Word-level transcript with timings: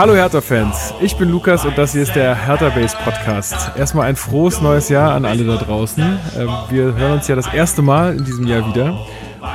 Hallo 0.00 0.14
Hertha-Fans, 0.14 0.94
ich 1.02 1.14
bin 1.18 1.28
Lukas 1.28 1.66
und 1.66 1.76
das 1.76 1.92
hier 1.92 2.00
ist 2.00 2.16
der 2.16 2.34
Hertha 2.34 2.70
Base 2.70 2.96
Podcast. 3.04 3.72
Erstmal 3.76 4.08
ein 4.08 4.16
frohes 4.16 4.62
neues 4.62 4.88
Jahr 4.88 5.12
an 5.12 5.26
alle 5.26 5.44
da 5.44 5.56
draußen. 5.56 6.02
Ähm, 6.38 6.48
wir 6.70 6.94
hören 6.94 7.12
uns 7.12 7.28
ja 7.28 7.36
das 7.36 7.52
erste 7.52 7.82
Mal 7.82 8.16
in 8.16 8.24
diesem 8.24 8.46
Jahr 8.46 8.66
wieder. 8.66 8.98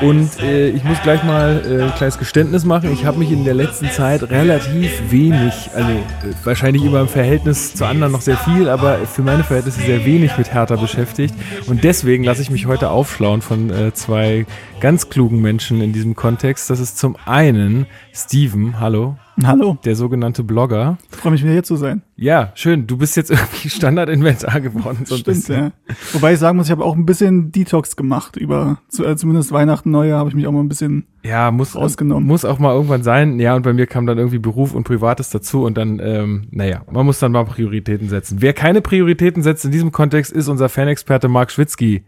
Und 0.02 0.40
äh, 0.42 0.70
ich 0.70 0.84
muss 0.84 1.02
gleich 1.02 1.24
mal 1.24 1.64
äh, 1.66 1.84
ein 1.86 1.96
kleines 1.96 2.20
Geständnis 2.20 2.64
machen. 2.64 2.92
Ich 2.94 3.06
habe 3.06 3.18
mich 3.18 3.32
in 3.32 3.44
der 3.44 3.56
letzten 3.56 3.90
Zeit 3.90 4.30
relativ 4.30 5.12
wenig, 5.12 5.72
also 5.74 5.90
äh, 5.90 6.34
wahrscheinlich 6.44 6.84
immer 6.84 7.02
im 7.02 7.08
Verhältnis 7.08 7.74
zu 7.74 7.86
anderen 7.86 8.12
noch 8.12 8.22
sehr 8.22 8.38
viel, 8.38 8.70
aber 8.70 9.00
für 9.00 9.24
meine 9.24 9.44
Verhältnisse 9.44 9.82
sehr 9.82 10.06
wenig 10.06 10.38
mit 10.38 10.54
Hertha 10.54 10.76
beschäftigt. 10.76 11.34
Und 11.66 11.84
deswegen 11.84 12.24
lasse 12.24 12.44
ich 12.44 12.52
mich 12.52 12.68
heute 12.68 12.90
aufschlauen 12.92 13.42
von 13.42 13.72
äh, 13.72 13.94
zwei 13.94 14.46
ganz 14.86 15.10
klugen 15.10 15.42
Menschen 15.42 15.82
in 15.82 15.94
diesem 15.94 16.16
Kontext. 16.16 16.70
Das 16.70 16.80
ist 16.80 17.00
zum 17.00 17.16
einen 17.26 17.88
Steven, 18.14 18.80
hallo. 18.80 19.18
Hallo. 19.44 19.80
Der 19.84 19.96
sogenannte 19.96 20.44
Blogger. 20.44 21.00
Ich 21.10 21.18
freue 21.18 21.32
mich 21.32 21.42
wieder 21.42 21.54
hier 21.54 21.64
zu 21.64 21.76
sein. 21.76 22.04
Ja, 22.16 22.52
schön. 22.54 22.86
Du 22.86 22.96
bist 22.96 23.18
jetzt 23.18 23.32
irgendwie 23.32 23.72
Standardinventar 23.72 24.62
geworden. 24.62 25.06
So 25.06 25.18
Stimmt, 25.18 25.48
ja. 25.48 25.72
Wobei 26.14 26.34
ich 26.34 26.40
sagen 26.40 26.58
muss, 26.58 26.68
ich 26.68 26.72
habe 26.72 26.86
auch 26.86 26.96
ein 26.96 27.08
bisschen 27.08 27.52
Detox 27.52 27.96
gemacht 27.96 28.38
über 28.38 28.78
äh, 29.00 29.16
zumindest 29.16 29.52
Weihnachten, 29.52 29.90
Neujahr 29.90 30.20
habe 30.20 30.30
ich 30.30 30.36
mich 30.36 30.46
auch 30.46 30.52
mal 30.52 30.60
ein 30.60 30.70
bisschen 30.70 31.08
ja, 31.24 31.50
muss, 31.50 31.76
rausgenommen. 31.76 32.28
Muss 32.28 32.46
auch 32.46 32.60
mal 32.60 32.76
irgendwann 32.76 33.02
sein. 33.02 33.40
Ja, 33.40 33.56
und 33.56 33.64
bei 33.64 33.74
mir 33.74 33.88
kam 33.88 34.06
dann 34.06 34.20
irgendwie 34.20 34.38
Beruf 34.38 34.76
und 34.76 34.84
Privates 34.84 35.32
dazu 35.32 35.64
und 35.64 35.80
dann, 35.80 36.00
ähm, 36.00 36.48
naja, 36.52 36.84
man 36.92 37.08
muss 37.08 37.18
dann 37.18 37.32
mal 37.32 37.46
Prioritäten 37.46 38.08
setzen. 38.08 38.38
Wer 38.40 38.54
keine 38.54 38.82
Prioritäten 38.82 39.42
setzt 39.42 39.66
in 39.66 39.72
diesem 39.72 39.92
Kontext, 39.92 40.32
ist 40.32 40.48
unser 40.48 40.70
Fanexperte 40.70 41.28
Marc 41.28 41.50
Schwitzky. 41.50 42.04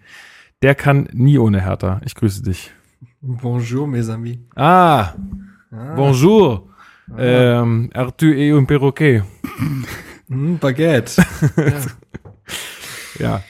Der 0.63 0.73
kann 0.73 1.07
nie 1.13 1.37
ohne 1.37 1.61
Hertha. 1.61 2.01
Ich 2.03 2.15
grüße 2.15 2.41
dich. 2.41 2.71
Bonjour, 3.21 3.87
mes 3.87 4.09
amis. 4.09 4.39
Ah, 4.55 5.13
ah. 5.71 5.95
bonjour. 5.95 6.67
Ähm, 7.15 7.91
Arthur 7.93 8.33
et 8.33 8.51
un 8.51 8.65
perroquet. 8.65 9.21
Mm, 10.27 10.55
Baguette. 10.55 11.21
ja. 13.19 13.19
ja. 13.19 13.43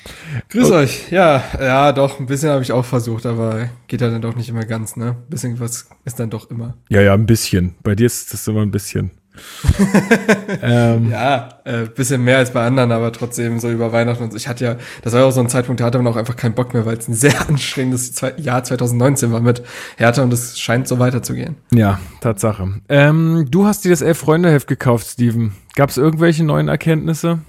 Grüß 0.49 0.65
okay. 0.65 0.75
euch. 0.75 1.09
Ja, 1.09 1.41
ja, 1.57 1.93
doch, 1.93 2.19
ein 2.19 2.25
bisschen 2.25 2.49
habe 2.49 2.63
ich 2.63 2.73
auch 2.73 2.83
versucht, 2.83 3.25
aber 3.25 3.69
geht 3.87 4.01
ja 4.01 4.09
dann 4.09 4.21
doch 4.21 4.35
nicht 4.35 4.49
immer 4.49 4.65
ganz, 4.65 4.97
ne? 4.97 5.11
Ein 5.11 5.29
bisschen 5.29 5.57
was 5.61 5.89
ist 6.03 6.19
dann 6.19 6.29
doch 6.29 6.51
immer. 6.51 6.75
Ja, 6.89 6.99
ja, 6.99 7.13
ein 7.13 7.25
bisschen. 7.25 7.75
Bei 7.83 7.95
dir 7.95 8.07
ist 8.07 8.33
das 8.33 8.45
immer 8.49 8.63
ein 8.63 8.71
bisschen. 8.71 9.11
ähm, 10.61 11.09
ja, 11.11 11.49
äh, 11.63 11.85
bisschen 11.85 12.23
mehr 12.23 12.37
als 12.37 12.51
bei 12.51 12.65
anderen, 12.65 12.91
aber 12.91 13.11
trotzdem 13.11 13.59
so 13.59 13.69
über 13.69 13.91
Weihnachten 13.91 14.23
und 14.23 14.31
so. 14.31 14.37
Ich 14.37 14.47
hatte 14.47 14.63
ja, 14.63 14.75
das 15.01 15.13
war 15.13 15.21
ja 15.21 15.25
auch 15.25 15.31
so 15.31 15.41
ein 15.41 15.49
Zeitpunkt, 15.49 15.81
da 15.81 15.85
hatte 15.85 15.97
man 15.97 16.11
auch 16.11 16.17
einfach 16.17 16.35
keinen 16.35 16.55
Bock 16.55 16.73
mehr, 16.73 16.85
weil 16.85 16.97
es 16.97 17.07
ein 17.07 17.13
sehr 17.13 17.33
anstrengendes 17.49 18.21
Jahr 18.37 18.63
2019 18.63 19.31
war 19.31 19.41
mit 19.41 19.63
Hertha 19.97 20.23
und 20.23 20.33
es 20.33 20.59
scheint 20.59 20.87
so 20.87 20.99
weiterzugehen. 20.99 21.55
Ja, 21.71 21.99
Tatsache. 22.21 22.81
Ähm, 22.89 23.47
du 23.49 23.65
hast 23.65 23.85
dir 23.85 23.91
das 23.91 24.01
Elf-Freunde-Heft 24.01 24.67
gekauft, 24.67 25.07
Steven. 25.07 25.53
Gab 25.75 25.89
es 25.89 25.97
irgendwelche 25.97 26.43
neuen 26.43 26.67
Erkenntnisse? 26.67 27.39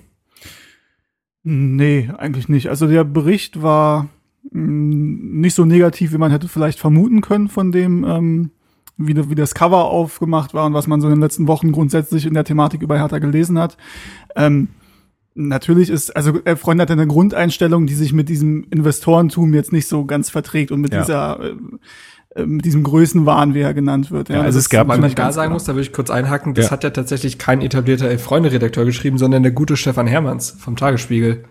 Nee, 1.43 2.11
eigentlich 2.19 2.49
nicht. 2.49 2.69
Also 2.69 2.87
der 2.87 3.05
Bericht 3.05 3.63
war 3.63 4.09
mh, 4.51 4.61
mm, 4.61 5.41
nicht 5.41 5.55
so 5.55 5.65
negativ, 5.65 6.13
wie 6.13 6.19
man 6.19 6.31
hätte 6.31 6.49
vielleicht 6.49 6.79
vermuten 6.79 7.21
können 7.21 7.49
von 7.49 7.73
dem 7.73 8.05
ähm, 8.05 8.51
wie, 8.99 9.31
wie 9.31 9.35
das 9.35 9.55
Cover 9.55 9.85
aufgemacht 9.85 10.55
war 10.55 10.67
und 10.67 10.75
was 10.75 10.87
man 10.87 11.01
so 11.01 11.09
in 11.09 11.15
den 11.15 11.23
letzten 11.23 11.49
Wochen 11.49 11.73
grundsätzlich 11.73 12.27
in 12.27 12.35
der 12.35 12.45
Thematik 12.45 12.83
über 12.83 12.99
Hertha 12.99 13.19
gelesen 13.19 13.59
hat. 13.59 13.77
Ähm, 14.37 14.69
natürlich 15.35 15.89
ist, 15.89 16.15
also 16.15 16.41
er 16.45 16.57
Freund 16.57 16.81
hat 16.81 16.91
eine 16.91 17.07
Grundeinstellung, 17.07 17.87
die 17.87 17.95
sich 17.95 18.13
mit 18.13 18.29
diesem 18.29 18.67
Investorentum 18.71 19.55
jetzt 19.55 19.73
nicht 19.73 19.87
so 19.87 20.05
ganz 20.05 20.31
verträgt 20.31 20.73
und 20.73 20.81
mit 20.81 20.93
ja. 20.93 21.01
dieser 21.01 21.41
äh, 21.41 21.55
äh, 22.35 22.47
mit 22.47 22.65
diesem 22.65 22.83
Größenwahn, 22.83 23.55
wie 23.55 23.61
er 23.61 23.75
genannt 23.75 24.11
wird. 24.11 24.29
Ja, 24.29 24.37
ja 24.37 24.43
also 24.43 24.59
es 24.59 24.69
gab, 24.69 24.89
weil 24.89 24.99
man 24.99 25.15
da 25.15 25.33
sagen 25.33 25.53
muss, 25.53 25.65
da 25.65 25.73
würde 25.73 25.83
ich 25.83 25.93
kurz 25.93 26.11
einhaken, 26.11 26.55
das 26.55 26.67
ja. 26.67 26.71
hat 26.73 26.85
ja 26.85 26.91
tatsächlich 26.91 27.39
kein 27.39 27.63
etablierter 27.63 28.09
Elf-Freunde-Redakteur 28.09 28.85
geschrieben, 28.85 29.19
sondern 29.19 29.43
der 29.43 29.53
gute 29.53 29.77
Stefan 29.77 30.07
Hermanns 30.07 30.51
vom 30.51 30.77
Tagesspiegel. 30.77 31.45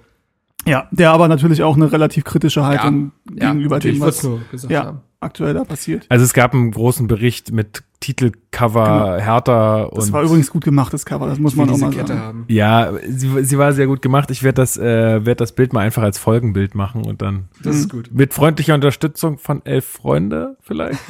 Ja, 0.65 0.87
der 0.91 1.11
aber 1.11 1.27
natürlich 1.27 1.63
auch 1.63 1.75
eine 1.75 1.91
relativ 1.91 2.25
kritische 2.25 2.65
Haltung 2.65 3.11
ja, 3.33 3.51
gegenüber 3.51 3.79
dem, 3.79 3.99
was 4.01 4.27
ja, 4.67 4.85
haben. 4.85 5.01
Aktuell 5.19 5.53
da 5.53 5.63
passiert. 5.63 6.05
Also 6.09 6.23
es 6.23 6.33
gab 6.33 6.53
einen 6.53 6.71
großen 6.71 7.07
Bericht 7.07 7.51
mit 7.51 7.83
Titelcover 7.99 8.83
genau. 8.85 9.25
Hertha 9.25 9.83
und 9.83 9.97
Das 9.97 10.11
war 10.11 10.21
übrigens 10.23 10.51
gut 10.51 10.63
gemacht, 10.63 10.93
das 10.93 11.05
Cover, 11.05 11.27
das 11.27 11.39
muss 11.39 11.55
man 11.55 11.69
auch 11.69 11.77
mal 11.77 11.89
Kette 11.89 12.09
sagen. 12.09 12.19
Haben. 12.19 12.45
Ja, 12.47 12.93
sie, 13.07 13.43
sie 13.43 13.57
war 13.57 13.73
sehr 13.73 13.87
gut 13.87 14.01
gemacht. 14.03 14.29
Ich 14.29 14.43
werde 14.43 14.61
das, 14.61 14.77
äh, 14.77 15.25
werd 15.25 15.41
das 15.41 15.53
Bild 15.53 15.73
mal 15.73 15.81
einfach 15.81 16.03
als 16.03 16.19
Folgenbild 16.19 16.75
machen 16.75 17.05
und 17.05 17.21
dann 17.21 17.49
das 17.63 17.75
ist 17.77 17.89
gut. 17.89 18.09
mit 18.13 18.33
freundlicher 18.33 18.75
Unterstützung 18.75 19.39
von 19.39 19.65
elf 19.65 19.85
Freunde 19.85 20.57
vielleicht. 20.61 20.99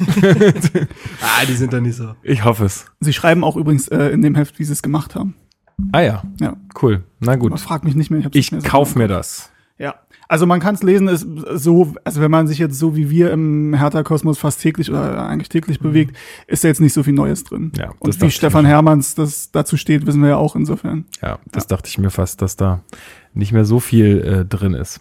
ah, 1.20 1.44
die 1.46 1.54
sind 1.54 1.72
da 1.74 1.80
nicht 1.80 1.96
so. 1.96 2.14
Ich 2.22 2.44
hoffe 2.44 2.64
es. 2.64 2.86
Sie 3.00 3.12
schreiben 3.12 3.44
auch 3.44 3.56
übrigens 3.56 3.88
äh, 3.88 4.08
in 4.08 4.22
dem 4.22 4.34
Heft, 4.34 4.58
wie 4.58 4.64
sie 4.64 4.72
es 4.72 4.82
gemacht 4.82 5.14
haben. 5.14 5.34
Ah 5.92 6.00
ja. 6.00 6.22
Ja. 6.40 6.56
Cool. 6.80 7.04
Na 7.20 7.36
gut. 7.36 7.50
Man 7.50 7.58
fragt 7.58 7.84
mich 7.84 7.94
nicht 7.94 8.10
mehr. 8.10 8.28
Ich, 8.32 8.52
ich 8.52 8.64
kauf 8.64 8.96
mir 8.96 9.08
das. 9.08 9.50
Also 10.28 10.44
man 10.44 10.60
kann 10.60 10.74
es 10.74 10.82
lesen, 10.82 11.08
ist 11.08 11.26
so, 11.54 11.94
also 12.04 12.20
wenn 12.20 12.30
man 12.30 12.46
sich 12.46 12.58
jetzt 12.58 12.78
so 12.78 12.94
wie 12.94 13.08
wir 13.08 13.30
im 13.32 13.74
Hertha-Kosmos 13.74 14.38
fast 14.38 14.60
täglich 14.60 14.90
oder 14.90 15.26
eigentlich 15.26 15.48
täglich 15.48 15.80
mhm. 15.80 15.88
bewegt, 15.88 16.16
ist 16.46 16.62
da 16.62 16.68
jetzt 16.68 16.82
nicht 16.82 16.92
so 16.92 17.02
viel 17.02 17.14
Neues 17.14 17.44
drin. 17.44 17.72
Ja, 17.76 17.92
Und 17.98 18.20
wie 18.20 18.30
Stefan 18.30 18.66
Hermanns 18.66 19.14
das 19.14 19.50
dazu 19.50 19.78
steht, 19.78 20.06
wissen 20.06 20.20
wir 20.20 20.28
ja 20.28 20.36
auch 20.36 20.54
insofern. 20.54 21.06
Ja, 21.22 21.38
das 21.50 21.64
ja. 21.64 21.68
dachte 21.68 21.88
ich 21.88 21.96
mir 21.96 22.10
fast, 22.10 22.42
dass 22.42 22.56
da 22.56 22.82
nicht 23.32 23.52
mehr 23.52 23.64
so 23.64 23.80
viel 23.80 24.20
äh, 24.20 24.44
drin 24.44 24.74
ist. 24.74 25.00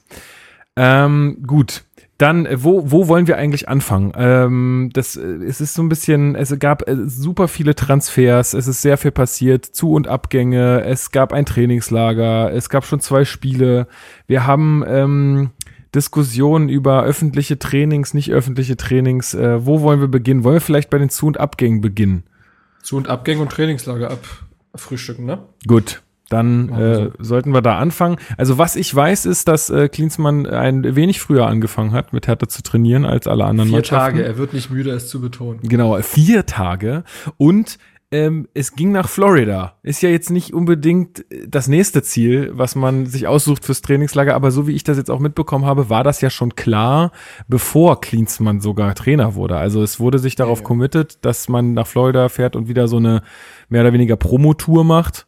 Ähm, 0.77 1.43
gut, 1.45 1.83
dann, 2.17 2.45
äh, 2.45 2.63
wo, 2.63 2.91
wo 2.91 3.07
wollen 3.07 3.27
wir 3.27 3.37
eigentlich 3.37 3.69
anfangen? 3.69 4.11
Ähm, 4.15 4.89
das, 4.93 5.15
äh, 5.15 5.21
es 5.21 5.61
ist 5.61 5.73
so 5.73 5.83
ein 5.83 5.89
bisschen, 5.89 6.35
es 6.35 6.57
gab 6.59 6.87
äh, 6.87 6.95
super 7.05 7.47
viele 7.47 7.75
Transfers, 7.75 8.53
es 8.53 8.67
ist 8.67 8.81
sehr 8.81 8.97
viel 8.97 9.11
passiert, 9.11 9.65
Zu- 9.65 9.93
und 9.93 10.07
Abgänge, 10.07 10.83
es 10.83 11.11
gab 11.11 11.33
ein 11.33 11.45
Trainingslager, 11.45 12.51
es 12.53 12.69
gab 12.69 12.85
schon 12.85 12.99
zwei 12.99 13.25
Spiele. 13.25 13.87
Wir 14.25 14.47
haben 14.47 14.83
ähm, 14.87 15.51
Diskussionen 15.93 16.69
über 16.69 17.03
öffentliche 17.03 17.59
Trainings, 17.59 18.13
nicht 18.13 18.31
öffentliche 18.31 18.77
Trainings. 18.77 19.33
Äh, 19.33 19.65
wo 19.65 19.81
wollen 19.81 20.01
wir 20.01 20.07
beginnen? 20.07 20.43
Wollen 20.43 20.55
wir 20.55 20.61
vielleicht 20.61 20.89
bei 20.89 20.97
den 20.97 21.09
Zu- 21.09 21.27
und 21.27 21.39
Abgängen 21.39 21.81
beginnen? 21.81 22.23
Zu- 22.81 22.97
und 22.97 23.09
Abgänge 23.09 23.41
und 23.41 23.51
Trainingslager 23.51 24.11
ab 24.11 24.25
Frühstücken, 24.75 25.25
ne? 25.25 25.39
Gut. 25.65 26.01
Dann 26.29 26.69
äh, 26.69 27.09
sollten 27.19 27.53
wir 27.53 27.61
da 27.61 27.77
anfangen. 27.77 28.17
Also 28.37 28.57
was 28.57 28.75
ich 28.75 28.93
weiß, 28.93 29.25
ist, 29.25 29.47
dass 29.47 29.69
äh, 29.69 29.87
Klinsmann 29.87 30.45
ein 30.45 30.95
wenig 30.95 31.21
früher 31.21 31.47
angefangen 31.47 31.93
hat, 31.93 32.11
mit 32.11 32.27
Hertha 32.27 32.49
zu 32.49 32.63
trainieren 32.63 33.05
als 33.05 33.27
alle 33.27 33.45
anderen 33.45 33.69
Vier 33.69 33.83
Tage, 33.83 34.23
er 34.23 34.37
wird 34.37 34.53
nicht 34.53 34.69
müde, 34.69 34.91
es 34.91 35.07
zu 35.07 35.21
betonen. 35.21 35.59
Genau, 35.63 35.97
vier 36.01 36.45
Tage. 36.45 37.03
Und 37.37 37.77
ähm, 38.09 38.47
es 38.53 38.73
ging 38.73 38.93
nach 38.93 39.09
Florida. 39.09 39.75
Ist 39.83 40.01
ja 40.01 40.09
jetzt 40.09 40.29
nicht 40.29 40.53
unbedingt 40.53 41.25
das 41.45 41.67
nächste 41.67 42.03
Ziel, 42.03 42.51
was 42.53 42.75
man 42.75 43.05
sich 43.05 43.27
aussucht 43.27 43.65
fürs 43.65 43.81
Trainingslager, 43.81 44.33
aber 44.33 44.51
so 44.51 44.65
wie 44.65 44.71
ich 44.71 44.85
das 44.85 44.95
jetzt 44.97 45.11
auch 45.11 45.19
mitbekommen 45.19 45.65
habe, 45.65 45.89
war 45.89 46.05
das 46.05 46.21
ja 46.21 46.29
schon 46.29 46.55
klar, 46.55 47.11
bevor 47.49 47.99
Klinsmann 47.99 48.61
sogar 48.61 48.95
Trainer 48.95 49.35
wurde. 49.35 49.57
Also 49.57 49.83
es 49.83 49.99
wurde 49.99 50.19
sich 50.19 50.35
darauf 50.35 50.59
ja, 50.59 50.63
ja. 50.63 50.67
committed, 50.67 51.25
dass 51.25 51.49
man 51.49 51.73
nach 51.73 51.87
Florida 51.87 52.29
fährt 52.29 52.55
und 52.55 52.69
wieder 52.69 52.87
so 52.87 52.97
eine 52.97 53.23
mehr 53.67 53.81
oder 53.81 53.91
weniger 53.91 54.15
Promotour 54.15 54.85
macht 54.85 55.26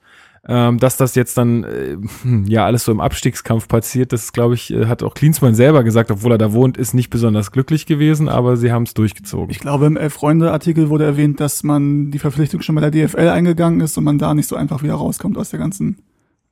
ähm, 0.51 0.79
dass 0.79 0.97
das 0.97 1.13
jetzt 1.13 1.37
dann 1.37 1.63
äh, 1.63 1.97
ja 2.47 2.65
alles 2.65 2.83
so 2.83 2.91
im 2.91 2.99
Abstiegskampf 2.99 3.67
passiert, 3.67 4.11
das 4.11 4.33
glaube 4.33 4.55
ich, 4.55 4.73
äh, 4.73 4.87
hat 4.87 5.03
auch 5.03 5.13
Klinsmann 5.13 5.53
selber 5.53 5.83
gesagt, 5.83 6.09
obwohl 6.09 6.31
er 6.31 6.37
da 6.39 6.53
wohnt, 6.53 6.75
ist 6.75 6.95
nicht 6.95 7.11
besonders 7.11 7.51
glücklich 7.51 7.85
gewesen, 7.85 8.27
aber 8.27 8.57
sie 8.57 8.71
haben 8.71 8.83
es 8.83 8.95
durchgezogen. 8.95 9.51
Ich 9.51 9.59
glaube, 9.59 9.85
im 9.85 9.95
Elf-Freunde-Artikel 9.95 10.89
wurde 10.89 11.05
erwähnt, 11.05 11.39
dass 11.39 11.63
man 11.63 12.09
die 12.09 12.17
Verpflichtung 12.17 12.61
schon 12.63 12.73
bei 12.73 12.89
der 12.89 12.89
DFL 12.89 13.29
eingegangen 13.29 13.79
ist 13.79 13.95
und 13.97 14.03
man 14.03 14.17
da 14.17 14.33
nicht 14.33 14.47
so 14.47 14.55
einfach 14.55 14.81
wieder 14.81 14.95
rauskommt 14.95 15.37
aus 15.37 15.51
der 15.51 15.59
ganzen 15.59 15.99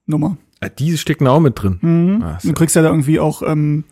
Nummer. 0.06 0.38
Ja, 0.62 0.70
die 0.70 0.96
stecken 0.98 1.28
auch 1.28 1.40
mit 1.40 1.62
drin. 1.62 1.80
Mhm. 1.82 2.22
Ah, 2.22 2.38
du 2.44 2.54
kriegst 2.54 2.76
ja 2.76 2.84
da 2.84 2.90
irgendwie 2.90 3.20
auch 3.20 3.42
ähm, 3.42 3.84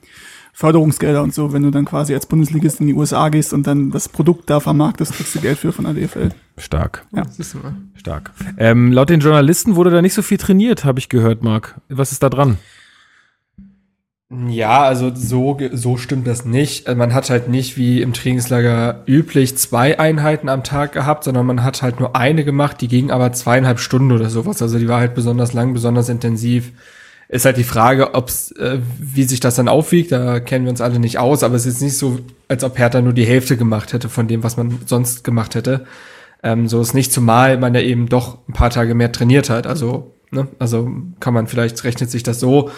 Förderungsgelder 0.55 1.21
und 1.21 1.33
so, 1.33 1.51
wenn 1.51 1.63
du 1.63 1.69
dann 1.69 1.83
quasi 1.83 2.13
als 2.13 2.27
Bundesligist 2.27 2.79
in 2.79 2.87
die 2.87 2.93
USA 2.93 3.27
gehst 3.27 3.51
und 3.51 3.67
dann 3.67 3.91
das 3.91 4.07
Produkt 4.07 4.49
da 4.49 4.61
vermarktest, 4.61 5.11
kriegst 5.11 5.35
du 5.35 5.41
Geld 5.41 5.57
für 5.57 5.73
von 5.73 5.83
der 5.83 5.93
DFL. 5.93 6.29
Stark. 6.57 7.05
Ja. 7.13 7.23
Stark. 7.95 8.31
Ähm, 8.57 8.93
laut 8.93 9.09
den 9.09 9.19
Journalisten 9.19 9.75
wurde 9.75 9.89
da 9.89 10.01
nicht 10.01 10.13
so 10.13 10.21
viel 10.21 10.37
trainiert, 10.37 10.85
habe 10.85 10.97
ich 10.99 11.09
gehört, 11.09 11.43
Marc. 11.43 11.75
Was 11.89 12.13
ist 12.13 12.23
da 12.23 12.29
dran? 12.29 12.57
Ja, 14.47 14.83
also 14.83 15.13
so, 15.13 15.59
so 15.73 15.97
stimmt 15.97 16.25
das 16.25 16.45
nicht. 16.45 16.87
Also 16.87 16.97
man 16.97 17.13
hat 17.13 17.29
halt 17.29 17.49
nicht 17.49 17.75
wie 17.75 18.01
im 18.01 18.13
Trainingslager 18.13 19.03
üblich 19.05 19.57
zwei 19.57 19.99
Einheiten 19.99 20.47
am 20.47 20.63
Tag 20.63 20.93
gehabt, 20.93 21.25
sondern 21.25 21.45
man 21.45 21.63
hat 21.63 21.81
halt 21.81 21.99
nur 21.99 22.15
eine 22.15 22.45
gemacht, 22.45 22.79
die 22.79 22.87
ging 22.87 23.11
aber 23.11 23.33
zweieinhalb 23.33 23.79
Stunden 23.79 24.13
oder 24.13 24.29
sowas. 24.29 24.61
Also 24.61 24.79
die 24.79 24.87
war 24.87 25.01
halt 25.01 25.15
besonders 25.15 25.51
lang, 25.51 25.73
besonders 25.73 26.07
intensiv. 26.07 26.71
Ist 27.27 27.45
halt 27.45 27.57
die 27.57 27.63
Frage, 27.63 28.13
ob's, 28.13 28.51
äh, 28.51 28.79
wie 28.99 29.23
sich 29.23 29.39
das 29.39 29.55
dann 29.55 29.67
aufwiegt. 29.67 30.11
Da 30.11 30.39
kennen 30.39 30.65
wir 30.65 30.69
uns 30.69 30.81
alle 30.81 30.99
nicht 30.99 31.17
aus, 31.17 31.43
aber 31.43 31.55
es 31.55 31.65
ist 31.65 31.81
nicht 31.81 31.97
so, 31.97 32.19
als 32.47 32.63
ob 32.63 32.77
Hertha 32.77 33.01
nur 33.01 33.13
die 33.13 33.25
Hälfte 33.25 33.57
gemacht 33.57 33.93
hätte 33.93 34.09
von 34.09 34.27
dem, 34.27 34.43
was 34.43 34.57
man 34.57 34.79
sonst 34.85 35.23
gemacht 35.23 35.55
hätte. 35.55 35.85
Ähm, 36.43 36.67
so 36.67 36.79
ist 36.81 36.93
nicht, 36.93 37.11
zumal 37.11 37.57
man 37.57 37.73
ja 37.73 37.81
eben 37.81 38.07
doch 38.07 38.37
ein 38.47 38.53
paar 38.53 38.69
Tage 38.69 38.93
mehr 38.93 39.11
trainiert 39.11 39.49
hat. 39.49 39.65
Also, 39.65 40.13
ne, 40.29 40.47
also 40.59 40.89
kann 41.19 41.33
man 41.33 41.47
vielleicht 41.47 41.83
rechnet 41.83 42.11
sich 42.11 42.21
das 42.21 42.39
so. 42.39 42.69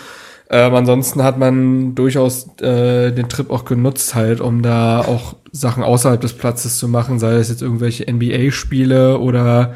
Ähm, 0.50 0.74
ansonsten 0.76 1.24
hat 1.24 1.38
man 1.38 1.94
durchaus 1.94 2.48
äh, 2.62 3.12
den 3.12 3.28
Trip 3.28 3.50
auch 3.50 3.66
genutzt, 3.66 4.16
halt, 4.16 4.40
um 4.40 4.62
da 4.62 5.02
auch 5.02 5.36
Sachen 5.52 5.84
außerhalb 5.84 6.22
des 6.22 6.34
Platzes 6.34 6.78
zu 6.78 6.88
machen, 6.88 7.20
sei 7.20 7.34
es 7.34 7.50
jetzt 7.50 7.62
irgendwelche 7.62 8.10
NBA-Spiele 8.10 9.20
oder 9.20 9.74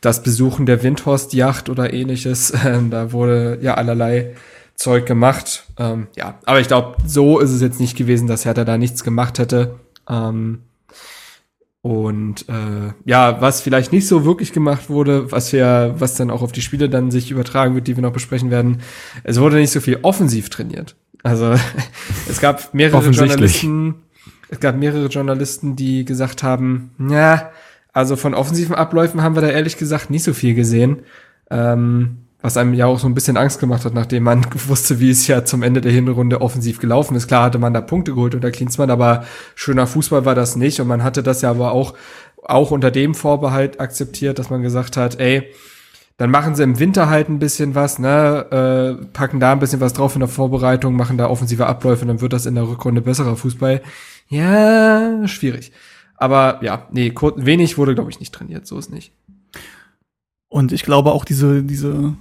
das 0.00 0.22
Besuchen 0.22 0.66
der 0.66 0.82
Windhorst-Yacht 0.82 1.68
oder 1.68 1.92
ähnliches. 1.92 2.52
Ähm, 2.66 2.90
da 2.90 3.12
wurde 3.12 3.58
ja 3.62 3.74
allerlei 3.74 4.34
Zeug 4.74 5.06
gemacht. 5.06 5.64
Ähm, 5.78 6.08
ja, 6.16 6.38
aber 6.44 6.60
ich 6.60 6.66
glaube, 6.66 6.96
so 7.06 7.38
ist 7.38 7.50
es 7.50 7.60
jetzt 7.60 7.78
nicht 7.78 7.96
gewesen, 7.96 8.26
dass 8.26 8.44
Hertha 8.44 8.64
da 8.64 8.76
nichts 8.76 9.04
gemacht 9.04 9.38
hätte. 9.38 9.76
Ähm, 10.08 10.62
und 11.86 12.48
äh, 12.48 12.92
ja, 13.04 13.40
was 13.40 13.60
vielleicht 13.60 13.92
nicht 13.92 14.08
so 14.08 14.24
wirklich 14.24 14.52
gemacht 14.52 14.90
wurde, 14.90 15.30
was 15.30 15.52
wir, 15.52 15.94
was 15.98 16.16
dann 16.16 16.32
auch 16.32 16.42
auf 16.42 16.50
die 16.50 16.60
Spiele 16.60 16.88
dann 16.88 17.12
sich 17.12 17.30
übertragen 17.30 17.76
wird, 17.76 17.86
die 17.86 17.96
wir 17.96 18.02
noch 18.02 18.12
besprechen 18.12 18.50
werden, 18.50 18.78
es 19.22 19.38
wurde 19.38 19.54
nicht 19.56 19.70
so 19.70 19.78
viel 19.78 20.00
offensiv 20.02 20.50
trainiert. 20.50 20.96
Also 21.22 21.54
es 22.28 22.40
gab 22.40 22.74
mehrere 22.74 23.10
Journalisten, 23.10 23.94
es 24.48 24.58
gab 24.58 24.76
mehrere 24.76 25.06
Journalisten, 25.06 25.76
die 25.76 26.04
gesagt 26.04 26.42
haben, 26.42 26.90
ja, 27.08 27.50
also 27.96 28.16
von 28.16 28.34
offensiven 28.34 28.74
Abläufen 28.74 29.22
haben 29.22 29.36
wir 29.36 29.40
da 29.40 29.48
ehrlich 29.48 29.78
gesagt 29.78 30.10
nicht 30.10 30.22
so 30.22 30.34
viel 30.34 30.54
gesehen. 30.54 31.04
Ähm, 31.50 32.18
was 32.42 32.58
einem 32.58 32.74
ja 32.74 32.84
auch 32.84 32.98
so 32.98 33.06
ein 33.06 33.14
bisschen 33.14 33.38
Angst 33.38 33.58
gemacht 33.58 33.86
hat, 33.86 33.94
nachdem 33.94 34.24
man 34.24 34.44
wusste, 34.68 35.00
wie 35.00 35.08
es 35.08 35.26
ja 35.26 35.46
zum 35.46 35.62
Ende 35.62 35.80
der 35.80 35.92
Hinrunde 35.92 36.42
offensiv 36.42 36.78
gelaufen 36.78 37.16
ist. 37.16 37.26
Klar 37.26 37.44
hatte 37.44 37.58
man 37.58 37.72
da 37.72 37.80
Punkte 37.80 38.12
geholt 38.12 38.34
unter 38.34 38.50
Klinsmann, 38.50 38.90
aber 38.90 39.24
schöner 39.54 39.86
Fußball 39.86 40.26
war 40.26 40.34
das 40.34 40.56
nicht 40.56 40.78
und 40.78 40.88
man 40.88 41.02
hatte 41.02 41.22
das 41.22 41.40
ja 41.40 41.48
aber 41.48 41.72
auch, 41.72 41.94
auch 42.44 42.70
unter 42.70 42.90
dem 42.90 43.14
Vorbehalt 43.14 43.80
akzeptiert, 43.80 44.38
dass 44.38 44.50
man 44.50 44.60
gesagt 44.60 44.98
hat, 44.98 45.18
ey, 45.18 45.50
dann 46.18 46.30
machen 46.30 46.54
sie 46.54 46.64
im 46.64 46.78
Winter 46.78 47.08
halt 47.08 47.30
ein 47.30 47.38
bisschen 47.38 47.74
was, 47.74 47.98
ne, 47.98 48.98
äh, 49.00 49.06
packen 49.14 49.40
da 49.40 49.52
ein 49.52 49.58
bisschen 49.58 49.80
was 49.80 49.94
drauf 49.94 50.14
in 50.14 50.20
der 50.20 50.28
Vorbereitung, 50.28 50.96
machen 50.96 51.16
da 51.16 51.30
offensive 51.30 51.66
Abläufe, 51.66 52.04
dann 52.04 52.20
wird 52.20 52.34
das 52.34 52.44
in 52.44 52.56
der 52.56 52.68
Rückrunde 52.68 53.00
besserer 53.00 53.36
Fußball. 53.36 53.80
Ja, 54.28 55.26
schwierig. 55.26 55.72
Aber 56.16 56.60
ja, 56.62 56.86
nee, 56.90 57.12
wenig 57.36 57.78
wurde, 57.78 57.94
glaube 57.94 58.10
ich, 58.10 58.20
nicht 58.20 58.34
trainiert, 58.34 58.66
so 58.66 58.78
ist 58.78 58.90
nicht. 58.90 59.12
Und 60.48 60.72
ich 60.72 60.82
glaube 60.82 61.12
auch 61.12 61.24
diese, 61.24 61.62
diese 61.62 62.14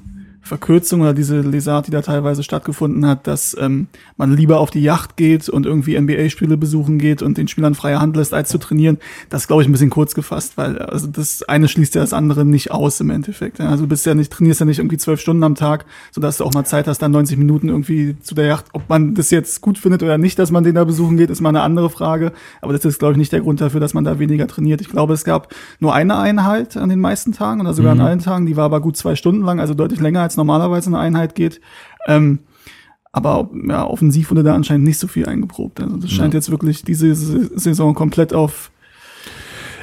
Verkürzung 0.46 1.02
oder 1.02 1.16
diese 1.16 1.42
Lesart, 1.42 1.88
die 1.88 1.92
da 1.92 2.02
teilweise 2.02 2.44
stattgefunden 2.44 3.06
hat, 3.08 3.26
dass 3.26 3.58
ähm, 3.60 3.88
man 4.16 4.32
lieber 4.32 4.60
auf 4.60 4.70
die 4.70 4.82
Yacht 4.82 5.18
geht 5.18 5.50
und 5.50 5.66
irgendwie 5.66 6.00
NBA-Spiele 6.00 6.56
besuchen 6.56 7.00
geht 7.00 7.24
und 7.24 7.38
den 7.38 7.48
Spielern 7.48 7.74
freie 7.74 8.00
Hand 8.00 8.16
lässt, 8.16 8.32
als 8.32 8.50
zu 8.50 8.60
trainieren, 8.60 9.00
das 9.30 9.48
glaube 9.48 9.64
ich 9.64 9.68
ein 9.68 9.72
bisschen 9.72 9.90
kurz 9.90 10.14
gefasst, 10.14 10.56
weil 10.56 10.78
also 10.78 11.08
das 11.08 11.42
eine 11.44 11.68
schließt 11.68 11.96
ja 11.96 12.02
das 12.02 12.14
andere 12.14 12.46
nicht 12.46 12.70
aus 12.70 13.00
im 13.00 13.10
Endeffekt. 13.10 13.60
Also 13.60 13.86
du 13.86 13.90
bist 13.90 14.06
ja 14.06 14.14
nicht, 14.14 14.32
trainierst 14.32 14.60
ja 14.60 14.68
nicht 14.68 14.78
irgendwie 14.78 14.98
zwölf 14.98 15.20
Stunden 15.20 15.44
am 15.44 15.56
Tag, 15.56 15.86
sodass 16.12 16.38
du 16.38 16.44
auch 16.44 16.54
mal 16.54 16.64
Zeit 16.64 16.88
hast, 16.88 17.02
dann 17.02 17.12
90 17.12 17.40
Minuten 17.40 17.70
irgendwie 17.70 18.16
zu 18.22 18.36
der 18.36 18.46
Yacht. 18.46 18.66
Ob 18.74 18.88
man 18.88 19.16
das 19.16 19.32
jetzt 19.32 19.62
gut 19.62 19.80
findet 19.80 20.04
oder 20.04 20.20
nicht, 20.20 20.38
dass 20.38 20.52
man 20.52 20.64
den 20.64 20.76
da 20.76 20.84
besuchen 20.84 21.18
geht, 21.18 21.32
ist 21.32 21.42
mal 21.42 21.50
eine 21.50 21.62
andere 21.62 21.90
Frage. 21.90 22.34
Aber 22.62 22.74
das 22.74 22.86
ist, 22.86 23.00
glaube 23.00 23.14
ich, 23.14 23.18
nicht 23.18 23.32
der 23.32 23.42
Grund 23.42 23.62
dafür, 23.62 23.80
dass 23.80 23.96
man 23.96 24.04
da 24.04 24.20
weniger 24.20 24.48
trainiert. 24.48 24.80
Ich 24.82 24.90
glaube, 24.90 25.14
es 25.14 25.24
gab 25.24 25.56
nur 25.80 25.96
eine 25.96 26.18
Einheit 26.18 26.78
an 26.78 26.90
den 26.90 27.00
meisten 27.00 27.32
Tagen 27.32 27.62
oder 27.62 27.74
sogar 27.74 27.96
mhm. 27.96 28.02
an 28.02 28.08
allen 28.08 28.20
Tagen, 28.20 28.46
die 28.46 28.56
war 28.56 28.66
aber 28.66 28.80
gut 28.80 28.96
zwei 28.96 29.16
Stunden 29.16 29.44
lang, 29.44 29.60
also 29.60 29.74
deutlich 29.74 30.00
länger 30.00 30.22
als 30.22 30.35
normalerweise 30.38 30.90
eine 30.90 31.00
Einheit 31.00 31.36
geht. 31.36 31.62
Ähm, 32.08 32.40
aber 33.12 33.50
ja, 33.68 33.86
offensiv 33.88 34.30
wurde 34.30 34.44
da 34.44 34.56
anscheinend 34.56 34.86
nicht 34.86 35.00
so 35.00 35.08
viel 35.08 35.26
eingeprobt. 35.26 35.80
Also 35.80 35.98
das 35.98 36.12
scheint 36.12 36.34
ja. 36.34 36.40
jetzt 36.40 36.52
wirklich 36.52 36.84
diese 36.84 37.16
Saison 37.16 37.96
komplett 37.96 38.34
auf 38.34 38.72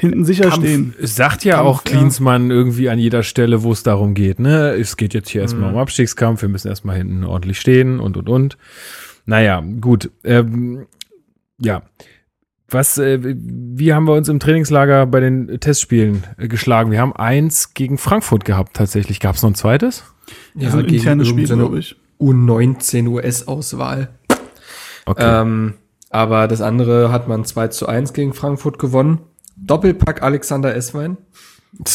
hinten 0.01 0.25
sicher 0.25 0.51
Kampf, 0.51 0.57
stehen. 0.57 0.95
Es 1.01 1.17
sagt 1.17 1.45
ja 1.45 1.55
Kampf, 1.55 1.67
auch 1.69 1.85
Klinsmann 1.85 2.49
ja. 2.49 2.57
irgendwie 2.57 2.91
an 2.91 2.99
jeder 2.99 3.23
Stelle, 3.23 3.63
wo 3.63 3.73
es 3.73 3.83
darum 3.83 4.15
geht. 4.15 4.39
Ne? 4.39 4.73
Es 4.73 4.97
geht 4.97 5.15
jetzt 5.15 5.31
hier 5.31 5.41
mhm. 5.41 5.45
erstmal 5.45 5.73
um 5.73 5.79
Abstiegskampf, 5.79 6.43
wir 6.43 6.49
müssen 6.49 6.69
erstmal 6.69 6.97
hinten 6.97 7.25
ordentlich 7.25 7.59
stehen 7.59 8.01
und 8.01 8.17
und 8.17 8.29
und. 8.29 8.59
Naja, 9.25 9.63
gut. 9.81 10.11
Ähm, 10.25 10.87
ja. 11.59 11.83
Was, 12.69 12.99
äh, 12.99 13.19
wie 13.23 13.93
haben 13.93 14.07
wir 14.07 14.15
uns 14.15 14.29
im 14.29 14.41
Trainingslager 14.41 15.07
bei 15.07 15.21
den 15.21 15.61
Testspielen 15.61 16.25
äh, 16.37 16.49
geschlagen? 16.49 16.91
Wir 16.91 17.01
haben 17.01 17.15
eins 17.15 17.75
gegen 17.75 17.97
Frankfurt 17.97 18.45
gehabt 18.45 18.75
tatsächlich. 18.75 19.21
Gab 19.21 19.37
es 19.37 19.43
noch 19.43 19.51
ein 19.51 19.55
zweites? 19.55 20.12
Ja, 20.55 20.67
also 20.67 20.79
ein 20.79 20.87
internes 20.87 21.29
Spiel, 21.29 21.47
glaube 21.47 21.79
ich. 21.79 21.97
U19 22.21 23.09
US-Auswahl. 23.09 24.11
Okay. 25.07 25.41
Ähm, 25.43 25.75
aber 26.11 26.47
das 26.47 26.61
andere 26.61 27.11
hat 27.11 27.27
man 27.27 27.45
2 27.45 27.69
zu 27.69 27.87
1 27.87 28.13
gegen 28.13 28.35
Frankfurt 28.35 28.79
gewonnen. 28.79 29.21
Doppelpack 29.57 30.23
Alexander 30.23 30.75
Esswein. 30.75 31.17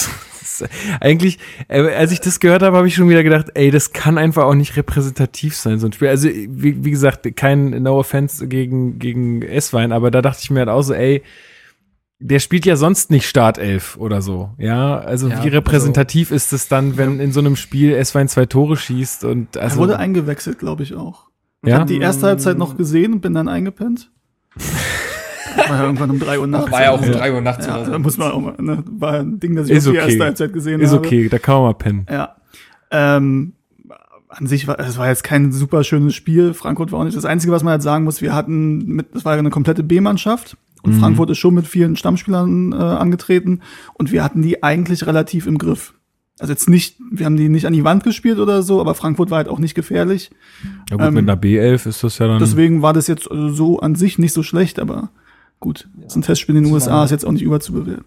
Eigentlich, 1.00 1.38
äh, 1.68 1.82
als 1.94 2.12
ich 2.12 2.20
das 2.20 2.40
gehört 2.40 2.64
habe, 2.64 2.78
habe 2.78 2.88
ich 2.88 2.96
schon 2.96 3.10
wieder 3.10 3.24
gedacht, 3.24 3.48
ey, 3.54 3.70
das 3.70 3.94
kann 3.94 4.18
einfach 4.18 4.46
auch 4.46 4.56
nicht 4.56 4.76
repräsentativ 4.76 5.56
sein, 5.56 5.78
so 5.78 5.88
ein 5.88 5.94
Spiel. 5.94 6.08
Also, 6.08 6.30
wie, 6.30 6.84
wie 6.84 6.92
gesagt, 6.92 7.28
kein 7.36 7.70
No 7.84 8.00
Offense 8.00 8.48
gegen, 8.48 8.98
gegen 8.98 9.44
Esswein, 9.44 9.92
aber 9.92 10.10
da 10.10 10.24
dachte 10.24 10.40
ich 10.42 10.50
mir 10.50 10.60
halt 10.60 10.70
auch 10.70 10.82
so, 10.82 10.94
ey, 10.94 11.22
der 12.20 12.40
spielt 12.40 12.66
ja 12.66 12.76
sonst 12.76 13.12
nicht 13.12 13.28
Startelf 13.28 13.98
oder 13.98 14.22
so. 14.22 14.52
Ja, 14.58 14.98
also 14.98 15.28
ja, 15.28 15.44
wie 15.44 15.50
repräsentativ 15.50 16.32
also, 16.32 16.36
ist 16.36 16.54
es 16.54 16.68
dann, 16.68 16.98
wenn 16.98 17.18
ja. 17.18 17.24
in 17.24 17.32
so 17.32 17.40
einem 17.40 17.56
Spiel 17.56 17.94
S-Wein 17.94 18.28
zwei 18.28 18.46
Tore 18.46 18.76
schießt 18.76 19.24
und 19.24 19.58
also. 19.58 19.76
Er 19.76 19.80
wurde 19.80 20.00
eingewechselt, 20.00 20.60
glaube 20.60 20.84
ich 20.84 20.96
auch. 20.96 21.28
Ich 21.64 21.70
ja? 21.70 21.80
habe 21.80 21.86
die 21.86 22.00
erste 22.00 22.28
Halbzeit 22.28 22.58
noch 22.58 22.78
gesehen 22.78 23.14
und 23.14 23.22
bin 23.22 23.34
dann 23.34 23.48
eingepennt. 23.48 24.12
war 25.56 25.78
ja 25.78 25.84
irgendwann 25.84 26.12
um 26.12 26.20
drei 26.20 26.40
Uhr 26.40 26.48
nachts. 26.48 26.72
War 26.72 26.84
ja 26.84 26.92
auch 26.92 27.02
um 27.02 27.12
drei 27.12 27.34
Uhr 27.34 27.42
nachts 27.42 27.66
ja, 27.66 27.76
oder 27.76 27.86
so. 27.86 27.92
Da 27.92 28.00
muss 28.00 28.18
man 28.18 28.32
auch 28.32 28.42
mal, 28.42 28.56
ne, 28.60 28.84
war 28.88 29.20
ein 29.20 29.40
Ding, 29.40 29.56
das 29.56 29.70
ich 29.70 29.78
ist 29.78 29.88
okay. 29.88 29.98
die 29.98 30.04
erste 30.04 30.24
Halbzeit 30.24 30.54
gesehen 30.54 30.80
ist 30.82 30.92
habe. 30.92 31.02
Ist 31.02 31.08
okay, 31.08 31.30
da 31.30 31.40
kann 31.40 31.56
man 31.56 31.64
mal 31.64 31.74
pennen. 31.74 32.06
Ja. 32.10 32.36
Ähm, 32.92 33.54
an 34.30 34.48
sich 34.48 34.68
war, 34.68 34.80
es 34.80 34.98
war 34.98 35.08
jetzt 35.08 35.24
kein 35.24 35.52
super 35.52 35.84
schönes 35.84 36.16
Spiel. 36.16 36.54
Frankfurt 36.54 36.92
war 36.92 37.00
auch 37.00 37.04
nicht 37.04 37.18
das 37.18 37.26
Einzige, 37.26 37.52
was 37.54 37.64
man 37.64 37.74
jetzt 37.74 37.84
sagen 37.84 38.04
muss. 38.04 38.22
Wir 38.22 38.34
hatten 38.34 38.86
mit, 38.86 39.16
es 39.16 39.26
war 39.26 39.34
ja 39.34 39.40
eine 39.40 39.50
komplette 39.50 39.84
B-Mannschaft. 39.84 40.58
Und 40.88 40.96
mhm. 40.96 41.00
Frankfurt 41.00 41.30
ist 41.32 41.38
schon 41.38 41.54
mit 41.54 41.68
vielen 41.68 41.98
Stammspielern 41.98 42.72
äh, 42.72 42.76
angetreten 42.76 43.60
und 43.94 44.14
wir 44.14 44.24
hatten 44.24 44.42
die 44.42 44.64
eigentlich 44.64 45.06
relativ 45.06 45.46
im 45.46 45.58
Griff. 45.58 45.94
Also 46.40 46.54
jetzt 46.54 46.70
nicht, 46.70 46.96
wir 47.12 47.26
haben 47.26 47.36
die 47.36 47.50
nicht 47.50 47.66
an 47.66 47.74
die 47.74 47.84
Wand 47.84 48.06
gespielt 48.06 48.40
oder 48.40 48.64
so, 48.64 48.80
aber 48.80 48.96
Frankfurt 48.96 49.30
war 49.30 49.38
halt 49.38 49.50
auch 49.50 49.60
nicht 49.60 49.76
gefährlich. 49.76 50.32
Ja 50.90 50.96
gut, 50.96 51.08
ähm, 51.08 51.14
mit 51.16 51.30
einer 51.30 51.40
B11 51.40 51.90
ist 51.90 52.04
das 52.06 52.20
ja 52.20 52.28
dann. 52.28 52.40
Deswegen 52.40 52.82
war 52.82 52.94
das 52.94 53.08
jetzt 53.08 53.28
so 53.30 53.80
an 53.82 53.96
sich 53.96 54.18
nicht 54.18 54.32
so 54.32 54.44
schlecht, 54.44 54.80
aber 54.80 55.10
gut, 55.60 55.90
ja, 56.00 56.10
so 56.10 56.20
ein 56.20 56.22
Testspiel 56.22 56.56
in 56.56 56.64
den 56.64 56.74
USA 56.74 57.04
ist 57.04 57.12
jetzt 57.12 57.26
auch 57.26 57.34
nicht 57.34 57.44
überzubewerten. 57.44 58.06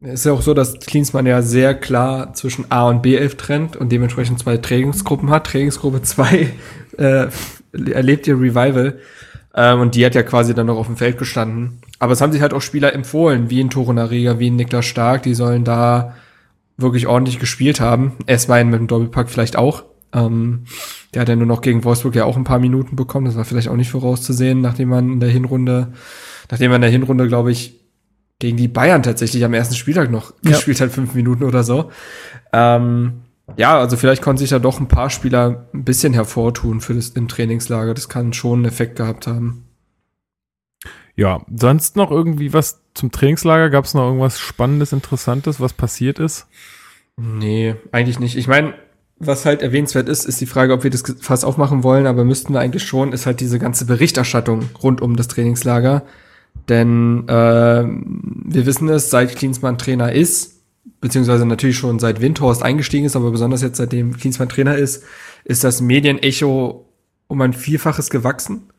Es 0.00 0.20
ist 0.20 0.26
ja 0.26 0.32
auch 0.32 0.42
so, 0.42 0.52
dass 0.52 0.80
Klinsmann 0.80 1.24
ja 1.24 1.40
sehr 1.40 1.74
klar 1.74 2.34
zwischen 2.34 2.66
A 2.70 2.88
und 2.88 3.06
B11 3.06 3.36
trennt 3.36 3.76
und 3.76 3.90
dementsprechend 3.90 4.40
zwei 4.40 4.58
Trainingsgruppen 4.58 5.30
hat. 5.30 5.46
Trainingsgruppe 5.46 6.02
2 6.02 6.52
äh, 6.98 7.28
erlebt 7.72 8.26
ihr 8.26 8.34
Revival 8.34 8.98
ähm, 9.54 9.80
und 9.80 9.94
die 9.94 10.04
hat 10.04 10.14
ja 10.14 10.22
quasi 10.22 10.54
dann 10.54 10.66
noch 10.66 10.76
auf 10.76 10.86
dem 10.86 10.96
Feld 10.96 11.18
gestanden. 11.18 11.78
Aber 12.02 12.14
es 12.14 12.20
haben 12.20 12.32
sich 12.32 12.42
halt 12.42 12.52
auch 12.52 12.62
Spieler 12.62 12.94
empfohlen, 12.94 13.48
wie 13.48 13.60
in 13.60 13.70
Torunareger, 13.70 14.40
wie 14.40 14.48
in 14.48 14.56
Niklas 14.56 14.86
Stark, 14.86 15.22
die 15.22 15.34
sollen 15.34 15.62
da 15.62 16.16
wirklich 16.76 17.06
ordentlich 17.06 17.38
gespielt 17.38 17.80
haben. 17.80 18.14
Esswein 18.26 18.70
mit 18.70 18.80
dem 18.80 18.88
Doppelpack 18.88 19.30
vielleicht 19.30 19.54
auch. 19.54 19.84
Ähm, 20.12 20.64
der 21.14 21.22
hat 21.22 21.28
ja 21.28 21.36
nur 21.36 21.46
noch 21.46 21.60
gegen 21.60 21.84
Wolfsburg 21.84 22.16
ja 22.16 22.24
auch 22.24 22.36
ein 22.36 22.42
paar 22.42 22.58
Minuten 22.58 22.96
bekommen. 22.96 23.26
Das 23.26 23.36
war 23.36 23.44
vielleicht 23.44 23.68
auch 23.68 23.76
nicht 23.76 23.92
vorauszusehen, 23.92 24.60
nachdem 24.60 24.88
man 24.88 25.12
in 25.12 25.20
der 25.20 25.28
Hinrunde, 25.28 25.92
nachdem 26.50 26.72
man 26.72 26.78
in 26.78 26.82
der 26.82 26.90
Hinrunde, 26.90 27.28
glaube 27.28 27.52
ich, 27.52 27.78
gegen 28.40 28.56
die 28.56 28.66
Bayern 28.66 29.04
tatsächlich 29.04 29.44
am 29.44 29.54
ersten 29.54 29.76
Spieltag 29.76 30.10
noch 30.10 30.34
ja. 30.42 30.50
gespielt 30.50 30.80
hat, 30.80 30.90
fünf 30.90 31.14
Minuten 31.14 31.44
oder 31.44 31.62
so. 31.62 31.92
Ähm, 32.52 33.20
ja, 33.56 33.78
also 33.78 33.96
vielleicht 33.96 34.22
konnten 34.22 34.38
sich 34.38 34.50
da 34.50 34.58
doch 34.58 34.80
ein 34.80 34.88
paar 34.88 35.08
Spieler 35.08 35.68
ein 35.72 35.84
bisschen 35.84 36.14
hervortun 36.14 36.80
für 36.80 36.94
das 36.94 37.10
im 37.10 37.28
Trainingslager. 37.28 37.94
Das 37.94 38.08
kann 38.08 38.32
schon 38.32 38.58
einen 38.58 38.64
Effekt 38.64 38.96
gehabt 38.96 39.28
haben. 39.28 39.68
Ja, 41.14 41.42
sonst 41.54 41.96
noch 41.96 42.10
irgendwie 42.10 42.52
was 42.52 42.80
zum 42.94 43.10
Trainingslager? 43.10 43.70
Gab 43.70 43.84
es 43.84 43.94
noch 43.94 44.06
irgendwas 44.06 44.38
Spannendes, 44.38 44.92
Interessantes, 44.92 45.60
was 45.60 45.72
passiert 45.72 46.18
ist? 46.18 46.46
Nee, 47.16 47.74
eigentlich 47.92 48.18
nicht. 48.18 48.36
Ich 48.36 48.48
meine, 48.48 48.74
was 49.18 49.44
halt 49.44 49.62
erwähnenswert 49.62 50.08
ist, 50.08 50.24
ist 50.24 50.40
die 50.40 50.46
Frage, 50.46 50.72
ob 50.72 50.84
wir 50.84 50.90
das 50.90 51.02
fast 51.20 51.44
aufmachen 51.44 51.82
wollen, 51.84 52.06
aber 52.06 52.24
müssten 52.24 52.52
wir 52.52 52.60
eigentlich 52.60 52.82
schon, 52.82 53.12
ist 53.12 53.26
halt 53.26 53.40
diese 53.40 53.58
ganze 53.58 53.84
Berichterstattung 53.84 54.70
rund 54.82 55.00
um 55.00 55.16
das 55.16 55.28
Trainingslager. 55.28 56.02
Denn 56.68 57.28
äh, 57.28 57.84
wir 57.84 58.66
wissen 58.66 58.88
es, 58.88 59.10
seit 59.10 59.36
Klinsmann 59.36 59.78
Trainer 59.78 60.12
ist, 60.12 60.60
beziehungsweise 61.00 61.46
natürlich 61.46 61.76
schon 61.78 61.98
seit 61.98 62.20
Windhorst 62.20 62.62
eingestiegen 62.62 63.06
ist, 63.06 63.16
aber 63.16 63.30
besonders 63.30 63.62
jetzt 63.62 63.76
seitdem 63.76 64.16
Klinsmann 64.16 64.48
Trainer 64.48 64.76
ist, 64.76 65.04
ist 65.44 65.64
das 65.64 65.80
Medienecho 65.80 66.86
um 67.28 67.40
ein 67.40 67.52
Vielfaches 67.52 68.10
gewachsen. 68.10 68.70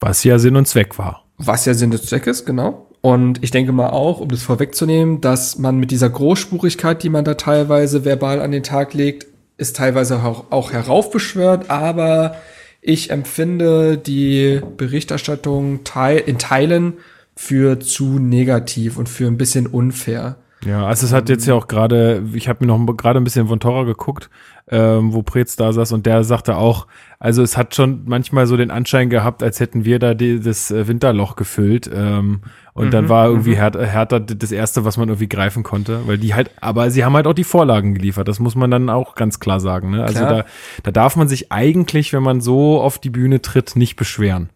Was 0.00 0.24
ja 0.24 0.38
Sinn 0.38 0.56
und 0.56 0.68
Zweck 0.68 0.98
war. 0.98 1.23
Was 1.44 1.64
ja 1.64 1.74
Sinn 1.74 1.92
und 1.92 2.02
Zweck 2.02 2.26
ist, 2.26 2.46
genau. 2.46 2.86
Und 3.00 3.42
ich 3.44 3.50
denke 3.50 3.72
mal 3.72 3.90
auch, 3.90 4.20
um 4.20 4.28
das 4.28 4.42
vorwegzunehmen, 4.42 5.20
dass 5.20 5.58
man 5.58 5.76
mit 5.76 5.90
dieser 5.90 6.08
Großspurigkeit, 6.08 7.02
die 7.02 7.10
man 7.10 7.24
da 7.24 7.34
teilweise 7.34 8.04
verbal 8.04 8.40
an 8.40 8.50
den 8.50 8.62
Tag 8.62 8.94
legt, 8.94 9.26
ist 9.58 9.76
teilweise 9.76 10.22
auch, 10.22 10.50
auch 10.50 10.72
heraufbeschwört, 10.72 11.70
aber 11.70 12.36
ich 12.80 13.10
empfinde 13.10 13.98
die 13.98 14.60
Berichterstattung 14.76 15.84
teil, 15.84 16.18
in 16.18 16.38
Teilen 16.38 16.94
für 17.36 17.80
zu 17.80 18.18
negativ 18.18 18.96
und 18.96 19.08
für 19.08 19.26
ein 19.26 19.38
bisschen 19.38 19.66
unfair. 19.66 20.36
Ja, 20.64 20.86
also 20.86 21.06
es 21.06 21.12
hat 21.12 21.28
jetzt 21.28 21.46
ja 21.46 21.54
auch 21.54 21.66
gerade, 21.66 22.22
ich 22.32 22.48
habe 22.48 22.64
mir 22.64 22.76
noch 22.76 22.96
gerade 22.96 23.20
ein 23.20 23.24
bisschen 23.24 23.48
von 23.48 23.60
Torra 23.60 23.84
geguckt, 23.84 24.30
ähm, 24.70 25.12
wo 25.12 25.22
Preetz 25.22 25.56
da 25.56 25.72
saß 25.72 25.92
und 25.92 26.06
der 26.06 26.24
sagte 26.24 26.56
auch, 26.56 26.86
also 27.18 27.42
es 27.42 27.56
hat 27.56 27.74
schon 27.74 28.02
manchmal 28.06 28.46
so 28.46 28.56
den 28.56 28.70
Anschein 28.70 29.10
gehabt, 29.10 29.42
als 29.42 29.60
hätten 29.60 29.84
wir 29.84 29.98
da 29.98 30.14
die, 30.14 30.40
das 30.40 30.70
äh, 30.70 30.88
Winterloch 30.88 31.36
gefüllt 31.36 31.90
ähm, 31.92 32.40
und 32.72 32.86
mhm, 32.86 32.90
dann 32.90 33.08
war 33.10 33.28
irgendwie 33.28 33.50
mhm. 33.50 33.56
Hertha, 33.56 33.80
Hertha 33.80 34.18
das 34.20 34.52
erste, 34.52 34.84
was 34.86 34.96
man 34.96 35.08
irgendwie 35.08 35.28
greifen 35.28 35.64
konnte, 35.64 36.00
weil 36.06 36.16
die 36.16 36.34
halt, 36.34 36.50
aber 36.60 36.90
sie 36.90 37.04
haben 37.04 37.14
halt 37.14 37.26
auch 37.26 37.34
die 37.34 37.44
Vorlagen 37.44 37.94
geliefert, 37.94 38.26
das 38.26 38.40
muss 38.40 38.54
man 38.54 38.70
dann 38.70 38.88
auch 38.88 39.14
ganz 39.16 39.38
klar 39.38 39.60
sagen. 39.60 39.90
Ne? 39.90 40.02
Also 40.02 40.20
da, 40.20 40.44
da 40.82 40.90
darf 40.90 41.16
man 41.16 41.28
sich 41.28 41.52
eigentlich, 41.52 42.14
wenn 42.14 42.22
man 42.22 42.40
so 42.40 42.80
auf 42.80 42.98
die 42.98 43.10
Bühne 43.10 43.42
tritt, 43.42 43.76
nicht 43.76 43.96
beschweren. 43.96 44.48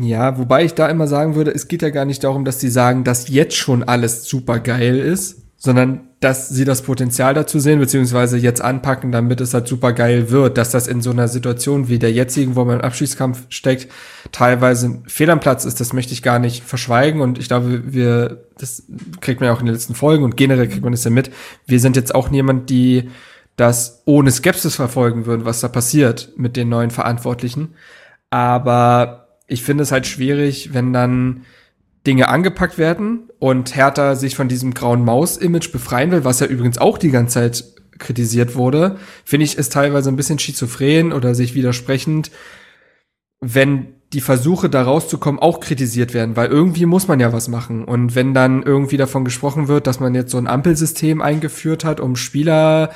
Ja, 0.00 0.38
wobei 0.38 0.64
ich 0.64 0.74
da 0.74 0.88
immer 0.88 1.06
sagen 1.06 1.36
würde, 1.36 1.52
es 1.52 1.68
geht 1.68 1.82
ja 1.82 1.90
gar 1.90 2.04
nicht 2.04 2.24
darum, 2.24 2.44
dass 2.44 2.58
die 2.58 2.68
sagen, 2.68 3.04
dass 3.04 3.28
jetzt 3.28 3.56
schon 3.56 3.84
alles 3.84 4.24
super 4.24 4.58
geil 4.58 4.98
ist, 4.98 5.43
sondern 5.64 6.10
dass 6.20 6.50
sie 6.50 6.66
das 6.66 6.82
Potenzial 6.82 7.32
dazu 7.32 7.58
sehen, 7.58 7.78
beziehungsweise 7.78 8.36
jetzt 8.36 8.60
anpacken, 8.60 9.12
damit 9.12 9.40
es 9.40 9.54
halt 9.54 9.66
super 9.66 9.94
geil 9.94 10.30
wird, 10.30 10.58
dass 10.58 10.70
das 10.70 10.86
in 10.86 11.00
so 11.00 11.10
einer 11.10 11.26
Situation 11.26 11.88
wie 11.88 11.98
der 11.98 12.12
jetzigen, 12.12 12.54
wo 12.54 12.66
man 12.66 12.80
im 12.80 12.84
Abschiedskampf 12.84 13.46
steckt, 13.48 13.90
teilweise 14.30 15.00
fehl 15.06 15.30
am 15.30 15.40
Platz 15.40 15.64
ist, 15.64 15.80
das 15.80 15.94
möchte 15.94 16.12
ich 16.12 16.22
gar 16.22 16.38
nicht 16.38 16.64
verschweigen 16.64 17.22
und 17.22 17.38
ich 17.38 17.48
glaube, 17.48 17.94
wir, 17.94 18.44
das 18.58 18.82
kriegt 19.22 19.40
man 19.40 19.46
ja 19.46 19.54
auch 19.54 19.60
in 19.60 19.64
den 19.64 19.72
letzten 19.72 19.94
Folgen 19.94 20.22
und 20.22 20.36
generell 20.36 20.68
kriegt 20.68 20.82
man 20.82 20.92
das 20.92 21.04
ja 21.04 21.10
mit. 21.10 21.30
Wir 21.66 21.80
sind 21.80 21.96
jetzt 21.96 22.14
auch 22.14 22.28
niemand, 22.28 22.68
die 22.68 23.08
das 23.56 24.02
ohne 24.04 24.32
Skepsis 24.32 24.76
verfolgen 24.76 25.24
würden, 25.24 25.46
was 25.46 25.60
da 25.60 25.68
passiert 25.68 26.32
mit 26.36 26.56
den 26.56 26.68
neuen 26.68 26.90
Verantwortlichen. 26.90 27.72
Aber 28.28 29.28
ich 29.46 29.62
finde 29.62 29.82
es 29.84 29.92
halt 29.92 30.06
schwierig, 30.06 30.74
wenn 30.74 30.92
dann 30.92 31.46
Dinge 32.06 32.28
angepackt 32.28 32.78
werden 32.78 33.30
und 33.38 33.74
Hertha 33.74 34.14
sich 34.14 34.36
von 34.36 34.48
diesem 34.48 34.74
grauen 34.74 35.04
Maus-Image 35.04 35.72
befreien 35.72 36.10
will, 36.10 36.24
was 36.24 36.40
ja 36.40 36.46
übrigens 36.46 36.78
auch 36.78 36.98
die 36.98 37.10
ganze 37.10 37.34
Zeit 37.34 37.64
kritisiert 37.98 38.54
wurde, 38.54 38.98
finde 39.24 39.44
ich 39.44 39.56
es 39.56 39.68
teilweise 39.68 40.10
ein 40.10 40.16
bisschen 40.16 40.38
schizophren 40.38 41.12
oder 41.12 41.34
sich 41.34 41.54
widersprechend, 41.54 42.30
wenn 43.40 43.94
die 44.12 44.20
Versuche 44.20 44.70
da 44.70 44.82
rauszukommen 44.82 45.40
auch 45.40 45.60
kritisiert 45.60 46.14
werden, 46.14 46.36
weil 46.36 46.48
irgendwie 46.48 46.86
muss 46.86 47.08
man 47.08 47.18
ja 47.20 47.32
was 47.32 47.48
machen. 47.48 47.84
Und 47.84 48.14
wenn 48.14 48.32
dann 48.32 48.62
irgendwie 48.62 48.96
davon 48.96 49.24
gesprochen 49.24 49.66
wird, 49.66 49.86
dass 49.86 50.00
man 50.00 50.14
jetzt 50.14 50.30
so 50.30 50.38
ein 50.38 50.46
Ampelsystem 50.46 51.20
eingeführt 51.20 51.84
hat, 51.84 52.00
um 52.00 52.14
Spieler 52.14 52.90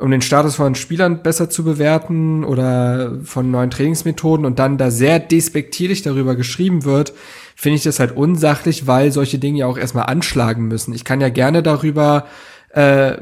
um 0.00 0.10
den 0.10 0.22
Status 0.22 0.56
von 0.56 0.74
Spielern 0.74 1.22
besser 1.22 1.50
zu 1.50 1.64
bewerten 1.64 2.44
oder 2.44 3.18
von 3.24 3.50
neuen 3.50 3.70
Trainingsmethoden 3.70 4.44
und 4.44 4.58
dann 4.58 4.78
da 4.78 4.90
sehr 4.90 5.20
despektierlich 5.20 6.02
darüber 6.02 6.34
geschrieben 6.34 6.84
wird, 6.84 7.12
finde 7.54 7.76
ich 7.76 7.84
das 7.84 8.00
halt 8.00 8.16
unsachlich, 8.16 8.86
weil 8.86 9.12
solche 9.12 9.38
Dinge 9.38 9.60
ja 9.60 9.66
auch 9.66 9.78
erstmal 9.78 10.06
anschlagen 10.06 10.66
müssen. 10.66 10.94
Ich 10.94 11.04
kann 11.04 11.20
ja 11.20 11.28
gerne 11.28 11.62
darüber 11.62 12.26
äh, 12.74 13.16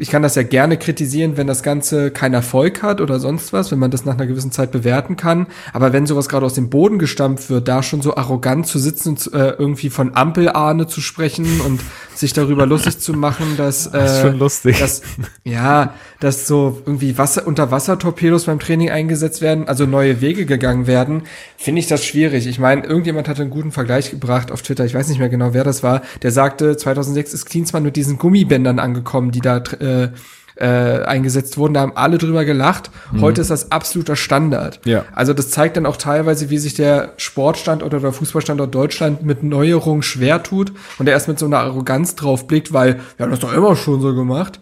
ich 0.00 0.10
kann 0.10 0.22
das 0.22 0.36
ja 0.36 0.44
gerne 0.44 0.76
kritisieren, 0.76 1.36
wenn 1.36 1.48
das 1.48 1.64
Ganze 1.64 2.12
keinen 2.12 2.34
Erfolg 2.34 2.82
hat 2.82 3.00
oder 3.00 3.18
sonst 3.18 3.52
was, 3.52 3.72
wenn 3.72 3.80
man 3.80 3.90
das 3.90 4.04
nach 4.04 4.14
einer 4.14 4.28
gewissen 4.28 4.52
Zeit 4.52 4.70
bewerten 4.70 5.16
kann. 5.16 5.48
Aber 5.72 5.92
wenn 5.92 6.06
sowas 6.06 6.28
gerade 6.28 6.46
aus 6.46 6.54
dem 6.54 6.70
Boden 6.70 7.00
gestampft 7.00 7.50
wird, 7.50 7.66
da 7.66 7.82
schon 7.82 8.00
so 8.00 8.14
arrogant 8.16 8.68
zu 8.68 8.78
sitzen 8.78 9.10
und 9.10 9.32
äh, 9.34 9.50
irgendwie 9.50 9.90
von 9.90 10.14
Ampelahne 10.14 10.86
zu 10.86 11.00
sprechen 11.00 11.60
und 11.60 11.80
sich 12.14 12.32
darüber 12.32 12.64
lustig 12.64 13.00
zu 13.00 13.12
machen, 13.12 13.56
dass 13.56 13.88
äh, 13.88 13.90
das 13.92 14.12
ist 14.12 14.20
schon 14.20 14.38
lustig. 14.38 14.78
Dass, 14.78 15.02
ja, 15.42 15.94
dass 16.20 16.46
so 16.46 16.80
irgendwie 16.86 17.18
Wasser 17.18 17.46
Unterwassertorpedos 17.46 18.44
beim 18.44 18.60
Training 18.60 18.90
eingesetzt 18.90 19.40
werden, 19.40 19.66
also 19.66 19.84
neue 19.84 20.20
Wege 20.20 20.46
gegangen 20.46 20.86
werden, 20.86 21.22
finde 21.56 21.80
ich 21.80 21.88
das 21.88 22.04
schwierig. 22.04 22.46
Ich 22.46 22.60
meine, 22.60 22.84
irgendjemand 22.84 23.28
hatte 23.28 23.42
einen 23.42 23.50
guten 23.50 23.72
Vergleich 23.72 24.10
gebracht 24.10 24.52
auf 24.52 24.62
Twitter, 24.62 24.84
ich 24.84 24.94
weiß 24.94 25.08
nicht 25.08 25.18
mehr 25.18 25.28
genau, 25.28 25.54
wer 25.54 25.64
das 25.64 25.82
war, 25.82 26.02
der 26.22 26.30
sagte, 26.30 26.76
2006 26.76 27.34
ist 27.34 27.46
Klinsmann 27.46 27.82
mit 27.82 27.96
diesen 27.96 28.16
Gummibändern 28.48 28.78
angekommen, 28.78 29.30
die 29.30 29.40
da 29.40 29.58
äh, 29.58 30.08
äh, 30.56 31.04
eingesetzt 31.04 31.56
wurden, 31.56 31.74
da 31.74 31.82
haben 31.82 31.96
alle 31.96 32.18
drüber 32.18 32.44
gelacht. 32.44 32.90
Mhm. 33.12 33.20
Heute 33.20 33.40
ist 33.40 33.50
das 33.50 33.70
absoluter 33.70 34.16
Standard. 34.16 34.80
Ja. 34.84 35.04
Also 35.14 35.32
das 35.32 35.50
zeigt 35.50 35.76
dann 35.76 35.86
auch 35.86 35.96
teilweise, 35.96 36.50
wie 36.50 36.58
sich 36.58 36.74
der 36.74 37.12
Sportstandort 37.16 37.94
oder 37.94 38.00
der 38.02 38.12
Fußballstandort 38.12 38.74
Deutschland 38.74 39.22
mit 39.22 39.44
Neuerungen 39.44 40.02
schwer 40.02 40.42
tut 40.42 40.72
und 40.98 41.06
er 41.06 41.12
erst 41.12 41.28
mit 41.28 41.38
so 41.38 41.46
einer 41.46 41.60
Arroganz 41.60 42.16
drauf 42.16 42.48
blickt, 42.48 42.72
weil, 42.72 43.00
ja, 43.18 43.26
das 43.26 43.34
ist 43.34 43.44
doch 43.44 43.52
immer 43.52 43.76
schon 43.76 44.00
so 44.00 44.14
gemacht. 44.14 44.58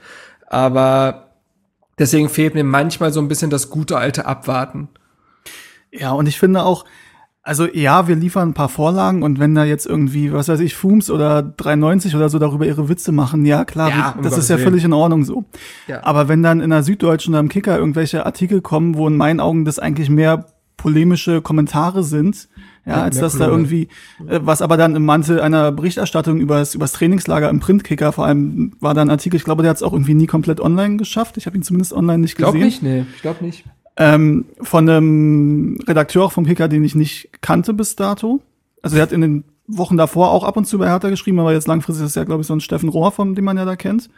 Aber 0.48 1.30
deswegen 1.98 2.28
fehlt 2.28 2.54
mir 2.54 2.64
manchmal 2.64 3.12
so 3.12 3.20
ein 3.20 3.28
bisschen 3.28 3.50
das 3.50 3.70
gute 3.70 3.96
alte 3.96 4.26
Abwarten. 4.26 4.88
Ja, 5.90 6.10
und 6.12 6.26
ich 6.26 6.38
finde 6.38 6.62
auch, 6.62 6.84
also 7.46 7.68
ja, 7.72 8.08
wir 8.08 8.16
liefern 8.16 8.50
ein 8.50 8.54
paar 8.54 8.68
Vorlagen 8.68 9.22
und 9.22 9.38
wenn 9.38 9.54
da 9.54 9.64
jetzt 9.64 9.86
irgendwie, 9.86 10.32
was 10.32 10.48
weiß 10.48 10.58
ich, 10.58 10.74
Fooms 10.74 11.10
oder 11.10 11.42
93 11.42 12.16
oder 12.16 12.28
so 12.28 12.40
darüber 12.40 12.66
ihre 12.66 12.88
Witze 12.88 13.12
machen, 13.12 13.46
ja 13.46 13.64
klar, 13.64 13.90
ja, 13.90 14.14
um 14.16 14.24
das 14.24 14.36
ist 14.36 14.50
ja 14.50 14.58
völlig 14.58 14.82
in 14.82 14.92
Ordnung 14.92 15.24
so. 15.24 15.44
Ja. 15.86 16.02
Aber 16.02 16.26
wenn 16.26 16.42
dann 16.42 16.60
in 16.60 16.70
der 16.70 16.82
Süddeutschen 16.82 17.34
oder 17.34 17.40
im 17.40 17.48
Kicker 17.48 17.78
irgendwelche 17.78 18.26
Artikel 18.26 18.62
kommen, 18.62 18.96
wo 18.96 19.06
in 19.06 19.16
meinen 19.16 19.38
Augen 19.38 19.64
das 19.64 19.78
eigentlich 19.78 20.10
mehr 20.10 20.46
polemische 20.76 21.40
Kommentare 21.40 22.02
sind, 22.02 22.48
ja, 22.84 23.02
als 23.02 23.18
dass 23.18 23.38
da 23.38 23.46
irgendwie, 23.46 23.88
äh, 24.28 24.40
was 24.42 24.60
aber 24.60 24.76
dann 24.76 24.96
im 24.96 25.04
Mantel 25.04 25.40
einer 25.40 25.70
Berichterstattung 25.70 26.38
über 26.38 26.58
das 26.58 26.92
Trainingslager 26.92 27.48
im 27.48 27.60
Printkicker, 27.60 28.10
vor 28.10 28.26
allem 28.26 28.72
war 28.80 28.92
da 28.94 29.02
ein 29.02 29.10
Artikel, 29.10 29.36
ich 29.36 29.44
glaube, 29.44 29.62
der 29.62 29.70
hat 29.70 29.76
es 29.76 29.82
auch 29.84 29.92
irgendwie 29.92 30.14
nie 30.14 30.26
komplett 30.26 30.60
online 30.60 30.96
geschafft. 30.96 31.36
Ich 31.36 31.46
habe 31.46 31.56
ihn 31.56 31.62
zumindest 31.62 31.92
online 31.92 32.18
nicht 32.18 32.36
gesehen. 32.36 32.48
Ich 32.48 32.52
glaube 32.52 32.64
nicht, 32.64 32.82
nee, 32.82 33.06
ich 33.14 33.22
glaube 33.22 33.44
nicht 33.44 33.64
ähm, 33.96 34.46
von 34.60 34.88
einem 34.88 35.78
Redakteur 35.86 36.30
vom 36.30 36.46
Kicker, 36.46 36.68
den 36.68 36.84
ich 36.84 36.94
nicht 36.94 37.30
kannte 37.40 37.72
bis 37.74 37.96
dato. 37.96 38.40
Also 38.82 38.96
er 38.96 39.02
hat 39.02 39.12
in 39.12 39.20
den 39.20 39.44
Wochen 39.66 39.96
davor 39.96 40.30
auch 40.30 40.44
ab 40.44 40.56
und 40.56 40.66
zu 40.66 40.78
bei 40.78 40.88
Hertha 40.88 41.08
geschrieben, 41.08 41.40
aber 41.40 41.52
jetzt 41.52 41.66
langfristig 41.66 42.06
ist 42.06 42.16
ja, 42.16 42.24
glaube 42.24 42.42
ich, 42.42 42.46
so 42.46 42.54
ein 42.54 42.60
Steffen 42.60 42.88
Rohr, 42.88 43.10
von 43.10 43.34
dem 43.34 43.44
man 43.44 43.56
ja 43.56 43.64
da 43.64 43.76
kennt. 43.76 44.10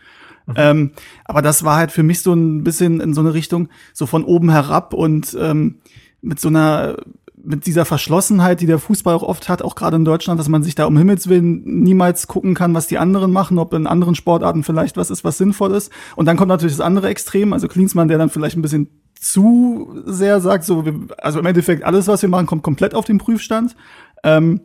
Mhm. 0.46 0.54
Ähm, 0.56 0.90
aber 1.24 1.42
das 1.42 1.64
war 1.64 1.76
halt 1.76 1.92
für 1.92 2.02
mich 2.02 2.22
so 2.22 2.34
ein 2.34 2.64
bisschen 2.64 3.00
in 3.00 3.14
so 3.14 3.20
eine 3.20 3.34
Richtung, 3.34 3.68
so 3.92 4.06
von 4.06 4.24
oben 4.24 4.50
herab 4.50 4.94
und 4.94 5.36
ähm, 5.40 5.76
mit 6.20 6.40
so 6.40 6.48
einer 6.48 6.96
mit 7.44 7.66
dieser 7.66 7.84
Verschlossenheit, 7.84 8.60
die 8.60 8.66
der 8.66 8.80
Fußball 8.80 9.14
auch 9.14 9.22
oft 9.22 9.48
hat, 9.48 9.62
auch 9.62 9.76
gerade 9.76 9.96
in 9.96 10.04
Deutschland, 10.04 10.40
dass 10.40 10.48
man 10.48 10.62
sich 10.62 10.74
da 10.74 10.86
um 10.86 10.98
Himmels 10.98 11.28
Willen 11.28 11.62
niemals 11.82 12.26
gucken 12.26 12.54
kann, 12.54 12.74
was 12.74 12.88
die 12.88 12.98
anderen 12.98 13.32
machen, 13.32 13.58
ob 13.58 13.72
in 13.74 13.86
anderen 13.86 14.16
Sportarten 14.16 14.64
vielleicht 14.64 14.96
was 14.96 15.08
ist, 15.08 15.24
was 15.24 15.38
sinnvoll 15.38 15.72
ist. 15.72 15.92
Und 16.16 16.26
dann 16.26 16.36
kommt 16.36 16.48
natürlich 16.48 16.76
das 16.76 16.84
andere 16.84 17.08
Extrem, 17.08 17.52
also 17.52 17.68
Klinsmann, 17.68 18.08
der 18.08 18.18
dann 18.18 18.28
vielleicht 18.28 18.56
ein 18.56 18.62
bisschen 18.62 18.88
zu 19.20 20.02
sehr 20.06 20.40
sagt, 20.40 20.64
so, 20.64 20.84
also 21.18 21.38
im 21.38 21.46
Endeffekt 21.46 21.84
alles, 21.84 22.06
was 22.08 22.22
wir 22.22 22.28
machen, 22.28 22.46
kommt 22.46 22.62
komplett 22.62 22.94
auf 22.94 23.04
den 23.04 23.18
Prüfstand. 23.18 23.76
Ähm, 24.24 24.60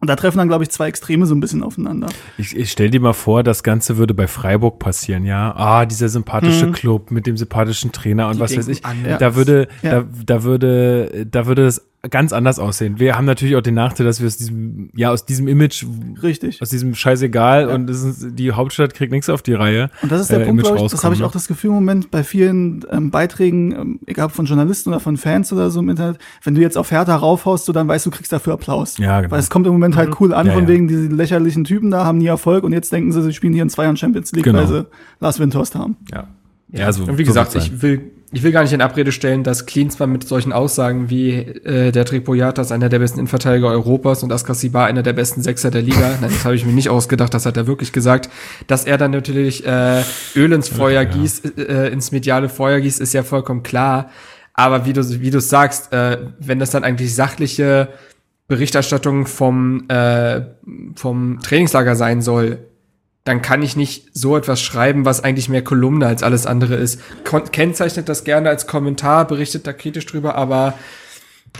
und 0.00 0.08
da 0.08 0.16
treffen 0.16 0.38
dann, 0.38 0.48
glaube 0.48 0.64
ich, 0.64 0.70
zwei 0.70 0.88
Extreme 0.88 1.26
so 1.26 1.34
ein 1.34 1.40
bisschen 1.40 1.62
aufeinander. 1.62 2.08
Ich, 2.38 2.56
ich 2.56 2.70
stell 2.70 2.88
dir 2.88 3.00
mal 3.00 3.12
vor, 3.12 3.42
das 3.42 3.62
Ganze 3.62 3.98
würde 3.98 4.14
bei 4.14 4.26
Freiburg 4.26 4.78
passieren, 4.78 5.26
ja. 5.26 5.54
Ah, 5.54 5.84
dieser 5.84 6.08
sympathische 6.08 6.68
mhm. 6.68 6.72
Club 6.72 7.10
mit 7.10 7.26
dem 7.26 7.36
sympathischen 7.36 7.92
Trainer 7.92 8.28
und 8.28 8.36
Die 8.36 8.40
was 8.40 8.56
weiß 8.56 8.68
ich. 8.68 8.84
Anders. 8.84 9.18
Da 9.18 9.34
würde, 9.34 9.68
ja. 9.82 9.90
da, 9.90 10.06
da 10.24 10.42
würde, 10.42 11.26
da 11.30 11.46
würde 11.46 11.66
es 11.66 11.89
ganz 12.08 12.32
anders 12.32 12.58
aussehen. 12.58 12.98
Wir 12.98 13.16
haben 13.16 13.26
natürlich 13.26 13.56
auch 13.56 13.60
den 13.60 13.74
Nachteil, 13.74 14.06
dass 14.06 14.20
wir 14.20 14.26
aus 14.26 14.38
diesem, 14.38 14.90
ja, 14.94 15.10
aus 15.10 15.26
diesem 15.26 15.48
Image, 15.48 15.84
richtig, 16.22 16.62
aus 16.62 16.70
diesem 16.70 16.94
Scheißegal 16.94 17.68
ja. 17.68 17.74
und 17.74 17.90
ist, 17.90 18.38
die 18.38 18.52
Hauptstadt 18.52 18.94
kriegt 18.94 19.12
nichts 19.12 19.28
auf 19.28 19.42
die 19.42 19.52
Reihe. 19.52 19.90
Und 20.00 20.10
das 20.10 20.22
ist 20.22 20.30
der 20.30 20.40
äh, 20.40 20.46
Punkt, 20.46 20.66
ich, 20.66 20.90
das 20.90 21.04
habe 21.04 21.14
ich 21.14 21.22
auch 21.22 21.32
das 21.32 21.46
Gefühl 21.46 21.68
im 21.68 21.74
Moment 21.74 22.10
bei 22.10 22.24
vielen 22.24 22.86
ähm, 22.90 23.10
Beiträgen, 23.10 23.72
ähm, 23.72 24.00
egal 24.06 24.30
von 24.30 24.46
Journalisten 24.46 24.88
oder 24.88 25.00
von 25.00 25.18
Fans 25.18 25.52
oder 25.52 25.70
so 25.70 25.80
im 25.80 25.90
Internet, 25.90 26.18
wenn 26.42 26.54
du 26.54 26.62
jetzt 26.62 26.78
auf 26.78 26.90
Hertha 26.90 27.14
raufhaust, 27.14 27.66
so 27.66 27.72
dann 27.72 27.86
weißt 27.86 28.06
du, 28.06 28.10
kriegst 28.10 28.32
dafür 28.32 28.54
Applaus. 28.54 28.96
Ja, 28.96 29.20
genau. 29.20 29.32
Weil 29.32 29.40
es 29.40 29.50
kommt 29.50 29.66
im 29.66 29.72
Moment 29.72 29.96
halt 29.96 30.08
mhm. 30.08 30.16
cool 30.20 30.32
an, 30.32 30.46
ja, 30.46 30.54
von 30.54 30.68
wegen 30.68 30.88
diese 30.88 31.06
lächerlichen 31.08 31.64
Typen 31.64 31.90
da 31.90 32.06
haben 32.06 32.18
nie 32.18 32.26
Erfolg 32.28 32.64
und 32.64 32.72
jetzt 32.72 32.90
denken 32.92 33.12
sie, 33.12 33.22
sie 33.22 33.34
spielen 33.34 33.52
hier 33.52 33.62
in 33.62 33.68
zwei 33.70 33.84
Jahren 33.84 33.98
Champions 33.98 34.32
League, 34.32 34.44
genau. 34.44 34.60
weil 34.60 34.68
sie 34.68 34.86
Lars 35.20 35.38
Windhorst 35.38 35.74
haben. 35.74 35.96
Ja. 36.12 36.28
Ja, 36.72 36.92
so, 36.92 37.02
und 37.02 37.18
wie 37.18 37.24
gesagt, 37.24 37.54
ich 37.56 37.82
will 37.82 38.12
ich 38.32 38.42
will 38.44 38.52
gar 38.52 38.62
nicht 38.62 38.72
in 38.72 38.80
Abrede 38.80 39.10
stellen, 39.10 39.42
dass 39.42 39.66
Klinsmann 39.66 40.12
mit 40.12 40.26
solchen 40.26 40.52
Aussagen 40.52 41.10
wie 41.10 41.32
äh, 41.32 41.90
der 41.90 42.04
Tripoyatas 42.04 42.70
einer 42.70 42.88
der 42.88 43.00
besten 43.00 43.18
Innenverteidiger 43.18 43.68
Europas 43.68 44.22
und 44.22 44.32
Askasibar 44.32 44.86
einer 44.86 45.02
der 45.02 45.14
besten 45.14 45.42
Sechser 45.42 45.72
der 45.72 45.82
Liga, 45.82 46.16
nein, 46.20 46.30
das 46.30 46.44
habe 46.44 46.54
ich 46.54 46.64
mir 46.64 46.72
nicht 46.72 46.90
ausgedacht, 46.90 47.34
das 47.34 47.44
hat 47.44 47.56
er 47.56 47.66
wirklich 47.66 47.92
gesagt, 47.92 48.30
dass 48.68 48.84
er 48.84 48.98
dann 48.98 49.10
natürlich 49.10 49.66
äh, 49.66 50.02
Öl 50.36 50.52
ins 50.52 50.68
Feuer 50.68 51.02
ja. 51.02 51.04
gießt, 51.04 51.58
äh, 51.58 51.88
ins 51.88 52.12
mediale 52.12 52.48
Feuer 52.48 52.80
gießt, 52.80 53.00
ist 53.00 53.12
ja 53.14 53.24
vollkommen 53.24 53.64
klar. 53.64 54.10
Aber 54.54 54.86
wie 54.86 54.92
du 54.92 55.20
wie 55.20 55.30
du 55.30 55.40
sagst, 55.40 55.92
äh, 55.92 56.18
wenn 56.38 56.60
das 56.60 56.70
dann 56.70 56.84
eigentlich 56.84 57.14
sachliche 57.14 57.88
Berichterstattung 58.46 59.26
vom 59.26 59.88
äh, 59.88 60.42
vom 60.94 61.40
Trainingslager 61.42 61.96
sein 61.96 62.22
soll, 62.22 62.58
dann 63.30 63.42
kann 63.42 63.62
ich 63.62 63.76
nicht 63.76 64.08
so 64.12 64.36
etwas 64.36 64.60
schreiben, 64.60 65.04
was 65.04 65.22
eigentlich 65.22 65.48
mehr 65.48 65.62
Kolumne 65.62 66.04
als 66.04 66.24
alles 66.24 66.46
andere 66.46 66.74
ist. 66.74 67.00
Kon 67.24 67.44
kennzeichnet 67.52 68.08
das 68.08 68.24
gerne 68.24 68.48
als 68.48 68.66
Kommentar, 68.66 69.24
berichtet 69.24 69.68
da 69.68 69.72
kritisch 69.72 70.04
drüber, 70.06 70.34
aber 70.34 70.74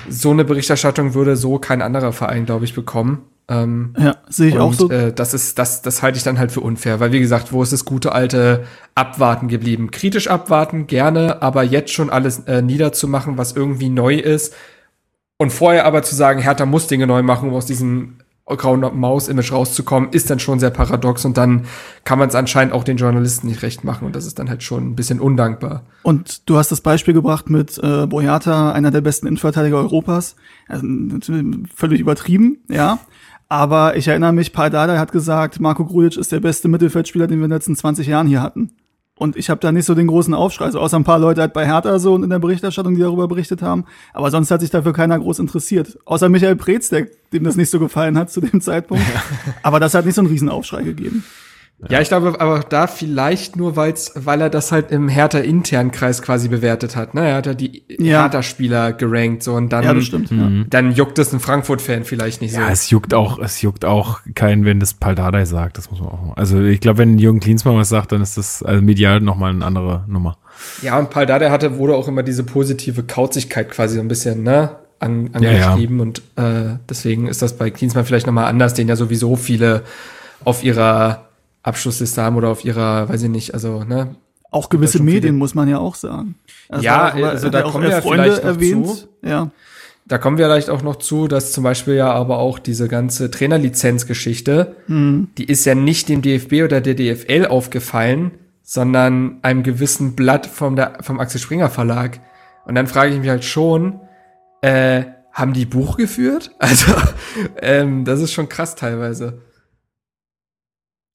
so 0.09 0.33
eine 0.33 0.45
Berichterstattung 0.45 1.15
würde 1.15 1.37
so 1.37 1.61
kein 1.61 1.81
anderer 1.81 2.12
Verein, 2.12 2.45
glaube 2.45 2.65
ich, 2.65 2.75
bekommen. 2.75 3.23
Ähm, 3.47 3.95
ja, 3.97 4.17
sehe 4.29 4.49
ich 4.49 4.55
und, 4.55 4.61
auch 4.61 4.73
so. 4.73 4.91
Äh, 4.91 5.12
das 5.12 5.33
ist, 5.33 5.61
das, 5.61 5.81
das 5.81 6.03
halte 6.03 6.19
ich 6.19 6.25
dann 6.25 6.41
halt 6.41 6.50
für 6.50 6.61
unfair, 6.61 6.99
weil 6.99 7.12
wie 7.12 7.21
gesagt, 7.21 7.53
wo 7.53 7.62
ist 7.62 7.73
das 7.73 7.85
gute 7.85 8.11
alte 8.11 8.65
Abwarten 8.97 9.47
geblieben? 9.47 9.93
Kritisch 9.93 10.27
abwarten, 10.27 10.89
gerne, 10.89 11.43
aber 11.43 11.62
jetzt 11.62 11.93
schon 11.93 12.11
alles 12.11 12.41
äh, 12.47 12.62
niederzumachen, 12.62 13.39
was 13.39 13.53
irgendwie 13.53 13.91
neu 13.91 14.17
ist. 14.17 14.55
Und 15.39 15.53
vorher 15.53 15.85
aber 15.85 16.03
zu 16.03 16.17
sagen, 16.17 16.43
Hertha 16.43 16.67
muss 16.67 16.89
Dinge 16.89 17.07
neu 17.07 17.23
machen, 17.23 17.49
um 17.49 17.55
aus 17.55 17.67
diesem 17.67 18.19
grauen 18.57 18.80
Maus-Image 18.80 19.52
rauszukommen, 19.52 20.11
ist 20.11 20.30
dann 20.30 20.38
schon 20.38 20.59
sehr 20.59 20.71
paradox 20.71 21.25
und 21.25 21.37
dann 21.37 21.66
kann 22.04 22.19
man 22.19 22.28
es 22.28 22.35
anscheinend 22.35 22.73
auch 22.73 22.85
den 22.85 22.97
Journalisten 22.97 23.47
nicht 23.47 23.62
recht 23.62 23.85
machen 23.85 24.07
und 24.07 24.16
das 24.16 24.26
ist 24.26 24.38
dann 24.38 24.49
halt 24.49 24.62
schon 24.62 24.90
ein 24.90 24.97
bisschen 24.97 25.21
undankbar. 25.21 25.83
Und 26.02 26.49
du 26.49 26.57
hast 26.57 26.71
das 26.71 26.80
Beispiel 26.80 27.14
gebracht 27.14 27.50
mit 27.50 27.78
äh, 27.78 28.07
Boyata, 28.07 28.73
einer 28.73 28.90
der 28.90 29.00
besten 29.00 29.26
Innenverteidiger 29.26 29.76
Europas. 29.76 30.37
Also, 30.69 30.87
völlig 31.75 32.00
übertrieben, 32.00 32.59
ja. 32.69 32.99
Aber 33.49 33.97
ich 33.97 34.07
erinnere 34.07 34.33
mich, 34.33 34.52
Paul 34.52 34.71
Dardai 34.71 34.99
hat 34.99 35.11
gesagt, 35.11 35.59
Marco 35.59 35.85
Grujic 35.85 36.16
ist 36.16 36.30
der 36.30 36.38
beste 36.38 36.69
Mittelfeldspieler, 36.69 37.26
den 37.26 37.38
wir 37.38 37.47
in 37.47 37.50
den 37.50 37.57
letzten 37.57 37.75
20 37.75 38.07
Jahren 38.07 38.28
hier 38.28 38.42
hatten. 38.42 38.71
Und 39.21 39.37
ich 39.37 39.50
habe 39.50 39.61
da 39.61 39.71
nicht 39.71 39.85
so 39.85 39.95
den 39.95 40.07
großen 40.07 40.33
Aufschrei, 40.33 40.65
also 40.65 40.81
außer 40.81 40.97
ein 40.97 41.05
paar 41.05 41.19
Leute 41.19 41.43
halt 41.43 41.53
bei 41.53 41.67
Hertha 41.67 41.99
so 41.99 42.15
und 42.15 42.23
in 42.23 42.31
der 42.31 42.39
Berichterstattung, 42.39 42.95
die 42.95 43.03
darüber 43.03 43.29
berichtet 43.29 43.61
haben. 43.61 43.85
Aber 44.15 44.31
sonst 44.31 44.50
hat 44.50 44.62
sich 44.62 44.71
dafür 44.71 44.95
keiner 44.95 45.19
groß 45.19 45.41
interessiert. 45.41 45.99
Außer 46.07 46.31
Michael 46.31 46.57
Preetz, 46.57 46.89
der, 46.89 47.07
dem 47.31 47.45
das 47.45 47.55
nicht 47.55 47.69
so 47.69 47.79
gefallen 47.79 48.17
hat 48.17 48.31
zu 48.31 48.41
dem 48.41 48.62
Zeitpunkt. 48.62 49.05
Aber 49.62 49.79
das 49.79 49.93
hat 49.93 50.07
nicht 50.07 50.15
so 50.15 50.23
einen 50.23 50.31
Riesenaufschrei 50.31 50.85
gegeben. 50.85 51.23
Ja, 51.89 52.01
ich 52.01 52.09
glaube 52.09 52.39
aber 52.41 52.61
da 52.61 52.87
vielleicht 52.87 53.57
nur, 53.57 53.75
weil's, 53.75 54.13
weil 54.15 54.41
er 54.43 54.51
das 54.51 54.71
halt 54.71 54.91
im 54.93 55.09
Hertha-internen 55.09 55.91
Kreis 55.93 56.21
quasi 56.21 56.49
bewertet 56.49 56.95
hat. 56.95 57.15
Ne? 57.15 57.27
Er 57.29 57.37
hat 57.37 57.47
ja 57.47 57.55
die 57.55 57.85
Ja. 57.99 58.23
Hertha-Spieler 58.23 58.93
gerankt 58.93 59.43
so 59.43 59.55
und 59.55 59.71
dann, 59.73 59.85
Ja, 59.85 59.95
das 59.95 60.05
stimmt. 60.05 60.31
Mhm. 60.31 60.67
dann 60.69 60.93
juckt 60.93 61.19
es 61.19 61.31
einen 61.33 61.41
Frankfurt-Fan 61.41 62.05
vielleicht 62.05 62.43
nicht 62.43 62.55
Ja, 62.55 62.67
so. 62.67 62.73
es 62.73 62.91
juckt 62.91 63.15
auch, 63.15 63.39
es 63.39 63.63
juckt 63.63 63.87
auch 63.87 64.21
keinen, 64.35 64.67
wenn 64.67 64.79
das 64.79 64.93
Paldadei 64.93 65.47
sagt. 65.47 65.79
Das 65.79 65.91
muss 65.91 66.01
man 66.01 66.09
auch. 66.11 66.37
Also 66.37 66.61
ich 66.61 66.81
glaube, 66.81 66.99
wenn 66.99 67.19
Jürgen 67.19 67.41
Klinsmann 67.41 67.77
was 67.77 67.89
sagt, 67.89 68.13
dann 68.13 68.21
ist 68.21 68.37
das 68.37 68.63
also 68.63 68.83
medial 68.83 69.21
noch 69.21 69.37
mal 69.37 69.51
eine 69.51 69.65
andere 69.65 70.05
Nummer. 70.07 70.37
Ja, 70.83 70.99
und 70.99 71.09
Paul 71.09 71.25
Dardai 71.25 71.49
hatte, 71.51 71.79
wurde 71.79 71.95
auch 71.95 72.09
immer 72.09 72.23
diese 72.23 72.45
positive 72.45 73.05
Kauzigkeit 73.05 73.71
quasi 73.71 73.95
so 73.95 74.03
ein 74.03 74.09
bisschen, 74.09 74.43
ne, 74.43 74.77
an, 74.99 75.31
Ja, 75.41 75.51
ja. 75.51 75.67
angeschrieben 75.71 76.01
und 76.01 76.19
äh, 76.37 76.77
deswegen 76.91 77.27
ist 77.27 77.41
das 77.41 77.57
bei 77.57 77.71
Klinsmann 77.71 78.05
vielleicht 78.05 78.27
nochmal 78.27 78.45
anders, 78.45 78.75
den 78.75 78.87
ja 78.87 78.97
sowieso 78.97 79.37
viele 79.37 79.83
auf 80.45 80.63
ihrer 80.63 81.30
Abschlussliste 81.62 82.23
haben 82.23 82.37
oder 82.37 82.49
auf 82.49 82.64
ihrer, 82.64 83.09
weiß 83.09 83.23
ich 83.23 83.29
nicht, 83.29 83.55
also, 83.55 83.85
ne, 83.85 84.14
Auch 84.50 84.69
gewisse 84.69 85.02
Medien 85.02 85.37
muss 85.37 85.55
man 85.55 85.69
ja 85.69 85.79
auch 85.79 85.95
sagen. 85.95 86.35
Ja, 86.81 87.09
er- 87.11 87.31
also 87.31 87.50
da 87.50 87.64
auch 87.64 87.73
kommen 87.73 87.85
wir 87.85 87.90
ja 87.90 88.00
Freunde 88.00 88.25
vielleicht 88.25 88.45
noch 88.45 88.50
erwähnt. 88.50 88.87
zu. 88.87 89.09
Ja. 89.23 89.50
Da 90.07 90.19
kommen 90.19 90.38
wir 90.38 90.47
vielleicht 90.47 90.71
auch 90.71 90.83
noch 90.83 90.97
zu, 90.97 91.29
dass 91.29 91.52
zum 91.52 91.62
Beispiel 91.62 91.95
ja 91.95 92.11
aber 92.12 92.38
auch 92.38 92.59
diese 92.59 92.88
ganze 92.88 93.31
Trainerlizenzgeschichte, 93.31 94.75
die 94.88 95.45
ist 95.45 95.64
ja 95.67 95.75
nicht 95.75 96.09
dem 96.09 96.23
DFB 96.23 96.62
oder 96.64 96.81
der 96.81 96.95
DFL 96.95 97.47
aufgefallen, 97.47 98.33
sondern 98.62 99.38
einem 99.43 99.62
gewissen 99.62 100.17
Blatt 100.17 100.47
vom, 100.47 100.75
der, 100.76 100.99
vom 101.02 101.21
Axel 101.21 101.40
Springer 101.40 101.71
Verlag. 101.71 102.21
Und 102.64 102.75
dann 102.75 102.87
frage 102.87 103.12
ich 103.12 103.21
mich 103.21 103.29
halt 103.29 103.45
schon, 103.45 104.00
äh, 104.62 105.05
haben 105.33 105.52
die 105.52 105.67
Buch 105.67 105.97
geführt? 105.97 106.50
Also, 106.59 106.93
ähm, 107.62 108.05
das 108.05 108.21
ist 108.21 108.33
schon 108.33 108.49
krass 108.49 108.75
teilweise. 108.75 109.43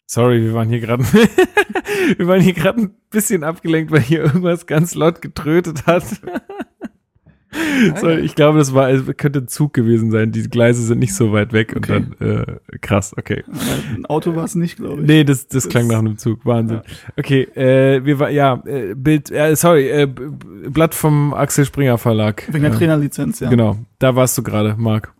Sorry, 0.07 0.41
wir 0.43 0.53
waren 0.53 0.69
hier 0.69 0.79
gerade, 0.79 1.03
wir 2.17 2.27
waren 2.27 2.41
hier 2.41 2.53
gerade 2.53 2.81
ein 2.81 2.91
bisschen 3.09 3.43
abgelenkt, 3.43 3.91
weil 3.91 4.01
hier 4.01 4.21
irgendwas 4.23 4.65
ganz 4.67 4.93
laut 4.95 5.21
getrötet 5.21 5.85
hat. 5.87 6.03
So, 8.01 8.09
ich 8.09 8.35
glaube, 8.35 8.57
das 8.57 8.73
war, 8.73 8.91
könnte 9.13 9.39
ein 9.39 9.47
Zug 9.47 9.73
gewesen 9.73 10.11
sein. 10.11 10.33
Die 10.33 10.43
Gleise 10.49 10.81
sind 10.83 10.99
nicht 10.99 11.15
so 11.15 11.31
weit 11.31 11.53
weg 11.53 11.73
Okay. 11.77 11.95
und 11.97 12.15
dann, 12.19 12.45
äh, 12.71 12.77
krass, 12.81 13.15
okay. 13.17 13.43
Ein 13.95 14.05
Auto 14.07 14.35
war 14.35 14.43
es 14.43 14.55
nicht, 14.55 14.75
glaube 14.75 15.01
ich. 15.01 15.07
Nee, 15.07 15.23
das, 15.23 15.47
das 15.47 15.63
Das- 15.63 15.69
klang 15.71 15.87
nach 15.87 15.99
einem 15.99 16.17
Zug. 16.17 16.45
Wahnsinn. 16.45 16.81
Okay, 17.17 17.43
äh, 17.55 18.03
wir 18.03 18.19
war, 18.19 18.29
ja, 18.29 18.61
äh, 18.65 18.93
Bild, 18.93 19.31
äh, 19.31 19.55
sorry, 19.55 19.87
äh, 19.89 20.05
Blatt 20.05 20.93
vom 20.93 21.33
Axel 21.33 21.63
Springer 21.65 21.97
Verlag. 21.97 22.43
Wegen 22.51 22.63
der 22.63 22.73
Trainerlizenz, 22.73 23.39
ja. 23.39 23.49
Genau, 23.49 23.77
da 23.99 24.15
warst 24.17 24.37
du 24.37 24.43
gerade, 24.43 24.75
Marc. 24.77 25.13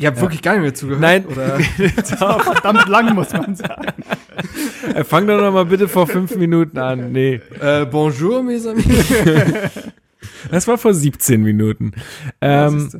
Ihr 0.00 0.08
habt 0.08 0.20
wirklich 0.20 0.42
gar 0.42 0.54
nicht 0.54 0.62
mehr 0.62 0.74
zugehört? 0.74 1.00
Nein. 1.00 1.24
Oder? 1.26 1.58
Verdammt 1.84 2.88
lang, 2.88 3.14
muss 3.14 3.32
man 3.32 3.54
sagen. 3.54 3.92
Äh, 4.92 5.04
Fang 5.04 5.26
doch 5.26 5.40
noch 5.40 5.52
mal 5.52 5.66
bitte 5.66 5.88
vor 5.88 6.08
fünf 6.08 6.34
Minuten 6.36 6.78
an. 6.78 7.12
Nee, 7.12 7.40
äh, 7.60 7.86
bonjour, 7.86 8.42
mes 8.42 8.66
amis. 8.66 8.84
das 10.50 10.66
war 10.66 10.78
vor 10.78 10.94
17 10.94 11.42
Minuten. 11.42 11.92
Ähm, 12.40 12.90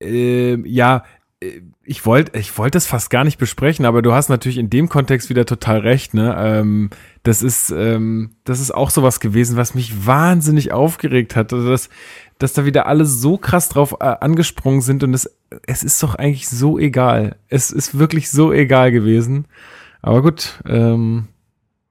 ähm, 0.00 0.64
ja, 0.66 1.04
äh, 1.40 1.60
ich 1.86 2.06
wollte 2.06 2.38
ich 2.38 2.56
wollte 2.56 2.76
das 2.76 2.86
fast 2.86 3.10
gar 3.10 3.24
nicht 3.24 3.38
besprechen, 3.38 3.84
aber 3.84 4.02
du 4.02 4.12
hast 4.12 4.28
natürlich 4.28 4.58
in 4.58 4.70
dem 4.70 4.88
Kontext 4.88 5.30
wieder 5.30 5.44
total 5.44 5.78
recht, 5.78 6.14
ne? 6.14 6.34
Ähm, 6.38 6.90
das 7.22 7.42
ist 7.42 7.70
ähm, 7.70 8.36
das 8.44 8.60
ist 8.60 8.74
auch 8.74 8.90
sowas 8.90 9.20
gewesen, 9.20 9.56
was 9.56 9.74
mich 9.74 10.06
wahnsinnig 10.06 10.72
aufgeregt 10.72 11.36
hat, 11.36 11.52
also 11.52 11.70
dass 11.70 11.88
dass 12.38 12.52
da 12.52 12.64
wieder 12.64 12.86
alle 12.86 13.04
so 13.04 13.36
krass 13.36 13.68
drauf 13.68 13.96
äh, 14.00 14.04
angesprungen 14.04 14.80
sind 14.80 15.02
und 15.04 15.14
es 15.14 15.30
es 15.66 15.82
ist 15.82 16.02
doch 16.02 16.14
eigentlich 16.14 16.48
so 16.48 16.78
egal. 16.78 17.36
Es 17.48 17.70
ist 17.70 17.98
wirklich 17.98 18.30
so 18.30 18.52
egal 18.52 18.90
gewesen. 18.90 19.46
Aber 20.02 20.22
gut, 20.22 20.60
ähm, 20.66 21.28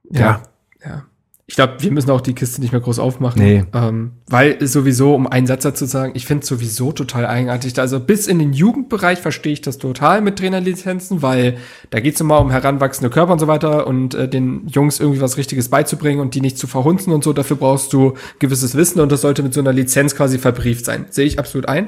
ja. 0.10 0.44
Ja. 0.84 1.06
Ich 1.46 1.56
glaube, 1.56 1.76
wir 1.80 1.92
müssen 1.92 2.10
auch 2.10 2.22
die 2.22 2.34
Kiste 2.34 2.62
nicht 2.62 2.72
mehr 2.72 2.80
groß 2.80 3.00
aufmachen. 3.00 3.44
Nee. 3.44 3.66
Ähm, 3.74 4.14
weil 4.28 4.58
es 4.62 4.72
sowieso, 4.72 5.14
um 5.14 5.28
einen 5.28 5.46
Satz 5.46 5.64
dazu 5.64 5.86
zu 5.86 5.92
sagen, 5.92 6.14
ich 6.16 6.26
finde 6.26 6.44
es 6.44 6.48
sowieso 6.48 6.94
total 6.94 7.26
eigenartig. 7.26 7.78
Also 7.80 8.00
bis 8.00 8.28
in 8.28 8.40
den 8.40 8.54
Jugendbereich 8.54 9.20
verstehe 9.20 9.52
ich 9.52 9.60
das 9.60 9.78
total 9.78 10.22
mit 10.22 10.40
Trainerlizenzen, 10.40 11.22
weil 11.22 11.58
da 11.90 12.00
geht 12.00 12.16
es 12.16 12.22
immer 12.22 12.40
um 12.40 12.50
heranwachsende 12.50 13.10
Körper 13.10 13.34
und 13.34 13.40
so 13.40 13.48
weiter 13.48 13.88
und 13.88 14.16
äh, 14.16 14.30
den 14.30 14.68
Jungs 14.68 15.02
irgendwie 15.02 15.20
was 15.20 15.36
Richtiges 15.36 15.68
beizubringen 15.68 16.22
und 16.22 16.34
die 16.34 16.40
nicht 16.40 16.58
zu 16.58 16.66
verhunzen 16.66 17.12
und 17.12 17.26
so. 17.26 17.34
Dafür 17.34 17.58
brauchst 17.58 17.92
du 17.92 18.14
gewisses 18.40 18.76
Wissen 18.76 19.02
und 19.02 19.12
das 19.12 19.20
sollte 19.20 19.44
mit 19.44 19.54
so 19.54 19.60
einer 19.60 19.74
Lizenz 19.74 20.16
quasi 20.16 20.40
verbrieft 20.40 20.86
sein. 20.86 21.08
Sehe 21.10 21.26
ich 21.26 21.40
absolut 21.40 21.68
ein. 21.68 21.88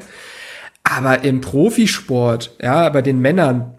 Aber 0.83 1.23
im 1.23 1.39
Profisport, 1.39 2.57
ja, 2.61 2.89
bei 2.89 3.01
den 3.01 3.19
Männern, 3.19 3.75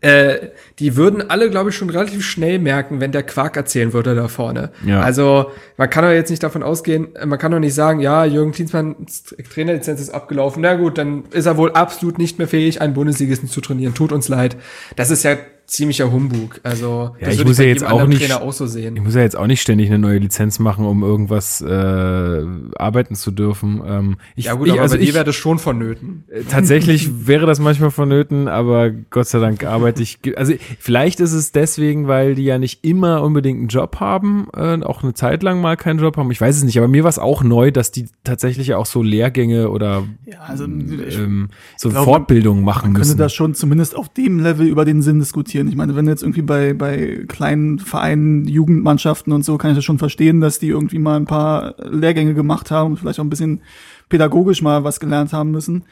äh, 0.00 0.50
die 0.78 0.96
würden 0.96 1.28
alle, 1.28 1.50
glaube 1.50 1.70
ich, 1.70 1.76
schon 1.76 1.90
relativ 1.90 2.24
schnell 2.24 2.58
merken, 2.58 3.00
wenn 3.00 3.10
der 3.10 3.24
Quark 3.24 3.56
erzählen 3.56 3.92
würde 3.92 4.14
da 4.14 4.28
vorne. 4.28 4.70
Ja. 4.86 5.00
Also 5.00 5.50
man 5.76 5.90
kann 5.90 6.04
doch 6.04 6.10
jetzt 6.10 6.30
nicht 6.30 6.42
davon 6.42 6.62
ausgehen, 6.62 7.14
äh, 7.16 7.26
man 7.26 7.38
kann 7.38 7.50
doch 7.50 7.58
nicht 7.58 7.74
sagen, 7.74 8.00
ja, 8.00 8.24
Jürgen 8.24 8.52
Klinsmanns 8.52 9.24
Trainerlizenz 9.52 10.00
ist 10.00 10.10
abgelaufen. 10.10 10.62
Na 10.62 10.74
gut, 10.76 10.98
dann 10.98 11.24
ist 11.32 11.46
er 11.46 11.56
wohl 11.56 11.72
absolut 11.72 12.18
nicht 12.18 12.38
mehr 12.38 12.48
fähig, 12.48 12.80
einen 12.80 12.94
Bundesligisten 12.94 13.48
zu 13.48 13.60
trainieren. 13.60 13.94
Tut 13.94 14.12
uns 14.12 14.28
leid. 14.28 14.56
Das 14.94 15.10
ist 15.10 15.24
ja 15.24 15.36
ziemlicher 15.68 16.10
Humbug. 16.10 16.60
Also 16.64 17.10
Ja, 17.20 17.26
das 17.26 17.34
ich 17.34 17.38
würde 17.40 17.50
muss 17.50 17.58
ja 17.58 17.64
jetzt 17.66 17.84
auch 17.86 18.06
nicht- 18.06 18.20
Trainer 18.22 18.40
auch 18.42 18.52
so 18.52 18.66
sehen. 18.66 18.96
Ich 18.96 19.02
muss 19.02 19.14
ja 19.14 19.20
jetzt 19.20 19.36
auch 19.36 19.46
nicht 19.46 19.60
ständig 19.60 19.88
eine 19.88 19.98
neue 19.98 20.18
Lizenz 20.18 20.58
machen, 20.58 20.84
um 20.86 21.02
irgendwas 21.02 21.60
äh, 21.60 22.44
arbeiten 22.76 23.14
zu 23.14 23.30
dürfen. 23.30 23.82
Ähm, 23.86 24.16
ich, 24.34 24.46
ja 24.46 24.54
gut, 24.54 24.66
ich, 24.66 24.72
aber 24.72 24.82
also 24.82 24.94
bei 24.94 24.98
dir 25.02 25.08
ich, 25.08 25.14
wäre 25.14 25.24
das 25.24 25.36
schon 25.36 25.58
vonnöten. 25.58 26.24
äh, 26.28 26.40
tatsächlich 26.48 27.10
wäre 27.26 27.46
das 27.46 27.60
manchmal 27.60 27.90
vonnöten, 27.90 28.48
aber 28.48 28.90
Gott 28.90 29.28
sei 29.28 29.38
Dank 29.40 29.64
arbeite 29.64 30.02
ich. 30.02 30.18
Also 30.36 30.54
vielleicht 30.78 31.20
ist 31.20 31.32
es 31.34 31.52
deswegen, 31.52 32.08
weil 32.08 32.34
die 32.34 32.44
ja 32.44 32.58
nicht 32.58 32.84
immer 32.84 33.22
unbedingt 33.22 33.58
einen 33.58 33.68
Job 33.68 34.00
haben, 34.00 34.48
äh, 34.56 34.82
auch 34.82 35.02
eine 35.02 35.14
Zeit 35.14 35.42
lang 35.42 35.60
mal 35.60 35.76
keinen 35.76 35.98
Job 35.98 36.16
haben. 36.16 36.30
Ich 36.30 36.40
weiß 36.40 36.56
es 36.56 36.64
nicht, 36.64 36.78
aber 36.78 36.88
mir 36.88 37.02
war 37.04 37.10
es 37.10 37.18
auch 37.18 37.42
neu, 37.42 37.70
dass 37.70 37.90
die 37.90 38.06
tatsächlich 38.24 38.74
auch 38.74 38.86
so 38.86 39.02
Lehrgänge 39.02 39.68
oder 39.70 40.04
Ja, 40.24 40.40
also 40.46 40.64
ich 40.64 41.18
ähm, 41.18 41.48
so 41.76 41.90
Fortbildungen 41.90 42.64
machen 42.64 42.94
könnte 42.94 43.00
müssen. 43.00 43.18
das 43.18 43.34
schon 43.34 43.54
zumindest 43.54 43.94
auf 43.96 44.08
dem 44.08 44.40
Level 44.40 44.66
über 44.66 44.84
den 44.86 45.02
Sinn 45.02 45.18
diskutieren. 45.18 45.57
Ich 45.66 45.74
meine, 45.74 45.96
wenn 45.96 46.06
jetzt 46.06 46.22
irgendwie 46.22 46.42
bei, 46.42 46.74
bei 46.74 47.24
kleinen 47.26 47.80
Vereinen, 47.80 48.46
Jugendmannschaften 48.46 49.32
und 49.32 49.44
so, 49.44 49.58
kann 49.58 49.70
ich 49.72 49.76
das 49.76 49.84
schon 49.84 49.98
verstehen, 49.98 50.40
dass 50.40 50.60
die 50.60 50.68
irgendwie 50.68 50.98
mal 51.00 51.16
ein 51.16 51.24
paar 51.24 51.74
Lehrgänge 51.90 52.34
gemacht 52.34 52.70
haben 52.70 52.90
und 52.92 52.98
vielleicht 52.98 53.18
auch 53.18 53.24
ein 53.24 53.30
bisschen 53.30 53.62
pädagogisch 54.08 54.62
mal 54.62 54.84
was 54.84 55.00
gelernt 55.00 55.32
haben 55.32 55.50
müssen. 55.50 55.84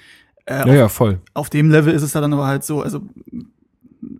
Äh, 0.44 0.68
ja, 0.68 0.74
ja, 0.74 0.88
voll. 0.88 1.18
auf 1.34 1.50
dem 1.50 1.70
Level 1.70 1.92
ist 1.92 2.02
es 2.02 2.12
da 2.12 2.20
dann 2.20 2.32
aber 2.32 2.46
halt 2.46 2.62
so, 2.62 2.80
also 2.82 3.00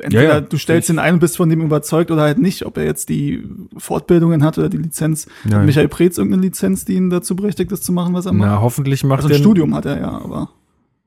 entweder 0.01 0.23
Ja, 0.25 0.29
ja, 0.35 0.41
du 0.41 0.57
stellst 0.59 0.89
ihn 0.91 0.99
ein 0.99 1.15
und 1.15 1.21
bist 1.21 1.37
von 1.37 1.49
dem 1.49 1.61
überzeugt 1.63 2.11
oder 2.11 2.23
halt 2.23 2.39
nicht, 2.39 2.67
ob 2.67 2.77
er 2.79 2.85
jetzt 2.85 3.09
die 3.09 3.45
Fortbildungen 3.77 4.43
hat 4.43 4.59
oder 4.59 4.69
die 4.69 4.77
Lizenz. 4.79 5.27
Ja. 5.49 5.59
Hat 5.59 5.67
Michael 5.67 5.89
Preetz 5.89 6.19
irgendeine 6.19 6.43
Lizenz, 6.43 6.85
die 6.85 6.95
ihn 6.95 7.11
dazu 7.11 7.37
berechtigt, 7.37 7.71
das 7.71 7.83
zu 7.83 7.93
machen, 7.93 8.13
was 8.15 8.27
er 8.27 8.33
Na, 8.33 8.47
macht? 8.55 8.61
hoffentlich 8.63 9.05
macht 9.05 9.19
Also 9.19 9.29
ein 9.29 9.33
der- 9.33 9.39
Studium 9.39 9.75
hat 9.75 9.87
er 9.87 10.01
ja, 10.01 10.11
aber 10.11 10.51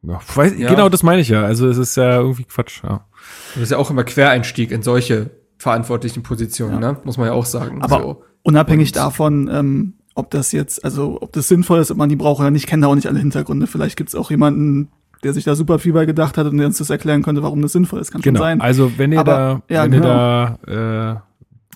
Ja, 0.04 0.20
weiß, 0.34 0.54
Ja. 0.58 0.70
Genau, 0.70 0.88
das 0.88 1.04
meine 1.04 1.22
ich 1.22 1.28
ja. 1.28 1.44
Also 1.44 1.68
es 1.68 1.78
ist 1.78 1.98
ja 1.98 2.22
irgendwie 2.22 2.46
Quatsch. 2.46 2.82
Ja. 2.84 3.06
Das 3.56 3.64
ist 3.64 3.72
ja 3.72 3.78
auch 3.78 3.90
immer 3.90 4.04
Quereinstieg 4.04 4.72
in 4.72 4.82
solche 4.84 5.30
verantwortlichen 5.58 6.24
Positionen, 6.24 6.80
ne? 6.80 6.98
muss 7.04 7.18
man 7.18 7.28
ja 7.28 7.34
auch 7.34 7.46
sagen. 7.46 7.82
Aber 7.82 8.00
so. 8.02 8.24
unabhängig 8.44 8.90
Und- 8.90 8.96
davon, 8.96 9.50
ähm, 9.52 9.94
ob 10.16 10.32
das 10.32 10.52
jetzt, 10.52 10.84
also 10.84 11.18
ob 11.22 11.32
das 11.34 11.48
sinnvoll 11.48 11.80
ist, 11.80 11.92
ob 11.92 11.98
man 11.98 12.10
die 12.10 12.16
braucht 12.16 12.40
oder 12.40 12.52
nicht, 12.52 12.68
kennen 12.68 12.82
da 12.82 12.88
auch 12.88 12.96
nicht 12.96 13.08
alle 13.08 13.20
Hintergründe. 13.20 13.68
Vielleicht 13.68 13.96
gibt's 13.98 14.16
auch 14.16 14.30
jemanden, 14.32 14.90
der 15.24 15.34
sich 15.34 15.44
da 15.44 15.56
super 15.56 15.80
viel 15.80 15.94
bei 15.94 16.06
gedacht 16.06 16.38
hat 16.38 16.48
und 16.48 16.58
der 16.58 16.68
uns 16.68 16.78
das 16.78 16.90
erklären 16.90 17.24
könnte, 17.24 17.44
warum 17.44 17.62
das 17.62 17.74
sinnvoll 17.74 18.00
ist. 18.00 18.12
Kann 18.12 18.22
Genau. 18.22 18.40
schon 18.40 18.46
sein. 18.46 18.62
Also 18.62 18.92
wenn 18.98 19.12
ihr 19.12 19.20
Aber- 19.20 19.62
da, 19.68 19.74
ja, 19.74 19.84
wenn 19.84 19.92
genau. 19.92 20.08
ihr 20.08 20.58
da 20.66 21.22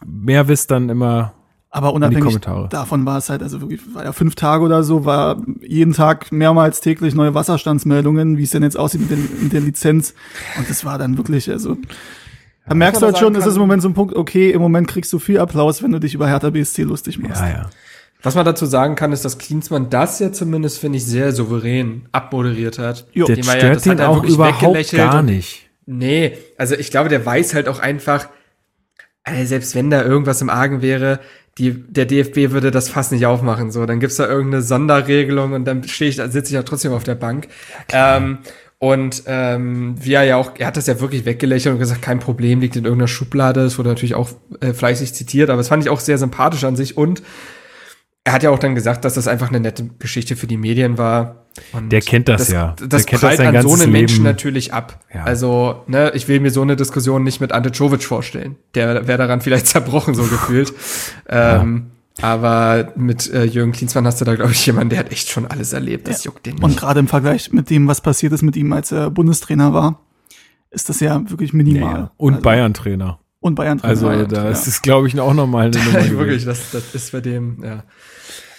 äh, 0.01 0.05
mehr 0.05 0.47
wisst, 0.47 0.71
dann 0.71 0.89
immer 0.89 1.33
Aber 1.75 1.91
unabhängig 1.93 2.37
davon 2.69 3.03
war 3.07 3.17
es 3.17 3.31
halt, 3.31 3.41
also 3.41 3.59
wirklich, 3.59 3.81
war 3.95 4.03
ja 4.03 4.11
fünf 4.11 4.35
Tage 4.35 4.63
oder 4.63 4.83
so, 4.83 5.05
war 5.05 5.41
jeden 5.59 5.93
Tag 5.93 6.31
mehrmals 6.31 6.81
täglich 6.81 7.15
neue 7.15 7.33
Wasserstandsmeldungen, 7.33 8.37
wie 8.37 8.43
es 8.43 8.51
denn 8.51 8.61
jetzt 8.61 8.77
aussieht 8.77 9.01
mit, 9.01 9.09
den, 9.09 9.27
mit 9.41 9.53
der 9.53 9.61
Lizenz. 9.61 10.13
Und 10.59 10.69
das 10.69 10.85
war 10.85 10.99
dann 10.99 11.17
wirklich, 11.17 11.49
also. 11.49 11.75
Da 12.67 12.75
merkst 12.75 13.01
du 13.01 13.07
halt 13.07 13.17
schon, 13.17 13.35
es 13.35 13.47
ist 13.47 13.55
im 13.55 13.61
Moment 13.61 13.81
so 13.81 13.89
ein 13.89 13.95
Punkt, 13.95 14.15
okay, 14.15 14.51
im 14.51 14.61
Moment 14.61 14.87
kriegst 14.87 15.11
du 15.13 15.17
viel 15.17 15.39
Applaus, 15.39 15.81
wenn 15.81 15.91
du 15.91 15.99
dich 15.99 16.13
über 16.13 16.27
Hertha 16.27 16.51
BSC 16.51 16.83
lustig 16.83 17.17
machst. 17.17 17.41
Ja, 17.41 17.49
ja. 17.49 17.69
Was 18.21 18.35
man 18.35 18.45
dazu 18.45 18.67
sagen 18.67 18.93
kann, 18.93 19.11
ist, 19.11 19.25
dass 19.25 19.39
Klinsmann 19.39 19.89
das 19.89 20.19
ja 20.19 20.31
zumindest, 20.31 20.77
finde 20.77 20.99
ich, 20.99 21.05
sehr 21.05 21.31
souverän 21.31 22.07
abmoderiert 22.11 22.77
hat. 22.77 23.07
Jo. 23.13 23.25
Das 23.25 23.35
Indem 23.35 23.51
er 23.51 23.57
stört 23.57 23.75
das 23.77 23.85
hat 23.87 23.97
den 23.97 24.05
auch 24.05 24.23
überhaupt 24.23 24.91
gar 24.91 25.19
und- 25.19 25.25
nicht. 25.25 25.71
Nee, 25.87 26.37
also 26.55 26.75
ich 26.75 26.91
glaube, 26.91 27.09
der 27.09 27.25
weiß 27.25 27.55
halt 27.55 27.67
auch 27.67 27.79
einfach, 27.79 28.29
also 29.23 29.43
selbst 29.43 29.73
wenn 29.73 29.89
da 29.89 30.03
irgendwas 30.03 30.39
im 30.41 30.51
Argen 30.51 30.83
wäre, 30.83 31.19
die, 31.57 31.71
der 31.71 32.05
DFB 32.05 32.51
würde 32.51 32.71
das 32.71 32.89
fast 32.89 33.11
nicht 33.11 33.25
aufmachen. 33.25 33.71
So, 33.71 33.85
dann 33.85 33.99
gibt's 33.99 34.15
da 34.15 34.27
irgendeine 34.27 34.63
Sonderregelung 34.63 35.53
und 35.53 35.65
dann 35.65 35.83
stehe 35.83 36.09
ich, 36.09 36.15
sitze 36.15 36.39
ich 36.39 36.51
ja 36.51 36.63
trotzdem 36.63 36.93
auf 36.93 37.03
der 37.03 37.15
Bank. 37.15 37.47
Ja, 37.91 38.17
ähm, 38.17 38.39
und 38.79 39.23
ähm, 39.27 39.95
wie 40.03 40.13
er 40.13 40.23
ja 40.23 40.35
auch, 40.35 40.51
er 40.57 40.67
hat 40.67 40.75
das 40.75 40.87
ja 40.87 40.99
wirklich 40.99 41.23
weggelächelt 41.23 41.71
und 41.73 41.79
gesagt, 41.79 42.01
kein 42.01 42.19
Problem, 42.19 42.59
liegt 42.59 42.75
in 42.75 42.83
irgendeiner 42.83 43.07
Schublade. 43.07 43.61
Es 43.61 43.77
wurde 43.77 43.87
natürlich 43.87 44.15
auch 44.15 44.31
äh, 44.59 44.73
fleißig 44.73 45.13
zitiert, 45.13 45.49
aber 45.49 45.61
es 45.61 45.69
fand 45.69 45.83
ich 45.83 45.89
auch 45.89 46.01
sehr 46.01 46.17
sympathisch 46.17 46.65
an 46.65 46.75
sich. 46.75 46.97
Und 46.97 47.23
er 48.25 48.33
hat 48.33 48.43
ja 48.43 48.51
auch 48.51 48.59
dann 48.59 48.73
gesagt, 48.73 49.03
dass 49.03 49.15
das 49.15 49.27
einfach 49.27 49.49
eine 49.49 49.59
nette 49.59 49.89
Geschichte 49.99 50.35
für 50.35 50.47
die 50.47 50.57
Medien 50.57 50.97
war. 50.97 51.45
Und 51.73 51.91
der 51.91 52.01
kennt 52.01 52.29
das, 52.29 52.41
das 52.41 52.51
ja. 52.51 52.75
Das 52.87 53.05
der 53.05 53.17
prallt 53.17 53.39
das 53.39 53.47
an 53.47 53.61
so 53.61 53.73
einen 53.73 53.91
Menschen 53.91 54.23
natürlich 54.23 54.73
ab. 54.73 54.99
Ja. 55.13 55.25
Also, 55.25 55.83
ne, 55.87 56.11
ich 56.15 56.27
will 56.27 56.39
mir 56.39 56.49
so 56.49 56.61
eine 56.61 56.75
Diskussion 56.75 57.23
nicht 57.23 57.41
mit 57.41 57.51
Ante 57.51 57.71
Czovic 57.71 58.03
vorstellen. 58.03 58.55
Der 58.75 59.07
wäre 59.07 59.17
daran 59.17 59.41
vielleicht 59.41 59.67
zerbrochen, 59.67 60.15
so 60.15 60.23
gefühlt. 60.23 60.73
Ähm, 61.27 61.91
aber 62.21 62.93
mit 62.95 63.31
äh, 63.33 63.43
Jürgen 63.43 63.71
Klinsmann 63.71 64.05
hast 64.05 64.21
du 64.21 64.25
da, 64.25 64.35
glaube 64.35 64.51
ich, 64.51 64.65
jemanden, 64.65 64.91
der 64.91 64.99
hat 64.99 65.11
echt 65.11 65.29
schon 65.29 65.45
alles 65.45 65.73
erlebt. 65.73 66.07
Das 66.07 66.23
ja. 66.23 66.31
juckt 66.31 66.45
den 66.45 66.55
nicht. 66.55 66.63
Und 66.63 66.77
gerade 66.77 66.99
im 66.99 67.07
Vergleich 67.07 67.51
mit 67.51 67.69
dem, 67.69 67.87
was 67.87 68.01
passiert 68.01 68.33
ist 68.33 68.43
mit 68.43 68.55
ihm, 68.55 68.71
als 68.71 68.91
er 68.91 69.09
Bundestrainer 69.09 69.73
war, 69.73 69.99
ist 70.71 70.89
das 70.89 70.99
ja 70.99 71.29
wirklich 71.29 71.53
minimal. 71.53 71.93
Ja, 71.93 72.11
und 72.17 72.35
also, 72.35 72.43
Bayern-Trainer. 72.43 73.19
Und 73.39 73.55
Bayern-Trainer. 73.55 73.89
Also 73.89 74.07
Bayern 74.07 74.29
da 74.29 74.49
ist 74.49 74.67
es, 74.67 74.81
glaube 74.81 75.07
ich, 75.07 75.19
auch 75.19 75.33
nochmal 75.33 75.67
eine 75.67 75.77
Nummer. 75.85 76.19
wirklich, 76.19 76.45
das, 76.45 76.71
das 76.71 76.95
ist 76.95 77.11
bei 77.11 77.19
dem, 77.19 77.63
ja. 77.63 77.83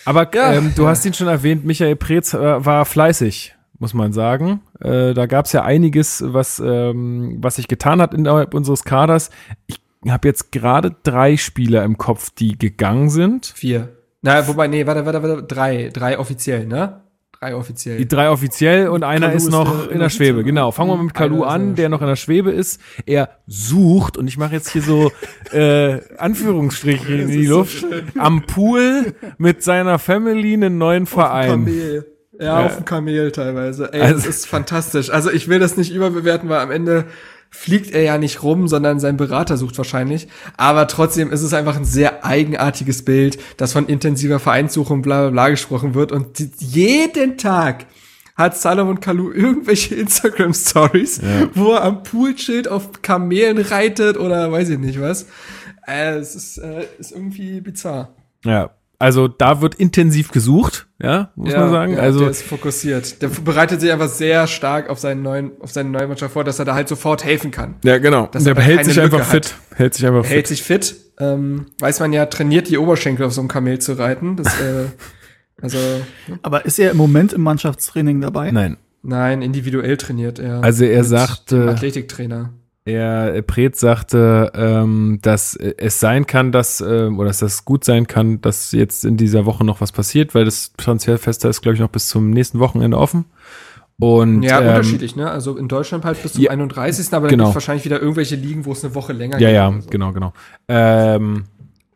Aber 0.04 0.28
ähm, 0.34 0.72
du 0.76 0.86
hast 0.86 1.04
ihn 1.04 1.14
schon 1.14 1.28
erwähnt, 1.28 1.64
Michael 1.64 1.96
Preetz 1.96 2.34
äh, 2.34 2.64
war 2.64 2.84
fleißig, 2.84 3.54
muss 3.78 3.94
man 3.94 4.12
sagen. 4.12 4.60
Äh, 4.80 5.14
da 5.14 5.26
gab 5.26 5.46
es 5.46 5.52
ja 5.52 5.62
einiges, 5.62 6.22
was, 6.26 6.60
ähm, 6.64 7.38
was 7.40 7.56
sich 7.56 7.68
getan 7.68 8.00
hat 8.00 8.14
innerhalb 8.14 8.54
unseres 8.54 8.84
Kaders. 8.84 9.30
Ich 9.66 9.80
habe 10.06 10.28
jetzt 10.28 10.52
gerade 10.52 10.94
drei 11.02 11.36
Spieler 11.36 11.84
im 11.84 11.96
Kopf, 11.96 12.30
die 12.30 12.58
gegangen 12.58 13.08
sind. 13.08 13.46
Vier. 13.46 13.96
Na, 14.22 14.46
wobei, 14.48 14.68
nee, 14.68 14.86
warte, 14.86 15.04
warte, 15.06 15.22
warte, 15.22 15.42
drei, 15.42 15.90
drei 15.92 16.18
offiziell, 16.18 16.66
ne? 16.66 17.03
Drei 17.44 17.56
offiziell. 17.56 17.98
Die 17.98 18.08
drei 18.08 18.30
offiziell 18.30 18.88
und 18.88 19.04
einer 19.04 19.26
Kalu 19.26 19.36
ist 19.36 19.50
noch 19.50 19.84
ist 19.84 19.90
in 19.90 19.98
der 19.98 20.08
Schwebe. 20.08 20.44
Genau. 20.44 20.70
Fangen 20.70 20.90
wir 20.92 21.02
mit 21.02 21.12
Kalu 21.12 21.42
an, 21.42 21.74
der 21.74 21.90
noch 21.90 22.00
in 22.00 22.06
der 22.06 22.16
Schwebe 22.16 22.50
ist. 22.50 22.80
Er 23.04 23.28
sucht, 23.46 24.16
und 24.16 24.28
ich 24.28 24.38
mache 24.38 24.54
jetzt 24.54 24.70
hier 24.70 24.80
so 24.80 25.12
äh, 25.52 26.00
Anführungsstriche 26.16 27.12
in 27.12 27.28
die 27.28 27.44
Luft, 27.44 27.80
so 27.80 27.86
am 28.18 28.46
Pool 28.46 29.14
mit 29.36 29.62
seiner 29.62 29.98
Family 29.98 30.54
einen 30.54 30.78
neuen 30.78 31.04
Verein. 31.04 31.68
Ja, 32.38 32.46
ja, 32.46 32.66
auf 32.66 32.76
dem 32.76 32.86
Kamel 32.86 33.30
teilweise. 33.30 33.92
Ey, 33.92 34.00
also, 34.00 34.14
das 34.14 34.26
ist 34.26 34.46
fantastisch. 34.46 35.10
Also 35.10 35.30
ich 35.30 35.46
will 35.48 35.58
das 35.58 35.76
nicht 35.76 35.92
überbewerten, 35.92 36.48
weil 36.48 36.60
am 36.60 36.70
Ende 36.70 37.04
fliegt 37.54 37.92
er 37.92 38.02
ja 38.02 38.18
nicht 38.18 38.42
rum, 38.42 38.66
sondern 38.68 38.98
sein 38.98 39.16
Berater 39.16 39.56
sucht 39.56 39.78
wahrscheinlich. 39.78 40.28
Aber 40.56 40.88
trotzdem 40.88 41.30
ist 41.30 41.40
es 41.40 41.54
einfach 41.54 41.76
ein 41.76 41.84
sehr 41.84 42.24
eigenartiges 42.24 43.04
Bild, 43.04 43.38
das 43.56 43.72
von 43.72 43.86
intensiver 43.86 44.40
Vereinssuche 44.40 44.92
und 44.92 45.02
bla 45.02 45.22
bla 45.22 45.30
bla 45.30 45.48
gesprochen 45.50 45.94
wird. 45.94 46.12
Und 46.12 46.38
jeden 46.58 47.38
Tag 47.38 47.86
hat 48.34 48.58
Salomon 48.58 49.00
Kalou 49.00 49.30
irgendwelche 49.30 49.94
Instagram-Stories, 49.94 51.22
ja. 51.22 51.48
wo 51.54 51.72
er 51.72 51.84
am 51.84 52.02
Poolschild 52.02 52.68
auf 52.68 53.00
Kamelen 53.02 53.58
reitet 53.58 54.18
oder 54.18 54.50
weiß 54.50 54.70
ich 54.70 54.78
nicht 54.78 55.00
was. 55.00 55.26
Äh, 55.86 56.16
es 56.16 56.34
ist, 56.34 56.58
äh, 56.58 56.86
ist 56.98 57.12
irgendwie 57.12 57.60
bizarr. 57.60 58.14
Ja, 58.44 58.70
also 59.04 59.28
da 59.28 59.60
wird 59.60 59.74
intensiv 59.74 60.30
gesucht, 60.30 60.86
ja, 60.98 61.30
muss 61.36 61.52
ja, 61.52 61.60
man 61.60 61.70
sagen. 61.70 61.92
Ja, 61.92 61.98
also 61.98 62.20
der 62.20 62.30
ist 62.30 62.42
fokussiert. 62.42 63.20
Der 63.20 63.28
bereitet 63.28 63.82
sich 63.82 63.92
einfach 63.92 64.08
sehr 64.08 64.46
stark 64.46 64.88
auf 64.88 64.98
seinen 64.98 65.20
neuen, 65.20 65.52
auf 65.60 65.70
seine 65.72 65.90
neue 65.90 66.06
Mannschaft 66.06 66.32
vor, 66.32 66.42
dass 66.42 66.58
er 66.58 66.64
da 66.64 66.74
halt 66.74 66.88
sofort 66.88 67.22
helfen 67.22 67.50
kann. 67.50 67.74
Ja, 67.84 67.98
genau. 67.98 68.28
Dass 68.28 68.44
der 68.44 68.54
hält 68.56 68.86
sich 68.86 68.98
einfach 68.98 69.22
fit. 69.22 69.56
Hält 69.74 69.92
sich 69.92 70.06
einfach 70.06 70.24
hält 70.24 70.26
fit. 70.26 70.34
Hält 70.34 70.46
sich 70.46 70.62
fit. 70.62 70.96
Ähm, 71.20 71.66
weiß 71.80 72.00
man 72.00 72.14
ja, 72.14 72.24
trainiert 72.24 72.70
die 72.70 72.78
Oberschenkel 72.78 73.26
auf 73.26 73.34
so 73.34 73.42
einem 73.42 73.48
Kamel 73.48 73.78
zu 73.78 73.92
reiten. 73.92 74.36
Das, 74.36 74.46
äh, 74.58 74.86
also. 75.60 75.76
Aber 76.40 76.64
ist 76.64 76.78
er 76.78 76.90
im 76.90 76.96
Moment 76.96 77.34
im 77.34 77.42
Mannschaftstraining 77.42 78.22
dabei? 78.22 78.52
Nein. 78.52 78.78
Nein, 79.02 79.42
individuell 79.42 79.98
trainiert 79.98 80.38
er. 80.38 80.64
Also 80.64 80.86
er 80.86 81.04
sagte. 81.04 81.68
Athletiktrainer. 81.68 82.54
Er, 82.86 83.40
Pret 83.40 83.76
sagte, 83.76 84.52
ähm, 84.54 85.18
dass 85.22 85.56
es 85.56 86.00
sein 86.00 86.26
kann, 86.26 86.52
dass, 86.52 86.82
äh, 86.82 87.06
oder 87.06 87.28
dass 87.28 87.38
das 87.38 87.64
gut 87.64 87.82
sein 87.82 88.06
kann, 88.06 88.42
dass 88.42 88.72
jetzt 88.72 89.06
in 89.06 89.16
dieser 89.16 89.46
Woche 89.46 89.64
noch 89.64 89.80
was 89.80 89.90
passiert, 89.90 90.34
weil 90.34 90.44
das 90.44 90.74
Transferfester 90.76 91.48
ist, 91.48 91.62
glaube 91.62 91.76
ich, 91.76 91.80
noch 91.80 91.88
bis 91.88 92.08
zum 92.08 92.28
nächsten 92.28 92.58
Wochenende 92.58 92.98
offen. 92.98 93.24
Und, 93.98 94.42
ja, 94.42 94.60
ähm, 94.60 94.68
unterschiedlich, 94.68 95.16
ne? 95.16 95.30
Also 95.30 95.56
in 95.56 95.68
Deutschland 95.68 96.04
halt 96.04 96.22
bis 96.22 96.34
zum 96.34 96.42
ja, 96.42 96.50
31. 96.50 97.06
Aber 97.12 97.28
dann 97.28 97.30
genau. 97.30 97.44
gibt 97.44 97.54
wahrscheinlich 97.54 97.84
wieder 97.86 98.00
irgendwelche 98.00 98.36
Ligen, 98.36 98.66
wo 98.66 98.72
es 98.72 98.84
eine 98.84 98.94
Woche 98.94 99.14
länger 99.14 99.40
ja, 99.40 99.48
geht. 99.48 99.54
Ja, 99.54 99.70
ja, 99.70 99.80
so. 99.80 99.88
genau, 99.88 100.12
genau. 100.12 100.32
Ähm, 100.68 101.44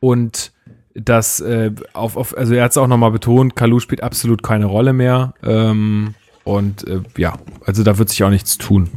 und 0.00 0.52
das 0.94 1.40
äh, 1.40 1.72
auf, 1.92 2.16
auf, 2.16 2.36
also 2.36 2.54
er 2.54 2.64
hat 2.64 2.70
es 2.70 2.78
auch 2.78 2.86
nochmal 2.86 3.10
betont, 3.10 3.56
Kalu 3.56 3.80
spielt 3.80 4.02
absolut 4.02 4.42
keine 4.42 4.66
Rolle 4.66 4.92
mehr. 4.92 5.34
Ähm, 5.42 6.14
und 6.44 6.86
äh, 6.86 7.02
ja, 7.16 7.36
also 7.66 7.82
da 7.82 7.98
wird 7.98 8.08
sich 8.08 8.24
auch 8.24 8.30
nichts 8.30 8.56
tun. 8.56 8.88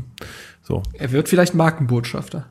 So. 0.72 0.84
Er 0.94 1.12
wird 1.12 1.28
vielleicht 1.28 1.54
Markenbotschafter. 1.54 2.46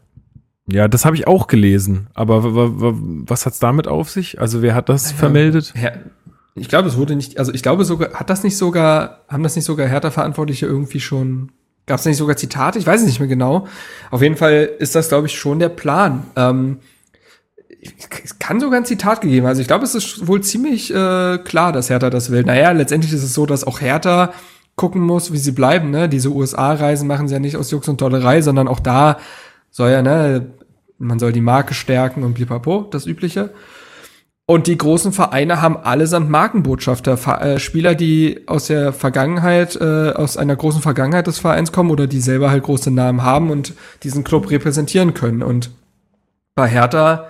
Ja, 0.67 0.89
das 0.89 1.07
habe 1.07 1.17
ich 1.17 1.27
auch 1.27 1.47
gelesen. 1.47 2.09
Aber 2.13 2.45
was 2.45 3.47
hat's 3.47 3.61
damit 3.61 3.89
auf 3.89 4.11
sich? 4.11 4.39
Also 4.39 4.61
wer 4.61 4.75
hat 4.75 4.91
das 4.91 5.13
ja, 5.13 5.17
vermeldet? 5.17 5.73
Ja, 5.75 5.93
ich 6.55 6.69
glaube, 6.69 6.87
es 6.89 6.99
wurde 6.99 7.17
nicht, 7.17 7.39
also 7.39 7.55
ich 7.55 7.63
glaube 7.63 7.87
sogar, 7.87 8.13
hat 8.13 8.29
das 8.29 8.43
nicht 8.43 8.59
sogar, 8.59 9.25
haben 9.29 9.43
das 9.43 9.57
nicht 9.57 9.65
sogar 9.65 9.87
Hertha-Verantwortliche 9.87 10.67
irgendwie 10.67 11.01
schon, 11.01 11.51
gab 11.87 11.99
es 11.99 12.05
nicht 12.05 12.19
sogar 12.19 12.37
Zitate? 12.37 12.79
Ich 12.79 12.87
weiß 12.87 13.01
es 13.01 13.07
nicht 13.07 13.21
mehr 13.21 13.29
genau. 13.29 13.67
Auf 14.11 14.21
jeden 14.21 14.37
Fall 14.37 14.69
ist 14.79 14.95
das, 14.95 15.09
glaube 15.09 15.27
ich, 15.27 15.39
schon 15.39 15.59
der 15.59 15.71
Plan. 15.71 16.25
Ähm, 16.37 16.81
es 18.23 18.39
kann 18.39 18.61
sogar 18.61 18.81
ein 18.81 18.85
Zitat 18.85 19.23
gegeben. 19.23 19.47
Also 19.47 19.63
ich 19.63 19.67
glaube, 19.67 19.87
es 19.87 19.95
ist 19.95 20.27
wohl 20.27 20.43
ziemlich 20.43 20.91
äh, 20.91 21.39
klar, 21.39 21.73
dass 21.73 21.89
Hertha 21.89 22.11
das 22.11 22.31
will. 22.31 22.43
Naja, 22.43 22.73
letztendlich 22.73 23.15
ist 23.15 23.23
es 23.23 23.33
so, 23.33 23.47
dass 23.47 23.65
auch 23.65 23.81
Hertha 23.81 24.35
gucken 24.81 25.03
muss, 25.03 25.31
wie 25.31 25.37
sie 25.37 25.53
bleiben. 25.53 25.91
Ne? 25.91 26.09
Diese 26.09 26.31
USA-Reisen 26.31 27.07
machen 27.07 27.29
sie 27.29 27.35
ja 27.35 27.39
nicht 27.39 27.59
aus 27.59 27.71
Jux 27.71 27.87
und 27.87 27.99
Tollerei, 27.99 28.41
sondern 28.41 28.67
auch 28.67 28.81
da 28.81 29.19
soll 29.71 29.91
ja, 29.91 30.01
ne, 30.01 30.55
man 30.97 31.19
soll 31.19 31.33
die 31.33 31.43
Marke 31.43 31.75
stärken 31.75 32.23
und 32.23 32.33
blipapo, 32.33 32.89
das 32.91 33.05
Übliche. 33.05 33.51
Und 34.47 34.69
die 34.69 34.79
großen 34.79 35.13
Vereine 35.13 35.61
haben 35.61 35.77
allesamt 35.77 36.31
Markenbotschafter, 36.31 37.43
äh, 37.43 37.59
Spieler, 37.59 37.95
die 37.95 38.45
aus 38.47 38.69
der 38.69 38.95
Vergangenheit, 38.95 39.77
äh, 39.77 40.13
aus 40.13 40.39
einer 40.39 40.57
großen 40.57 40.81
Vergangenheit 40.81 41.27
des 41.27 41.39
Vereins 41.39 41.73
kommen 41.73 41.91
oder 41.91 42.07
die 42.07 42.21
selber 42.23 42.51
halt 42.51 42.63
große 42.63 42.91
Namen 42.91 43.23
haben 43.23 43.51
und 43.51 43.75
diesen 44.03 44.25
Club 44.25 44.51
repräsentieren 44.51 45.13
können. 45.13 45.43
Und 45.43 45.71
bei 46.55 46.69
Hertha 46.69 47.29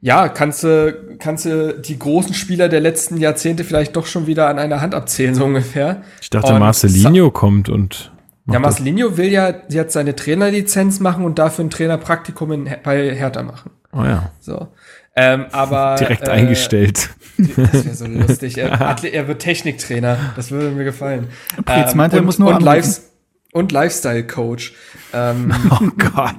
ja, 0.00 0.28
kannst 0.28 0.62
du, 0.62 1.16
kannst 1.18 1.44
du 1.44 1.74
die 1.78 1.98
großen 1.98 2.34
Spieler 2.34 2.68
der 2.68 2.80
letzten 2.80 3.16
Jahrzehnte 3.16 3.64
vielleicht 3.64 3.96
doch 3.96 4.06
schon 4.06 4.26
wieder 4.26 4.48
an 4.48 4.58
einer 4.58 4.80
Hand 4.80 4.94
abzählen, 4.94 5.34
so 5.34 5.44
ungefähr. 5.44 6.02
Ich 6.20 6.30
dachte, 6.30 6.52
und 6.52 6.60
Marcelinho 6.60 7.30
kommt 7.30 7.68
und. 7.68 8.12
Ja, 8.50 8.60
Marcelinho 8.60 9.16
will 9.16 9.30
ja 9.30 9.52
jetzt 9.68 9.92
seine 9.92 10.16
Trainerlizenz 10.16 11.00
machen 11.00 11.24
und 11.24 11.38
dafür 11.38 11.66
ein 11.66 11.70
Trainerpraktikum 11.70 12.52
in, 12.52 12.70
bei 12.82 13.14
Hertha 13.14 13.42
machen. 13.42 13.72
Oh 13.92 14.04
ja. 14.04 14.30
So. 14.40 14.68
Ähm, 15.16 15.46
aber. 15.50 15.96
Direkt 15.98 16.28
äh, 16.28 16.30
eingestellt. 16.30 17.10
Das 17.36 17.84
wäre 17.84 17.94
so 17.94 18.06
lustig. 18.06 18.56
Er, 18.56 18.96
er, 19.02 19.28
wird 19.28 19.42
Techniktrainer. 19.42 20.32
Das 20.36 20.50
würde 20.50 20.70
mir 20.70 20.84
gefallen. 20.84 21.28
Jetzt 21.56 21.92
ähm, 21.92 21.96
meint 21.96 22.14
er, 22.14 22.22
muss 22.22 22.38
nur 22.38 22.54
und, 22.54 22.62
Lives 22.62 23.10
und 23.58 23.72
Lifestyle 23.72 24.26
Coach. 24.26 24.74
Ähm, 25.12 25.52
oh 25.70 25.88
Gott. 26.14 26.36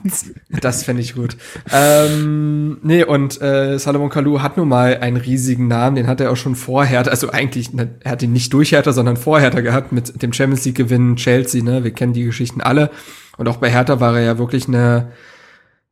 Das 0.61 0.83
fände 0.83 1.01
ich 1.01 1.15
gut. 1.15 1.37
Ähm, 1.71 2.77
nee, 2.81 3.03
und 3.03 3.41
äh, 3.41 3.77
Salomon 3.77 4.09
Kalou 4.09 4.41
hat 4.41 4.57
nun 4.57 4.67
mal 4.67 4.97
einen 4.97 5.17
riesigen 5.17 5.67
Namen, 5.67 5.95
den 5.95 6.07
hat 6.07 6.21
er 6.21 6.31
auch 6.31 6.37
schon 6.37 6.55
vorher, 6.55 7.07
also 7.07 7.29
eigentlich, 7.31 7.73
ne, 7.73 7.95
er 8.01 8.11
hat 8.11 8.23
ihn 8.23 8.33
nicht 8.33 8.53
durch 8.53 8.71
Hertha, 8.71 8.91
sondern 8.91 9.17
vor 9.17 9.39
Hertha 9.39 9.61
gehabt 9.61 9.91
mit 9.91 10.21
dem 10.21 10.33
Champions 10.33 10.65
League 10.65 10.77
Gewinn 10.77 11.15
Chelsea, 11.15 11.63
ne? 11.63 11.83
Wir 11.83 11.91
kennen 11.91 12.13
die 12.13 12.23
Geschichten 12.23 12.61
alle. 12.61 12.89
Und 13.37 13.47
auch 13.47 13.57
bei 13.57 13.69
Hertha 13.69 13.99
war 13.99 14.17
er 14.17 14.23
ja 14.23 14.37
wirklich 14.37 14.67
eine, 14.67 15.11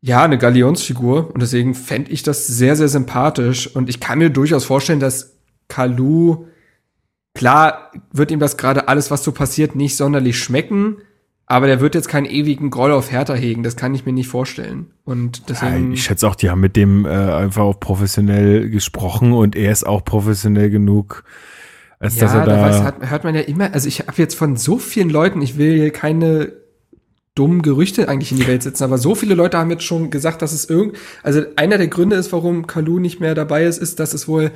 ja, 0.01 0.23
eine 0.23 0.37
Galionsfigur. 0.37 1.33
Und 1.33 1.41
deswegen 1.41 1.75
fände 1.75 2.11
ich 2.11 2.23
das 2.23 2.47
sehr, 2.47 2.75
sehr 2.75 2.87
sympathisch. 2.87 3.67
Und 3.67 3.89
ich 3.89 3.99
kann 3.99 4.19
mir 4.19 4.29
durchaus 4.29 4.65
vorstellen, 4.65 4.99
dass 4.99 5.37
Kalou 5.67 6.47
Klar 7.37 7.91
wird 8.11 8.31
ihm 8.31 8.39
das 8.39 8.57
gerade 8.57 8.87
alles, 8.87 9.11
was 9.11 9.23
so 9.23 9.31
passiert, 9.31 9.75
nicht 9.75 9.95
sonderlich 9.95 10.39
schmecken, 10.39 10.97
aber 11.49 11.67
der 11.67 11.79
wird 11.79 11.95
jetzt 11.95 12.09
keinen 12.09 12.25
ewigen 12.25 12.69
Groll 12.69 12.91
auf 12.91 13.09
Hertha 13.09 13.33
hegen, 13.33 13.63
das 13.63 13.77
kann 13.77 13.95
ich 13.95 14.05
mir 14.05 14.11
nicht 14.11 14.27
vorstellen. 14.27 14.87
Und 15.05 15.49
deswegen. 15.49 15.87
Ja, 15.87 15.93
ich 15.93 16.03
schätze 16.03 16.27
auch, 16.27 16.35
die 16.35 16.49
haben 16.49 16.59
mit 16.59 16.75
dem 16.75 17.05
äh, 17.05 17.09
einfach 17.09 17.63
auch 17.63 17.79
professionell 17.79 18.69
gesprochen 18.69 19.31
und 19.31 19.55
er 19.55 19.71
ist 19.71 19.87
auch 19.87 20.03
professionell 20.03 20.69
genug, 20.69 21.23
als 21.99 22.17
ja, 22.17 22.23
dass 22.23 22.33
er 22.33 22.45
da. 22.45 22.55
da 22.57 22.61
weiß, 22.61 22.83
hat, 22.83 23.09
hört 23.09 23.23
man 23.23 23.33
ja 23.33 23.41
immer, 23.41 23.73
also 23.73 23.87
ich 23.87 24.01
habe 24.01 24.17
jetzt 24.17 24.35
von 24.35 24.57
so 24.57 24.77
vielen 24.77 25.09
Leuten, 25.09 25.41
ich 25.41 25.57
will 25.57 25.73
hier 25.73 25.91
keine 25.91 26.51
dummen 27.33 27.61
Gerüchte 27.61 28.09
eigentlich 28.09 28.31
in 28.31 28.39
die 28.39 28.47
Welt 28.47 28.63
setzen, 28.63 28.83
aber 28.83 28.97
so 28.97 29.15
viele 29.15 29.33
Leute 29.33 29.57
haben 29.57 29.71
jetzt 29.71 29.83
schon 29.83 30.09
gesagt, 30.09 30.41
dass 30.41 30.51
es 30.51 30.69
irgend, 30.69 30.97
also 31.23 31.43
einer 31.55 31.77
der 31.77 31.87
Gründe 31.87 32.17
ist, 32.17 32.33
warum 32.33 32.67
Kalu 32.67 32.99
nicht 32.99 33.21
mehr 33.21 33.35
dabei 33.35 33.63
ist, 33.63 33.77
ist, 33.77 34.01
dass 34.01 34.13
es 34.13 34.27
wohl 34.27 34.51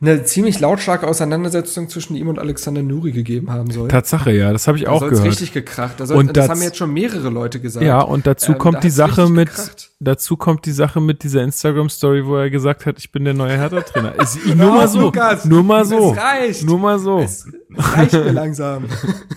eine 0.00 0.24
ziemlich 0.24 0.60
lautstarke 0.60 1.06
Auseinandersetzung 1.06 1.88
zwischen 1.88 2.14
ihm 2.16 2.28
und 2.28 2.38
Alexander 2.38 2.82
Nuri 2.82 3.12
gegeben 3.12 3.50
haben 3.50 3.70
soll. 3.70 3.88
Tatsache, 3.88 4.32
ja, 4.32 4.52
das 4.52 4.66
habe 4.68 4.76
ich 4.76 4.84
Da 4.84 4.90
auch 4.90 5.00
gehört. 5.00 5.24
richtig 5.24 5.52
gekracht. 5.52 5.94
Da 5.98 6.04
Und 6.14 6.36
das 6.36 6.46
das- 6.46 6.48
haben 6.50 6.62
jetzt 6.62 6.76
schon 6.76 6.92
mehrere 6.92 7.30
Leute 7.30 7.58
gesagt. 7.60 7.86
Ja, 7.86 8.00
und 8.02 8.26
dazu 8.26 8.52
Ähm, 8.52 8.58
kommt 8.58 8.76
da 8.76 8.80
die 8.80 8.90
Sache 8.90 9.28
mit, 9.30 9.48
gekracht. 9.50 9.92
dazu 10.00 10.36
kommt 10.36 10.66
die 10.66 10.72
Sache 10.72 11.00
mit 11.00 11.22
dieser 11.22 11.42
Instagram-Story, 11.42 12.26
wo 12.26 12.36
er 12.36 12.50
gesagt 12.50 12.84
hat, 12.86 12.98
ich 12.98 13.12
bin 13.12 13.24
der 13.24 13.34
neue 13.34 13.56
Hertha-Trainer. 13.56 14.14
Ist- 14.20 14.36
ich- 14.44 14.54
Nur 14.54 14.72
mal 14.74 14.88
so, 14.88 15.00
Lukas, 15.00 15.44
nur 15.46 15.62
mal 15.62 15.84
so, 15.86 16.12
Es 16.12 16.18
reicht. 16.18 16.64
nur 16.64 16.78
mal 16.78 16.98
so. 16.98 17.20
Es 17.20 17.46
reicht 17.76 18.12
mir 18.12 18.32
langsam. 18.32 18.84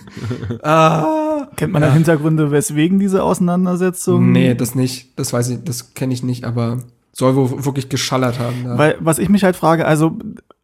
ah. 0.62 1.46
Kennt 1.56 1.72
man 1.72 1.82
da 1.82 1.92
Hintergründe, 1.92 2.50
weswegen 2.50 2.98
diese 2.98 3.22
Auseinandersetzung? 3.22 4.32
Nee, 4.32 4.54
das 4.54 4.74
nicht. 4.74 5.18
Das 5.18 5.32
weiß 5.32 5.48
ich, 5.50 5.64
das 5.64 5.94
kenne 5.94 6.12
ich 6.12 6.22
nicht, 6.22 6.44
aber 6.44 6.78
soll 7.12 7.34
wohl 7.36 7.64
wirklich 7.64 7.88
geschallert 7.88 8.38
haben. 8.38 8.64
Da. 8.64 8.78
Weil, 8.78 8.96
was 9.00 9.18
ich 9.18 9.28
mich 9.28 9.44
halt 9.44 9.56
frage, 9.56 9.86
also 9.86 10.16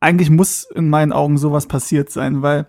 eigentlich 0.04 0.30
muss 0.30 0.68
in 0.74 0.88
meinen 0.88 1.12
Augen 1.12 1.38
sowas 1.38 1.66
passiert 1.66 2.10
sein, 2.10 2.42
weil, 2.42 2.66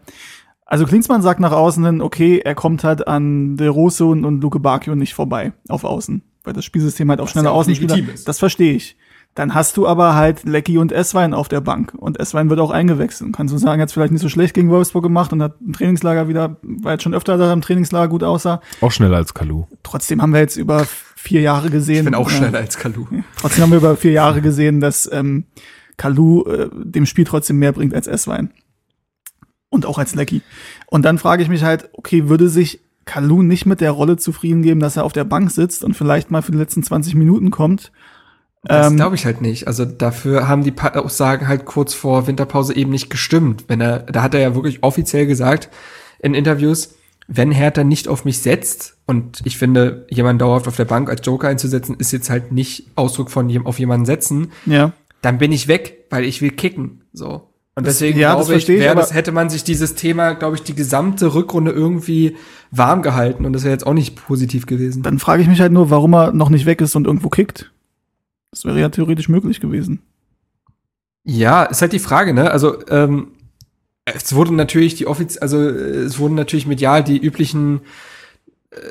also 0.65 0.85
Klinsmann 0.85 1.21
sagt 1.21 1.39
nach 1.39 1.51
außen 1.51 1.85
hin, 1.85 2.01
okay, 2.01 2.41
er 2.43 2.55
kommt 2.55 2.83
halt 2.83 3.07
an 3.07 3.57
De 3.57 3.67
Rose 3.67 4.05
und, 4.05 4.25
und 4.25 4.41
Luke 4.41 4.59
Bacchio 4.59 4.95
nicht 4.95 5.13
vorbei 5.13 5.53
auf 5.67 5.83
Außen, 5.83 6.23
weil 6.43 6.53
das 6.53 6.65
Spielsystem 6.65 7.09
halt 7.09 7.19
auf 7.19 7.27
Was 7.27 7.31
schnelle 7.33 7.47
ja 7.47 7.51
auch 7.51 7.59
Außenspieler, 7.59 7.97
das 8.25 8.39
verstehe 8.39 8.73
ich. 8.73 8.97
Dann 9.35 9.53
hast 9.53 9.75
du 9.75 9.85
aber 9.85 10.15
halt 10.15 10.45
Lecky 10.45 10.77
und 10.77 10.93
Esswein 10.93 11.33
auf 11.33 11.49
der 11.49 11.59
Bank 11.59 11.93
und 11.93 12.21
Esswein 12.21 12.49
wird 12.49 12.61
auch 12.61 12.71
eingewechselt. 12.71 13.33
Kannst 13.35 13.53
du 13.53 13.57
sagen, 13.57 13.81
er 13.81 13.83
hat 13.83 13.91
vielleicht 13.91 14.13
nicht 14.13 14.21
so 14.21 14.29
schlecht 14.29 14.53
gegen 14.53 14.69
Wolfsburg 14.69 15.03
gemacht 15.03 15.33
und 15.33 15.43
hat 15.43 15.55
im 15.59 15.73
Trainingslager 15.73 16.29
wieder, 16.29 16.55
weil 16.61 16.93
jetzt 16.93 17.03
schon 17.03 17.13
öfter 17.13 17.37
da 17.37 17.51
im 17.51 17.59
Trainingslager 17.59 18.07
gut 18.07 18.23
aussah. 18.23 18.61
Auch 18.79 18.93
schneller 18.93 19.17
als 19.17 19.33
Kalu. 19.33 19.65
Trotzdem 19.83 20.21
haben 20.21 20.31
wir 20.31 20.39
jetzt 20.39 20.55
über 20.55 20.87
vier 21.17 21.41
Jahre 21.41 21.69
gesehen. 21.69 21.97
ich 21.97 22.05
bin 22.05 22.15
auch 22.15 22.31
äh, 22.31 22.33
schneller 22.33 22.59
als 22.59 22.77
Kalu. 22.77 23.07
Trotzdem 23.35 23.63
haben 23.63 23.71
wir 23.71 23.79
über 23.79 23.97
vier 23.97 24.13
Jahre 24.13 24.39
gesehen, 24.39 24.79
dass 24.79 25.09
ähm, 25.11 25.43
Kalu 25.97 26.43
äh, 26.43 26.69
dem 26.73 27.05
Spiel 27.05 27.25
trotzdem 27.25 27.57
mehr 27.59 27.71
bringt 27.71 27.93
als 27.93 28.07
Esswein. 28.07 28.51
Und 29.69 29.85
auch 29.85 29.97
als 29.97 30.15
Lecky. 30.15 30.41
Und 30.87 31.03
dann 31.03 31.17
frage 31.17 31.43
ich 31.43 31.49
mich 31.49 31.63
halt, 31.63 31.89
okay, 31.93 32.29
würde 32.29 32.49
sich 32.49 32.81
Kalu 33.05 33.43
nicht 33.43 33.65
mit 33.65 33.81
der 33.81 33.91
Rolle 33.91 34.17
zufrieden 34.17 34.61
geben, 34.61 34.79
dass 34.79 34.97
er 34.97 35.03
auf 35.03 35.13
der 35.13 35.25
Bank 35.25 35.51
sitzt 35.51 35.83
und 35.83 35.95
vielleicht 35.95 36.31
mal 36.31 36.41
für 36.41 36.51
die 36.51 36.57
letzten 36.57 36.83
20 36.83 37.15
Minuten 37.15 37.51
kommt? 37.51 37.91
Das 38.63 38.87
Ähm, 38.87 38.95
glaube 38.95 39.15
ich 39.15 39.25
halt 39.25 39.41
nicht. 39.41 39.67
Also 39.67 39.85
dafür 39.85 40.47
haben 40.47 40.63
die 40.63 40.73
Aussagen 40.77 41.47
halt 41.47 41.65
kurz 41.65 41.93
vor 41.93 42.25
Winterpause 42.27 42.75
eben 42.75 42.91
nicht 42.91 43.09
gestimmt. 43.09 43.65
Wenn 43.67 43.81
er, 43.81 43.99
da 43.99 44.23
hat 44.23 44.33
er 44.33 44.41
ja 44.41 44.55
wirklich 44.55 44.83
offiziell 44.83 45.27
gesagt 45.27 45.69
in 46.19 46.33
Interviews, 46.33 46.95
wenn 47.27 47.51
Hertha 47.51 47.83
nicht 47.83 48.07
auf 48.07 48.25
mich 48.25 48.39
setzt, 48.39 48.97
und 49.07 49.41
ich 49.45 49.57
finde, 49.57 50.07
jemanden 50.09 50.39
dauerhaft 50.39 50.67
auf 50.67 50.75
der 50.75 50.85
Bank 50.85 51.09
als 51.09 51.25
Joker 51.25 51.47
einzusetzen, 51.47 51.95
ist 51.99 52.11
jetzt 52.11 52.29
halt 52.29 52.51
nicht 52.51 52.87
Ausdruck 52.95 53.29
von 53.29 53.55
auf 53.65 53.77
jemanden 53.79 54.05
setzen, 54.05 54.51
Ja. 54.65 54.93
Dann 55.21 55.37
bin 55.37 55.51
ich 55.51 55.67
weg, 55.67 56.05
weil 56.09 56.23
ich 56.23 56.41
will 56.41 56.51
kicken. 56.51 57.01
So. 57.13 57.49
Und 57.77 57.85
deswegen 57.85 58.17
ja, 58.17 58.29
das 58.29 58.45
glaube 58.45 58.57
ich, 58.57 58.65
verstehe 58.65 58.75
ich, 58.77 58.83
wär 58.83 58.91
aber- 58.91 59.01
das, 59.01 59.13
hätte 59.13 59.31
man 59.33 59.49
sich 59.49 59.63
dieses 59.65 59.95
Thema, 59.95 60.33
glaube 60.33 60.55
ich, 60.55 60.63
die 60.63 60.75
gesamte 60.75 61.33
Rückrunde 61.33 61.71
irgendwie 61.71 62.37
warm 62.71 63.01
gehalten 63.01 63.45
und 63.45 63.53
das 63.53 63.63
wäre 63.63 63.73
jetzt 63.73 63.85
auch 63.85 63.93
nicht 63.93 64.15
positiv 64.15 64.65
gewesen. 64.65 65.03
Dann 65.03 65.19
frage 65.19 65.41
ich 65.41 65.49
mich 65.49 65.59
halt 65.59 65.73
nur, 65.73 65.89
warum 65.89 66.13
er 66.13 66.31
noch 66.31 66.49
nicht 66.49 66.65
weg 66.65 66.79
ist 66.79 66.95
und 66.95 67.05
irgendwo 67.05 67.29
kickt. 67.29 67.71
Das 68.51 68.63
wäre 68.63 68.79
ja 68.79 68.87
theoretisch 68.87 69.27
möglich 69.27 69.59
gewesen. 69.59 70.01
Ja, 71.25 71.63
ist 71.63 71.81
halt 71.81 71.91
die 71.91 71.99
Frage, 71.99 72.33
ne? 72.33 72.51
Also 72.51 72.77
ähm, 72.87 73.31
es 74.05 74.33
wurden 74.35 74.55
natürlich 74.55 74.95
die 74.95 75.07
offiz 75.07 75.37
also 75.41 75.57
äh, 75.59 76.03
es 76.03 76.19
wurden 76.19 76.35
natürlich 76.35 76.67
medial 76.67 77.03
die 77.03 77.17
üblichen 77.17 77.81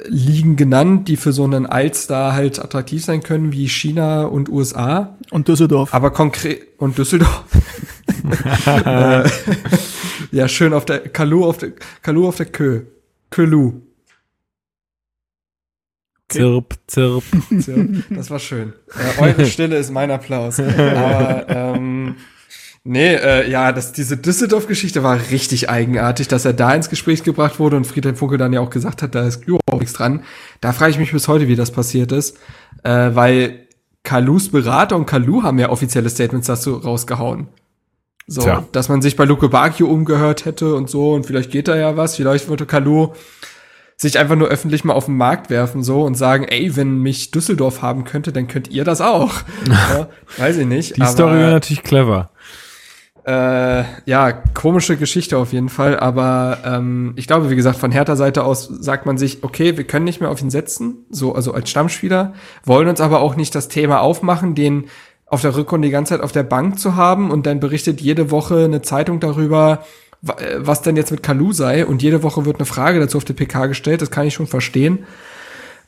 Ligen 0.07 0.57
genannt, 0.57 1.09
die 1.09 1.17
für 1.17 1.33
so 1.33 1.45
einen 1.45 1.67
Allstar 1.67 2.33
halt 2.33 2.59
attraktiv 2.59 3.05
sein 3.05 3.23
können, 3.23 3.53
wie 3.53 3.69
China 3.69 4.25
und 4.25 4.49
USA, 4.49 5.17
Und 5.31 5.49
Düsseldorf. 5.49 5.93
aber 5.93 6.11
konkret 6.11 6.69
und 6.79 6.97
Düsseldorf. 6.99 7.45
äh, 8.67 9.29
ja, 10.33 10.49
schön 10.49 10.73
auf 10.73 10.85
der 10.85 11.01
Kalu 11.01 11.45
auf 11.45 11.59
der 11.59 11.73
Kalu 12.03 12.29
auf 12.29 12.37
der 12.37 12.47
Kö. 12.47 12.83
Kölu. 13.31 13.81
Zirp, 16.29 16.75
zirp. 16.87 17.23
So, 17.51 17.73
das 18.11 18.31
war 18.31 18.39
schön. 18.39 18.73
Äh, 19.19 19.23
eure 19.23 19.45
Stille 19.47 19.77
ist 19.77 19.91
mein 19.91 20.11
Applaus. 20.11 20.59
Aber 20.61 21.47
ähm, 21.49 22.17
nee, 22.85 23.15
äh, 23.15 23.51
ja, 23.51 23.73
das, 23.73 23.93
diese 23.93 24.17
Düsseldorf-Geschichte 24.17 25.03
war 25.03 25.19
richtig 25.31 25.69
eigenartig, 25.69 26.29
dass 26.29 26.45
er 26.45 26.53
da 26.53 26.73
ins 26.75 26.91
Gespräch 26.91 27.23
gebracht 27.23 27.59
wurde 27.59 27.77
und 27.77 27.87
Friedhelm 27.87 28.17
Funke 28.17 28.39
dann 28.39 28.53
ja 28.53 28.61
auch 28.61 28.71
gesagt 28.71 29.03
hat, 29.03 29.15
da 29.15 29.27
ist 29.27 29.45
überhaupt 29.45 29.81
nichts 29.81 29.95
dran. 29.95 30.23
Da 30.61 30.73
frage 30.73 30.93
ich 30.93 30.99
mich 30.99 31.13
bis 31.13 31.29
heute, 31.29 31.49
wie 31.49 31.57
das 31.57 31.71
passiert 31.71 32.13
ist, 32.13 32.39
äh, 32.83 33.11
weil 33.15 33.67
Kalus 34.03 34.51
Berater 34.51 34.97
und 34.97 35.07
Kalu 35.07 35.43
haben 35.43 35.59
ja 35.59 35.71
offizielle 35.71 36.11
Statements 36.11 36.47
dazu 36.47 36.77
rausgehauen. 36.77 37.49
So, 38.27 38.43
Tja. 38.43 38.65
dass 38.73 38.89
man 38.89 39.03
sich 39.03 39.17
bei 39.17 39.25
Luke 39.25 39.49
Bacchio 39.49 39.87
umgehört 39.87 40.45
hätte 40.45 40.75
und 40.75 40.89
so 40.89 41.13
und 41.13 41.27
vielleicht 41.27 41.51
geht 41.51 41.69
da 41.69 41.77
ja 41.77 41.97
was, 41.97 42.17
vielleicht 42.17 42.49
würde 42.49 42.65
Kalu 42.65 43.09
sich 43.97 44.19
einfach 44.19 44.37
nur 44.37 44.49
öffentlich 44.49 44.85
mal 44.85 44.95
auf 44.95 45.07
den 45.07 45.17
Markt 45.17 45.51
werfen 45.51 45.83
so 45.83 46.03
und 46.03 46.15
sagen, 46.17 46.45
ey, 46.45 46.75
wenn 46.77 46.99
mich 46.99 47.31
Düsseldorf 47.31 47.83
haben 47.83 48.05
könnte, 48.05 48.33
dann 48.33 48.49
könnt 48.49 48.69
ihr 48.69 48.85
das 48.85 49.01
auch. 49.01 49.33
ja, 49.69 50.09
weiß 50.39 50.57
ich 50.59 50.67
nicht. 50.67 50.97
Die 50.97 51.07
Story 51.07 51.39
wäre 51.39 51.53
natürlich 51.53 51.83
clever. 51.83 52.31
Äh, 53.27 53.85
ja, 54.05 54.33
komische 54.33 54.97
Geschichte 54.97 55.39
auf 55.39 55.53
jeden 55.53 55.69
Fall. 55.69 55.99
Aber 55.99 56.59
ähm, 56.65 57.15
ich 57.17 57.27
glaube, 57.27 57.51
wie 57.51 57.57
gesagt, 57.57 57.79
von 57.79 57.91
Hertha 57.91 58.17
Seite 58.17 58.45
aus 58.45 58.67
sagt 58.67 59.07
man 59.07 59.19
sich, 59.19 59.43
okay, 59.43 59.77
wir 59.77 59.85
können 59.85 60.05
nicht 60.05 60.21
mehr 60.21 60.31
auf 60.31 60.43
ihn 60.43 60.51
setzen, 60.51 61.07
so 61.11 61.35
also 61.35 61.53
als 61.53 61.71
Stammspieler, 61.71 62.35
wollen 62.65 62.89
uns 62.89 63.01
aber 63.01 63.21
auch 63.21 63.37
nicht 63.37 63.55
das 63.55 63.69
Thema 63.69 64.01
aufmachen, 64.01 64.55
den 64.55 64.87
auf 65.27 65.41
der 65.41 65.57
Rückrunde 65.57 65.89
die 65.89 65.93
ganze 65.93 66.15
Zeit 66.15 66.21
auf 66.21 66.33
der 66.33 66.43
Bank 66.43 66.79
zu 66.79 66.97
haben 66.97 67.31
und 67.31 67.47
dann 67.47 67.61
berichtet 67.61 68.01
jede 68.01 68.31
Woche 68.31 68.65
eine 68.65 68.83
Zeitung 68.83 69.21
darüber, 69.21 69.85
äh, 70.27 70.57
was 70.59 70.83
denn 70.83 70.97
jetzt 70.97 71.11
mit 71.11 71.23
Kalu 71.23 71.53
sei 71.53 71.87
und 71.87 72.03
jede 72.03 72.23
Woche 72.23 72.45
wird 72.45 72.57
eine 72.57 72.67
Frage 72.67 73.01
dazu 73.01 73.17
auf 73.17 73.25
die 73.25 73.33
PK 73.33 73.67
gestellt, 73.67 74.03
das 74.03 74.11
kann 74.11 74.27
ich 74.27 74.35
schon 74.35 74.47
verstehen. 74.47 75.07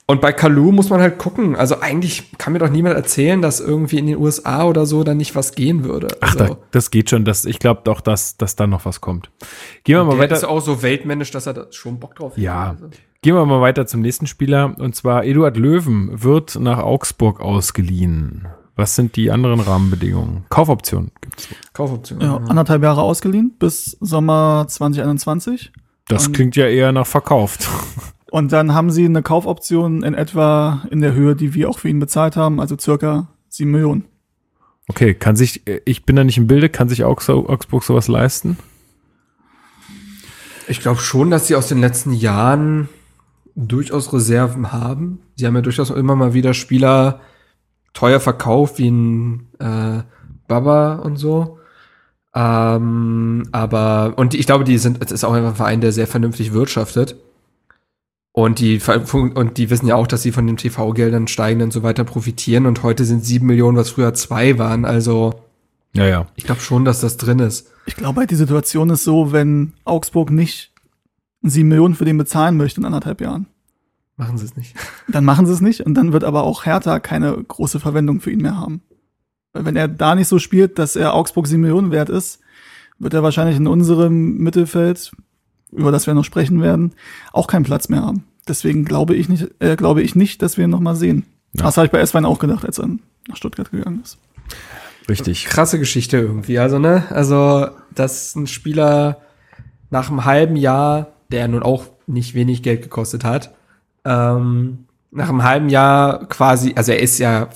Und 0.08 0.20
bei 0.20 0.32
Kalu 0.32 0.70
muss 0.70 0.88
man 0.88 1.00
halt 1.00 1.18
gucken. 1.18 1.56
Also 1.56 1.80
eigentlich 1.80 2.30
kann 2.38 2.52
mir 2.52 2.60
doch 2.60 2.70
niemand 2.70 2.94
erzählen, 2.94 3.42
dass 3.42 3.58
irgendwie 3.58 3.98
in 3.98 4.06
den 4.06 4.16
USA 4.18 4.64
oder 4.64 4.86
so 4.86 5.02
dann 5.02 5.16
nicht 5.16 5.34
was 5.34 5.52
gehen 5.52 5.82
würde. 5.84 6.06
Ach, 6.20 6.36
Also, 6.36 6.54
da, 6.54 6.60
das 6.70 6.92
geht 6.92 7.10
schon. 7.10 7.24
Das, 7.24 7.44
ich 7.44 7.58
glaube 7.58 7.80
doch, 7.82 8.00
dass, 8.00 8.36
dass 8.36 8.54
da 8.54 8.68
noch 8.68 8.84
was 8.84 9.00
kommt. 9.00 9.30
Gehen 9.82 9.96
wir 9.96 10.04
mal 10.04 10.10
der 10.12 10.20
weiter. 10.20 10.36
ist 10.36 10.44
auch 10.44 10.60
so 10.60 10.82
weltmännisch, 10.82 11.32
dass 11.32 11.46
er 11.46 11.54
da 11.54 11.66
schon 11.72 11.98
Bock 11.98 12.14
drauf 12.14 12.38
Ja. 12.38 12.68
hat. 12.68 12.76
Also. 12.82 12.90
Gehen 13.22 13.34
wir 13.34 13.44
mal 13.46 13.60
weiter 13.60 13.86
zum 13.88 14.00
nächsten 14.02 14.28
Spieler. 14.28 14.76
Und 14.78 14.94
zwar 14.94 15.24
Eduard 15.24 15.56
Löwen 15.56 16.22
wird 16.22 16.54
nach 16.60 16.78
Augsburg 16.78 17.40
ausgeliehen. 17.40 18.46
Was 18.76 18.94
sind 18.94 19.16
die 19.16 19.32
anderen 19.32 19.58
Rahmenbedingungen? 19.58 20.44
Kaufoption 20.50 21.10
gibt's. 21.20 21.48
Kaufoption. 21.72 22.20
Ja, 22.20 22.36
anderthalb 22.36 22.82
Jahre 22.84 23.02
ausgeliehen 23.02 23.54
bis 23.58 23.96
Sommer 24.00 24.66
2021. 24.68 25.72
Das 26.06 26.28
Und- 26.28 26.34
klingt 26.34 26.54
ja 26.54 26.68
eher 26.68 26.92
nach 26.92 27.06
verkauft. 27.06 27.68
Und 28.36 28.52
dann 28.52 28.74
haben 28.74 28.90
sie 28.90 29.06
eine 29.06 29.22
Kaufoption 29.22 30.02
in 30.02 30.12
etwa 30.12 30.82
in 30.90 31.00
der 31.00 31.14
Höhe, 31.14 31.34
die 31.34 31.54
wir 31.54 31.70
auch 31.70 31.78
für 31.78 31.88
ihn 31.88 32.00
bezahlt 32.00 32.36
haben, 32.36 32.60
also 32.60 32.76
circa 32.78 33.28
7 33.48 33.70
Millionen. 33.70 34.04
Okay, 34.88 35.14
kann 35.14 35.36
sich, 35.36 35.62
ich 35.86 36.04
bin 36.04 36.16
da 36.16 36.22
nicht 36.22 36.36
im 36.36 36.46
Bilde, 36.46 36.68
kann 36.68 36.90
sich 36.90 37.02
Augs 37.02 37.30
Augsburg 37.30 37.82
sowas 37.82 38.08
leisten? 38.08 38.58
Ich 40.68 40.80
glaube 40.80 41.00
schon, 41.00 41.30
dass 41.30 41.46
sie 41.46 41.54
aus 41.54 41.68
den 41.68 41.78
letzten 41.78 42.12
Jahren 42.12 42.90
durchaus 43.54 44.12
Reserven 44.12 44.70
haben. 44.70 45.20
Sie 45.36 45.46
haben 45.46 45.54
ja 45.54 45.62
durchaus 45.62 45.88
immer 45.88 46.14
mal 46.14 46.34
wieder 46.34 46.52
Spieler 46.52 47.20
teuer 47.94 48.20
verkauft, 48.20 48.76
wie 48.76 48.90
ein 48.90 49.48
äh, 49.60 50.02
Baba 50.46 50.96
und 50.96 51.16
so. 51.16 51.58
Ähm, 52.34 53.44
aber, 53.52 54.12
und 54.16 54.34
ich 54.34 54.44
glaube, 54.44 54.64
die 54.64 54.76
sind, 54.76 55.02
es 55.02 55.10
ist 55.10 55.24
auch 55.24 55.32
einfach 55.32 55.52
ein 55.52 55.56
Verein, 55.56 55.80
der 55.80 55.92
sehr 55.92 56.06
vernünftig 56.06 56.52
wirtschaftet. 56.52 57.16
Und 58.38 58.58
die, 58.58 58.78
und 58.82 59.56
die 59.56 59.70
wissen 59.70 59.86
ja 59.86 59.94
auch, 59.96 60.06
dass 60.06 60.20
sie 60.20 60.30
von 60.30 60.46
den 60.46 60.58
TV-Geldern 60.58 61.26
steigen 61.26 61.62
und 61.62 61.72
so 61.72 61.82
weiter 61.82 62.04
profitieren. 62.04 62.66
Und 62.66 62.82
heute 62.82 63.06
sind 63.06 63.24
sieben 63.24 63.46
Millionen, 63.46 63.78
was 63.78 63.88
früher 63.88 64.12
zwei 64.12 64.58
waren. 64.58 64.84
Also, 64.84 65.40
Ja, 65.94 66.04
ja. 66.06 66.26
ich 66.36 66.44
glaube 66.44 66.60
schon, 66.60 66.84
dass 66.84 67.00
das 67.00 67.16
drin 67.16 67.38
ist. 67.38 67.72
Ich 67.86 67.96
glaube 67.96 68.20
halt, 68.20 68.30
die 68.30 68.34
Situation 68.34 68.90
ist 68.90 69.04
so, 69.04 69.32
wenn 69.32 69.72
Augsburg 69.86 70.30
nicht 70.30 70.70
7 71.40 71.66
Millionen 71.66 71.94
für 71.94 72.04
den 72.04 72.18
bezahlen 72.18 72.58
möchte 72.58 72.80
in 72.80 72.84
anderthalb 72.84 73.22
Jahren, 73.22 73.46
Machen 74.18 74.36
sie 74.36 74.44
es 74.44 74.54
nicht. 74.54 74.74
dann 75.08 75.24
machen 75.24 75.46
sie 75.46 75.52
es 75.52 75.62
nicht 75.62 75.80
und 75.80 75.94
dann 75.94 76.12
wird 76.12 76.24
aber 76.24 76.42
auch 76.42 76.66
Hertha 76.66 77.00
keine 77.00 77.42
große 77.42 77.80
Verwendung 77.80 78.20
für 78.20 78.30
ihn 78.30 78.42
mehr 78.42 78.58
haben. 78.58 78.82
Weil 79.54 79.64
wenn 79.64 79.76
er 79.76 79.88
da 79.88 80.14
nicht 80.14 80.28
so 80.28 80.38
spielt, 80.38 80.78
dass 80.78 80.94
er 80.94 81.14
Augsburg 81.14 81.46
7 81.46 81.62
Millionen 81.62 81.90
wert 81.90 82.10
ist, 82.10 82.40
wird 82.98 83.14
er 83.14 83.22
wahrscheinlich 83.22 83.56
in 83.56 83.66
unserem 83.66 84.36
Mittelfeld, 84.36 85.12
über 85.76 85.92
das 85.92 86.06
wir 86.06 86.14
noch 86.14 86.24
sprechen 86.24 86.60
werden, 86.60 86.92
auch 87.32 87.46
keinen 87.46 87.64
Platz 87.64 87.88
mehr 87.88 88.02
haben. 88.02 88.24
Deswegen 88.48 88.84
glaube 88.84 89.14
ich 89.14 89.28
nicht, 89.28 89.48
äh, 89.58 89.76
glaube 89.76 90.02
ich 90.02 90.14
nicht, 90.14 90.42
dass 90.42 90.56
wir 90.56 90.64
ihn 90.64 90.70
noch 90.70 90.80
mal 90.80 90.96
sehen. 90.96 91.24
Ja. 91.52 91.64
Das 91.64 91.76
habe 91.76 91.86
ich 91.86 91.92
bei 91.92 92.00
Eswein 92.00 92.24
auch 92.24 92.38
gedacht, 92.38 92.64
als 92.64 92.78
er 92.78 92.88
nach 93.28 93.36
Stuttgart 93.36 93.70
gegangen 93.70 94.00
ist. 94.02 94.18
Richtig. 95.08 95.46
krasse 95.46 95.78
Geschichte 95.78 96.18
irgendwie. 96.18 96.58
Also, 96.58 96.78
ne, 96.78 97.04
also, 97.10 97.68
dass 97.94 98.34
ein 98.34 98.46
Spieler 98.46 99.20
nach 99.90 100.10
einem 100.10 100.24
halben 100.24 100.56
Jahr, 100.56 101.12
der 101.30 101.46
nun 101.48 101.62
auch 101.62 101.84
nicht 102.06 102.34
wenig 102.34 102.62
Geld 102.62 102.82
gekostet 102.82 103.24
hat, 103.24 103.54
ähm, 104.04 104.86
nach 105.10 105.28
einem 105.28 105.44
halben 105.44 105.68
Jahr 105.68 106.26
quasi, 106.28 106.74
also 106.76 106.92
er 106.92 107.00
ist 107.00 107.18
ja 107.18 107.48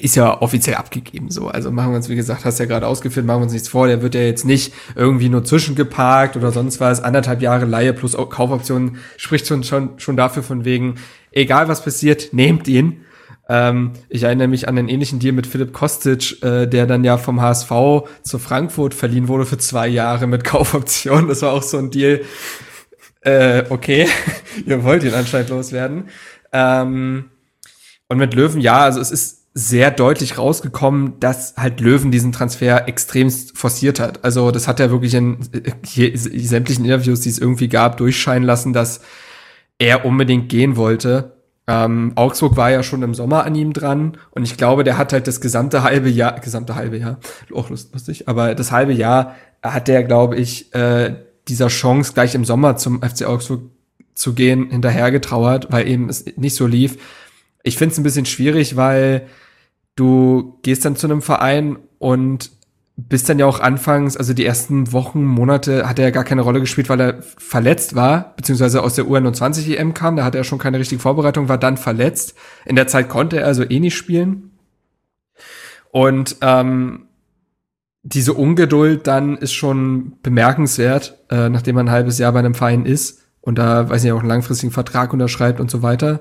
ist 0.00 0.16
ja 0.16 0.40
offiziell 0.40 0.76
abgegeben 0.76 1.30
so. 1.30 1.48
Also 1.48 1.70
machen 1.70 1.92
wir 1.92 1.96
uns, 1.96 2.08
wie 2.08 2.16
gesagt, 2.16 2.44
hast 2.44 2.58
ja 2.58 2.66
gerade 2.66 2.86
ausgeführt, 2.86 3.26
machen 3.26 3.40
wir 3.40 3.44
uns 3.44 3.52
nichts 3.52 3.68
vor. 3.68 3.86
Der 3.86 4.02
wird 4.02 4.14
ja 4.14 4.22
jetzt 4.22 4.44
nicht 4.44 4.72
irgendwie 4.94 5.28
nur 5.28 5.44
zwischengeparkt 5.44 6.36
oder 6.36 6.52
sonst 6.52 6.80
was. 6.80 7.02
Anderthalb 7.02 7.42
Jahre 7.42 7.64
Laie 7.64 7.92
plus 7.92 8.16
Kaufoptionen 8.16 8.98
spricht 9.16 9.46
schon, 9.46 9.64
schon, 9.64 9.98
schon 9.98 10.16
dafür 10.16 10.42
von 10.42 10.64
wegen, 10.64 10.96
egal 11.32 11.68
was 11.68 11.82
passiert, 11.82 12.32
nehmt 12.32 12.68
ihn. 12.68 13.04
Ähm, 13.48 13.92
ich 14.08 14.24
erinnere 14.24 14.48
mich 14.48 14.68
an 14.68 14.76
einen 14.76 14.88
ähnlichen 14.88 15.18
Deal 15.18 15.32
mit 15.32 15.46
Philipp 15.46 15.72
Kostic, 15.72 16.42
äh, 16.42 16.66
der 16.66 16.86
dann 16.86 17.02
ja 17.02 17.16
vom 17.16 17.40
HSV 17.40 17.70
zu 18.22 18.38
Frankfurt 18.38 18.94
verliehen 18.94 19.28
wurde 19.28 19.46
für 19.46 19.58
zwei 19.58 19.88
Jahre 19.88 20.26
mit 20.26 20.44
Kaufoption. 20.44 21.28
Das 21.28 21.42
war 21.42 21.52
auch 21.52 21.62
so 21.62 21.78
ein 21.78 21.90
Deal. 21.90 22.20
Äh, 23.22 23.64
okay, 23.70 24.06
ihr 24.66 24.84
wollt 24.84 25.02
ihn 25.02 25.14
anscheinend 25.14 25.50
loswerden. 25.50 26.08
Ähm, 26.52 27.30
und 28.08 28.18
mit 28.18 28.34
Löwen, 28.34 28.60
ja, 28.60 28.78
also 28.78 29.00
es 29.00 29.10
ist 29.10 29.37
sehr 29.54 29.90
deutlich 29.90 30.38
rausgekommen, 30.38 31.18
dass 31.20 31.54
halt 31.56 31.80
Löwen 31.80 32.10
diesen 32.10 32.32
Transfer 32.32 32.86
extremst 32.86 33.56
forciert 33.58 33.98
hat. 33.98 34.24
Also 34.24 34.50
das 34.50 34.68
hat 34.68 34.78
er 34.78 34.90
wirklich 34.90 35.14
in 35.14 35.38
hier, 35.84 36.16
sämtlichen 36.16 36.84
Interviews, 36.84 37.20
die 37.20 37.30
es 37.30 37.38
irgendwie 37.38 37.68
gab, 37.68 37.96
durchscheinen 37.96 38.44
lassen, 38.44 38.72
dass 38.72 39.00
er 39.78 40.04
unbedingt 40.04 40.48
gehen 40.48 40.76
wollte. 40.76 41.38
Ähm, 41.66 42.12
Augsburg 42.14 42.56
war 42.56 42.70
ja 42.70 42.82
schon 42.82 43.02
im 43.02 43.14
Sommer 43.14 43.44
an 43.44 43.54
ihm 43.54 43.72
dran 43.72 44.16
und 44.30 44.44
ich 44.44 44.56
glaube, 44.56 44.84
der 44.84 44.96
hat 44.96 45.12
halt 45.12 45.26
das 45.26 45.40
gesamte 45.40 45.82
halbe 45.82 46.08
Jahr, 46.08 46.40
gesamte 46.40 46.74
halbe 46.74 46.96
Jahr, 46.96 47.18
auch 47.52 47.68
lustig, 47.68 48.26
aber 48.26 48.54
das 48.54 48.72
halbe 48.72 48.92
Jahr 48.92 49.34
hat 49.62 49.88
der, 49.88 50.02
glaube 50.04 50.36
ich, 50.36 50.74
äh, 50.74 51.14
dieser 51.48 51.68
Chance 51.68 52.12
gleich 52.14 52.34
im 52.34 52.44
Sommer 52.44 52.76
zum 52.76 53.02
FC 53.02 53.26
Augsburg 53.26 53.62
zu 54.14 54.34
gehen 54.34 54.70
hinterhergetrauert, 54.70 55.70
weil 55.70 55.86
eben 55.88 56.08
es 56.08 56.24
nicht 56.36 56.56
so 56.56 56.66
lief. 56.66 56.98
Ich 57.62 57.76
finde 57.76 57.92
es 57.92 57.98
ein 57.98 58.04
bisschen 58.04 58.26
schwierig, 58.26 58.76
weil 58.76 59.26
du 59.96 60.58
gehst 60.62 60.84
dann 60.84 60.96
zu 60.96 61.06
einem 61.06 61.22
Verein 61.22 61.78
und 61.98 62.50
bist 62.96 63.28
dann 63.28 63.38
ja 63.38 63.46
auch 63.46 63.60
anfangs, 63.60 64.16
also 64.16 64.34
die 64.34 64.44
ersten 64.44 64.92
Wochen, 64.92 65.24
Monate 65.24 65.88
hat 65.88 66.00
er 66.00 66.06
ja 66.06 66.10
gar 66.10 66.24
keine 66.24 66.42
Rolle 66.42 66.58
gespielt, 66.58 66.88
weil 66.88 67.00
er 67.00 67.22
verletzt 67.22 67.94
war, 67.94 68.34
beziehungsweise 68.36 68.82
aus 68.82 68.94
der 68.94 69.04
U21 69.04 69.76
EM 69.76 69.94
kam, 69.94 70.16
da 70.16 70.24
hatte 70.24 70.36
er 70.36 70.42
schon 70.42 70.58
keine 70.58 70.80
richtige 70.80 71.00
Vorbereitung, 71.00 71.48
war 71.48 71.58
dann 71.58 71.76
verletzt. 71.76 72.34
In 72.64 72.74
der 72.74 72.88
Zeit 72.88 73.08
konnte 73.08 73.38
er 73.38 73.46
also 73.46 73.62
eh 73.62 73.78
nicht 73.78 73.96
spielen. 73.96 74.50
Und 75.92 76.36
ähm, 76.40 77.06
diese 78.02 78.32
Ungeduld 78.32 79.06
dann 79.06 79.36
ist 79.36 79.52
schon 79.52 80.16
bemerkenswert, 80.22 81.18
äh, 81.30 81.48
nachdem 81.48 81.76
man 81.76 81.86
ein 81.88 81.92
halbes 81.92 82.18
Jahr 82.18 82.32
bei 82.32 82.40
einem 82.40 82.54
Verein 82.54 82.84
ist 82.84 83.22
und 83.40 83.58
da, 83.58 83.88
weiß 83.88 84.02
ich 84.02 84.10
auch 84.10 84.20
einen 84.20 84.28
langfristigen 84.28 84.72
Vertrag 84.72 85.12
unterschreibt 85.12 85.60
und 85.60 85.70
so 85.70 85.82
weiter. 85.82 86.20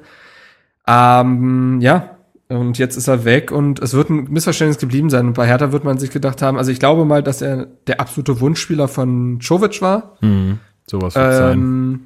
Ähm, 0.88 1.80
ja, 1.82 2.17
und 2.50 2.78
jetzt 2.78 2.95
ist 2.95 3.08
er 3.08 3.26
weg 3.26 3.52
und 3.52 3.80
es 3.80 3.93
wird 3.93 4.10
ein 4.10 4.32
Missverständnis 4.32 4.78
geblieben 4.78 5.10
sein. 5.10 5.28
Und 5.28 5.34
bei 5.34 5.45
Hertha 5.45 5.71
wird 5.71 5.84
man 5.84 5.97
sich 5.97 6.12
gedacht 6.12 6.41
haben, 6.41 6.58
also 6.58 6.71
ich 6.71 6.80
glaube 6.80 7.04
mal, 7.04 7.21
dass 7.21 7.41
er 7.41 7.67
der 7.88 8.00
absolute 8.00 8.39
Wunschspieler 8.39 8.88
von 8.88 9.39
Czovic 9.41 9.82
war. 9.82 10.15
Mhm, 10.21 10.60
sowas 10.86 11.15
wird 11.15 11.26
ähm, 11.26 11.32
sein. 11.39 12.00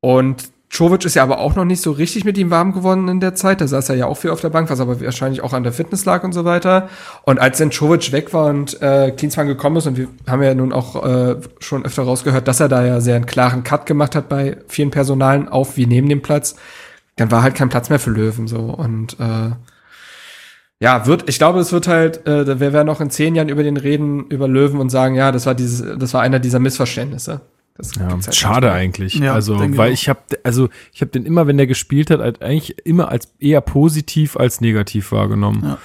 Und 0.00 0.50
Czovic 0.72 1.04
ist 1.04 1.14
ja 1.14 1.22
aber 1.22 1.38
auch 1.38 1.54
noch 1.54 1.66
nicht 1.66 1.82
so 1.82 1.92
richtig 1.92 2.24
mit 2.24 2.38
ihm 2.38 2.50
warm 2.50 2.72
geworden 2.72 3.06
in 3.06 3.20
der 3.20 3.34
Zeit. 3.34 3.60
Da 3.60 3.68
saß 3.68 3.90
er 3.90 3.94
ja 3.94 4.06
auch 4.06 4.16
viel 4.16 4.30
auf 4.30 4.40
der 4.40 4.48
Bank, 4.48 4.70
was 4.70 4.80
aber 4.80 5.00
wahrscheinlich 5.00 5.42
auch 5.42 5.52
an 5.52 5.62
der 5.62 5.72
Fitness 5.72 6.06
lag 6.06 6.24
und 6.24 6.32
so 6.32 6.44
weiter. 6.44 6.88
Und 7.24 7.38
als 7.38 7.58
dann 7.58 7.70
Czovic 7.70 8.10
weg 8.10 8.32
war 8.32 8.46
und 8.46 8.80
äh, 8.80 9.12
Klinsmann 9.12 9.46
gekommen 9.46 9.76
ist, 9.76 9.86
und 9.86 9.98
wir 9.98 10.08
haben 10.26 10.42
ja 10.42 10.54
nun 10.54 10.72
auch 10.72 11.04
äh, 11.04 11.36
schon 11.60 11.84
öfter 11.84 12.02
rausgehört, 12.04 12.48
dass 12.48 12.58
er 12.58 12.68
da 12.68 12.84
ja 12.84 13.00
sehr 13.00 13.16
einen 13.16 13.26
klaren 13.26 13.62
Cut 13.62 13.86
gemacht 13.86 14.16
hat 14.16 14.28
bei 14.30 14.56
vielen 14.66 14.90
Personalen, 14.90 15.46
auf 15.48 15.76
wie 15.76 15.86
neben 15.86 16.08
dem 16.08 16.22
Platz, 16.22 16.56
dann 17.16 17.30
war 17.30 17.42
halt 17.42 17.54
kein 17.54 17.68
Platz 17.68 17.90
mehr 17.90 17.98
für 17.98 18.10
Löwen 18.10 18.46
so 18.48 18.58
und 18.58 19.18
äh, 19.20 19.50
ja, 20.82 21.06
wird, 21.06 21.28
ich 21.28 21.38
glaube, 21.38 21.60
es 21.60 21.70
wird 21.70 21.86
halt, 21.86 22.26
äh, 22.26 22.58
wir 22.58 22.72
werden 22.72 22.88
noch 22.88 23.00
in 23.00 23.08
zehn 23.08 23.36
Jahren 23.36 23.48
über 23.48 23.62
den 23.62 23.76
reden, 23.76 24.26
über 24.26 24.48
Löwen 24.48 24.80
und 24.80 24.90
sagen, 24.90 25.14
ja, 25.14 25.30
das 25.30 25.46
war 25.46 25.54
dieses, 25.54 25.96
das 25.96 26.12
war 26.12 26.22
einer 26.22 26.40
dieser 26.40 26.58
Missverständnisse. 26.58 27.40
Das 27.76 27.94
ja, 27.94 28.08
halt 28.08 28.34
schade 28.34 28.72
eigentlich. 28.72 29.14
Ja, 29.14 29.32
also, 29.32 29.56
weil 29.76 29.92
ich 29.92 30.08
habe, 30.08 30.20
also 30.42 30.68
ich 30.92 31.00
habe 31.00 31.12
den 31.12 31.24
immer, 31.24 31.46
wenn 31.46 31.56
der 31.56 31.68
gespielt 31.68 32.10
hat, 32.10 32.20
halt 32.20 32.42
eigentlich 32.42 32.84
immer 32.84 33.10
als 33.10 33.32
eher 33.38 33.60
positiv 33.60 34.36
als 34.36 34.60
negativ 34.60 35.12
wahrgenommen. 35.12 35.62
Ja. 35.64 35.78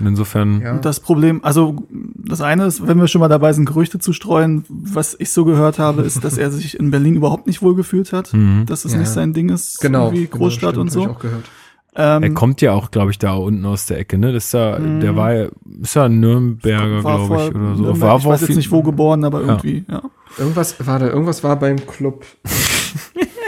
Und 0.00 0.06
insofern. 0.06 0.60
Ja. 0.60 0.72
Und 0.72 0.84
das 0.84 1.00
Problem, 1.00 1.44
also 1.44 1.76
das 1.90 2.40
eine 2.40 2.66
ist, 2.66 2.86
wenn 2.86 2.98
wir 2.98 3.08
schon 3.08 3.20
mal 3.20 3.28
dabei 3.28 3.52
sind, 3.52 3.66
Gerüchte 3.66 3.98
zu 3.98 4.12
streuen, 4.12 4.64
was 4.68 5.14
ich 5.18 5.30
so 5.30 5.44
gehört 5.44 5.78
habe, 5.78 6.02
ist, 6.02 6.24
dass 6.24 6.38
er 6.38 6.50
sich 6.50 6.78
in 6.78 6.90
Berlin 6.90 7.14
überhaupt 7.16 7.46
nicht 7.46 7.62
wohlgefühlt 7.62 8.12
hat, 8.12 8.32
mhm. 8.32 8.64
dass 8.66 8.84
es 8.84 8.92
ja. 8.92 8.98
nicht 8.98 9.08
sein 9.08 9.32
Ding 9.32 9.50
ist, 9.50 9.80
genau, 9.80 10.12
wie 10.12 10.26
genau, 10.26 10.38
Großstadt 10.38 10.74
genau, 10.74 10.88
stimmt, 10.88 11.06
und 11.06 11.22
so. 11.22 11.30
Ähm, 11.96 12.22
er 12.22 12.30
kommt 12.30 12.62
ja 12.62 12.72
auch, 12.72 12.92
glaube 12.92 13.10
ich, 13.10 13.18
da 13.18 13.34
unten 13.34 13.66
aus 13.66 13.86
der 13.86 13.98
Ecke, 13.98 14.16
ne? 14.16 14.32
Das 14.32 14.46
ist 14.46 14.52
ja, 14.52 14.78
mhm. 14.78 15.00
der 15.00 15.16
war 15.16 15.34
ja, 15.34 15.48
ist 15.82 15.94
ja 15.94 16.08
Nürnberger, 16.08 17.00
glaube 17.00 17.24
ich, 17.24 17.54
oder 17.54 17.74
so. 17.74 17.82
Nürnberg, 17.82 18.00
war, 18.00 18.18
ich 18.18 18.24
weiß 18.24 18.40
jetzt 18.42 18.56
nicht 18.56 18.70
wo 18.70 18.82
geboren, 18.82 19.24
aber 19.24 19.40
irgendwie, 19.40 19.84
ja. 19.88 19.94
ja. 19.94 20.02
Irgendwas 20.38 20.86
war 20.86 21.00
da, 21.00 21.08
irgendwas 21.08 21.42
war 21.42 21.56
beim 21.58 21.84
Club. 21.84 22.24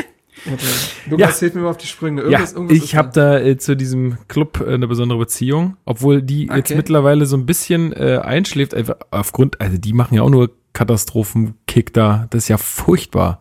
Lukas, 1.09 1.37
ja. 1.37 1.41
hilf 1.41 1.55
mir 1.55 1.61
mal 1.63 1.71
auf 1.71 1.77
die 1.77 1.87
Sprünge. 1.87 2.23
Irgendwas, 2.23 2.53
ja, 2.53 2.57
irgendwas 2.57 2.77
ich 2.77 2.97
habe 2.97 3.11
da 3.13 3.39
äh, 3.39 3.57
zu 3.57 3.77
diesem 3.77 4.19
Club 4.29 4.61
äh, 4.61 4.75
eine 4.75 4.89
besondere 4.89 5.19
Beziehung, 5.19 5.77
obwohl 5.85 6.23
die 6.23 6.49
okay. 6.49 6.59
jetzt 6.59 6.75
mittlerweile 6.75 7.27
so 7.27 7.37
ein 7.37 7.47
bisschen 7.47 7.93
äh, 7.93 8.19
einschläft, 8.23 8.75
einfach 8.75 8.97
aufgrund, 9.11 9.61
also 9.61 9.79
die 9.79 9.93
machen 9.93 10.15
ja 10.15 10.23
auch 10.23 10.31
nur 10.31 10.51
Katastrophenkick 10.73 11.93
da. 11.93 12.27
Das 12.31 12.45
ist 12.45 12.49
ja 12.49 12.57
furchtbar. 12.57 13.41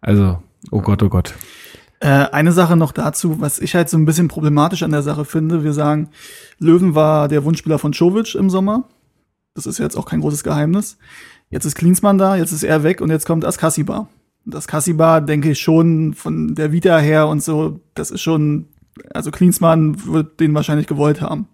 Also, 0.00 0.42
oh 0.70 0.80
Gott, 0.80 1.02
oh 1.02 1.08
Gott. 1.08 1.34
Äh, 2.00 2.08
eine 2.08 2.52
Sache 2.52 2.76
noch 2.76 2.92
dazu, 2.92 3.40
was 3.40 3.58
ich 3.58 3.74
halt 3.74 3.88
so 3.88 3.96
ein 3.96 4.04
bisschen 4.04 4.28
problematisch 4.28 4.82
an 4.82 4.92
der 4.92 5.02
Sache 5.02 5.24
finde. 5.24 5.64
Wir 5.64 5.72
sagen, 5.72 6.10
Löwen 6.58 6.94
war 6.94 7.28
der 7.28 7.44
Wunschspieler 7.44 7.78
von 7.78 7.92
Czovic 7.92 8.34
im 8.34 8.50
Sommer. 8.50 8.84
Das 9.54 9.66
ist 9.66 9.78
jetzt 9.78 9.96
auch 9.96 10.06
kein 10.06 10.20
großes 10.20 10.44
Geheimnis. 10.44 10.98
Jetzt 11.50 11.64
ist 11.64 11.74
Klinsmann 11.74 12.18
da, 12.18 12.36
jetzt 12.36 12.52
ist 12.52 12.62
er 12.62 12.82
weg 12.82 13.00
und 13.00 13.10
jetzt 13.10 13.26
kommt 13.26 13.44
Askasiba 13.44 14.08
das 14.44 14.66
Kassibar, 14.66 15.20
denke 15.20 15.50
ich 15.50 15.60
schon 15.60 16.14
von 16.14 16.54
der 16.54 16.72
Vita 16.72 16.98
her 16.98 17.28
und 17.28 17.42
so, 17.42 17.80
das 17.94 18.10
ist 18.10 18.22
schon, 18.22 18.66
also 19.12 19.30
Klinsmann 19.30 20.06
wird 20.06 20.40
den 20.40 20.54
wahrscheinlich 20.54 20.86
gewollt 20.86 21.20
haben. 21.20 21.48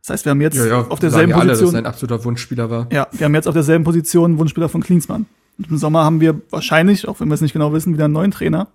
Das 0.00 0.14
heißt, 0.14 0.24
wir 0.24 0.30
haben 0.30 0.40
jetzt 0.40 0.56
ja, 0.56 0.66
ja, 0.66 0.80
auf 0.80 0.98
derselben 0.98 1.32
alle, 1.32 1.50
Position. 1.50 1.72
Dass 1.72 1.78
ein 1.78 1.86
absoluter 1.86 2.24
Wunschspieler 2.24 2.70
war. 2.70 2.88
Ja, 2.92 3.06
wir 3.12 3.24
haben 3.24 3.34
jetzt 3.34 3.46
auf 3.46 3.54
derselben 3.54 3.84
Position 3.84 4.38
Wunschspieler 4.38 4.68
von 4.68 4.82
Klinsmann. 4.82 5.26
Und 5.58 5.70
Im 5.70 5.76
Sommer 5.76 6.04
haben 6.04 6.20
wir 6.20 6.40
wahrscheinlich, 6.50 7.06
auch 7.06 7.20
wenn 7.20 7.28
wir 7.28 7.34
es 7.34 7.40
nicht 7.40 7.52
genau 7.52 7.72
wissen, 7.72 7.92
wieder 7.92 8.06
einen 8.06 8.14
neuen 8.14 8.32
Trainer. 8.32 8.68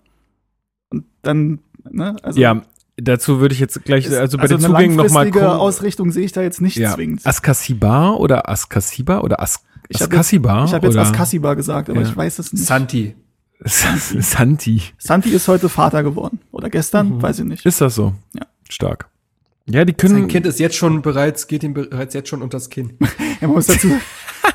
Und 0.89 1.03
dann, 1.23 1.60
ne, 1.89 2.15
also. 2.23 2.39
Ja, 2.39 2.62
dazu 2.95 3.41
würde 3.41 3.53
ich 3.53 3.60
jetzt 3.60 3.83
gleich, 3.83 4.10
also 4.10 4.38
bei 4.38 4.43
also 4.43 4.57
den 4.57 4.65
Zugängen 4.65 4.95
nochmal 4.95 5.29
gucken. 5.29 5.47
Ausrichtung 5.47 6.12
sehe 6.12 6.23
ich 6.23 6.31
da 6.31 6.41
jetzt 6.41 6.62
nicht 6.62 6.77
ja. 6.77 6.93
zwingend. 6.93 7.25
Askasiba 7.25 8.12
oder 8.12 8.49
Askasiba 8.49 9.19
oder 9.19 9.41
As 9.41 9.60
Askasiba? 9.93 10.65
Ich 10.65 10.73
habe 10.73 10.88
jetzt, 10.88 10.95
hab 10.95 11.03
jetzt 11.03 11.13
Askasiba 11.13 11.53
gesagt, 11.55 11.89
aber 11.89 12.01
ja. 12.01 12.07
ich 12.07 12.15
weiß 12.15 12.39
es 12.39 12.53
nicht. 12.53 12.65
Santi. 12.65 13.15
Santi. 13.63 14.81
Santi 14.97 15.29
ist 15.29 15.47
heute 15.47 15.69
Vater 15.69 16.03
geworden. 16.03 16.39
Oder 16.51 16.69
gestern, 16.69 17.15
mhm. 17.15 17.21
weiß 17.21 17.39
ich 17.39 17.45
nicht. 17.45 17.65
Ist 17.65 17.81
das 17.81 17.95
so? 17.95 18.13
Ja. 18.35 18.45
Stark. 18.69 19.09
Ja, 19.69 19.83
die 19.83 19.93
können. 19.93 20.15
Sein 20.15 20.27
Kind 20.27 20.45
ist 20.45 20.59
jetzt 20.59 20.75
schon 20.75 21.01
bereits, 21.01 21.47
geht 21.47 21.63
ihm 21.63 21.73
bereits 21.73 22.13
jetzt 22.13 22.29
schon 22.29 22.41
unters 22.41 22.69
Kinn. 22.69 22.93
er 23.41 23.47
muss 23.49 23.67
dazu, 23.67 23.91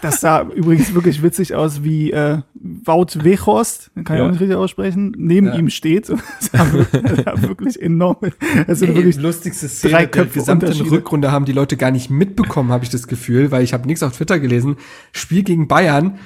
das 0.01 0.21
sah 0.21 0.43
übrigens 0.43 0.95
wirklich 0.95 1.23
witzig 1.23 1.55
aus, 1.55 1.85
wie 1.85 2.13
äh, 2.13 2.39
Wout 2.55 3.23
Weghorst, 3.23 3.91
kann 4.05 4.17
ja. 4.17 4.23
ich 4.23 4.23
auch 4.23 4.31
nicht 4.31 4.41
richtig 4.41 4.57
aussprechen, 4.57 5.15
neben 5.19 5.49
ja. 5.49 5.55
ihm 5.55 5.69
steht. 5.69 6.09
Das 6.41 6.51
sah 6.51 6.73
wirklich, 6.73 7.27
wirklich 7.43 7.83
enorm. 7.83 8.17
Das 8.67 8.79
sind 8.79 8.91
Ey, 8.91 8.97
wirklich 8.97 9.17
lustigste 9.17 9.69
Szene 9.69 9.93
drei 9.93 10.07
Köpfe 10.07 10.41
der 10.41 10.57
gesamten 10.57 10.89
Rückrunde 10.89 11.31
haben 11.31 11.45
die 11.45 11.53
Leute 11.53 11.77
gar 11.77 11.91
nicht 11.91 12.11
mitbekommen, 12.11 12.73
habe 12.73 12.85
ich 12.85 12.91
das 12.91 13.07
Gefühl, 13.07 13.51
weil 13.51 13.63
ich 13.63 13.75
habe 13.75 13.87
nichts 13.87 14.03
auf 14.03 14.17
Twitter 14.17 14.41
gelesen. 14.41 14.77
Spiel 15.13 15.43
gegen 15.43 15.69
Bayern 15.69 16.19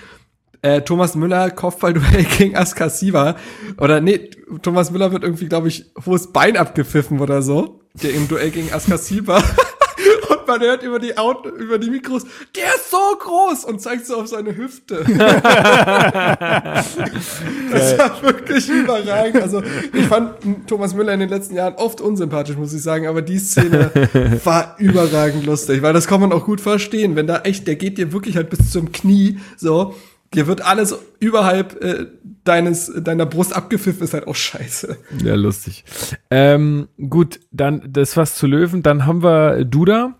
äh, 0.66 0.82
Thomas 0.82 1.14
Müller 1.14 1.50
Kopfballduell 1.50 2.24
gegen 2.38 2.56
Askasiva. 2.56 3.36
Oder 3.78 4.00
nee, 4.00 4.30
Thomas 4.62 4.90
Müller 4.90 5.12
wird 5.12 5.22
irgendwie, 5.22 5.46
glaube 5.46 5.68
ich, 5.68 5.86
hohes 6.04 6.32
Bein 6.32 6.56
abgepfiffen 6.56 7.20
oder 7.20 7.42
so. 7.42 7.80
Der 8.02 8.12
im 8.12 8.26
Duell 8.28 8.50
gegen 8.50 8.72
Askasiva. 8.72 9.36
und 10.28 10.46
man 10.48 10.60
hört 10.60 10.82
über 10.82 10.98
die 10.98 11.16
Auto, 11.16 11.48
über 11.50 11.78
die 11.78 11.88
Mikros, 11.88 12.24
der 12.54 12.74
ist 12.74 12.90
so 12.90 12.98
groß 13.18 13.64
und 13.64 13.80
zeigt 13.80 14.06
so 14.06 14.16
auf 14.16 14.26
seine 14.26 14.56
Hüfte. 14.56 15.04
das 15.06 16.98
war 17.98 18.22
wirklich 18.22 18.68
überragend. 18.68 19.42
Also 19.42 19.62
ich 19.92 20.06
fand 20.06 20.34
Thomas 20.66 20.94
Müller 20.94 21.14
in 21.14 21.20
den 21.20 21.28
letzten 21.28 21.54
Jahren 21.54 21.74
oft 21.76 22.00
unsympathisch, 22.00 22.56
muss 22.56 22.74
ich 22.74 22.82
sagen, 22.82 23.06
aber 23.06 23.22
die 23.22 23.38
Szene 23.38 23.90
war 24.44 24.74
überragend 24.78 25.46
lustig, 25.46 25.80
weil 25.82 25.92
das 25.92 26.06
kann 26.08 26.20
man 26.20 26.32
auch 26.32 26.44
gut 26.44 26.60
verstehen, 26.60 27.16
wenn 27.16 27.28
da 27.28 27.40
echt, 27.42 27.66
der 27.68 27.76
geht 27.76 27.98
dir 27.98 28.12
wirklich 28.12 28.36
halt 28.36 28.50
bis 28.50 28.72
zum 28.72 28.92
Knie, 28.92 29.38
so 29.56 29.94
Dir 30.34 30.46
wird 30.46 30.62
alles 30.62 30.96
überhalb 31.20 31.82
äh, 31.82 32.06
deines 32.44 32.92
deiner 32.96 33.26
Brust 33.26 33.54
abgepfiffen, 33.54 34.02
ist 34.02 34.14
halt 34.14 34.26
auch 34.26 34.34
scheiße. 34.34 34.96
Ja, 35.24 35.34
lustig. 35.34 35.84
Ähm, 36.30 36.88
gut, 37.08 37.40
dann 37.50 37.82
das 37.88 38.16
was 38.16 38.36
zu 38.36 38.46
Löwen. 38.46 38.82
Dann 38.82 39.06
haben 39.06 39.22
wir 39.22 39.64
Duda 39.64 40.14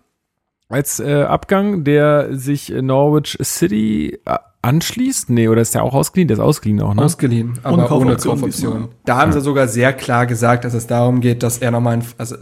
als 0.69 0.99
äh, 0.99 1.23
Abgang, 1.23 1.83
der 1.83 2.35
sich 2.37 2.69
Norwich 2.69 3.37
City 3.41 4.19
äh, 4.25 4.37
anschließt. 4.61 5.29
Nee, 5.29 5.47
oder 5.47 5.61
ist 5.61 5.75
der 5.75 5.83
auch 5.83 5.93
ausgeliehen? 5.93 6.27
Der 6.27 6.37
ist 6.37 6.43
ausgeliehen 6.43 6.81
auch, 6.81 6.93
ne? 6.93 7.03
Ausgeliehen, 7.03 7.59
aber 7.63 7.91
ohne 7.91 8.15
Kaufoption. 8.17 8.89
Da 9.05 9.17
haben 9.17 9.31
ja. 9.31 9.39
sie 9.39 9.41
sogar 9.41 9.67
sehr 9.67 9.93
klar 9.93 10.25
gesagt, 10.25 10.65
dass 10.65 10.73
es 10.73 10.87
darum 10.87 11.21
geht, 11.21 11.43
dass 11.43 11.59
er 11.59 11.71
nochmal, 11.71 11.99
also 12.17 12.35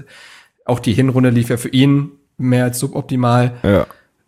Auch 0.66 0.80
die 0.80 0.94
Hinrunde 0.94 1.30
lief 1.30 1.50
ja 1.50 1.58
für 1.58 1.70
ihn 1.70 2.12
mehr 2.38 2.66
als 2.66 2.80
suboptimal. 2.80 3.54
Ja. 3.64 3.86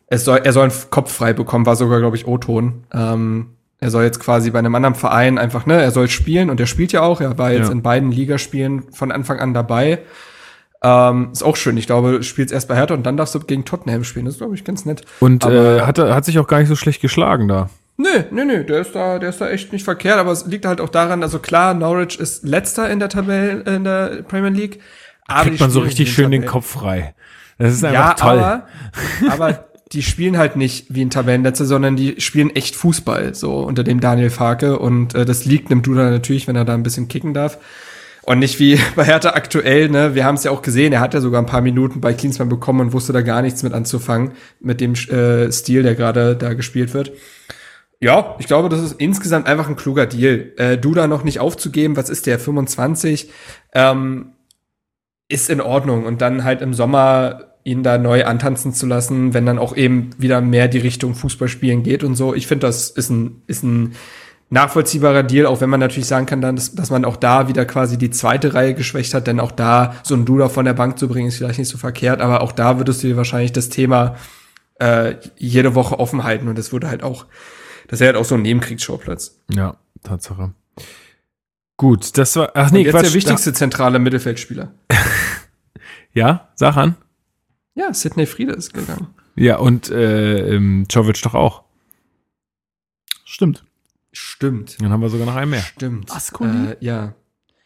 Es 0.07 0.23
soll, 0.25 0.39
er 0.43 0.53
soll 0.53 0.63
einen 0.69 0.73
Kopf 0.89 1.11
frei 1.11 1.33
bekommen, 1.33 1.65
war 1.65 1.75
sogar, 1.75 1.99
glaube 1.99 2.15
ich, 2.15 2.27
O-Ton. 2.27 2.83
Ähm, 2.93 3.47
er 3.79 3.91
soll 3.91 4.03
jetzt 4.05 4.19
quasi 4.19 4.49
bei 4.51 4.59
einem 4.59 4.73
anderen 4.73 4.95
Verein 4.95 5.37
einfach, 5.37 5.65
ne, 5.65 5.81
er 5.81 5.91
soll 5.91 6.07
spielen 6.07 6.49
und 6.49 6.59
er 6.59 6.65
spielt 6.65 6.91
ja 6.93 7.01
auch. 7.01 7.21
Er 7.21 7.37
war 7.37 7.51
jetzt 7.51 7.67
Ja. 7.67 7.71
in 7.73 7.81
beiden 7.83 8.11
Ligaspielen 8.11 8.91
von 8.93 9.11
Anfang 9.11 9.39
an 9.39 9.53
dabei. 9.53 9.99
Ähm, 10.83 11.29
ist 11.31 11.43
auch 11.43 11.55
schön. 11.57 11.75
Ich 11.77 11.87
glaube, 11.87 12.11
du 12.13 12.23
spielst 12.23 12.53
erst 12.53 12.67
bei 12.67 12.75
Hertha 12.75 12.93
und 12.93 13.03
dann 13.03 13.17
darfst 13.17 13.33
du 13.35 13.39
gegen 13.39 13.65
Tottenham 13.65 14.03
spielen. 14.03 14.25
Das 14.25 14.35
ist, 14.35 14.39
glaube 14.39 14.55
ich, 14.55 14.63
ganz 14.63 14.85
nett. 14.85 15.03
Und 15.19 15.43
Aber- 15.43 15.77
äh, 15.77 15.81
hat, 15.81 15.97
er- 15.97 16.13
hat 16.15 16.23
sich 16.25 16.37
auch 16.39 16.47
gar 16.47 16.59
nicht 16.59 16.69
so 16.69 16.75
schlecht 16.75 17.01
geschlagen 17.01 17.47
da. 17.47 17.69
Nö, 17.97 18.07
nö, 18.31 18.45
nö, 18.45 18.63
der 18.63 18.81
ist 18.81 18.93
da, 18.93 19.17
der 19.17 19.29
ist 19.29 19.41
da 19.41 19.49
echt 19.49 19.73
nicht 19.73 19.83
verkehrt, 19.83 20.19
aber 20.19 20.31
es 20.31 20.45
liegt 20.45 20.65
halt 20.67 20.79
auch 20.81 20.89
daran, 20.89 21.23
also 21.23 21.39
klar, 21.39 21.73
Norwich 21.73 22.19
ist 22.19 22.43
letzter 22.45 22.89
in 22.91 22.99
der 22.99 23.09
Tabelle, 23.09 23.61
in 23.75 23.83
der 23.83 24.21
Premier 24.27 24.51
League. 24.51 24.79
Aber 25.27 25.41
Kriegt 25.49 25.59
man 25.59 25.71
so 25.71 25.79
richtig 25.79 26.13
schön 26.13 26.29
den 26.29 26.43
Tabellen- 26.43 26.51
Kopf 26.51 26.67
frei. 26.67 27.15
Das 27.57 27.73
ist 27.73 27.83
einfach 27.83 28.09
Ja, 28.09 28.13
toll. 28.13 28.37
aber, 28.39 28.67
aber 29.31 29.65
die 29.91 30.03
spielen 30.03 30.37
halt 30.37 30.55
nicht 30.55 30.93
wie 30.93 31.01
ein 31.01 31.09
Tabellenletzter, 31.09 31.65
sondern 31.65 31.95
die 31.95 32.19
spielen 32.19 32.55
echt 32.55 32.75
Fußball, 32.75 33.33
so 33.35 33.59
unter 33.59 33.83
dem 33.83 33.99
Daniel 33.99 34.29
Farke 34.29 34.79
und 34.79 35.15
äh, 35.15 35.25
das 35.25 35.45
liegt 35.45 35.69
nimmt 35.69 35.87
Duda 35.87 36.09
natürlich, 36.09 36.47
wenn 36.47 36.55
er 36.55 36.65
da 36.65 36.73
ein 36.73 36.83
bisschen 36.83 37.07
kicken 37.07 37.33
darf. 37.33 37.57
Und 38.23 38.39
nicht 38.39 38.59
wie 38.59 38.77
bei 38.95 39.05
Hertha 39.05 39.29
aktuell, 39.29 39.87
ne? 39.89 40.13
Wir 40.13 40.25
haben 40.25 40.35
es 40.35 40.43
ja 40.43 40.51
auch 40.51 40.61
gesehen, 40.61 40.91
er 40.91 40.99
hat 40.99 41.13
ja 41.13 41.21
sogar 41.21 41.41
ein 41.41 41.45
paar 41.45 41.61
Minuten 41.61 42.01
bei 42.01 42.13
Klinsmann 42.13 42.49
bekommen 42.49 42.81
und 42.81 42.93
wusste 42.93 43.13
da 43.13 43.21
gar 43.21 43.41
nichts 43.41 43.63
mit 43.63 43.73
anzufangen, 43.73 44.33
mit 44.59 44.81
dem 44.81 44.93
äh, 44.93 45.49
Stil, 45.51 45.83
der 45.83 45.95
gerade 45.95 46.35
da 46.35 46.53
gespielt 46.53 46.93
wird. 46.93 47.13
Ja, 47.99 48.35
ich 48.37 48.45
glaube, 48.45 48.69
das 48.69 48.81
ist 48.81 48.99
insgesamt 48.99 49.47
einfach 49.47 49.69
ein 49.69 49.77
kluger 49.77 50.05
Deal. 50.05 50.51
Äh, 50.57 50.77
Duda 50.77 51.07
noch 51.07 51.23
nicht 51.23 51.39
aufzugeben, 51.39 51.95
was 51.95 52.09
ist 52.09 52.27
der, 52.27 52.37
25, 52.37 53.31
ähm, 53.73 54.33
ist 55.29 55.49
in 55.49 55.61
Ordnung. 55.61 56.05
Und 56.05 56.21
dann 56.21 56.43
halt 56.43 56.61
im 56.61 56.73
Sommer 56.73 57.56
ihn 57.67 57.83
da 57.83 57.97
neu 57.97 58.25
antanzen 58.25 58.73
zu 58.73 58.85
lassen, 58.85 59.33
wenn 59.33 59.45
dann 59.45 59.59
auch 59.59 59.75
eben 59.75 60.09
wieder 60.17 60.39
mehr 60.39 60.69
die 60.69 60.77
Richtung 60.77 61.13
Fußballspielen 61.15 61.83
geht 61.83 62.03
und 62.03 62.15
so. 62.15 62.33
Ich 62.33 62.47
finde, 62.47 62.65
das 62.65 62.89
ist 62.89 63.09
ein, 63.09 63.41
ist 63.45 63.63
ein 63.63 63.93
nachvollziehbarer 64.49 65.23
Deal, 65.23 65.45
auch 65.45 65.59
wenn 65.59 65.69
man 65.69 65.81
natürlich 65.81 66.07
sagen 66.07 66.25
kann, 66.25 66.39
dann, 66.39 66.55
dass, 66.55 66.73
dass 66.73 66.89
man 66.89 67.03
auch 67.03 67.17
da 67.17 67.49
wieder 67.49 67.65
quasi 67.65 67.97
die 67.97 68.09
zweite 68.09 68.53
Reihe 68.53 68.73
geschwächt 68.73 69.13
hat, 69.13 69.27
denn 69.27 69.41
auch 69.41 69.51
da 69.51 69.95
so 70.03 70.15
einen 70.15 70.23
Duda 70.23 70.47
von 70.47 70.63
der 70.63 70.73
Bank 70.73 70.97
zu 70.97 71.09
bringen, 71.09 71.27
ist 71.27 71.37
vielleicht 71.37 71.59
nicht 71.59 71.67
so 71.67 71.77
verkehrt, 71.77 72.21
aber 72.21 72.41
auch 72.41 72.53
da 72.53 72.77
würdest 72.77 73.03
du 73.03 73.07
dir 73.07 73.17
wahrscheinlich 73.17 73.51
das 73.51 73.67
Thema 73.67 74.15
äh, 74.79 75.15
jede 75.35 75.75
Woche 75.75 75.99
offen 75.99 76.23
halten 76.23 76.47
und 76.47 76.57
das 76.57 76.71
würde 76.71 76.87
halt 76.87 77.03
auch, 77.03 77.25
das 77.89 77.99
wäre 77.99 78.13
halt 78.13 78.21
auch 78.21 78.25
so 78.25 78.35
ein 78.35 78.43
Nebenkriegsschauplatz. 78.43 79.41
Ja, 79.53 79.75
Tatsache. 80.03 80.53
Gut, 81.75 82.17
das 82.17 82.35
war. 82.37 82.51
Ach 82.55 82.71
Nee, 82.71 82.79
nee, 82.79 82.83
jetzt 82.85 82.93
Quatsch. 82.93 83.05
der 83.05 83.13
wichtigste 83.13 83.53
zentrale 83.53 83.99
Mittelfeldspieler. 83.99 84.71
Ja, 86.13 86.47
sag 86.55 86.77
an. 86.77 86.95
Ja, 87.77 87.93
Sidney 87.93 88.25
Friede 88.25 88.53
ist 88.53 88.73
gegangen. 88.73 89.07
Ja, 89.35 89.57
und 89.57 89.89
äh, 89.91 90.55
ähm, 90.55 90.85
Jovic 90.89 91.21
doch 91.21 91.35
auch. 91.35 91.63
Stimmt. 93.23 93.63
Stimmt. 94.11 94.81
Dann 94.81 94.91
haben 94.91 95.01
wir 95.01 95.09
sogar 95.09 95.27
noch 95.27 95.35
einen 95.35 95.51
mehr. 95.51 95.61
Stimmt. 95.61 96.11
Ascoli? 96.11 96.71
Äh, 96.71 96.77
ja. 96.79 97.13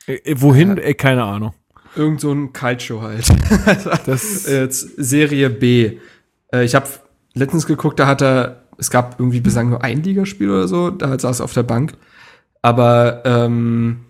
Äh, 0.07 0.15
äh, 0.15 0.41
wohin? 0.41 0.77
Äh, 0.77 0.93
keine 0.95 1.23
Ahnung. 1.23 1.53
Irgend 1.95 2.19
so 2.21 2.31
ein 2.33 2.51
Calcio 2.51 3.01
halt. 3.01 3.25
Das- 4.05 4.47
Jetzt 4.49 4.81
Serie 4.97 5.49
B. 5.49 5.99
Äh, 6.53 6.65
ich 6.65 6.75
habe 6.75 6.87
letztens 7.33 7.65
geguckt, 7.65 7.99
da 7.99 8.07
hat 8.07 8.21
er, 8.21 8.63
es 8.77 8.89
gab 8.89 9.17
irgendwie 9.19 9.39
bislang 9.39 9.69
nur 9.69 9.81
ein 9.83 10.03
Ligaspiel 10.03 10.49
oder 10.49 10.67
so, 10.67 10.89
da 10.89 11.17
saß 11.17 11.39
er 11.39 11.45
auf 11.45 11.53
der 11.53 11.63
Bank. 11.63 11.93
Aber 12.61 13.21
ähm, 13.25 14.01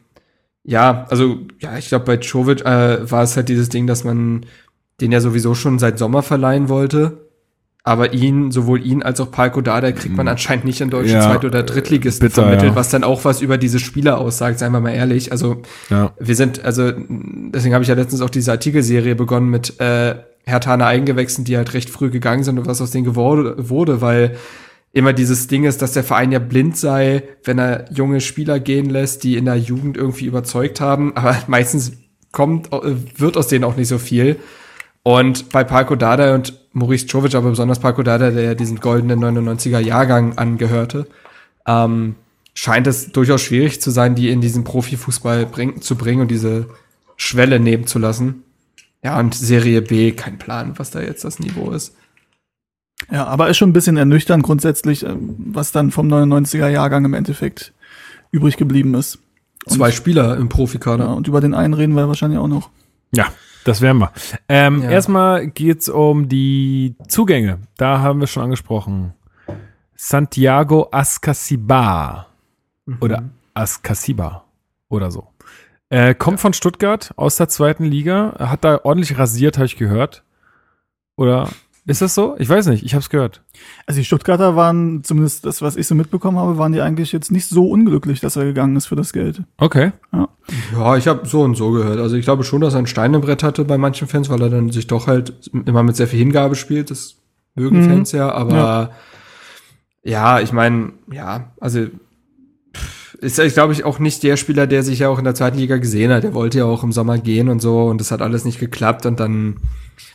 ja, 0.64 1.06
also 1.10 1.41
ja, 1.60 1.78
ich 1.78 1.89
glaube 1.89 2.06
bei 2.06 2.16
Jovic 2.16 2.62
äh, 2.62 3.10
war 3.12 3.22
es 3.24 3.36
halt 3.36 3.49
dieses 3.49 3.70
Ding, 3.70 3.86
dass 3.88 4.04
man 4.04 4.45
den 5.02 5.12
ja 5.12 5.20
sowieso 5.20 5.56
schon 5.56 5.80
seit 5.80 5.97
Sommer 5.99 6.22
verleihen 6.22 6.70
wollte. 6.70 7.28
Aber 7.84 8.14
ihn, 8.14 8.52
sowohl 8.52 8.86
ihn 8.86 9.02
als 9.02 9.20
auch 9.20 9.32
Palko 9.32 9.62
Dada 9.62 9.91
kriegt 9.91 10.16
man 10.16 10.28
anscheinend 10.28 10.66
nicht 10.66 10.82
in 10.82 10.91
deutschen 10.91 11.16
Ja, 11.16 11.22
Zweit- 11.24 11.45
oder 11.45 11.64
Drittligisten 11.64 12.28
bitter, 12.28 12.43
vermittelt, 12.43 12.72
ja. 12.72 12.76
was 12.76 12.89
dann 12.89 13.04
auch 13.04 13.26
was 13.26 13.41
über 13.41 13.58
diese 13.58 13.80
Spieler 13.80 14.20
aussagt, 14.20 14.60
seien 14.60 14.72
wir 14.72 14.80
mal 14.82 14.91
ehrlich. 14.91 15.32
Also 15.32 15.64
Ja. 15.89 16.14
wir 16.20 16.36
sind, 16.36 16.64
also 16.64 16.91
deswegen 16.99 17.74
habe 17.74 17.82
ich 17.82 17.88
ja 17.89 17.95
letztens 17.95 18.22
auch 18.22 18.30
diese 18.30 18.52
Artikelserie 18.52 19.16
begonnen 19.16 19.49
mit 19.49 19.80
äh, 19.80 20.14
Herthaner 20.45 20.86
Eigengewächsen, 20.86 21.43
die 21.43 21.58
halt 21.58 21.74
recht 21.74 21.89
früh 21.89 22.12
gegangen 22.12 22.43
sind 22.43 22.60
und 22.60 22.68
was 22.68 22.82
aus 22.82 22.91
denen 22.91 23.04
geworden 23.06 23.56
wurde, 23.58 23.99
weil 23.99 24.36
immer 24.93 25.14
dieses 25.14 25.47
Ding 25.47 25.64
ist, 25.64 25.82
dass 25.82 25.93
der 25.93 26.04
Verein 26.04 26.32
ja 26.32 26.39
blind 26.39 26.78
sei, 26.78 27.24
wenn 27.43 27.58
er 27.58 27.86
junge 27.91 28.22
Spieler 28.22 28.60
gehen 28.60 28.91
lässt, 28.91 29.24
die 29.24 29.38
in 29.38 29.45
der 29.45 29.56
Jugend 29.58 29.97
irgendwie 29.97 30.26
überzeugt 30.26 30.82
haben, 30.82 31.16
aber 31.18 31.36
meistens 31.47 31.93
kommt, 32.32 32.72
äh, 32.74 32.93
wird 33.18 33.38
aus 33.38 33.47
denen 33.47 33.64
auch 33.64 33.76
nicht 33.76 33.88
so 33.88 33.97
viel. 33.97 34.36
Und 35.04 35.49
bei 35.49 35.64
Parko 35.64 35.95
Dada 35.95 36.36
und 36.36 36.54
Maurice 36.74 37.08
Jovic, 37.08 37.36
aber 37.36 37.49
besonders 37.49 37.80
Parko 37.80 38.04
Dada, 38.04 38.32
der 38.32 38.43
ja 38.43 38.56
diesen 38.56 38.80
goldenen 38.80 39.24
99er 39.24 39.80
Jahrgang 39.80 40.38
angehörte, 40.38 41.08
ähm, 41.66 42.16
scheint 42.54 42.88
es 42.88 43.12
durchaus 43.12 43.41
schwierig 43.41 43.82
zu 43.82 43.91
sein, 43.91 44.16
die 44.16 44.30
in 44.30 44.41
diesen 44.41 44.64
Profifußball 44.64 45.45
bring, 45.45 45.82
zu 45.82 45.95
bringen 45.95 46.22
und 46.22 46.32
diese 46.32 46.68
Schwelle 47.18 47.60
nehmen 47.60 47.88
zu 47.88 47.99
lassen. 47.99 48.43
Ja, 49.04 49.20
und 49.20 49.34
Serie 49.34 49.82
B, 49.82 50.12
kein 50.12 50.38
Plan, 50.38 50.74
was 50.78 50.91
da 50.91 51.02
jetzt 51.02 51.24
das 51.24 51.39
Niveau 51.39 51.72
ist. 51.72 51.95
Ja, 53.10 53.26
aber 53.26 53.49
ist 53.49 53.58
schon 53.58 53.70
ein 53.70 53.74
bisschen 53.74 53.97
ernüchternd 53.97 54.43
grundsätzlich, 54.43 55.04
ähm, 55.04 55.36
was 55.38 55.72
dann 55.72 55.89
vom 55.89 56.08
99er 56.08 56.68
Jahrgang 56.68 57.06
im 57.06 57.16
Endeffekt 57.16 57.74
übrig 58.30 58.58
geblieben 58.58 58.93
ist. 58.93 59.18
Und, 59.66 59.78
Zwei 59.78 59.91
Spieler 59.91 60.36
im 60.38 60.43
ja, 60.43 60.49
Profikader. 60.49 61.16
und 61.16 61.28
über 61.28 61.41
den 61.41 61.56
einen 61.56 61.74
reden 61.74 61.95
wir 61.95 62.08
wahrscheinlich 62.08 62.39
auch 62.39 62.47
noch. 62.47 62.70
Ja, 63.12 63.32
das 63.64 63.82
werden 63.82 63.99
wir. 63.99 64.12
Ähm, 64.49 64.82
Ja. 64.84 64.89
Erstmal 64.91 65.47
geht's 65.47 65.89
um 65.89 66.28
die 66.30 66.95
Zugänge. 67.07 67.59
Da 67.78 67.99
haben 67.99 68.20
wir 68.20 68.28
schon 68.28 68.43
angesprochen. 68.43 69.14
Santiago 69.95 70.88
Ascasiba 70.91 72.28
oder 73.01 73.24
Ascasiba 73.53 74.45
oder 74.89 75.12
so. 75.12 75.28
Äh, 75.89 76.16
kommt 76.16 76.39
von 76.39 76.53
Stuttgart 76.53 77.12
aus 77.18 77.36
der 77.36 77.49
zweiten 77.49 77.84
Liga. 77.84 78.34
Hat 78.39 78.64
da 78.64 78.80
ordentlich 78.84 79.18
rasiert, 79.18 79.57
habe 79.57 79.66
ich 79.66 79.78
gehört. 79.78 80.24
Oder 81.18 81.49
ist 81.86 82.02
das 82.02 82.14
so? 82.14 82.36
Ich 82.38 82.48
weiß 82.48 82.68
nicht. 82.68 82.84
Ich 82.86 82.94
habe 82.94 83.02
es 83.02 83.10
gehört. 83.10 83.42
Also 83.88 84.00
die 84.00 84.06
Stuttgarter 84.06 84.56
waren, 84.56 85.04
zumindest 85.04 85.46
das, 85.46 85.62
was 85.62 85.76
ich 85.76 85.88
so 85.88 85.96
mitbekommen 85.96 86.38
habe, 86.38 86.58
waren 86.58 86.72
die 86.74 86.82
eigentlich 86.82 87.12
jetzt 87.12 87.32
nicht 87.32 87.48
so 87.48 87.68
unglücklich, 87.68 88.20
dass 88.20 88.36
er 88.36 88.46
gegangen 88.46 88.76
ist 88.76 88.86
für 88.86 88.96
das 88.96 89.14
Geld. 89.14 89.42
Okay. 89.58 89.92
Ja, 90.74 90.98
ich 90.98 91.08
habe 91.08 91.28
so 91.28 91.42
und 91.42 91.56
so 91.56 91.72
gehört. 91.72 92.00
Also 92.00 92.16
ich 92.16 92.24
glaube 92.26 92.44
schon, 92.44 92.62
dass 92.62 92.74
er 92.74 92.80
ein 92.80 92.88
Stein 92.88 93.14
im 93.14 93.22
Brett 93.22 93.42
hatte 93.42 93.66
bei 93.66 93.78
manchen 93.78 94.08
Fans, 94.08 94.30
weil 94.30 94.42
er 94.42 94.50
dann 94.50 94.70
sich 94.70 94.88
doch 94.88 95.08
halt 95.08 95.50
immer 95.66 95.82
mit 95.84 95.96
sehr 95.96 96.08
viel 96.08 96.20
Hingabe 96.20 96.56
spielt. 96.56 96.92
Das 96.92 97.16
mögen 97.56 97.80
Mhm. 97.80 97.90
Fans 97.90 98.12
ja, 98.12 98.32
aber 98.32 98.92
ja, 100.04 100.40
ich 100.40 100.52
meine, 100.52 100.94
ja, 101.12 101.52
also 101.60 101.88
ist 103.20 103.38
ja, 103.38 103.48
glaube 103.50 103.74
ich, 103.74 103.84
auch 103.84 104.00
nicht 104.00 104.24
der 104.24 104.36
Spieler, 104.36 104.66
der 104.66 104.82
sich 104.84 105.00
ja 105.00 105.10
auch 105.10 105.20
in 105.20 105.26
der 105.26 105.36
zweiten 105.36 105.58
Liga 105.58 105.78
gesehen 105.78 106.12
hat. 106.12 106.24
Der 106.24 106.34
wollte 106.34 106.60
ja 106.60 106.66
auch 106.66 106.84
im 106.84 106.92
Sommer 106.92 107.18
gehen 107.20 107.50
und 107.50 107.60
so 107.62 107.86
und 107.86 108.00
das 108.02 108.12
hat 108.12 108.22
alles 108.22 108.46
nicht 108.46 108.60
geklappt 108.60 109.06
und 109.06 109.20
dann 109.20 109.58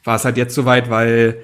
war 0.02 0.16
es 0.16 0.24
halt 0.24 0.36
jetzt 0.36 0.54
soweit, 0.54 0.90
weil 0.90 1.38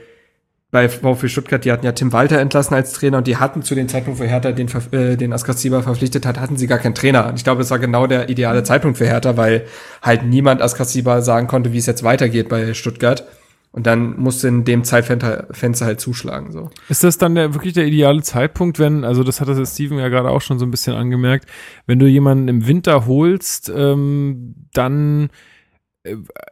bei 0.73 0.89
VfB 0.89 1.29
Stuttgart, 1.29 1.65
die 1.65 1.71
hatten 1.71 1.85
ja 1.85 1.93
Tim 1.93 2.15
Walter 2.15 2.41
entlassen 2.41 2.75
als 2.75 2.93
Trainer 2.95 3.19
und 3.19 3.27
die 3.27 3.37
hatten 3.37 3.63
zu 3.63 3.75
dem 3.75 3.89
Zeitpunkt, 3.89 4.19
wo 4.19 4.25
Hertha 4.25 4.53
den, 4.53 4.69
äh, 4.93 5.19
den 5.19 5.35
Askasiba 5.35 5.83
verpflichtet 5.83 6.25
hat, 6.25 6.41
hatten 6.41 6.57
sie 6.57 6.67
gar 6.67 6.79
keinen 6.79 6.95
Trainer. 6.95 7.29
Und 7.29 7.37
ich 7.37 7.45
glaube, 7.45 7.59
das 7.59 7.71
war 7.71 7.79
genau 7.79 8.07
der 8.07 8.31
ideale 8.31 8.63
Zeitpunkt 8.63 8.97
für 8.97 9.05
Hertha, 9.05 9.37
weil 9.37 9.67
halt 10.01 10.25
niemand 10.25 10.63
Askasiba 10.63 11.21
sagen 11.21 11.47
konnte, 11.47 11.75
wie 11.75 11.79
es 11.79 11.85
jetzt 11.85 12.05
weitergeht 12.05 12.49
bei 12.49 12.73
Stuttgart. 12.73 13.27
Und 13.71 13.87
dann 13.87 14.19
musste 14.19 14.49
in 14.49 14.65
dem 14.65 14.83
Zeitfenster 14.83 15.47
Fenster 15.51 15.85
halt 15.85 16.01
zuschlagen, 16.01 16.53
so. 16.53 16.71
Ist 16.89 17.05
das 17.05 17.19
dann 17.19 17.35
der, 17.35 17.53
wirklich 17.53 17.75
der 17.75 17.87
ideale 17.87 18.23
Zeitpunkt, 18.23 18.79
wenn, 18.79 19.05
also 19.05 19.25
das 19.25 19.43
hat 19.43 19.49
das 19.49 19.75
Steven 19.75 19.99
ja 19.99 20.09
gerade 20.09 20.31
auch 20.31 20.41
schon 20.41 20.59
so 20.59 20.65
ein 20.65 20.71
bisschen 20.71 20.95
angemerkt, 20.95 21.47
wenn 21.87 21.99
du 21.99 22.07
jemanden 22.07 22.49
im 22.49 22.67
Winter 22.67 23.07
holst, 23.07 23.71
ähm, 23.75 24.55
dann 24.73 25.29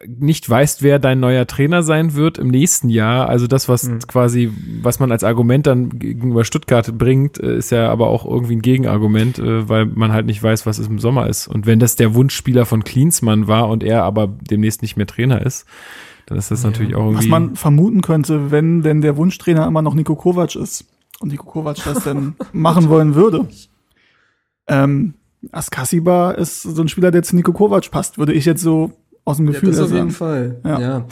nicht 0.07 0.49
weißt, 0.49 0.83
wer 0.83 1.01
dein 1.01 1.19
neuer 1.19 1.45
Trainer 1.47 1.83
sein 1.83 2.15
wird 2.15 2.39
im 2.39 2.49
nächsten 2.49 2.89
Jahr. 2.89 3.29
Also 3.29 3.49
das, 3.49 3.69
was 3.69 3.83
Mhm. 3.89 3.99
quasi, 4.07 4.53
was 4.81 5.01
man 5.01 5.11
als 5.11 5.25
Argument 5.25 5.67
dann 5.67 5.99
gegenüber 5.99 6.45
Stuttgart 6.45 6.97
bringt, 6.97 7.39
äh, 7.41 7.57
ist 7.57 7.71
ja 7.71 7.91
aber 7.91 8.07
auch 8.09 8.25
irgendwie 8.25 8.55
ein 8.57 8.63
Gegenargument, 8.63 9.41
äh, 9.41 9.69
weil 9.69 9.87
man 9.87 10.13
halt 10.13 10.27
nicht 10.27 10.41
weiß, 10.41 10.67
was 10.67 10.79
es 10.79 10.87
im 10.87 11.01
Sommer 11.01 11.29
ist. 11.29 11.49
Und 11.49 11.67
wenn 11.67 11.81
das 11.81 11.97
der 11.97 12.15
Wunschspieler 12.15 12.65
von 12.65 12.85
Klinsmann 12.85 13.49
war 13.49 13.69
und 13.69 13.83
er 13.83 14.05
aber 14.05 14.29
demnächst 14.29 14.83
nicht 14.83 14.97
mehr 14.97 15.07
Trainer 15.09 15.45
ist, 15.45 15.67
dann 16.27 16.39
ist 16.39 16.53
das 16.53 16.63
Ja. 16.63 16.71
natürlich 16.71 16.95
auch 16.95 17.01
irgendwie. 17.07 17.25
Was 17.25 17.29
man 17.29 17.57
vermuten 17.57 18.03
könnte, 18.03 18.53
wenn 18.53 18.83
denn 18.83 19.01
der 19.01 19.17
Wunschtrainer 19.17 19.67
immer 19.67 19.83
noch 19.83 19.95
Nico 19.95 20.15
Kovac 20.15 20.55
ist 20.55 20.85
und 21.19 21.33
Nico 21.33 21.47
Kovac 21.47 21.79
das 21.85 22.05
denn 22.05 22.35
machen 22.53 22.89
wollen 22.89 23.17
würde. 23.17 23.49
Ähm, 24.69 25.15
Askasiba 25.51 26.31
ist 26.33 26.63
so 26.63 26.83
ein 26.83 26.89
Spieler, 26.89 27.11
der 27.11 27.25
zu 27.25 27.35
Nico 27.35 27.53
Kovac 27.53 27.91
passt, 27.91 28.17
würde 28.19 28.33
ich 28.33 28.45
jetzt 28.45 28.63
so 28.63 28.93
aus 29.31 29.37
dem 29.39 29.47
Gefühl 29.47 29.75
her 29.75 29.87
sagen. 29.87 30.11
Fall. 30.11 30.61
Ja. 30.65 30.81
Ja. 30.81 31.07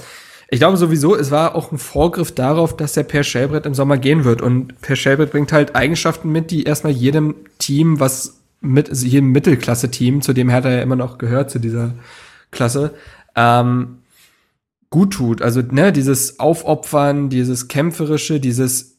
Ich 0.51 0.61
glaube 0.61 0.79
sowieso, 0.79 1.15
es 1.15 1.31
war 1.31 1.55
auch 1.55 1.73
ein 1.73 1.79
Vorgriff 1.79 2.33
darauf, 2.33 2.75
dass 2.77 2.95
der 2.95 3.03
Per 3.03 3.23
Schellbrett 3.23 3.67
im 3.67 3.75
Sommer 3.75 3.99
gehen 3.99 4.25
wird. 4.25 4.41
Und 4.41 4.81
Per 4.81 4.97
Schellbrett 4.97 5.31
bringt 5.31 5.53
halt 5.53 5.77
Eigenschaften 5.77 6.31
mit, 6.31 6.51
die 6.51 6.65
erstmal 6.65 6.93
jedem 6.93 7.35
Team, 7.59 8.01
was 8.01 8.41
mit, 8.61 8.89
also 8.89 9.07
jedem 9.07 9.31
Mittelklasse-Team, 9.33 10.23
zu 10.23 10.33
dem 10.33 10.49
Hertha 10.49 10.71
ja 10.71 10.81
immer 10.81 10.97
noch 10.97 11.19
gehört, 11.19 11.51
zu 11.51 11.59
dieser 11.59 11.93
Klasse, 12.51 12.95
ähm, 13.37 13.99
gut 14.89 15.13
tut. 15.13 15.43
Also, 15.43 15.61
ne, 15.61 15.93
dieses 15.93 16.41
Aufopfern, 16.41 17.29
dieses 17.29 17.69
Kämpferische, 17.69 18.41
dieses 18.41 18.97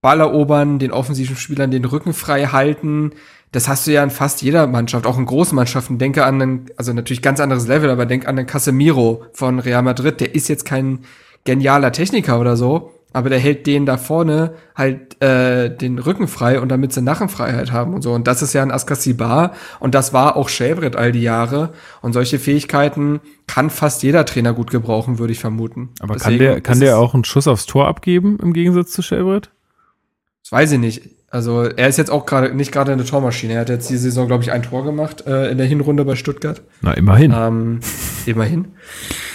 Ballerobern, 0.00 0.78
den 0.78 0.92
offensiven 0.92 1.34
Spielern 1.34 1.72
den 1.72 1.84
Rücken 1.84 2.12
frei 2.12 2.46
halten. 2.46 3.10
Das 3.56 3.68
hast 3.68 3.86
du 3.86 3.90
ja 3.90 4.04
in 4.04 4.10
fast 4.10 4.42
jeder 4.42 4.66
Mannschaft, 4.66 5.06
auch 5.06 5.16
in 5.16 5.24
großen 5.24 5.56
Mannschaften. 5.56 5.96
Denke 5.96 6.26
an 6.26 6.42
einen, 6.42 6.66
also 6.76 6.92
natürlich 6.92 7.22
ganz 7.22 7.40
anderes 7.40 7.66
Level, 7.66 7.88
aber 7.88 8.04
denk 8.04 8.28
an 8.28 8.36
den 8.36 8.46
Casemiro 8.46 9.24
von 9.32 9.60
Real 9.60 9.82
Madrid. 9.82 10.20
Der 10.20 10.34
ist 10.34 10.48
jetzt 10.48 10.66
kein 10.66 11.06
genialer 11.44 11.90
Techniker 11.90 12.38
oder 12.38 12.58
so, 12.58 12.92
aber 13.14 13.30
der 13.30 13.38
hält 13.38 13.66
denen 13.66 13.86
da 13.86 13.96
vorne 13.96 14.52
halt 14.74 15.22
äh, 15.22 15.74
den 15.74 15.98
Rücken 15.98 16.28
frei 16.28 16.60
und 16.60 16.68
damit 16.68 16.92
sie 16.92 17.00
Nachenfreiheit 17.00 17.72
haben 17.72 17.94
und 17.94 18.02
so. 18.02 18.12
Und 18.12 18.26
das 18.26 18.42
ist 18.42 18.52
ja 18.52 18.60
ein 18.60 18.70
Askasibar 18.70 19.54
und 19.80 19.94
das 19.94 20.12
war 20.12 20.36
auch 20.36 20.50
Schäbrett 20.50 20.94
all 20.94 21.10
die 21.10 21.22
Jahre. 21.22 21.72
Und 22.02 22.12
solche 22.12 22.38
Fähigkeiten 22.38 23.20
kann 23.46 23.70
fast 23.70 24.02
jeder 24.02 24.26
Trainer 24.26 24.52
gut 24.52 24.70
gebrauchen, 24.70 25.18
würde 25.18 25.32
ich 25.32 25.38
vermuten. 25.38 25.94
Aber 26.00 26.12
Deswegen 26.12 26.38
kann 26.38 26.46
der, 26.46 26.60
kann 26.60 26.80
der 26.80 26.98
auch 26.98 27.14
einen 27.14 27.24
Schuss 27.24 27.48
aufs 27.48 27.64
Tor 27.64 27.88
abgeben 27.88 28.38
im 28.42 28.52
Gegensatz 28.52 28.92
zu 28.92 29.00
Schäbrett? 29.00 29.48
Das 30.42 30.52
weiß 30.52 30.72
ich 30.72 30.78
nicht. 30.78 31.15
Also 31.36 31.64
er 31.64 31.86
ist 31.86 31.98
jetzt 31.98 32.10
auch 32.10 32.24
gerade 32.24 32.54
nicht 32.54 32.72
gerade 32.72 32.92
eine 32.92 33.04
Tormaschine. 33.04 33.52
Er 33.52 33.60
hat 33.60 33.68
jetzt 33.68 33.90
die 33.90 33.98
Saison, 33.98 34.26
glaube 34.26 34.42
ich, 34.42 34.52
ein 34.52 34.62
Tor 34.62 34.84
gemacht 34.84 35.26
äh, 35.26 35.50
in 35.50 35.58
der 35.58 35.66
Hinrunde 35.66 36.02
bei 36.06 36.16
Stuttgart. 36.16 36.62
Na, 36.80 36.94
immerhin. 36.94 37.30
Ähm, 37.36 37.80
immerhin. 38.24 38.68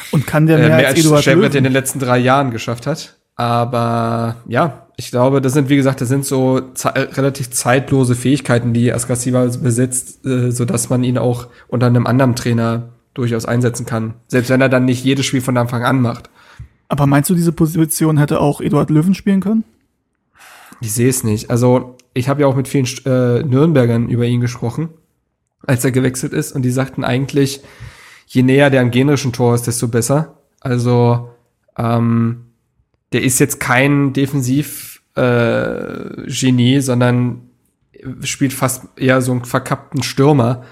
Und 0.09 0.25
kann 0.25 0.47
der 0.47 0.57
mehr, 0.57 0.65
äh, 0.65 0.69
mehr 0.69 0.77
als, 0.87 0.97
als 0.97 1.05
Eduard 1.05 1.25
Löwen? 1.27 1.53
in 1.53 1.63
den 1.63 1.73
letzten 1.73 1.99
drei 1.99 2.17
Jahren 2.17 2.49
geschafft 2.49 2.87
hat. 2.87 3.17
Aber 3.35 4.37
ja, 4.47 4.87
ich 4.97 5.11
glaube, 5.11 5.41
das 5.41 5.53
sind, 5.53 5.69
wie 5.69 5.75
gesagt, 5.75 6.01
das 6.01 6.09
sind 6.09 6.25
so 6.25 6.61
ze 6.73 6.91
relativ 6.95 7.51
zeitlose 7.51 8.15
Fähigkeiten, 8.15 8.73
die 8.73 8.91
Askasiba 8.91 9.45
besitzt, 9.61 10.25
äh, 10.25 10.49
so 10.49 10.65
dass 10.65 10.89
man 10.89 11.03
ihn 11.03 11.19
auch 11.19 11.49
unter 11.67 11.85
einem 11.85 12.07
anderen 12.07 12.35
Trainer 12.35 12.89
durchaus 13.13 13.45
einsetzen 13.45 13.85
kann. 13.85 14.15
Selbst 14.25 14.49
wenn 14.49 14.61
er 14.61 14.69
dann 14.69 14.85
nicht 14.85 15.03
jedes 15.03 15.27
Spiel 15.27 15.41
von 15.41 15.55
Anfang 15.55 15.83
an 15.83 16.01
macht. 16.01 16.31
Aber 16.87 17.05
meinst 17.05 17.29
du, 17.29 17.35
diese 17.35 17.51
Position 17.51 18.17
hätte 18.17 18.39
auch 18.39 18.59
Eduard 18.59 18.89
Löwen 18.89 19.13
spielen 19.13 19.39
können? 19.39 19.65
Ich 20.81 20.93
sehe 20.93 21.09
es 21.09 21.23
nicht. 21.23 21.49
Also, 21.49 21.95
ich 22.13 22.27
habe 22.27 22.41
ja 22.41 22.47
auch 22.47 22.55
mit 22.55 22.67
vielen 22.67 22.87
äh, 23.05 23.43
Nürnbergern 23.43 24.09
über 24.09 24.25
ihn 24.25 24.41
gesprochen, 24.41 24.89
als 25.65 25.85
er 25.85 25.91
gewechselt 25.91 26.33
ist. 26.33 26.51
Und 26.51 26.63
die 26.63 26.71
sagten 26.71 27.03
eigentlich, 27.03 27.61
je 28.27 28.43
näher 28.43 28.69
der 28.69 28.81
am 28.81 28.91
generischen 28.91 29.31
Tor 29.31 29.55
ist, 29.55 29.67
desto 29.67 29.87
besser. 29.87 30.37
Also, 30.59 31.29
ähm, 31.77 32.45
der 33.13 33.23
ist 33.23 33.39
jetzt 33.39 33.59
kein 33.59 34.13
Defensiv-Genie, 34.13 36.75
äh, 36.75 36.81
sondern 36.81 37.41
spielt 38.23 38.53
fast 38.53 38.85
eher 38.95 39.21
so 39.21 39.31
einen 39.31 39.45
verkappten 39.45 40.03
Stürmer, 40.03 40.63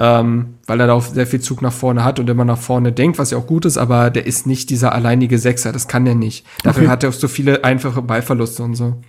ähm, 0.00 0.54
weil 0.66 0.80
er 0.80 0.88
da 0.88 0.92
auch 0.92 1.04
sehr 1.04 1.26
viel 1.26 1.40
Zug 1.40 1.62
nach 1.62 1.72
vorne 1.72 2.04
hat 2.04 2.18
und 2.18 2.28
immer 2.28 2.44
nach 2.44 2.58
vorne 2.58 2.92
denkt, 2.92 3.18
was 3.18 3.30
ja 3.30 3.38
auch 3.38 3.46
gut 3.46 3.64
ist, 3.64 3.78
aber 3.78 4.10
der 4.10 4.26
ist 4.26 4.46
nicht 4.46 4.68
dieser 4.70 4.92
alleinige 4.92 5.38
Sechser, 5.38 5.72
das 5.72 5.88
kann 5.88 6.04
der 6.04 6.16
nicht. 6.16 6.44
Dafür 6.62 6.82
Okay. 6.82 6.90
hat 6.90 7.02
er 7.04 7.08
auch 7.10 7.14
so 7.14 7.28
viele 7.28 7.64
einfache 7.64 8.02
Ballverluste 8.02 8.62
und 8.64 8.74
so. 8.74 9.00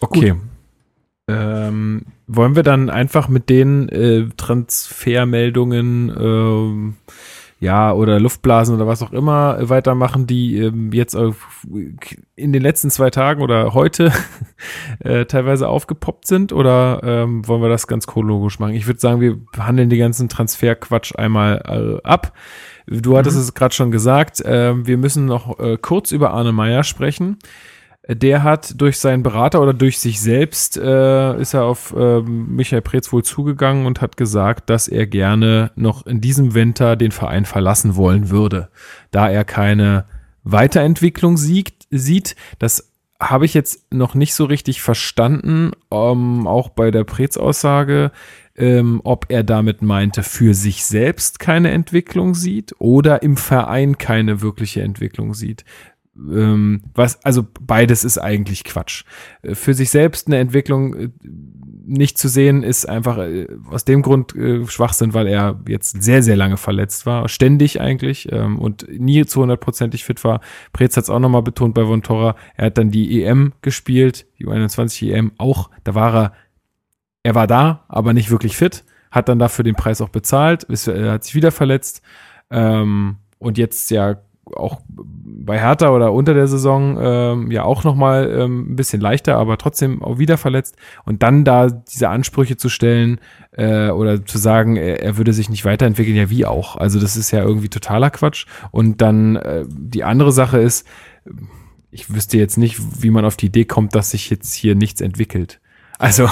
Okay. 0.00 0.34
Ähm, 1.28 2.06
wollen 2.26 2.56
wir 2.56 2.62
dann 2.62 2.88
einfach 2.88 3.28
mit 3.28 3.50
den 3.50 3.88
äh, 3.88 4.28
Transfermeldungen 4.36 6.10
ähm, 6.18 6.94
ja 7.60 7.92
oder 7.92 8.20
Luftblasen 8.20 8.74
oder 8.74 8.86
was 8.86 9.02
auch 9.02 9.12
immer 9.12 9.58
äh, 9.58 9.68
weitermachen, 9.68 10.26
die 10.26 10.58
ähm, 10.58 10.92
jetzt 10.92 11.14
auf, 11.16 11.66
in 12.36 12.52
den 12.52 12.62
letzten 12.62 12.90
zwei 12.90 13.10
Tagen 13.10 13.42
oder 13.42 13.74
heute 13.74 14.12
äh, 15.00 15.24
teilweise 15.26 15.68
aufgepoppt 15.68 16.26
sind 16.26 16.52
oder 16.52 17.00
ähm, 17.02 17.46
wollen 17.48 17.62
wir 17.62 17.68
das 17.68 17.86
ganz 17.86 18.06
chronologisch 18.06 18.58
machen? 18.58 18.74
Ich 18.74 18.86
würde 18.86 19.00
sagen, 19.00 19.20
wir 19.20 19.38
handeln 19.58 19.90
die 19.90 19.98
ganzen 19.98 20.28
Transferquatsch 20.28 21.14
einmal 21.16 22.00
äh, 22.02 22.06
ab. 22.06 22.32
Du 22.86 23.18
hattest 23.18 23.36
es 23.36 23.52
gerade 23.52 23.74
schon 23.74 23.90
gesagt, 23.90 24.40
äh, 24.40 24.86
wir 24.86 24.96
müssen 24.96 25.26
noch 25.26 25.58
äh, 25.58 25.76
kurz 25.76 26.12
über 26.12 26.30
Arne 26.30 26.52
Meyer 26.52 26.84
sprechen. 26.84 27.38
Der 28.10 28.42
hat 28.42 28.80
durch 28.80 28.98
seinen 28.98 29.22
Berater 29.22 29.60
oder 29.60 29.74
durch 29.74 29.98
sich 29.98 30.18
selbst 30.18 30.78
äh, 30.78 31.38
ist 31.38 31.52
er 31.52 31.64
auf 31.64 31.94
ähm, 31.94 32.56
Michael 32.56 32.80
Preetz 32.80 33.12
wohl 33.12 33.22
zugegangen 33.22 33.84
und 33.84 34.00
hat 34.00 34.16
gesagt, 34.16 34.70
dass 34.70 34.88
er 34.88 35.06
gerne 35.06 35.72
noch 35.76 36.06
in 36.06 36.22
diesem 36.22 36.54
Winter 36.54 36.96
den 36.96 37.12
Verein 37.12 37.44
verlassen 37.44 37.96
wollen 37.96 38.30
würde, 38.30 38.70
da 39.10 39.28
er 39.28 39.44
keine 39.44 40.06
Weiterentwicklung 40.42 41.36
sieht. 41.36 41.74
sieht. 41.90 42.34
Das 42.58 42.90
habe 43.20 43.44
ich 43.44 43.52
jetzt 43.52 43.92
noch 43.92 44.14
nicht 44.14 44.32
so 44.32 44.46
richtig 44.46 44.80
verstanden, 44.80 45.72
ähm, 45.90 46.46
auch 46.46 46.70
bei 46.70 46.90
der 46.90 47.04
Preetz-Aussage, 47.04 48.10
ähm, 48.56 49.02
ob 49.04 49.26
er 49.28 49.44
damit 49.44 49.82
meinte, 49.82 50.22
für 50.22 50.54
sich 50.54 50.86
selbst 50.86 51.40
keine 51.40 51.72
Entwicklung 51.72 52.34
sieht 52.34 52.74
oder 52.78 53.22
im 53.22 53.36
Verein 53.36 53.98
keine 53.98 54.40
wirkliche 54.40 54.80
Entwicklung 54.80 55.34
sieht 55.34 55.64
ähm, 56.18 56.82
was, 56.94 57.24
also 57.24 57.46
beides 57.60 58.04
ist 58.04 58.18
eigentlich 58.18 58.64
Quatsch. 58.64 59.04
Äh, 59.42 59.54
Für 59.54 59.74
sich 59.74 59.90
selbst 59.90 60.26
eine 60.26 60.38
Entwicklung 60.38 60.94
äh, 60.94 61.08
nicht 61.86 62.18
zu 62.18 62.28
sehen, 62.28 62.62
ist 62.62 62.88
einfach 62.88 63.18
äh, 63.18 63.46
aus 63.70 63.84
dem 63.84 64.02
Grund 64.02 64.34
äh, 64.34 64.66
Schwachsinn, 64.66 65.14
weil 65.14 65.26
er 65.26 65.60
jetzt 65.66 66.02
sehr, 66.02 66.22
sehr 66.22 66.36
lange 66.36 66.56
verletzt 66.56 67.06
war, 67.06 67.28
ständig 67.28 67.80
eigentlich 67.80 68.30
ähm, 68.30 68.58
und 68.58 68.86
nie 68.88 69.24
zu 69.26 69.40
hundertprozentig 69.40 70.04
fit 70.04 70.22
war. 70.24 70.40
Preetz 70.72 70.96
hat 70.96 71.04
es 71.04 71.10
auch 71.10 71.20
nochmal 71.20 71.42
betont 71.42 71.74
bei 71.74 71.84
Von 71.84 72.02
Torra. 72.02 72.36
Er 72.56 72.66
hat 72.66 72.78
dann 72.78 72.90
die 72.90 73.22
EM 73.22 73.52
gespielt, 73.62 74.26
die 74.38 74.46
U21 74.46 75.12
EM 75.12 75.32
auch. 75.38 75.70
Da 75.84 75.94
war 75.94 76.14
er, 76.14 76.32
er 77.22 77.34
war 77.34 77.46
da, 77.46 77.84
aber 77.88 78.12
nicht 78.12 78.30
wirklich 78.30 78.56
fit, 78.56 78.84
hat 79.10 79.28
dann 79.28 79.38
dafür 79.38 79.64
den 79.64 79.74
Preis 79.74 80.00
auch 80.00 80.10
bezahlt, 80.10 80.64
ist, 80.64 80.88
er 80.88 81.12
hat 81.12 81.24
sich 81.24 81.34
wieder 81.34 81.52
verletzt 81.52 82.02
ähm, 82.50 83.16
und 83.38 83.56
jetzt 83.56 83.90
ja 83.90 84.16
auch 84.54 84.80
bei 85.48 85.58
Hertha 85.58 85.90
oder 85.90 86.12
unter 86.12 86.34
der 86.34 86.46
Saison 86.46 86.98
ähm, 87.00 87.50
ja 87.50 87.64
auch 87.64 87.84
nochmal 87.84 88.30
ähm, 88.30 88.72
ein 88.72 88.76
bisschen 88.76 89.00
leichter, 89.00 89.36
aber 89.36 89.56
trotzdem 89.56 90.02
auch 90.02 90.18
wieder 90.18 90.36
verletzt. 90.36 90.76
Und 91.04 91.22
dann 91.22 91.44
da 91.44 91.68
diese 91.70 92.08
Ansprüche 92.08 92.56
zu 92.56 92.68
stellen 92.68 93.18
äh, 93.52 93.88
oder 93.90 94.24
zu 94.24 94.38
sagen, 94.38 94.76
er, 94.76 95.02
er 95.02 95.16
würde 95.16 95.32
sich 95.32 95.48
nicht 95.48 95.64
weiterentwickeln, 95.64 96.16
ja 96.16 96.30
wie 96.30 96.44
auch. 96.44 96.76
Also 96.76 97.00
das 97.00 97.16
ist 97.16 97.30
ja 97.30 97.42
irgendwie 97.42 97.68
totaler 97.68 98.10
Quatsch. 98.10 98.46
Und 98.70 99.00
dann 99.00 99.36
äh, 99.36 99.64
die 99.68 100.04
andere 100.04 100.32
Sache 100.32 100.58
ist, 100.58 100.86
ich 101.90 102.12
wüsste 102.14 102.36
jetzt 102.36 102.58
nicht, 102.58 103.02
wie 103.02 103.10
man 103.10 103.24
auf 103.24 103.36
die 103.36 103.46
Idee 103.46 103.64
kommt, 103.64 103.94
dass 103.94 104.10
sich 104.10 104.28
jetzt 104.30 104.54
hier 104.54 104.74
nichts 104.74 105.00
entwickelt. 105.00 105.60
Also 105.98 106.28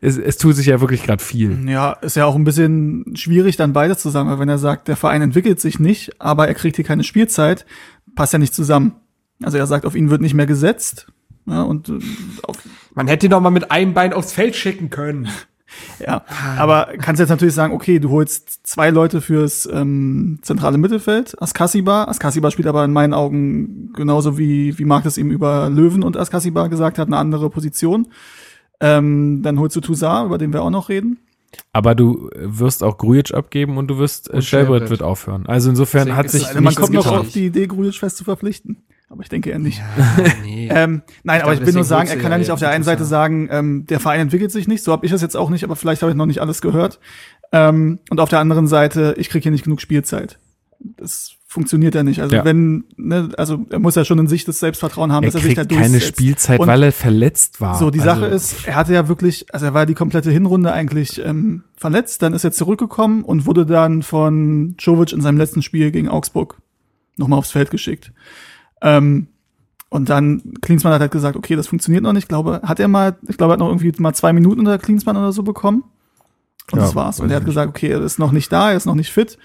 es, 0.00 0.16
es 0.16 0.38
tut 0.38 0.56
sich 0.56 0.66
ja 0.66 0.80
wirklich 0.80 1.02
gerade 1.02 1.22
viel. 1.22 1.68
Ja, 1.68 1.92
ist 1.92 2.16
ja 2.16 2.24
auch 2.24 2.34
ein 2.34 2.44
bisschen 2.44 3.14
schwierig, 3.14 3.56
dann 3.56 3.74
beides 3.74 3.98
zusammen. 3.98 4.30
Weil 4.30 4.38
Wenn 4.38 4.48
er 4.48 4.58
sagt, 4.58 4.88
der 4.88 4.96
Verein 4.96 5.20
entwickelt 5.22 5.60
sich 5.60 5.78
nicht, 5.78 6.20
aber 6.20 6.48
er 6.48 6.54
kriegt 6.54 6.76
hier 6.76 6.84
keine 6.84 7.04
Spielzeit, 7.04 7.66
passt 8.14 8.32
ja 8.32 8.38
nicht 8.38 8.54
zusammen. 8.54 8.92
Also 9.42 9.58
er 9.58 9.66
sagt, 9.66 9.84
auf 9.84 9.94
ihn 9.94 10.10
wird 10.10 10.22
nicht 10.22 10.34
mehr 10.34 10.46
gesetzt. 10.46 11.08
Ja, 11.46 11.62
und 11.62 11.88
äh, 11.88 11.98
auf, 12.44 12.56
Man 12.94 13.08
hätte 13.08 13.26
ihn 13.26 13.30
doch 13.30 13.40
mal 13.40 13.50
mit 13.50 13.70
einem 13.70 13.94
Bein 13.94 14.12
aufs 14.12 14.32
Feld 14.32 14.56
schicken 14.56 14.88
können. 14.90 15.28
ja. 15.98 16.24
Aber 16.56 16.88
kannst 16.98 17.20
jetzt 17.20 17.28
natürlich 17.28 17.54
sagen, 17.54 17.74
okay, 17.74 17.98
du 17.98 18.10
holst 18.10 18.66
zwei 18.66 18.90
Leute 18.90 19.20
fürs 19.20 19.68
ähm, 19.70 20.38
zentrale 20.42 20.78
Mittelfeld, 20.78 21.40
Askasiba. 21.42 22.04
Askasiba 22.04 22.50
spielt 22.50 22.68
aber 22.68 22.84
in 22.84 22.92
meinen 22.92 23.12
Augen 23.14 23.92
genauso 23.94 24.38
wie, 24.38 24.78
wie 24.78 24.84
Marc 24.84 25.04
das 25.04 25.18
ihm 25.18 25.30
über 25.30 25.68
Löwen 25.68 26.02
und 26.02 26.16
Askasiba 26.16 26.68
gesagt 26.68 26.98
hat, 26.98 27.08
eine 27.08 27.16
andere 27.16 27.50
Position. 27.50 28.08
Ähm, 28.82 29.40
dann 29.42 29.58
holst 29.58 29.76
du 29.76 29.80
Toussaint, 29.80 30.26
über 30.26 30.36
den 30.38 30.52
wir 30.52 30.62
auch 30.62 30.70
noch 30.70 30.88
reden. 30.88 31.18
Aber 31.72 31.94
du 31.94 32.28
wirst 32.34 32.82
auch 32.82 32.98
Grujic 32.98 33.32
abgeben 33.32 33.78
und 33.78 33.88
du 33.88 33.98
wirst, 33.98 34.28
äh, 34.28 34.36
Und 34.36 34.44
Shelbrett. 34.44 34.90
wird 34.90 35.02
aufhören. 35.02 35.46
Also 35.46 35.70
insofern 35.70 36.06
Deswegen 36.06 36.16
hat 36.16 36.30
sich 36.30 36.46
Also 36.46 36.60
man 36.60 36.74
kommt 36.74 36.92
noch 36.92 37.06
auf 37.06 37.30
die 37.30 37.46
Idee, 37.46 37.66
Grujic 37.66 37.94
fest 37.94 38.16
zu 38.16 38.24
verpflichten. 38.24 38.82
Aber 39.08 39.22
ich 39.22 39.28
denke 39.28 39.50
eher 39.50 39.58
nicht. 39.58 39.82
nee. 40.42 40.68
Ähm, 40.72 41.02
nein, 41.22 41.42
aber 41.42 41.50
glaube, 41.50 41.62
ich 41.62 41.66
will 41.66 41.74
nur 41.74 41.84
sagen, 41.84 42.08
er 42.08 42.16
kann 42.16 42.30
ja 42.30 42.30
ja 42.32 42.38
nicht 42.38 42.50
auf 42.50 42.58
der 42.58 42.70
einen 42.70 42.82
Seite 42.82 43.04
sagen, 43.04 43.48
ähm, 43.50 43.86
der 43.86 44.00
Verein 44.00 44.20
entwickelt 44.20 44.50
sich 44.50 44.66
nicht, 44.66 44.82
so 44.82 44.90
habe 44.90 45.04
ich 45.04 45.12
das 45.12 45.20
jetzt 45.20 45.36
auch 45.36 45.50
nicht, 45.50 45.64
aber 45.64 45.76
vielleicht 45.76 46.00
habe 46.00 46.10
ich 46.10 46.16
noch 46.16 46.26
nicht 46.26 46.40
alles 46.40 46.62
gehört. 46.62 46.98
Ähm, 47.52 47.98
und 48.08 48.20
auf 48.20 48.30
der 48.30 48.38
anderen 48.38 48.66
Seite, 48.66 49.14
ich 49.18 49.28
kriege 49.28 49.42
hier 49.42 49.52
nicht 49.52 49.64
genug 49.64 49.82
Spielzeit. 49.82 50.38
Das 50.80 51.34
funktioniert 51.52 51.94
ja 51.94 52.02
nicht. 52.02 52.22
Also 52.22 52.34
Ja. 52.34 52.46
wenn, 52.46 52.84
ne, 52.96 53.28
also 53.36 53.66
er 53.68 53.78
muss 53.78 53.94
ja 53.94 54.06
schon 54.06 54.18
in 54.18 54.26
sich 54.26 54.46
das 54.46 54.58
Selbstvertrauen 54.58 55.12
haben, 55.12 55.24
er 55.24 55.32
dass 55.32 55.42
er 55.42 55.46
sich 55.46 55.54
da 55.54 55.64
kriegt 55.64 55.74
keine 55.78 55.90
durchsetzt. 55.92 56.16
Spielzeit, 56.16 56.60
Und 56.60 56.66
weil 56.66 56.82
er 56.82 56.92
verletzt 56.92 57.60
war. 57.60 57.78
so, 57.78 57.90
die 57.90 58.00
also, 58.00 58.22
Sache 58.22 58.26
ist, 58.26 58.66
er 58.66 58.74
hatte 58.74 58.94
ja 58.94 59.06
wirklich, 59.06 59.52
also 59.52 59.66
er 59.66 59.74
war 59.74 59.84
die 59.84 59.92
komplette 59.92 60.30
Hinrunde 60.30 60.72
eigentlich 60.72 61.22
ähm, 61.22 61.64
verletzt, 61.76 62.22
dann 62.22 62.32
ist 62.32 62.44
er 62.44 62.52
zurückgekommen 62.52 63.22
und 63.22 63.44
wurde 63.44 63.66
dann 63.66 64.02
von 64.02 64.76
Jovic 64.78 65.12
in 65.12 65.20
seinem 65.20 65.36
letzten 65.36 65.60
Spiel 65.60 65.90
gegen 65.90 66.08
Augsburg 66.08 66.56
nochmal 67.18 67.38
aufs 67.38 67.50
Feld 67.50 67.70
geschickt. 67.70 68.12
Ähm, 68.80 69.26
und 69.90 70.08
dann, 70.08 70.54
Klinsmann 70.62 70.94
hat 70.94 71.02
halt 71.02 71.12
gesagt, 71.12 71.36
okay, 71.36 71.54
das 71.54 71.66
funktioniert 71.66 72.02
noch 72.02 72.14
nicht. 72.14 72.24
Ich 72.24 72.28
glaube, 72.28 72.62
hat 72.64 72.80
er 72.80 72.88
mal, 72.88 73.18
ich 73.28 73.36
glaube, 73.36 73.50
er 73.50 73.54
hat 73.54 73.60
noch 73.60 73.68
irgendwie 73.68 73.92
mal 73.98 74.14
zwei 74.14 74.32
Minuten 74.32 74.60
unter 74.60 74.78
Klinsmann 74.78 75.18
oder 75.18 75.32
so 75.32 75.42
bekommen. 75.42 75.84
Und 76.72 76.78
Ja, 76.78 76.86
das 76.86 76.94
war's. 76.94 77.20
Und 77.20 77.28
er 77.28 77.36
hat 77.36 77.44
gesagt, 77.44 77.68
okay, 77.68 77.88
er 77.88 78.00
ist 78.00 78.18
noch 78.18 78.32
nicht 78.32 78.50
da, 78.50 78.70
er 78.70 78.76
ist 78.78 78.86
noch 78.86 78.94
nicht 78.94 79.12
fit. 79.12 79.36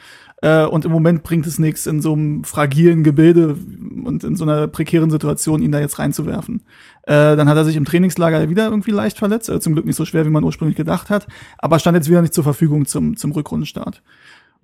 Äh, 0.42 0.66
und 0.66 0.86
im 0.86 0.92
Moment 0.92 1.24
bringt 1.24 1.48
es 1.48 1.58
nichts, 1.58 1.88
in 1.88 2.02
so 2.02 2.14
einem 2.14 2.44
fragilen 2.44 3.04
Gebilde 3.04 3.58
und 4.04 4.24
in 4.24 4.36
so 4.36 4.44
einer 4.44 4.68
prekären 4.68 5.10
Situation 5.10 5.62
ihn 5.62 5.72
da 5.72 5.80
jetzt 5.80 6.00
reinzuwerfen. 6.00 6.62
Äh, 7.04 7.36
dann 7.36 7.50
hat 7.50 7.58
er 7.58 7.66
sich 7.66 7.76
im 7.76 7.86
Trainingslager 7.86 8.50
wieder 8.50 8.66
irgendwie 8.66 8.92
leicht 8.92 9.18
verletzt, 9.18 9.50
äh, 9.50 9.60
zum 9.60 9.74
Glück 9.74 9.86
nicht 9.86 9.96
so 9.96 10.06
schwer, 10.06 10.26
wie 10.26 10.30
man 10.30 10.44
ursprünglich 10.44 10.78
gedacht 10.78 11.10
hat, 11.10 11.28
aber 11.58 11.80
stand 11.80 11.96
jetzt 11.96 12.10
wieder 12.10 12.22
nicht 12.22 12.34
zur 12.34 12.44
Verfügung 12.44 12.86
zum, 12.86 13.18
zum 13.18 13.32
Rückrundenstart. 13.32 14.02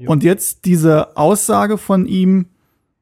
Und 0.06 0.24
jetzt 0.24 0.66
diese 0.66 1.16
Aussage 1.16 1.78
von 1.78 2.06
ihm, 2.06 2.48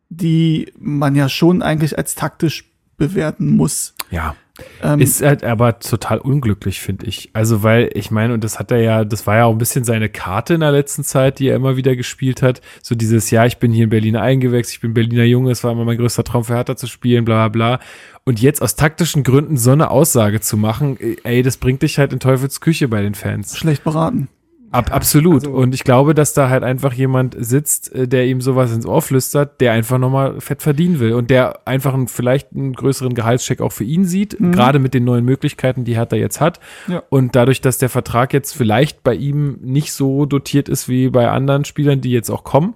die 0.10 0.72
man 0.78 1.16
ja 1.16 1.30
schon 1.30 1.62
eigentlich 1.62 1.98
als 1.98 2.16
taktisch 2.16 2.70
bewerten 2.98 3.56
muss. 3.56 3.96
Ja. 4.12 4.36
Ähm, 4.84 5.00
ist 5.00 5.22
halt 5.22 5.44
aber 5.44 5.80
total 5.80 6.20
unglücklich, 6.20 6.82
finde 6.82 7.06
ich. 7.06 7.30
Also, 7.34 7.64
weil 7.64 7.90
ich 7.94 8.12
meine, 8.12 8.34
und 8.34 8.44
das 8.44 8.60
hat 8.60 8.72
er 8.72 8.80
ja, 8.80 9.06
das 9.06 9.26
war 9.26 9.38
ja 9.38 9.46
auch 9.46 9.52
ein 9.52 9.58
bisschen 9.58 9.84
seine 9.84 10.10
Karte 10.10 10.56
in 10.56 10.60
der 10.60 10.72
letzten 10.72 11.04
Zeit, 11.04 11.40
die 11.40 11.48
er 11.48 11.56
immer 11.56 11.78
wieder 11.78 11.96
gespielt 11.96 12.42
hat. 12.42 12.62
So 12.82 12.96
dieses, 12.96 13.32
ja, 13.32 13.46
ich 13.46 13.58
bin 13.58 13.72
hier 13.72 13.86
in 13.86 13.90
Berlin 13.90 14.16
eingewechselt, 14.16 14.76
ich 14.76 14.82
bin 14.82 14.94
Berliner 14.94 15.24
Junge, 15.24 15.52
es 15.52 15.64
war 15.64 15.72
immer 15.72 15.86
mein 15.86 15.98
größter 15.98 16.24
Traum 16.24 16.44
für 16.44 16.56
Hertha 16.56 16.76
zu 16.76 16.88
spielen, 16.88 17.26
bla 17.26 17.48
bla 17.48 17.78
bla. 17.78 17.86
Und 18.24 18.42
jetzt 18.42 18.62
aus 18.62 18.76
taktischen 18.76 19.24
Gründen 19.24 19.58
so 19.58 19.72
eine 19.72 19.90
Aussage 19.90 20.42
zu 20.42 20.58
machen, 20.58 20.98
ey, 21.24 21.42
das 21.42 21.58
bringt 21.58 21.82
dich 21.82 21.98
halt 21.98 22.14
in 22.14 22.20
Teufels 22.20 22.62
Küche 22.62 22.88
bei 22.88 23.02
den 23.02 23.16
Fans. 23.16 23.58
Schlecht 23.58 23.84
beraten. 23.84 24.28
Ab, 24.72 24.94
absolut. 24.94 25.46
Also, 25.46 25.52
und 25.56 25.76
ich 25.76 25.84
glaube, 25.84 26.14
dass 26.14 26.34
da 26.34 26.50
halt 26.50 26.64
einfach 26.64 26.94
jemand 26.94 27.36
sitzt, 27.38 27.94
äh, 27.94 28.08
der 28.08 28.26
ihm 28.26 28.40
sowas 28.40 28.72
ins 28.72 28.86
Ohr 28.86 29.02
flüstert, 29.02 29.60
der 29.60 29.74
einfach 29.74 29.98
nochmal 29.98 30.40
fett 30.40 30.62
verdienen 30.62 31.00
will 31.00 31.14
und 31.14 31.30
der 31.30 31.68
einfach 31.68 31.94
einen, 31.94 32.08
vielleicht 32.08 32.54
einen 32.54 32.74
größeren 32.74 33.14
Gehaltscheck 33.14 33.60
auch 33.62 33.74
für 33.74 33.84
ihn 33.84 34.06
sieht, 34.06 34.40
mhm. 34.40 34.54
gerade 34.54 34.80
mit 34.80 34.94
den 34.94 35.04
neuen 35.04 35.26
Möglichkeiten, 35.26 35.84
die 35.84 35.96
Hertha 35.96 36.16
jetzt 36.16 36.40
hat. 36.40 36.60
Ja. 36.88 37.04
Und 37.10 37.36
dadurch, 37.36 37.60
dass 37.60 37.80
der 37.80 37.90
Vertrag 37.90 38.34
jetzt 38.34 38.56
vielleicht 38.56 39.04
bei 39.04 39.14
ihm 39.14 39.58
nicht 39.62 39.92
so 39.92 40.26
dotiert 40.26 40.70
ist 40.70 40.88
wie 40.88 41.10
bei 41.10 41.30
anderen 41.30 41.66
Spielern, 41.66 42.00
die 42.00 42.12
jetzt 42.12 42.30
auch 42.30 42.46
kommen, 42.46 42.76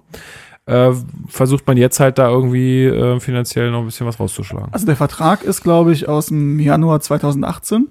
äh, 0.66 0.92
versucht 1.28 1.66
man 1.66 1.78
jetzt 1.78 1.98
halt 1.98 2.18
da 2.18 2.28
irgendwie 2.28 2.84
äh, 2.84 3.20
finanziell 3.20 3.70
noch 3.70 3.80
ein 3.80 3.86
bisschen 3.86 4.06
was 4.06 4.20
rauszuschlagen. 4.20 4.72
Also 4.72 4.84
der 4.84 4.96
Vertrag 4.96 5.44
ist, 5.44 5.62
glaube 5.62 5.92
ich, 5.92 6.08
aus 6.08 6.26
dem 6.26 6.58
Januar 6.60 7.00
2018, 7.00 7.88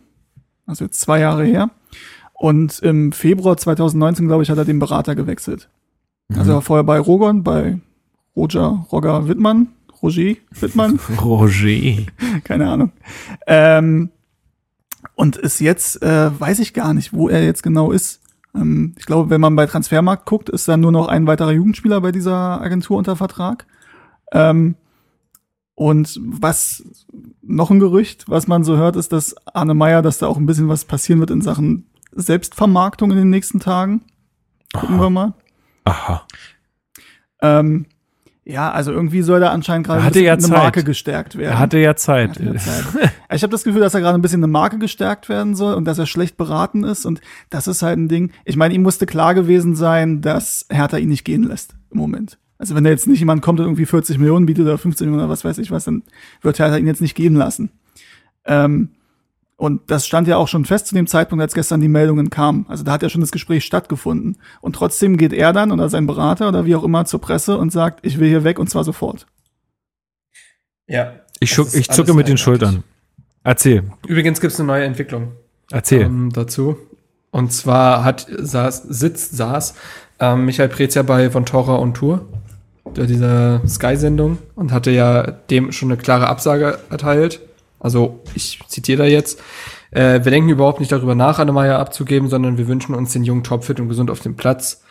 also 0.68 0.86
jetzt 0.86 1.01
zwei 1.01 1.20
Jahre 1.20 1.45
her. 1.45 1.72
Und 2.38 2.79
im 2.79 3.11
Februar 3.13 3.57
2019, 3.57 4.27
glaube 4.27 4.43
ich, 4.43 4.49
hat 4.49 4.57
er 4.57 4.65
den 4.65 4.79
Berater 4.79 5.15
gewechselt. 5.15 5.69
Mhm. 6.27 6.39
Also 6.39 6.51
er 6.51 6.55
war 6.55 6.61
vorher 6.61 6.83
bei 6.83 6.99
Rogon, 6.99 7.43
bei 7.43 7.79
Roger, 8.36 8.86
Roger 8.91 9.27
Wittmann, 9.27 9.69
Roger 10.01 10.36
Wittmann. 10.51 10.99
Roger. 11.23 12.03
Keine 12.43 12.69
Ahnung. 12.69 12.91
Ähm, 13.47 14.09
und 15.15 15.38
ist 15.38 15.61
jetzt, 15.61 16.03
äh, 16.03 16.29
weiß 16.38 16.59
ich 16.59 16.73
gar 16.73 16.93
nicht, 16.93 17.13
wo 17.13 17.29
er 17.29 17.43
jetzt 17.43 17.63
genau 17.63 17.91
ist. 17.91 18.21
Ähm, 18.53 18.95
ich 18.97 19.05
glaube, 19.05 19.29
wenn 19.29 19.39
man 19.41 19.55
bei 19.55 19.65
Transfermarkt 19.65 20.25
guckt, 20.25 20.49
ist 20.49 20.67
dann 20.67 20.81
nur 20.81 20.91
noch 20.91 21.07
ein 21.07 21.27
weiterer 21.27 21.51
Jugendspieler 21.51 22.01
bei 22.01 22.11
dieser 22.11 22.61
Agentur 22.61 22.97
unter 22.97 23.15
Vertrag. 23.15 23.65
Ähm, 24.33 24.75
und 25.75 26.19
was 26.21 26.83
noch 27.41 27.69
ein 27.69 27.79
Gerücht, 27.79 28.25
was 28.27 28.47
man 28.47 28.63
so 28.63 28.77
hört, 28.77 28.95
ist, 28.95 29.11
dass 29.11 29.36
Arne 29.47 29.73
Meyer, 29.73 30.01
dass 30.01 30.17
da 30.17 30.27
auch 30.27 30.38
ein 30.38 30.45
bisschen 30.45 30.69
was 30.69 30.86
passieren 30.86 31.19
wird 31.19 31.31
in 31.31 31.41
Sachen 31.41 31.86
Selbstvermarktung 32.16 33.11
in 33.11 33.18
den 33.18 33.30
nächsten 33.30 33.59
Tagen. 33.59 34.01
Gucken 34.74 34.95
Aha. 34.95 35.03
wir 35.03 35.09
mal. 35.09 35.34
Aha. 35.86 36.28
Ähm, 37.41 37.86
ja, 38.47 38.72
also 38.72 38.91
irgendwie 38.91 39.24
soll 39.24 39.39
da 39.39 39.49
anscheinend 39.49 39.88
gerade 39.88 40.03
ein 40.03 40.24
ja 40.24 40.34
eine 40.34 40.47
Marke 40.47 40.84
gestärkt 40.84 41.36
werden. 41.36 41.53
Er 41.53 41.59
hatte 41.59 41.80
ja 41.80 41.95
Zeit. 41.95 42.32
Hatte 42.32 42.43
ja 42.43 42.55
Zeit. 42.55 42.86
ich 43.34 43.41
habe 43.41 43.51
das 43.51 43.63
Gefühl, 43.63 43.82
dass 43.82 43.95
er 43.95 44.01
gerade 44.01 44.18
ein 44.18 44.22
bisschen 44.22 44.39
eine 44.39 44.51
Marke 44.51 44.78
gestärkt 44.78 45.30
werden 45.30 45.55
soll 45.55 45.74
und 45.74 45.86
dass 45.86 45.97
er 45.97 46.05
schlecht 46.05 46.38
beraten 46.38 46.84
ist. 46.84 47.05
Und 47.05 47.22
das 47.49 47.68
ist 47.68 47.82
halt 47.82 47.97
ein 47.97 48.07
Ding. 48.07 48.32
Ich 48.45 48.55
meine, 48.55 48.76
ihm 48.76 48.84
musste 48.84 49.07
klar 49.07 49.34
gewesen 49.34 49.76
sein, 49.76 50.22
dass 50.22 50.68
Hertha 50.70 50.97
ihn 50.97 51.09
nicht 51.09 51.26
gehen 51.26 51.43
lässt 51.43 51.76
im 51.89 51.97
Moment. 51.97 52.38
Also 52.59 52.76
wenn 52.76 52.84
da 52.84 52.91
jetzt 52.91 53.07
nicht 53.07 53.20
jemand 53.20 53.41
kommt 53.41 53.59
und 53.59 53.66
irgendwie 53.66 53.88
40 53.88 54.20
Millionen 54.20 54.45
bietet 54.45 54.66
oder 54.66 54.78
15 54.78 55.07
Millionen 55.07 55.26
oder 55.26 55.34
was 55.34 55.43
weiß 55.43 55.57
ich 55.57 55.72
was, 55.72 55.86
dann 55.86 56.03
wird 56.41 56.59
Hertha 56.59 56.78
ihn 56.78 56.88
jetzt 56.88 57.01
nicht 57.01 57.16
gehen 57.16 57.36
lassen. 57.36 57.72
Ähm, 58.45 58.89
und 59.58 59.89
das 59.89 60.06
stand 60.06 60.28
ja 60.28 60.36
auch 60.36 60.49
schon 60.49 60.66
fest 60.66 60.88
zu 60.88 60.95
dem 60.95 61.08
Zeitpunkt, 61.08 61.41
als 61.41 61.53
gestern 61.53 61.80
die 61.80 61.88
Meldungen 61.88 62.30
kamen. 62.30 62.66
Also 62.68 62.84
da 62.84 62.91
hat 62.91 63.03
ja 63.03 63.10
schon 63.10 63.22
das 63.22 63.32
Gespräch 63.32 63.64
stattgefunden. 63.64 64.38
Und 64.60 64.76
trotzdem 64.76 65.16
geht 65.16 65.32
er 65.32 65.53
dann 65.53 65.72
oder 65.72 65.88
sein 65.88 66.08
Berater 66.08 66.49
oder 66.49 66.66
wie 66.66 66.76
auch 66.76 66.84
immer 66.84 67.06
zur 67.06 67.22
Presse 67.22 67.58
und 67.58 67.72
sagt, 67.72 68.06
ich 68.06 68.20
will 68.20 68.28
hier 68.28 68.43
weg 68.43 68.60
und 68.60 68.70
zwar 68.70 68.84
sofort. 68.84 69.28
Ja. 70.88 71.14
Ich, 71.39 71.51
schuck, 71.51 71.74
ich 71.74 71.89
zucke 71.89 72.14
mit 72.14 72.28
den 72.28 72.38
Schultern. 72.38 72.84
Erzähl. 73.43 73.84
Übrigens 74.08 74.41
gibt 74.41 74.53
es 74.53 74.60
eine 74.60 74.68
neue 74.68 74.84
Entwicklung. 74.84 75.32
Erzähl. 75.72 76.01
Ähm, 76.01 76.32
dazu. 76.34 76.78
Und 77.32 77.53
zwar 77.53 78.03
hat 78.03 78.28
saß, 78.30 78.84
sitzt, 78.84 79.38
saß 79.38 79.76
ähm, 80.20 80.45
Michael 80.45 80.70
Preetz 80.70 80.95
ja 80.95 81.03
bei 81.03 81.30
Von 81.30 81.45
Tora 81.45 81.76
und 81.76 81.95
Tour, 81.95 82.26
dieser 82.95 83.66
Sky-Sendung, 83.68 84.38
und 84.56 84.72
hatte 84.72 84.91
ja 84.91 85.32
dem 85.32 85.72
schon 85.72 85.91
eine 85.91 86.01
klare 86.01 86.28
Absage 86.28 86.80
erteilt 86.89 87.39
also 87.86 88.23
ich 88.33 88.59
zitiere 88.67 89.03
da 89.03 89.05
jetzt. 89.05 89.39
Äh, 89.91 90.23
wir 90.23 90.31
denken 90.31 90.49
überhaupt 90.49 90.79
nicht 90.79 90.91
darüber 90.91 91.13
nach, 91.13 91.38
Annemeier 91.38 91.77
abzugeben, 91.77 92.29
sondern 92.29 92.57
wir 92.57 92.67
wünschen 92.67 92.95
uns 92.95 93.13
den 93.13 93.23
jungen 93.23 93.43
topfit 93.43 93.79
und 93.79 93.89
gesund 93.89 94.09
auf 94.09 94.21
dem 94.21 94.36
Platz 94.36 94.83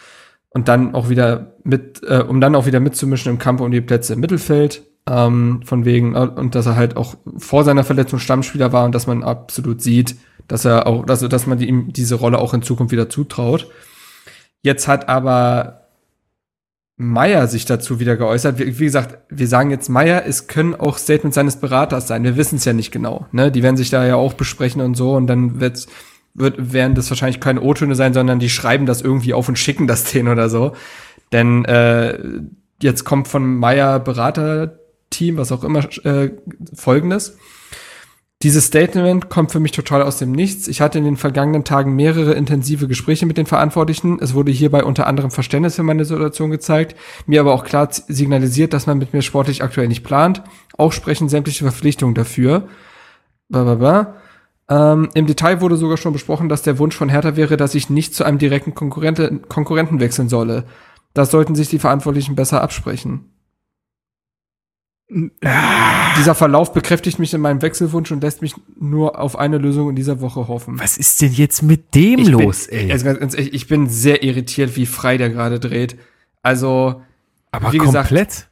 und 0.51 0.69
dann 0.69 0.95
auch 0.95 1.09
wieder 1.09 1.57
mit, 1.65 2.03
äh, 2.05 2.23
um 2.27 2.41
dann 2.41 2.55
auch 2.55 2.67
wieder 2.67 2.79
mitzumischen 2.79 3.33
im 3.33 3.39
Kampf 3.41 3.61
um 3.61 3.73
die 3.73 3.81
Plätze 3.81 4.13
im 4.13 4.21
Mittelfeld. 4.21 4.85
Ähm, 5.07 5.61
von 5.65 5.85
wegen, 5.85 6.15
äh, 6.15 6.21
und 6.21 6.55
dass 6.55 6.67
er 6.67 6.77
halt 6.77 6.97
auch 6.97 7.17
vor 7.37 7.65
seiner 7.65 7.83
Verletzung 7.83 8.21
Stammspieler 8.21 8.73
war 8.73 8.85
und 8.85 8.95
dass 8.95 9.09
man 9.09 9.23
absolut 9.25 9.83
sieht, 9.83 10.17
dass 10.47 10.65
er 10.65 10.87
auch, 10.87 11.05
dass, 11.05 11.21
dass 11.21 11.47
man 11.47 11.61
ihm 11.61 11.93
diese 11.93 12.15
Rolle 12.15 12.39
auch 12.39 12.55
in 12.55 12.63
Zukunft 12.63 12.93
wieder 12.93 13.11
zutraut. 13.11 13.69
Jetzt 14.63 14.87
hat 14.89 15.09
aber 15.09 15.84
Meier 16.97 17.49
sich 17.49 17.65
dazu 17.65 17.99
wieder 17.99 18.17
geäußert. 18.17 18.59
Wie, 18.59 18.79
wie, 18.79 18.85
gesagt, 18.85 19.19
wir 19.29 19.49
sagen 19.49 19.71
jetzt 19.71 19.89
Meier, 19.89 20.25
es 20.27 20.47
können 20.47 20.75
auch 20.75 20.99
Statements 20.99 21.35
seines 21.35 21.57
Beraters 21.57 22.07
sein. 22.07 22.23
Wir 22.23 22.37
wissen 22.37 22.57
es 22.57 22.65
ja 22.65 22.73
nicht 22.73 22.93
genau. 22.93 23.27
Ne? 23.33 23.51
Die 23.51 23.63
werden 23.63 23.77
sich 23.77 23.91
da 23.91 24.07
ja 24.07 24.17
auch 24.17 24.35
besprechen 24.35 24.81
und 24.81 24.95
so 24.95 25.15
und 25.15 25.27
dann 25.27 25.61
wird's, 25.61 25.89
wird, 26.35 26.73
werden 26.73 26.95
das 26.95 27.11
wahrscheinlich 27.11 27.41
keine 27.41 27.63
O-Töne 27.63 27.97
sein, 27.97 28.15
sondern 28.15 28.39
die 28.39 28.51
schreiben 28.51 28.87
das 28.87 29.03
irgendwie 29.03 29.35
auf 29.35 29.49
und 29.49 29.59
schicken 29.59 29.87
das 29.87 30.05
denen 30.13 30.29
oder 30.29 30.49
so. 30.49 30.73
Denn 31.33 31.65
äh, 31.65 32.19
jetzt 32.81 33.05
kommt 33.05 33.27
von 33.27 33.57
Meier 33.57 33.99
Beraterteam, 33.99 35.37
was 35.37 35.51
auch 35.51 35.65
immer, 35.65 35.85
äh, 36.05 36.31
folgendes. 36.75 37.39
Dieses 38.45 38.67
Statement 38.67 39.31
kommt 39.31 39.53
für 39.53 39.59
mich 39.59 39.73
total 39.73 40.03
aus 40.03 40.19
dem 40.19 40.31
Nichts. 40.31 40.69
Ich 40.69 40.83
hatte 40.83 40.99
in 40.99 41.05
den 41.05 41.17
vergangenen 41.17 41.65
Tagen 41.65 41.97
mehrere 41.97 42.35
intensive 42.35 42.87
Gespräche 42.87 43.25
mit 43.25 43.39
den 43.39 43.47
Verantwortlichen. 43.47 44.19
Es 44.21 44.35
wurde 44.35 44.53
hierbei 44.53 44.85
unter 44.85 45.07
anderem 45.07 45.31
Verständnis 45.31 45.77
für 45.77 45.83
meine 45.83 46.05
Situation 46.05 46.51
gezeigt, 46.51 46.95
mir 47.25 47.41
aber 47.41 47.55
auch 47.55 47.65
klar 47.65 47.89
signalisiert, 47.91 48.75
dass 48.75 48.87
man 48.87 48.99
mit 48.99 49.15
mir 49.15 49.23
sportlich 49.23 49.63
aktuell 49.63 49.89
nicht 49.89 50.05
plant. 50.05 50.43
Auch 50.77 50.93
sprechen 50.93 51.31
sämtliche 51.31 51.65
Verpflichtungen 51.65 52.15
dafür. 52.15 52.69
Blablabla. 53.49 54.17
Ähm, 54.69 55.09
Im 55.15 55.27
Detail 55.27 55.63
wurde 55.63 55.79
sogar 55.79 55.97
schon 55.97 56.13
besprochen, 56.13 56.51
dass 56.51 56.61
der 56.61 56.79
Wunsch 56.79 56.97
von 56.97 57.09
Hertha 57.09 57.37
wäre, 57.37 57.57
dass 57.57 57.75
ich 57.75 57.89
nicht 57.89 58.15
zu 58.15 58.25
einem 58.25 58.37
direkten 58.37 58.75
Konkurrenten, 58.75 59.49
Konkurrenten 59.49 60.01
wechseln 60.01 60.29
solle. 60.29 60.65
Das 61.15 61.31
sollten 61.31 61.55
sich 61.55 61.71
die 61.71 61.79
Verantwortlichen 61.79 62.35
besser 62.37 62.61
absprechen. 62.61 63.34
Dieser 65.11 66.35
Verlauf 66.35 66.73
bekräftigt 66.73 67.19
mich 67.19 67.35
in 67.35 67.41
meinem 67.41 67.61
Wechselwunsch 67.61 68.11
und 68.11 68.23
lässt 68.23 68.41
mich 68.41 68.55
nur 68.81 69.19
auf 69.21 69.39
eine 69.39 69.59
Lösung 69.59 69.91
in 69.91 69.97
dieser 69.97 70.21
Woche 70.21 70.49
hoffen. 70.49 70.81
Was 70.81 70.97
ist 70.97 71.21
denn 71.21 71.33
jetzt 71.33 71.63
mit 71.63 71.95
dem 71.95 72.21
ich 72.21 72.29
los, 72.29 72.69
bin, 72.69 72.79
ey? 72.79 72.93
Also 72.93 73.05
ganz, 73.05 73.35
ehrlich, 73.35 73.53
ich 73.53 73.69
bin 73.69 73.89
sehr 73.89 74.23
irritiert, 74.23 74.77
wie 74.77 74.87
frei 74.87 75.19
der 75.19 75.29
gerade 75.29 75.61
dreht. 75.61 75.97
Also, 76.43 77.03
aber 77.51 77.73
wie 77.73 77.79
komplett. 77.79 78.29
Gesagt, 78.29 78.51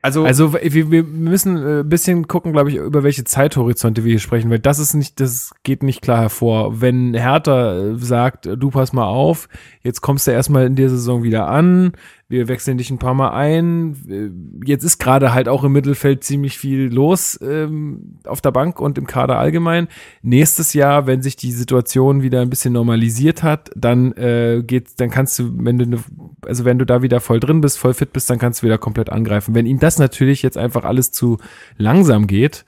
also, 0.00 0.24
also 0.24 0.54
wir, 0.54 0.90
wir 0.92 1.02
müssen 1.02 1.56
ein 1.56 1.80
äh, 1.80 1.82
bisschen 1.82 2.28
gucken, 2.28 2.52
glaube 2.52 2.70
ich, 2.70 2.76
über 2.76 3.02
welche 3.02 3.24
Zeithorizonte 3.24 4.04
wir 4.04 4.10
hier 4.10 4.20
sprechen, 4.20 4.48
weil 4.48 4.60
das 4.60 4.78
ist 4.78 4.94
nicht, 4.94 5.18
das 5.18 5.52
geht 5.64 5.82
nicht 5.82 6.02
klar 6.02 6.20
hervor. 6.20 6.80
Wenn 6.80 7.14
Hertha 7.14 7.76
äh, 7.76 7.96
sagt, 7.96 8.46
du 8.46 8.70
pass 8.70 8.92
mal 8.92 9.06
auf, 9.06 9.48
jetzt 9.82 10.00
kommst 10.00 10.28
du 10.28 10.30
erstmal 10.30 10.66
in 10.66 10.76
der 10.76 10.88
Saison 10.88 11.24
wieder 11.24 11.48
an, 11.48 11.92
wir 12.30 12.46
wechseln 12.46 12.76
dich 12.76 12.90
ein 12.90 12.98
paar 12.98 13.14
Mal 13.14 13.30
ein. 13.30 14.60
Jetzt 14.64 14.84
ist 14.84 14.98
gerade 14.98 15.32
halt 15.32 15.48
auch 15.48 15.64
im 15.64 15.72
Mittelfeld 15.72 16.22
ziemlich 16.24 16.58
viel 16.58 16.92
los 16.92 17.38
ähm, 17.42 18.18
auf 18.24 18.42
der 18.42 18.50
Bank 18.50 18.80
und 18.80 18.98
im 18.98 19.06
Kader 19.06 19.38
allgemein. 19.38 19.88
Nächstes 20.20 20.74
Jahr, 20.74 21.06
wenn 21.06 21.22
sich 21.22 21.36
die 21.36 21.52
Situation 21.52 22.20
wieder 22.20 22.42
ein 22.42 22.50
bisschen 22.50 22.74
normalisiert 22.74 23.42
hat, 23.42 23.70
dann 23.74 24.12
äh, 24.12 24.62
geht, 24.62 25.00
dann 25.00 25.08
kannst 25.08 25.38
du, 25.38 25.52
wenn 25.56 25.78
du 25.78 25.86
ne, 25.86 25.98
also 26.44 26.66
wenn 26.66 26.78
du 26.78 26.84
da 26.84 27.00
wieder 27.00 27.20
voll 27.20 27.40
drin 27.40 27.62
bist, 27.62 27.78
voll 27.78 27.94
fit 27.94 28.12
bist, 28.12 28.28
dann 28.28 28.38
kannst 28.38 28.60
du 28.60 28.66
wieder 28.66 28.76
komplett 28.76 29.10
angreifen. 29.10 29.54
Wenn 29.54 29.64
ihm 29.64 29.78
das 29.78 29.98
natürlich 29.98 30.42
jetzt 30.42 30.58
einfach 30.58 30.84
alles 30.84 31.12
zu 31.12 31.38
langsam 31.78 32.26
geht, 32.26 32.66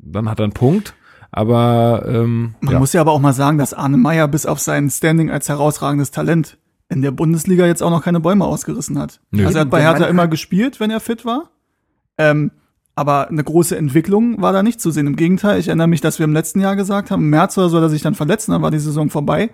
dann 0.00 0.28
hat 0.28 0.40
er 0.40 0.44
einen 0.44 0.52
Punkt. 0.52 0.94
Aber 1.30 2.06
ähm, 2.08 2.56
man 2.60 2.72
ja. 2.72 2.78
muss 2.80 2.92
ja 2.92 3.00
aber 3.02 3.12
auch 3.12 3.20
mal 3.20 3.32
sagen, 3.32 3.56
dass 3.56 3.72
Arne 3.72 3.98
Meyer 3.98 4.26
bis 4.26 4.46
auf 4.46 4.58
sein 4.58 4.90
Standing 4.90 5.30
als 5.30 5.48
herausragendes 5.48 6.10
Talent 6.10 6.58
in 6.90 7.02
der 7.02 7.12
Bundesliga 7.12 7.66
jetzt 7.66 7.82
auch 7.82 7.90
noch 7.90 8.02
keine 8.02 8.20
Bäume 8.20 8.44
ausgerissen 8.44 8.98
hat. 8.98 9.20
Nö. 9.30 9.46
Also 9.46 9.58
er 9.58 9.62
hat 9.62 9.70
bei 9.70 9.80
Hertha 9.80 10.04
immer 10.06 10.28
gespielt, 10.28 10.80
wenn 10.80 10.90
er 10.90 11.00
fit 11.00 11.24
war. 11.24 11.50
Ähm, 12.18 12.50
aber 12.96 13.28
eine 13.28 13.42
große 13.42 13.76
Entwicklung 13.76 14.42
war 14.42 14.52
da 14.52 14.62
nicht 14.62 14.80
zu 14.80 14.90
sehen. 14.90 15.06
Im 15.06 15.16
Gegenteil, 15.16 15.58
ich 15.58 15.68
erinnere 15.68 15.86
mich, 15.86 16.00
dass 16.00 16.18
wir 16.18 16.24
im 16.24 16.32
letzten 16.32 16.60
Jahr 16.60 16.76
gesagt 16.76 17.10
haben, 17.10 17.22
im 17.22 17.30
März 17.30 17.56
oder 17.56 17.68
so 17.68 17.76
hat 17.76 17.84
er 17.84 17.88
sich 17.88 18.02
dann 18.02 18.14
verletzen, 18.14 18.50
dann 18.50 18.60
war 18.60 18.72
die 18.72 18.80
Saison 18.80 19.08
vorbei. 19.08 19.44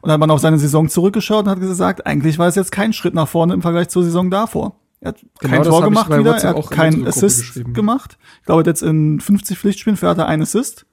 Und 0.00 0.08
dann 0.08 0.12
hat 0.12 0.20
man 0.20 0.30
auf 0.30 0.40
seine 0.40 0.58
Saison 0.58 0.88
zurückgeschaut 0.88 1.44
und 1.44 1.50
hat 1.50 1.60
gesagt, 1.60 2.06
eigentlich 2.06 2.38
war 2.38 2.46
es 2.46 2.54
jetzt 2.54 2.72
kein 2.72 2.92
Schritt 2.92 3.12
nach 3.12 3.28
vorne 3.28 3.52
im 3.52 3.60
Vergleich 3.60 3.88
zur 3.88 4.04
Saison 4.04 4.30
davor. 4.30 4.76
Er 5.00 5.08
hat 5.08 5.26
genau 5.40 5.52
kein 5.52 5.62
Tor 5.64 5.82
gemacht 5.82 6.16
wieder, 6.16 6.36
er 6.36 6.50
hat 6.50 6.70
keinen 6.70 7.06
Assist 7.06 7.74
gemacht. 7.74 8.16
Ich 8.40 8.46
glaube, 8.46 8.62
jetzt 8.64 8.82
in 8.82 9.20
50 9.20 9.58
Pflichtspielen 9.58 9.96
für 9.96 10.08
hat 10.08 10.18
er 10.18 10.28
ein 10.28 10.40
Assist. 10.40 10.86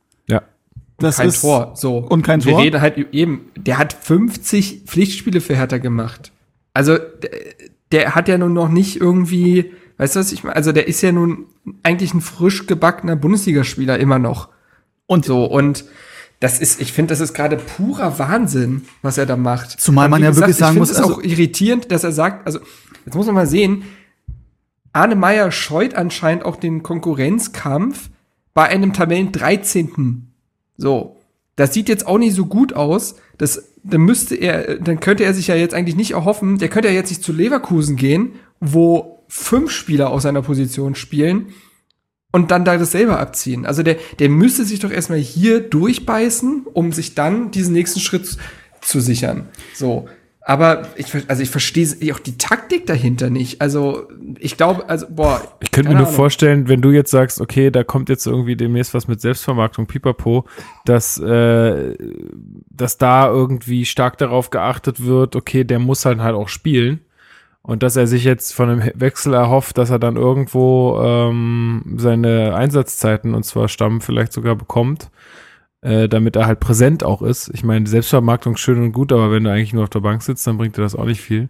Das 1.02 1.18
kein 1.18 1.30
ist, 1.30 1.42
Tor. 1.42 1.74
So. 1.76 1.98
Und 1.98 2.22
kein 2.24 2.40
Tor. 2.40 2.58
Wir 2.58 2.66
reden 2.66 2.82
halt 2.82 2.98
eben, 2.98 3.50
der 3.56 3.78
hat 3.78 3.94
50 3.94 4.84
Pflichtspiele 4.86 5.42
für 5.42 5.56
Hertha 5.56 5.78
gemacht. 5.78 6.32
Also 6.74 6.98
der 7.92 8.16
hat 8.16 8.28
ja 8.28 8.38
nun 8.38 8.54
noch 8.54 8.70
nicht 8.70 9.00
irgendwie, 9.00 9.72
weißt 9.98 10.16
du 10.16 10.20
was 10.20 10.32
ich 10.32 10.44
meine? 10.44 10.56
Also 10.56 10.72
der 10.72 10.88
ist 10.88 11.02
ja 11.02 11.12
nun 11.12 11.46
eigentlich 11.84 12.14
ein 12.14 12.22
frisch 12.22 12.68
gebackener 12.68 13.16
Bundesligaspieler 13.16 14.00
immer 14.00 14.20
noch. 14.20 14.50
Und 15.06 15.26
so, 15.26 15.46
und 15.46 15.86
das 16.40 16.60
ist, 16.60 16.82
ich 16.82 16.92
finde, 16.92 17.12
das 17.12 17.20
ist 17.20 17.34
gerade 17.34 17.58
purer 17.58 18.18
Wahnsinn, 18.18 18.84
was 19.02 19.18
er 19.18 19.26
da 19.28 19.38
macht. 19.38 19.80
Zumal 19.80 20.10
man 20.10 20.24
ja 20.24 20.30
gesagt, 20.30 20.48
wirklich 20.48 20.58
sagen 20.58 20.74
ich 20.76 20.80
muss. 20.80 20.90
Es 20.90 20.98
also 20.98 21.16
auch 21.16 21.24
irritierend, 21.24 21.92
dass 21.92 22.04
er 22.04 22.12
sagt, 22.12 22.48
also, 22.48 22.60
jetzt 23.06 23.14
muss 23.14 23.28
man 23.28 23.36
mal 23.36 23.46
sehen, 23.46 23.84
Arne 24.94 25.16
Meyer 25.16 25.52
scheut 25.52 25.94
anscheinend 25.94 26.44
auch 26.44 26.56
den 26.56 26.82
Konkurrenzkampf 26.82 28.10
bei 28.54 28.68
einem 28.68 28.94
Tabellen 28.94 29.32
13. 29.32 30.31
So. 30.82 31.18
Das 31.56 31.74
sieht 31.74 31.90
jetzt 31.90 32.08
auch 32.08 32.18
nicht 32.18 32.36
so 32.36 32.48
gut 32.48 32.74
aus. 32.74 33.16
Das, 33.38 33.70
dann 33.84 34.02
müsste 34.02 34.36
er, 34.36 34.80
dann 34.80 35.00
könnte 35.00 35.24
er 35.24 35.34
sich 35.34 35.48
ja 35.48 35.56
jetzt 35.56 35.76
eigentlich 35.76 35.96
nicht 35.96 36.12
erhoffen, 36.12 36.58
der 36.58 36.70
könnte 36.70 36.88
ja 36.88 36.94
jetzt 36.96 37.10
nicht 37.10 37.24
zu 37.24 37.32
Leverkusen 37.32 37.96
gehen, 37.98 38.34
wo 38.60 39.24
fünf 39.28 39.70
Spieler 39.72 40.10
aus 40.10 40.24
seiner 40.24 40.42
Position 40.42 40.96
spielen 40.96 41.54
und 42.32 42.50
dann 42.50 42.66
da 42.66 42.78
das 42.78 42.92
selber 42.92 43.20
abziehen. 43.20 43.66
Also 43.66 43.84
der, 43.84 43.98
der 44.20 44.30
müsste 44.30 44.66
sich 44.66 44.80
doch 44.80 44.92
erstmal 44.92 45.20
hier 45.20 45.60
durchbeißen, 45.60 46.66
um 46.74 46.92
sich 46.94 47.14
dann 47.14 47.52
diesen 47.52 47.74
nächsten 47.74 48.00
Schritt 48.00 48.38
zu 48.82 49.00
sichern. 49.00 49.50
So. 49.76 50.08
Aber 50.44 50.88
ich, 50.96 51.14
also 51.28 51.44
ich 51.44 51.52
verstehe 51.52 51.88
auch 52.14 52.20
die 52.20 52.38
Taktik 52.38 52.88
dahinter 52.88 53.30
nicht. 53.30 53.62
Also 53.62 54.08
ich 54.40 54.58
glaube, 54.58 54.90
also 54.90 55.06
boah. 55.08 55.40
Ich 55.60 55.70
könnte 55.70 55.90
mir 55.90 55.96
nur 55.96 56.08
Ahnung. 56.08 56.16
vorstellen, 56.16 56.68
wenn 56.68 56.82
du 56.82 56.90
jetzt 56.90 57.12
sagst, 57.12 57.40
okay, 57.40 57.70
da 57.70 57.84
kommt 57.84 58.10
jetzt 58.10 58.26
irgendwie 58.26 58.56
demnächst 58.56 58.96
was 58.96 59.08
mit 59.08 59.22
Selbstvermarktung, 59.22 59.86
Pipapo, 59.86 60.46
dass, 60.86 61.20
äh, 61.20 61.96
dass 62.72 62.98
da 62.98 63.28
irgendwie 63.28 63.86
stark 63.86 64.18
darauf 64.18 64.50
geachtet 64.50 65.06
wird, 65.06 65.36
okay, 65.36 65.64
der 65.64 65.78
muss 65.78 66.06
halt 66.06 66.20
halt 66.20 66.36
auch 66.36 66.50
spielen. 66.50 67.02
Und 67.62 67.84
dass 67.84 67.96
er 67.96 68.08
sich 68.08 68.24
jetzt 68.24 68.56
von 68.56 68.70
einem 68.70 68.92
Wechsel 68.96 69.36
erhofft, 69.36 69.78
dass 69.78 69.92
er 69.92 70.00
dann 70.00 70.16
irgendwo 70.16 71.00
ähm, 71.04 71.98
seine 71.98 72.56
Einsatzzeiten 72.56 73.36
und 73.36 73.44
zwar 73.44 73.68
Stamm 73.68 74.02
vielleicht 74.02 74.34
sogar 74.34 74.56
bekommt 74.56 75.12
äh, 75.82 76.08
damit 76.08 76.36
er 76.36 76.46
halt 76.46 76.60
präsent 76.60 77.04
auch 77.04 77.22
ist. 77.22 77.50
Ich 77.54 77.64
meine, 77.64 77.88
Selbstvermarktung 77.88 78.58
schön 78.58 78.82
und 78.82 78.92
gut, 78.92 79.12
aber 79.12 79.32
wenn 79.32 79.44
du 79.44 79.52
eigentlich 79.52 79.74
nur 79.74 79.84
auf 79.84 79.90
der 79.90 80.00
Bank 80.02 80.22
sitzt, 80.22 80.46
dann 80.46 80.58
bringt 80.58 80.78
dir 80.78 80.82
das 80.82 80.96
auch 80.96 81.06
nicht 81.06 81.22
viel. 81.22 81.50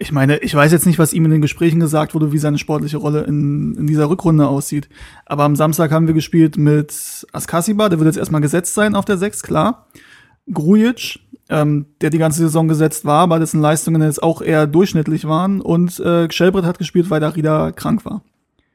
Ich 0.00 0.12
meine, 0.12 0.38
ich 0.38 0.54
weiß 0.54 0.70
jetzt 0.70 0.86
nicht, 0.86 1.00
was 1.00 1.12
ihm 1.12 1.24
in 1.24 1.32
den 1.32 1.42
Gesprächen 1.42 1.80
gesagt 1.80 2.14
wurde, 2.14 2.32
wie 2.32 2.38
seine 2.38 2.58
sportliche 2.58 2.98
Rolle 2.98 3.24
in, 3.24 3.74
in 3.74 3.86
dieser 3.88 4.08
Rückrunde 4.08 4.46
aussieht. 4.46 4.88
Aber 5.26 5.42
am 5.42 5.56
Samstag 5.56 5.90
haben 5.90 6.06
wir 6.06 6.14
gespielt 6.14 6.56
mit 6.56 7.26
Askasiba, 7.32 7.88
der 7.88 7.98
wird 7.98 8.06
jetzt 8.06 8.18
erstmal 8.18 8.40
gesetzt 8.40 8.74
sein 8.74 8.94
auf 8.94 9.04
der 9.04 9.18
6, 9.18 9.42
klar. 9.42 9.88
Grujic, 10.52 11.18
ähm, 11.48 11.86
der 12.00 12.10
die 12.10 12.18
ganze 12.18 12.38
Saison 12.38 12.68
gesetzt 12.68 13.04
war, 13.04 13.22
aber 13.22 13.40
dessen 13.40 13.60
Leistungen 13.60 14.00
jetzt 14.02 14.22
auch 14.22 14.40
eher 14.40 14.68
durchschnittlich 14.68 15.26
waren. 15.26 15.60
Und 15.60 15.98
äh, 15.98 16.30
Schelbrett 16.30 16.64
hat 16.64 16.78
gespielt, 16.78 17.10
weil 17.10 17.20
Darida 17.20 17.72
krank 17.72 18.04
war. 18.04 18.22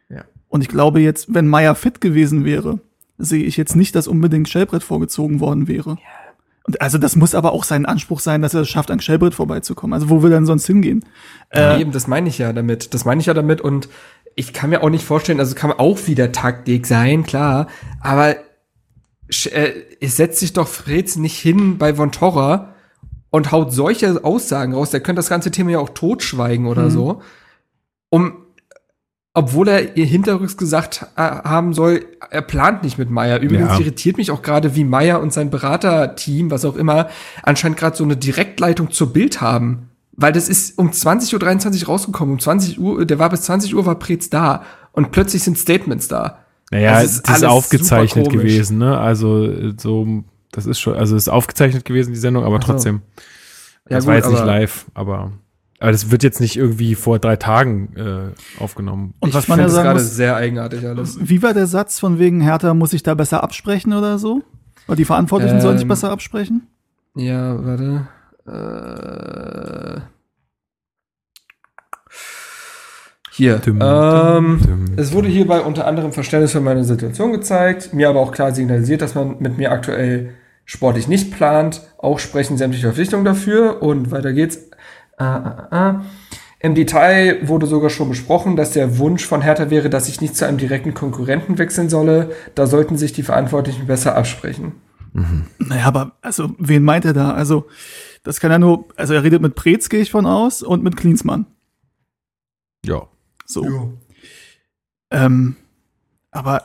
Ja. 0.09 0.25
Und 0.49 0.61
ich 0.61 0.67
glaube 0.67 0.99
jetzt, 0.99 1.33
wenn 1.33 1.47
Meier 1.47 1.75
fit 1.75 2.01
gewesen 2.01 2.43
wäre, 2.43 2.79
sehe 3.17 3.43
ich 3.43 3.57
jetzt 3.57 3.75
nicht, 3.75 3.95
dass 3.95 4.07
unbedingt 4.07 4.49
Shellbrett 4.49 4.83
vorgezogen 4.83 5.39
worden 5.39 5.67
wäre. 5.67 5.97
Und 6.65 6.81
also 6.81 6.97
das 6.97 7.15
muss 7.15 7.35
aber 7.35 7.51
auch 7.51 7.65
sein 7.65 7.85
Anspruch 7.85 8.19
sein, 8.19 8.41
dass 8.41 8.53
er 8.53 8.61
es 8.61 8.69
schafft, 8.69 8.89
an 8.89 9.01
Shellbrett 9.01 9.33
vorbeizukommen. 9.33 9.93
Also 9.93 10.09
wo 10.09 10.23
will 10.23 10.31
er 10.31 10.37
denn 10.37 10.45
sonst 10.45 10.65
hingehen? 10.65 11.03
Äh, 11.49 11.81
eben, 11.81 11.91
das 11.91 12.07
meine 12.07 12.29
ich 12.29 12.37
ja 12.37 12.53
damit. 12.53 12.93
Das 12.93 13.03
meine 13.05 13.19
ich 13.19 13.27
ja 13.27 13.33
damit 13.33 13.59
und 13.59 13.89
ich 14.35 14.53
kann 14.53 14.69
mir 14.69 14.81
auch 14.81 14.89
nicht 14.89 15.05
vorstellen, 15.05 15.39
also 15.39 15.55
kann 15.55 15.71
auch 15.71 16.07
wieder 16.07 16.31
Taktik 16.31 16.87
sein, 16.87 17.23
klar, 17.23 17.67
aber 17.99 18.35
äh, 19.51 19.71
es 19.99 20.17
setzt 20.17 20.39
sich 20.39 20.53
doch 20.53 20.67
Freds 20.67 21.17
nicht 21.17 21.37
hin 21.37 21.77
bei 21.77 21.93
Von 21.95 22.11
Torra 22.11 22.73
und 23.29 23.51
haut 23.51 23.71
solche 23.71 24.23
Aussagen 24.23 24.73
raus, 24.73 24.89
der 24.89 25.01
könnte 25.01 25.19
das 25.19 25.29
ganze 25.29 25.51
Thema 25.51 25.71
ja 25.71 25.79
auch 25.79 25.89
totschweigen 25.89 26.65
oder 26.65 26.83
mhm. 26.83 26.91
so, 26.91 27.21
um 28.09 28.42
obwohl 29.33 29.67
er 29.67 29.97
ihr 29.97 30.05
hinterrücks 30.05 30.57
gesagt 30.57 31.07
äh, 31.15 31.21
haben 31.21 31.73
soll, 31.73 32.05
er 32.29 32.43
plant 32.43 32.83
nicht 32.83 32.97
mit 32.97 33.09
Meier. 33.09 33.39
Übrigens 33.39 33.71
ja. 33.71 33.79
irritiert 33.79 34.17
mich 34.17 34.29
auch 34.29 34.43
gerade, 34.43 34.75
wie 34.75 34.83
Meier 34.83 35.21
und 35.21 35.33
sein 35.33 35.49
Beraterteam, 35.49 36.51
was 36.51 36.65
auch 36.65 36.75
immer, 36.75 37.09
anscheinend 37.41 37.77
gerade 37.77 37.97
so 37.97 38.03
eine 38.03 38.15
Direktleitung 38.15 38.91
zur 38.91 39.11
Bild 39.11 39.41
haben. 39.41 39.89
Weil 40.15 40.31
das 40.31 40.47
ist 40.47 40.77
um 40.77 40.91
20.23 40.91 41.81
Uhr 41.81 41.87
rausgekommen. 41.87 42.33
Um 42.33 42.39
20 42.39 42.79
Uhr, 42.79 43.05
der 43.05 43.17
war 43.17 43.29
bis 43.29 43.41
20 43.43 43.73
Uhr 43.73 43.85
war 43.87 43.95
Prez 43.95 44.29
da. 44.29 44.63
Und 44.91 45.11
plötzlich 45.11 45.41
sind 45.41 45.57
Statements 45.57 46.07
da. 46.07 46.39
Naja, 46.69 47.01
das 47.01 47.15
ist, 47.15 47.29
das 47.29 47.37
ist 47.37 47.43
aufgezeichnet 47.45 48.29
gewesen, 48.29 48.77
ne? 48.77 48.99
Also, 48.99 49.51
so, 49.77 50.23
das 50.51 50.67
ist 50.67 50.79
schon, 50.79 50.95
also 50.95 51.15
ist 51.15 51.29
aufgezeichnet 51.29 51.85
gewesen, 51.85 52.13
die 52.13 52.19
Sendung, 52.19 52.43
aber 52.43 52.59
trotzdem. 52.59 53.01
Ja, 53.89 53.97
das 53.97 54.05
gut, 54.05 54.09
war 54.09 54.15
jetzt 54.15 54.29
nicht 54.29 54.45
live, 54.45 54.85
aber. 54.93 55.31
Aber 55.83 55.91
das 55.91 56.11
wird 56.11 56.23
jetzt 56.23 56.39
nicht 56.39 56.55
irgendwie 56.55 56.95
vor 56.95 57.19
drei 57.19 57.35
Tagen 57.35 57.89
äh, 57.97 58.61
aufgenommen. 58.63 59.15
Und 59.19 59.33
was 59.33 59.43
ich 59.43 59.49
man 59.49 59.59
ja 59.59 59.67
sagen 59.67 59.89
gerade 59.89 59.99
sehr 59.99 60.33
eigenartig 60.33 60.87
alles. 60.87 61.17
Wie 61.19 61.43
war 61.43 61.53
der 61.53 61.67
Satz 61.67 61.99
von 61.99 62.19
wegen 62.19 62.39
Hertha 62.39 62.73
muss 62.73 62.91
sich 62.91 63.03
da 63.03 63.15
besser 63.15 63.43
absprechen 63.43 63.91
oder 63.91 64.17
so? 64.17 64.43
Oder 64.87 64.95
die 64.95 65.03
Verantwortlichen 65.03 65.55
ähm, 65.57 65.61
sollen 65.61 65.77
sich 65.77 65.83
ähm, 65.83 65.89
besser 65.89 66.09
absprechen? 66.09 66.67
Ja, 67.15 67.57
warte. 67.65 68.07
Äh, 68.47 69.99
hier. 73.31 73.57
Dum, 73.57 73.79
ähm, 73.81 74.61
dum, 74.65 74.85
es 74.95 75.11
wurde 75.11 75.27
hierbei 75.27 75.59
unter 75.59 75.85
anderem 75.85 76.13
Verständnis 76.13 76.53
für 76.53 76.61
meine 76.61 76.85
Situation 76.85 77.33
gezeigt, 77.33 77.93
mir 77.93 78.07
aber 78.07 78.21
auch 78.21 78.31
klar 78.31 78.53
signalisiert, 78.53 79.01
dass 79.01 79.15
man 79.15 79.35
mit 79.39 79.57
mir 79.57 79.73
aktuell 79.73 80.33
sportlich 80.63 81.09
nicht 81.09 81.33
plant. 81.33 81.81
Auch 81.97 82.19
sprechen 82.19 82.57
sämtliche 82.57 82.87
Verpflichtungen 82.87 83.25
dafür. 83.25 83.81
Und 83.83 84.11
weiter 84.11 84.31
geht's. 84.31 84.69
Ah, 85.17 85.35
ah, 85.35 85.67
ah. 85.71 86.05
Im 86.59 86.75
Detail 86.75 87.45
wurde 87.47 87.65
sogar 87.67 87.89
schon 87.89 88.07
besprochen, 88.07 88.55
dass 88.55 88.71
der 88.71 88.97
Wunsch 88.97 89.25
von 89.25 89.41
Hertha 89.41 89.69
wäre, 89.69 89.89
dass 89.89 90.07
ich 90.07 90.21
nicht 90.21 90.35
zu 90.35 90.47
einem 90.47 90.57
direkten 90.57 90.93
Konkurrenten 90.93 91.57
wechseln 91.57 91.89
solle. 91.89 92.31
Da 92.55 92.67
sollten 92.67 92.97
sich 92.97 93.11
die 93.11 93.23
Verantwortlichen 93.23 93.85
besser 93.85 94.15
absprechen. 94.15 94.71
Mhm. 95.11 95.47
Naja, 95.59 95.85
aber 95.85 96.13
also, 96.21 96.55
wen 96.57 96.83
meint 96.83 97.03
er 97.03 97.11
da? 97.11 97.33
Also, 97.33 97.67
das 98.23 98.39
kann 98.39 98.51
er 98.51 98.59
nur, 98.59 98.85
also 98.95 99.13
er 99.13 99.23
redet 99.23 99.41
mit 99.41 99.55
Preetz, 99.55 99.89
gehe 99.89 99.99
ich 99.99 100.09
von 100.09 100.25
aus, 100.25 100.63
und 100.63 100.83
mit 100.83 100.95
Klinsmann. 100.95 101.45
Ja. 102.85 103.07
So. 103.45 103.65
Ja. 103.65 105.25
Ähm, 105.25 105.57
aber 106.31 106.63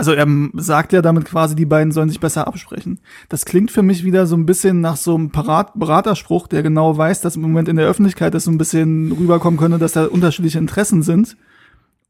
also 0.00 0.12
er 0.14 0.26
sagt 0.54 0.94
ja 0.94 1.02
damit 1.02 1.26
quasi, 1.26 1.54
die 1.54 1.66
beiden 1.66 1.92
sollen 1.92 2.08
sich 2.08 2.20
besser 2.20 2.46
absprechen. 2.46 3.00
Das 3.28 3.44
klingt 3.44 3.70
für 3.70 3.82
mich 3.82 4.02
wieder 4.02 4.26
so 4.26 4.34
ein 4.34 4.46
bisschen 4.46 4.80
nach 4.80 4.96
so 4.96 5.14
einem 5.14 5.30
Parat 5.30 5.78
Beraterspruch, 5.78 6.48
der 6.48 6.62
genau 6.62 6.96
weiß, 6.96 7.20
dass 7.20 7.36
im 7.36 7.42
Moment 7.42 7.68
in 7.68 7.76
der 7.76 7.86
Öffentlichkeit 7.86 8.32
das 8.32 8.44
so 8.44 8.50
ein 8.50 8.56
bisschen 8.56 9.12
rüberkommen 9.12 9.60
könnte, 9.60 9.78
dass 9.78 9.92
da 9.92 10.06
unterschiedliche 10.06 10.58
Interessen 10.58 11.02
sind 11.02 11.36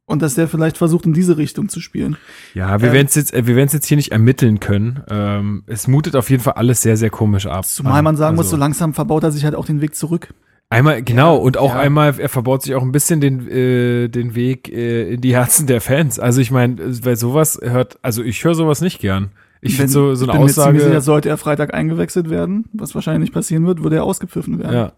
und 0.07 0.23
dass 0.23 0.37
der 0.37 0.47
vielleicht 0.47 0.79
versucht, 0.79 1.05
in 1.05 1.15
diese 1.15 1.37
Richtung 1.37 1.69
zu 1.69 1.81
spielen. 1.81 2.17
Ja, 2.55 2.81
wir 2.81 2.89
ähm, 2.89 2.95
werden 2.95 3.07
es 3.07 3.17
jetzt, 3.17 3.35
äh, 3.35 3.49
wir 3.49 3.57
werden 3.57 3.67
es 3.67 3.73
jetzt 3.73 3.87
hier 3.87 3.97
nicht 3.97 4.13
ermitteln 4.13 4.61
können. 4.61 5.03
Ähm, 5.11 5.65
es 5.67 5.89
mutet 5.89 6.15
auf 6.15 6.31
jeden 6.31 6.45
Fall 6.45 6.53
alles 6.53 6.83
sehr, 6.83 6.97
sehr 6.97 7.11
komisch 7.11 7.47
ab. 7.47 7.65
Zumal 7.67 8.03
man 8.03 8.17
sagen 8.17 8.39
also. 8.39 8.43
muss, 8.43 8.51
so 8.51 8.57
langsam 8.57 8.95
verbaut 8.95 9.25
er 9.25 9.33
sich 9.33 9.45
halt 9.45 9.57
auch 9.57 9.67
den 9.67 9.81
Weg 9.81 9.97
zurück. 9.97 10.33
Einmal, 10.73 11.03
genau, 11.03 11.37
und 11.37 11.59
auch 11.59 11.75
ja. 11.75 11.81
einmal, 11.81 12.15
er 12.17 12.29
verbaut 12.29 12.63
sich 12.63 12.77
auch 12.77 12.83
ein 12.83 12.93
bisschen 12.93 13.21
den, 13.21 13.49
äh, 13.49 14.09
den 14.09 14.37
Weg 14.37 14.69
äh, 14.69 15.15
in 15.15 15.21
die 15.21 15.35
Herzen 15.35 15.67
der 15.67 15.81
Fans. 15.81 16.21
Also 16.21 16.41
ich 16.41 16.53
meine, 16.53 16.77
weil 17.05 17.17
sowas 17.17 17.59
hört, 17.61 17.99
also 18.03 18.23
ich 18.23 18.45
höre 18.45 18.55
sowas 18.55 18.81
nicht 18.81 19.01
gern. 19.01 19.31
Ich 19.63 19.77
finde 19.77 19.91
so, 19.91 20.15
so 20.15 20.25
eine 20.25 20.33
ich 20.33 20.39
bin 20.39 20.45
Aussage. 20.45 20.79
Mir 20.79 20.85
sicher, 20.85 21.01
sollte 21.01 21.29
er 21.29 21.39
Freitag 21.39 21.75
eingewechselt 21.75 22.31
werden, 22.31 22.67
was 22.73 22.95
wahrscheinlich 22.95 23.23
nicht 23.23 23.35
passieren 23.35 23.67
wird, 23.67 23.83
würde 23.83 23.97
er 23.97 24.05
ausgepfiffen 24.05 24.61
werden. 24.61 24.75
Ja. 24.75 24.93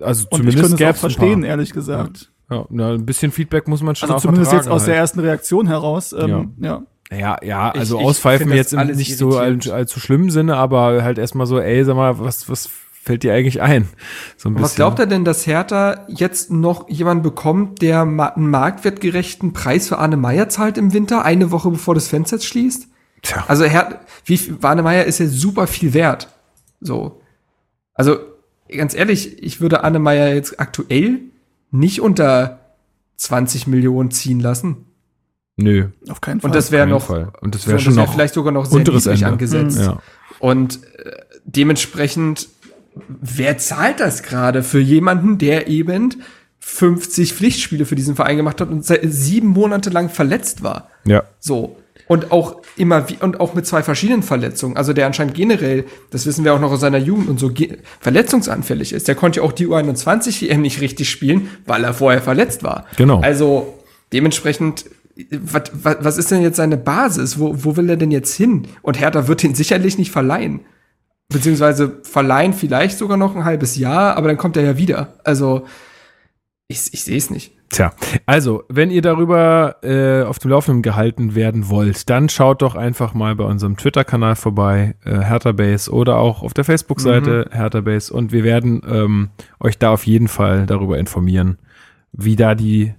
Also 0.00 0.26
und 0.28 0.38
zumindest 0.38 0.58
ich 0.58 0.70
könnte 0.70 0.84
es 0.84 0.96
auch 0.96 1.00
verstehen, 1.00 1.44
ehrlich 1.44 1.72
gesagt. 1.72 2.32
Ja. 2.50 2.56
ja, 2.56 2.66
na, 2.70 2.90
ein 2.90 3.06
bisschen 3.06 3.30
Feedback 3.30 3.68
muss 3.68 3.80
man 3.80 3.94
schon 3.94 4.08
also 4.10 4.16
auch 4.16 4.22
zumindest 4.22 4.52
jetzt 4.52 4.68
aus 4.68 4.82
halt. 4.82 4.88
der 4.88 4.96
ersten 4.96 5.20
Reaktion 5.20 5.68
heraus. 5.68 6.12
Ähm, 6.12 6.54
ja. 6.58 6.68
ja. 6.68 6.82
Ja, 7.16 7.36
ja, 7.42 7.70
also 7.70 8.00
ich, 8.00 8.06
auspfeifen 8.06 8.48
ich 8.48 8.56
jetzt 8.56 8.72
nicht 8.72 9.18
so 9.18 9.36
allzu 9.38 9.72
all 9.72 9.86
schlimmen 9.86 10.30
Sinne, 10.30 10.56
aber 10.56 11.04
halt 11.04 11.18
erstmal 11.18 11.46
so, 11.46 11.60
ey, 11.60 11.84
sag 11.84 11.94
mal, 11.94 12.18
was, 12.18 12.48
was 12.48 12.70
fällt 13.02 13.24
dir 13.24 13.34
eigentlich 13.34 13.60
ein? 13.60 13.88
So 14.36 14.48
ein. 14.48 14.60
Was 14.60 14.76
glaubt 14.76 14.98
er 14.98 15.06
denn, 15.06 15.24
dass 15.24 15.46
Hertha 15.46 16.06
jetzt 16.08 16.50
noch 16.50 16.88
jemanden 16.88 17.22
bekommt, 17.22 17.82
der 17.82 18.02
einen 18.02 18.50
marktwertgerechten 18.50 19.52
Preis 19.52 19.88
für 19.88 19.98
Arne 19.98 20.16
Meyer 20.16 20.48
zahlt 20.48 20.78
im 20.78 20.92
Winter, 20.92 21.24
eine 21.24 21.50
Woche 21.50 21.70
bevor 21.70 21.94
das 21.94 22.08
Fenster 22.08 22.38
schließt? 22.38 22.86
Tja. 23.22 23.44
Also 23.48 23.64
Herr, 23.64 24.00
wie 24.24 24.38
Arne 24.62 24.82
Meyer 24.82 25.04
ist 25.04 25.18
ja 25.18 25.26
super 25.26 25.66
viel 25.66 25.94
wert. 25.94 26.28
So. 26.80 27.20
Also, 27.94 28.18
ganz 28.68 28.94
ehrlich, 28.94 29.42
ich 29.42 29.60
würde 29.60 29.82
Arne 29.82 29.98
Meyer 29.98 30.34
jetzt 30.34 30.60
aktuell 30.60 31.20
nicht 31.70 32.00
unter 32.00 32.60
20 33.16 33.66
Millionen 33.66 34.10
ziehen 34.10 34.40
lassen. 34.40 34.86
Nö. 35.56 35.88
Auf 36.08 36.20
keinen 36.20 36.40
Fall. 36.40 36.50
Und 36.50 36.54
das 36.54 36.70
wäre 36.70 36.86
noch, 36.86 37.06
Fall. 37.06 37.32
und 37.40 37.54
das 37.54 37.66
wäre 37.66 37.78
schon 37.78 37.96
wär 37.96 38.04
noch 38.04 38.12
vielleicht 38.12 38.34
sogar 38.34 38.52
noch 38.52 38.66
sehr 38.66 38.78
niedrig 38.78 39.26
angesetzt. 39.26 39.78
Mhm. 39.78 39.84
Ja. 39.84 39.98
Und 40.38 40.82
äh, 40.98 41.16
dementsprechend 41.44 42.48
wer 42.94 43.58
zahlt 43.58 44.00
das 44.00 44.22
gerade 44.22 44.62
für 44.62 44.80
jemanden, 44.80 45.38
der 45.38 45.68
eben 45.68 46.22
50 46.60 47.34
Pflichtspiele 47.34 47.84
für 47.86 47.94
diesen 47.94 48.14
Verein 48.14 48.36
gemacht 48.36 48.60
hat 48.60 48.70
und 48.70 48.84
sieben 48.84 49.48
Monate 49.48 49.90
lang 49.90 50.08
verletzt 50.08 50.62
war? 50.62 50.88
Ja. 51.04 51.24
So. 51.40 51.76
Und 52.08 52.30
auch 52.30 52.62
immer 52.76 53.08
wie, 53.08 53.16
und 53.20 53.40
auch 53.40 53.54
mit 53.54 53.66
zwei 53.66 53.82
verschiedenen 53.82 54.22
Verletzungen. 54.22 54.76
Also 54.76 54.92
der 54.92 55.06
anscheinend 55.06 55.34
generell, 55.34 55.84
das 56.10 56.26
wissen 56.26 56.44
wir 56.44 56.52
auch 56.52 56.60
noch 56.60 56.70
aus 56.70 56.80
seiner 56.80 56.98
Jugend 56.98 57.28
und 57.28 57.38
so, 57.38 57.50
verletzungsanfällig 58.00 58.92
ist. 58.92 59.08
Der 59.08 59.14
konnte 59.14 59.40
ja 59.40 59.46
auch 59.46 59.52
die 59.52 59.66
U21 59.66 60.42
WM 60.42 60.62
nicht 60.62 60.80
richtig 60.80 61.08
spielen, 61.08 61.48
weil 61.64 61.84
er 61.84 61.94
vorher 61.94 62.20
verletzt 62.20 62.62
war. 62.62 62.86
Genau. 62.96 63.20
Also 63.20 63.78
dementsprechend, 64.12 64.86
was, 65.30 65.62
was, 65.72 65.96
was 66.00 66.18
ist 66.18 66.30
denn 66.30 66.42
jetzt 66.42 66.56
seine 66.56 66.76
Basis? 66.76 67.38
Wo, 67.38 67.64
wo 67.64 67.76
will 67.76 67.88
er 67.88 67.96
denn 67.96 68.10
jetzt 68.10 68.34
hin? 68.34 68.68
Und 68.82 69.00
Hertha 69.00 69.26
wird 69.28 69.42
ihn 69.44 69.54
sicherlich 69.54 69.96
nicht 69.96 70.10
verleihen. 70.10 70.60
Beziehungsweise 71.28 72.00
verleihen 72.02 72.52
vielleicht 72.52 72.98
sogar 72.98 73.16
noch 73.16 73.34
ein 73.34 73.44
halbes 73.44 73.76
Jahr, 73.76 74.16
aber 74.16 74.28
dann 74.28 74.36
kommt 74.36 74.56
er 74.56 74.64
ja 74.64 74.76
wieder. 74.76 75.14
Also, 75.24 75.66
ich, 76.68 76.92
ich 76.92 77.04
sehe 77.04 77.16
es 77.16 77.30
nicht. 77.30 77.52
Tja, 77.72 77.94
also, 78.26 78.64
wenn 78.68 78.90
ihr 78.90 79.00
darüber 79.00 79.76
äh, 79.82 80.24
auf 80.24 80.38
dem 80.38 80.50
Laufenden 80.50 80.82
gehalten 80.82 81.34
werden 81.34 81.70
wollt, 81.70 82.10
dann 82.10 82.28
schaut 82.28 82.60
doch 82.60 82.74
einfach 82.74 83.14
mal 83.14 83.34
bei 83.34 83.44
unserem 83.44 83.78
Twitter-Kanal 83.78 84.36
vorbei, 84.36 84.94
äh, 85.06 85.20
Hertha 85.20 85.52
Base, 85.52 85.90
oder 85.90 86.18
auch 86.18 86.42
auf 86.42 86.52
der 86.52 86.64
Facebook-Seite 86.64 87.48
mhm. 87.50 87.54
Hertha 87.54 87.80
Base. 87.80 88.12
Und 88.12 88.30
wir 88.30 88.44
werden 88.44 88.82
ähm, 88.86 89.30
euch 89.58 89.78
da 89.78 89.90
auf 89.90 90.06
jeden 90.06 90.28
Fall 90.28 90.66
darüber 90.66 90.98
informieren, 90.98 91.56
wie 92.12 92.36
da 92.36 92.54
die 92.54 92.92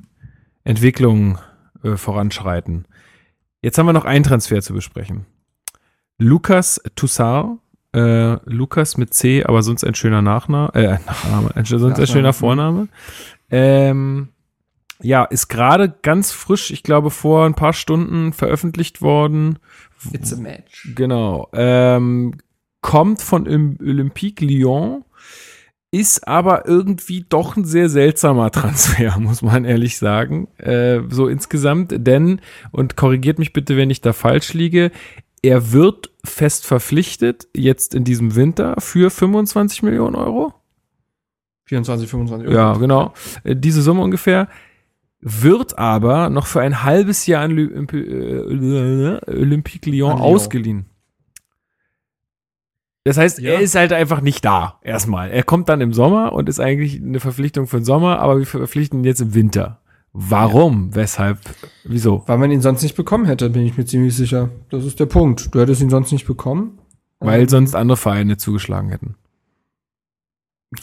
Entwicklungen 0.64 1.38
äh, 1.84 1.96
voranschreiten. 1.96 2.86
Jetzt 3.62 3.78
haben 3.78 3.86
wir 3.86 3.94
noch 3.94 4.06
einen 4.06 4.24
Transfer 4.24 4.62
zu 4.64 4.74
besprechen. 4.74 5.28
Lukas 6.18 6.82
Toussaint 6.96 7.60
äh, 7.94 8.38
Lukas 8.46 8.98
mit 8.98 9.14
C, 9.14 9.44
aber 9.44 9.64
sonst 9.64 9.84
ein 9.84 9.96
schöner 9.96 10.22
Nachname, 10.22 10.72
äh, 10.74 10.98
Nachname, 11.06 11.56
ein, 11.56 11.66
sonst 11.66 12.00
ein 12.00 12.08
schöner 12.08 12.34
Vorname. 12.34 12.88
Ähm, 13.50 14.30
ja, 15.02 15.26
ist 15.26 15.48
gerade 15.48 15.94
ganz 16.02 16.32
frisch, 16.32 16.72
ich 16.72 16.84
glaube 16.84 17.12
vor 17.12 17.46
ein 17.46 17.56
paar 17.56 17.74
Stunden 17.74 18.34
veröffentlicht 18.34 19.02
worden. 19.02 19.60
It's 20.12 20.34
a 20.34 20.38
match. 20.38 20.90
Genau. 20.96 21.50
Ähm, 21.54 22.36
kommt 22.82 23.22
von 23.22 23.48
Olympique 23.48 24.46
Lyon, 24.46 25.04
ist 25.92 26.28
aber 26.28 26.68
irgendwie 26.68 27.26
doch 27.28 27.56
ein 27.56 27.66
sehr 27.66 27.90
seltsamer 27.90 28.50
Transfer, 28.52 29.18
muss 29.20 29.42
man 29.42 29.66
ehrlich 29.66 29.98
sagen. 29.98 30.48
Äh, 30.58 31.02
so 31.10 31.28
insgesamt, 31.28 31.94
denn, 31.96 32.42
und 32.72 32.98
korrigiert 32.98 33.40
mich 33.40 33.54
bitte, 33.54 33.78
wenn 33.78 33.90
ich 33.90 34.02
da 34.02 34.14
falsch 34.14 34.54
liege, 34.54 34.92
er 35.44 35.74
wird 35.74 36.10
fest 36.24 36.66
verpflichtet, 36.66 37.48
jetzt 37.56 37.94
in 37.94 38.04
diesem 38.04 38.36
Winter, 38.36 38.76
für 38.80 39.12
25 39.12 39.84
Millionen 39.84 40.16
Euro. 40.16 40.54
24, 41.66 42.10
25 42.10 42.48
Euro. 42.48 42.58
Ja, 42.58 42.74
genau. 42.74 43.14
Äh, 43.44 43.56
diese 43.56 43.82
Summe 43.82 44.02
ungefähr. 44.02 44.48
Wird 45.20 45.78
aber 45.78 46.30
noch 46.30 46.48
für 46.48 46.62
ein 46.62 46.84
halbes 46.84 47.28
Jahr 47.28 47.44
an 47.44 47.52
Olymp 47.52 47.94
äh, 47.94 49.20
Olympique 49.28 49.90
Lyon, 49.90 50.12
Lyon 50.12 50.22
ausgeliehen. 50.22 50.86
Das 53.06 53.18
heißt, 53.18 53.40
ja. 53.40 53.54
er 53.54 53.60
ist 53.60 53.76
halt 53.76 53.92
einfach 53.92 54.22
nicht 54.22 54.46
da, 54.46 54.80
erstmal. 54.82 55.30
Er 55.30 55.44
kommt 55.44 55.68
dann 55.68 55.82
im 55.82 55.94
Sommer 55.94 56.32
und 56.32 56.48
ist 56.48 56.62
eigentlich 56.62 57.02
eine 57.02 57.20
Verpflichtung 57.20 57.68
für 57.68 57.78
den 57.78 57.86
Sommer, 57.86 58.20
aber 58.20 58.40
wir 58.40 58.46
verpflichten 58.46 59.00
ihn 59.00 59.06
jetzt 59.06 59.20
im 59.20 59.34
Winter. 59.34 59.82
Warum? 60.14 60.90
Ja. 60.90 60.96
Weshalb? 60.96 61.40
Wieso? 61.84 62.24
Weil 62.28 62.38
man 62.38 62.52
ihn 62.52 62.62
sonst 62.62 62.84
nicht 62.84 62.96
bekommen 62.96 63.26
hätte, 63.26 63.50
bin 63.50 63.64
ich 63.64 63.76
mir 63.78 63.86
ziemlich 63.86 64.16
sicher. 64.16 64.50
Das 64.70 64.86
ist 64.86 65.00
der 65.00 65.08
Punkt. 65.08 65.54
Du 65.54 65.60
hättest 65.60 65.82
ihn 65.82 65.90
sonst 65.90 66.12
nicht 66.12 66.28
bekommen. 66.28 66.78
Weil 67.20 67.50
sonst 67.50 67.74
andere 67.74 67.98
Vereine 67.98 68.38
zugeschlagen 68.38 68.90
hätten. 68.90 69.16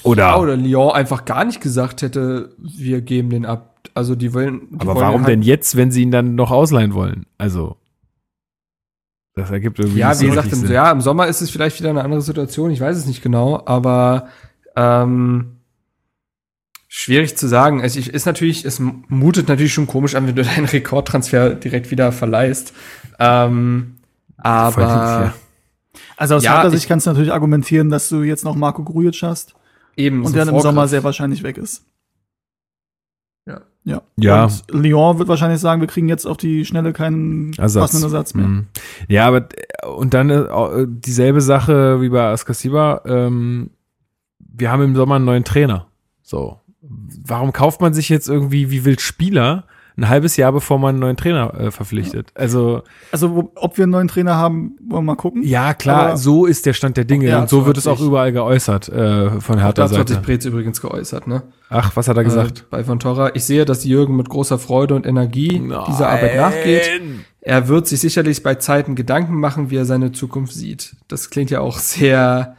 Oder, 0.02 0.22
ja, 0.22 0.38
oder 0.38 0.56
Lyon 0.56 0.92
einfach 0.92 1.24
gar 1.24 1.44
nicht 1.44 1.60
gesagt 1.60 2.02
hätte, 2.02 2.54
wir 2.58 3.02
geben 3.02 3.30
den 3.30 3.46
ab. 3.46 3.88
Also 3.94 4.14
die 4.14 4.34
wollen. 4.34 4.68
Die 4.70 4.74
aber 4.80 4.94
wollen 4.94 5.06
warum 5.06 5.22
halt 5.22 5.32
denn 5.32 5.42
jetzt, 5.42 5.76
wenn 5.76 5.90
sie 5.90 6.02
ihn 6.02 6.10
dann 6.10 6.34
noch 6.34 6.50
ausleihen 6.50 6.94
wollen? 6.94 7.26
Also. 7.38 7.76
Das 9.34 9.50
ergibt 9.50 9.78
irgendwie. 9.78 10.00
Ja, 10.00 10.18
wie 10.20 10.26
gesagt, 10.26 10.52
im, 10.52 10.70
ja, 10.70 10.90
im 10.90 11.00
Sommer 11.00 11.26
ist 11.28 11.40
es 11.40 11.50
vielleicht 11.50 11.78
wieder 11.78 11.90
eine 11.90 12.02
andere 12.02 12.22
Situation. 12.22 12.70
Ich 12.70 12.80
weiß 12.80 12.96
es 12.96 13.06
nicht 13.06 13.22
genau, 13.22 13.62
aber 13.64 14.28
ähm, 14.76 15.59
Schwierig 16.92 17.36
zu 17.36 17.46
sagen. 17.46 17.78
Es 17.78 17.94
ist 17.96 18.26
natürlich, 18.26 18.64
es 18.64 18.80
mutet 18.80 19.46
natürlich 19.46 19.72
schon 19.72 19.86
komisch 19.86 20.16
an, 20.16 20.26
wenn 20.26 20.34
du 20.34 20.42
deinen 20.44 20.66
Rekordtransfer 20.66 21.50
direkt 21.54 21.92
wieder 21.92 22.10
verleihst. 22.10 22.74
Ähm, 23.20 23.98
aber 24.36 24.82
ja. 24.82 25.34
also 26.16 26.34
aus 26.34 26.42
ja, 26.42 26.54
harter 26.54 26.72
Sicht 26.72 26.88
kannst 26.88 27.06
du 27.06 27.10
natürlich 27.10 27.32
argumentieren, 27.32 27.90
dass 27.90 28.08
du 28.08 28.22
jetzt 28.22 28.44
noch 28.44 28.56
Marco 28.56 28.82
Grujic 28.82 29.22
hast. 29.22 29.54
Eben. 29.96 30.24
Und 30.24 30.34
der 30.34 30.44
dann 30.44 30.56
im 30.56 30.60
Sommer 30.60 30.88
sehr 30.88 31.04
wahrscheinlich 31.04 31.44
weg 31.44 31.58
ist. 31.58 31.84
Ja. 33.46 33.60
Ja. 33.84 34.02
ja. 34.16 34.44
Und 34.44 34.64
Lyon 34.72 35.20
wird 35.20 35.28
wahrscheinlich 35.28 35.60
sagen, 35.60 35.80
wir 35.80 35.88
kriegen 35.88 36.08
jetzt 36.08 36.26
auf 36.26 36.38
die 36.38 36.64
Schnelle 36.64 36.92
keinen 36.92 37.52
Ersatz. 37.52 37.82
passenden 37.82 38.06
Ersatz 38.06 38.34
mehr. 38.34 38.48
Mhm. 38.48 38.66
Ja, 39.06 39.28
aber 39.28 39.48
und 39.96 40.12
dann 40.12 40.28
äh, 40.30 40.86
dieselbe 40.88 41.40
Sache 41.40 42.00
wie 42.00 42.08
bei 42.08 42.32
Askasiba. 42.32 43.02
Ähm, 43.04 43.70
wir 44.40 44.72
haben 44.72 44.82
im 44.82 44.96
Sommer 44.96 45.14
einen 45.14 45.24
neuen 45.24 45.44
Trainer. 45.44 45.86
So 46.22 46.59
warum 47.24 47.52
kauft 47.52 47.80
man 47.80 47.94
sich 47.94 48.08
jetzt 48.08 48.28
irgendwie 48.28 48.70
wie 48.70 48.84
wild 48.84 49.00
Spieler 49.00 49.64
ein 49.96 50.08
halbes 50.08 50.36
Jahr 50.36 50.52
bevor 50.52 50.78
man 50.78 50.90
einen 50.90 50.98
neuen 51.00 51.16
Trainer 51.16 51.52
äh, 51.54 51.70
verpflichtet? 51.70 52.28
Also, 52.34 52.82
also 53.12 53.52
ob 53.54 53.76
wir 53.76 53.84
einen 53.84 53.92
neuen 53.92 54.08
Trainer 54.08 54.34
haben, 54.34 54.76
wollen 54.80 55.04
wir 55.04 55.12
mal 55.12 55.16
gucken. 55.16 55.42
Ja, 55.42 55.74
klar, 55.74 56.08
Aber, 56.08 56.16
so 56.16 56.46
ist 56.46 56.66
der 56.66 56.72
Stand 56.72 56.96
der 56.96 57.04
Dinge 57.04 57.28
ja, 57.28 57.40
und 57.40 57.48
so 57.48 57.66
wird 57.66 57.76
es 57.76 57.86
auch 57.86 58.00
überall 58.00 58.32
geäußert 58.32 58.88
äh, 58.88 59.40
von 59.40 59.58
Hertha 59.58 59.88
Seite. 59.88 59.98
Dazu 59.98 59.98
hat 59.98 60.08
sich 60.08 60.20
Brez 60.20 60.44
übrigens 60.44 60.80
geäußert, 60.80 61.26
ne? 61.26 61.42
Ach, 61.68 61.94
was 61.94 62.08
hat 62.08 62.16
er 62.16 62.24
gesagt? 62.24 62.60
Äh, 62.60 62.64
bei 62.70 62.84
Von 62.84 62.98
Torra. 62.98 63.30
Ich 63.34 63.44
sehe, 63.44 63.64
dass 63.64 63.84
Jürgen 63.84 64.16
mit 64.16 64.28
großer 64.28 64.58
Freude 64.58 64.94
und 64.94 65.06
Energie 65.06 65.60
Nein. 65.60 65.84
dieser 65.88 66.08
Arbeit 66.08 66.36
nachgeht. 66.36 66.90
Er 67.42 67.68
wird 67.68 67.86
sich 67.86 68.00
sicherlich 68.00 68.42
bei 68.42 68.56
Zeiten 68.56 68.94
Gedanken 68.96 69.36
machen, 69.36 69.70
wie 69.70 69.76
er 69.76 69.84
seine 69.84 70.12
Zukunft 70.12 70.52
sieht. 70.52 70.96
Das 71.08 71.30
klingt 71.30 71.50
ja 71.50 71.60
auch 71.60 71.78
sehr 71.78 72.56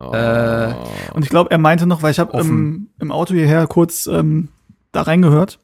Oh. 0.00 0.12
Äh, 0.12 0.74
und 1.12 1.22
ich 1.22 1.28
glaube, 1.28 1.50
er 1.50 1.58
meinte 1.58 1.86
noch, 1.86 2.02
weil 2.02 2.10
ich 2.10 2.18
habe 2.18 2.38
im, 2.40 2.88
im 2.98 3.12
Auto 3.12 3.34
hierher 3.34 3.66
kurz 3.66 4.06
ähm, 4.06 4.48
da 4.92 5.02
reingehört. 5.02 5.60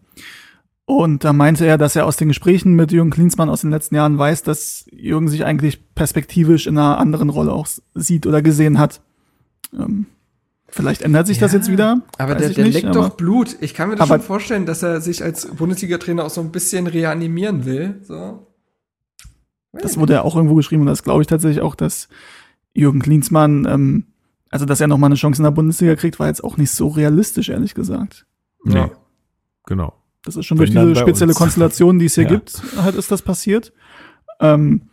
Und 0.85 1.25
da 1.25 1.33
meinte 1.33 1.67
er, 1.67 1.79
dass 1.79 1.97
er 1.97 2.07
aus 2.07 2.17
den 2.17 2.29
Gesprächen 2.29 2.75
mit 2.75 2.93
Jürgen 2.93 3.11
Klinsmann 3.11 3.49
aus 3.49 3.63
den 3.63 3.71
letzten 3.71 3.97
Jahren 3.97 4.19
weiß, 4.19 4.45
dass 4.45 4.87
Jürgen 4.93 5.29
sich 5.29 5.45
eigentlich 5.45 5.95
perspektivisch 5.95 6.69
in 6.69 6.79
einer 6.79 6.99
anderen 6.99 7.29
Rolle 7.29 7.53
auch 7.53 7.67
sieht 7.95 8.25
oder 8.27 8.41
gesehen 8.41 8.79
hat. 8.79 9.01
Ähm, 9.77 10.07
vielleicht 10.69 11.03
ändert 11.03 11.27
sich 11.27 11.39
ja, 11.39 11.47
das 11.47 11.55
jetzt 11.55 11.73
wieder. 11.73 12.03
Aber 12.19 12.37
der, 12.37 12.51
der 12.51 12.65
nicht, 12.65 12.83
leckt 12.83 12.95
doch 12.95 13.17
Blut. 13.17 13.57
Ich 13.61 13.75
kann 13.75 13.89
mir 13.89 13.97
das 13.97 14.07
schon 14.07 14.21
vorstellen, 14.21 14.67
dass 14.67 14.85
er 14.85 15.01
sich 15.01 15.25
als 15.25 15.47
Bundesliga-Trainer 15.47 16.25
auch 16.25 16.31
so 16.31 16.41
ein 16.41 16.53
bisschen 16.53 16.87
reanimieren 16.87 17.65
will. 17.65 17.97
So. 18.05 18.47
Das 19.73 19.99
wurde 19.99 20.13
ja 20.13 20.23
auch 20.23 20.37
irgendwo 20.37 20.55
geschrieben 20.55 20.83
und 20.83 20.89
das 20.89 21.03
glaube 21.03 21.23
ich 21.23 21.27
tatsächlich 21.27 21.63
auch, 21.63 21.75
dass 21.75 22.09
Jürgen 22.75 23.01
Klinsmann 23.01 23.67
ähm, 23.69 24.05
also, 24.57 24.65
dass 24.65 24.81
er 24.81 24.87
noch 24.87 24.97
mal 24.97 25.09
eine 25.09 25.17
Chance 25.17 25.41
in 25.41 25.45
der 25.45 25.51
Bundesliga 25.51 25.97
kriegt, 25.97 26.19
war 26.19 26.29
jetzt 26.29 26.43
auch 26.43 26.57
nicht 26.57 26.71
so 26.71 26.89
realistisch, 26.89 27.51
ehrlich 27.51 27.75
gesagt. 27.75 28.25
Nee. 28.65 28.77
Ja. 28.77 28.91
Genau. 29.67 29.93
Das 30.25 30.35
ist 30.35 30.47
schon 30.47 30.59
Wenn 30.59 30.73
durch 30.73 30.89
diese 30.89 30.97
spezielle 30.97 31.33
uns. 31.33 31.39
Konstellation, 31.39 31.99
die 31.99 32.07
es 32.07 32.15
hier 32.15 32.25
ja. 32.25 32.31
gibt, 32.31 32.63
halt 32.79 32.95
ist 32.95 33.13
das 33.13 33.21
passiert. 33.21 33.75
Ähm, 34.41 34.89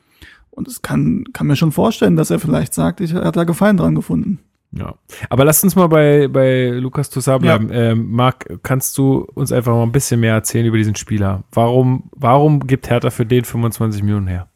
und 0.49 0.67
es 0.67 0.81
kann, 0.81 1.23
kann 1.31 1.47
mir 1.47 1.55
schon 1.55 1.71
vorstellen, 1.71 2.17
dass 2.17 2.29
er 2.29 2.39
vielleicht 2.39 2.73
sagt, 2.73 2.99
ich 2.99 3.13
hat 3.13 3.37
da 3.37 3.45
Gefallen 3.45 3.77
dran 3.77 3.95
gefunden. 3.95 4.39
Ja. 4.73 4.95
Aber 5.29 5.45
lass 5.45 5.63
uns 5.63 5.77
mal 5.77 5.87
bei, 5.87 6.27
bei 6.27 6.67
Lukas 6.71 7.09
Toussaint 7.09 7.41
bleiben. 7.41 7.69
Ja. 7.69 7.91
Ähm, 7.91 8.11
Marc, 8.11 8.59
kannst 8.63 8.97
du 8.97 9.19
uns 9.33 9.53
einfach 9.53 9.71
mal 9.71 9.83
ein 9.83 9.93
bisschen 9.93 10.19
mehr 10.19 10.33
erzählen 10.33 10.65
über 10.65 10.77
diesen 10.77 10.97
Spieler? 10.97 11.45
Warum, 11.53 12.09
warum 12.11 12.67
gibt 12.67 12.89
Hertha 12.89 13.11
für 13.11 13.25
den 13.25 13.45
25 13.45 14.03
Millionen 14.03 14.27
her? 14.27 14.49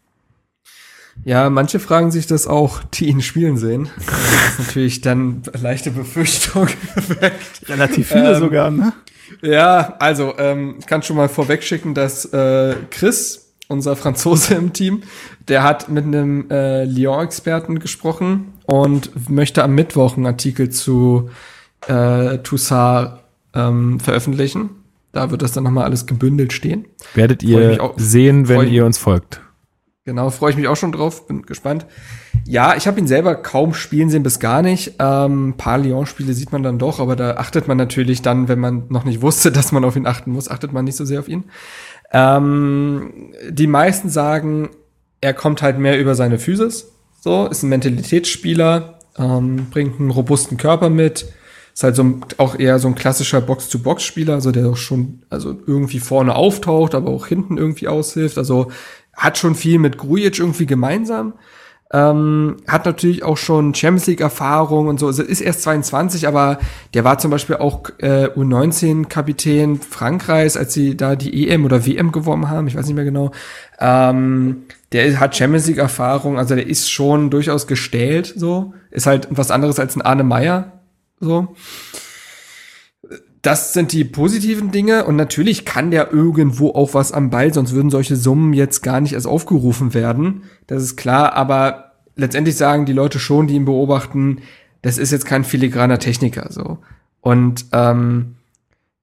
Ja, 1.23 1.49
manche 1.49 1.79
fragen 1.79 2.11
sich 2.11 2.27
das 2.27 2.47
auch, 2.47 2.81
die 2.83 3.07
ihn 3.07 3.21
spielen 3.21 3.57
sehen. 3.57 3.89
Das 3.97 4.59
ist 4.59 4.67
natürlich 4.67 5.01
dann 5.01 5.41
leichte 5.61 5.91
Befürchtung. 5.91 6.67
Relativ 7.67 8.07
viele 8.07 8.33
ähm, 8.33 8.39
sogar, 8.39 8.71
ne? 8.71 8.93
Ja, 9.41 9.95
also 9.99 10.33
ähm, 10.37 10.75
ich 10.79 10.85
kann 10.85 11.03
schon 11.03 11.17
mal 11.17 11.29
vorwegschicken, 11.29 11.93
dass 11.93 12.25
äh, 12.25 12.75
Chris, 12.91 13.53
unser 13.67 13.95
Franzose 13.95 14.55
im 14.55 14.73
Team, 14.73 15.03
der 15.47 15.63
hat 15.63 15.89
mit 15.89 16.05
einem 16.05 16.49
äh, 16.49 16.85
Lyon-Experten 16.85 17.79
gesprochen 17.79 18.53
und 18.65 19.29
möchte 19.29 19.63
am 19.63 19.75
Mittwoch 19.75 20.15
einen 20.15 20.25
Artikel 20.25 20.69
zu 20.69 21.29
äh, 21.87 22.37
Toussaint 22.39 23.19
ähm, 23.53 23.99
veröffentlichen. 23.99 24.69
Da 25.11 25.31
wird 25.31 25.41
das 25.41 25.51
dann 25.51 25.63
nochmal 25.63 25.85
alles 25.85 26.05
gebündelt 26.05 26.53
stehen. 26.53 26.85
Werdet 27.15 27.43
ihr 27.43 27.83
auch, 27.83 27.93
sehen, 27.97 28.47
wenn 28.47 28.67
ihr 28.67 28.85
uns 28.85 28.97
folgt. 28.97 29.41
Genau, 30.07 30.29
freue 30.29 30.51
ich 30.51 30.55
mich 30.55 30.69
auch 30.69 30.77
schon 30.77 30.93
drauf, 30.93 31.27
bin 31.27 31.41
gespannt. 31.41 31.85
Ja, 32.45 32.77
ich 32.77 32.87
habe 32.87 32.97
ihn 32.97 33.07
selber 33.07 33.35
kaum 33.35 33.73
spielen 33.73 34.09
sehen, 34.09 34.23
bis 34.23 34.39
gar 34.39 34.61
nicht. 34.61 34.93
Ähm, 34.99 35.55
paar 35.57 35.79
Lyon-Spiele 35.79 36.31
sieht 36.31 36.53
man 36.53 36.63
dann 36.63 36.79
doch, 36.79 37.01
aber 37.01 37.17
da 37.17 37.35
achtet 37.35 37.67
man 37.67 37.75
natürlich 37.75 38.21
dann, 38.21 38.47
wenn 38.47 38.57
man 38.57 38.85
noch 38.87 39.03
nicht 39.03 39.21
wusste, 39.21 39.51
dass 39.51 39.73
man 39.73 39.83
auf 39.83 39.97
ihn 39.97 40.07
achten 40.07 40.31
muss, 40.31 40.49
achtet 40.49 40.71
man 40.71 40.85
nicht 40.85 40.95
so 40.95 41.03
sehr 41.03 41.19
auf 41.19 41.27
ihn. 41.27 41.43
Ähm, 42.13 43.33
die 43.49 43.67
meisten 43.67 44.07
sagen, 44.07 44.69
er 45.19 45.33
kommt 45.33 45.61
halt 45.61 45.77
mehr 45.77 45.99
über 45.99 46.15
seine 46.15 46.39
Physis. 46.39 46.87
So, 47.19 47.47
ist 47.47 47.63
ein 47.63 47.69
Mentalitätsspieler, 47.69 48.99
ähm, 49.17 49.67
bringt 49.71 49.99
einen 49.99 50.11
robusten 50.11 50.55
Körper 50.55 50.89
mit, 50.89 51.25
ist 51.73 51.83
halt 51.83 51.97
so 51.97 52.03
ein, 52.03 52.21
auch 52.37 52.57
eher 52.57 52.79
so 52.79 52.87
ein 52.87 52.95
klassischer 52.95 53.41
Box-to-Box-Spieler, 53.41 54.35
also 54.35 54.51
der 54.51 54.69
auch 54.69 54.77
schon 54.77 55.23
also 55.29 55.53
irgendwie 55.67 55.99
vorne 55.99 56.33
auftaucht, 56.33 56.95
aber 56.95 57.09
auch 57.09 57.27
hinten 57.27 57.57
irgendwie 57.57 57.89
aushilft. 57.89 58.37
Also 58.37 58.71
hat 59.17 59.37
schon 59.37 59.55
viel 59.55 59.79
mit 59.79 59.97
Grujic 59.97 60.39
irgendwie 60.39 60.65
gemeinsam. 60.65 61.33
Ähm, 61.91 62.57
hat 62.67 62.85
natürlich 62.85 63.23
auch 63.23 63.37
schon 63.37 63.73
Champions 63.73 64.07
League 64.07 64.19
Erfahrung 64.19 64.87
und 64.87 64.99
so. 64.99 65.07
Also 65.07 65.23
ist 65.23 65.39
erst 65.39 65.63
22, 65.63 66.27
aber 66.27 66.59
der 66.93 67.03
war 67.05 67.17
zum 67.17 67.31
Beispiel 67.31 67.55
auch 67.57 67.89
äh, 67.99 68.27
U19 68.27 69.07
Kapitän 69.07 69.79
Frankreichs, 69.79 70.57
als 70.57 70.73
sie 70.73 70.97
da 70.97 71.15
die 71.15 71.47
EM 71.47 71.63
oder 71.63 71.85
WM 71.85 72.11
gewonnen 72.11 72.49
haben. 72.49 72.67
Ich 72.67 72.75
weiß 72.75 72.85
nicht 72.85 72.95
mehr 72.95 73.05
genau. 73.05 73.31
Ähm, 73.79 74.63
der 74.91 75.19
hat 75.19 75.35
Champions 75.35 75.67
League 75.67 75.77
Erfahrung, 75.77 76.37
also 76.37 76.55
der 76.55 76.67
ist 76.67 76.91
schon 76.91 77.29
durchaus 77.29 77.67
gestellt. 77.67 78.33
So 78.35 78.73
ist 78.91 79.07
halt 79.07 79.29
was 79.31 79.49
anderes 79.49 79.79
als 79.79 79.95
ein 79.95 80.01
Arne 80.01 80.23
Meyer. 80.23 80.73
So. 81.21 81.55
Das 83.41 83.73
sind 83.73 83.91
die 83.91 84.03
positiven 84.03 84.71
Dinge 84.71 85.05
und 85.05 85.15
natürlich 85.15 85.63
kann 85.63 85.91
der 85.91 86.11
irgendwo 86.11 86.71
auch 86.71 86.93
was 86.93 87.11
am 87.11 87.29
Ball, 87.29 87.53
sonst 87.53 87.73
würden 87.73 87.91
solche 87.91 88.15
Summen 88.15 88.53
jetzt 88.53 88.81
gar 88.81 88.99
nicht 88.99 89.13
erst 89.13 89.27
aufgerufen 89.27 89.93
werden. 89.93 90.43
Das 90.65 90.81
ist 90.83 90.97
klar, 90.97 91.33
aber 91.33 91.91
letztendlich 92.15 92.57
sagen 92.57 92.85
die 92.85 92.93
Leute 92.93 93.19
schon, 93.19 93.47
die 93.47 93.55
ihn 93.55 93.65
beobachten, 93.65 94.39
das 94.81 94.97
ist 94.97 95.11
jetzt 95.11 95.25
kein 95.25 95.43
filigraner 95.43 95.99
Techniker 95.99 96.47
so. 96.51 96.79
Und 97.21 97.65
ähm, 97.73 98.35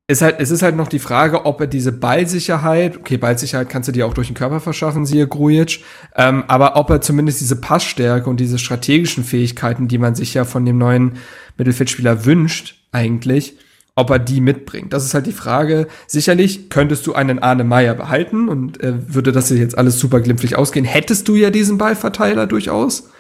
ist 0.07 0.20
halt, 0.20 0.37
es 0.39 0.51
ist 0.51 0.62
halt 0.62 0.76
noch 0.76 0.89
die 0.89 0.99
Frage, 0.99 1.47
ob 1.47 1.61
er 1.61 1.66
diese 1.66 1.93
Ballsicherheit, 1.93 2.99
okay, 2.99 3.16
Ballsicherheit 3.16 3.70
kannst 3.70 3.89
du 3.89 3.93
dir 3.93 4.07
auch 4.07 4.12
durch 4.14 4.26
den 4.26 4.37
Körper 4.37 4.61
verschaffen, 4.61 5.07
siehe 5.07 5.26
Grujic, 5.26 5.82
ähm, 6.14 6.45
aber 6.47 6.76
ob 6.76 6.91
er 6.91 7.01
zumindest 7.01 7.41
diese 7.41 7.57
Passstärke 7.57 8.28
und 8.28 8.39
diese 8.39 8.59
strategischen 8.59 9.24
Fähigkeiten, 9.24 9.89
die 9.89 9.99
man 9.99 10.14
sich 10.14 10.35
ja 10.35 10.45
von 10.45 10.66
dem 10.66 10.76
neuen 10.76 11.12
Mittelfeldspieler 11.57 12.26
wünscht, 12.26 12.82
eigentlich, 12.93 13.57
ob 13.97 14.11
er 14.11 14.18
die 14.18 14.40
mitbringt. 14.40 14.92
Das 14.92 15.05
ist 15.05 15.14
halt 15.14 15.26
die 15.26 15.32
Frage. 15.32 15.86
Sicherlich 16.07 16.68
könntest 16.68 17.07
du 17.07 17.14
einen 17.14 17.38
Arne 17.38 17.64
Meyer 17.64 17.95
behalten 17.95 18.49
und 18.49 18.82
äh, 18.82 19.14
würde 19.14 19.32
das 19.32 19.51
jetzt 19.51 19.78
alles 19.78 19.99
super 19.99 20.20
glimpflich 20.20 20.57
ausgehen, 20.57 20.84
hättest 20.84 21.28
du 21.28 21.36
ja 21.36 21.51
diesen 21.51 21.78
Ballverteiler 21.78 22.47
durchaus. 22.47 23.11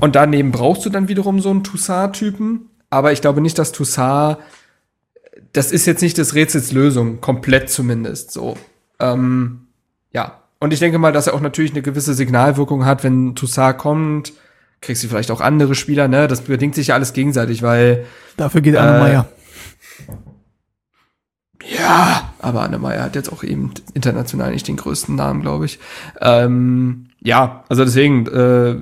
Und 0.00 0.14
daneben 0.16 0.52
brauchst 0.52 0.86
du 0.86 0.90
dann 0.90 1.08
wiederum 1.08 1.40
so 1.40 1.50
einen 1.50 1.64
Toussaint-Typen. 1.64 2.70
Aber 2.90 3.12
ich 3.12 3.20
glaube 3.20 3.40
nicht, 3.40 3.58
dass 3.58 3.72
Toussaint, 3.72 4.38
das 5.52 5.72
ist 5.72 5.86
jetzt 5.86 6.02
nicht 6.02 6.16
des 6.16 6.34
Rätsels 6.34 6.72
Lösung, 6.72 7.20
komplett 7.20 7.68
zumindest 7.68 8.32
so. 8.32 8.56
Ähm, 9.00 9.66
ja. 10.12 10.42
Und 10.60 10.72
ich 10.72 10.80
denke 10.80 10.98
mal, 10.98 11.12
dass 11.12 11.26
er 11.26 11.34
auch 11.34 11.40
natürlich 11.40 11.72
eine 11.72 11.82
gewisse 11.82 12.14
Signalwirkung 12.14 12.84
hat, 12.84 13.04
wenn 13.04 13.34
Toussaint 13.34 13.78
kommt, 13.78 14.32
kriegst 14.80 15.02
du 15.04 15.08
vielleicht 15.08 15.30
auch 15.30 15.40
andere 15.40 15.74
Spieler, 15.74 16.08
ne? 16.08 16.28
Das 16.28 16.42
bedingt 16.42 16.74
sich 16.74 16.88
ja 16.88 16.94
alles 16.94 17.12
gegenseitig, 17.12 17.62
weil. 17.62 18.06
Dafür 18.36 18.60
geht 18.60 18.76
Arne 18.76 18.96
äh, 18.96 19.00
Meyer. 19.00 19.28
Ja, 21.66 22.32
aber 22.38 22.62
Annemeyer 22.62 23.02
hat 23.02 23.16
jetzt 23.16 23.32
auch 23.32 23.42
eben 23.42 23.72
international 23.94 24.52
nicht 24.52 24.68
den 24.68 24.76
größten 24.76 25.16
Namen, 25.16 25.42
glaube 25.42 25.64
ich. 25.64 25.78
Ähm, 26.20 27.08
ja, 27.20 27.64
also 27.68 27.84
deswegen, 27.84 28.26
äh, 28.26 28.76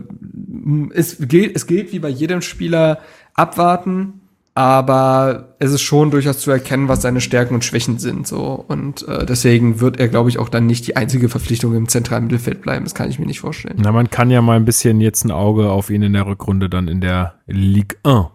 es, 0.95 1.17
gilt, 1.21 1.57
es 1.57 1.67
gilt 1.67 1.93
wie 1.93 1.99
bei 2.01 2.11
jedem 2.11 2.43
Spieler 2.43 2.99
abwarten, 3.35 4.21
aber 4.55 5.55
es 5.59 5.73
ist 5.73 5.83
schon 5.83 6.11
durchaus 6.11 6.39
zu 6.39 6.51
erkennen, 6.51 6.89
was 6.89 7.03
seine 7.03 7.21
Stärken 7.21 7.55
und 7.55 7.65
Schwächen 7.65 7.99
sind. 7.99 8.27
So 8.27 8.65
Und 8.69 9.07
äh, 9.09 9.25
deswegen 9.25 9.81
wird 9.81 9.99
er, 9.99 10.09
glaube 10.09 10.29
ich, 10.29 10.39
auch 10.39 10.49
dann 10.49 10.67
nicht 10.67 10.87
die 10.87 10.97
einzige 10.97 11.29
Verpflichtung 11.29 11.75
im 11.75 11.89
zentralen 11.89 12.25
Mittelfeld 12.25 12.63
bleiben. 12.63 12.85
Das 12.85 12.95
kann 12.95 13.11
ich 13.11 13.19
mir 13.19 13.27
nicht 13.27 13.41
vorstellen. 13.41 13.77
Na, 13.83 13.93
man 13.93 14.11
kann 14.11 14.31
ja 14.31 14.43
mal 14.43 14.57
ein 14.57 14.65
bisschen 14.65 15.01
jetzt 15.01 15.25
ein 15.25 15.31
Auge 15.31 15.71
auf 15.71 15.91
ihn 15.91 16.03
in 16.03 16.13
der 16.13 16.27
Rückrunde 16.27 16.69
dann 16.69 16.89
in 16.89 17.01
der 17.01 17.35
Ligue 17.47 17.99
1 18.03 18.27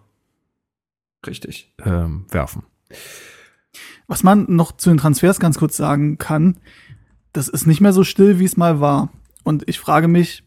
Richtig. 1.26 1.74
Ähm, 1.84 2.26
werfen. 2.32 2.64
Was 4.08 4.24
man 4.24 4.46
noch 4.50 4.74
zu 4.74 4.90
den 4.90 4.98
Transfers 4.98 5.40
ganz 5.40 5.58
kurz 5.58 5.78
sagen 5.78 6.18
kann, 6.18 6.58
das 7.34 7.48
ist 7.48 7.66
nicht 7.66 7.82
mehr 7.82 7.94
so 7.94 8.04
still, 8.04 8.40
wie 8.40 8.46
es 8.46 8.58
mal 8.58 8.82
war. 8.82 9.10
Und 9.44 9.68
ich 9.68 9.80
frage 9.80 10.08
mich, 10.08 10.44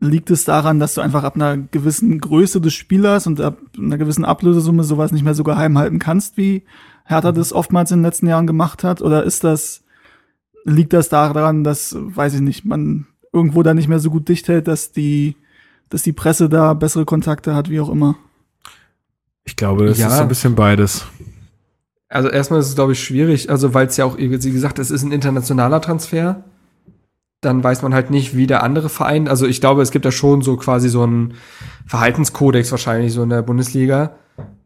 liegt 0.00 0.30
es 0.30 0.44
daran, 0.44 0.78
dass 0.78 0.94
du 0.94 1.00
einfach 1.00 1.24
ab 1.24 1.34
einer 1.34 1.56
gewissen 1.56 2.20
Größe 2.20 2.60
des 2.60 2.74
Spielers 2.74 3.26
und 3.26 3.40
ab 3.40 3.58
einer 3.76 3.98
gewissen 3.98 4.24
Ablösesumme 4.24 4.84
sowas 4.84 5.10
nicht 5.10 5.24
mehr 5.24 5.34
so 5.34 5.42
geheim 5.42 5.76
halten 5.76 5.98
kannst, 5.98 6.36
wie 6.36 6.64
Hertha 7.04 7.32
das 7.32 7.52
oftmals 7.52 7.90
in 7.90 7.98
den 7.98 8.04
letzten 8.04 8.28
Jahren 8.28 8.46
gemacht 8.46 8.84
hat? 8.84 9.02
Oder 9.02 9.24
ist 9.24 9.42
das, 9.42 9.82
liegt 10.64 10.92
das 10.92 11.08
daran, 11.08 11.64
dass, 11.64 11.96
weiß 11.98 12.34
ich 12.34 12.40
nicht, 12.40 12.64
man 12.64 13.06
irgendwo 13.32 13.62
da 13.62 13.74
nicht 13.74 13.88
mehr 13.88 13.98
so 13.98 14.10
gut 14.10 14.28
dicht 14.28 14.48
hält, 14.48 14.68
dass 14.68 14.92
die, 14.92 15.36
dass 15.88 16.02
die 16.02 16.12
Presse 16.12 16.48
da 16.48 16.74
bessere 16.74 17.04
Kontakte 17.04 17.54
hat, 17.54 17.70
wie 17.70 17.80
auch 17.80 17.90
immer? 17.90 18.16
Ich 19.44 19.56
glaube, 19.56 19.86
das 19.86 19.98
ja. 19.98 20.08
ist 20.08 20.16
so 20.16 20.22
ein 20.22 20.28
bisschen 20.28 20.54
beides. 20.54 21.06
Also 22.08 22.28
erstmal 22.28 22.60
ist 22.60 22.68
es, 22.68 22.74
glaube 22.74 22.92
ich, 22.92 23.02
schwierig, 23.02 23.50
also 23.50 23.74
weil 23.74 23.86
es 23.86 23.96
ja 23.96 24.04
auch, 24.04 24.16
wie 24.16 24.28
gesagt, 24.28 24.78
es 24.78 24.90
ist 24.90 25.02
ein 25.02 25.12
internationaler 25.12 25.80
Transfer. 25.80 26.44
Dann 27.40 27.62
weiß 27.62 27.82
man 27.82 27.94
halt 27.94 28.10
nicht, 28.10 28.34
wie 28.36 28.46
der 28.46 28.62
andere 28.62 28.88
Verein, 28.88 29.28
also 29.28 29.46
ich 29.46 29.60
glaube, 29.60 29.82
es 29.82 29.90
gibt 29.90 30.04
da 30.04 30.10
schon 30.10 30.42
so 30.42 30.56
quasi 30.56 30.88
so 30.88 31.02
einen 31.02 31.34
Verhaltenskodex 31.86 32.70
wahrscheinlich 32.70 33.12
so 33.12 33.22
in 33.22 33.28
der 33.28 33.42
Bundesliga. 33.42 34.16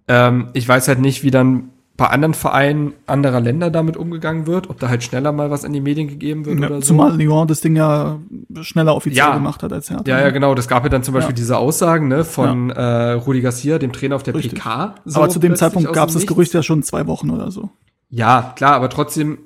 Ähm, 0.09 0.49
ich 0.55 0.67
weiß 0.67 0.89
halt 0.89 1.01
nicht, 1.01 1.23
wie 1.23 1.31
dann 1.31 1.71
bei 1.97 2.07
anderen 2.07 2.33
Vereinen 2.33 2.95
anderer 3.07 3.41
Länder 3.41 3.71
damit 3.71 3.97
umgegangen 3.97 4.47
wird, 4.47 4.71
ob 4.71 4.81
da 4.81 4.89
halt 4.89 5.03
schneller 5.03 5.31
mal 5.31 5.51
was 5.51 5.65
an 5.65 5.73
die 5.73 5.81
Medien 5.81 6.09
gegeben 6.09 6.47
wird 6.47 6.59
ja, 6.59 6.67
oder 6.67 6.77
so. 6.77 6.89
Zumal 6.89 7.17
Lyon 7.17 7.47
das 7.47 7.61
Ding 7.61 7.77
ja 7.77 8.19
schneller 8.63 8.97
offiziell 8.97 9.27
ja. 9.27 9.35
gemacht 9.35 9.63
hat 9.63 9.73
als 9.73 9.91
Hertha. 9.91 10.05
Ja, 10.07 10.19
ja, 10.19 10.27
ne? 10.27 10.33
genau. 10.33 10.55
Das 10.55 10.69
gab 10.69 10.85
ja 10.85 10.89
dann 10.89 11.03
zum 11.03 11.13
Beispiel 11.13 11.33
ja. 11.33 11.37
diese 11.37 11.59
Aussagen 11.59 12.09
ne, 12.09 12.25
von 12.25 12.71
äh, 12.71 13.13
Rudi 13.13 13.43
Garcia, 13.43 13.79
dem 13.79 13.93
Trainer 13.93 14.17
auf 14.17 14.23
der 14.23 14.35
Richtig. 14.35 14.55
PK. 14.55 14.95
So 15.05 15.19
aber 15.21 15.29
zu 15.29 15.39
dem 15.39 15.55
Zeitpunkt 15.55 15.93
gab 15.93 16.09
es 16.09 16.15
das 16.15 16.27
Gerücht 16.27 16.55
ja 16.55 16.63
schon 16.63 16.83
zwei 16.83 17.07
Wochen 17.07 17.31
oder 17.31 17.51
so. 17.51 17.71
Ja, 18.09 18.53
klar, 18.57 18.73
aber 18.73 18.89
trotzdem 18.89 19.39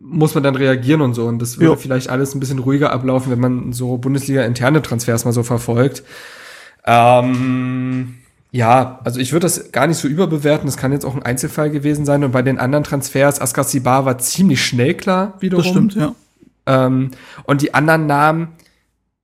muss 0.00 0.34
man 0.34 0.42
dann 0.44 0.56
reagieren 0.56 1.00
und 1.00 1.14
so. 1.14 1.26
Und 1.26 1.40
das 1.40 1.58
würde 1.58 1.76
vielleicht 1.76 2.10
alles 2.10 2.34
ein 2.34 2.40
bisschen 2.40 2.58
ruhiger 2.60 2.92
ablaufen, 2.92 3.30
wenn 3.30 3.40
man 3.40 3.72
so 3.72 3.96
Bundesliga-interne 3.96 4.82
Transfers 4.82 5.24
mal 5.24 5.32
so 5.32 5.42
verfolgt. 5.42 6.04
Ähm 6.84 8.19
ja, 8.52 9.00
also 9.04 9.20
ich 9.20 9.32
würde 9.32 9.44
das 9.44 9.70
gar 9.70 9.86
nicht 9.86 9.98
so 9.98 10.08
überbewerten. 10.08 10.66
Das 10.66 10.76
kann 10.76 10.92
jetzt 10.92 11.04
auch 11.04 11.14
ein 11.14 11.22
Einzelfall 11.22 11.70
gewesen 11.70 12.04
sein. 12.04 12.24
Und 12.24 12.32
bei 12.32 12.42
den 12.42 12.58
anderen 12.58 12.84
Transfers, 12.84 13.40
Askasibar 13.40 14.04
war 14.04 14.18
ziemlich 14.18 14.64
schnell 14.64 14.94
klar 14.94 15.34
wiederum. 15.40 15.62
Das 15.62 15.70
stimmt, 15.70 15.94
ja. 15.94 16.14
Ähm, 16.66 17.12
und 17.44 17.62
die 17.62 17.74
anderen 17.74 18.06
Namen, 18.06 18.48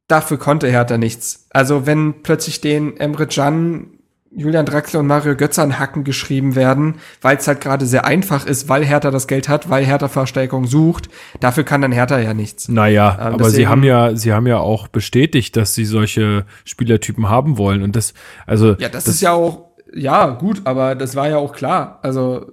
dafür 0.09 0.39
konnte 0.39 0.69
Hertha 0.69 0.97
nichts. 0.97 1.47
Also 1.51 1.87
wenn 1.87 2.23
plötzlich 2.23 2.61
den 2.61 2.97
Emre 2.99 3.27
Can 3.27 3.96
Julian 4.39 4.67
Draxler 4.67 5.01
und 5.01 5.07
Mario 5.07 5.35
Götze 5.35 5.63
an 5.63 5.79
Hacken 5.79 6.05
geschrieben 6.05 6.55
werden, 6.57 6.97
weil 7.23 7.39
es 7.39 7.49
halt 7.49 7.63
gerade 7.63 7.87
sehr 7.87 8.05
einfach 8.05 8.45
ist, 8.45 8.69
weil 8.69 8.85
Hertha 8.85 9.11
das 9.11 9.27
Geld 9.27 9.49
hat, 9.49 9.71
weil 9.71 9.83
Hertha 9.85 10.09
Verstärkung 10.09 10.67
sucht. 10.67 11.09
Dafür 11.41 11.65
kann 11.65 11.81
dann 11.81 11.91
Hertha 11.91 12.19
ja 12.19 12.35
nichts. 12.35 12.69
Naja, 12.69 13.17
ähm, 13.19 13.35
aber 13.35 13.49
sie 13.49 13.67
haben 13.67 13.83
ja, 13.83 14.15
sie 14.15 14.35
haben 14.35 14.47
ja 14.47 14.59
auch 14.59 14.89
bestätigt, 14.89 15.57
dass 15.57 15.75
sie 15.75 15.87
solche 15.87 16.45
Spielertypen 16.67 17.31
haben 17.31 17.57
wollen 17.57 17.83
und 17.83 17.97
das, 17.97 18.13
also. 18.47 18.77
Ja, 18.79 18.91
das, 18.91 19.05
das 19.05 19.15
ist 19.15 19.21
ja 19.23 19.33
auch, 19.33 19.71
ja, 19.95 20.27
gut, 20.27 20.61
aber 20.65 20.95
das 20.95 21.17
war 21.17 21.31
ja 21.31 21.39
auch 21.39 21.55
klar. 21.55 21.99
Also, 22.03 22.45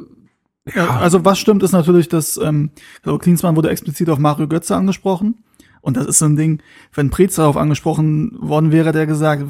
ja. 0.73 0.89
Also 1.01 1.25
was 1.25 1.37
stimmt, 1.37 1.63
ist 1.63 1.73
natürlich, 1.73 2.07
dass 2.07 2.37
ähm, 2.37 2.71
also 3.03 3.17
Klinsmann 3.17 3.57
wurde 3.57 3.69
explizit 3.69 4.09
auf 4.09 4.19
Mario 4.19 4.47
Götze 4.47 4.75
angesprochen. 4.77 5.43
Und 5.81 5.97
das 5.97 6.05
ist 6.05 6.19
so 6.19 6.25
ein 6.25 6.37
Ding, 6.37 6.61
wenn 6.93 7.09
Preetz 7.09 7.35
darauf 7.35 7.57
angesprochen 7.57 8.37
worden 8.39 8.71
wäre, 8.71 8.93
der 8.93 9.05
gesagt, 9.05 9.43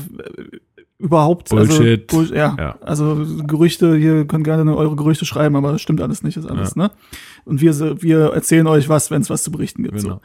überhaupt. 1.03 1.51
Also 1.51 1.77
Bullshit. 1.77 2.11
Also, 2.11 2.27
Bull 2.27 2.37
ja, 2.37 2.55
ja, 2.57 2.75
also 2.81 3.25
Gerüchte, 3.45 3.95
hier 3.95 4.25
könnt 4.25 4.45
gerne 4.45 4.75
eure 4.75 4.95
Gerüchte 4.95 5.25
schreiben, 5.25 5.55
aber 5.55 5.73
das 5.73 5.81
stimmt 5.81 6.01
alles 6.01 6.23
nicht, 6.23 6.37
ist 6.37 6.49
alles, 6.49 6.75
ja. 6.75 6.83
ne? 6.83 6.91
Und 7.45 7.61
wir, 7.61 8.01
wir 8.01 8.33
erzählen 8.33 8.65
euch 8.67 8.89
was, 8.89 9.11
wenn 9.11 9.21
es 9.21 9.29
was 9.29 9.43
zu 9.43 9.51
berichten 9.51 9.83
gibt. 9.83 9.97
Genau. 9.97 10.15
So. 10.15 10.21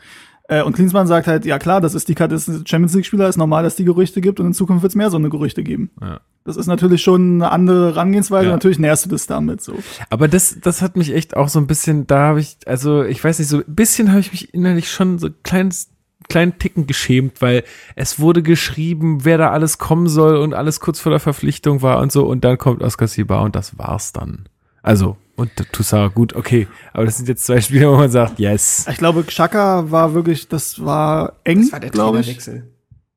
Äh, 0.48 0.62
und 0.62 0.74
Klinsmann 0.74 1.06
sagt 1.06 1.26
halt, 1.26 1.44
ja 1.44 1.58
klar, 1.58 1.80
das 1.80 1.94
ist 1.94 2.08
die 2.08 2.14
Karte 2.14 2.34
des 2.34 2.46
Champions 2.64 2.94
League-Spieler, 2.94 3.28
ist 3.28 3.36
normal, 3.36 3.64
dass 3.64 3.76
die 3.76 3.84
Gerüchte 3.84 4.20
gibt 4.20 4.40
und 4.40 4.46
in 4.46 4.54
Zukunft 4.54 4.82
wird 4.82 4.92
es 4.92 4.96
mehr 4.96 5.10
so 5.10 5.18
eine 5.18 5.28
Gerüchte 5.28 5.62
geben. 5.62 5.90
Ja. 6.00 6.20
Das 6.44 6.56
ist 6.56 6.66
natürlich 6.66 7.02
schon 7.02 7.42
eine 7.42 7.50
andere 7.50 7.88
Herangehensweise, 7.88 8.46
ja. 8.46 8.52
natürlich 8.52 8.78
nährst 8.78 9.04
du 9.04 9.10
das 9.10 9.26
damit 9.26 9.60
so. 9.60 9.74
Aber 10.08 10.28
das, 10.28 10.58
das 10.62 10.80
hat 10.80 10.96
mich 10.96 11.12
echt 11.12 11.36
auch 11.36 11.48
so 11.48 11.58
ein 11.58 11.66
bisschen, 11.66 12.06
da 12.06 12.20
habe 12.20 12.40
ich, 12.40 12.56
also 12.66 13.02
ich 13.04 13.22
weiß 13.22 13.40
nicht, 13.40 13.48
so 13.48 13.58
ein 13.58 13.64
bisschen 13.66 14.10
habe 14.10 14.20
ich 14.20 14.32
mich 14.32 14.54
innerlich 14.54 14.90
schon 14.90 15.18
so 15.18 15.28
kleines 15.42 15.90
kleinen 16.28 16.58
Ticken 16.58 16.86
geschämt, 16.86 17.40
weil 17.40 17.64
es 17.96 18.20
wurde 18.20 18.42
geschrieben, 18.42 19.24
wer 19.24 19.38
da 19.38 19.50
alles 19.50 19.78
kommen 19.78 20.08
soll 20.08 20.36
und 20.36 20.54
alles 20.54 20.80
kurz 20.80 21.00
vor 21.00 21.10
der 21.10 21.20
Verpflichtung 21.20 21.82
war 21.82 22.00
und 22.00 22.12
so 22.12 22.26
und 22.26 22.44
dann 22.44 22.58
kommt 22.58 22.82
Oscar 22.82 23.08
Siba 23.08 23.40
und 23.40 23.56
das 23.56 23.78
war's 23.78 24.12
dann. 24.12 24.48
Also, 24.82 25.16
und 25.36 25.50
Toussaint, 25.72 26.14
gut, 26.14 26.34
okay. 26.34 26.66
Aber 26.92 27.04
das 27.04 27.16
sind 27.16 27.28
jetzt 27.28 27.46
zwei 27.46 27.60
Spiele, 27.60 27.90
wo 27.90 27.96
man 27.96 28.10
sagt, 28.10 28.38
yes. 28.38 28.86
Ich 28.90 28.96
glaube, 28.96 29.22
Xhaka 29.22 29.90
war 29.90 30.14
wirklich, 30.14 30.48
das 30.48 30.84
war 30.84 31.34
eng, 31.44 31.62
Das 31.62 31.72
war 31.72 31.80
der 31.80 31.92
Trainerwechsel. 31.92 32.68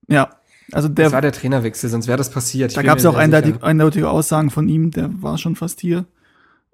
Ja. 0.07 0.29
Also 0.71 0.87
der, 0.87 1.05
das 1.05 1.13
war 1.13 1.21
der 1.21 1.31
Trainerwechsel, 1.31 1.89
sonst 1.89 2.07
wäre 2.07 2.17
das 2.17 2.29
passiert. 2.29 2.71
Ich 2.71 2.75
da 2.75 2.81
gab 2.81 2.97
es 2.97 3.05
auch 3.05 3.15
eindeutig, 3.15 3.61
eindeutige 3.61 4.09
Aussagen 4.09 4.49
von 4.49 4.69
ihm, 4.69 4.91
der 4.91 5.09
war 5.21 5.37
schon 5.37 5.55
fast 5.55 5.81
hier. 5.81 6.05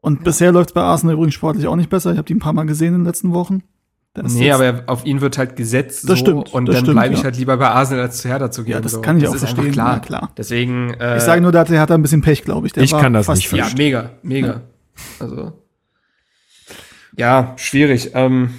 Und 0.01 0.17
ja. 0.17 0.23
bisher 0.23 0.51
läuft 0.51 0.69
es 0.69 0.73
bei 0.73 0.81
Arsenal 0.81 1.15
übrigens 1.15 1.33
sportlich 1.33 1.67
auch 1.67 1.75
nicht 1.75 1.89
besser. 1.89 2.11
Ich 2.11 2.17
habe 2.17 2.27
die 2.27 2.35
ein 2.35 2.39
paar 2.39 2.53
Mal 2.53 2.65
gesehen 2.65 2.93
in 2.93 2.99
den 3.01 3.05
letzten 3.05 3.33
Wochen. 3.33 3.63
Das 4.23 4.33
nee, 4.33 4.51
aber 4.51 4.83
auf 4.87 5.05
ihn 5.05 5.21
wird 5.21 5.37
halt 5.37 5.55
gesetzt 5.55 6.09
das 6.09 6.19
so, 6.19 6.25
stimmt, 6.25 6.53
und 6.53 6.67
dann 6.67 6.83
bleibe 6.85 7.13
ich 7.13 7.19
ja. 7.19 7.25
halt 7.25 7.37
lieber 7.37 7.55
bei 7.57 7.69
Arsenal 7.69 8.05
als 8.05 8.17
zu 8.17 8.27
Hertha 8.27 8.49
zu 8.49 8.63
gehen. 8.63 8.73
Ja, 8.73 8.81
das 8.81 8.93
so. 8.93 9.01
kann 9.01 9.17
ich 9.17 9.23
das 9.23 9.33
auch 9.33 9.37
verstehen. 9.37 9.71
Klar. 9.71 9.93
Ja, 9.93 9.99
klar. 9.99 10.31
Deswegen. 10.35 10.93
Äh, 10.95 11.17
ich 11.17 11.23
sage 11.23 11.39
nur, 11.41 11.51
der 11.51 11.79
hat 11.79 11.91
ein 11.91 12.01
bisschen 12.01 12.21
Pech, 12.21 12.43
glaube 12.43 12.65
ich. 12.65 12.73
Der 12.73 12.83
ich 12.83 12.91
kann 12.91 13.13
das 13.13 13.27
nicht 13.27 13.47
verstehen. 13.47 13.77
Ja, 13.91 14.01
mega, 14.01 14.09
mega. 14.23 14.47
Ja. 14.47 14.61
Also 15.19 15.53
ja, 17.17 17.53
schwierig. 17.57 18.11
Ähm, 18.13 18.51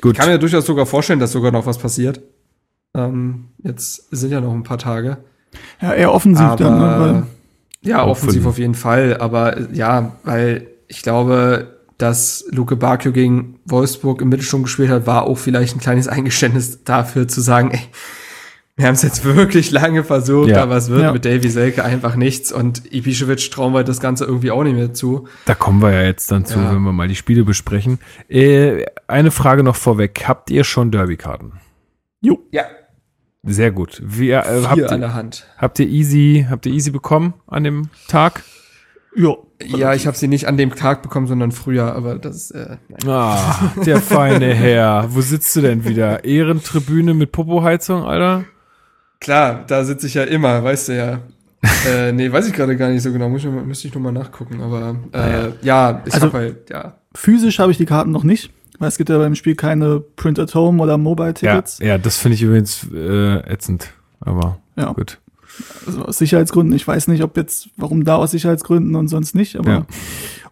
Gut. 0.00 0.12
Ich 0.12 0.18
kann 0.18 0.28
mir 0.28 0.38
durchaus 0.38 0.66
sogar 0.66 0.86
vorstellen, 0.86 1.20
dass 1.20 1.32
sogar 1.32 1.50
noch 1.50 1.66
was 1.66 1.78
passiert. 1.78 2.20
Ähm, 2.94 3.48
jetzt 3.62 4.08
sind 4.10 4.30
ja 4.30 4.40
noch 4.40 4.52
ein 4.52 4.62
paar 4.62 4.78
Tage. 4.78 5.18
Ja, 5.80 5.92
eher 5.92 6.12
offensiv 6.12 6.44
aber, 6.44 6.64
dann. 6.64 7.12
Ne? 7.12 7.26
Ja, 7.82 8.04
offensiv 8.04 8.46
auf 8.46 8.58
jeden 8.58 8.74
Fall. 8.74 9.16
Aber 9.18 9.72
ja, 9.72 10.16
weil 10.22 10.68
ich 10.86 11.02
glaube, 11.02 11.79
dass 12.00 12.44
Luke 12.50 12.76
Bakio 12.76 13.12
gegen 13.12 13.60
Wolfsburg 13.64 14.22
im 14.22 14.28
Mittelsturm 14.28 14.62
gespielt 14.64 14.90
hat, 14.90 15.06
war 15.06 15.24
auch 15.24 15.36
vielleicht 15.36 15.76
ein 15.76 15.80
kleines 15.80 16.08
Eingeständnis 16.08 16.84
dafür 16.84 17.28
zu 17.28 17.40
sagen, 17.40 17.70
ey, 17.72 17.80
wir 18.76 18.86
haben 18.86 18.94
es 18.94 19.02
jetzt 19.02 19.24
wirklich 19.24 19.70
lange 19.70 20.04
versucht, 20.04 20.48
ja. 20.48 20.62
aber 20.62 20.76
es 20.76 20.88
wird 20.88 21.02
ja. 21.02 21.12
mit 21.12 21.24
Davy 21.24 21.50
Selke 21.50 21.84
einfach 21.84 22.16
nichts 22.16 22.50
und 22.50 22.90
Ibišević 22.90 23.50
trauen 23.50 23.74
wir 23.74 23.84
das 23.84 24.00
Ganze 24.00 24.24
irgendwie 24.24 24.50
auch 24.50 24.64
nicht 24.64 24.74
mehr 24.74 24.94
zu. 24.94 25.28
Da 25.44 25.54
kommen 25.54 25.82
wir 25.82 25.92
ja 25.92 26.02
jetzt 26.02 26.30
dann 26.30 26.46
zu, 26.46 26.58
ja. 26.58 26.72
wenn 26.72 26.82
wir 26.82 26.92
mal 26.92 27.08
die 27.08 27.16
Spiele 27.16 27.44
besprechen. 27.44 27.98
Äh, 28.28 28.86
eine 29.06 29.30
Frage 29.30 29.62
noch 29.62 29.76
vorweg. 29.76 30.24
Habt 30.26 30.50
ihr 30.50 30.64
schon 30.64 30.90
Derby-Karten? 30.90 31.60
Jo. 32.22 32.38
Ja. 32.52 32.64
Sehr 33.42 33.70
gut. 33.70 34.00
Wie, 34.04 34.30
äh, 34.30 34.42
Vier 34.42 34.70
habt 34.70 34.78
ihr, 34.78 34.92
an 34.92 35.00
der 35.00 35.14
Hand. 35.14 35.46
Habt 35.58 35.78
ihr 35.78 35.86
easy, 35.86 36.46
habt 36.48 36.64
ihr 36.64 36.72
easy 36.72 36.90
bekommen 36.90 37.34
an 37.46 37.64
dem 37.64 37.90
Tag? 38.08 38.42
Ja. 39.14 39.34
Ja, 39.62 39.94
ich 39.94 40.06
habe 40.06 40.16
sie 40.16 40.28
nicht 40.28 40.46
an 40.48 40.56
dem 40.56 40.74
Tag 40.74 41.02
bekommen, 41.02 41.26
sondern 41.26 41.52
früher, 41.52 41.94
aber 41.94 42.18
das 42.18 42.50
äh, 42.50 42.76
nein. 42.88 43.10
Ah, 43.10 43.72
der 43.84 43.96
feine 44.00 44.54
Herr. 44.54 45.06
Wo 45.10 45.20
sitzt 45.20 45.54
du 45.54 45.60
denn 45.60 45.84
wieder? 45.84 46.24
Ehrentribüne 46.24 47.12
mit 47.12 47.30
Popoheizung, 47.32 48.04
Alter? 48.04 48.44
Klar, 49.20 49.64
da 49.66 49.84
sitze 49.84 50.06
ich 50.06 50.14
ja 50.14 50.24
immer, 50.24 50.64
weißt 50.64 50.88
du 50.88 50.96
ja. 50.96 51.20
äh, 51.86 52.10
nee, 52.12 52.32
weiß 52.32 52.48
ich 52.48 52.54
gerade 52.54 52.74
gar 52.76 52.88
nicht 52.88 53.02
so 53.02 53.12
genau. 53.12 53.28
Muss 53.28 53.44
ich, 53.44 53.50
müsste 53.50 53.88
ich 53.88 53.94
nochmal 53.94 54.12
nachgucken. 54.12 54.62
Aber 54.62 54.96
äh, 55.12 55.16
naja. 55.16 55.52
ja, 55.60 56.02
ich 56.06 56.14
also, 56.14 56.28
hab 56.28 56.32
halt, 56.32 56.70
ja. 56.70 56.94
Physisch 57.14 57.58
habe 57.58 57.70
ich 57.70 57.76
die 57.76 57.84
Karten 57.84 58.12
noch 58.12 58.24
nicht, 58.24 58.50
weil 58.78 58.88
es 58.88 58.96
gibt 58.96 59.10
ja 59.10 59.18
beim 59.18 59.34
Spiel 59.34 59.56
keine 59.56 60.00
Print 60.00 60.38
at 60.38 60.54
Home 60.54 60.82
oder 60.82 60.96
Mobile 60.96 61.34
Tickets. 61.34 61.80
Ja, 61.80 61.86
ja 61.86 61.98
das 61.98 62.16
finde 62.16 62.36
ich 62.36 62.42
übrigens 62.42 62.86
äh, 62.94 63.40
ätzend. 63.52 63.92
Aber 64.20 64.58
ja. 64.76 64.92
gut. 64.92 65.18
Also 65.86 66.04
aus 66.04 66.18
Sicherheitsgründen. 66.18 66.74
Ich 66.74 66.86
weiß 66.86 67.08
nicht, 67.08 67.22
ob 67.22 67.36
jetzt, 67.36 67.68
warum 67.76 68.04
da 68.04 68.16
aus 68.16 68.30
Sicherheitsgründen 68.30 68.94
und 68.96 69.08
sonst 69.08 69.34
nicht, 69.34 69.56
aber 69.56 69.70
ja. 69.70 69.86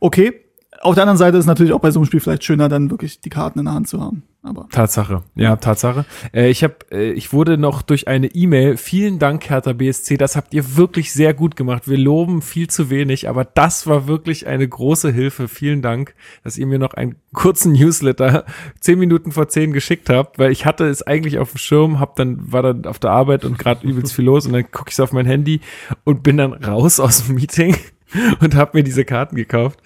okay. 0.00 0.47
Auf 0.81 0.95
der 0.95 1.03
anderen 1.03 1.18
Seite 1.18 1.39
ist 1.39 1.47
natürlich 1.47 1.72
auch 1.72 1.81
bei 1.81 1.91
so 1.91 1.99
einem 1.99 2.07
Spiel 2.07 2.20
vielleicht 2.20 2.45
schöner, 2.45 2.68
dann 2.68 2.91
wirklich 2.91 3.20
die 3.20 3.31
Karten 3.31 3.59
in 3.59 3.64
der 3.64 3.74
Hand 3.74 3.89
zu 3.89 4.01
haben. 4.01 4.22
Aber 4.43 4.68
Tatsache, 4.70 5.24
ja, 5.35 5.57
Tatsache. 5.57 6.05
Äh, 6.33 6.49
ich 6.49 6.62
habe, 6.62 6.76
äh, 6.93 7.11
ich 7.11 7.33
wurde 7.33 7.59
noch 7.59 7.83
durch 7.83 8.07
eine 8.07 8.29
E-Mail. 8.29 8.76
Vielen 8.76 9.18
Dank, 9.18 9.51
Hertha 9.51 9.72
BSC. 9.72 10.16
Das 10.16 10.37
habt 10.37 10.55
ihr 10.55 10.76
wirklich 10.76 11.12
sehr 11.12 11.35
gut 11.35 11.57
gemacht. 11.57 11.89
Wir 11.89 11.99
loben 11.99 12.41
viel 12.41 12.68
zu 12.68 12.89
wenig, 12.89 13.29
aber 13.29 13.45
das 13.45 13.89
war 13.89 14.07
wirklich 14.07 14.47
eine 14.47 14.66
große 14.66 15.11
Hilfe. 15.11 15.49
Vielen 15.49 15.83
Dank, 15.83 16.14
dass 16.45 16.57
ihr 16.57 16.66
mir 16.66 16.79
noch 16.79 16.95
einen 16.95 17.16
kurzen 17.35 17.72
Newsletter 17.72 18.45
zehn 18.81 18.99
Minuten 18.99 19.33
vor 19.33 19.49
zehn 19.49 19.72
geschickt 19.72 20.09
habt, 20.09 20.39
weil 20.39 20.53
ich 20.53 20.64
hatte 20.64 20.87
es 20.87 21.03
eigentlich 21.03 21.39
auf 21.39 21.51
dem 21.53 21.59
Schirm, 21.59 21.99
hab 21.99 22.14
dann 22.14 22.53
war 22.53 22.62
dann 22.62 22.87
auf 22.87 23.01
der 23.01 23.11
Arbeit 23.11 23.45
und 23.45 23.59
gerade 23.59 23.87
übelst 23.87 24.14
viel 24.14 24.24
los 24.24 24.47
und 24.47 24.53
dann 24.53 24.70
gucke 24.70 24.91
ich 24.93 25.01
auf 25.01 25.12
mein 25.12 25.26
Handy 25.26 25.61
und 26.05 26.22
bin 26.22 26.37
dann 26.37 26.53
raus 26.53 27.01
aus 27.01 27.26
dem 27.26 27.35
Meeting 27.35 27.76
und 28.40 28.54
habe 28.54 28.76
mir 28.78 28.84
diese 28.84 29.04
Karten 29.04 29.36
gekauft. 29.36 29.80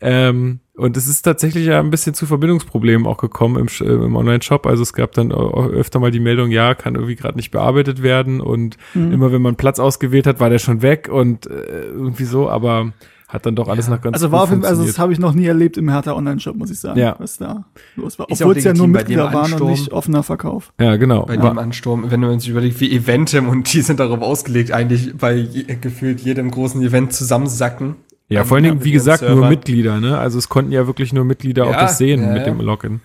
Ähm, 0.00 0.60
und 0.74 0.96
es 0.96 1.06
ist 1.08 1.22
tatsächlich 1.22 1.66
ja 1.66 1.80
ein 1.80 1.90
bisschen 1.90 2.14
zu 2.14 2.26
Verbindungsproblemen 2.26 3.06
auch 3.06 3.16
gekommen 3.16 3.56
im, 3.56 3.86
äh, 3.86 3.92
im 3.92 4.14
Online-Shop. 4.14 4.66
Also 4.66 4.82
es 4.82 4.92
gab 4.92 5.12
dann 5.12 5.32
öfter 5.32 6.00
mal 6.00 6.10
die 6.10 6.20
Meldung, 6.20 6.50
ja, 6.50 6.74
kann 6.74 6.94
irgendwie 6.94 7.16
gerade 7.16 7.36
nicht 7.36 7.50
bearbeitet 7.50 8.02
werden. 8.02 8.40
Und 8.40 8.76
mhm. 8.92 9.12
immer 9.12 9.32
wenn 9.32 9.42
man 9.42 9.56
Platz 9.56 9.78
ausgewählt 9.78 10.26
hat, 10.26 10.38
war 10.38 10.50
der 10.50 10.58
schon 10.58 10.82
weg 10.82 11.08
und 11.10 11.46
äh, 11.46 11.86
irgendwie 11.86 12.24
so. 12.24 12.50
Aber 12.50 12.92
hat 13.28 13.44
dann 13.44 13.56
doch 13.56 13.68
alles 13.68 13.86
ja. 13.86 13.94
nach 13.94 14.00
ganz 14.00 14.14
Also 14.14 14.30
war 14.30 14.42
auf 14.42 14.52
also 14.64 14.84
das 14.84 14.98
habe 14.98 15.12
ich 15.12 15.18
noch 15.18 15.32
nie 15.32 15.46
erlebt 15.46 15.76
im 15.76 15.88
Hertha 15.88 16.12
Online-Shop, 16.12 16.56
muss 16.56 16.70
ich 16.70 16.78
sagen, 16.78 16.98
ja. 16.98 17.16
was 17.18 17.38
da 17.38 17.64
los 17.96 18.18
war. 18.18 18.26
Obwohl 18.30 18.56
es 18.56 18.64
ja 18.64 18.72
nur 18.72 18.86
Mitglieder 18.86 19.32
waren 19.32 19.52
und 19.54 19.70
nicht 19.70 19.92
offener 19.92 20.22
Verkauf. 20.22 20.72
Ja, 20.80 20.96
genau. 20.96 21.26
Bei 21.26 21.36
dem 21.36 21.58
Ansturm, 21.58 22.10
wenn 22.10 22.20
du 22.20 22.30
uns 22.30 22.46
überlegst, 22.46 22.80
wie 22.80 22.92
Eventem 22.92 23.48
und 23.48 23.72
die 23.72 23.80
sind 23.80 23.98
darauf 23.98 24.20
ausgelegt, 24.20 24.70
eigentlich 24.70 25.16
bei 25.16 25.34
je, 25.34 25.64
gefühlt 25.80 26.20
jedem 26.20 26.50
großen 26.50 26.80
Event 26.82 27.12
zusammensacken. 27.12 27.96
Ja, 28.28 28.44
vor 28.44 28.56
allen 28.56 28.64
Dingen, 28.64 28.84
wie 28.84 28.92
gesagt, 28.92 29.22
nur 29.22 29.48
Mitglieder, 29.48 30.00
ne? 30.00 30.18
Also 30.18 30.38
es 30.38 30.48
konnten 30.48 30.72
ja 30.72 30.86
wirklich 30.86 31.12
nur 31.12 31.24
Mitglieder 31.24 31.64
ja, 31.64 31.70
auch 31.70 31.80
das 31.80 31.98
sehen 31.98 32.22
ja, 32.22 32.32
mit 32.32 32.46
dem 32.46 32.60
Login. 32.60 33.00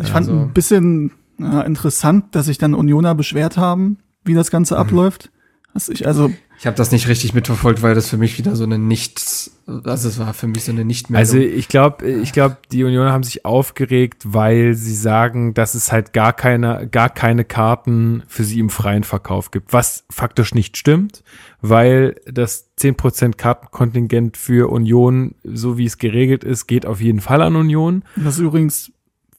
Ich 0.00 0.08
fand 0.08 0.28
also. 0.28 0.40
ein 0.40 0.52
bisschen 0.52 1.12
ja, 1.38 1.62
interessant, 1.62 2.26
dass 2.32 2.46
sich 2.46 2.58
dann 2.58 2.74
Unioner 2.74 3.14
beschwert 3.14 3.56
haben, 3.56 3.98
wie 4.24 4.34
das 4.34 4.50
Ganze 4.50 4.74
mhm. 4.74 4.80
abläuft. 4.80 5.30
Also 5.74 5.92
ich, 5.92 6.06
also 6.06 6.30
ich 6.60 6.66
habe 6.66 6.76
das 6.76 6.92
nicht 6.92 7.08
richtig 7.08 7.32
mitverfolgt, 7.32 7.80
weil 7.80 7.94
das 7.94 8.10
für 8.10 8.18
mich 8.18 8.36
wieder 8.36 8.54
so 8.54 8.64
eine 8.64 8.78
nicht, 8.78 9.50
also 9.66 10.08
es 10.08 10.18
war 10.18 10.34
für 10.34 10.46
mich 10.46 10.64
so 10.64 10.72
eine 10.72 10.84
nicht 10.84 11.08
mehr. 11.08 11.18
Also 11.18 11.38
ich 11.38 11.68
glaube, 11.68 12.06
ich 12.06 12.34
glaube, 12.34 12.58
die 12.70 12.84
Unioner 12.84 13.12
haben 13.12 13.22
sich 13.22 13.46
aufgeregt, 13.46 14.24
weil 14.26 14.74
sie 14.74 14.94
sagen, 14.94 15.54
dass 15.54 15.74
es 15.74 15.90
halt 15.90 16.12
gar 16.12 16.34
keine, 16.34 16.86
gar 16.86 17.08
keine 17.08 17.46
Karten 17.46 18.24
für 18.28 18.44
sie 18.44 18.58
im 18.58 18.68
freien 18.68 19.04
Verkauf 19.04 19.52
gibt, 19.52 19.72
was 19.72 20.04
faktisch 20.10 20.54
nicht 20.54 20.76
stimmt, 20.76 21.24
weil 21.62 22.20
das 22.30 22.68
10% 22.78 23.38
Kartenkontingent 23.38 24.36
für 24.36 24.70
Union, 24.70 25.36
so 25.42 25.78
wie 25.78 25.86
es 25.86 25.96
geregelt 25.96 26.44
ist, 26.44 26.66
geht 26.66 26.84
auf 26.84 27.00
jeden 27.00 27.22
Fall 27.22 27.40
an 27.40 27.56
Union. 27.56 28.04
Das 28.16 28.34
ist 28.34 28.40
übrigens 28.40 28.92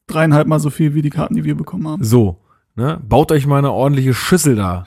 dreieinhalb 0.08 0.48
Mal 0.48 0.60
so 0.60 0.72
viel 0.72 0.96
wie 0.96 1.04
die 1.04 1.12
Karten, 1.12 1.36
die 1.36 1.44
wir 1.44 1.54
bekommen 1.54 1.88
haben. 1.88 2.04
So, 2.04 2.40
ne? 2.76 3.00
Baut 3.08 3.32
euch 3.32 3.46
mal 3.46 3.60
eine 3.60 3.72
ordentliche 3.72 4.16
Schüssel 4.16 4.56
da 4.56 4.86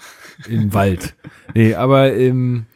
im 0.48 0.72
Wald. 0.74 1.14
Nee, 1.54 1.74
aber 1.74 2.14
ähm, 2.14 2.66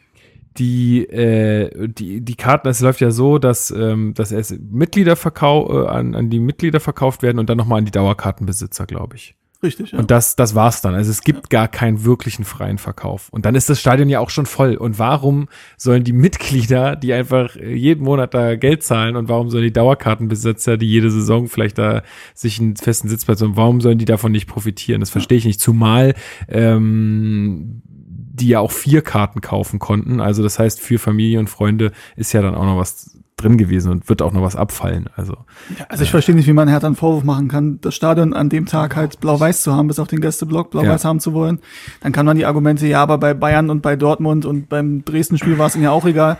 die, 0.57 1.05
äh, 1.05 1.87
die, 1.87 2.21
die 2.21 2.35
Karten, 2.35 2.67
es 2.67 2.81
läuft 2.81 3.01
ja 3.01 3.11
so, 3.11 3.37
dass, 3.37 3.71
ähm, 3.71 4.13
dass 4.13 4.31
erst 4.31 4.59
Mitglieder 4.59 5.15
verkau 5.15 5.85
äh, 5.85 5.87
an, 5.87 6.15
an 6.15 6.29
die 6.29 6.39
Mitglieder 6.39 6.79
verkauft 6.79 7.23
werden 7.23 7.39
und 7.39 7.49
dann 7.49 7.57
nochmal 7.57 7.79
an 7.79 7.85
die 7.85 7.91
Dauerkartenbesitzer, 7.91 8.85
glaube 8.85 9.15
ich. 9.15 9.35
Richtig, 9.61 9.91
ja. 9.91 9.99
Und 9.99 10.09
das, 10.09 10.37
das 10.37 10.55
war's 10.55 10.81
dann. 10.81 10.95
Also 10.95 11.11
es 11.11 11.21
gibt 11.21 11.51
ja. 11.51 11.59
gar 11.59 11.67
keinen 11.67 12.05
wirklichen 12.05 12.45
freien 12.45 12.77
Verkauf. 12.77 13.27
Und 13.29 13.45
dann 13.45 13.55
ist 13.55 13.69
das 13.69 13.79
Stadion 13.79 14.07
ja 14.07 14.21
auch 14.21 14.29
schon 14.29 14.45
voll. 14.45 14.75
Und 14.75 14.99
warum 14.99 15.49
sollen 15.75 16.05
die 16.05 16.13
Mitglieder, 16.13 16.95
die 16.95 17.11
einfach 17.11 17.55
jeden 17.55 18.05
Monat 18.05 18.33
da 18.33 18.55
Geld 18.55 18.83
zahlen, 18.83 19.17
und 19.17 19.27
warum 19.27 19.49
sollen 19.49 19.63
die 19.63 19.73
Dauerkartenbesitzer, 19.73 20.77
die 20.77 20.87
jede 20.87 21.11
Saison 21.11 21.47
vielleicht 21.47 21.77
da 21.77 22.03
sich 22.33 22.59
einen 22.59 22.77
festen 22.77 23.09
Sitzplatz 23.09 23.41
und 23.41 23.57
warum 23.57 23.81
sollen 23.81 23.97
die 23.97 24.05
davon 24.05 24.31
nicht 24.31 24.47
profitieren? 24.47 25.01
Das 25.01 25.09
verstehe 25.09 25.37
ich 25.37 25.45
nicht. 25.45 25.59
Zumal 25.59 26.13
ähm, 26.47 27.81
die 28.39 28.47
ja 28.47 28.59
auch 28.59 28.71
vier 28.71 29.01
Karten 29.01 29.41
kaufen 29.41 29.79
konnten. 29.79 30.21
Also 30.21 30.41
das 30.41 30.57
heißt, 30.57 30.79
für 30.79 30.99
Familie 30.99 31.39
und 31.39 31.49
Freunde 31.49 31.91
ist 32.15 32.31
ja 32.31 32.41
dann 32.41 32.55
auch 32.55 32.63
noch 32.63 32.77
was 32.77 33.18
drin 33.41 33.57
gewesen 33.57 33.91
und 33.91 34.09
wird 34.09 34.21
auch 34.21 34.31
noch 34.31 34.41
was 34.41 34.55
abfallen. 34.55 35.09
Also, 35.15 35.37
also 35.87 36.03
ich 36.03 36.11
verstehe 36.11 36.35
nicht, 36.35 36.47
wie 36.47 36.53
man 36.53 36.67
Hertha 36.67 36.87
einen 36.87 36.95
Vorwurf 36.95 37.23
machen 37.23 37.47
kann, 37.47 37.79
das 37.81 37.95
Stadion 37.95 38.33
an 38.33 38.49
dem 38.49 38.65
Tag 38.65 38.95
halt 38.95 39.19
blau-weiß 39.19 39.63
zu 39.63 39.73
haben, 39.73 39.87
bis 39.87 39.99
auf 39.99 40.07
den 40.07 40.21
Gästeblock 40.21 40.71
blau-weiß 40.71 41.03
ja. 41.03 41.09
haben 41.09 41.19
zu 41.19 41.33
wollen. 41.33 41.59
Dann 42.01 42.11
kann 42.11 42.25
man 42.25 42.37
die 42.37 42.45
Argumente, 42.45 42.87
ja, 42.87 43.01
aber 43.01 43.17
bei 43.17 43.33
Bayern 43.33 43.69
und 43.69 43.81
bei 43.81 43.95
Dortmund 43.95 44.45
und 44.45 44.69
beim 44.69 45.03
Dresden-Spiel 45.05 45.57
war 45.57 45.67
es 45.67 45.75
ihnen 45.75 45.85
ja 45.85 45.91
auch 45.91 46.05
egal. 46.05 46.37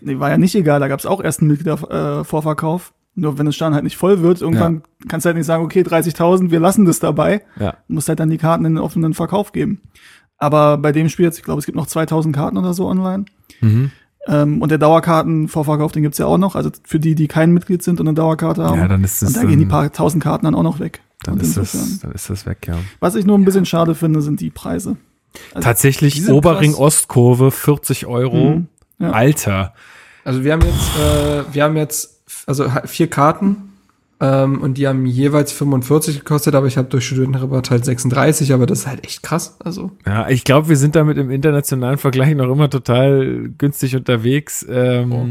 Nee, 0.00 0.18
war 0.18 0.30
ja 0.30 0.38
nicht 0.38 0.54
egal, 0.54 0.80
da 0.80 0.88
gab 0.88 1.00
es 1.00 1.06
auch 1.06 1.22
erst 1.22 1.40
einen 1.40 1.50
Mitgliedervorverkauf. 1.50 2.92
Äh, 3.16 3.20
Nur 3.20 3.38
wenn 3.38 3.46
das 3.46 3.56
Stadion 3.56 3.74
halt 3.74 3.84
nicht 3.84 3.96
voll 3.96 4.22
wird, 4.22 4.40
irgendwann 4.40 4.74
ja. 4.74 5.06
kannst 5.08 5.24
du 5.24 5.28
halt 5.28 5.36
nicht 5.36 5.46
sagen, 5.46 5.64
okay, 5.64 5.82
30.000, 5.82 6.50
wir 6.50 6.60
lassen 6.60 6.84
das 6.84 7.00
dabei. 7.00 7.42
Ja. 7.58 7.72
Du 7.88 7.94
musst 7.94 8.08
halt 8.08 8.20
dann 8.20 8.30
die 8.30 8.38
Karten 8.38 8.64
in 8.64 8.74
den 8.74 8.82
offenen 8.82 9.14
Verkauf 9.14 9.52
geben. 9.52 9.80
Aber 10.38 10.78
bei 10.78 10.92
dem 10.92 11.08
Spiel 11.08 11.26
jetzt, 11.26 11.38
ich 11.38 11.44
glaube, 11.44 11.58
es 11.58 11.66
gibt 11.66 11.76
noch 11.76 11.86
2000 11.86 12.34
Karten 12.34 12.56
oder 12.56 12.72
so 12.72 12.86
online. 12.86 13.24
Mhm. 13.60 13.90
Ähm, 14.28 14.60
und 14.60 14.70
der 14.70 14.78
Dauerkartenvorverkauf, 14.78 15.92
den 15.92 16.02
gibt's 16.02 16.18
ja 16.18 16.26
auch 16.26 16.38
noch. 16.38 16.54
Also 16.54 16.70
für 16.84 17.00
die, 17.00 17.14
die 17.14 17.28
kein 17.28 17.52
Mitglied 17.52 17.82
sind 17.82 17.98
und 17.98 18.06
eine 18.06 18.14
Dauerkarte 18.14 18.62
haben. 18.62 18.78
Ja, 18.78 18.86
dann 18.86 19.02
ist 19.02 19.22
das, 19.22 19.30
und 19.30 19.36
da 19.36 19.44
gehen 19.44 19.58
die 19.58 19.66
paar 19.66 19.90
tausend 19.90 20.22
Karten 20.22 20.44
dann 20.44 20.54
auch 20.54 20.62
noch 20.62 20.80
weg. 20.80 21.00
Dann 21.24 21.40
ist, 21.40 21.56
das, 21.56 22.00
dann 22.00 22.12
ist 22.12 22.30
das 22.30 22.46
weg, 22.46 22.66
ja. 22.68 22.78
Was 23.00 23.14
ich 23.14 23.26
nur 23.26 23.36
ein 23.36 23.44
bisschen 23.44 23.66
schade 23.66 23.94
finde, 23.94 24.20
sind 24.20 24.40
die 24.40 24.50
Preise. 24.50 24.96
Also 25.54 25.64
Tatsächlich 25.64 26.28
Oberring 26.28 26.74
Ostkurve 26.74 27.50
40 27.50 28.06
Euro. 28.06 28.50
Mhm, 28.50 28.66
ja. 28.98 29.10
Alter. 29.10 29.74
Also 30.24 30.44
wir 30.44 30.52
haben 30.52 30.62
jetzt, 30.62 30.90
äh, 30.98 31.54
wir 31.54 31.64
haben 31.64 31.76
jetzt 31.76 32.20
also 32.46 32.70
vier 32.84 33.08
Karten 33.08 33.67
ähm, 34.20 34.60
und 34.60 34.78
die 34.78 34.88
haben 34.88 35.06
jeweils 35.06 35.52
45 35.52 36.20
gekostet, 36.20 36.54
aber 36.56 36.66
ich 36.66 36.76
habe 36.76 36.88
durch 36.88 37.06
Studentenrabatt 37.06 37.70
halt 37.70 37.84
36, 37.84 38.52
aber 38.52 38.66
das 38.66 38.80
ist 38.80 38.86
halt 38.88 39.04
echt 39.04 39.22
krass. 39.22 39.56
Also. 39.64 39.92
Ja, 40.04 40.28
ich 40.28 40.42
glaube, 40.42 40.68
wir 40.68 40.76
sind 40.76 40.96
damit 40.96 41.18
im 41.18 41.30
internationalen 41.30 41.98
Vergleich 41.98 42.34
noch 42.34 42.50
immer 42.50 42.68
total 42.68 43.48
günstig 43.56 43.94
unterwegs. 43.94 44.66
Ähm, 44.68 45.12
oh. 45.12 45.26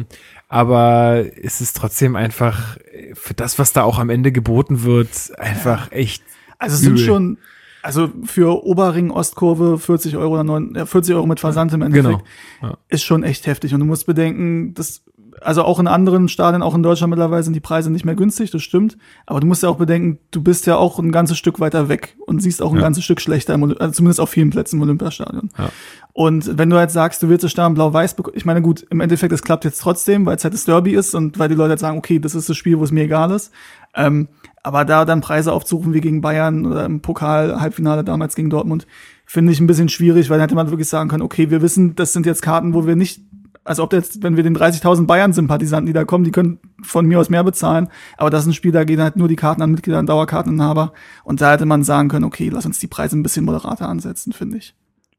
Aber 0.48 1.26
es 1.42 1.60
ist 1.60 1.76
trotzdem 1.76 2.16
einfach 2.16 2.78
für 3.14 3.34
das, 3.34 3.60
was 3.60 3.74
da 3.74 3.84
auch 3.84 4.00
am 4.00 4.10
Ende 4.10 4.32
geboten 4.32 4.84
wird, 4.84 5.10
einfach 5.38 5.92
echt. 5.92 6.24
Also 6.58 6.76
es 6.76 6.82
sind 6.82 7.00
schon, 7.00 7.38
also 7.84 8.10
für 8.24 8.66
Oberring 8.66 9.12
Ostkurve 9.12 9.78
40 9.78 10.16
Euro 10.16 10.36
oder 10.36 10.46
9, 10.46 10.88
40 10.88 11.14
Euro 11.16 11.26
mit 11.26 11.42
Versand 11.42 11.74
im 11.74 11.82
Endeffekt 11.82 12.24
genau. 12.62 12.72
ja. 12.72 12.78
ist 12.88 13.04
schon 13.04 13.24
echt 13.24 13.48
heftig. 13.48 13.74
Und 13.74 13.82
du 13.82 13.86
musst 13.86 14.06
bedenken, 14.06 14.74
das 14.74 15.04
also 15.42 15.64
auch 15.64 15.80
in 15.80 15.88
anderen 15.88 16.30
Stadien, 16.30 16.62
auch 16.62 16.76
in 16.76 16.84
Deutschland 16.84 17.12
mittlerweile 17.12 17.44
sind 17.44 17.54
die 17.54 17.60
Preise 17.60 17.92
nicht 17.92 18.06
mehr 18.06 18.16
günstig, 18.16 18.52
das 18.52 18.64
stimmt. 18.64 18.98
Aber 19.26 19.40
du 19.40 19.48
musst 19.48 19.64
ja 19.64 19.70
auch 19.70 19.78
bedenken, 19.78 20.20
du 20.32 20.42
bist 20.42 20.66
ja 20.66 20.78
auch 20.78 21.00
ein 21.00 21.12
ganzes 21.12 21.38
Stück 21.38 21.60
weiter 21.60 21.90
weg 21.90 22.18
und 22.26 22.42
siehst 22.42 22.62
auch 22.62 22.72
ein 22.72 22.78
ja. 22.78 22.84
ganzes 22.84 23.04
Stück 23.04 23.22
schlechter, 23.22 23.54
im, 23.54 23.64
also 23.64 23.92
zumindest 23.92 24.20
auf 24.20 24.30
vielen 24.30 24.50
Plätzen 24.50 24.78
im 24.78 24.84
Olympiastadion. 24.84 25.50
Ja. 25.58 25.70
Und 26.14 26.58
wenn 26.58 26.70
du 26.70 26.78
halt 26.78 26.92
sagst, 26.92 27.22
du 27.22 27.30
willst 27.30 27.44
das 27.44 27.52
Stadion 27.52 27.76
blau-weiß 27.76 28.16
ich 28.34 28.46
meine, 28.46 28.62
gut, 28.62 28.86
im 28.90 29.00
Endeffekt, 29.00 29.34
es 29.34 29.44
klappt 29.44 29.66
jetzt 29.66 29.80
trotzdem, 29.80 30.26
weil 30.26 30.38
es 30.38 30.44
halt 30.44 30.54
das 30.54 30.66
Derby 30.66 30.94
ist 30.96 31.14
und 31.14 31.38
weil 31.38 31.50
die 31.50 31.56
Leute 31.56 31.72
halt 31.72 31.80
sagen, 31.80 31.98
okay, 31.98 32.20
das 32.20 32.34
ist 32.34 32.50
das 32.50 32.58
Spiel, 32.58 32.80
wo 32.80 32.84
es 32.84 32.92
mir 32.92 33.04
egal 33.04 33.32
ist. 33.32 33.52
Ähm, 33.94 34.28
Aber 34.64 34.84
da 34.84 35.06
dann 35.06 35.22
Preise 35.22 35.54
aufzurufen 35.54 35.94
wie 35.94 36.02
gegen 36.02 36.22
Bayern 36.22 36.66
oder 36.66 36.86
im 36.86 37.02
Pokal-Halbfinale 37.02 38.04
damals 38.04 38.36
gegen 38.36 38.50
Dortmund, 38.50 38.88
finde 39.26 39.52
ich 39.52 39.60
ein 39.60 39.68
bisschen 39.68 39.90
schwierig, 39.90 40.30
weil 40.30 40.38
dann 40.38 40.48
hätte 40.48 40.56
man 40.56 40.72
wirklich 40.72 40.90
sagen 40.90 41.10
können, 41.10 41.22
okay, 41.22 41.50
wir 41.52 41.62
wissen, 41.62 41.96
das 41.96 42.14
sind 42.14 42.26
jetzt 42.26 42.42
Karten, 42.42 42.74
wo 42.74 42.88
wir 42.88 42.96
nicht, 42.96 43.22
also 43.68 43.84
ob 43.84 43.94
jetzt, 43.94 44.24
wenn 44.24 44.36
wir 44.38 44.44
den 44.44 44.56
30.000 44.56 45.06
Bayern-Sympathisanten, 45.06 45.88
die 45.88 45.94
da 45.94 46.06
kommen, 46.06 46.24
die 46.24 46.32
können 46.32 46.60
von 46.82 47.06
mir 47.06 47.20
aus 47.20 47.30
mehr 47.30 47.44
bezahlen, 47.44 47.90
aber 48.18 48.30
das 48.30 48.44
ist 48.44 48.48
ein 48.48 48.54
Spiel, 48.54 48.72
da 48.72 48.84
gehen 48.84 49.02
halt 49.02 49.16
nur 49.16 49.28
die 49.28 49.36
Karten 49.36 49.62
an 49.62 49.72
Mitglieder, 49.72 50.00
an 50.00 50.06
Dauerkarteninhaber 50.06 50.94
und 51.24 51.42
da 51.42 51.52
hätte 51.52 51.66
man 51.66 51.84
sagen 51.84 52.10
können, 52.10 52.26
okay, 52.26 52.50
lass 52.50 52.66
uns 52.66 52.80
die 52.80 52.88
Preise 52.88 53.18
ein 53.18 53.24
bisschen 53.24 53.46
moderater 53.46 53.90
ansetzen, 53.90 54.34
finde 54.34 54.58
ich. 54.58 54.74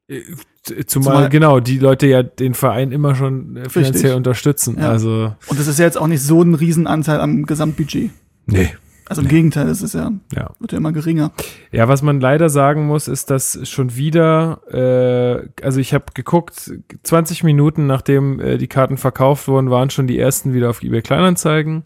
Äh, 0.07 0.23
zumal, 0.63 0.85
Zumal, 0.87 1.29
genau, 1.29 1.59
die 1.59 1.77
Leute 1.77 2.07
ja 2.07 2.23
den 2.23 2.55
Verein 2.55 2.91
immer 2.91 3.15
schon 3.15 3.55
äh, 3.55 3.69
finanziell 3.69 3.93
richtig. 3.93 4.15
unterstützen. 4.15 4.77
Ja. 4.79 4.89
Also. 4.89 5.33
Und 5.47 5.59
das 5.59 5.67
ist 5.67 5.77
ja 5.77 5.85
jetzt 5.85 5.97
auch 5.97 6.07
nicht 6.07 6.23
so 6.23 6.41
ein 6.41 6.55
Riesenanteil 6.55 7.21
am 7.21 7.45
Gesamtbudget. 7.45 8.09
Nee. 8.47 8.73
Also 9.09 9.23
im 9.23 9.27
Gegenteil, 9.27 9.67
es 9.69 9.81
ist 9.81 9.95
ja, 9.95 10.11
ja, 10.35 10.51
wird 10.59 10.71
ja 10.71 10.77
immer 10.77 10.91
geringer. 10.91 11.31
Ja, 11.71 11.87
was 11.87 12.03
man 12.03 12.21
leider 12.21 12.49
sagen 12.49 12.85
muss, 12.85 13.07
ist, 13.07 13.31
dass 13.31 13.67
schon 13.67 13.95
wieder, 13.95 14.61
äh, 14.71 15.63
also 15.63 15.79
ich 15.79 15.95
habe 15.95 16.05
geguckt, 16.13 16.71
20 17.03 17.43
Minuten 17.43 17.87
nachdem 17.87 18.39
äh, 18.39 18.57
die 18.57 18.67
Karten 18.67 18.97
verkauft 18.97 19.47
wurden, 19.47 19.71
waren 19.71 19.89
schon 19.89 20.05
die 20.05 20.19
ersten 20.19 20.53
wieder 20.53 20.69
auf 20.69 20.83
eBay 20.83 21.01
Kleinanzeigen. 21.01 21.85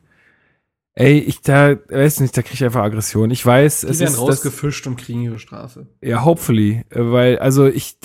Ey, 0.95 1.17
ich 1.17 1.41
da 1.41 1.75
weiß 1.89 2.19
nicht, 2.19 2.37
da 2.37 2.41
kriege 2.41 2.55
ich 2.55 2.63
einfach 2.63 2.83
Aggression. 2.83 3.31
Ich 3.31 3.43
weiß, 3.43 3.81
die 3.81 3.87
es 3.87 3.99
werden 3.99 4.13
ist 4.13 4.19
rausgefischt 4.19 4.85
das, 4.85 4.91
und 4.91 4.97
kriegen 4.97 5.21
ihre 5.21 5.39
Strafe. 5.39 5.87
Ja, 6.01 6.23
hopefully, 6.25 6.83
äh, 6.89 6.99
weil 6.99 7.39
also 7.39 7.67
ich 7.67 7.97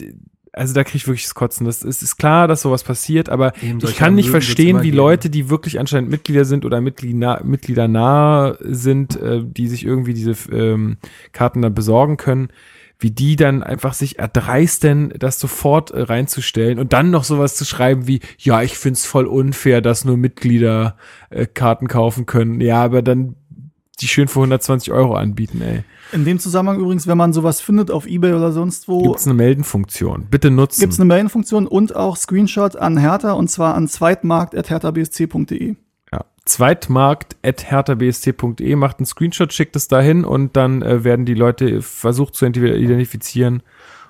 also 0.58 0.74
da 0.74 0.84
kriege 0.84 0.96
ich 0.96 1.06
wirklich 1.06 1.24
das 1.24 1.34
Kotzen. 1.34 1.64
Das 1.64 1.82
ist, 1.82 2.02
ist 2.02 2.16
klar, 2.16 2.48
dass 2.48 2.62
sowas 2.62 2.84
passiert, 2.84 3.28
aber 3.28 3.52
ich 3.62 3.96
kann 3.96 4.14
nicht 4.14 4.30
verstehen, 4.30 4.82
wie. 4.82 4.90
Leute, 4.90 5.30
die 5.30 5.48
wirklich 5.48 5.78
anscheinend 5.78 6.10
Mitglieder 6.10 6.44
sind 6.44 6.64
oder 6.64 6.80
Mitglieder, 6.80 7.40
Mitglieder 7.44 7.86
nah 7.86 8.56
sind, 8.60 9.16
äh, 9.20 9.42
die 9.44 9.68
sich 9.68 9.84
irgendwie 9.84 10.12
diese 10.12 10.34
ähm, 10.50 10.96
Karten 11.32 11.62
dann 11.62 11.72
besorgen 11.72 12.16
können, 12.16 12.48
wie 12.98 13.12
die 13.12 13.36
dann 13.36 13.62
einfach 13.62 13.94
sich 13.94 14.18
erdreisten, 14.18 15.14
das 15.16 15.38
sofort 15.38 15.92
äh, 15.92 16.02
reinzustellen 16.02 16.80
und 16.80 16.92
dann 16.92 17.10
noch 17.10 17.22
sowas 17.22 17.54
zu 17.54 17.64
schreiben 17.64 18.08
wie, 18.08 18.20
ja, 18.38 18.62
ich 18.62 18.76
find's 18.76 19.06
voll 19.06 19.26
unfair, 19.26 19.80
dass 19.80 20.04
nur 20.04 20.16
Mitglieder 20.16 20.96
äh, 21.30 21.46
Karten 21.46 21.86
kaufen 21.86 22.26
können. 22.26 22.60
Ja, 22.60 22.82
aber 22.82 23.02
dann 23.02 23.36
die 24.00 24.08
schön 24.08 24.28
für 24.28 24.40
120 24.40 24.92
Euro 24.92 25.14
anbieten, 25.14 25.62
ey. 25.62 25.84
In 26.12 26.24
dem 26.24 26.38
Zusammenhang 26.38 26.80
übrigens, 26.80 27.06
wenn 27.06 27.18
man 27.18 27.34
sowas 27.34 27.60
findet 27.60 27.90
auf 27.90 28.06
Ebay 28.06 28.32
oder 28.32 28.52
sonst 28.52 28.88
wo. 28.88 29.02
Gibt's 29.02 29.26
eine 29.26 29.34
Meldenfunktion. 29.34 30.28
Bitte 30.30 30.50
nutzen. 30.50 30.80
Gibt's 30.80 30.98
eine 30.98 31.04
Meldenfunktion 31.06 31.66
und 31.66 31.94
auch 31.94 32.16
Screenshot 32.16 32.76
an 32.76 32.96
Hertha 32.96 33.32
und 33.32 33.50
zwar 33.50 33.74
an 33.74 33.88
zweitmarkt.herthabsc.de. 33.88 35.74
Ja, 36.12 36.24
zweitmarkt.herthabsc.de 36.44 38.76
macht 38.76 39.00
einen 39.00 39.06
Screenshot, 39.06 39.52
schickt 39.52 39.74
es 39.76 39.88
dahin 39.88 40.24
und 40.24 40.56
dann 40.56 40.80
äh, 40.82 41.02
werden 41.04 41.26
die 41.26 41.34
Leute 41.34 41.82
versucht 41.82 42.34
zu 42.34 42.46
identifizieren 42.46 43.62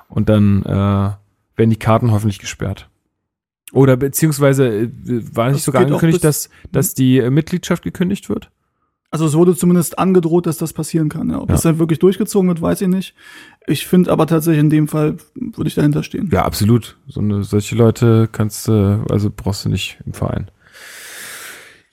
und 0.09 0.29
dann 0.29 0.63
äh, 0.63 1.11
werden 1.57 1.71
die 1.71 1.77
Karten 1.77 2.13
hoffentlich 2.13 2.39
gesperrt. 2.39 2.89
Oder 3.73 3.97
beziehungsweise 3.97 4.69
äh, 4.69 4.91
war 5.07 5.49
nicht 5.49 5.59
das 5.59 5.65
sogar 5.65 5.83
angekündigt, 5.83 6.25
dass, 6.25 6.49
dass 6.71 6.95
die 6.95 7.19
äh, 7.19 7.31
Mitgliedschaft 7.31 7.83
gekündigt 7.83 8.29
wird? 8.29 8.51
Also 9.11 9.25
es 9.25 9.35
wurde 9.35 9.57
zumindest 9.57 9.99
angedroht, 9.99 10.47
dass 10.47 10.59
das 10.59 10.75
passieren 10.75 11.09
kann. 11.09 11.31
Ja. 11.31 11.41
Ob 11.41 11.49
ja. 11.49 11.55
das 11.55 11.63
dann 11.63 11.79
wirklich 11.79 11.99
durchgezogen 11.99 12.49
wird, 12.49 12.61
weiß 12.61 12.83
ich 12.83 12.89
nicht. 12.89 13.15
Ich 13.67 13.87
finde 13.87 14.11
aber 14.11 14.27
tatsächlich 14.27 14.61
in 14.61 14.71
dem 14.71 14.87
Fall 14.87 15.17
würde 15.35 15.69
ich 15.69 15.75
dahinter 15.75 16.03
stehen. 16.03 16.29
Ja, 16.31 16.45
absolut. 16.45 16.99
So 17.07 17.21
eine, 17.21 17.43
solche 17.43 17.75
Leute 17.75 18.29
kannst 18.31 18.69
du, 18.69 19.05
also 19.11 19.31
brauchst 19.35 19.65
du 19.65 19.71
nicht 19.71 19.99
im 20.05 20.13
Verein. 20.13 20.51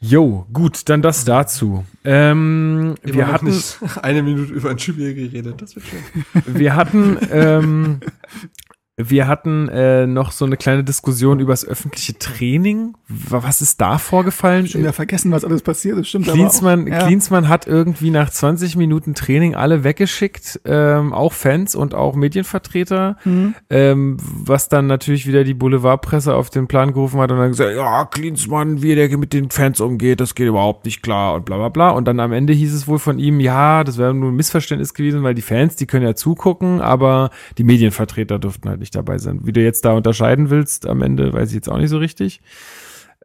Jo, 0.01 0.45
gut, 0.51 0.87
dann 0.89 1.01
das 1.01 1.25
dazu. 1.25 1.85
Ähm, 2.03 2.95
wir 3.01 3.27
hatten 3.27 3.45
nicht 3.45 3.79
eine 4.01 4.21
Minute 4.21 4.53
über 4.53 4.69
ein 4.69 4.77
Spiel 4.77 5.15
geredet, 5.15 5.61
das 5.61 5.75
wird 5.75 5.85
schön. 5.85 6.01
Wir 6.45 6.75
hatten 6.75 7.17
ähm, 7.31 7.99
wir 8.97 9.27
hatten 9.27 9.67
äh, 9.67 10.07
noch 10.07 10.31
so 10.31 10.45
eine 10.45 10.55
kleine 10.55 10.85
Diskussion 10.85 11.41
über 11.41 11.51
das 11.51 11.67
öffentliche 11.67 12.17
Training. 12.17 12.95
Was 13.09 13.59
ist 13.59 13.81
da 13.81 13.97
vorgefallen? 13.97 14.67
Schon 14.67 14.81
wieder 14.81 14.93
vergessen, 14.93 15.33
was 15.33 15.43
alles 15.43 15.63
passiert 15.63 15.97
ist. 15.97 16.07
Stimmt 16.07 16.27
Klinsmann, 16.27 16.87
ja. 16.87 17.05
Klinsmann 17.05 17.49
hat 17.49 17.67
irgendwie 17.67 18.09
nach 18.09 18.29
20 18.29 18.77
Minuten 18.77 19.13
Training 19.13 19.53
alle 19.53 19.83
weggeschickt, 19.83 20.61
ähm, 20.63 21.11
auch 21.11 21.33
Fans 21.33 21.75
und 21.75 21.93
auch 21.93 22.15
Medienvertreter, 22.15 23.17
mhm. 23.25 23.55
ähm, 23.69 24.17
was 24.21 24.69
dann 24.69 24.87
natürlich 24.87 25.27
wieder 25.27 25.43
die 25.43 25.53
Boulevardpresse 25.53 26.33
auf 26.33 26.49
den 26.49 26.67
Plan 26.67 26.93
gerufen 26.93 27.19
hat 27.19 27.31
und 27.31 27.37
dann 27.37 27.49
gesagt, 27.49 27.75
ja, 27.75 28.05
Klinsmann, 28.05 28.81
wie 28.81 28.95
der 28.95 29.15
mit 29.17 29.33
den 29.33 29.49
Fans 29.49 29.81
umgeht, 29.81 30.21
das 30.21 30.35
geht 30.35 30.47
überhaupt 30.47 30.85
nicht 30.85 31.03
klar 31.03 31.35
und 31.35 31.43
bla 31.43 31.57
bla 31.57 31.67
bla. 31.67 31.89
Und 31.89 32.05
dann 32.05 32.21
am 32.21 32.31
Ende 32.31 32.53
hieß 32.53 32.73
es 32.73 32.87
wohl 32.87 32.99
von 32.99 33.19
ihm, 33.19 33.41
ja, 33.41 33.83
das 33.83 33.97
wäre 33.97 34.13
nur 34.13 34.31
ein 34.31 34.35
Missverständnis 34.35 34.93
gewesen, 34.93 35.21
weil 35.23 35.35
die 35.35 35.41
Fans, 35.41 35.75
die 35.75 35.85
können 35.85 36.05
ja 36.05 36.15
zugucken, 36.15 36.79
aber 36.79 37.29
die 37.57 37.65
Medienvertreter 37.65 38.39
durften 38.39 38.69
halt 38.69 38.79
nicht 38.79 38.84
nicht 38.85 38.95
dabei 38.95 39.17
sein. 39.17 39.41
Wie 39.43 39.51
du 39.51 39.61
jetzt 39.61 39.83
da 39.85 39.93
unterscheiden 39.93 40.49
willst, 40.49 40.87
am 40.87 41.01
Ende 41.01 41.33
weiß 41.33 41.49
ich 41.49 41.55
jetzt 41.55 41.69
auch 41.69 41.77
nicht 41.77 41.89
so 41.89 41.97
richtig. 41.97 42.41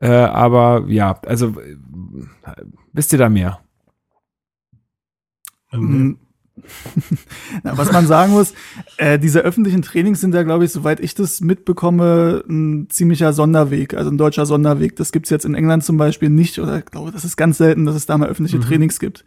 Äh, 0.00 0.08
aber 0.08 0.84
ja, 0.88 1.20
also 1.26 1.48
äh, 1.48 1.76
wisst 2.92 3.12
ihr 3.12 3.18
da 3.18 3.28
mehr? 3.28 3.60
Mhm. 5.72 6.18
Na, 7.62 7.76
was 7.76 7.92
man 7.92 8.06
sagen 8.06 8.32
muss, 8.32 8.54
äh, 8.96 9.18
diese 9.18 9.40
öffentlichen 9.40 9.82
Trainings 9.82 10.20
sind 10.20 10.34
ja, 10.34 10.42
glaube 10.42 10.64
ich, 10.64 10.72
soweit 10.72 11.00
ich 11.00 11.14
das 11.14 11.40
mitbekomme, 11.40 12.44
ein 12.48 12.88
ziemlicher 12.90 13.32
Sonderweg, 13.32 13.94
also 13.94 14.10
ein 14.10 14.18
deutscher 14.18 14.46
Sonderweg. 14.46 14.96
Das 14.96 15.12
gibt's 15.12 15.30
jetzt 15.30 15.44
in 15.44 15.54
England 15.54 15.84
zum 15.84 15.96
Beispiel 15.96 16.28
nicht, 16.28 16.58
oder 16.58 16.78
ich 16.78 16.86
glaube, 16.86 17.12
das 17.12 17.24
ist 17.24 17.36
ganz 17.36 17.58
selten, 17.58 17.86
dass 17.86 17.94
es 17.94 18.06
da 18.06 18.18
mal 18.18 18.28
öffentliche 18.28 18.58
mhm. 18.58 18.62
Trainings 18.62 19.00
gibt. 19.00 19.24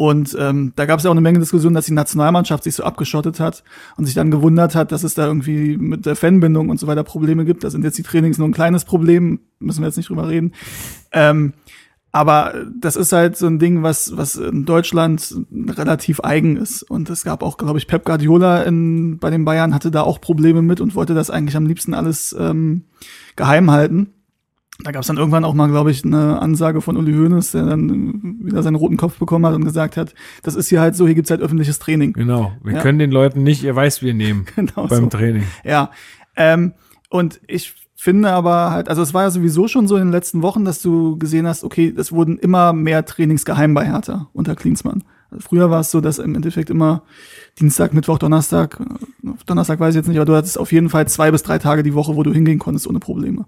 Und 0.00 0.34
ähm, 0.40 0.72
da 0.76 0.86
gab 0.86 0.96
es 0.96 1.04
ja 1.04 1.10
auch 1.10 1.14
eine 1.14 1.20
Menge 1.20 1.40
Diskussionen, 1.40 1.74
dass 1.74 1.84
die 1.84 1.92
Nationalmannschaft 1.92 2.64
sich 2.64 2.74
so 2.74 2.84
abgeschottet 2.84 3.38
hat 3.38 3.62
und 3.98 4.06
sich 4.06 4.14
dann 4.14 4.30
gewundert 4.30 4.74
hat, 4.74 4.92
dass 4.92 5.02
es 5.02 5.12
da 5.12 5.26
irgendwie 5.26 5.76
mit 5.76 6.06
der 6.06 6.16
Fanbindung 6.16 6.70
und 6.70 6.80
so 6.80 6.86
weiter 6.86 7.04
Probleme 7.04 7.44
gibt. 7.44 7.64
Da 7.64 7.68
sind 7.68 7.84
jetzt 7.84 7.98
die 7.98 8.02
Trainings 8.02 8.38
nur 8.38 8.48
ein 8.48 8.54
kleines 8.54 8.86
Problem, 8.86 9.40
müssen 9.58 9.82
wir 9.82 9.88
jetzt 9.88 9.98
nicht 9.98 10.08
drüber 10.08 10.26
reden. 10.26 10.54
Ähm, 11.12 11.52
aber 12.12 12.54
das 12.74 12.96
ist 12.96 13.12
halt 13.12 13.36
so 13.36 13.46
ein 13.46 13.58
Ding, 13.58 13.82
was, 13.82 14.16
was 14.16 14.36
in 14.36 14.64
Deutschland 14.64 15.36
relativ 15.52 16.20
eigen 16.20 16.56
ist. 16.56 16.82
Und 16.82 17.10
es 17.10 17.22
gab 17.22 17.42
auch, 17.42 17.58
glaube 17.58 17.78
ich, 17.78 17.86
Pep 17.86 18.06
Guardiola 18.06 18.62
in, 18.62 19.18
bei 19.18 19.28
den 19.28 19.44
Bayern 19.44 19.74
hatte 19.74 19.90
da 19.90 20.00
auch 20.00 20.18
Probleme 20.18 20.62
mit 20.62 20.80
und 20.80 20.94
wollte 20.94 21.12
das 21.12 21.28
eigentlich 21.28 21.58
am 21.58 21.66
liebsten 21.66 21.92
alles 21.92 22.34
ähm, 22.40 22.84
geheim 23.36 23.70
halten. 23.70 24.14
Da 24.84 24.92
gab 24.92 25.02
es 25.02 25.08
dann 25.08 25.16
irgendwann 25.16 25.44
auch 25.44 25.54
mal, 25.54 25.68
glaube 25.68 25.90
ich, 25.90 26.04
eine 26.04 26.40
Ansage 26.40 26.80
von 26.80 26.96
Uli 26.96 27.12
Hoeneß, 27.12 27.52
der 27.52 27.64
dann 27.64 28.38
wieder 28.42 28.62
seinen 28.62 28.76
roten 28.76 28.96
Kopf 28.96 29.18
bekommen 29.18 29.46
hat 29.46 29.54
und 29.54 29.64
gesagt 29.64 29.96
hat, 29.96 30.14
das 30.42 30.54
ist 30.54 30.68
hier 30.68 30.80
halt 30.80 30.94
so, 30.94 31.06
hier 31.06 31.14
gibt's 31.14 31.30
halt 31.30 31.40
öffentliches 31.40 31.78
Training. 31.78 32.12
Genau, 32.12 32.52
wir 32.62 32.74
ja. 32.74 32.80
können 32.80 32.98
den 32.98 33.10
Leuten 33.10 33.42
nicht 33.42 33.62
ihr 33.62 33.76
Weißbier 33.76 34.14
nehmen 34.14 34.46
genau 34.56 34.86
beim 34.86 35.04
so. 35.04 35.06
Training. 35.06 35.44
Ja, 35.64 35.90
ähm, 36.36 36.72
und 37.08 37.40
ich 37.46 37.74
finde 37.94 38.30
aber 38.30 38.70
halt, 38.70 38.88
also 38.88 39.02
es 39.02 39.12
war 39.12 39.24
ja 39.24 39.30
sowieso 39.30 39.68
schon 39.68 39.86
so 39.86 39.96
in 39.96 40.04
den 40.04 40.12
letzten 40.12 40.40
Wochen, 40.40 40.64
dass 40.64 40.80
du 40.80 41.18
gesehen 41.18 41.46
hast, 41.46 41.64
okay, 41.64 41.92
es 41.94 42.12
wurden 42.12 42.38
immer 42.38 42.72
mehr 42.72 43.04
Trainings 43.04 43.44
geheim 43.44 43.74
bei 43.74 43.84
Hertha 43.84 44.28
unter 44.32 44.56
Klinsmann. 44.56 45.04
Also 45.30 45.46
früher 45.46 45.70
war 45.70 45.80
es 45.80 45.90
so, 45.90 46.00
dass 46.00 46.18
im 46.18 46.34
Endeffekt 46.34 46.70
immer 46.70 47.02
Dienstag, 47.58 47.92
Mittwoch, 47.92 48.18
Donnerstag, 48.18 48.80
Donnerstag 49.46 49.80
weiß 49.80 49.90
ich 49.90 49.96
jetzt 49.96 50.08
nicht, 50.08 50.16
aber 50.16 50.24
du 50.24 50.34
hattest 50.34 50.58
auf 50.58 50.72
jeden 50.72 50.88
Fall 50.88 51.06
zwei 51.08 51.30
bis 51.30 51.42
drei 51.42 51.58
Tage 51.58 51.82
die 51.82 51.94
Woche, 51.94 52.16
wo 52.16 52.22
du 52.22 52.32
hingehen 52.32 52.58
konntest 52.58 52.86
ohne 52.86 53.00
Probleme. 53.00 53.44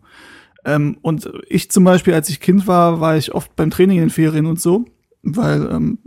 Ähm, 0.64 0.96
und 1.02 1.30
ich 1.48 1.70
zum 1.70 1.84
Beispiel, 1.84 2.14
als 2.14 2.28
ich 2.28 2.40
Kind 2.40 2.66
war, 2.66 3.00
war 3.00 3.16
ich 3.16 3.34
oft 3.34 3.54
beim 3.56 3.70
Training 3.70 3.98
in 3.98 4.04
den 4.04 4.10
Ferien 4.10 4.46
und 4.46 4.60
so, 4.60 4.84
weil 5.22 5.68
ähm, 5.70 5.98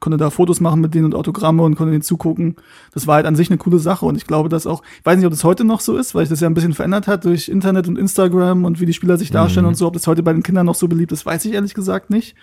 konnte 0.00 0.18
da 0.18 0.30
Fotos 0.30 0.60
machen 0.60 0.80
mit 0.80 0.94
denen 0.94 1.06
und 1.06 1.14
Autogramme 1.14 1.62
und 1.62 1.74
konnte 1.74 1.90
denen 1.90 2.02
zugucken. 2.02 2.56
Das 2.92 3.06
war 3.06 3.16
halt 3.16 3.26
an 3.26 3.36
sich 3.36 3.50
eine 3.50 3.58
coole 3.58 3.78
Sache 3.78 4.06
und 4.06 4.16
ich 4.16 4.26
glaube, 4.26 4.48
dass 4.48 4.66
auch, 4.66 4.82
ich 4.98 5.06
weiß 5.06 5.16
nicht, 5.16 5.26
ob 5.26 5.32
das 5.32 5.44
heute 5.44 5.64
noch 5.64 5.80
so 5.80 5.96
ist, 5.96 6.14
weil 6.14 6.24
sich 6.24 6.30
das 6.30 6.40
ja 6.40 6.48
ein 6.48 6.54
bisschen 6.54 6.74
verändert 6.74 7.06
hat 7.06 7.24
durch 7.24 7.48
Internet 7.48 7.88
und 7.88 7.98
Instagram 7.98 8.64
und 8.64 8.80
wie 8.80 8.86
die 8.86 8.92
Spieler 8.92 9.16
sich 9.16 9.30
darstellen 9.30 9.64
mhm. 9.64 9.70
und 9.70 9.74
so. 9.74 9.86
Ob 9.86 9.94
das 9.94 10.06
heute 10.06 10.22
bei 10.22 10.32
den 10.32 10.42
Kindern 10.42 10.66
noch 10.66 10.74
so 10.74 10.88
beliebt 10.88 11.12
ist, 11.12 11.26
weiß 11.26 11.44
ich 11.44 11.52
ehrlich 11.52 11.74
gesagt 11.74 12.10
nicht. 12.10 12.36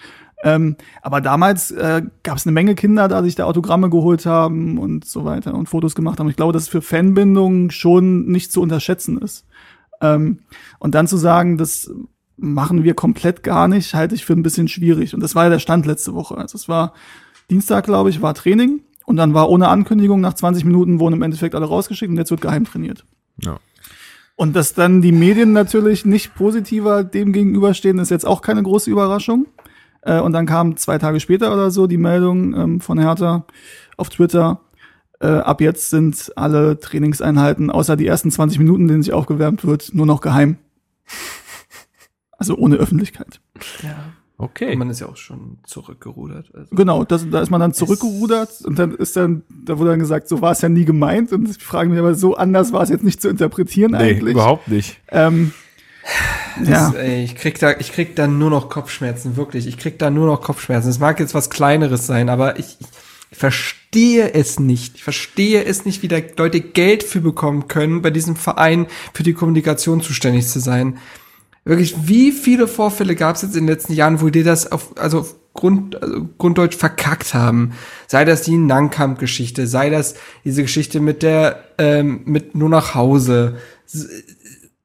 Ähm, 0.44 0.76
aber 1.02 1.22
damals 1.22 1.72
äh, 1.72 2.04
gab 2.24 2.38
es 2.38 2.46
eine 2.46 2.54
Menge 2.54 2.76
Kinder, 2.76 3.08
da 3.08 3.24
sich 3.24 3.36
da 3.36 3.46
Autogramme 3.46 3.90
geholt 3.90 4.26
haben 4.26 4.78
und 4.78 5.06
so 5.06 5.26
weiter 5.26 5.54
und 5.54 5.70
Fotos 5.70 5.96
gemacht 5.96 6.20
haben. 6.20 6.30
Ich 6.30 6.36
glaube, 6.36 6.54
dass 6.54 6.64
es 6.64 6.70
für 6.70 6.82
Fanbindung 6.82 7.72
schon 7.72 8.26
nicht 8.28 8.52
zu 8.52 8.62
unterschätzen 8.62 9.18
ist. 9.20 9.46
Ähm, 10.02 10.40
und 10.80 10.96
dann 10.96 11.08
zu 11.08 11.18
sagen, 11.18 11.58
das 11.58 11.92
machen 12.38 12.84
wir 12.84 12.94
komplett 12.94 13.44
gar 13.44 13.68
nicht, 13.68 13.94
halte 13.94 14.16
ich 14.16 14.26
für 14.26 14.34
ein 14.34 14.44
bisschen 14.44 14.68
schwierig. 14.68 15.14
Und 15.14 15.22
das 15.22 15.36
war 15.36 15.46
ja 15.46 15.50
der 15.50 15.60
Stand 15.60 15.86
letzte 15.86 16.14
Woche. 16.14 16.38
Also 16.38 16.58
es 16.58 16.68
war 16.68 16.94
Dienstag, 17.50 17.86
glaube 17.86 18.10
ich, 18.10 18.22
war 18.22 18.34
Training 18.34 18.82
und 19.06 19.18
dann 19.18 19.34
war 19.34 19.50
ohne 19.50 19.70
Ankündigung 19.70 20.20
nach 20.20 20.34
20 20.34 20.66
Minuten 20.66 21.00
wurden 21.00 21.16
im 21.16 21.22
Endeffekt 21.22 21.56
alle 21.56 21.66
rausgeschickt 21.66 22.12
und 22.12 22.18
jetzt 22.18 22.32
wird 22.32 22.42
geheim 22.42 22.66
trainiert. 22.66 23.06
Ja. 23.42 23.60
Und 24.36 24.56
dass 24.56 24.74
dann 24.74 25.02
die 25.02 25.14
Medien 25.14 25.54
natürlich 25.54 26.06
nicht 26.06 26.36
positiver 26.36 27.04
dem 27.04 27.32
gegenüberstehen, 27.32 28.00
ist 28.00 28.12
jetzt 28.12 28.28
auch 28.28 28.42
keine 28.42 28.64
große 28.64 28.90
Überraschung. 28.90 29.48
Äh, 30.02 30.20
und 30.20 30.34
dann 30.34 30.46
kam 30.46 30.76
zwei 30.76 30.98
Tage 30.98 31.20
später 31.20 31.54
oder 31.54 31.72
so 31.72 31.88
die 31.88 31.98
Meldung 31.98 32.54
ähm, 32.54 32.82
von 32.82 33.00
Hertha 33.00 33.46
auf 33.96 34.10
Twitter, 34.10 34.60
äh, 35.20 35.28
ab 35.28 35.62
jetzt 35.62 35.90
sind 35.90 36.32
alle 36.36 36.80
Trainingseinheiten, 36.80 37.70
außer 37.72 37.96
die 37.96 38.08
ersten 38.08 38.32
20 38.32 38.60
Minuten, 38.60 38.84
in 38.84 38.88
denen 38.90 39.04
sich 39.04 39.14
aufgewärmt 39.14 39.66
wird, 39.66 39.92
nur 39.94 40.06
noch 40.06 40.22
geheim. 40.22 40.58
Also 42.38 42.58
ohne 42.58 42.76
Öffentlichkeit. 42.76 43.40
Ja. 43.82 43.96
Okay. 44.38 44.76
Man 44.76 44.90
ist 44.90 45.00
ja 45.00 45.08
auch 45.08 45.16
schon 45.16 45.60
zurückgerudert. 45.66 46.52
Also. 46.54 46.76
Genau, 46.76 47.06
das, 47.06 47.30
da 47.30 47.40
ist 47.40 47.50
man 47.50 47.62
dann 47.62 47.74
zurückgerudert 47.74 48.62
und 48.66 48.78
dann 48.78 48.94
ist 48.94 49.16
dann, 49.16 49.44
da 49.64 49.80
wurde 49.80 49.92
dann 49.92 50.00
gesagt, 50.00 50.28
so 50.28 50.42
war 50.42 50.52
es 50.52 50.60
ja 50.62 50.68
nie 50.68 50.84
gemeint 50.84 51.32
und 51.32 51.50
ich 51.50 51.64
frage 51.64 51.90
mich 51.90 51.98
aber, 51.98 52.14
so 52.14 52.36
anders 52.36 52.74
war 52.74 52.82
es 52.82 52.90
jetzt 52.90 53.06
nicht 53.06 53.22
zu 53.22 53.30
interpretieren 53.30 53.92
Nee, 53.94 53.98
eigentlich. 54.16 54.34
überhaupt 54.34 54.68
nicht. 54.68 55.00
Ähm, 55.12 55.54
Das, 56.60 56.68
ja, 56.68 56.92
ey, 56.92 57.24
ich 57.24 57.36
krieg 57.36 57.58
da, 57.60 57.72
ich 57.80 57.94
krieg 57.94 58.16
da 58.18 58.28
nur 58.28 58.50
noch 58.50 58.70
Kopfschmerzen, 58.70 59.38
wirklich. 59.38 59.66
Ich 59.66 59.78
krieg 59.78 59.98
da 59.98 60.10
nur 60.10 60.28
noch 60.28 60.42
Kopfschmerzen. 60.42 60.90
Es 60.90 61.00
mag 61.00 61.20
jetzt 61.22 61.34
was 61.34 61.50
Kleineres 61.50 62.06
sein, 62.06 62.28
aber 62.28 62.60
ich, 62.60 62.78
ich 62.82 62.88
verstehe 63.36 64.34
es 64.34 64.60
nicht. 64.60 64.96
Ich 64.96 65.04
verstehe 65.04 65.64
es 65.64 65.86
nicht, 65.86 66.02
wie 66.02 66.08
da 66.08 66.18
Leute 66.38 66.62
Geld 66.62 67.04
für 67.04 67.22
bekommen 67.22 67.68
können, 67.68 68.02
bei 68.02 68.10
diesem 68.10 68.36
Verein 68.36 68.88
für 69.14 69.24
die 69.24 69.34
Kommunikation 69.34 70.02
zuständig 70.02 70.48
zu 70.48 70.60
sein. 70.60 70.98
Wirklich, 71.66 71.96
wie 72.08 72.32
viele 72.32 72.68
Vorfälle 72.68 73.16
gab 73.16 73.36
es 73.36 73.42
jetzt 73.42 73.56
in 73.56 73.66
den 73.66 73.74
letzten 73.74 73.94
Jahren, 73.94 74.22
wo 74.22 74.30
die 74.30 74.44
das 74.44 74.72
auf, 74.72 74.96
also 74.98 75.20
auf 75.20 75.36
Grund, 75.56 76.02
also 76.02 76.30
Grunddeutsch 76.38 76.76
verkackt 76.76 77.34
haben? 77.34 77.72
Sei 78.08 78.24
das 78.24 78.44
die 78.44 78.58
Nankamp-Geschichte, 78.58 79.66
sei 79.66 79.90
das 79.90 80.16
diese 80.44 80.62
Geschichte 80.62 81.00
mit 81.00 81.24
der, 81.24 81.64
ähm, 81.80 82.22
mit 82.26 82.54
nur 82.54 82.70
nach 82.70 82.94
Hause. 82.94 83.58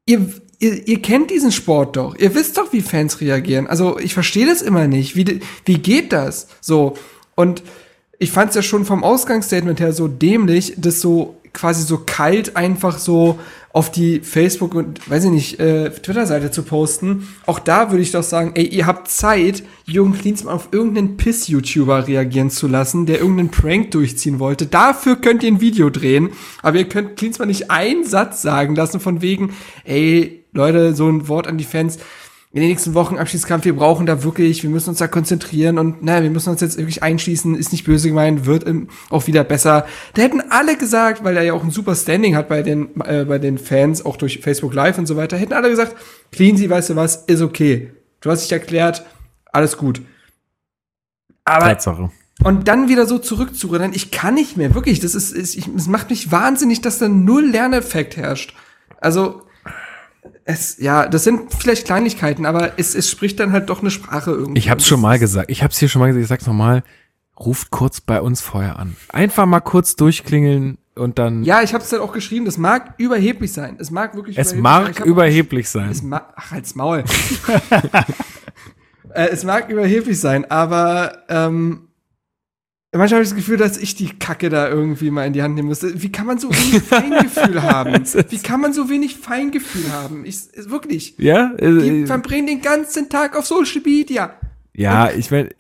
Ihr, 0.07 0.27
ihr, 0.59 0.89
ihr 0.89 1.03
kennt 1.03 1.31
diesen 1.31 1.53
Sport 1.53 1.97
doch. 1.97 2.17
Ihr 2.17 2.35
wisst 2.35 2.57
doch, 2.57 2.73
wie 2.73 2.81
Fans 2.81 3.21
reagieren. 3.21 3.67
Also 3.67 3.99
ich 3.99 4.15
verstehe 4.15 4.47
das 4.47 4.63
immer 4.63 4.87
nicht. 4.87 5.17
Wie, 5.17 5.41
wie 5.67 5.79
geht 5.79 6.15
das? 6.15 6.49
So. 6.63 6.97
Und 7.35 7.63
ich 8.21 8.31
fand 8.31 8.51
es 8.51 8.55
ja 8.55 8.63
schon 8.63 8.85
vom 8.85 9.03
Ausgangsstatement 9.03 9.81
her 9.81 9.93
so 9.95 10.07
dämlich, 10.07 10.75
das 10.77 11.01
so 11.01 11.37
quasi 11.55 11.83
so 11.83 12.03
kalt 12.05 12.55
einfach 12.55 12.99
so 12.99 13.41
auf 13.73 13.91
die 13.91 14.21
Facebook 14.21 14.75
und 14.75 15.09
weiß 15.09 15.25
ich 15.25 15.31
nicht, 15.31 15.61
äh, 15.61 15.91
Twitter-Seite 15.91 16.51
zu 16.51 16.63
posten. 16.63 17.29
Auch 17.47 17.59
da 17.59 17.91
würde 17.91 18.03
ich 18.03 18.13
doch 18.13 18.23
sagen, 18.23 18.53
ey, 18.55 18.67
ihr 18.67 18.87
habt 18.87 19.09
Zeit, 19.09 19.63
Jürgen 19.87 20.13
Klinsmann 20.13 20.55
auf 20.55 20.69
irgendeinen 20.71 21.17
Piss-YouTuber 21.17 22.09
reagieren 22.09 22.51
zu 22.51 22.69
lassen, 22.69 23.07
der 23.07 23.21
irgendeinen 23.21 23.51
Prank 23.51 23.91
durchziehen 23.93 24.39
wollte. 24.39 24.67
Dafür 24.67 25.17
könnt 25.17 25.43
ihr 25.43 25.51
ein 25.51 25.63
Video 25.63 25.89
drehen, 25.89 26.31
aber 26.63 26.77
ihr 26.79 26.89
könnt 26.89 27.17
Klinsmann 27.17 27.49
nicht 27.49 27.71
einen 27.71 28.05
Satz 28.05 28.43
sagen 28.43 28.75
lassen 28.75 29.01
von 29.01 29.23
wegen, 29.23 29.55
ey, 29.85 30.45
Leute, 30.53 30.95
so 30.95 31.09
ein 31.09 31.29
Wort 31.29 31.47
an 31.47 31.59
die 31.59 31.65
Fans 31.65 31.99
in 32.53 32.63
den 32.63 32.71
nächsten 32.71 32.95
Wochen 32.95 33.17
Abschiedskampf, 33.17 33.65
wir 33.65 33.77
brauchen 33.77 34.07
da 34.07 34.25
wirklich, 34.25 34.65
wir 34.65 34.71
müssen 34.71 34.91
uns 34.91 34.99
da 34.99 35.07
konzentrieren 35.07 35.79
und 35.79 36.03
naja, 36.03 36.25
wir 36.25 36.31
müssen 36.31 36.51
uns 36.51 36.61
jetzt 36.61 36.79
wirklich 36.79 37.01
einschließen, 37.01 37.55
ist 37.55 37.71
nicht 37.71 37.85
böse 37.85 38.09
gemeint, 38.09 38.45
wird 38.45 38.65
im, 38.65 38.89
auch 39.09 39.29
wieder 39.29 39.45
besser. 39.45 39.87
Da 40.15 40.23
hätten 40.23 40.43
alle 40.51 40.77
gesagt, 40.77 41.23
weil 41.23 41.37
er 41.37 41.45
ja 41.45 41.53
auch 41.53 41.63
ein 41.63 41.71
super 41.71 41.95
Standing 41.95 42.35
hat 42.35 42.49
bei 42.49 42.63
den, 42.63 43.01
äh, 43.03 43.25
bei 43.25 43.39
den 43.39 43.57
Fans, 43.57 44.05
auch 44.05 44.17
durch 44.17 44.41
Facebook 44.41 44.75
Live 44.75 44.99
und 44.99 45.07
so 45.07 45.17
weiter, 45.17 45.37
hätten 45.37 45.53
alle 45.53 45.71
gesagt, 45.71 45.95
Cleansy, 46.33 46.69
weißt 46.69 46.91
du 46.91 46.97
was, 46.97 47.25
ist 47.27 47.41
okay. 47.41 47.93
Du 48.21 48.33
hast 48.33 48.43
dich 48.43 48.53
erklärt, 48.53 49.07
alles 49.53 49.77
gut. 49.77 50.03
Aber 51.45 51.67
Tatsache. 51.67 52.11
und 52.43 52.67
dann 52.67 52.89
wieder 52.89 53.07
so 53.07 53.19
zurückzurennen, 53.19 53.93
ich 53.95 54.11
kann 54.11 54.35
nicht 54.35 54.57
mehr, 54.57 54.75
wirklich, 54.75 54.99
das 54.99 55.15
ist, 55.15 55.31
ist 55.31 55.55
ich, 55.55 55.69
es 55.69 55.87
macht 55.87 56.11
mich 56.11 56.33
wahnsinnig, 56.33 56.81
dass 56.81 56.99
da 56.99 57.09
null 57.09 57.47
Lerneffekt 57.49 58.17
herrscht. 58.17 58.57
Also, 59.01 59.43
es, 60.45 60.79
ja, 60.79 61.09
das 61.09 61.25
sind 61.25 61.53
vielleicht 61.55 61.87
Kleinigkeiten, 61.87 62.47
aber 62.47 62.79
es, 62.79 62.95
es 62.95 63.11
spricht 63.11 63.41
dann 63.41 63.53
halt 63.53 63.71
doch 63.71 63.81
eine 63.81 63.91
Sprache 63.91 64.31
irgendwie. 64.33 64.59
Ich 64.59 64.71
hab's 64.71 64.87
schon 64.87 65.01
mal 65.01 65.19
gesagt. 65.19 65.51
Ich 65.51 65.63
hab's 65.63 65.79
hier 65.79 65.89
schon 65.89 66.01
mal 66.01 66.09
gesagt. 66.09 66.23
Ich 66.23 66.29
sag's 66.29 66.47
nochmal. 66.47 66.83
Ruft 67.39 67.71
kurz 67.71 68.01
bei 68.01 68.21
uns 68.21 68.43
vorher 68.43 68.79
an. 68.79 68.97
Einfach 69.09 69.47
mal 69.47 69.61
kurz 69.61 69.97
durchklingeln 69.97 70.77
und 70.95 71.19
dann. 71.19 71.43
Ja, 71.45 71.63
ich 71.63 71.73
hab's 71.73 71.89
dann 71.89 72.01
auch 72.01 72.13
geschrieben, 72.13 72.45
das 72.45 72.59
mag 72.59 72.95
überheblich 72.99 73.53
sein. 73.53 73.77
Es 73.79 73.91
mag 73.91 74.15
wirklich 74.15 74.37
es 74.37 74.53
überheblich 74.53 74.63
sein. 74.63 74.83
mag 74.83 74.91
Ich 74.91 74.97
hab 74.97 75.03
auch 75.03 75.11
überheblich 75.11 75.69
sein. 75.69 75.91
Es 75.91 76.03
mag, 76.03 76.33
ach, 76.37 76.51
halt's 76.51 76.75
Maul. 76.75 77.05
äh, 79.15 79.29
es 79.29 79.45
mag 79.45 79.71
überheblich 79.71 80.21
sein, 80.21 80.51
aber 80.51 81.23
ähm, 81.29 81.89
manchmal 82.93 83.19
habe 83.19 83.23
ich 83.23 83.29
das 83.31 83.37
Gefühl, 83.37 83.57
dass 83.57 83.77
ich 83.77 83.95
die 83.95 84.09
Kacke 84.19 84.49
da 84.49 84.69
irgendwie 84.69 85.11
mal 85.11 85.27
in 85.27 85.33
die 85.33 85.43
Hand 85.43 85.55
nehmen 85.55 85.69
müsste. 85.69 86.03
Wie 86.03 86.11
kann 86.11 86.27
man 86.27 86.39
so 86.39 86.49
wenig 86.51 86.83
Feingefühl 86.89 87.63
haben? 87.63 88.03
Es 88.03 88.17
Wie 88.31 88.39
kann 88.39 88.61
man 88.61 88.73
so 88.73 88.89
wenig 88.91 89.17
Feingefühl 89.17 89.93
haben? 89.93 90.25
Ich, 90.25 90.37
es- 90.53 90.71
wirklich. 90.71 91.15
Ja, 91.19 91.53
Die 91.61 91.65
äh, 92.03 92.07
verbringen 92.07 92.47
den 92.47 92.61
ganzen 92.63 93.09
Tag 93.09 93.37
auf 93.37 93.47
Social 93.47 93.81
Media. 93.85 94.35
ja, 94.73 95.11
ich 95.11 95.31
meine, 95.31 95.51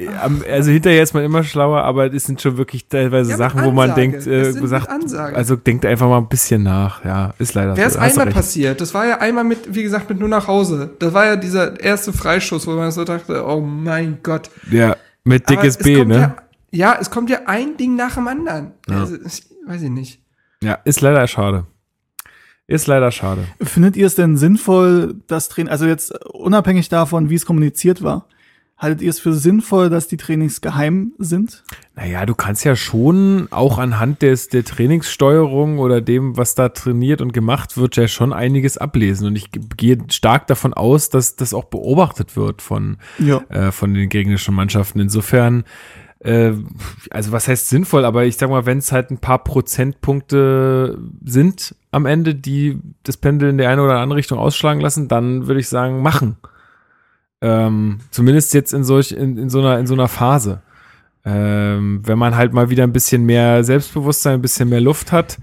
also 0.50 0.70
hinterher 0.70 1.02
ist 1.02 1.14
man 1.14 1.24
immer 1.24 1.42
schlauer, 1.44 1.82
aber 1.82 2.12
es 2.12 2.24
sind 2.24 2.40
schon 2.40 2.56
wirklich 2.56 2.86
teilweise 2.88 3.32
Ja, 3.32 3.36
Sachen, 3.36 3.64
wo 3.64 3.70
man 3.70 3.94
denkt, 3.94 4.26
Es 4.26 4.56
äh, 4.56 4.60
gesagt, 4.60 4.88
also 5.34 5.56
denkt 5.56 5.84
einfach 5.84 6.08
mal 6.08 6.18
ein 6.18 6.28
bisschen 6.28 6.62
nach. 6.62 7.04
Ja, 7.04 7.34
ist 7.38 7.54
leider 7.54 7.76
Wäre 7.76 7.88
es 7.88 7.94
so. 7.94 8.00
Hast 8.00 8.16
du 8.16 8.20
einmal 8.20 8.34
passiert, 8.34 8.80
das 8.80 8.94
war 8.94 9.06
ja 9.06 9.18
einmal 9.18 9.44
mit, 9.44 9.74
wie 9.74 9.82
gesagt, 9.82 10.08
mit 10.08 10.18
nur 10.18 10.28
nach 10.28 10.46
Hause. 10.48 10.90
Das 10.98 11.12
war 11.12 11.26
ja 11.26 11.36
dieser 11.36 11.78
erste 11.80 12.12
Freischuss, 12.12 12.66
wo 12.66 12.72
man 12.72 12.90
so 12.92 13.04
dachte, 13.04 13.44
oh 13.46 13.60
mein 13.60 14.18
Gott. 14.22 14.48
Ja, 14.70 14.96
mit 15.24 15.46
Aber 15.48 15.56
dickes 15.56 15.76
es 15.76 15.82
B, 15.82 16.04
ne? 16.04 16.14
Ja, 16.16 16.36
ja, 16.70 16.96
es 17.00 17.10
kommt 17.10 17.30
ja 17.30 17.40
ein 17.46 17.76
Ding 17.76 17.96
nach 17.96 18.14
dem 18.14 18.28
anderen. 18.28 18.72
Ja. 18.88 19.00
Also, 19.00 19.16
ich, 19.16 19.44
weiß 19.66 19.82
ich 19.82 19.90
nicht. 19.90 20.22
Ja, 20.62 20.74
ist 20.84 21.00
leider 21.00 21.26
schade. 21.26 21.66
Ist 22.66 22.86
leider 22.86 23.10
schade. 23.10 23.44
findet 23.60 23.96
ihr 23.96 24.06
es 24.06 24.14
denn 24.14 24.36
sinnvoll, 24.36 25.16
das 25.26 25.48
Training, 25.48 25.70
also 25.72 25.86
jetzt 25.86 26.12
unabhängig 26.26 26.88
davon, 26.88 27.28
wie 27.28 27.34
es 27.34 27.44
kommuniziert 27.44 28.02
war, 28.04 28.26
haltet 28.78 29.02
ihr 29.02 29.10
es 29.10 29.18
für 29.18 29.32
sinnvoll, 29.34 29.90
dass 29.90 30.06
die 30.06 30.16
Trainings 30.16 30.60
geheim 30.60 31.12
sind? 31.18 31.64
Naja, 31.96 32.24
du 32.26 32.34
kannst 32.36 32.64
ja 32.64 32.76
schon 32.76 33.48
auch 33.50 33.78
anhand 33.78 34.22
des, 34.22 34.48
der 34.48 34.64
Trainingssteuerung 34.64 35.78
oder 35.80 36.00
dem, 36.00 36.36
was 36.36 36.54
da 36.54 36.68
trainiert 36.68 37.20
und 37.20 37.32
gemacht 37.32 37.76
wird, 37.76 37.96
ja 37.96 38.06
schon 38.06 38.32
einiges 38.32 38.78
ablesen. 38.78 39.26
Und 39.26 39.36
ich 39.36 39.50
ge- 39.50 39.62
gehe 39.76 39.98
stark 40.08 40.46
davon 40.46 40.72
aus, 40.72 41.10
dass 41.10 41.34
das 41.34 41.52
auch 41.52 41.64
beobachtet 41.64 42.36
wird 42.36 42.62
von, 42.62 42.98
Ja. 43.18 43.38
äh, 43.48 43.72
von 43.72 43.92
den 43.94 44.08
gegnerischen 44.08 44.54
Mannschaften. 44.54 45.00
Insofern, 45.00 45.64
äh, 46.20 46.52
also 47.10 47.32
was 47.32 47.48
heißt 47.48 47.68
sinnvoll, 47.68 48.04
aber 48.04 48.24
ich 48.24 48.36
sag 48.36 48.50
mal, 48.50 48.66
wenn 48.66 48.78
es 48.78 48.92
halt 48.92 49.10
ein 49.10 49.18
paar 49.18 49.42
Prozentpunkte 49.42 50.98
sind 51.24 51.74
am 51.90 52.06
Ende, 52.06 52.34
die 52.34 52.78
das 53.02 53.16
Pendel 53.16 53.50
in 53.50 53.58
die 53.58 53.66
eine 53.66 53.82
oder 53.82 53.98
andere 53.98 54.18
Richtung 54.18 54.38
ausschlagen 54.38 54.80
lassen, 54.80 55.08
dann 55.08 55.46
würde 55.46 55.60
ich 55.60 55.68
sagen, 55.68 56.02
machen. 56.02 56.36
Ähm, 57.40 58.00
zumindest 58.10 58.52
jetzt 58.52 58.74
in 58.74 58.84
solch, 58.84 59.12
in, 59.12 59.38
in 59.38 59.48
so 59.48 59.60
einer, 59.60 59.78
in 59.78 59.86
so 59.86 59.94
einer 59.94 60.08
Phase. 60.08 60.60
Ähm, 61.24 62.00
wenn 62.04 62.18
man 62.18 62.36
halt 62.36 62.52
mal 62.52 62.70
wieder 62.70 62.84
ein 62.84 62.92
bisschen 62.92 63.24
mehr 63.24 63.64
Selbstbewusstsein, 63.64 64.34
ein 64.34 64.42
bisschen 64.42 64.68
mehr 64.68 64.80
Luft 64.80 65.12
hat, 65.12 65.38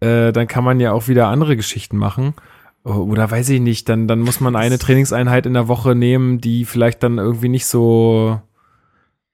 äh, 0.00 0.32
dann 0.32 0.46
kann 0.46 0.64
man 0.64 0.80
ja 0.80 0.92
auch 0.92 1.08
wieder 1.08 1.28
andere 1.28 1.56
Geschichten 1.56 1.96
machen. 1.96 2.34
Oder 2.82 3.30
weiß 3.30 3.50
ich 3.50 3.60
nicht, 3.60 3.88
dann, 3.88 4.08
dann 4.08 4.20
muss 4.20 4.40
man 4.40 4.56
eine 4.56 4.78
Trainingseinheit 4.78 5.44
in 5.44 5.52
der 5.52 5.68
Woche 5.68 5.94
nehmen, 5.94 6.40
die 6.40 6.64
vielleicht 6.64 7.02
dann 7.02 7.18
irgendwie 7.18 7.50
nicht 7.50 7.66
so, 7.66 8.40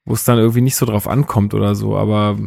wo 0.07 0.15
es 0.15 0.24
dann 0.24 0.39
irgendwie 0.39 0.62
nicht 0.62 0.77
so 0.77 0.87
drauf 0.87 1.07
ankommt 1.07 1.53
oder 1.53 1.74
so. 1.74 1.97
Aber 1.97 2.39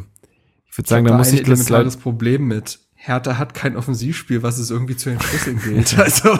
ich 0.71 0.77
würde 0.77 0.89
sagen, 0.89 1.05
hab 1.05 1.11
da 1.13 1.17
muss 1.19 1.31
ich 1.31 1.41
das 1.41 1.47
elementares 1.47 1.97
Problem 1.97 2.47
mit. 2.47 2.79
Hertha 3.01 3.37
hat 3.37 3.53
kein 3.53 3.77
Offensivspiel, 3.77 4.43
was 4.43 4.57
es 4.57 4.71
irgendwie 4.71 4.97
zu 4.97 5.09
entschlüsseln 5.09 5.61
gilt. 5.61 5.97
Also 5.97 6.37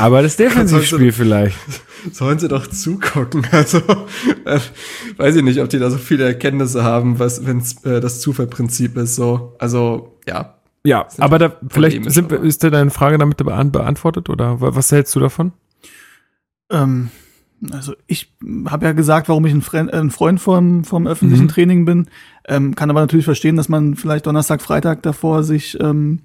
Aber 0.00 0.22
das 0.22 0.34
Defensivspiel 0.38 1.12
vielleicht. 1.12 1.56
sollen 2.10 2.38
sie 2.40 2.48
doch 2.48 2.66
zugucken. 2.66 3.46
Also 3.52 3.78
äh, 4.44 4.58
weiß 5.18 5.36
ich 5.36 5.42
nicht, 5.44 5.60
ob 5.60 5.68
die 5.68 5.78
da 5.78 5.90
so 5.90 5.98
viele 5.98 6.24
Erkenntnisse 6.24 6.82
haben, 6.82 7.20
was 7.20 7.46
wenn 7.46 7.60
äh, 7.84 8.00
das 8.00 8.20
Zufallprinzip 8.20 8.96
ist. 8.96 9.14
So, 9.14 9.54
also 9.60 10.16
ja. 10.26 10.54
Ja, 10.86 11.06
aber 11.18 11.38
da, 11.38 11.56
vielleicht 11.68 12.10
sind, 12.10 12.30
ist 12.32 12.62
dir 12.64 12.70
deine 12.72 12.90
Frage 12.90 13.16
damit 13.16 13.38
beant- 13.38 13.70
beantwortet 13.72 14.28
oder 14.28 14.60
wa- 14.60 14.74
was 14.74 14.90
hältst 14.92 15.14
du 15.14 15.20
davon? 15.20 15.52
Ähm, 16.70 17.10
also 17.70 17.94
ich 18.06 18.32
habe 18.68 18.86
ja 18.86 18.92
gesagt, 18.92 19.28
warum 19.28 19.46
ich 19.46 19.52
ein, 19.52 19.62
Fre 19.62 19.78
äh, 19.90 19.98
ein 19.98 20.10
Freund 20.10 20.40
vom, 20.40 20.84
vom 20.84 21.06
öffentlichen 21.06 21.44
Mhm. 21.44 21.48
Training 21.48 21.84
bin, 21.84 22.06
ähm, 22.48 22.74
kann 22.74 22.90
aber 22.90 23.00
natürlich 23.00 23.24
verstehen, 23.24 23.56
dass 23.56 23.68
man 23.68 23.94
vielleicht 23.96 24.26
Donnerstag, 24.26 24.60
Freitag 24.60 25.02
davor 25.02 25.42
sich 25.44 25.78
ähm, 25.80 26.20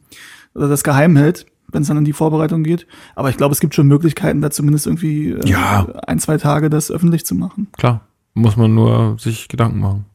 das 0.53 0.83
geheim 0.83 1.15
hält, 1.15 1.45
wenn 1.71 1.83
es 1.83 1.87
dann 1.87 1.97
in 1.97 2.05
die 2.05 2.13
Vorbereitung 2.13 2.63
geht. 2.63 2.87
Aber 3.15 3.29
ich 3.29 3.37
glaube, 3.37 3.53
es 3.53 3.59
gibt 3.59 3.75
schon 3.75 3.87
Möglichkeiten, 3.87 4.41
da 4.41 4.49
zumindest 4.51 4.87
irgendwie 4.87 5.29
äh, 5.31 5.47
Ja. 5.47 5.87
ein, 6.07 6.19
zwei 6.19 6.37
Tage 6.37 6.69
das 6.69 6.91
öffentlich 6.91 7.25
zu 7.25 7.35
machen. 7.35 7.67
Klar, 7.77 8.01
muss 8.33 8.57
man 8.57 8.73
nur 8.73 9.17
sich 9.19 9.47
Gedanken 9.47 9.79
machen. 9.79 10.05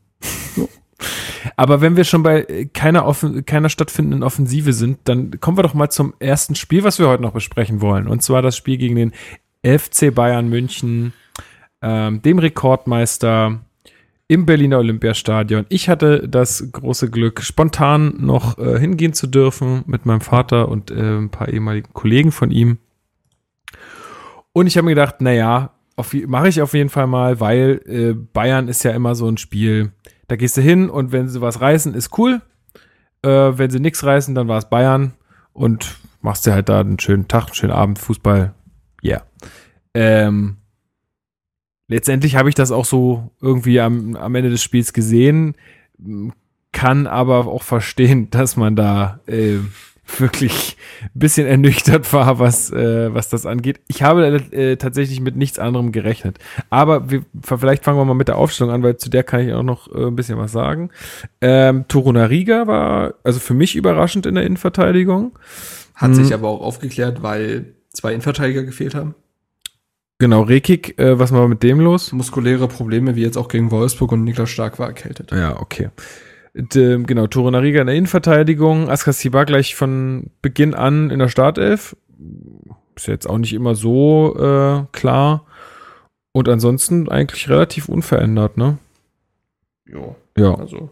So. 0.56 0.68
Aber 1.56 1.80
wenn 1.80 1.96
wir 1.96 2.04
schon 2.04 2.22
bei 2.22 2.42
äh, 2.44 2.64
keiner, 2.66 3.04
offen, 3.06 3.44
keiner 3.44 3.68
stattfindenden 3.68 4.22
Offensive 4.22 4.72
sind, 4.72 4.98
dann 5.04 5.38
kommen 5.40 5.56
wir 5.58 5.62
doch 5.62 5.74
mal 5.74 5.90
zum 5.90 6.14
ersten 6.18 6.54
Spiel, 6.54 6.84
was 6.84 6.98
wir 6.98 7.08
heute 7.08 7.22
noch 7.22 7.32
besprechen 7.32 7.80
wollen. 7.80 8.08
Und 8.08 8.22
zwar 8.22 8.42
das 8.42 8.56
Spiel 8.56 8.76
gegen 8.78 8.96
den 8.96 9.12
FC 9.64 10.14
Bayern 10.14 10.48
München, 10.48 11.12
ähm, 11.82 12.22
dem 12.22 12.38
Rekordmeister 12.38 13.60
im 14.28 14.46
Berliner 14.46 14.78
Olympiastadion. 14.78 15.66
Ich 15.68 15.88
hatte 15.88 16.28
das 16.28 16.70
große 16.72 17.10
Glück, 17.10 17.42
spontan 17.42 18.14
noch 18.18 18.58
äh, 18.58 18.78
hingehen 18.78 19.12
zu 19.12 19.26
dürfen 19.26 19.84
mit 19.86 20.06
meinem 20.06 20.20
Vater 20.20 20.68
und 20.68 20.90
äh, 20.90 21.18
ein 21.18 21.30
paar 21.30 21.48
ehemaligen 21.48 21.92
Kollegen 21.92 22.32
von 22.32 22.50
ihm. 22.50 22.78
Und 24.52 24.66
ich 24.66 24.76
habe 24.76 24.86
mir 24.86 24.94
gedacht, 24.94 25.20
naja, 25.20 25.70
mache 26.26 26.48
ich 26.48 26.62
auf 26.62 26.74
jeden 26.74 26.88
Fall 26.88 27.06
mal, 27.06 27.40
weil 27.40 27.80
äh, 27.86 28.12
Bayern 28.14 28.68
ist 28.68 28.82
ja 28.82 28.92
immer 28.92 29.14
so 29.14 29.28
ein 29.28 29.36
Spiel, 29.36 29.92
da 30.28 30.36
gehst 30.36 30.56
du 30.56 30.62
hin 30.62 30.88
und 30.88 31.12
wenn 31.12 31.28
sie 31.28 31.40
was 31.40 31.60
reißen, 31.60 31.94
ist 31.94 32.16
cool. 32.18 32.40
Äh, 33.22 33.28
wenn 33.28 33.70
sie 33.70 33.80
nichts 33.80 34.04
reißen, 34.04 34.34
dann 34.34 34.48
war 34.48 34.58
es 34.58 34.68
Bayern 34.68 35.12
und 35.52 35.96
machst 36.22 36.46
dir 36.46 36.52
halt 36.52 36.68
da 36.68 36.80
einen 36.80 36.98
schönen 36.98 37.28
Tag, 37.28 37.46
einen 37.46 37.54
schönen 37.54 37.72
Abend, 37.72 37.98
Fußball. 37.98 38.54
Yeah. 39.04 39.22
Ähm, 39.94 40.56
letztendlich 41.88 42.36
habe 42.36 42.48
ich 42.48 42.54
das 42.54 42.72
auch 42.72 42.84
so 42.84 43.30
irgendwie 43.40 43.80
am, 43.80 44.16
am 44.16 44.34
Ende 44.34 44.50
des 44.50 44.62
Spiels 44.62 44.92
gesehen, 44.92 45.56
kann 46.72 47.06
aber 47.06 47.46
auch 47.46 47.62
verstehen, 47.62 48.28
dass 48.30 48.56
man 48.56 48.76
da 48.76 49.20
äh, 49.26 49.58
wirklich 50.18 50.76
ein 51.02 51.18
bisschen 51.18 51.46
ernüchtert 51.46 52.12
war, 52.12 52.38
was, 52.38 52.70
äh, 52.70 53.12
was 53.14 53.30
das 53.30 53.46
angeht. 53.46 53.80
Ich 53.88 54.02
habe 54.02 54.26
äh, 54.52 54.76
tatsächlich 54.76 55.20
mit 55.20 55.36
nichts 55.36 55.58
anderem 55.58 55.92
gerechnet. 55.92 56.38
Aber 56.68 57.10
wir, 57.10 57.24
vielleicht 57.42 57.84
fangen 57.84 57.98
wir 57.98 58.04
mal 58.04 58.14
mit 58.14 58.28
der 58.28 58.36
Aufstellung 58.36 58.72
an, 58.72 58.82
weil 58.82 58.98
zu 58.98 59.08
der 59.08 59.22
kann 59.22 59.40
ich 59.40 59.54
auch 59.54 59.62
noch 59.62 59.90
äh, 59.94 60.06
ein 60.06 60.16
bisschen 60.16 60.36
was 60.38 60.52
sagen. 60.52 60.90
Ähm, 61.40 61.86
Torunariga 61.88 62.66
war 62.66 63.14
also 63.24 63.40
für 63.40 63.54
mich 63.54 63.76
überraschend 63.76 64.26
in 64.26 64.34
der 64.34 64.44
Innenverteidigung. 64.44 65.38
Hat 65.94 66.10
mhm. 66.10 66.14
sich 66.14 66.34
aber 66.34 66.48
auch 66.48 66.60
aufgeklärt, 66.60 67.22
weil 67.22 67.74
zwei 67.94 68.12
Innenverteidiger 68.12 68.62
gefehlt 68.62 68.94
haben. 68.94 69.14
Genau, 70.18 70.42
Rekik, 70.42 70.98
äh, 70.98 71.18
was 71.18 71.32
war 71.32 71.48
mit 71.48 71.62
dem 71.62 71.80
los? 71.80 72.12
Muskuläre 72.12 72.68
Probleme, 72.68 73.16
wie 73.16 73.22
jetzt 73.22 73.36
auch 73.36 73.48
gegen 73.48 73.70
Wolfsburg 73.70 74.12
und 74.12 74.24
Niklas 74.24 74.50
Stark 74.50 74.78
war 74.78 74.86
erkältet. 74.86 75.32
Ja, 75.32 75.60
okay. 75.60 75.90
De, 76.54 77.02
genau, 77.02 77.26
Toro 77.26 77.50
Nariga 77.50 77.80
in 77.80 77.88
der 77.88 77.96
Innenverteidigung, 77.96 78.88
Askasiba 78.88 79.42
gleich 79.42 79.74
von 79.74 80.30
Beginn 80.40 80.72
an 80.72 81.10
in 81.10 81.18
der 81.18 81.28
Startelf. 81.28 81.96
Ist 82.94 83.08
jetzt 83.08 83.28
auch 83.28 83.38
nicht 83.38 83.52
immer 83.52 83.74
so 83.74 84.36
äh, 84.38 84.84
klar. 84.92 85.44
Und 86.30 86.48
ansonsten 86.48 87.08
eigentlich 87.08 87.48
relativ 87.48 87.88
unverändert, 87.88 88.56
ne? 88.56 88.78
Jo. 89.84 90.14
Ja. 90.36 90.54
Also. 90.54 90.90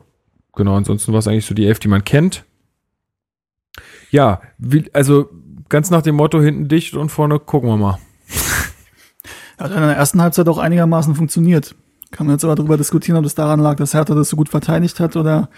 Genau, 0.55 0.75
ansonsten 0.77 1.13
war 1.13 1.21
es 1.21 1.29
eigentlich 1.29 1.47
so 1.47 1.55
die 1.55 1.67
Elf, 1.67 1.79
die 1.79 1.89
man 1.89 2.05
kennt. 2.05 2.45
Ja, 4.11 4.43
wie, 4.59 4.85
also 4.93 5.31
ganz 5.73 5.91
nach 5.91 6.03
dem 6.03 6.15
Motto 6.15 6.41
hinten 6.41 6.69
dicht 6.69 6.95
und 6.95 7.09
vorne 7.09 7.41
gucken 7.41 7.71
wir 7.71 7.77
mal. 7.77 7.99
Hat 9.59 9.71
in 9.73 9.81
der 9.81 9.97
ersten 9.97 10.21
Halbzeit 10.21 10.49
auch 10.49 10.59
einigermaßen 10.59 11.15
funktioniert. 11.15 11.75
Kann 12.11 12.27
man 12.27 12.37
jetzt 12.37 12.45
aber 12.45 12.55
darüber 12.55 12.77
diskutieren, 12.77 13.17
ob 13.17 13.25
das 13.25 13.35
daran 13.35 13.59
lag, 13.59 13.77
dass 13.77 13.95
Hertha 13.95 14.15
das 14.15 14.29
so 14.29 14.37
gut 14.37 14.51
verteidigt 14.51 15.01
hat 15.01 15.17
oder 15.17 15.49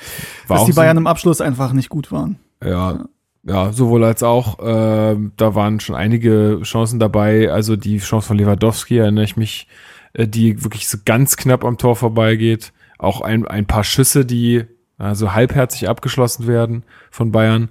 War 0.47 0.59
dass 0.59 0.67
die 0.67 0.73
Bayern 0.73 0.97
so 0.97 1.01
im 1.01 1.07
Abschluss 1.09 1.41
einfach 1.41 1.73
nicht 1.73 1.89
gut 1.89 2.13
waren. 2.13 2.39
Ja, 2.63 3.07
ja, 3.43 3.73
sowohl 3.73 4.05
als 4.05 4.23
auch. 4.23 4.61
Äh, 4.61 5.17
da 5.37 5.55
waren 5.57 5.81
schon 5.81 5.97
einige 5.97 6.61
Chancen 6.63 7.01
dabei. 7.01 7.51
Also 7.51 7.75
die 7.75 7.99
Chance 7.99 8.29
von 8.29 8.39
Lewandowski 8.39 8.99
erinnere 8.99 9.25
ich 9.25 9.37
mich, 9.37 9.67
äh, 10.13 10.29
die 10.29 10.63
wirklich 10.63 10.89
so 10.89 10.99
ganz 11.05 11.37
knapp 11.37 11.65
am 11.65 11.77
Tor 11.77 11.97
vorbeigeht. 11.97 12.73
Auch 12.99 13.21
ein, 13.21 13.49
ein 13.49 13.67
paar 13.67 13.83
Schüsse, 13.83 14.25
die 14.25 14.65
also 14.99 15.35
halbherzig 15.35 15.89
abgeschlossen 15.89 16.47
werden 16.47 16.85
von 17.11 17.33
Bayern. 17.33 17.69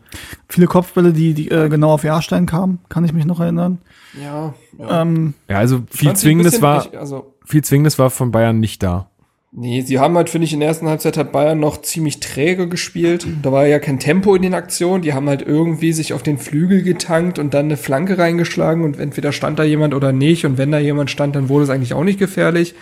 Viele 0.49 0.67
Kopfbälle, 0.67 1.13
die, 1.13 1.33
die 1.33 1.49
äh, 1.49 1.69
genau 1.69 1.91
auf 1.91 2.03
Jahrstein 2.03 2.45
kamen, 2.45 2.79
kann 2.89 3.05
ich 3.05 3.13
mich 3.13 3.25
noch 3.25 3.39
erinnern. 3.39 3.79
Ja. 4.21 4.53
Ja, 4.77 5.01
ähm, 5.01 5.33
ja 5.49 5.57
also 5.57 5.83
viel 5.89 6.13
Zwingendes 6.13 6.61
war, 6.61 6.85
ich, 6.85 6.97
also, 6.97 7.33
viel 7.45 7.63
Zwingendes 7.63 7.97
war 7.97 8.09
von 8.09 8.31
Bayern 8.31 8.59
nicht 8.59 8.83
da. 8.83 9.09
Nee, 9.55 9.81
sie 9.81 9.99
haben 9.99 10.17
halt, 10.17 10.31
finde 10.31 10.45
ich, 10.45 10.53
in 10.53 10.61
der 10.61 10.69
ersten 10.69 10.87
Halbzeit 10.87 11.15
hat 11.15 11.31
Bayern 11.31 11.59
noch 11.59 11.83
ziemlich 11.83 12.19
träge 12.19 12.67
gespielt. 12.67 13.27
Da 13.43 13.51
war 13.51 13.67
ja 13.67 13.77
kein 13.77 13.99
Tempo 13.99 14.33
in 14.33 14.41
den 14.41 14.55
Aktionen. 14.55 15.03
Die 15.03 15.13
haben 15.13 15.29
halt 15.29 15.43
irgendwie 15.43 15.93
sich 15.93 16.13
auf 16.13 16.23
den 16.23 16.39
Flügel 16.39 16.81
getankt 16.81 17.37
und 17.37 17.53
dann 17.53 17.65
eine 17.65 17.77
Flanke 17.77 18.17
reingeschlagen 18.17 18.83
und 18.83 18.99
entweder 18.99 19.31
stand 19.31 19.59
da 19.59 19.63
jemand 19.63 19.93
oder 19.93 20.11
nicht. 20.11 20.47
Und 20.47 20.57
wenn 20.57 20.71
da 20.71 20.79
jemand 20.79 21.11
stand, 21.11 21.35
dann 21.35 21.49
wurde 21.49 21.65
es 21.65 21.69
eigentlich 21.69 21.93
auch 21.93 22.03
nicht 22.03 22.17
gefährlich. 22.17 22.73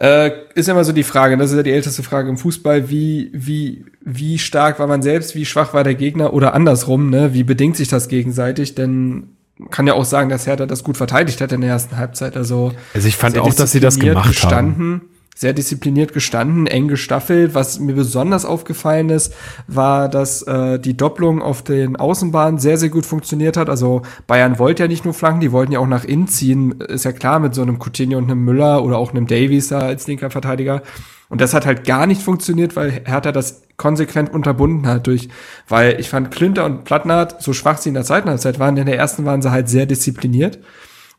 Äh, 0.00 0.30
ist 0.54 0.68
immer 0.68 0.84
so 0.84 0.92
die 0.92 1.02
Frage, 1.02 1.36
das 1.36 1.50
ist 1.50 1.56
ja 1.56 1.62
die 1.64 1.72
älteste 1.72 2.04
Frage 2.04 2.28
im 2.28 2.38
Fußball, 2.38 2.88
wie, 2.88 3.30
wie, 3.32 3.84
wie 4.00 4.38
stark 4.38 4.78
war 4.78 4.86
man 4.86 5.02
selbst, 5.02 5.34
wie 5.34 5.44
schwach 5.44 5.74
war 5.74 5.82
der 5.82 5.96
Gegner 5.96 6.32
oder 6.32 6.54
andersrum, 6.54 7.10
ne? 7.10 7.34
Wie 7.34 7.42
bedingt 7.42 7.76
sich 7.76 7.88
das 7.88 8.08
gegenseitig? 8.08 8.76
Denn 8.76 9.30
kann 9.70 9.88
ja 9.88 9.94
auch 9.94 10.04
sagen, 10.04 10.28
dass 10.28 10.46
Hertha 10.46 10.66
das 10.66 10.84
gut 10.84 10.96
verteidigt 10.96 11.40
hat 11.40 11.50
in 11.50 11.62
der 11.62 11.70
ersten 11.70 11.96
Halbzeit. 11.96 12.36
Also, 12.36 12.72
also 12.94 13.08
ich 13.08 13.16
fand 13.16 13.38
auch, 13.38 13.52
dass 13.54 13.72
sie 13.72 13.80
das 13.80 13.98
gemacht 13.98 14.28
gestanden. 14.28 15.00
haben 15.00 15.17
sehr 15.38 15.52
diszipliniert 15.52 16.12
gestanden, 16.12 16.66
eng 16.66 16.88
gestaffelt. 16.88 17.54
Was 17.54 17.78
mir 17.78 17.94
besonders 17.94 18.44
aufgefallen 18.44 19.08
ist, 19.08 19.32
war, 19.68 20.08
dass 20.08 20.42
äh, 20.42 20.80
die 20.80 20.96
Doppelung 20.96 21.40
auf 21.40 21.62
den 21.62 21.94
Außenbahnen 21.94 22.58
sehr, 22.58 22.76
sehr 22.76 22.88
gut 22.88 23.06
funktioniert 23.06 23.56
hat. 23.56 23.70
Also 23.70 24.02
Bayern 24.26 24.58
wollte 24.58 24.82
ja 24.82 24.88
nicht 24.88 25.04
nur 25.04 25.14
flanken, 25.14 25.38
die 25.38 25.52
wollten 25.52 25.70
ja 25.70 25.78
auch 25.78 25.86
nach 25.86 26.02
innen 26.02 26.26
ziehen. 26.26 26.80
Ist 26.80 27.04
ja 27.04 27.12
klar 27.12 27.38
mit 27.38 27.54
so 27.54 27.62
einem 27.62 27.78
Coutinho 27.78 28.18
und 28.18 28.28
einem 28.28 28.44
Müller 28.44 28.82
oder 28.82 28.98
auch 28.98 29.12
einem 29.12 29.28
Davies 29.28 29.68
da 29.68 29.78
als 29.78 30.08
linker 30.08 30.30
Verteidiger. 30.30 30.82
Und 31.28 31.40
das 31.40 31.54
hat 31.54 31.66
halt 31.66 31.84
gar 31.86 32.08
nicht 32.08 32.20
funktioniert, 32.22 32.74
weil 32.74 33.02
Hertha 33.04 33.30
das 33.30 33.62
konsequent 33.76 34.32
unterbunden 34.32 34.88
hat 34.88 35.06
durch, 35.06 35.28
weil 35.68 36.00
ich 36.00 36.08
fand 36.08 36.32
Klünter 36.32 36.64
und 36.64 36.82
Plattnert, 36.82 37.40
so 37.42 37.52
schwach 37.52 37.78
sie 37.78 37.90
in 37.90 37.94
der 37.94 38.04
zweiten 38.04 38.28
Halbzeit 38.28 38.58
waren, 38.58 38.76
in 38.76 38.86
der 38.86 38.98
ersten 38.98 39.24
waren 39.24 39.40
sie 39.40 39.52
halt 39.52 39.68
sehr 39.68 39.86
diszipliniert. 39.86 40.58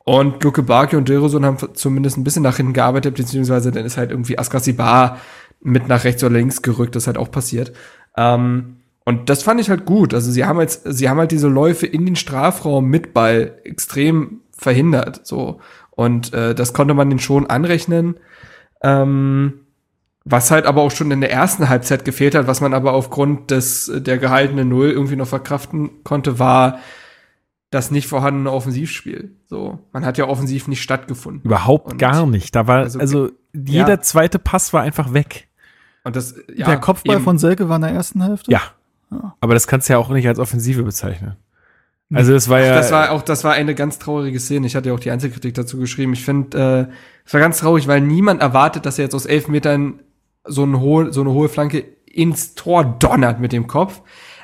Und 0.10 0.44
Luke 0.44 0.64
Barke 0.64 0.98
und 0.98 1.08
Dilrosun 1.08 1.46
haben 1.46 1.58
zumindest 1.76 2.18
ein 2.18 2.24
bisschen 2.24 2.42
nach 2.42 2.58
hinten 2.58 2.74
gearbeitet, 2.74 3.14
beziehungsweise 3.14 3.72
dann 3.72 3.86
ist 3.86 3.96
halt 3.96 4.10
irgendwie 4.10 4.40
Askasibar 4.40 5.20
mit 5.62 5.88
nach 5.88 6.04
rechts 6.04 6.24
oder 6.24 6.34
links 6.34 6.64
gerückt, 6.64 6.96
das 6.96 7.04
ist 7.04 7.08
halt 7.08 7.20
auch 7.20 7.30
passiert. 7.30 7.74
Ähm, 8.18 8.78
und 9.06 9.30
das 9.30 9.44
fand 9.44 9.62
ich 9.62 9.70
halt 9.70 9.86
gut. 9.86 10.16
Also 10.16 10.32
sie 10.32 10.46
haben 10.46 10.58
halt, 10.58 10.72
sie 10.84 11.08
haben 11.08 11.20
halt 11.20 11.30
diese 11.30 11.48
Läufe 11.48 11.86
in 11.86 12.08
den 12.08 12.16
Strafraum 12.16 12.86
mit 12.86 13.14
Ball 13.14 13.60
extrem 13.64 14.40
verhindert. 14.52 15.28
So. 15.28 15.60
Und 15.92 16.34
äh, 16.34 16.56
das 16.56 16.74
konnte 16.74 16.96
man 16.96 17.12
den 17.12 17.20
schon 17.20 17.46
anrechnen. 17.46 18.16
Ähm, 18.82 19.60
was 20.26 20.50
halt 20.50 20.66
aber 20.66 20.82
auch 20.82 20.92
schon 20.92 21.12
in 21.12 21.22
der 21.22 21.32
ersten 21.32 21.70
Halbzeit 21.70 22.04
gefehlt 22.04 22.34
hat, 22.34 22.48
was 22.48 22.62
man 22.62 22.74
aber 22.74 22.94
aufgrund 22.94 23.52
des 23.52 23.92
der 23.94 24.18
gehaltenen 24.18 24.70
Null 24.70 24.90
irgendwie 24.90 25.18
noch 25.18 25.28
verkraften 25.28 26.04
konnte, 26.04 26.40
war 26.40 26.80
das 27.70 27.92
nicht 27.92 28.08
vorhandene 28.08 28.52
Offensivspiel. 28.52 29.36
So, 29.46 29.80
man 29.92 30.06
hat 30.06 30.18
ja 30.18 30.28
offensiv 30.28 30.68
nicht 30.68 30.82
stattgefunden. 30.82 31.44
Überhaupt 31.44 31.94
und 31.94 31.98
gar 31.98 32.26
nicht. 32.26 32.56
Da 32.56 32.68
war 32.68 32.80
also, 32.80 33.00
also 33.00 33.30
jeder 33.54 33.90
ja. 33.90 34.02
zweite 34.02 34.40
Pass 34.40 34.74
war 34.74 34.82
einfach 34.82 35.14
weg. 35.14 35.48
Und 36.04 36.16
das 36.16 36.36
ja, 36.54 36.66
der 36.66 36.78
Kopfball 36.78 37.18
eben. 37.18 37.24
von 37.24 37.38
Selke 37.38 37.70
war 37.70 37.76
in 37.76 37.84
der 37.84 37.92
ersten 37.92 38.24
Hälfte. 38.24 38.52
Ja. 38.52 38.62
ja. 39.12 39.36
Aber 39.40 39.54
das 39.54 39.68
kannst 39.68 39.88
du 39.90 39.94
ja 39.94 40.00
auch 40.00 40.10
nicht 40.10 40.28
als 40.28 40.40
Offensive 40.40 40.84
bezeichnen. 40.84 41.36
Also 42.12 42.34
das 42.34 42.50
war 42.50 42.60
ja. 42.60 42.74
das 42.74 42.92
war 42.92 43.12
auch, 43.12 43.22
das 43.22 43.44
war 43.44 43.54
eine 43.54 43.76
ganz 43.76 44.00
traurige 44.00 44.40
Szene. 44.40 44.66
Ich 44.66 44.76
hatte 44.76 44.90
ja 44.90 44.96
auch 44.96 45.00
die 45.00 45.12
Einzelkritik 45.12 45.54
dazu 45.54 45.78
geschrieben. 45.78 46.14
Ich 46.14 46.26
finde, 46.26 46.88
äh, 46.90 46.94
es 47.24 47.34
war 47.34 47.40
ganz 47.40 47.60
traurig, 47.60 47.88
weil 47.88 48.02
niemand 48.02 48.42
erwartet, 48.42 48.88
dass 48.88 48.98
er 48.98 49.06
jetzt 49.06 49.14
aus 49.14 49.28
elf 49.28 49.48
Metern 49.48 50.00
so, 50.44 50.64
ein 50.64 50.80
hohe, 50.80 51.14
so 51.14 51.22
eine 51.22 51.32
hohe 51.32 51.50
Flanke 51.50 51.86
ins 52.08 52.56
Tor 52.56 52.84
donnert 52.84 53.40
mit 53.40 53.52
dem 53.52 53.68
Kopf. 53.68 54.02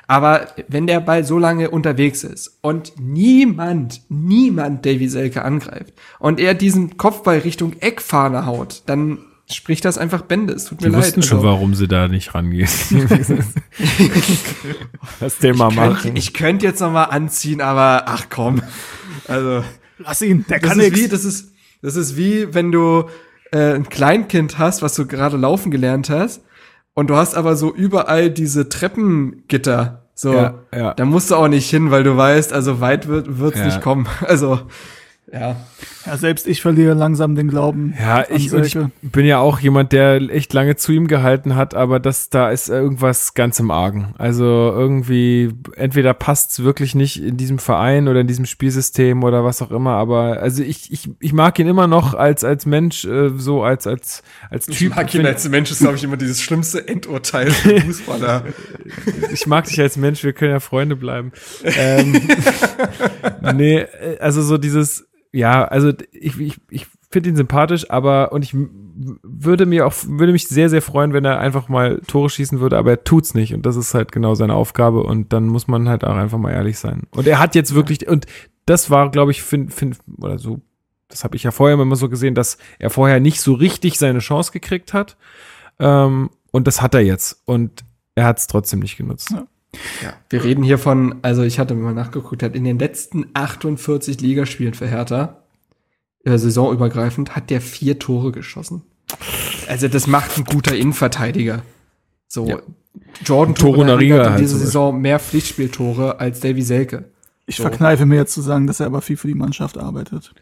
Aber 0.07 0.48
wenn 0.68 0.88
der 0.88 0.99
Ball 0.99 1.23
so 1.23 1.40
lange 1.40 1.72
unterwegs 1.72 2.23
ist 2.23 2.57
und 2.61 2.94
niemand, 2.99 4.02
niemand 4.10 4.86
Davy 4.86 5.07
Selke 5.10 5.44
angreift 5.44 5.94
und 6.19 6.40
er 6.40 6.53
diesen 6.53 6.98
Kopfball 6.98 7.40
Richtung 7.40 7.73
Eckfahne 7.80 8.45
haut, 8.45 8.84
dann 8.86 9.19
spricht 9.52 9.86
das 9.86 9.98
einfach 9.98 10.22
Bände. 10.23 10.53
Es 10.53 10.65
tut 10.65 10.82
mir 10.82 10.88
Die 10.88 10.94
leid. 10.94 11.03
wussten 11.03 11.23
schon, 11.23 11.38
also, 11.38 11.49
warum 11.49 11.73
sie 11.76 11.88
da 11.88 12.07
nicht 12.07 12.34
rangehen. 12.34 12.68
das 15.19 15.38
Thema 15.38 15.69
ich 15.69 15.76
machen. 15.76 15.98
Könnt, 16.02 16.18
ich 16.18 16.34
könnte 16.34 16.65
jetzt 16.65 16.80
noch 16.82 16.91
mal 16.91 17.06
anziehen, 17.06 17.61
aber 17.61 18.03
ach 18.07 18.26
komm. 18.30 18.61
Also 19.27 19.64
lass 19.99 20.22
ihn, 20.22 20.45
der 20.49 20.60
das 20.60 20.69
kann 20.69 20.80
ist 20.80 20.95
wie, 20.95 21.07
das 21.07 21.26
ist 21.26 21.52
das 21.82 21.95
ist 21.95 22.18
wie 22.18 22.53
wenn 22.53 22.72
du 22.72 23.06
äh, 23.52 23.73
ein 23.73 23.90
Kleinkind 23.90 24.57
hast, 24.57 24.82
was 24.82 24.95
du 24.95 25.06
gerade 25.06 25.38
laufen 25.38 25.72
gelernt 25.72 26.10
hast 26.10 26.41
und 26.95 27.09
du 27.09 27.15
hast 27.15 27.35
aber 27.35 27.55
so 27.55 27.73
überall 27.73 28.31
diese 28.31 28.67
Treppengitter. 28.69 30.01
So, 30.15 30.34
ja, 30.34 30.55
ja. 30.73 30.93
da 30.93 31.05
musst 31.05 31.30
du 31.30 31.35
auch 31.35 31.49
nicht 31.49 31.69
hin, 31.69 31.91
weil 31.91 32.03
du 32.03 32.15
weißt, 32.15 32.53
also 32.53 32.80
weit 32.80 33.07
wird 33.07 33.38
wird's 33.38 33.59
ja. 33.59 33.65
nicht 33.65 33.81
kommen. 33.81 34.07
Also 34.26 34.61
ja. 35.31 35.56
Ja, 36.06 36.18
selbst 36.18 36.47
ich 36.47 36.61
verliere 36.61 36.93
langsam 36.93 37.34
den 37.35 37.47
Glauben. 37.47 37.95
Ja, 37.99 38.26
ich, 38.30 38.53
ich, 38.53 38.77
bin 39.02 39.26
ja 39.26 39.39
auch 39.39 39.60
jemand, 39.60 39.91
der 39.91 40.22
echt 40.30 40.53
lange 40.53 40.76
zu 40.76 40.91
ihm 40.91 41.07
gehalten 41.07 41.56
hat, 41.56 41.73
aber 41.73 41.99
das, 41.99 42.30
da 42.30 42.52
ist 42.52 42.69
irgendwas 42.69 43.34
ganz 43.34 43.60
im 43.60 43.72
Argen. 43.72 44.14
Also 44.19 44.43
irgendwie, 44.45 45.52
entweder 45.76 46.14
passt 46.14 46.52
es 46.52 46.64
wirklich 46.64 46.93
nicht 46.93 47.23
in 47.23 47.38
diesem 47.38 47.57
Verein 47.57 48.07
oder 48.07 48.22
in 48.22 48.27
diesem 48.27 48.45
Spielsystem 48.45 49.23
oder 49.23 49.43
was 49.43 49.64
auch 49.64 49.72
immer, 49.72 49.93
aber 49.93 50.39
also 50.39 50.61
ich, 50.61 50.91
ich, 50.91 51.10
ich 51.19 51.34
mag 51.34 51.57
ihn 51.57 51.68
immer 51.68 51.88
noch 51.88 52.14
als, 52.14 52.43
als 52.43 52.68
Mensch, 52.68 53.06
äh, 53.06 53.31
so 53.35 53.64
als, 53.64 53.88
als, 53.88 54.22
als 54.52 54.68
Typ. 54.68 54.76
Ich 54.76 54.95
mag 54.95 55.14
ihn 55.15 55.26
als 55.26 55.49
Mensch, 55.49 55.72
ist, 55.72 55.80
glaube 55.80 55.95
ich, 55.95 56.03
immer 56.03 56.18
dieses 56.18 56.39
schlimmste 56.39 56.88
Endurteil 56.88 57.49
für 57.49 57.81
Fußballer. 57.81 58.43
ich 59.34 59.47
mag 59.47 59.65
dich 59.65 59.81
als 59.81 59.97
Mensch, 59.97 60.23
wir 60.23 60.34
können 60.34 60.52
ja 60.52 60.60
Freunde 60.60 60.95
bleiben. 60.95 61.31
ähm, 61.64 62.22
nee, 63.56 63.80
äh, 63.80 64.19
also 64.19 64.43
so 64.43 64.60
dieses, 64.60 65.07
ja, 65.36 65.66
also 65.66 65.91
ich, 66.12 66.40
ich, 66.40 66.62
ich 66.70 66.88
finde 67.12 67.30
ihn 67.30 67.36
sympathisch, 67.36 67.90
aber 67.90 68.32
und 68.32 68.44
ich 68.44 68.56
würde 69.24 69.66
mir 69.66 69.86
auch 69.86 69.94
würde 70.07 70.32
mich 70.32 70.48
sehr 70.48 70.70
sehr 70.70 70.82
freuen, 70.82 71.14
wenn 71.14 71.26
er 71.26 71.40
einfach 71.40 71.68
mal 71.68 72.02
Tore 72.07 72.30
schießen 72.30 72.60
würde, 72.60 72.78
aber 72.78 72.91
er 72.91 73.03
tut's 73.03 73.34
nicht 73.34 73.53
und 73.53 73.66
das 73.66 73.76
ist 73.76 73.94
halt 73.94 74.12
genau 74.12 74.36
seine 74.36 74.56
Aufgabe 74.56 75.03
und 75.03 75.34
dann 75.34 75.48
muss 75.48 75.68
man 75.68 75.90
halt 75.90 76.06
auch 76.06 76.16
einfach 76.16 76.38
mal 76.38 76.52
ehrlich 76.52 76.80
sein. 76.80 77.03
Und 77.12 77.28
er 77.28 77.40
hat 77.40 77.56
jetzt 77.56 77.76
wirklich 77.76 78.07
und 78.07 78.26
das 78.66 78.90
war, 78.90 79.12
glaube 79.12 79.32
ich, 79.32 79.44
find, 79.44 79.74
find, 79.74 79.98
oder 80.18 80.40
so, 80.40 80.62
das 81.10 81.24
habe 81.24 81.36
ich 81.36 81.44
ja 81.44 81.52
vorher 81.52 81.80
immer 81.80 81.95
so 81.95 82.10
gesehen, 82.10 82.34
dass 82.34 82.57
er 82.80 82.90
vorher 82.90 83.20
nicht 83.20 83.41
so 83.41 83.53
richtig 83.53 83.99
seine 83.99 84.20
Chance 84.20 84.52
gekriegt 84.52 84.94
hat 84.94 85.18
ähm, 85.80 86.30
und 86.52 86.68
das 86.68 86.82
hat 86.82 86.94
er 86.95 87.02
jetzt 87.02 87.41
und 87.45 87.84
er 88.16 88.26
hat 88.26 88.40
es 88.40 88.48
trotzdem 88.48 88.80
nicht 88.80 88.95
genutzt. 88.95 89.32
Ja. 89.32 89.45
Ja, 90.03 90.14
wir 90.30 90.43
reden 90.43 90.64
hier 90.64 90.77
von, 90.77 91.15
also 91.22 91.43
ich 91.43 91.60
hatte 91.60 91.76
mal 91.76 91.93
nachgeguckt, 91.93 92.43
hat 92.43 92.56
in 92.56 92.64
den 92.64 92.80
letzten 92.80 93.27
48 93.34 94.22
Ligaspielen 94.22 94.73
für 94.73 94.88
Hertha 94.88 95.43
äh, 96.23 96.38
saisonübergreifend, 96.38 97.35
hat 97.35 97.49
der 97.49 97.61
vier 97.61 97.99
Tore 97.99 98.31
geschossen. 98.31 98.84
Also 99.68 99.88
das 99.88 100.07
macht 100.07 100.38
ein 100.38 100.43
guter 100.43 100.76
Innenverteidiger. 100.76 101.61
So, 102.27 102.47
Ja. 102.47 102.57
Jordan 103.26 103.56
Torunariga 103.56 104.26
hat 104.31 104.39
in 104.39 104.45
dieser 104.45 104.57
Saison 104.57 104.99
mehr 105.02 105.19
Pflichtspieltore 105.19 106.19
als 106.19 106.39
Davy 106.39 106.61
Selke. 106.61 107.06
Ich 107.45 107.57
So. 107.57 107.64
verkneife 107.64 108.06
mir 108.06 108.15
jetzt 108.15 108.34
zu 108.34 108.41
sagen, 108.41 108.68
dass 108.68 108.80
er 108.80 108.85
aber 108.85 109.02
viel 109.02 109.18
für 109.18 109.27
die 109.27 109.35
Mannschaft 109.35 109.77
arbeitet. 109.77 110.34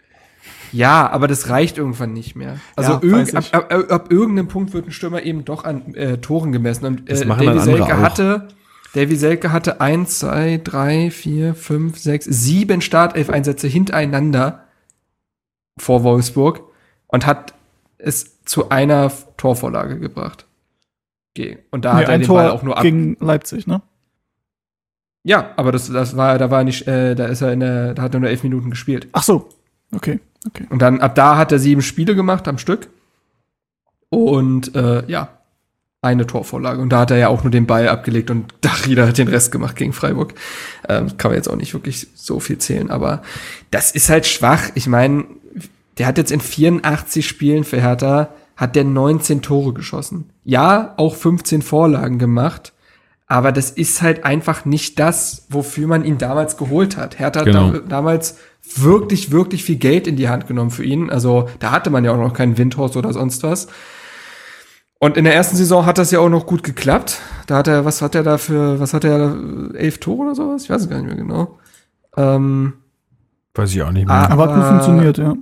Ja, 0.71 1.09
aber 1.09 1.27
das 1.27 1.49
reicht 1.49 1.77
irgendwann 1.77 2.13
nicht 2.13 2.35
mehr. 2.35 2.59
Also 2.75 2.93
Ja, 2.93 2.99
irgend, 3.01 3.33
weiß 3.33 3.35
ab, 3.35 3.43
ich. 3.43 3.53
ab, 3.75 3.91
ab 3.91 4.11
irgendeinem 4.11 4.47
Punkt 4.47 4.73
wird 4.73 4.87
ein 4.87 4.91
Stürmer 4.91 5.23
eben 5.23 5.45
doch 5.45 5.63
an 5.65 5.93
äh, 5.95 6.17
Toren 6.19 6.51
gemessen. 6.51 6.85
Und 6.85 7.09
äh, 7.09 7.25
Davy 7.25 7.59
Selke 7.59 7.83
auch. 7.85 8.01
hatte, 8.01 8.47
Davy 8.93 9.15
Selke 9.15 9.51
hatte 9.51 9.81
eins, 9.81 10.19
zwei, 10.19 10.59
drei, 10.63 11.09
vier, 11.11 11.55
fünf, 11.55 11.97
sechs, 11.97 12.25
sieben 12.25 12.81
Startelf-Einsätze 12.81 13.67
hintereinander 13.67 14.63
vor 15.77 16.03
Wolfsburg 16.03 16.61
und 17.07 17.25
hat 17.25 17.53
es 17.97 18.43
zu 18.43 18.69
einer 18.69 19.11
Torvorlage 19.37 19.99
gebracht. 19.99 20.45
Okay. 21.35 21.57
Und 21.71 21.85
da 21.85 21.93
Nee, 21.93 22.01
hat 22.01 22.07
er 22.09 22.13
ein 22.13 22.19
den 22.21 22.27
Tor 22.27 22.37
Ball 22.37 22.51
auch 22.51 22.61
nur 22.63 22.77
ab. 22.77 22.83
gegen 22.83 23.17
Leipzig, 23.19 23.65
ne? 23.65 23.81
Ja, 25.23 25.53
aber 25.55 25.71
das, 25.71 25.87
das 25.91 26.15
war, 26.17 26.37
da 26.37 26.51
war 26.51 26.59
er 26.61 26.63
nicht, 26.65 26.85
äh, 26.87 27.15
da 27.15 27.25
ist 27.25 27.41
er 27.41 27.53
in 27.53 27.61
der, 27.61 27.93
da 27.95 28.01
hat 28.03 28.13
er 28.13 28.19
nur 28.19 28.29
elf 28.29 28.43
Minuten 28.43 28.69
gespielt. 28.69 29.07
Ach 29.13 29.23
so. 29.23 29.49
Okay, 29.95 30.19
okay. 30.47 30.67
Und 30.69 30.81
dann 30.81 30.99
ab 31.01 31.15
da 31.15 31.37
hat 31.37 31.51
er 31.51 31.59
sieben 31.59 31.81
Spiele 31.81 32.13
gemacht 32.13 32.47
am 32.47 32.57
Stück. 32.57 32.89
Und 34.09 34.75
äh, 34.75 35.03
ja, 35.09 35.29
eine 36.03 36.27
Torvorlage. 36.27 36.81
Und 36.81 36.89
da 36.89 36.99
hat 36.99 37.11
er 37.11 37.17
ja 37.17 37.27
auch 37.29 37.43
nur 37.43 37.51
den 37.51 37.65
Ball 37.65 37.87
abgelegt 37.87 38.29
und 38.29 38.53
Dachrieder 38.61 39.07
hat 39.07 39.17
den 39.17 39.27
Rest 39.27 39.51
gemacht 39.51 39.75
gegen 39.75 39.93
Freiburg. 39.93 40.33
Ähm, 40.87 41.17
kann 41.17 41.31
man 41.31 41.37
jetzt 41.37 41.47
auch 41.47 41.55
nicht 41.55 41.73
wirklich 41.73 42.07
so 42.15 42.39
viel 42.39 42.57
zählen, 42.57 42.91
aber 42.91 43.21
das 43.71 43.91
ist 43.91 44.09
halt 44.09 44.25
schwach. 44.27 44.69
Ich 44.75 44.87
meine, 44.87 45.25
der 45.97 46.07
hat 46.07 46.17
jetzt 46.17 46.31
in 46.31 46.41
84 46.41 47.25
Spielen 47.27 47.63
für 47.63 47.79
Hertha, 47.81 48.29
hat 48.55 48.75
der 48.75 48.83
19 48.83 49.41
Tore 49.41 49.73
geschossen. 49.73 50.29
Ja, 50.43 50.93
auch 50.97 51.15
15 51.15 51.61
Vorlagen 51.61 52.19
gemacht. 52.19 52.73
Aber 53.27 53.51
das 53.51 53.71
ist 53.71 54.01
halt 54.01 54.25
einfach 54.25 54.65
nicht 54.65 54.99
das, 54.99 55.45
wofür 55.49 55.87
man 55.87 56.03
ihn 56.03 56.17
damals 56.17 56.57
geholt 56.57 56.97
hat. 56.97 57.17
Hertha 57.17 57.39
hat 57.39 57.47
Genau. 57.47 57.71
da, 57.71 57.79
damals 57.79 58.37
wirklich, 58.75 59.31
wirklich 59.31 59.63
viel 59.63 59.77
Geld 59.77 60.07
in 60.07 60.17
die 60.17 60.29
Hand 60.29 60.47
genommen 60.47 60.69
für 60.71 60.83
ihn. 60.83 61.09
Also 61.09 61.47
da 61.59 61.71
hatte 61.71 61.89
man 61.89 62.03
ja 62.05 62.11
auch 62.11 62.17
noch 62.17 62.33
keinen 62.33 62.57
Windhorst 62.57 62.97
oder 62.97 63.13
sonst 63.13 63.41
was. 63.43 63.67
Und 65.03 65.17
in 65.17 65.25
der 65.25 65.35
ersten 65.35 65.57
Saison 65.57 65.85
hat 65.85 65.97
das 65.97 66.11
ja 66.11 66.19
auch 66.19 66.29
noch 66.29 66.45
gut 66.45 66.63
geklappt. 66.63 67.19
Da 67.47 67.57
hat 67.57 67.67
er, 67.67 67.83
was 67.83 68.01
hat 68.01 68.15
er 68.15 68.23
da 68.23 68.37
für, 68.37 68.79
was 68.79 68.93
hat 68.93 69.03
er 69.03 69.17
da, 69.17 69.77
elf 69.77 69.97
Tore 69.97 70.27
oder 70.27 70.33
sowas? 70.33 70.63
Ich 70.63 70.69
weiß 70.69 70.83
es 70.83 70.89
gar 70.89 70.95
nicht 70.95 71.07
mehr 71.07 71.17
genau. 71.17 71.59
Ähm, 72.15 72.75
Weiß 73.53 73.73
ich 73.75 73.81
auch 73.81 73.91
nicht 73.91 74.07
mehr. 74.07 74.15
Ah. 74.15 74.29
Aber 74.29 74.47
hat 74.47 74.55
gut 74.55 74.63
funktioniert, 74.63 75.17
ja. 75.17 75.35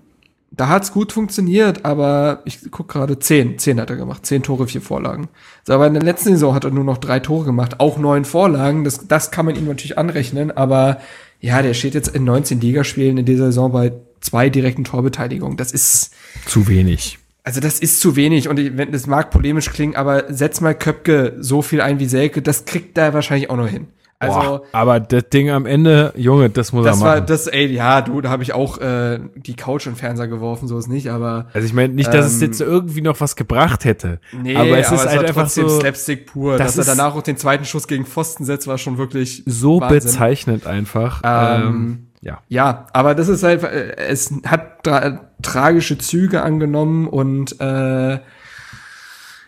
da 0.50 0.68
hat's 0.68 0.92
gut 0.92 1.12
funktioniert, 1.12 1.86
aber 1.86 2.42
ich 2.46 2.72
guck 2.72 2.88
gerade, 2.88 3.20
zehn, 3.20 3.60
zehn 3.60 3.80
hat 3.80 3.92
er 3.92 3.98
gemacht, 3.98 4.26
zehn 4.26 4.42
Tore, 4.42 4.66
vier 4.66 4.82
Vorlagen. 4.82 5.28
So, 5.64 5.74
aber 5.74 5.86
in 5.86 5.94
der 5.94 6.02
letzten 6.02 6.30
Saison 6.30 6.56
hat 6.56 6.64
er 6.64 6.72
nur 6.72 6.84
noch 6.84 6.98
drei 6.98 7.20
Tore 7.20 7.46
gemacht, 7.46 7.80
auch 7.80 8.00
neun 8.00 8.26
Vorlagen, 8.26 8.84
das, 8.84 9.08
das 9.08 9.30
kann 9.30 9.46
man 9.46 9.56
ihm 9.56 9.68
natürlich 9.68 9.96
anrechnen, 9.96 10.50
aber 10.50 10.98
ja, 11.40 11.62
der 11.62 11.76
steht 11.76 11.94
jetzt 11.94 12.08
in 12.16 12.24
19 12.24 12.62
Ligaspielen 12.62 13.20
in 13.20 13.26
dieser 13.28 13.46
Saison 13.46 13.72
bei 13.72 13.92
zwei 14.22 14.50
direkten 14.50 14.86
Torbeteiligungen. 14.86 15.56
Das 15.56 15.72
ist, 15.72 16.16
Zu 16.48 16.68
wenig. 16.68 17.20
Also 17.44 17.60
das 17.60 17.80
ist 17.80 18.00
zu 18.02 18.16
wenig 18.16 18.48
und 18.50 18.60
ich, 18.60 18.78
wenn 18.78 18.92
das 18.92 19.08
mag 19.08 19.32
polemisch 19.32 19.72
klingen, 19.72 19.96
aber 19.96 20.26
setz 20.34 20.62
mal 20.62 20.76
Köpke 20.76 21.36
so 21.40 21.62
viel 21.62 21.82
ein 21.82 22.00
wie 22.00 22.06
Selke, 22.06 22.42
das 22.42 22.66
kriegt 22.66 22.98
er 22.98 23.14
wahrscheinlich 23.14 23.50
auch 23.50 23.58
noch 23.58 23.68
hin. 23.68 23.88
Also, 24.20 24.40
Boah, 24.40 24.62
aber 24.72 25.00
das 25.00 25.30
Ding 25.30 25.50
am 25.50 25.66
Ende, 25.66 26.14
Junge, 26.16 26.52
das 26.52 26.74
muss 26.74 26.86
das 26.86 27.00
er 27.00 27.04
war, 27.04 27.16
machen. 27.16 27.26
das, 27.26 27.48
ey, 27.48 27.66
ja, 27.66 28.02
du, 28.04 28.22
da 28.22 28.30
habe 28.30 28.44
ich 28.44 28.54
auch 28.54 28.78
äh, 28.78 29.20
die 29.36 29.56
Couch 29.56 29.88
und 29.88 29.98
Fernseher 29.98 30.28
geworfen, 30.28 30.68
so 30.68 30.78
ist 30.78 30.88
nicht, 30.90 31.10
aber 31.10 31.48
also 31.54 31.66
ich 31.66 31.74
meine 31.74 31.92
nicht, 31.92 32.14
dass 32.14 32.28
es 32.28 32.36
Ähm, 32.40 32.48
jetzt 32.50 32.62
irgendwie 32.62 33.02
noch 33.02 33.20
was 33.20 33.36
gebracht 33.36 33.84
hätte. 33.84 34.20
Nee, 34.32 34.56
aber 34.56 34.78
es 34.78 34.92
ist 34.92 35.08
halt 35.08 35.18
war 35.22 35.28
einfach 35.28 35.42
trotzdem 35.46 35.68
so, 35.68 35.80
Slapstick 35.80 36.28
pur. 36.28 36.56
das 36.58 36.76
Dass 36.76 36.88
er 36.88 36.96
danach 36.96 37.16
auch 37.16 37.24
den 37.24 37.38
zweiten 37.38 37.66
Schuss 37.66 37.88
gegen 37.88 38.06
Pfosten 38.06 38.46
setzt, 38.46 38.68
war 38.68 38.78
schon 38.78 39.00
wirklich 39.00 39.42
so 39.48 39.82
Wahnsinn. 39.82 40.02
bezeichnend 40.02 40.68
einfach. 40.68 41.22
Ähm, 41.24 41.64
Ähm, 41.64 42.08
ja. 42.22 42.40
Ja, 42.48 42.88
aber 42.94 43.16
das 43.16 43.28
ist 43.28 43.44
halt, 43.44 43.64
äh, 43.64 43.96
es 43.98 44.34
hat 44.46 44.84
tra 44.84 45.22
tragische 45.42 45.98
Züge 45.98 46.42
angenommen 46.44 47.08
und 47.08 47.60
äh, 47.60 48.20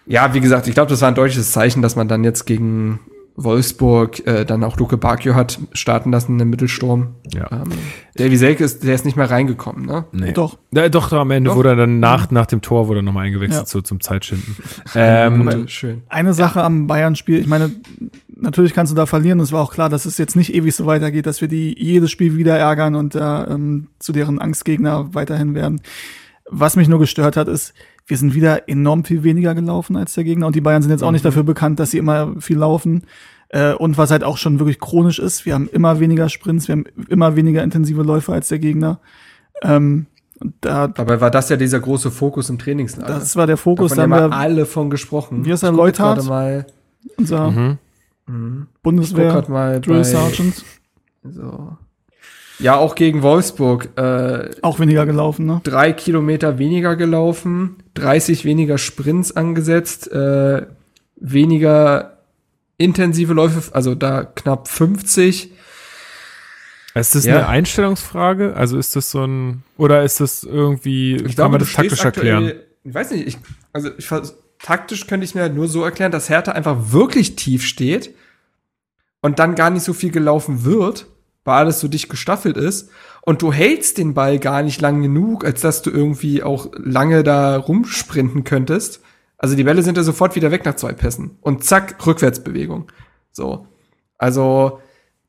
ja, 0.06 0.34
wie 0.34 0.40
gesagt, 0.42 0.68
ich 0.68 0.74
glaube, 0.74 0.90
das 0.90 1.02
war 1.02 1.08
ein 1.08 1.16
deutliches 1.16 1.52
Zeichen, 1.52 1.82
dass 1.82 1.96
man 1.96 2.08
dann 2.08 2.24
jetzt 2.24 2.46
gegen 2.46 3.00
Wolfsburg 3.36 4.26
äh, 4.28 4.46
dann 4.46 4.64
auch 4.64 4.78
Luke 4.78 4.98
Bakio 4.98 5.34
hat 5.34 5.60
starten 5.72 6.12
lassen 6.12 6.40
im 6.40 6.50
Mittelsturm. 6.50 7.16
Ja. 7.34 7.48
Ähm, 7.52 7.70
Davy 8.16 8.38
Selke 8.38 8.64
ist, 8.64 8.84
der 8.84 8.94
ist 8.94 9.06
nicht 9.06 9.18
mehr 9.18 9.30
reingekommen, 9.32 9.86
ne? 9.86 10.06
Nee. 10.12 10.34
Doch. 10.34 10.60
Ja, 10.72 10.88
doch, 10.90 11.12
am 11.14 11.32
Ende 11.32 11.50
Doch. 11.50 11.56
wurde 11.56 11.70
er 11.70 11.76
dann 11.76 12.00
nach, 12.00 12.30
nach 12.30 12.46
dem 12.46 12.62
Tor 12.62 12.88
wurde 12.88 13.00
er 13.00 13.04
nochmal 13.04 13.26
eingewechselt 13.26 13.62
Ja. 13.64 13.66
so 13.66 13.82
zum 13.82 14.02
Zeitschinden. 14.02 14.56
ähm, 14.94 15.68
schön. 15.68 16.04
Eine 16.10 16.34
Sache 16.36 16.62
am 16.62 16.86
Bayern-Spiel, 16.86 17.40
ich 17.40 17.48
meine, 17.48 17.72
natürlich 18.36 18.74
kannst 18.74 18.92
du 18.92 18.96
da 18.96 19.06
verlieren. 19.06 19.40
Es 19.40 19.52
war 19.52 19.62
auch 19.62 19.74
klar, 19.74 19.90
dass 19.90 20.06
es 20.06 20.18
jetzt 20.18 20.36
nicht 20.36 20.54
ewig 20.54 20.76
so 20.76 20.86
weitergeht, 20.86 21.26
dass 21.26 21.42
wir 21.42 21.48
die 21.48 21.76
jedes 21.78 22.12
Spiel 22.12 22.38
wieder 22.38 22.58
ärgern 22.58 22.96
und 22.96 23.16
da 23.16 23.48
ähm, 23.48 23.88
zu 24.00 24.12
deren 24.12 24.40
Angstgegner 24.40 25.14
weiterhin 25.14 25.56
werden. 25.56 25.82
Was 26.50 26.76
mich 26.76 26.88
nur 26.88 27.00
gestört 27.00 27.38
hat, 27.38 27.48
ist, 27.48 27.74
wir 28.06 28.18
sind 28.18 28.34
wieder 28.34 28.68
enorm 28.68 29.06
viel 29.06 29.24
weniger 29.24 29.56
gelaufen 29.56 29.96
als 29.96 30.14
der 30.14 30.24
Gegner 30.24 30.48
und 30.48 30.56
die 30.56 30.62
Bayern 30.62 30.82
sind 30.82 30.92
jetzt 30.92 31.04
auch 31.04 31.12
nicht 31.12 31.24
dafür 31.26 31.44
bekannt, 31.44 31.80
dass 31.80 31.92
sie 31.92 31.98
immer 31.98 32.36
viel 32.40 32.58
laufen. 32.58 33.04
Äh, 33.50 33.74
und 33.74 33.98
was 33.98 34.12
halt 34.12 34.24
auch 34.24 34.38
schon 34.38 34.60
wirklich 34.60 34.80
chronisch 34.80 35.20
ist, 35.20 35.46
wir 35.46 35.54
haben 35.54 35.70
immer 35.72 36.00
weniger 36.00 36.28
Sprints, 36.28 36.68
wir 36.68 36.74
haben 36.74 36.86
immer 37.08 37.36
weniger 37.36 37.64
intensive 37.64 38.02
Läufe 38.02 38.34
als 38.34 38.50
der 38.50 38.60
Gegner. 38.60 39.00
Ähm, 39.62 40.08
da, 40.60 40.88
Dabei 40.88 41.22
war 41.22 41.32
das 41.32 41.50
ja 41.50 41.56
dieser 41.56 41.80
große 41.80 42.12
Fokus 42.12 42.50
im 42.50 42.60
Trainingslager. 42.60 43.14
das 43.14 43.36
war 43.36 43.48
der 43.48 43.58
Fokus, 43.58 43.92
Davon 43.92 44.10
da 44.10 44.18
haben 44.18 44.24
haben 44.24 44.32
wir 44.32 44.36
wir 44.36 44.42
alle 44.42 44.66
von 44.66 44.90
gesprochen. 44.90 45.46
Er, 45.46 45.54
Ich 45.54 45.62
guck 45.62 45.70
jetzt 45.70 45.78
Leuthard? 45.78 46.18
gerade 46.18 46.28
mal. 46.28 46.66
unser 47.18 47.52
mhm. 47.52 47.78
Mhm. 48.26 48.68
Ich 48.68 48.74
guck 48.74 48.84
Bundeswehr 48.84 49.50
mal 49.50 49.82
Drill 49.82 49.98
bei, 49.98 50.04
Sergeant 50.04 50.64
so. 51.24 51.78
Ja, 52.60 52.76
auch 52.78 52.96
gegen 52.96 53.22
Wolfsburg. 53.24 53.90
Äh, 53.98 54.52
auch 54.62 54.80
weniger 54.80 55.06
gelaufen, 55.06 55.46
ne? 55.46 55.62
drei 55.64 55.92
Kilometer 55.92 56.60
weniger 56.60 56.96
gelaufen, 56.96 57.78
30 57.96 58.46
weniger 58.46 58.78
Sprints 58.78 59.36
angesetzt, 59.36 60.12
äh, 60.12 60.66
weniger 61.16 62.18
intensive 62.78 63.34
Läufe, 63.34 63.74
also 63.74 63.96
da 63.96 64.24
knapp 64.24 64.68
50. 64.68 65.52
Ist 66.96 67.16
das 67.16 67.26
Ja. 67.26 67.38
eine 67.38 67.48
Einstellungsfrage? 67.48 68.56
Also 68.56 68.78
ist 68.78 68.96
das 68.96 69.10
so 69.10 69.24
ein, 69.26 69.64
oder 69.78 70.04
ist 70.04 70.20
das 70.20 70.44
irgendwie, 70.44 71.18
kann 71.36 71.50
man 71.52 71.60
du 71.60 71.66
das 71.66 71.74
taktisch 71.74 72.04
erklären? 72.06 72.52
Ich 72.84 72.94
weiß 72.94 73.12
nicht, 73.12 73.28
ich, 73.28 73.38
also 73.72 73.90
ich, 73.98 74.06
vers- 74.06 74.36
taktisch 74.64 75.06
könnte 75.06 75.26
ich 75.26 75.36
mir 75.36 75.42
halt 75.42 75.54
nur 75.54 75.68
so 75.68 75.84
erklären, 75.84 76.12
dass 76.12 76.30
Hertha 76.30 76.54
einfach 76.54 76.92
wirklich 76.92 77.36
tief 77.36 77.64
steht 77.64 78.16
und 79.22 79.38
dann 79.38 79.54
gar 79.54 79.70
nicht 79.70 79.84
so 79.84 79.94
viel 79.94 80.10
gelaufen 80.10 80.66
wird, 80.66 81.06
weil 81.44 81.58
alles 81.58 81.80
so 81.80 81.88
dicht 81.88 82.10
gestaffelt 82.10 82.58
ist 82.58 82.90
und 83.22 83.42
du 83.44 83.54
hältst 83.54 84.00
den 84.00 84.16
Ball 84.16 84.40
gar 84.40 84.64
nicht 84.64 84.82
lang 84.82 85.02
genug, 85.02 85.46
als 85.46 85.62
dass 85.62 85.82
du 85.84 85.92
irgendwie 85.92 86.42
auch 86.42 86.72
lange 86.78 87.24
da 87.24 87.58
rumsprinten 87.58 88.44
könntest. 88.44 89.02
Also 89.38 89.56
die 89.56 89.66
Bälle 89.66 89.84
sind 89.84 89.98
ja 89.98 90.04
sofort 90.04 90.36
wieder 90.36 90.52
weg 90.52 90.66
nach 90.66 90.76
zwei 90.76 90.94
Pässen 90.94 91.38
und 91.42 91.66
zack, 91.66 92.06
Rückwärtsbewegung. 92.06 92.90
So. 93.32 93.68
Also, 94.18 94.80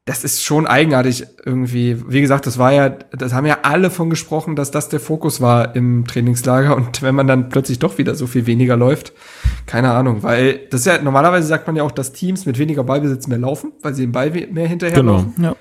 das 0.06 0.22
ist 0.22 0.42
schon 0.44 0.66
eigenartig 0.66 1.26
irgendwie. 1.46 1.96
Wie 2.08 2.20
gesagt, 2.20 2.46
das 2.46 2.58
war 2.58 2.72
ja, 2.72 2.90
das 2.90 3.32
haben 3.32 3.46
ja 3.46 3.60
alle 3.62 3.90
von 3.90 4.10
gesprochen, 4.10 4.54
dass 4.54 4.70
das 4.70 4.90
der 4.90 5.00
Fokus 5.00 5.40
war 5.40 5.74
im 5.74 6.06
Trainingslager 6.06 6.76
und 6.76 7.00
wenn 7.00 7.14
man 7.14 7.26
dann 7.26 7.48
plötzlich 7.48 7.78
doch 7.78 7.96
wieder 7.96 8.14
so 8.14 8.26
viel 8.26 8.46
weniger 8.46 8.76
läuft, 8.76 9.14
keine 9.64 9.92
Ahnung, 9.92 10.22
weil 10.22 10.60
das 10.70 10.80
ist 10.80 10.86
ja, 10.86 11.00
normalerweise 11.00 11.46
sagt 11.48 11.66
man 11.66 11.76
ja 11.76 11.84
auch, 11.84 11.90
dass 11.90 12.12
Teams 12.12 12.44
mit 12.44 12.58
weniger 12.58 12.84
Ballbesitz 12.84 13.28
mehr 13.28 13.38
laufen, 13.38 13.72
weil 13.82 13.94
sie 13.94 14.02
den 14.02 14.12
Ball 14.12 14.30
mehr 14.30 14.68
hinterher 14.68 14.94
Genau. 14.96 15.12
laufen. 15.12 15.34
Ja. 15.42 15.56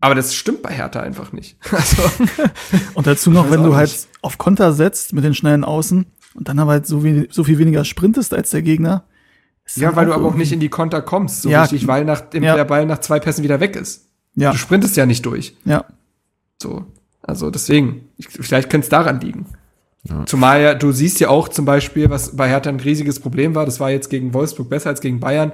Aber 0.00 0.14
das 0.14 0.34
stimmt 0.34 0.62
bei 0.62 0.70
Hertha 0.72 1.00
einfach 1.00 1.32
nicht. 1.32 1.58
Also, 1.72 2.02
Und 2.94 3.06
dazu 3.06 3.30
noch, 3.30 3.50
wenn 3.50 3.62
du 3.62 3.74
halt 3.76 4.08
auf 4.22 4.38
Konter 4.38 4.72
setzt 4.72 5.12
mit 5.12 5.24
den 5.24 5.34
schnellen 5.34 5.64
Außen 5.64 6.06
und 6.34 6.48
dann 6.48 6.58
aber 6.58 6.72
halt 6.72 6.86
so, 6.86 7.04
we 7.04 7.26
so 7.30 7.44
viel 7.44 7.58
weniger 7.58 7.84
sprintest 7.84 8.32
als 8.32 8.50
der 8.50 8.62
Gegner. 8.62 9.04
Ist 9.66 9.76
ja, 9.78 9.94
weil 9.96 10.06
du 10.06 10.12
aber 10.14 10.24
auch 10.26 10.34
nicht 10.34 10.52
in 10.52 10.60
die 10.60 10.68
Konter 10.68 11.02
kommst, 11.02 11.42
so 11.42 11.48
Ja. 11.50 11.62
richtig, 11.62 11.86
weil 11.86 12.04
nach 12.04 12.20
dem, 12.22 12.42
Ja. 12.44 12.54
der 12.54 12.64
Ball 12.64 12.86
nach 12.86 12.98
zwei 13.00 13.18
Pässen 13.20 13.44
wieder 13.44 13.60
weg 13.60 13.76
ist. 13.76 14.06
Ja, 14.34 14.52
Du 14.52 14.58
sprintest 14.58 14.96
ja 14.96 15.06
nicht 15.06 15.24
durch. 15.26 15.54
ja. 15.64 15.84
So. 16.62 16.86
Also 17.22 17.50
deswegen, 17.50 18.08
ich, 18.16 18.28
vielleicht 18.28 18.70
könnte 18.70 18.84
es 18.84 18.88
daran 18.88 19.20
liegen. 19.20 19.46
Zumal 20.26 20.62
ja, 20.62 20.74
du 20.74 20.92
siehst 20.92 21.18
ja 21.18 21.28
auch 21.28 21.48
zum 21.48 21.64
Beispiel, 21.64 22.08
was 22.08 22.36
bei 22.36 22.48
Hertha 22.48 22.70
ein 22.70 22.78
riesiges 22.78 23.18
Problem 23.18 23.56
war, 23.56 23.64
das 23.66 23.80
war 23.80 23.90
jetzt 23.90 24.08
gegen 24.08 24.32
Wolfsburg 24.32 24.70
besser 24.70 24.90
als 24.90 25.00
gegen 25.00 25.18
Bayern. 25.18 25.50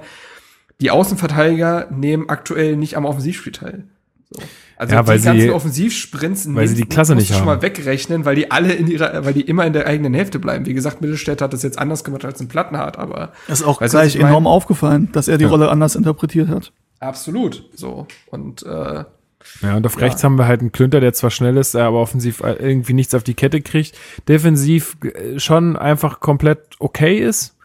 Die 0.79 0.91
Außenverteidiger 0.91 1.87
nehmen 1.91 2.29
aktuell 2.29 2.77
nicht 2.77 2.95
am 2.95 3.05
Offensivspiel 3.05 3.51
teil. 3.51 3.85
So. 4.29 4.39
Also 4.75 4.95
Ja, 4.95 5.05
weil 5.07 5.17
die 5.19 5.23
ganzen 5.25 5.41
sie- 5.41 5.51
Offensivsprints 5.51 6.53
weil 6.55 6.67
sie 6.67 6.75
die 6.75 6.85
Klasse 6.85 7.15
nicht 7.15 7.29
du 7.29 7.33
schon 7.33 7.41
haben. 7.41 7.57
mal 7.57 7.61
wegrechnen, 7.61 8.25
weil 8.25 8.35
die 8.35 8.51
alle 8.51 8.73
in 8.73 8.87
ihrer, 8.87 9.23
weil 9.25 9.33
die 9.33 9.41
immer 9.41 9.65
in 9.65 9.73
der 9.73 9.85
eigenen 9.87 10.13
Hälfte 10.13 10.39
bleiben. 10.39 10.65
Wie 10.65 10.73
gesagt, 10.73 11.01
Mittelstädt 11.01 11.41
hat 11.41 11.53
das 11.53 11.63
jetzt 11.63 11.77
anders 11.79 12.03
gemacht 12.03 12.25
als 12.25 12.39
ein 12.41 12.47
Plattenhardt, 12.47 12.97
aber 12.97 13.31
Ist 13.47 13.63
auch 13.63 13.79
gleich 13.79 14.15
enorm 14.15 14.47
aufgefallen, 14.47 15.09
dass 15.11 15.27
er 15.27 15.37
die 15.37 15.43
Ja. 15.45 15.49
Rolle 15.49 15.69
anders 15.69 15.95
interpretiert 15.95 16.49
hat. 16.49 16.71
Absolut. 16.99 17.69
So. 17.75 18.07
Und 18.31 18.63
äh, 18.63 19.03
Ja, 19.61 19.75
und 19.75 19.85
auf 19.85 19.95
ja. 19.95 19.99
rechts 19.99 20.23
haben 20.23 20.37
wir 20.37 20.47
halt 20.47 20.61
einen 20.61 20.71
Klünter, 20.71 21.01
der 21.01 21.13
zwar 21.13 21.29
schnell 21.29 21.57
ist, 21.57 21.75
aber 21.75 21.99
offensiv 21.99 22.41
irgendwie 22.41 22.93
nichts 22.93 23.13
auf 23.13 23.23
die 23.23 23.33
Kette 23.33 23.61
kriegt. 23.61 23.97
Defensiv 24.29 24.95
äh, 25.03 25.37
schon 25.39 25.75
einfach 25.75 26.19
komplett 26.21 26.59
okay 26.79 27.17
ist. 27.19 27.55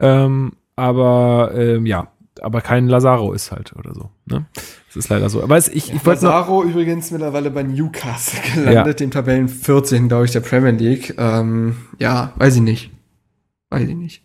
Ähm, 0.00 0.52
aber 0.76 1.52
ähm, 1.54 1.86
ja, 1.86 2.08
aber 2.40 2.60
kein 2.62 2.88
Lazaro 2.88 3.32
ist 3.32 3.52
halt 3.52 3.74
oder 3.76 3.94
so. 3.94 4.10
Ne? 4.26 4.46
Das 4.90 4.96
ist 4.96 5.08
leider 5.08 5.30
so. 5.30 5.40
Aber 5.40 5.56
es, 5.56 5.68
ich, 5.68 5.88
ja, 5.88 5.94
ich 5.94 6.04
Lazaro 6.04 6.64
noch, 6.64 6.70
übrigens 6.70 7.12
mittlerweile 7.12 7.52
bei 7.52 7.62
Newcastle 7.62 8.40
gelandet, 8.54 8.86
ja. 8.86 8.92
dem 8.92 9.12
Tabellen 9.12 9.48
14, 9.48 10.08
glaube 10.08 10.24
ich, 10.24 10.32
der 10.32 10.40
Premier 10.40 10.72
League. 10.72 11.14
Ähm, 11.16 11.76
ja, 12.00 12.32
weiß 12.36 12.56
ich 12.56 12.62
nicht. 12.62 12.90
Weiß 13.70 13.88
ich 13.88 13.94
nicht. 13.94 14.24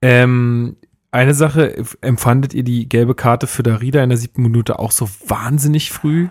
Ähm, 0.00 0.76
eine 1.10 1.34
Sache, 1.34 1.84
empfandet 2.00 2.54
ihr 2.54 2.62
die 2.62 2.88
gelbe 2.88 3.14
Karte 3.14 3.46
für 3.46 3.62
Darida 3.62 4.02
in 4.02 4.08
der 4.08 4.16
siebten 4.16 4.40
Minute 4.40 4.78
auch 4.78 4.90
so 4.90 5.06
wahnsinnig 5.26 5.90
früh? 5.90 6.28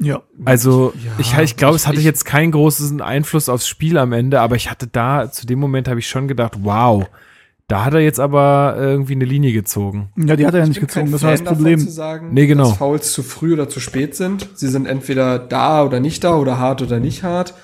Ja. 0.00 0.22
Also 0.44 0.92
ja, 1.04 1.12
ich, 1.18 1.36
ich 1.36 1.56
glaube, 1.56 1.74
es 1.74 1.88
hatte 1.88 1.98
ich, 1.98 2.04
jetzt 2.04 2.24
keinen 2.24 2.52
großen 2.52 3.00
Einfluss 3.00 3.48
aufs 3.48 3.66
Spiel 3.66 3.98
am 3.98 4.12
Ende, 4.12 4.40
aber 4.40 4.54
ich 4.54 4.70
hatte 4.70 4.86
da, 4.86 5.32
zu 5.32 5.46
dem 5.46 5.58
Moment 5.58 5.88
habe 5.88 5.98
ich 5.98 6.08
schon 6.08 6.28
gedacht, 6.28 6.54
wow, 6.60 7.08
da 7.68 7.84
hat 7.84 7.94
er 7.94 8.00
jetzt 8.00 8.20
aber 8.20 8.76
irgendwie 8.78 9.14
eine 9.14 9.24
Linie 9.24 9.52
gezogen. 9.52 10.10
Ja, 10.16 10.36
die 10.36 10.46
hat 10.46 10.54
er 10.54 10.60
ja 10.60 10.66
nicht 10.66 10.80
gezogen, 10.80 11.10
das 11.10 11.22
war 11.22 11.30
das 11.30 11.42
Problem. 11.42 11.78
Zu 11.78 11.90
sagen, 11.90 12.30
nee, 12.32 12.46
genau. 12.46 12.68
Dass 12.68 12.78
Fouls 12.78 13.12
zu 13.12 13.22
früh 13.22 13.54
oder 13.54 13.68
zu 13.68 13.80
spät 13.80 14.14
sind. 14.14 14.48
Sie 14.54 14.68
sind 14.68 14.86
entweder 14.86 15.38
da 15.38 15.84
oder 15.84 16.00
nicht 16.00 16.24
da 16.24 16.36
oder 16.36 16.58
hart 16.58 16.82
oder 16.82 17.00
nicht 17.00 17.22
hart. 17.22 17.54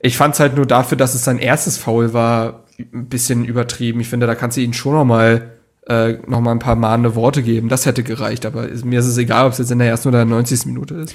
Ich 0.00 0.16
fand 0.16 0.34
es 0.34 0.40
halt 0.40 0.56
nur 0.56 0.66
dafür, 0.66 0.96
dass 0.96 1.14
es 1.14 1.24
sein 1.24 1.38
erstes 1.38 1.78
Foul 1.78 2.12
war, 2.12 2.64
ein 2.78 3.08
bisschen 3.08 3.44
übertrieben. 3.44 4.00
Ich 4.00 4.08
finde, 4.08 4.26
da 4.26 4.34
kannst 4.34 4.56
du 4.56 4.60
ihn 4.60 4.72
schon 4.72 4.92
noch 4.92 5.04
mal 5.04 5.50
äh, 5.88 6.18
noch 6.26 6.40
mal 6.40 6.52
ein 6.52 6.58
paar 6.58 6.76
mahnende 6.76 7.14
Worte 7.14 7.42
geben. 7.42 7.68
Das 7.68 7.86
hätte 7.86 8.02
gereicht, 8.02 8.44
aber 8.44 8.68
mir 8.84 9.00
ist 9.00 9.06
es 9.06 9.18
egal, 9.18 9.46
ob 9.46 9.52
es 9.52 9.58
jetzt 9.58 9.70
in 9.70 9.78
der 9.78 9.88
ersten 9.88 10.08
oder 10.08 10.24
90. 10.24 10.66
Minute 10.66 10.94
ist. 10.94 11.14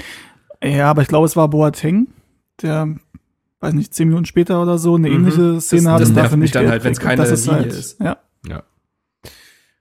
Ja, 0.64 0.90
aber 0.90 1.02
ich 1.02 1.08
glaube, 1.08 1.26
es 1.26 1.36
war 1.36 1.50
Boateng, 1.50 2.08
der, 2.62 2.96
weiß 3.60 3.74
nicht, 3.74 3.94
zehn 3.94 4.08
Minuten 4.08 4.26
später 4.26 4.62
oder 4.62 4.78
so 4.78 4.96
eine 4.96 5.10
mhm. 5.10 5.16
ähnliche 5.16 5.62
Szene 5.62 5.84
das, 5.84 5.92
hat. 5.94 6.02
Das 6.02 6.10
nervt 6.12 6.38
mich 6.38 6.52
dann 6.52 6.70
halt, 6.70 6.84
wenn 6.84 6.94
es 6.94 7.00
keine 7.00 7.24
Linie 7.24 7.52
halt, 7.52 7.74
ist. 7.74 8.00
Ja. 8.00 8.18
Ja. 8.48 8.64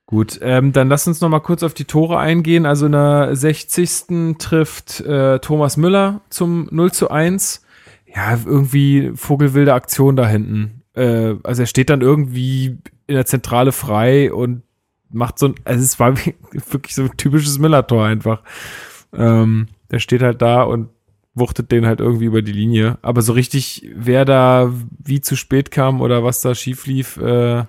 Gut, 0.05 0.39
ähm, 0.41 0.73
dann 0.73 0.89
lass 0.89 1.07
uns 1.07 1.21
noch 1.21 1.29
mal 1.29 1.39
kurz 1.39 1.63
auf 1.63 1.73
die 1.73 1.85
Tore 1.85 2.19
eingehen. 2.19 2.65
Also 2.65 2.87
in 2.87 2.91
der 2.91 3.33
60. 3.33 4.37
trifft 4.39 4.99
äh, 4.99 5.39
Thomas 5.39 5.77
Müller 5.77 6.19
zum 6.29 6.67
0 6.69 6.91
zu 6.91 7.09
1. 7.09 7.65
Ja, 8.13 8.37
irgendwie 8.45 9.13
vogelwilde 9.15 9.73
Aktion 9.73 10.17
da 10.17 10.27
hinten. 10.27 10.81
Äh, 10.95 11.35
also 11.43 11.63
er 11.63 11.67
steht 11.67 11.89
dann 11.89 12.01
irgendwie 12.01 12.77
in 13.07 13.15
der 13.15 13.25
Zentrale 13.25 13.71
frei 13.71 14.33
und 14.33 14.63
macht 15.09 15.39
so 15.39 15.47
ein, 15.47 15.55
also 15.63 15.81
es 15.81 15.97
war 15.97 16.17
wirklich 16.51 16.93
so 16.93 17.03
ein 17.03 17.15
typisches 17.15 17.57
Müller-Tor 17.57 18.05
einfach. 18.05 18.41
Ähm, 19.13 19.67
der 19.91 19.99
steht 19.99 20.23
halt 20.23 20.41
da 20.41 20.63
und 20.63 20.89
wuchtet 21.33 21.71
den 21.71 21.85
halt 21.85 22.01
irgendwie 22.01 22.25
über 22.25 22.41
die 22.41 22.51
Linie. 22.51 22.97
Aber 23.01 23.21
so 23.21 23.31
richtig, 23.31 23.89
wer 23.95 24.25
da 24.25 24.73
wie 24.99 25.21
zu 25.21 25.37
spät 25.37 25.71
kam 25.71 26.01
oder 26.01 26.23
was 26.23 26.41
da 26.41 26.53
schief 26.53 26.85
lief, 26.85 27.15
äh, 27.15 27.63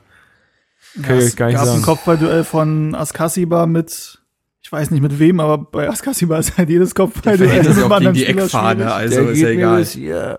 kann 1.00 1.18
ja, 1.18 1.26
ich 1.26 1.36
gar 1.36 1.46
nicht 1.46 1.56
gab 1.56 1.66
sagen. 1.66 1.78
ein 1.78 1.84
Kopfballduell 1.84 2.44
von 2.44 2.94
Askasiba 2.94 3.66
mit, 3.66 4.20
ich 4.60 4.72
weiß 4.72 4.90
nicht 4.90 5.00
mit 5.00 5.18
wem, 5.18 5.40
aber 5.40 5.58
bei 5.58 5.88
Askasiba 5.88 6.38
ist 6.38 6.58
halt 6.58 6.68
jedes 6.68 6.94
Kopfballduell 6.94 7.62
mit 7.62 7.76
einem 7.76 7.92
anderen 7.92 8.14
die 8.14 8.26
Eckfahne, 8.26 8.92
also 8.92 9.20
ist 9.22 9.40
ja 9.40 9.48
egal. 9.48 9.82
Ja, 9.96 10.36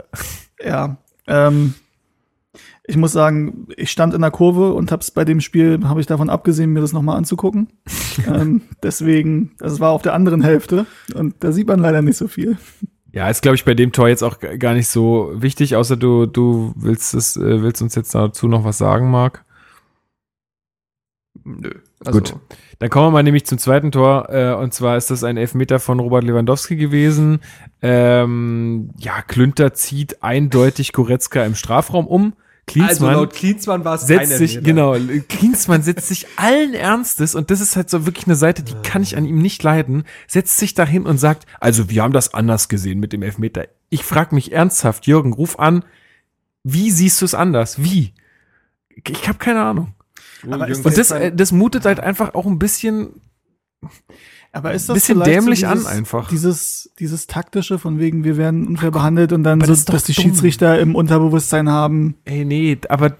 ja 0.63 0.97
ähm, 1.27 1.73
ich 2.85 2.97
muss 2.97 3.13
sagen, 3.13 3.67
ich 3.77 3.91
stand 3.91 4.13
in 4.13 4.21
der 4.21 4.31
Kurve 4.31 4.73
und 4.73 4.91
hab's 4.91 5.11
bei 5.11 5.23
dem 5.23 5.39
Spiel, 5.39 5.79
habe 5.85 6.01
ich 6.01 6.07
davon 6.07 6.29
abgesehen, 6.29 6.71
mir 6.71 6.81
das 6.81 6.91
nochmal 6.91 7.17
anzugucken. 7.17 7.69
ähm, 8.27 8.61
deswegen, 8.81 9.51
das 9.57 9.79
war 9.79 9.91
auf 9.91 10.01
der 10.01 10.13
anderen 10.13 10.41
Hälfte 10.41 10.85
und 11.15 11.35
da 11.39 11.51
sieht 11.51 11.67
man 11.67 11.79
leider 11.79 12.01
nicht 12.01 12.17
so 12.17 12.27
viel. 12.27 12.57
Ja, 13.13 13.29
ist 13.29 13.43
glaube 13.43 13.55
ich 13.55 13.63
bei 13.63 13.75
dem 13.75 13.91
Tor 13.91 14.09
jetzt 14.09 14.23
auch 14.23 14.39
gar 14.39 14.73
nicht 14.73 14.87
so 14.87 15.31
wichtig, 15.35 15.75
außer 15.75 15.95
du 15.95 16.25
du 16.25 16.73
willst 16.75 17.13
es 17.13 17.37
äh, 17.37 17.61
willst 17.61 17.81
uns 17.81 17.93
jetzt 17.93 18.13
dazu 18.15 18.47
noch 18.47 18.65
was 18.65 18.79
sagen, 18.79 19.11
Marc? 19.11 19.45
Nö. 21.45 21.71
Also. 22.05 22.19
Gut. 22.19 22.35
Dann 22.79 22.89
kommen 22.89 23.07
wir 23.07 23.11
mal 23.11 23.23
nämlich 23.23 23.45
zum 23.45 23.57
zweiten 23.57 23.91
Tor. 23.91 24.29
Äh, 24.29 24.53
und 24.53 24.73
zwar 24.73 24.97
ist 24.97 25.11
das 25.11 25.23
ein 25.23 25.37
Elfmeter 25.37 25.79
von 25.79 25.99
Robert 25.99 26.23
Lewandowski 26.23 26.75
gewesen. 26.75 27.39
Ähm, 27.81 28.91
ja, 28.97 29.21
Klünter 29.21 29.73
zieht 29.73 30.23
eindeutig 30.23 30.93
Goretzka 30.93 31.43
im 31.45 31.55
Strafraum 31.55 32.07
um. 32.07 32.33
Klinsmann 32.65 33.09
also 33.09 33.21
laut 33.21 33.33
Klinsmann 33.33 33.83
war 33.83 33.95
es 33.95 34.07
setzt 34.07 34.37
sich 34.37 34.63
genau 34.63 34.95
Klinsmann 35.27 35.83
setzt 35.83 36.07
sich 36.07 36.27
allen 36.37 36.73
Ernstes 36.73 37.35
und 37.35 37.51
das 37.51 37.59
ist 37.59 37.75
halt 37.75 37.89
so 37.89 38.05
wirklich 38.05 38.25
eine 38.25 38.37
Seite, 38.37 38.63
die 38.63 38.73
kann 38.83 39.03
ich 39.03 39.17
an 39.17 39.25
ihm 39.25 39.39
nicht 39.39 39.61
leiden. 39.63 40.05
Setzt 40.27 40.57
sich 40.57 40.73
dahin 40.73 41.05
und 41.05 41.17
sagt, 41.17 41.45
also 41.59 41.89
wir 41.89 42.01
haben 42.01 42.13
das 42.13 42.33
anders 42.33 42.69
gesehen 42.69 43.01
mit 43.01 43.11
dem 43.11 43.21
Elfmeter. 43.21 43.67
Ich 43.89 44.05
frage 44.05 44.33
mich 44.33 44.53
ernsthaft, 44.53 45.07
Jürgen, 45.07 45.33
ruf 45.33 45.59
an, 45.59 45.83
wie 46.63 46.89
siehst 46.89 47.19
du 47.19 47.25
es 47.25 47.35
anders? 47.35 47.83
Wie? 47.83 48.13
Ich 48.89 49.27
habe 49.27 49.39
keine 49.39 49.61
Ahnung. 49.63 49.93
Aber 50.49 50.67
und 50.67 50.97
das, 50.97 51.13
das 51.33 51.51
mutet 51.51 51.85
halt 51.85 51.99
einfach 51.99 52.33
auch 52.33 52.45
ein 52.45 52.59
bisschen 52.59 53.21
aber 54.55 54.71
ist 54.73 54.87
das 54.87 54.93
bisschen 54.93 55.19
dämlich 55.23 55.61
so 55.61 55.67
dieses, 55.67 55.85
an 55.87 55.91
einfach. 55.91 56.29
Dieses, 56.29 56.91
dieses 56.99 57.25
taktische 57.25 57.79
von 57.79 57.97
wegen, 57.97 58.23
wir 58.23 58.37
werden 58.37 58.67
unfair 58.67 58.91
behandelt 58.91 59.33
und 59.33 59.43
dann 59.43 59.59
so, 59.61 59.67
das 59.67 59.85
dass 59.85 60.03
die 60.03 60.13
dumm. 60.13 60.25
Schiedsrichter 60.25 60.79
im 60.79 60.93
Unterbewusstsein 60.93 61.69
haben. 61.69 62.15
Ey, 62.23 62.45
nee, 62.45 62.77
aber 62.87 63.11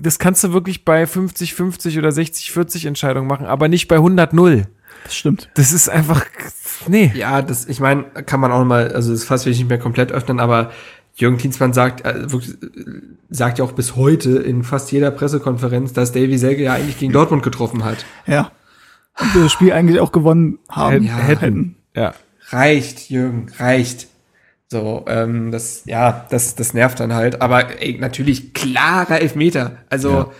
das 0.00 0.20
kannst 0.20 0.44
du 0.44 0.52
wirklich 0.52 0.84
bei 0.84 1.02
50-50 1.02 1.98
oder 1.98 2.10
60-40 2.10 2.86
Entscheidungen 2.86 3.26
machen, 3.26 3.46
aber 3.46 3.66
nicht 3.66 3.88
bei 3.88 3.96
100-0. 3.96 4.66
Das 5.02 5.16
stimmt. 5.16 5.50
Das 5.54 5.72
ist 5.72 5.88
einfach, 5.88 6.24
nee. 6.86 7.10
Ja, 7.16 7.42
das, 7.42 7.66
ich 7.66 7.80
meine, 7.80 8.04
kann 8.04 8.38
man 8.38 8.52
auch 8.52 8.64
mal, 8.64 8.92
also 8.92 9.10
das 9.10 9.24
Fass 9.24 9.44
will 9.44 9.52
ich 9.52 9.58
nicht 9.58 9.68
mehr 9.68 9.78
komplett 9.78 10.12
öffnen, 10.12 10.38
aber 10.38 10.70
Jürgen 11.16 11.38
Klinsmann 11.38 11.72
sagt, 11.72 12.06
äh, 12.06 12.26
sagt 13.28 13.58
ja 13.58 13.64
auch 13.64 13.72
bis 13.72 13.96
heute 13.96 14.38
in 14.38 14.62
fast 14.62 14.92
jeder 14.92 15.10
Pressekonferenz, 15.10 15.92
dass 15.92 16.12
Davy 16.12 16.38
Selke 16.38 16.62
ja 16.62 16.74
eigentlich 16.74 16.98
gegen 16.98 17.12
Dortmund 17.12 17.42
getroffen 17.42 17.84
hat. 17.84 18.06
Ja 18.26 18.52
und 19.18 19.34
das 19.34 19.52
Spiel 19.52 19.72
eigentlich 19.72 20.00
auch 20.00 20.12
gewonnen 20.12 20.58
haben 20.68 21.04
ja, 21.04 21.16
hätten. 21.16 21.76
Ja. 21.94 22.14
Reicht, 22.50 23.10
Jürgen, 23.10 23.50
reicht. 23.58 24.08
So, 24.68 25.04
ähm, 25.08 25.52
das, 25.52 25.84
ja, 25.86 26.26
das, 26.30 26.54
das 26.56 26.74
nervt 26.74 27.00
dann 27.00 27.14
halt. 27.14 27.40
Aber 27.40 27.80
ey, 27.80 27.98
natürlich 27.98 28.52
klarer 28.52 29.20
Elfmeter. 29.20 29.78
Also, 29.88 30.10
ja. 30.10 30.30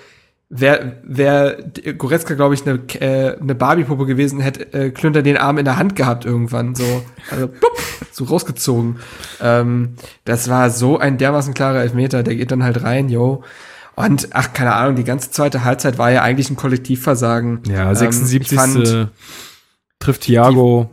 Wer, 0.49 1.01
wer 1.03 1.57
Goretzka, 1.97 2.35
glaube 2.35 2.55
ich, 2.55 2.67
eine, 2.67 2.79
äh, 3.01 3.39
eine 3.41 3.55
Barbie-Puppe 3.55 4.07
gewesen 4.07 4.41
hätte, 4.41 4.73
äh, 4.73 4.91
Klünter 4.91 5.23
den 5.23 5.37
Arm 5.37 5.59
in 5.59 5.65
der 5.65 5.77
Hand 5.77 5.97
gehabt 5.97 6.25
irgendwann. 6.25 6.75
So, 6.75 7.03
also, 7.31 7.49
plupp, 7.49 7.79
so 8.13 8.25
rausgezogen. 8.25 8.99
Ähm, 9.41 9.95
das 10.25 10.49
war 10.49 10.71
so 10.71 10.99
ein 10.99 11.19
dermaßen 11.19 11.55
klarer 11.55 11.81
Elfmeter. 11.81 12.23
Der 12.23 12.37
geht 12.37 12.51
dann 12.51 12.63
halt 12.63 12.83
rein, 12.83 13.09
yo. 13.09 13.43
Und 13.97 14.29
ach, 14.33 14.53
keine 14.53 14.75
Ahnung, 14.75 14.97
die 14.97 15.05
ganze 15.05 15.31
zweite 15.31 15.65
Halbzeit 15.65 15.97
war 15.97 16.11
ja 16.11 16.23
eigentlich 16.23 16.51
ein 16.51 16.57
Kollektivversagen. 16.57 17.63
Ja, 17.67 17.95
76. 17.95 18.53
Ähm, 18.53 18.59
fand, 18.59 19.11
trifft 19.99 20.23
Thiago. 20.23 20.91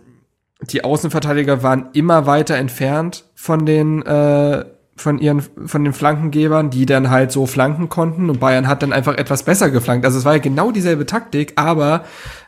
Die, 0.61 0.67
die, 0.67 0.83
Außenverteidiger 0.85 1.63
waren 1.63 1.89
immer 1.91 2.25
weiter 2.25 2.55
entfernt 2.55 3.25
von 3.35 3.65
den 3.65 4.01
äh, 4.03 4.63
von 4.95 5.19
ihren 5.19 5.41
von 5.65 5.83
den 5.83 5.93
Flankengebern, 5.93 6.69
die 6.69 6.85
dann 6.85 7.09
halt 7.09 7.31
so 7.31 7.45
flanken 7.45 7.89
konnten 7.89 8.29
und 8.29 8.39
Bayern 8.39 8.67
hat 8.67 8.83
dann 8.83 8.93
einfach 8.93 9.17
etwas 9.17 9.43
besser 9.43 9.69
geflankt. 9.71 10.05
Also 10.05 10.19
es 10.19 10.25
war 10.25 10.33
ja 10.33 10.41
genau 10.41 10.71
dieselbe 10.71 11.05
Taktik, 11.05 11.53
aber 11.55 12.05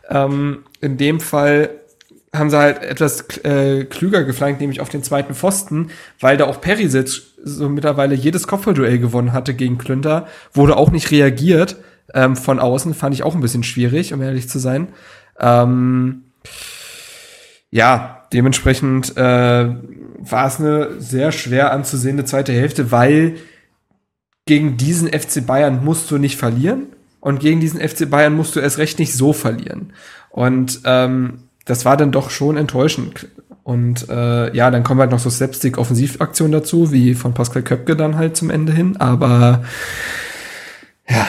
ähm, 0.09 0.59
in 0.81 0.97
dem 0.97 1.19
Fall 1.19 1.69
haben 2.33 2.49
sie 2.49 2.57
halt 2.57 2.83
etwas 2.83 3.25
äh, 3.43 3.85
klüger 3.85 4.23
geflankt, 4.23 4.61
nämlich 4.61 4.81
auf 4.81 4.89
den 4.89 5.03
zweiten 5.03 5.33
Pfosten, 5.33 5.89
weil 6.19 6.37
da 6.37 6.45
auch 6.45 6.61
Perisic 6.61 7.21
so 7.43 7.69
mittlerweile 7.69 8.15
jedes 8.15 8.47
Kopfballduell 8.47 8.99
gewonnen 8.99 9.33
hatte 9.33 9.53
gegen 9.53 9.77
Klünter, 9.77 10.27
wurde 10.53 10.77
auch 10.77 10.91
nicht 10.91 11.11
reagiert 11.11 11.77
ähm, 12.13 12.35
von 12.35 12.59
außen, 12.59 12.93
fand 12.93 13.15
ich 13.15 13.23
auch 13.23 13.35
ein 13.35 13.41
bisschen 13.41 13.63
schwierig, 13.63 14.13
um 14.13 14.21
ehrlich 14.21 14.49
zu 14.49 14.59
sein. 14.59 14.89
Ähm, 15.39 16.23
ja, 17.75 18.25
dementsprechend 18.31 19.17
äh, 19.17 19.19
war 19.19 20.47
es 20.47 20.61
eine 20.61 21.01
sehr 21.01 21.33
schwer 21.33 21.73
anzusehende 21.73 22.23
zweite 22.23 22.53
Hälfte, 22.53 22.89
weil 22.89 23.35
gegen 24.45 24.77
diesen 24.77 25.09
FC 25.09 25.45
Bayern 25.45 25.83
musst 25.83 26.09
du 26.09 26.17
nicht 26.17 26.37
verlieren 26.37 26.83
und 27.19 27.41
gegen 27.41 27.59
diesen 27.59 27.81
FC 27.81 28.09
Bayern 28.09 28.33
musst 28.33 28.55
du 28.55 28.61
erst 28.61 28.77
recht 28.77 28.97
nicht 28.97 29.13
so 29.13 29.33
verlieren. 29.33 29.91
Und 30.29 30.79
ähm, 30.85 31.49
das 31.65 31.83
war 31.83 31.97
dann 31.97 32.13
doch 32.13 32.29
schon 32.29 32.55
enttäuschend. 32.55 33.27
Und 33.63 34.07
äh, 34.07 34.55
ja, 34.55 34.71
dann 34.71 34.83
kommen 34.83 35.01
halt 35.01 35.11
noch 35.11 35.19
so 35.19 35.29
Slapstick-Offensivaktionen 35.29 36.53
dazu, 36.53 36.93
wie 36.93 37.13
von 37.13 37.33
Pascal 37.33 37.61
Köpke 37.61 37.97
dann 37.97 38.15
halt 38.15 38.37
zum 38.37 38.51
Ende 38.51 38.71
hin. 38.71 38.95
Aber 38.97 39.65
ja, 41.09 41.27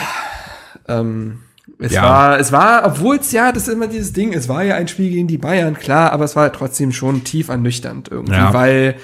ähm, 0.87 1.39
es 1.79 1.93
ja. 1.93 2.03
war, 2.03 2.39
es 2.39 2.51
war, 2.51 2.85
obwohl 2.85 3.17
es 3.17 3.31
ja, 3.31 3.51
das 3.51 3.67
ist 3.67 3.73
immer 3.73 3.87
dieses 3.87 4.13
Ding, 4.13 4.33
es 4.33 4.49
war 4.49 4.63
ja 4.63 4.75
ein 4.75 4.87
Spiel 4.87 5.09
gegen 5.09 5.27
die 5.27 5.37
Bayern, 5.37 5.75
klar, 5.75 6.11
aber 6.11 6.25
es 6.25 6.35
war 6.35 6.51
trotzdem 6.51 6.91
schon 6.91 7.23
tief 7.23 7.49
ernüchternd 7.49 8.09
irgendwie, 8.09 8.33
ja. 8.33 8.53
weil 8.53 8.95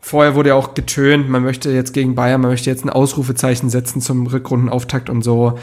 vorher 0.00 0.34
wurde 0.34 0.50
ja 0.50 0.54
auch 0.54 0.74
getönt, 0.74 1.28
man 1.28 1.42
möchte 1.42 1.70
jetzt 1.70 1.92
gegen 1.92 2.14
Bayern, 2.14 2.40
man 2.40 2.50
möchte 2.50 2.70
jetzt 2.70 2.84
ein 2.84 2.90
Ausrufezeichen 2.90 3.70
setzen 3.70 4.00
zum 4.00 4.26
Rückrundenauftakt 4.26 5.10
und 5.10 5.22
so. 5.22 5.58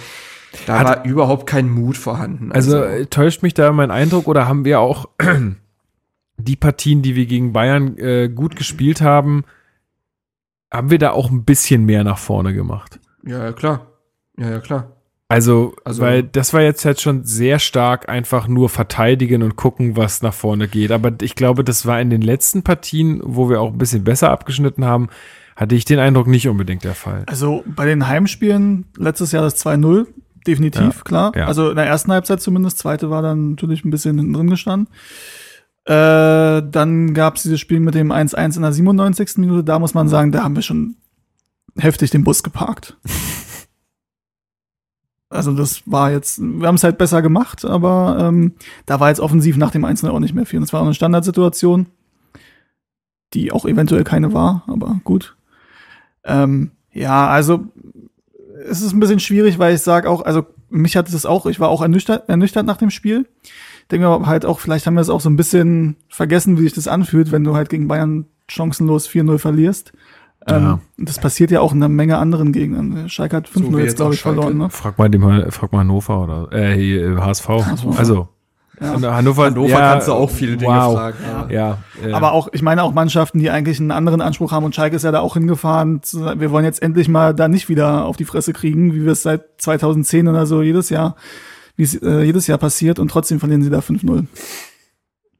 Da 0.65 0.79
Hat, 0.79 0.87
war 0.87 1.05
überhaupt 1.05 1.47
kein 1.47 1.69
Mut 1.69 1.95
vorhanden. 1.95 2.51
Also, 2.51 2.81
also 2.81 3.05
täuscht 3.05 3.41
mich 3.41 3.53
da 3.53 3.71
mein 3.71 3.91
Eindruck 3.91 4.27
oder 4.27 4.47
haben 4.47 4.65
wir 4.65 4.79
auch 4.79 5.07
die 6.37 6.55
Partien, 6.55 7.01
die 7.01 7.15
wir 7.15 7.25
gegen 7.25 7.53
Bayern 7.53 7.97
äh, 7.97 8.29
gut 8.29 8.55
gespielt 8.55 9.01
haben, 9.01 9.45
haben 10.71 10.89
wir 10.89 10.99
da 10.99 11.11
auch 11.11 11.29
ein 11.29 11.45
bisschen 11.45 11.85
mehr 11.85 12.03
nach 12.03 12.17
vorne 12.17 12.53
gemacht. 12.53 12.99
Ja, 13.25 13.45
ja, 13.45 13.53
klar. 13.53 13.87
Ja, 14.37 14.49
ja, 14.49 14.59
klar. 14.59 15.00
Also, 15.31 15.73
Also- 15.83 16.01
weil 16.01 16.23
das 16.23 16.53
war 16.53 16.61
jetzt 16.61 16.85
halt 16.85 17.01
schon 17.01 17.23
sehr 17.23 17.59
stark 17.59 18.09
einfach 18.09 18.47
nur 18.47 18.69
verteidigen 18.69 19.43
und 19.43 19.55
gucken, 19.55 19.95
was 19.97 20.21
nach 20.21 20.33
vorne 20.33 20.67
geht. 20.67 20.91
Aber 20.91 21.11
ich 21.21 21.35
glaube, 21.35 21.63
das 21.63 21.85
war 21.85 21.99
in 22.01 22.09
den 22.09 22.21
letzten 22.21 22.63
Partien, 22.63 23.21
wo 23.23 23.49
wir 23.49 23.61
auch 23.61 23.71
ein 23.71 23.77
bisschen 23.77 24.03
besser 24.03 24.29
abgeschnitten 24.31 24.85
haben, 24.85 25.09
hatte 25.55 25.75
ich 25.75 25.85
den 25.85 25.99
Eindruck 25.99 26.27
nicht 26.27 26.47
unbedingt 26.47 26.83
der 26.83 26.95
Fall. 26.95 27.23
Also 27.27 27.63
bei 27.67 27.85
den 27.85 28.07
Heimspielen 28.07 28.85
letztes 28.97 29.31
Jahr 29.31 29.43
das 29.43 29.57
2-0, 29.57 30.07
definitiv, 30.47 30.81
Ja, 30.81 31.01
klar. 31.03 31.31
ja. 31.35 31.45
Also 31.47 31.69
in 31.69 31.75
der 31.75 31.85
ersten 31.85 32.11
Halbzeit 32.11 32.41
zumindest, 32.41 32.79
zweite 32.79 33.09
war 33.09 33.21
dann 33.21 33.51
natürlich 33.51 33.85
ein 33.85 33.91
bisschen 33.91 34.17
hinten 34.17 34.33
drin 34.33 34.49
gestanden. 34.49 34.87
Äh, 35.85 36.61
dann 36.69 37.13
gab 37.13 37.35
es 37.37 37.43
dieses 37.43 37.59
Spiel 37.59 37.79
mit 37.79 37.95
dem 37.95 38.11
1-1 38.11 38.55
in 38.55 38.61
der 38.61 38.71
97. 38.71 39.37
Minute. 39.37 39.63
Da 39.63 39.79
muss 39.79 39.93
man 39.93 40.07
sagen, 40.07 40.31
da 40.31 40.43
haben 40.43 40.55
wir 40.55 40.61
schon 40.63 40.95
heftig 41.77 42.11
den 42.11 42.23
Bus 42.23 42.43
geparkt. 42.43 42.97
Also 45.31 45.53
das 45.53 45.83
war 45.85 46.11
jetzt, 46.11 46.39
wir 46.39 46.67
haben 46.67 46.75
es 46.75 46.83
halt 46.83 46.97
besser 46.97 47.21
gemacht, 47.21 47.63
aber 47.63 48.17
ähm, 48.19 48.53
da 48.85 48.99
war 48.99 49.09
jetzt 49.09 49.21
offensiv 49.21 49.55
nach 49.57 49.71
dem 49.71 49.85
1 49.85 50.03
auch 50.03 50.19
nicht 50.19 50.33
mehr 50.33 50.45
viel. 50.45 50.57
Und 50.57 50.63
es 50.63 50.73
war 50.73 50.81
auch 50.81 50.85
eine 50.85 50.93
Standardsituation, 50.93 51.87
die 53.33 53.51
auch 53.51 53.65
eventuell 53.65 54.03
keine 54.03 54.33
war, 54.33 54.63
aber 54.67 54.99
gut. 55.05 55.35
Ähm, 56.25 56.71
ja, 56.91 57.27
also 57.27 57.65
es 58.67 58.81
ist 58.81 58.93
ein 58.93 58.99
bisschen 58.99 59.21
schwierig, 59.21 59.57
weil 59.57 59.73
ich 59.73 59.81
sage 59.81 60.09
auch, 60.09 60.21
also 60.23 60.45
mich 60.69 60.95
hat 60.97 61.09
es 61.09 61.25
auch, 61.25 61.45
ich 61.45 61.59
war 61.59 61.69
auch 61.69 61.81
ernüchtert, 61.81 62.27
ernüchtert 62.29 62.65
nach 62.65 62.77
dem 62.77 62.89
Spiel. 62.89 63.25
Denke 63.89 64.07
aber 64.07 64.25
halt 64.27 64.45
auch, 64.45 64.59
vielleicht 64.59 64.85
haben 64.85 64.95
wir 64.95 65.01
es 65.01 65.09
auch 65.09 65.21
so 65.21 65.29
ein 65.29 65.37
bisschen 65.37 65.95
vergessen, 66.09 66.57
wie 66.57 66.63
sich 66.63 66.73
das 66.73 66.87
anfühlt, 66.87 67.31
wenn 67.31 67.43
du 67.43 67.55
halt 67.55 67.69
gegen 67.69 67.87
Bayern 67.87 68.25
chancenlos 68.47 69.07
4-0 69.09 69.37
verlierst. 69.37 69.93
Ähm, 70.47 70.63
Ja. 70.63 70.79
und 70.97 71.09
das 71.09 71.19
passiert 71.19 71.51
ja 71.51 71.61
auch 71.61 71.71
in 71.71 71.77
einer 71.77 71.89
Menge 71.89 72.17
anderen 72.17 72.51
Gegnern. 72.51 73.09
Schalke 73.09 73.35
hat 73.37 73.47
5-0 73.47 73.73
wie 73.73 73.77
jetzt, 73.77 73.85
jetzt 73.89 73.95
glaube 73.97 74.13
ich, 74.15 74.21
verloren, 74.21 74.57
ne? 74.57 74.69
Frag 74.69 74.97
mal, 74.97 75.09
dem, 75.09 75.51
frag 75.51 75.71
mal 75.71 75.79
Hannover 75.79 76.23
oder 76.23 76.51
äh, 76.51 76.75
hier, 76.75 77.23
HSV. 77.23 77.49
Also, 77.97 78.27
Ja. 78.79 78.93
Und 78.95 79.05
Hannover, 79.05 79.45
Hannover 79.45 79.69
ja, 79.69 79.91
kannst 79.91 80.07
du 80.07 80.13
auch 80.13 80.31
viele 80.31 80.57
Dinge 80.57 80.73
wow. 80.73 80.95
fragen. 80.95 81.17
Ja. 81.51 81.77
Ja, 82.01 82.07
äh, 82.07 82.13
Aber 82.13 82.31
auch, 82.31 82.47
ich 82.51 82.63
meine 82.63 82.81
auch 82.81 82.91
Mannschaften, 82.93 83.37
die 83.37 83.51
eigentlich 83.51 83.79
einen 83.79 83.91
anderen 83.91 84.21
Anspruch 84.21 84.51
haben 84.51 84.65
und 84.65 84.73
Schalke 84.73 84.95
ist 84.95 85.03
ja 85.03 85.11
da 85.11 85.19
auch 85.19 85.35
hingefahren. 85.35 86.01
Wir 86.37 86.49
wollen 86.49 86.65
jetzt 86.65 86.81
endlich 86.81 87.07
mal 87.07 87.35
da 87.35 87.47
nicht 87.47 87.69
wieder 87.69 88.05
auf 88.05 88.17
die 88.17 88.25
Fresse 88.25 88.53
kriegen, 88.53 88.95
wie 88.95 89.05
wir 89.05 89.11
es 89.11 89.21
seit 89.21 89.43
2010 89.59 90.27
oder 90.27 90.47
so 90.47 90.63
jedes 90.63 90.89
Jahr, 90.89 91.15
wie 91.75 91.83
es 91.83 91.93
äh, 92.01 92.23
jedes 92.23 92.47
Jahr 92.47 92.57
passiert 92.57 92.97
und 92.97 93.09
trotzdem 93.11 93.39
verlieren 93.39 93.61
sie 93.61 93.69
da 93.69 93.79
5-0. 93.79 94.25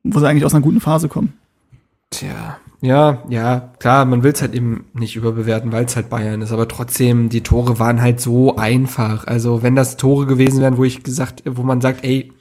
Wo 0.04 0.20
sie 0.20 0.28
eigentlich 0.28 0.46
aus 0.46 0.54
einer 0.54 0.62
guten 0.64 0.80
Phase 0.82 1.08
kommen. 1.08 1.34
Tja, 2.12 2.58
ja, 2.82 3.22
ja, 3.30 3.72
klar, 3.80 4.06
man 4.06 4.24
will 4.24 4.32
es 4.32 4.42
halt 4.42 4.56
eben 4.56 4.86
nicht 4.94 5.16
überbewerten, 5.16 5.72
weil 5.72 5.86
es 5.86 5.96
halt 5.96 6.10
Bayern 6.10 6.42
ist, 6.42 6.52
aber 6.52 6.68
trotzdem, 6.68 7.30
die 7.30 7.42
Tore 7.44 7.78
waren 7.80 8.02
halt 8.02 8.20
so 8.20 8.56
einfach. 8.56 9.28
Also, 9.28 9.62
wenn 9.62 9.76
das 9.76 9.98
Tore 9.98 10.26
gewesen 10.26 10.62
wären, 10.62 10.78
wo 10.78 10.84
ich 10.84 11.04
gesagt, 11.04 11.44
wo 11.46 11.62
man 11.64 11.80
sagt, 11.82 12.04
ey, 12.04 12.32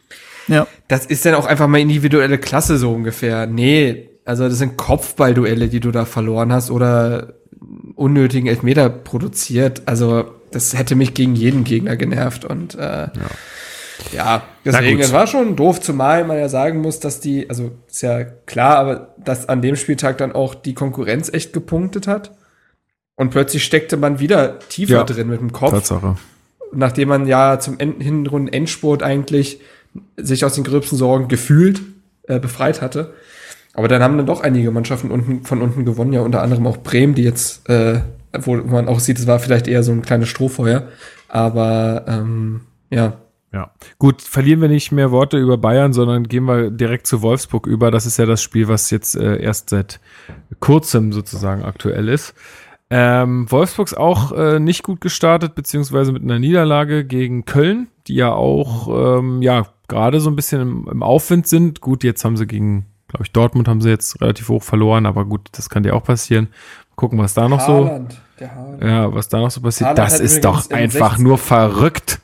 Ja. 0.49 0.67
das 0.89 1.05
ist 1.07 1.27
dann 1.27 1.35
auch 1.35 1.47
einfach 1.47 1.69
mal 1.69 1.79
individuelle 1.81 2.39
Klasse 2.39 2.79
so 2.79 2.91
ungefähr. 2.93 3.47
Nee, 3.47 4.09
also 4.25 4.49
das 4.49 4.59
sind 4.59 4.77
Kopfballduelle, 4.79 5.69
die 5.69 5.81
du 5.81 5.91
da 5.91 6.05
verloren 6.07 6.53
hast 6.53 6.71
oder 6.71 7.35
unnötigen 7.95 8.49
Elfmeter 8.49 8.89
produziert. 8.89 9.83
Also, 9.87 10.25
das 10.53 10.77
hätte 10.77 10.97
mich 10.97 11.12
gegen 11.15 11.35
jeden 11.35 11.65
Gegner 11.65 11.97
genervt 11.97 12.45
und 12.47 12.75
äh, 12.77 12.81
ja, 12.81 13.11
deswegen, 14.65 14.97
gut. 14.97 15.05
es 15.07 15.13
war 15.13 15.27
schon 15.27 15.57
doof, 15.57 15.81
zumal 15.81 16.25
man 16.25 16.39
ja 16.39 16.49
sagen 16.49 16.81
muss, 16.81 17.01
dass 17.01 17.21
die, 17.21 17.49
also 17.49 17.71
ist 17.89 18.03
ja 18.03 18.25
klar, 18.25 18.77
aber 18.77 19.15
dass 19.19 19.49
an 19.49 19.63
dem 19.63 19.77
Spieltag 19.77 20.19
dann 20.19 20.33
auch 20.33 20.55
die 20.55 20.75
Konkurrenz 20.75 21.33
echt 21.33 21.53
gepunktet 21.53 22.07
hat. 22.07 22.33
Und 23.17 23.31
plötzlich 23.31 23.65
steckte 23.65 23.97
man 23.97 24.19
wieder 24.19 24.59
tiefer 24.61 24.95
Ja. 24.95 25.05
drin 25.05 25.29
mit 25.29 25.41
dem 25.41 25.53
Kopf, 25.53 25.73
Tatsache. 25.73 26.17
nachdem 26.73 27.09
man 27.09 27.27
ja 27.27 27.59
zum 27.61 27.79
End 27.79 28.03
Hinrunden 28.03 28.53
Endspurt 28.53 29.03
eigentlich 29.03 29.61
sich 30.17 30.45
aus 30.45 30.55
den 30.55 30.65
gröbsten 30.65 30.97
Sorgen 30.97 31.29
gefühlt 31.29 31.83
äh, 32.29 32.39
befreit 32.39 32.81
hatte. 32.81 33.13
Aber 33.75 33.89
dann 33.89 34.03
haben 34.03 34.17
dann 34.17 34.27
doch 34.27 34.41
einige 34.41 34.71
Mannschaften 34.71 35.11
unten, 35.11 35.45
von 35.45 35.61
unten 35.63 35.85
gewonnen, 35.85 36.13
ja 36.13 36.23
unter 36.23 36.43
anderem 36.43 36.67
auch 36.67 36.79
Bremen, 36.79 37.15
die 37.15 37.23
jetzt, 37.25 37.69
äh, 37.69 38.01
wo 38.33 38.57
man 38.57 38.89
auch 38.89 39.01
sieht, 39.01 39.19
es 39.19 39.27
war 39.27 39.39
vielleicht 39.39 39.69
eher 39.69 39.83
so 39.83 39.93
ein 39.93 40.03
kleines 40.03 40.29
Strohfeuer. 40.29 40.85
Aber 41.29 42.05
ähm, 42.09 42.63
ja, 42.91 43.19
Ja. 43.53 43.73
Gut, 43.99 44.23
verlieren 44.23 44.61
wir 44.61 44.69
nicht 44.69 44.93
mehr 44.93 45.11
Worte 45.11 45.37
über 45.37 45.59
Bayern, 45.59 45.93
sondern 45.93 46.29
gehen 46.29 46.45
wir 46.45 46.71
direkt 46.71 47.07
zu 47.07 47.21
Wolfsburg 47.21 47.67
über. 47.67 47.91
Das 47.91 48.07
ist 48.07 48.17
ja 48.17 48.27
das 48.27 48.43
Spiel, 48.43 48.69
was 48.69 48.91
jetzt 48.91 49.17
äh, 49.17 49.43
erst 49.43 49.71
seit 49.71 49.99
kurzem 50.61 51.13
sozusagen 51.13 51.65
aktuell 51.65 52.09
ist. 52.09 52.35
Ähm, 52.91 53.51
Wolfsburgs 53.51 53.95
auch 53.95 54.33
äh, 54.33 54.59
nicht 54.61 54.83
gut 54.83 55.01
gestartet, 55.01 55.55
beziehungsweise 55.55 56.13
mit 56.13 56.23
einer 56.23 56.39
Niederlage 56.39 57.05
gegen 57.05 57.45
Köln, 57.45 57.89
die 58.07 58.15
ja 58.15 58.33
auch 58.33 59.19
ähm, 59.19 59.43
ja 59.43 59.67
gerade 59.89 60.21
so 60.21 60.31
ein 60.31 60.37
bisschen 60.37 60.61
im, 60.61 60.89
im 60.91 61.03
Aufwind 61.03 61.47
sind. 61.47 61.81
Gut, 61.81 62.03
jetzt 62.03 62.25
haben 62.25 62.37
sie 62.37 62.47
gegen, 62.47 62.87
glaube 63.09 63.25
ich, 63.25 63.33
Dortmund 63.33 63.69
haben 63.69 63.81
sie 63.81 63.91
jetzt 63.91 64.21
relativ 64.21 64.49
hoch 64.49 64.63
verloren, 64.63 65.07
aber 65.07 65.25
gut, 65.25 65.49
das 65.53 65.69
kann 65.69 65.83
dir 65.83 65.95
auch 65.95 66.05
passieren. 66.05 66.49
Gucken, 66.97 67.19
was 67.19 67.35
da 67.35 67.49
noch 67.49 67.61
so, 67.61 67.87
Haaland, 67.87 68.21
Haaland. 68.41 68.83
ja, 68.83 69.15
was 69.15 69.29
da 69.29 69.39
noch 69.39 69.51
so 69.51 69.61
passiert. 69.61 69.91
Haaland 69.91 70.13
das 70.13 70.21
ist 70.21 70.45
doch 70.45 70.71
einfach 70.71 71.11
16. 71.11 71.25
nur 71.25 71.39
verrückt. 71.39 72.21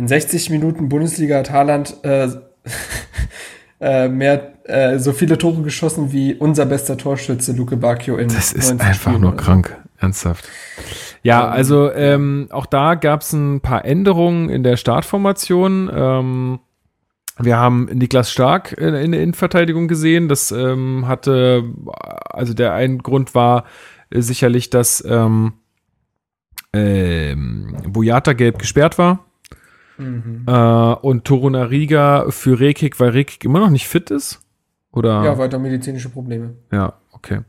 In 0.00 0.08
60 0.08 0.48
Minuten 0.48 0.88
Bundesliga 0.88 1.36
hat 1.36 1.50
Haaland 1.50 1.94
äh, 2.04 2.28
äh, 3.80 4.08
mehr, 4.08 4.54
äh, 4.64 4.98
so 4.98 5.12
viele 5.12 5.36
Tore 5.36 5.60
geschossen 5.60 6.10
wie 6.10 6.32
unser 6.32 6.64
bester 6.64 6.96
Torschütze 6.96 7.52
Luke 7.52 7.76
Bacchio 7.76 8.16
in 8.16 8.28
Das 8.28 8.54
ist 8.54 8.70
90 8.70 8.88
einfach 8.88 9.10
Spielen 9.10 9.20
nur 9.20 9.36
krank, 9.36 9.76
ernsthaft. 9.98 10.48
Ja, 11.22 11.46
also 11.46 11.92
ähm, 11.92 12.48
auch 12.50 12.64
da 12.64 12.94
gab 12.94 13.20
es 13.20 13.34
ein 13.34 13.60
paar 13.60 13.84
Änderungen 13.84 14.48
in 14.48 14.62
der 14.62 14.78
Startformation. 14.78 15.90
Ähm, 15.94 16.60
wir 17.38 17.58
haben 17.58 17.84
Niklas 17.92 18.32
Stark 18.32 18.72
in, 18.72 18.94
in 18.94 19.12
der 19.12 19.20
Innenverteidigung 19.20 19.86
gesehen. 19.86 20.30
Das 20.30 20.50
ähm, 20.50 21.08
hatte, 21.08 21.64
also 22.30 22.54
der 22.54 22.72
ein 22.72 23.00
Grund 23.00 23.34
war 23.34 23.64
äh, 24.08 24.22
sicherlich, 24.22 24.70
dass 24.70 25.04
ähm, 25.06 25.52
ähm, 26.72 27.76
Boyata 27.86 28.32
gelb 28.32 28.58
gesperrt 28.58 28.96
war. 28.96 29.26
Mhm. 30.00 30.44
Äh, 30.46 30.94
und 30.94 31.24
Torunariga 31.24 32.26
für 32.30 32.58
Rekik, 32.58 32.98
weil 32.98 33.10
Rekik 33.10 33.44
immer 33.44 33.60
noch 33.60 33.70
nicht 33.70 33.86
fit 33.86 34.10
ist. 34.10 34.40
Oder? 34.92 35.22
Ja, 35.24 35.38
weiter 35.38 35.58
medizinische 35.58 36.08
Probleme. 36.08 36.54
Ja, 36.72 36.94
okay. 37.12 37.40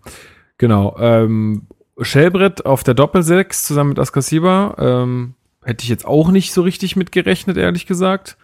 Genau. 0.58 0.96
Ähm, 1.00 1.68
Schellbrett 2.00 2.66
auf 2.66 2.84
der 2.84 2.94
Doppelsechs 2.94 3.66
zusammen 3.66 3.90
mit 3.90 4.00
Askasiba. 4.00 4.76
Ähm, 4.78 5.34
hätte 5.64 5.84
ich 5.84 5.90
jetzt 5.90 6.06
auch 6.06 6.30
nicht 6.32 6.54
so 6.54 6.62
richtig 6.62 6.96
mit 6.96 7.12
gerechnet, 7.12 7.58
ehrlich 7.58 7.86
gesagt. 7.86 8.38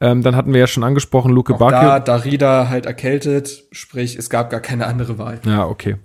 Ähm, 0.00 0.22
dann 0.22 0.36
hatten 0.36 0.52
wir 0.52 0.60
ja 0.60 0.66
schon 0.66 0.84
angesprochen, 0.84 1.32
Luke 1.32 1.54
Auch 1.54 1.58
da 1.58 1.98
Bacchio. 1.98 2.04
Darida 2.04 2.68
halt 2.68 2.86
erkältet, 2.86 3.64
sprich, 3.72 4.16
es 4.16 4.30
gab 4.30 4.50
gar 4.50 4.60
keine 4.60 4.86
andere 4.86 5.18
Wahl. 5.18 5.40
Ja, 5.44 5.66
okay. 5.66 5.96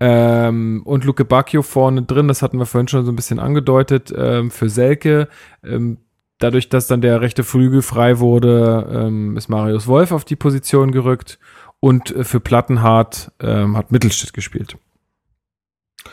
Ähm, 0.00 0.82
und 0.84 1.04
Luke 1.04 1.24
Bacchio 1.24 1.62
vorne 1.62 2.02
drin, 2.02 2.28
das 2.28 2.42
hatten 2.42 2.58
wir 2.58 2.66
vorhin 2.66 2.88
schon 2.88 3.04
so 3.04 3.12
ein 3.12 3.16
bisschen 3.16 3.38
angedeutet, 3.38 4.12
ähm, 4.16 4.50
für 4.50 4.68
Selke. 4.68 5.28
Ähm, 5.64 5.98
dadurch, 6.42 6.68
dass 6.68 6.86
dann 6.86 7.00
der 7.00 7.20
rechte 7.20 7.44
Flügel 7.44 7.82
frei 7.82 8.18
wurde, 8.18 8.88
ähm, 8.92 9.36
ist 9.36 9.48
Marius 9.48 9.86
Wolf 9.86 10.12
auf 10.12 10.24
die 10.24 10.36
Position 10.36 10.92
gerückt. 10.92 11.38
Und 11.80 12.14
äh, 12.14 12.24
für 12.24 12.40
Plattenhardt 12.40 13.32
ähm, 13.40 13.76
hat 13.76 13.90
Mittelstädt 13.90 14.32
gespielt. 14.32 14.76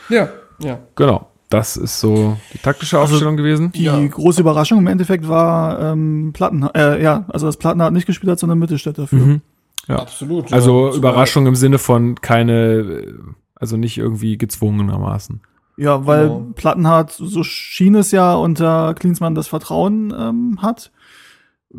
Ja, 0.10 0.30
ja. 0.62 0.80
Genau. 0.96 1.28
Das 1.50 1.78
ist 1.78 2.00
so 2.00 2.38
die 2.54 2.60
taktische 2.60 3.00
Also, 3.00 3.14
Aufstellung 3.14 3.36
gewesen. 3.36 3.72
Die 3.72 3.84
Ja. 3.84 4.00
große 4.06 4.42
Überraschung 4.42 4.78
im 4.78 4.88
Endeffekt 4.88 5.28
war 5.28 5.80
ähm, 5.80 6.32
Platten, 6.32 6.64
äh, 6.76 7.02
ja, 7.02 7.26
also 7.30 7.48
dass 7.48 7.58
Plattenhardt 7.58 7.94
nicht 7.94 8.06
gespielt 8.06 8.32
hat, 8.32 8.40
sondern 8.40 8.60
Mittelstädt 8.60 9.00
dafür. 9.00 9.20
Mhm. 9.20 9.42
Ja. 9.88 9.96
Absolut. 9.98 10.54
Also 10.54 10.90
ja. 10.90 10.96
Überraschung 10.96 11.48
im 11.48 11.56
Sinne 11.56 11.80
von 11.80 12.22
keine, 12.22 12.54
äh, 12.54 13.14
also 13.56 13.78
nicht 13.78 13.98
irgendwie 13.98 14.38
gezwungenermaßen. 14.38 15.42
Ja, 15.80 16.06
weil 16.06 16.28
Genau. 16.28 16.52
Plattenhardt, 16.56 17.12
so 17.12 17.44
schien 17.44 17.96
es 17.96 18.12
ja, 18.12 18.36
unter 18.36 18.94
Klinsmann 18.94 19.34
das 19.34 19.48
Vertrauen 19.48 20.14
ähm, 20.18 20.60
hat. 20.62 20.92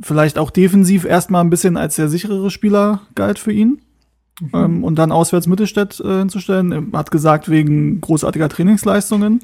Vielleicht 0.00 0.38
auch 0.38 0.50
defensiv 0.50 1.04
erstmal 1.04 1.42
ein 1.44 1.50
bisschen 1.50 1.76
als 1.76 1.96
der 1.96 2.08
sicherere 2.08 2.50
Spieler 2.50 3.02
galt 3.14 3.38
für 3.38 3.52
ihn. 3.52 3.82
Ähm, 4.54 4.84
und 4.84 4.94
dann 4.98 5.12
auswärts 5.12 5.46
Mittelstädt 5.46 6.00
äh, 6.00 6.20
hinzustellen. 6.20 6.72
Er 6.72 6.98
hat 6.98 7.10
gesagt, 7.10 7.50
wegen 7.50 8.00
großartiger 8.00 8.48
Trainingsleistungen. 8.48 9.40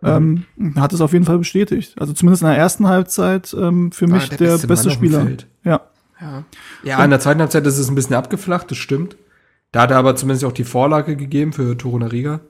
Ähm, 0.00 0.44
hat 0.76 0.92
es 0.92 1.00
auf 1.00 1.12
jeden 1.12 1.24
Fall 1.24 1.38
bestätigt. 1.38 1.96
Also 1.98 2.12
zumindest 2.12 2.42
in 2.42 2.48
der 2.48 2.56
ersten 2.56 2.86
Halbzeit 2.86 3.52
ähm, 3.58 3.90
für 3.90 4.06
mich 4.06 4.30
Ah, 4.32 4.36
der, 4.36 4.58
beste, 4.58 4.90
dem 4.90 4.92
Spieler. 4.92 5.26
Ja. 5.64 5.80
Ja. 6.20 6.44
ja, 6.84 7.04
in 7.04 7.10
der 7.10 7.18
zweiten 7.18 7.40
Halbzeit 7.40 7.66
ist 7.66 7.78
es 7.78 7.88
ein 7.88 7.96
bisschen 7.96 8.14
abgeflacht, 8.14 8.70
das 8.70 8.78
stimmt. 8.78 9.16
Da 9.72 9.82
hat 9.82 9.90
er 9.90 9.96
aber 9.98 10.14
zumindest 10.14 10.44
auch 10.44 10.52
die 10.52 10.64
Vorlage 10.64 11.16
gegeben 11.16 11.52
für 11.52 11.76
Torunariga. 11.76 12.40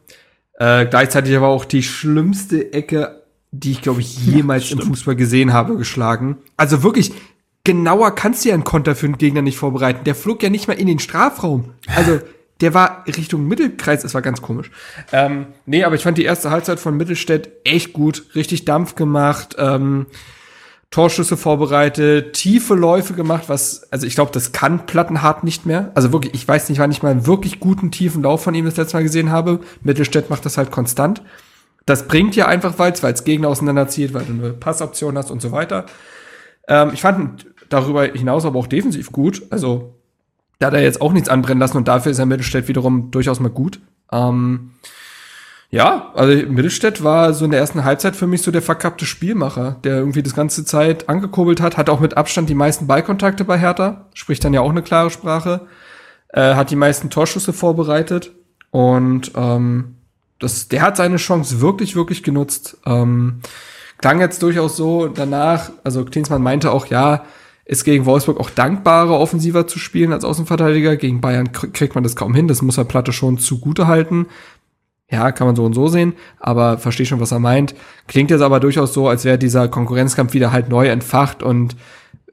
Äh, 0.58 0.86
gleichzeitig 0.86 1.36
aber 1.36 1.48
auch 1.48 1.64
die 1.64 1.82
schlimmste 1.82 2.72
Ecke, 2.72 3.22
die 3.52 3.70
ich, 3.70 3.80
glaube 3.80 4.00
ich, 4.00 4.26
jemals 4.26 4.64
im 4.64 4.78
stimmt. 4.78 4.84
Fußball 4.84 5.16
gesehen 5.16 5.52
habe, 5.52 5.76
geschlagen. 5.76 6.38
Also 6.56 6.82
wirklich 6.82 7.12
genauer 7.64 8.14
kannst 8.14 8.44
du 8.44 8.48
ja 8.48 8.54
einen 8.54 8.64
Konter 8.64 8.96
für 8.96 9.06
einen 9.06 9.18
Gegner 9.18 9.42
nicht 9.42 9.58
vorbereiten. 9.58 10.04
Der 10.04 10.14
flog 10.14 10.42
ja 10.42 10.50
nicht 10.50 10.68
mal 10.68 10.74
in 10.74 10.86
den 10.86 10.98
Strafraum. 10.98 11.74
Also, 11.94 12.20
der 12.60 12.74
war 12.74 13.04
Richtung 13.06 13.46
Mittelkreis, 13.46 14.02
es 14.02 14.14
war 14.14 14.22
ganz 14.22 14.42
komisch. 14.42 14.70
Ähm, 15.12 15.46
nee, 15.64 15.84
aber 15.84 15.94
ich 15.94 16.02
fand 16.02 16.18
die 16.18 16.24
erste 16.24 16.50
Halbzeit 16.50 16.80
von 16.80 16.96
Mittelstädt 16.96 17.50
echt 17.64 17.92
gut, 17.92 18.26
richtig 18.34 18.64
Dampf 18.64 18.96
gemacht, 18.96 19.54
ähm, 19.58 20.06
Torschüsse 20.90 21.36
vorbereitet, 21.36 22.32
tiefe 22.32 22.74
Läufe 22.74 23.12
gemacht, 23.12 23.44
was, 23.48 23.92
also 23.92 24.06
ich 24.06 24.14
glaube, 24.14 24.32
das 24.32 24.52
kann 24.52 24.86
Plattenhart 24.86 25.44
nicht 25.44 25.66
mehr. 25.66 25.90
Also 25.94 26.12
wirklich, 26.12 26.32
ich 26.32 26.48
weiß 26.48 26.68
nicht, 26.70 26.78
wann 26.78 26.90
ich 26.90 27.02
mal 27.02 27.10
einen 27.10 27.26
wirklich 27.26 27.60
guten 27.60 27.90
tiefen 27.90 28.22
Lauf 28.22 28.42
von 28.42 28.54
ihm 28.54 28.64
das 28.64 28.76
letzte 28.76 28.96
Mal 28.96 29.02
gesehen 29.02 29.30
habe. 29.30 29.60
Mittelstädt 29.82 30.30
macht 30.30 30.46
das 30.46 30.56
halt 30.56 30.70
konstant. 30.70 31.22
Das 31.84 32.08
bringt 32.08 32.36
ja 32.36 32.46
einfach 32.46 32.78
weil 32.78 33.12
es 33.12 33.24
Gegner 33.24 33.48
auseinanderzieht, 33.48 34.14
weil 34.14 34.24
du 34.24 34.32
eine 34.32 34.52
Passoption 34.54 35.18
hast 35.18 35.30
und 35.30 35.42
so 35.42 35.52
weiter. 35.52 35.84
Ähm, 36.68 36.90
ich 36.94 37.02
fand 37.02 37.46
darüber 37.68 38.04
hinaus 38.04 38.46
aber 38.46 38.58
auch 38.58 38.66
defensiv 38.66 39.12
gut. 39.12 39.42
Also 39.50 39.94
da 40.58 40.68
hat 40.68 40.74
er 40.74 40.82
jetzt 40.82 41.02
auch 41.02 41.12
nichts 41.12 41.28
anbrennen 41.28 41.60
lassen 41.60 41.76
und 41.76 41.88
dafür 41.88 42.12
ist 42.12 42.18
er 42.18 42.26
Mittelstädt 42.26 42.66
wiederum 42.66 43.10
durchaus 43.10 43.40
mal 43.40 43.50
gut. 43.50 43.80
Ähm, 44.10 44.70
ja, 45.70 46.12
also 46.14 46.34
Mittelstädt 46.50 47.04
war 47.04 47.34
so 47.34 47.44
in 47.44 47.50
der 47.50 47.60
ersten 47.60 47.84
Halbzeit 47.84 48.16
für 48.16 48.26
mich 48.26 48.40
so 48.40 48.50
der 48.50 48.62
verkappte 48.62 49.04
Spielmacher, 49.04 49.76
der 49.84 49.98
irgendwie 49.98 50.22
das 50.22 50.34
ganze 50.34 50.64
Zeit 50.64 51.08
angekurbelt 51.10 51.60
hat, 51.60 51.76
hat 51.76 51.90
auch 51.90 52.00
mit 52.00 52.16
Abstand 52.16 52.48
die 52.48 52.54
meisten 52.54 52.86
Ballkontakte 52.86 53.44
bei 53.44 53.58
Hertha, 53.58 54.06
spricht 54.14 54.44
dann 54.44 54.54
ja 54.54 54.62
auch 54.62 54.70
eine 54.70 54.82
klare 54.82 55.10
Sprache, 55.10 55.66
äh, 56.30 56.54
hat 56.54 56.70
die 56.70 56.76
meisten 56.76 57.10
Torschüsse 57.10 57.52
vorbereitet 57.52 58.32
und 58.70 59.32
ähm, 59.34 59.96
das, 60.38 60.68
der 60.68 60.82
hat 60.82 60.96
seine 60.96 61.16
Chance 61.16 61.60
wirklich, 61.60 61.96
wirklich 61.96 62.22
genutzt. 62.22 62.78
Ähm, 62.86 63.40
klang 63.98 64.20
jetzt 64.20 64.42
durchaus 64.42 64.76
so 64.76 65.08
danach, 65.08 65.70
also 65.84 66.04
Klinsmann 66.04 66.42
meinte 66.42 66.70
auch, 66.70 66.86
ja, 66.86 67.24
ist 67.68 67.84
gegen 67.84 68.06
Wolfsburg 68.06 68.40
auch 68.40 68.48
dankbarer, 68.48 69.20
offensiver 69.20 69.66
zu 69.66 69.78
spielen 69.78 70.14
als 70.14 70.24
Außenverteidiger. 70.24 70.96
Gegen 70.96 71.20
Bayern 71.20 71.52
kriegt 71.52 71.94
man 71.94 72.02
das 72.02 72.16
kaum 72.16 72.34
hin. 72.34 72.48
Das 72.48 72.62
muss 72.62 72.78
er 72.78 72.86
Platte 72.86 73.12
schon 73.12 73.36
zugute 73.36 73.86
halten. 73.86 74.26
Ja, 75.10 75.32
kann 75.32 75.46
man 75.46 75.56
so 75.56 75.64
und 75.64 75.72
so 75.72 75.88
sehen, 75.88 76.12
aber 76.38 76.76
verstehe 76.76 77.06
schon, 77.06 77.20
was 77.20 77.32
er 77.32 77.38
meint. 77.38 77.74
Klingt 78.08 78.30
jetzt 78.30 78.42
aber 78.42 78.60
durchaus 78.60 78.92
so, 78.92 79.08
als 79.08 79.24
wäre 79.24 79.38
dieser 79.38 79.68
Konkurrenzkampf 79.68 80.34
wieder 80.34 80.52
halt 80.52 80.68
neu 80.68 80.88
entfacht 80.88 81.42
und 81.42 81.76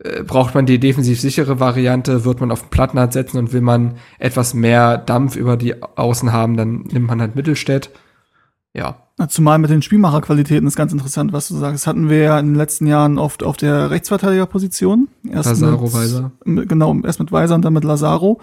äh, 0.03 0.23
braucht 0.23 0.56
man 0.56 0.65
die 0.65 0.80
defensiv 0.80 1.22
sichere 1.22 1.61
Variante, 1.61 2.26
wird 2.26 2.41
man 2.41 2.52
auf 2.52 2.64
den 2.64 2.69
Plattenhardt 2.69 3.14
setzen 3.14 3.38
und 3.38 3.53
will 3.53 3.61
man 3.61 3.95
etwas 4.19 4.53
mehr 4.53 4.97
Dampf 4.97 5.38
über 5.38 5.56
die 5.56 5.81
Außen 5.81 6.34
haben, 6.34 6.57
dann 6.57 6.81
nimmt 6.91 7.07
man 7.07 7.22
halt 7.22 7.35
Mittelstädt. 7.35 7.91
Ja, 8.73 9.06
Zumal 9.30 9.60
mit 9.60 9.69
den 9.69 9.81
Spielmacherqualitäten 9.81 10.68
ist 10.68 10.76
ganz 10.76 10.91
interessant, 10.91 11.31
was 11.31 11.47
du 11.47 11.56
sagst. 11.56 11.76
Das 11.76 11.88
hatten 11.88 12.10
wir 12.10 12.18
ja 12.18 12.38
in 12.38 12.47
den 12.47 12.56
letzten 12.56 12.85
Jahren 12.85 13.18
oft 13.18 13.43
auf 13.43 13.56
der 13.56 13.89
Rechtsverteidigerposition. 13.89 15.07
Erst 15.26 15.47
Lazaro, 15.47 15.85
mit, 15.85 15.93
Weiser. 15.93 16.31
Genau, 16.43 16.97
erst 17.02 17.22
mit 17.22 17.31
Weiser 17.31 17.56
und 17.56 17.64
dann 17.64 17.72
mit 17.72 17.85
Lazaro. 17.85 18.41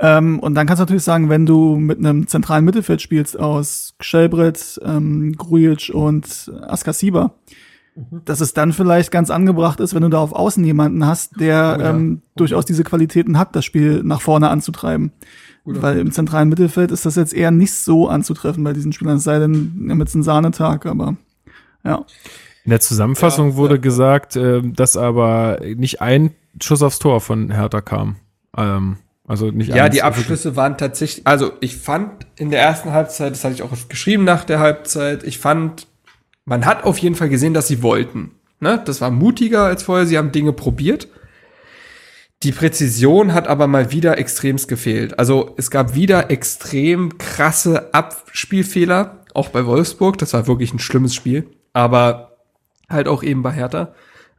Ähm, 0.00 0.38
und 0.38 0.54
dann 0.54 0.66
kannst 0.66 0.80
du 0.80 0.82
natürlich 0.84 1.04
sagen, 1.04 1.28
wenn 1.28 1.44
du 1.44 1.76
mit 1.76 1.98
einem 1.98 2.26
zentralen 2.26 2.64
Mittelfeld 2.64 3.02
spielst 3.02 3.38
aus 3.38 3.94
Gschelbrett, 3.98 4.80
ähm, 4.82 5.34
Grujic 5.36 5.90
und 5.92 6.50
Askasiba, 6.62 7.34
mhm. 7.94 8.22
dass 8.24 8.40
es 8.40 8.54
dann 8.54 8.72
vielleicht 8.72 9.10
ganz 9.10 9.30
angebracht 9.30 9.78
ist, 9.78 9.94
wenn 9.94 10.02
du 10.02 10.08
da 10.08 10.18
auf 10.18 10.32
Außen 10.32 10.64
jemanden 10.64 11.04
hast, 11.04 11.38
der 11.38 11.76
oh 11.78 11.82
ja. 11.82 11.90
ähm, 11.90 12.22
durchaus 12.34 12.64
diese 12.64 12.82
Qualitäten 12.82 13.38
hat, 13.38 13.54
das 13.54 13.66
Spiel 13.66 14.02
nach 14.02 14.22
vorne 14.22 14.48
anzutreiben. 14.48 15.12
Guter 15.64 15.82
Weil 15.82 15.98
im 15.98 16.12
zentralen 16.12 16.48
Mittelfeld 16.48 16.90
ist 16.90 17.04
das 17.04 17.16
jetzt 17.16 17.34
eher 17.34 17.50
nicht 17.50 17.74
so 17.74 18.08
anzutreffen 18.08 18.64
bei 18.64 18.72
diesen 18.72 18.94
Spielern, 18.94 19.18
es 19.18 19.24
sei 19.24 19.38
denn, 19.38 19.72
mit 19.76 20.14
einem 20.14 20.22
Sahnetag, 20.22 20.86
aber 20.86 21.16
ja. 21.84 22.06
In 22.64 22.70
der 22.70 22.80
Zusammenfassung 22.80 23.50
ja, 23.50 23.56
wurde 23.56 23.74
ja, 23.74 23.80
gesagt, 23.80 24.36
äh, 24.36 24.62
dass 24.62 24.96
aber 24.96 25.60
nicht 25.76 26.00
ein 26.00 26.30
Schuss 26.58 26.82
aufs 26.82 26.98
Tor 26.98 27.20
von 27.20 27.50
Hertha 27.50 27.82
kam. 27.82 28.16
Ähm, 28.56 28.96
also 29.30 29.52
nicht 29.52 29.72
Ja, 29.72 29.88
die 29.88 30.02
Abschlüsse 30.02 30.56
waren 30.56 30.76
tatsächlich, 30.76 31.24
also 31.24 31.52
ich 31.60 31.76
fand 31.76 32.26
in 32.34 32.50
der 32.50 32.60
ersten 32.60 32.90
Halbzeit, 32.90 33.30
das 33.30 33.44
hatte 33.44 33.54
ich 33.54 33.62
auch 33.62 33.70
geschrieben 33.88 34.24
nach 34.24 34.42
der 34.42 34.58
Halbzeit, 34.58 35.22
ich 35.22 35.38
fand, 35.38 35.86
man 36.46 36.66
hat 36.66 36.82
auf 36.82 36.98
jeden 36.98 37.14
Fall 37.14 37.28
gesehen, 37.28 37.54
dass 37.54 37.68
sie 37.68 37.80
wollten. 37.80 38.32
Ne? 38.58 38.82
Das 38.84 39.00
war 39.00 39.12
mutiger 39.12 39.66
als 39.66 39.84
vorher, 39.84 40.04
sie 40.04 40.18
haben 40.18 40.32
Dinge 40.32 40.52
probiert. 40.52 41.06
Die 42.42 42.50
Präzision 42.50 43.32
hat 43.32 43.46
aber 43.46 43.68
mal 43.68 43.92
wieder 43.92 44.18
extremst 44.18 44.66
gefehlt. 44.66 45.16
Also 45.16 45.54
es 45.56 45.70
gab 45.70 45.94
wieder 45.94 46.28
extrem 46.32 47.16
krasse 47.16 47.94
Abspielfehler, 47.94 49.26
auch 49.32 49.50
bei 49.50 49.64
Wolfsburg. 49.64 50.18
Das 50.18 50.32
war 50.32 50.48
wirklich 50.48 50.74
ein 50.74 50.80
schlimmes 50.80 51.14
Spiel, 51.14 51.46
aber 51.72 52.36
halt 52.88 53.06
auch 53.06 53.22
eben 53.22 53.44
bei 53.44 53.52
Hertha. 53.52 53.94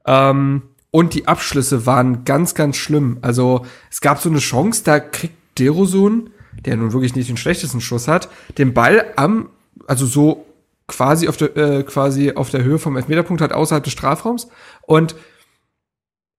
Ähm, 0.06 0.64
und 0.92 1.14
die 1.14 1.28
Abschlüsse 1.28 1.86
waren 1.86 2.26
ganz, 2.26 2.54
ganz 2.54 2.76
schlimm. 2.76 3.18
Also 3.22 3.66
es 3.90 4.02
gab 4.02 4.20
so 4.20 4.30
eine 4.30 4.40
Chance, 4.40 4.84
da 4.84 5.00
kriegt 5.00 5.36
Derosun, 5.58 6.30
der 6.66 6.78
nun 6.78 6.94
wirklich 6.94 7.16
nicht 7.16 7.30
den 7.30 7.38
schlechtesten 7.38 7.82
Schuss 7.82 8.08
hat, 8.08 8.30
den 8.58 8.74
Ball 8.74 9.06
am, 9.16 9.50
also 9.88 10.06
so 10.06 10.46
quasi 10.88 11.28
auf 11.28 11.38
der, 11.38 11.56
äh, 11.56 11.84
quasi 11.84 12.34
auf 12.34 12.50
der 12.50 12.64
Höhe 12.64 12.78
vom 12.78 12.98
Elfmeterpunkt 12.98 13.42
hat, 13.42 13.54
außerhalb 13.54 13.84
des 13.84 13.94
Strafraums. 13.94 14.50
Und 14.82 15.16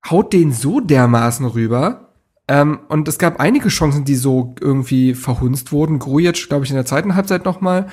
haut 0.08 0.32
den 0.32 0.52
so 0.52 0.80
dermaßen 0.80 1.46
rüber. 1.46 2.08
Ähm, 2.48 2.80
und 2.88 3.08
es 3.08 3.18
gab 3.18 3.40
einige 3.40 3.68
Chancen, 3.68 4.04
die 4.04 4.16
so 4.16 4.54
irgendwie 4.60 5.14
verhunzt 5.14 5.72
wurden. 5.72 5.98
Grujic, 5.98 6.48
glaube 6.48 6.64
ich, 6.64 6.70
in 6.70 6.76
der 6.76 6.86
zweiten 6.86 7.14
Halbzeit 7.14 7.44
noch 7.44 7.60
mal. 7.60 7.88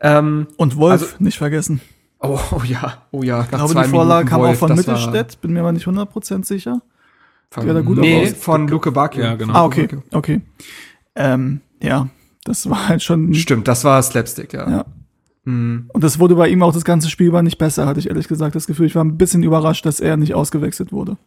Ähm, 0.00 0.48
und 0.56 0.76
Wolf, 0.76 1.02
also, 1.02 1.06
nicht 1.20 1.38
vergessen. 1.38 1.80
Oh, 2.22 2.38
oh, 2.52 2.62
ja, 2.64 3.02
oh 3.10 3.22
ja. 3.22 3.42
Ich 3.42 3.48
glaube, 3.48 3.74
die 3.74 3.88
Vorlage 3.88 4.28
kam 4.28 4.40
auch 4.42 4.54
von 4.54 4.74
Mittelstädt, 4.74 5.40
bin 5.40 5.52
mir 5.52 5.60
aber 5.60 5.72
nicht 5.72 5.86
100% 5.86 6.44
sicher. 6.44 6.80
Von, 7.50 7.94
nee, 7.96 8.26
von 8.26 8.68
Luke 8.68 8.92
Bacchio. 8.92 9.22
Ja, 9.22 9.34
genau. 9.34 9.52
Ah, 9.52 9.64
okay, 9.64 9.88
okay. 10.12 10.40
Ähm, 11.14 11.60
ja, 11.82 12.08
das 12.44 12.70
war 12.70 12.88
halt 12.88 13.02
schon. 13.02 13.34
Stimmt, 13.34 13.68
das 13.68 13.84
war 13.84 14.02
Slapstick, 14.02 14.54
ja. 14.54 14.70
ja. 14.70 14.84
Mhm. 15.44 15.90
Und 15.92 16.04
das 16.04 16.18
wurde 16.18 16.36
bei 16.36 16.48
ihm 16.48 16.62
auch 16.62 16.72
das 16.72 16.84
ganze 16.84 17.10
Spiel 17.10 17.26
über 17.26 17.42
nicht 17.42 17.58
besser, 17.58 17.86
hatte 17.86 18.00
ich 18.00 18.08
ehrlich 18.08 18.28
gesagt 18.28 18.54
das 18.54 18.66
Gefühl. 18.66 18.86
Ich 18.86 18.94
war 18.94 19.04
ein 19.04 19.18
bisschen 19.18 19.42
überrascht, 19.42 19.84
dass 19.84 20.00
er 20.00 20.16
nicht 20.16 20.34
ausgewechselt 20.34 20.92
wurde. 20.92 21.18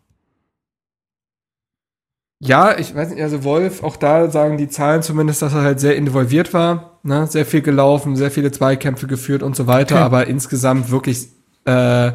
Ja, 2.46 2.78
ich 2.78 2.94
weiß 2.94 3.10
nicht, 3.10 3.22
also 3.22 3.44
Wolf, 3.44 3.84
auch 3.84 3.98
da 3.98 4.30
sagen 4.30 4.58
die 4.58 4.68
Zahlen 4.68 5.02
zumindest, 5.02 5.42
dass 5.42 5.54
er 5.54 5.62
halt 5.64 5.80
sehr 5.80 5.96
involviert 5.96 6.54
war, 6.54 7.00
ne? 7.04 7.28
sehr 7.28 7.46
viel 7.46 7.62
gelaufen, 7.62 8.16
sehr 8.16 8.32
viele 8.32 8.52
Zweikämpfe 8.52 9.08
geführt 9.08 9.44
und 9.44 9.56
so 9.56 9.68
weiter, 9.68 9.96
okay. 9.96 10.04
aber 10.04 10.28
insgesamt 10.28 10.92
wirklich 10.92 11.28
äh, 11.66 12.12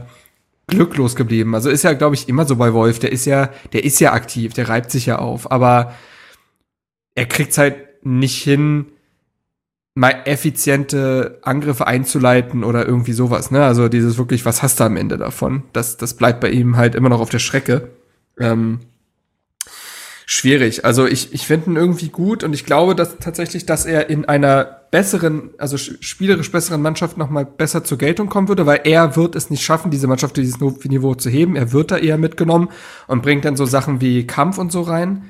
glücklos 0.69 1.17
geblieben. 1.17 1.55
Also 1.55 1.69
ist 1.69 1.83
ja, 1.83 1.93
glaube 1.93 2.15
ich, 2.15 2.29
immer 2.29 2.47
so 2.47 2.57
bei 2.57 2.73
Wolf. 2.73 2.99
Der 3.01 3.13
ist 3.13 3.27
ja, 3.27 3.51
der 3.73 3.85
ist 3.85 4.01
ja 4.01 4.13
aktiv, 4.13 4.55
der 4.55 4.69
reibt 4.69 4.91
sich 4.91 5.07
ja 5.07 5.19
auf, 5.19 5.51
aber 5.51 5.95
er 7.15 7.27
kriegt's 7.27 7.59
halt 7.59 7.77
nicht 8.03 8.43
hin, 8.43 8.87
mal 9.95 10.23
effiziente 10.25 11.41
Angriffe 11.43 11.87
einzuleiten 11.87 12.65
oder 12.65 12.87
irgendwie 12.87 13.13
sowas. 13.13 13.51
Ne? 13.51 13.65
Also 13.65 13.89
dieses 13.89 14.17
wirklich, 14.17 14.47
was 14.47 14.63
hast 14.63 14.81
du 14.81 14.85
am 14.85 14.97
Ende 14.97 15.19
davon? 15.19 15.65
Das, 15.73 15.97
das 15.97 16.15
bleibt 16.15 16.41
bei 16.41 16.51
ihm 16.51 16.77
halt 16.77 16.95
immer 16.95 17.09
noch 17.09 17.21
auf 17.21 17.31
der 17.31 17.41
Strecke. 17.41 17.91
Ähm, 18.39 18.81
schwierig. 20.33 20.85
Also 20.85 21.09
ich, 21.09 21.35
ich 21.35 21.45
finde 21.45 21.71
ihn 21.71 21.77
irgendwie 21.77 22.09
gut 22.09 22.45
und 22.45 22.55
ich 22.55 22.65
glaube 22.65 22.95
dass 22.95 23.19
tatsächlich, 23.19 23.67
dass 23.67 23.85
er 23.85 24.09
in 24.11 24.27
einer 24.27 24.81
besseren, 24.93 25.51
also 25.59 25.77
spielerisch 25.77 26.53
besseren 26.53 26.81
Mannschaft 26.81 27.19
noch 27.19 27.31
mal 27.31 27.45
besser 27.45 27.83
zur 27.83 27.99
Geltung 27.99 28.29
kommen 28.29 28.47
würde, 28.47 28.65
weil 28.65 28.83
er 28.85 29.17
wird 29.17 29.35
es 29.35 29.51
nicht 29.51 29.65
schaffen, 29.65 29.91
diese 29.91 30.07
Mannschaft 30.07 30.37
dieses 30.37 30.61
Niveau 30.61 31.15
zu 31.17 31.31
heben. 31.31 31.57
Er 31.57 31.73
wird 31.73 31.91
da 31.91 31.97
eher 31.97 32.17
mitgenommen 32.17 32.69
und 33.09 33.23
bringt 33.23 33.45
dann 33.45 33.57
so 33.57 33.65
Sachen 33.65 34.01
wie 34.01 34.25
Kampf 34.25 34.59
und 34.59 34.71
so 34.71 34.83
rein. 34.83 35.25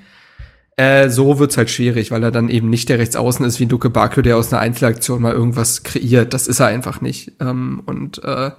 Äh, 0.76 1.08
so 1.08 1.38
wird's 1.38 1.56
halt 1.56 1.70
schwierig, 1.70 2.10
weil 2.10 2.22
er 2.22 2.30
dann 2.30 2.50
eben 2.50 2.68
nicht 2.68 2.90
der 2.90 2.98
Rechtsaußen 2.98 3.44
ist 3.46 3.58
wie 3.58 3.66
Duke 3.66 3.88
Bakio, 3.88 4.22
der 4.22 4.36
aus 4.36 4.52
einer 4.52 4.60
Einzelaktion 4.60 5.22
mal 5.22 5.32
irgendwas 5.32 5.82
kreiert. 5.82 6.34
Das 6.34 6.46
ist 6.46 6.60
er 6.60 6.66
einfach 6.66 7.00
nicht. 7.00 7.32
Ähm, 7.40 7.82
und 7.86 8.22
äh, 8.22 8.50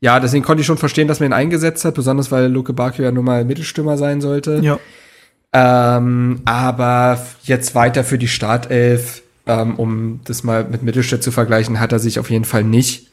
ja, 0.00 0.20
deswegen 0.20 0.44
konnte 0.44 0.60
ich 0.60 0.68
schon 0.68 0.78
verstehen, 0.78 1.08
dass 1.08 1.18
man 1.18 1.30
ihn 1.30 1.32
eingesetzt 1.32 1.84
hat, 1.84 1.94
besonders 1.96 2.30
weil 2.30 2.46
Luke 2.46 2.72
Bakio 2.72 3.04
ja 3.04 3.10
nun 3.10 3.24
mal 3.24 3.44
Mittelstürmer 3.44 3.98
sein 3.98 4.20
sollte. 4.20 4.60
Ja. 4.62 4.78
Ähm, 5.52 6.42
aber 6.44 7.24
jetzt 7.44 7.74
weiter 7.74 8.04
für 8.04 8.18
die 8.18 8.28
Startelf, 8.28 9.22
ähm, 9.46 9.76
um 9.76 10.20
das 10.24 10.44
mal 10.44 10.64
mit 10.64 10.82
Mittelstädt 10.82 11.22
zu 11.22 11.30
vergleichen, 11.30 11.80
hat 11.80 11.92
er 11.92 11.98
sich 11.98 12.18
auf 12.18 12.30
jeden 12.30 12.44
Fall 12.44 12.64
nicht. 12.64 13.08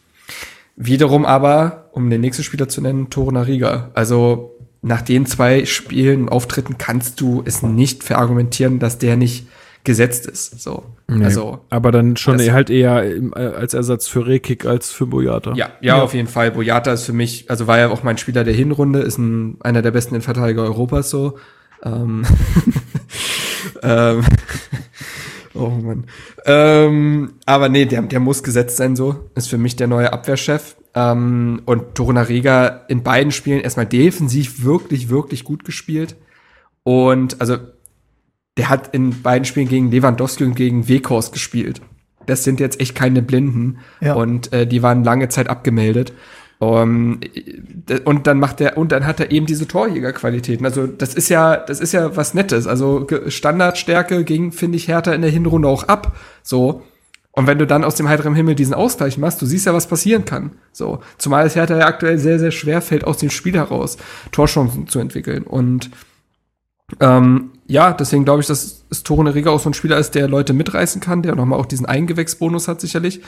Wiederum 0.76 1.26
aber, 1.26 1.90
um 1.94 2.10
den 2.10 2.22
nächsten 2.22 2.44
Spieler 2.44 2.68
zu 2.68 2.82
nennen, 2.82 3.10
Toruna 3.10 3.44
Riga. 3.44 3.92
Also 3.94 4.56
nach 4.82 5.02
den 5.02 5.26
zwei 5.26 5.66
Spielen, 5.66 6.30
Auftritten 6.30 6.78
kannst 6.78 7.22
du 7.22 7.42
es 7.46 7.64
nicht 7.64 8.04
verargumentieren, 8.04 8.80
dass 8.80 8.98
der 8.98 9.16
nicht 9.16 9.48
gesetzt 9.86 10.26
ist. 10.26 10.62
So. 10.62 10.84
Nee, 11.08 11.24
also, 11.24 11.60
aber 11.70 11.92
dann 11.92 12.18
schon 12.18 12.40
halt 12.52 12.70
eher 12.70 13.04
äh, 13.06 13.22
als 13.36 13.74
Ersatz 13.74 14.08
für 14.08 14.28
Rekik 14.28 14.66
als 14.66 14.92
für 14.92 15.06
Boyata. 15.06 15.52
Ja, 15.52 15.70
ja, 15.80 15.98
ja, 15.98 16.02
auf 16.02 16.14
jeden 16.14 16.28
Fall. 16.28 16.52
Boyata 16.52 16.92
ist 16.92 17.06
für 17.06 17.14
mich, 17.14 17.50
also 17.50 17.68
war 17.68 17.78
ja 17.78 17.90
auch 17.90 18.04
mein 18.04 18.18
Spieler 18.18 18.44
der 18.44 18.54
Hinrunde, 18.54 19.00
ist 19.00 19.18
ein, 19.18 19.58
einer 19.62 19.82
der 19.82 19.92
besten 19.92 20.16
Innenverteidiger 20.16 20.64
Europas 20.64 21.10
so. 21.10 21.38
Ähm, 21.86 22.26
ähm, 23.84 24.24
Oh 25.56 25.70
Mann. 25.70 26.06
Ähm, 26.46 27.34
aber 27.46 27.70
nee, 27.70 27.86
der, 27.86 28.02
der 28.02 28.20
muss 28.20 28.44
gesetzt 28.44 28.78
sein 28.78 28.96
so. 28.96 29.30
Ist 29.36 29.50
für 29.50 29.58
mich 29.58 29.76
der 29.76 29.88
neue 29.88 30.12
Abwehrchef. 30.12 30.76
Ähm, 30.94 31.62
und 31.66 31.96
Torunariga 31.96 32.86
in 32.90 33.04
beiden 33.04 33.32
Spielen 33.32 33.62
erstmal 33.62 33.86
defensiv 33.86 34.64
wirklich, 34.64 35.10
wirklich 35.10 35.44
gut 35.46 35.64
gespielt. 35.64 36.16
Und 36.84 37.40
also 37.40 37.58
der 38.58 38.70
hat 38.70 38.94
in 38.94 39.22
beiden 39.22 39.46
Spielen 39.46 39.68
gegen 39.68 39.92
Lewandowski 39.92 40.44
und 40.44 40.56
gegen 40.56 40.88
Weghorst 40.88 41.34
gespielt. 41.34 41.82
Das 42.26 42.44
sind 42.44 42.60
jetzt 42.60 42.80
echt 42.82 42.96
keine 42.96 43.22
Blinden. 43.22 43.80
Ja. 44.02 44.16
Und 44.16 44.52
äh, 44.52 44.68
die 44.68 44.84
waren 44.84 45.04
lange 45.04 45.30
Zeit 45.30 45.48
abgemeldet. 45.48 46.14
Um, 46.58 47.20
und 48.06 48.28
dann 48.28 48.40
macht 48.40 48.62
er 48.62 48.78
und 48.78 48.94
dann 48.94 49.06
hat 49.06 49.20
er 49.20 49.30
eben 49.32 49.46
diese 49.46 49.68
Torjägerqualitäten. 49.68 50.66
Also 50.66 50.88
das 50.88 51.14
ist 51.14 51.28
ja, 51.28 51.58
das 51.58 51.82
ist 51.82 51.92
ja 51.92 52.16
was 52.16 52.34
Nettes. 52.34 52.66
Also 52.66 53.06
Standardstärke 53.28 54.24
ging, 54.24 54.54
finde 54.54 54.78
ich, 54.78 54.88
Hertha 54.88 55.12
in 55.14 55.22
der 55.22 55.32
Hinrunde 55.32 55.68
auch 55.68 55.84
ab. 55.84 56.16
So. 56.44 56.84
Und 57.32 57.48
wenn 57.48 57.60
du 57.60 57.68
dann 57.68 57.84
aus 57.84 57.96
dem 57.96 58.08
heiteren 58.08 58.36
Himmel 58.36 58.56
diesen 58.56 58.74
Ausgleich 58.74 59.18
machst, 59.18 59.42
du 59.42 59.46
siehst 59.46 59.66
ja, 59.66 59.74
was 59.74 59.88
passieren 59.88 60.24
kann. 60.24 60.52
So. 60.72 61.00
Zumal 61.18 61.46
es 61.46 61.56
Hertha 61.56 61.78
ja 61.78 61.88
aktuell 61.88 62.18
sehr, 62.18 62.40
sehr 62.40 62.52
schwer 62.52 62.82
fällt, 62.82 63.04
aus 63.04 63.18
dem 63.18 63.30
Spiel 63.30 63.56
heraus 63.56 63.98
Torchancen 64.32 64.88
zu 64.88 65.00
entwickeln. 65.00 65.44
Und 65.44 65.90
ähm, 67.02 67.52
ja, 67.68 67.92
deswegen 67.92 68.24
glaube 68.24 68.42
ich, 68.42 68.48
dass 68.48 68.86
es 68.90 69.04
Torun 69.04 69.28
Riga 69.28 69.50
auch 69.50 69.60
so 69.60 69.70
ein 69.70 69.74
Spieler 69.74 69.98
ist, 69.98 70.16
der 70.16 70.30
Leute 70.30 70.54
mitreißen 70.54 71.02
kann, 71.02 71.24
der 71.24 71.36
nochmal 71.36 71.60
auch 71.60 71.66
diesen 71.66 71.86
Eingewächsbonus 71.86 72.70
hat 72.70 72.80
sicherlich. 72.80 73.22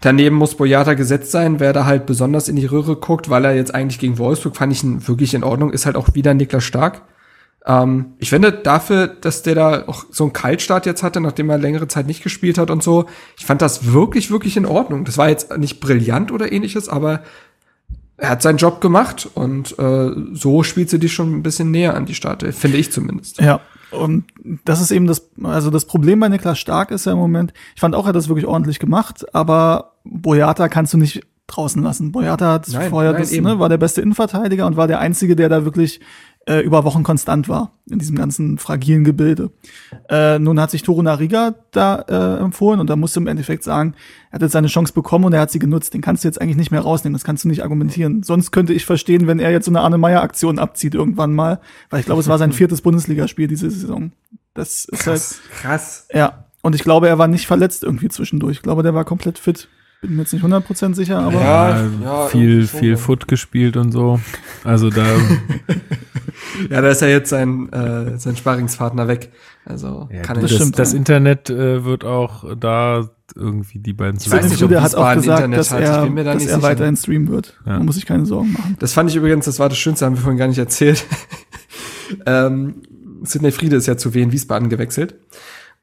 Daneben 0.00 0.36
muss 0.36 0.54
Boyata 0.54 0.94
gesetzt 0.94 1.30
sein, 1.30 1.60
wer 1.60 1.72
da 1.72 1.84
halt 1.84 2.06
besonders 2.06 2.48
in 2.48 2.56
die 2.56 2.64
Röhre 2.64 2.96
guckt, 2.96 3.28
weil 3.28 3.44
er 3.44 3.54
jetzt 3.54 3.74
eigentlich 3.74 3.98
gegen 3.98 4.16
Wolfsburg 4.18 4.56
fand 4.56 4.72
ich 4.72 4.82
ihn 4.82 5.06
wirklich 5.06 5.34
in 5.34 5.44
Ordnung, 5.44 5.70
ist 5.70 5.84
halt 5.84 5.96
auch 5.96 6.14
wieder 6.14 6.32
Niklas 6.32 6.64
Stark. 6.64 7.02
Ähm, 7.66 8.14
ich 8.18 8.30
finde 8.30 8.50
dafür, 8.52 9.08
dass 9.08 9.42
der 9.42 9.54
da 9.54 9.84
auch 9.86 10.06
so 10.10 10.24
einen 10.24 10.32
Kaltstart 10.32 10.86
jetzt 10.86 11.02
hatte, 11.02 11.20
nachdem 11.20 11.50
er 11.50 11.58
längere 11.58 11.86
Zeit 11.86 12.06
nicht 12.06 12.22
gespielt 12.22 12.56
hat 12.56 12.70
und 12.70 12.82
so, 12.82 13.06
ich 13.38 13.44
fand 13.44 13.60
das 13.60 13.92
wirklich, 13.92 14.30
wirklich 14.30 14.56
in 14.56 14.64
Ordnung. 14.64 15.04
Das 15.04 15.18
war 15.18 15.28
jetzt 15.28 15.56
nicht 15.58 15.80
brillant 15.80 16.32
oder 16.32 16.50
ähnliches, 16.50 16.88
aber 16.88 17.20
er 18.16 18.30
hat 18.30 18.42
seinen 18.42 18.58
Job 18.58 18.80
gemacht 18.80 19.28
und 19.34 19.78
äh, 19.78 20.10
so 20.32 20.62
spielt 20.62 20.88
sie 20.88 20.98
dich 20.98 21.12
schon 21.12 21.34
ein 21.34 21.42
bisschen 21.42 21.70
näher 21.70 21.94
an 21.94 22.06
die 22.06 22.14
Starte, 22.14 22.52
finde 22.52 22.78
ich 22.78 22.90
zumindest. 22.90 23.38
Ja, 23.40 23.60
und 23.90 24.24
das 24.64 24.80
ist 24.80 24.90
eben 24.90 25.06
das, 25.06 25.30
also 25.42 25.70
das 25.70 25.84
Problem 25.84 26.20
bei 26.20 26.28
Niklas 26.28 26.58
Stark 26.58 26.90
ist 26.90 27.06
ja 27.06 27.12
im 27.12 27.18
Moment, 27.18 27.52
ich 27.74 27.80
fand 27.80 27.94
auch, 27.94 28.04
er 28.04 28.08
hat 28.08 28.16
das 28.16 28.28
wirklich 28.28 28.46
ordentlich 28.46 28.78
gemacht, 28.78 29.34
aber 29.34 29.92
Boyata 30.04 30.68
kannst 30.68 30.92
du 30.94 30.98
nicht 30.98 31.26
draußen 31.46 31.82
lassen. 31.82 32.12
Boyata 32.12 32.52
hat 32.52 32.68
Nein, 32.68 32.90
vorher 32.90 33.12
nein, 33.12 33.22
das, 33.22 33.32
eben. 33.32 33.46
ne, 33.46 33.58
war 33.58 33.68
der 33.68 33.78
beste 33.78 34.00
Innenverteidiger 34.00 34.66
und 34.66 34.76
war 34.76 34.86
der 34.86 35.00
einzige, 35.00 35.36
der 35.36 35.48
da 35.48 35.64
wirklich 35.64 36.00
äh, 36.46 36.60
über 36.60 36.84
Wochen 36.84 37.02
konstant 37.02 37.48
war 37.48 37.72
in 37.90 37.98
diesem 37.98 38.16
ganzen 38.16 38.58
fragilen 38.58 39.04
Gebilde. 39.04 39.50
Äh, 40.08 40.38
nun 40.38 40.58
hat 40.58 40.70
sich 40.70 40.82
Toru 40.82 41.02
Nariga 41.02 41.54
da 41.70 42.04
äh, 42.08 42.42
empfohlen 42.42 42.80
und 42.80 42.88
da 42.88 42.96
musst 42.96 43.14
du 43.14 43.20
im 43.20 43.26
Endeffekt 43.26 43.62
sagen, 43.62 43.94
er 44.30 44.34
hat 44.34 44.42
jetzt 44.42 44.52
seine 44.52 44.68
Chance 44.68 44.92
bekommen 44.92 45.26
und 45.26 45.32
er 45.32 45.40
hat 45.40 45.50
sie 45.50 45.58
genutzt. 45.58 45.92
Den 45.92 46.00
kannst 46.00 46.24
du 46.24 46.28
jetzt 46.28 46.40
eigentlich 46.40 46.56
nicht 46.56 46.70
mehr 46.70 46.80
rausnehmen, 46.80 47.14
das 47.14 47.24
kannst 47.24 47.44
du 47.44 47.48
nicht 47.48 47.62
argumentieren. 47.62 48.22
Sonst 48.22 48.52
könnte 48.52 48.72
ich 48.72 48.86
verstehen, 48.86 49.26
wenn 49.26 49.38
er 49.38 49.50
jetzt 49.50 49.66
so 49.66 49.70
eine 49.70 49.80
Arne 49.80 49.98
Meyer 49.98 50.22
Aktion 50.22 50.58
abzieht 50.58 50.94
irgendwann 50.94 51.34
mal, 51.34 51.60
weil 51.90 52.00
ich 52.00 52.06
glaube, 52.06 52.20
es 52.20 52.28
war 52.28 52.38
sein 52.38 52.52
viertes 52.54 52.80
Bundesligaspiel 52.80 53.46
diese 53.46 53.70
Saison. 53.70 54.12
Das 54.54 54.86
ist 54.86 55.06
halt 55.06 55.22
krass. 55.60 56.06
ja, 56.12 56.44
und 56.62 56.74
ich 56.74 56.82
glaube, 56.82 57.08
er 57.08 57.18
war 57.18 57.28
nicht 57.28 57.46
verletzt 57.46 57.84
irgendwie 57.84 58.08
zwischendurch. 58.08 58.56
Ich 58.56 58.62
glaube, 58.62 58.82
der 58.82 58.94
war 58.94 59.04
komplett 59.04 59.38
fit. 59.38 59.68
Bin 60.00 60.16
mir 60.16 60.22
jetzt 60.22 60.32
nicht 60.32 60.44
100% 60.44 60.94
sicher, 60.94 61.18
aber 61.18 61.34
Ja, 61.34 61.86
Ja, 62.02 62.26
viel, 62.28 62.66
viel. 62.66 62.96
Foot 62.96 63.28
gespielt 63.28 63.76
und 63.76 63.92
so. 63.92 64.18
Also 64.64 64.88
da, 64.88 65.04
Ja, 66.68 66.80
da 66.80 66.88
ist 66.88 67.00
ja 67.00 67.08
jetzt 67.08 67.30
sein, 67.30 67.72
äh, 67.72 68.18
sein 68.18 68.36
Sparringspartner 68.36 69.08
weg. 69.08 69.30
Also 69.64 70.08
ja, 70.12 70.22
kann 70.22 70.36
er 70.36 70.42
das, 70.42 70.50
nicht. 70.50 70.60
stimmt, 70.60 70.78
das. 70.78 70.94
Internet 70.94 71.50
äh, 71.50 71.84
wird 71.84 72.04
auch 72.04 72.44
da 72.56 73.08
irgendwie 73.34 73.78
die 73.78 73.92
beiden 73.92 74.18
Ich 74.20 74.30
weiß 74.30 74.50
nicht, 74.50 74.62
ob 74.62 74.70
hat 74.72 74.94
auch 74.94 75.14
Wiesbaden 75.14 75.22
gesagt, 75.22 75.38
Internet 75.38 75.58
dass 75.58 75.70
hat. 75.70 75.80
Ich 75.80 75.86
er, 75.86 76.24
da 76.24 76.34
dass 76.34 76.42
nicht 76.42 76.52
er 76.52 76.62
weiterhin 76.62 76.96
streamen 76.96 77.28
wird. 77.28 77.58
Ja. 77.64 77.74
Man 77.74 77.86
muss 77.86 77.94
sich 77.94 78.06
keine 78.06 78.26
Sorgen 78.26 78.52
machen. 78.52 78.76
Das 78.78 78.92
fand 78.92 79.10
ich 79.10 79.16
übrigens, 79.16 79.44
das 79.44 79.58
war 79.58 79.68
das 79.68 79.78
Schönste, 79.78 80.06
haben 80.06 80.16
wir 80.16 80.22
vorhin 80.22 80.38
gar 80.38 80.48
nicht 80.48 80.58
erzählt. 80.58 81.06
ähm, 82.26 82.82
Sidney 83.22 83.52
Friede 83.52 83.76
ist 83.76 83.86
ja 83.86 83.96
zu 83.96 84.14
Wien 84.14 84.32
Wiesbaden 84.32 84.68
gewechselt. 84.68 85.14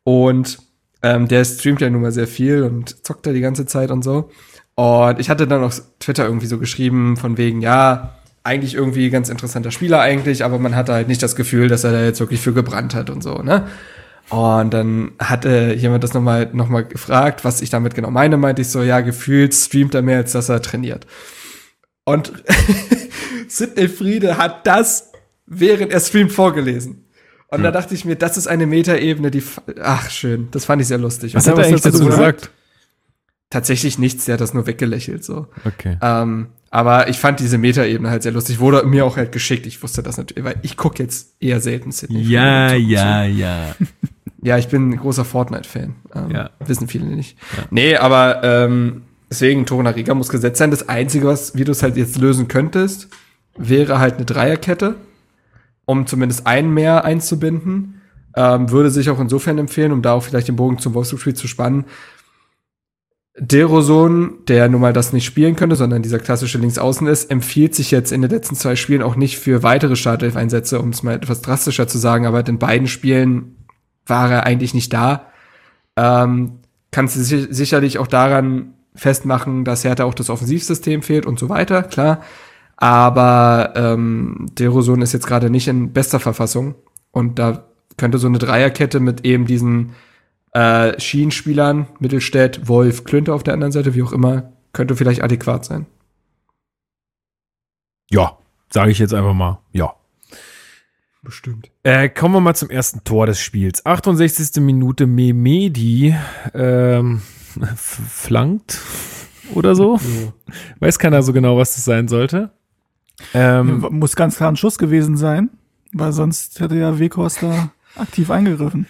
Und 0.04 0.60
ähm, 1.04 1.28
der 1.28 1.46
streamt 1.46 1.82
ja 1.82 1.90
nun 1.90 2.02
mal 2.02 2.12
sehr 2.12 2.28
viel 2.28 2.64
und 2.64 3.06
zockt 3.06 3.26
da 3.26 3.32
die 3.32 3.42
ganze 3.42 3.66
Zeit 3.66 3.92
und 3.92 4.04
so. 4.04 4.30
Und 4.76 5.20
ich 5.20 5.30
hatte 5.30 5.48
dann 5.48 5.64
auf 5.64 5.82
Twitter 6.00 6.26
irgendwie 6.26 6.48
so 6.48 6.60
geschrieben, 6.60 7.18
von 7.18 7.38
wegen, 7.38 7.62
ja, 7.62 8.17
eigentlich 8.48 8.74
irgendwie 8.74 9.10
ganz 9.10 9.30
interessanter 9.30 9.72
Spieler 9.72 10.00
eigentlich, 10.00 10.44
aber 10.44 10.58
man 10.58 10.76
hatte 10.76 10.94
halt 10.94 11.08
nicht 11.08 11.22
das 11.22 11.36
Gefühl, 11.36 11.68
dass 11.68 11.84
er 11.84 11.92
da 11.92 12.04
jetzt 12.04 12.20
wirklich 12.20 12.40
für 12.40 12.54
gebrannt 12.54 12.96
hat 12.96 13.10
und 13.10 13.22
so, 13.22 13.36
ne? 13.44 13.68
Und 14.30 14.74
dann 14.74 15.12
hatte 15.20 15.74
jemand 15.78 16.04
das 16.04 16.14
nochmal 16.14 16.50
noch 16.52 16.68
mal 16.68 16.84
gefragt, 16.84 17.46
was 17.46 17.62
ich 17.62 17.70
damit 17.70 17.96
genau 17.96 18.12
meine, 18.12 18.36
meinte 18.38 18.62
ich 18.62 18.70
so, 18.70 18.82
ja, 18.82 19.02
gefühlt 19.02 19.54
streamt 19.54 19.96
er 19.96 20.02
mehr, 20.02 20.18
als 20.18 20.34
dass 20.34 20.50
er 20.50 20.62
trainiert. 20.62 21.08
Und 22.04 22.34
Sidney 23.48 23.88
Friede 23.88 24.38
hat 24.38 24.68
das, 24.68 25.12
während 25.46 25.92
er 25.92 26.00
streamt, 26.00 26.32
vorgelesen. 26.32 27.06
Und 27.50 27.64
da 27.64 27.72
dachte 27.72 27.94
ich 27.94 28.04
mir, 28.04 28.18
das 28.18 28.36
ist 28.36 28.48
eine 28.48 28.66
Metaebene, 28.66 29.32
die, 29.32 29.42
ach, 29.82 30.10
schön, 30.10 30.50
das 30.52 30.66
fand 30.66 30.82
ich 30.82 30.90
sehr 30.90 30.98
lustig. 30.98 31.34
Was 31.34 31.46
Und 31.46 31.54
hat 31.54 31.60
er 31.60 31.66
eigentlich 31.66 31.82
dazu 31.82 32.06
gesagt? 32.06 32.52
Tatsächlich 33.50 33.98
nichts, 33.98 34.26
der 34.26 34.34
hat 34.34 34.42
das 34.42 34.54
nur 34.54 34.68
weggelächelt, 34.68 35.24
so. 35.24 35.48
Okay. 35.66 35.98
Ähm, 36.02 36.48
aber 36.70 37.08
ich 37.08 37.18
fand 37.18 37.40
diese 37.40 37.58
Metaebene 37.58 38.10
halt 38.10 38.24
sehr 38.24 38.34
lustig. 38.34 38.60
Wurde 38.60 38.86
mir 38.86 39.06
auch 39.06 39.16
halt 39.16 39.32
geschickt. 39.32 39.66
Ich 39.66 39.82
wusste 39.82 40.04
das 40.04 40.18
natürlich, 40.18 40.44
weil 40.44 40.60
ich 40.64 40.76
gucke 40.76 41.02
jetzt 41.02 41.36
eher 41.40 41.62
selten 41.62 41.92
Sydney. 41.92 42.22
Ja, 42.22 42.74
ja, 42.74 43.24
ja. 43.24 43.76
Ja, 44.44 44.58
ich 44.58 44.68
bin 44.68 44.92
ein 44.92 44.98
großer 44.98 45.26
Fortnite-Fan. 45.26 45.96
Ähm, 46.14 46.32
Ja. 46.32 46.52
Wissen 46.66 46.88
viele 46.88 47.06
nicht. 47.06 47.38
Nee, 47.72 47.96
aber 47.98 48.44
ähm, 48.44 49.02
deswegen, 49.30 49.66
Torunariga 49.66 50.14
muss 50.14 50.30
gesetzt 50.30 50.60
sein. 50.60 50.70
Das 50.70 50.88
Einzige, 50.88 51.26
was, 51.26 51.56
wie 51.56 51.64
du 51.64 51.72
es 51.72 51.82
halt 51.82 51.98
jetzt 51.98 52.18
lösen 52.20 52.48
könntest, 52.48 53.10
wäre 53.58 54.00
halt 54.00 54.16
eine 54.18 54.26
Dreierkette, 54.26 54.96
um 55.86 56.06
zumindest 56.06 56.46
einen 56.46 56.72
mehr 56.74 57.04
einzubinden. 57.04 58.02
Ähm, 58.36 58.70
würde 58.70 58.92
sich 58.92 59.10
auch 59.10 59.20
insofern 59.20 59.58
empfehlen, 59.58 59.92
um 59.92 60.04
da 60.04 60.14
auch 60.14 60.24
vielleicht 60.24 60.48
den 60.48 60.56
Bogen 60.56 60.78
zum 60.78 60.94
Wolfsburg-Spiel 60.94 61.34
zu 61.34 61.48
spannen. 61.48 61.86
Deroson, 63.40 64.40
der 64.48 64.68
nun 64.68 64.82
mal 64.82 64.94
das 64.94 65.14
nicht 65.14 65.26
spielen 65.26 65.56
könnte, 65.56 65.76
sondern 65.76 66.02
dieser 66.02 66.18
klassische 66.18 66.58
Linksaußen 66.58 67.06
ist, 67.06 67.30
empfiehlt 67.30 67.76
sich 67.76 67.92
jetzt 67.92 68.12
in 68.12 68.24
den 68.24 68.32
letzten 68.32 68.56
zwei 68.56 68.76
Spielen 68.76 69.04
auch 69.04 69.16
nicht 69.16 69.38
für 69.38 69.62
weitere 69.62 69.96
Startelf-Einsätze, 69.96 70.80
um 70.82 70.90
es 70.90 71.04
mal 71.04 71.16
etwas 71.16 71.42
drastischer 71.42 71.88
zu 71.88 72.00
sagen, 72.00 72.26
aber 72.26 72.46
in 72.48 72.58
beiden 72.58 72.88
Spielen 72.88 73.56
war 74.08 74.32
er 74.32 74.46
eigentlich 74.46 74.74
nicht 74.74 74.92
da. 74.92 75.28
Ähm, 75.96 76.60
kannst 76.90 77.16
du 77.16 77.20
sich, 77.20 77.48
sicherlich 77.52 78.00
auch 78.00 78.08
daran 78.08 78.74
festmachen, 78.96 79.64
dass 79.64 79.84
Hertha 79.84 80.06
auch 80.06 80.16
das 80.16 80.32
Offensivsystem 80.32 81.04
fehlt 81.04 81.28
und 81.28 81.38
so 81.38 81.48
weiter, 81.50 81.84
klar. 81.84 82.22
Aber 82.76 83.74
ähm, 83.76 84.48
Deroson 84.54 85.02
ist 85.04 85.14
jetzt 85.14 85.28
gerade 85.28 85.52
nicht 85.52 85.68
in 85.68 85.94
bester 85.94 86.20
Verfassung 86.20 86.74
und 87.12 87.38
da 87.38 87.66
könnte 87.98 88.18
so 88.18 88.28
eine 88.28 88.40
Dreierkette 88.40 89.00
mit 89.00 89.26
eben 89.26 89.46
diesen 89.46 89.92
äh, 90.54 91.00
Schienenspielern, 91.00 91.88
Mittelstädt, 92.00 92.68
Wolf, 92.68 93.04
Klünter 93.04 93.34
auf 93.34 93.44
der 93.44 93.54
anderen 93.54 93.72
Seite, 93.72 93.96
wie 93.96 94.04
auch 94.04 94.14
immer, 94.14 94.54
könnte 94.74 94.96
vielleicht 94.96 95.24
adäquat 95.24 95.66
sein. 95.66 95.86
Ja, 98.10 98.38
sage 98.70 98.92
ich 98.92 99.00
jetzt 99.00 99.14
einfach 99.14 99.34
mal. 99.34 99.60
Ja. 99.72 99.94
Bestimmt. 101.24 101.70
Äh, 101.84 102.10
kommen 102.10 102.36
wir 102.36 102.40
mal 102.40 102.56
zum 102.56 102.70
ersten 102.70 103.04
Tor 103.04 103.26
des 103.26 103.40
Spiels. 103.42 103.86
68. 103.86 104.62
Minute 104.62 105.08
Memedi 105.08 106.16
ähm, 106.54 107.22
flankt 107.76 108.80
oder 109.54 109.76
so. 109.76 110.00
Weiß 110.80 111.00
keiner 111.00 111.22
so 111.24 111.34
genau, 111.34 111.58
was 111.58 111.76
das 111.76 111.84
sein 111.86 112.08
sollte. 112.08 112.52
Ähm, 113.34 113.86
Muss 113.92 114.16
ganz 114.16 114.38
klar 114.38 114.52
ein 114.52 114.56
Schuss 114.56 114.78
gewesen 114.78 115.18
sein, 115.18 115.50
weil 115.92 116.14
sonst 116.14 116.60
hätte 116.60 116.76
ja 116.76 117.00
Weghorst 117.00 117.44
da 117.44 117.72
aktiv 118.00 118.30
eingegriffen. 118.32 118.86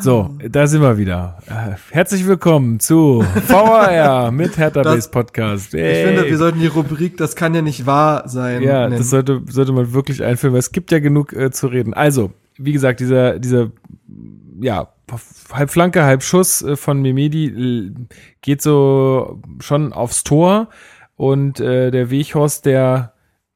so, 0.00 0.36
da 0.48 0.66
sind 0.66 0.80
wir 0.82 0.96
wieder. 0.96 1.38
Äh, 1.46 1.74
herzlich 1.90 2.26
willkommen 2.26 2.80
zu 2.80 3.24
VAR 3.48 4.30
mit 4.30 4.56
Hertha 4.56 4.82
Das- 4.82 4.94
Base 4.94 5.10
Podcast. 5.10 5.74
Ich 5.74 5.80
Ey. 5.80 6.06
finde, 6.06 6.26
wir 6.26 6.38
sollten 6.38 6.60
die 6.60 6.66
Rubrik, 6.66 7.16
das 7.16 7.36
kann 7.36 7.54
ja 7.54 7.62
nicht 7.62 7.84
wahr 7.86 8.28
sein. 8.28 8.62
Ja, 8.62 8.84
nennen. 8.88 8.98
das 8.98 9.10
sollte, 9.10 9.42
sollte 9.48 9.72
man 9.72 9.92
wirklich 9.92 10.22
einführen, 10.22 10.54
weil 10.54 10.60
es 10.60 10.72
gibt 10.72 10.90
ja 10.92 10.98
genug 11.00 11.32
äh, 11.32 11.50
zu 11.50 11.66
reden. 11.66 11.92
Also, 11.92 12.32
wie 12.56 12.72
gesagt, 12.72 13.00
dieser, 13.00 13.38
dieser, 13.38 13.70
ja, 14.60 14.88
halb 15.52 15.70
Flanke, 15.70 16.04
halb 16.04 16.22
Schuss 16.22 16.62
äh, 16.62 16.76
von 16.76 17.02
Memedi 17.02 17.46
äh, 17.46 17.92
geht 18.40 18.62
so 18.62 19.42
schon 19.60 19.92
aufs 19.92 20.24
Tor 20.24 20.68
und 21.16 21.60
äh, 21.60 21.90
der 21.90 22.10
Weghorst, 22.10 22.64
der 22.64 23.09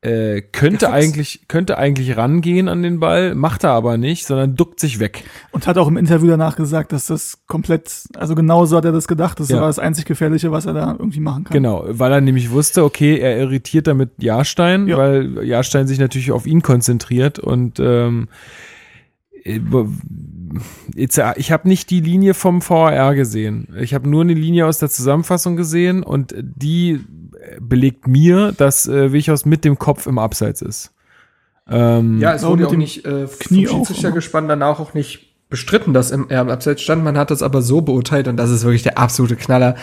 äh, 0.04 0.42
könnte 0.42 0.92
eigentlich, 0.92 1.48
könnte 1.48 1.78
eigentlich 1.78 2.16
rangehen 2.16 2.68
an 2.68 2.82
den 2.82 3.00
Ball, 3.00 3.34
macht 3.34 3.64
er 3.64 3.70
aber 3.70 3.96
nicht, 3.96 4.26
sondern 4.26 4.54
duckt 4.54 4.78
sich 4.78 5.00
weg. 5.00 5.24
Und 5.50 5.66
hat 5.66 5.78
auch 5.78 5.88
im 5.88 5.96
Interview 5.96 6.28
danach 6.28 6.56
gesagt, 6.56 6.92
dass 6.92 7.06
das 7.06 7.38
komplett, 7.46 8.04
also 8.14 8.34
genau 8.34 8.66
so 8.66 8.76
hat 8.76 8.84
er 8.84 8.92
das 8.92 9.08
gedacht. 9.08 9.40
Das 9.40 9.48
Ja. 9.48 9.60
war 9.60 9.66
das 9.68 9.78
einzig 9.78 10.04
Gefährliche, 10.04 10.52
was 10.52 10.66
er 10.66 10.74
da 10.74 10.92
irgendwie 10.92 11.20
machen 11.20 11.44
kann. 11.44 11.54
Genau, 11.54 11.84
weil 11.88 12.12
er 12.12 12.20
nämlich 12.20 12.50
wusste, 12.50 12.84
okay, 12.84 13.18
er 13.18 13.38
irritiert 13.38 13.86
damit 13.86 14.10
Jahrstein, 14.18 14.88
Ja. 14.88 14.98
weil 14.98 15.42
Jahrstein 15.42 15.86
sich 15.86 15.98
natürlich 15.98 16.32
auf 16.32 16.46
ihn 16.46 16.60
konzentriert 16.60 17.38
und 17.38 17.80
ähm, 17.80 18.28
äh, 19.44 19.60
ich 20.94 21.52
habe 21.52 21.68
nicht 21.68 21.90
die 21.90 22.00
Linie 22.00 22.34
vom 22.34 22.60
VAR 22.68 23.14
gesehen. 23.14 23.68
Ich 23.80 23.94
habe 23.94 24.08
nur 24.08 24.22
eine 24.22 24.34
Linie 24.34 24.66
aus 24.66 24.78
der 24.78 24.90
Zusammenfassung 24.90 25.56
gesehen 25.56 26.02
und 26.02 26.34
die 26.38 27.00
belegt 27.60 28.06
mir, 28.06 28.52
dass 28.52 28.86
äh, 28.86 29.12
Wichhaus 29.12 29.44
mit 29.44 29.64
dem 29.64 29.78
Kopf 29.78 30.06
im 30.06 30.18
Abseits 30.18 30.62
ist. 30.62 30.92
Ähm, 31.68 32.20
ja, 32.20 32.34
es 32.34 32.44
wurde 32.44 32.68
auch 32.68 32.72
nicht 32.72 33.04
äh, 33.06 33.26
Knie 33.38 33.66
vom 33.66 33.78
Schiedsrichter 33.78 34.12
gespannt, 34.12 34.50
danach 34.50 34.80
auch 34.80 34.94
nicht 34.94 35.33
bestritten, 35.54 35.94
dass 35.94 36.10
im, 36.10 36.26
er 36.30 36.40
im 36.40 36.48
Abseits 36.48 36.82
stand. 36.82 37.04
Man 37.04 37.16
hat 37.16 37.30
das 37.30 37.40
aber 37.44 37.62
so 37.62 37.80
beurteilt, 37.80 38.26
und 38.26 38.36
das 38.36 38.50
ist 38.50 38.64
wirklich 38.64 38.82
der 38.82 38.98
absolute 38.98 39.36
Knaller. 39.36 39.76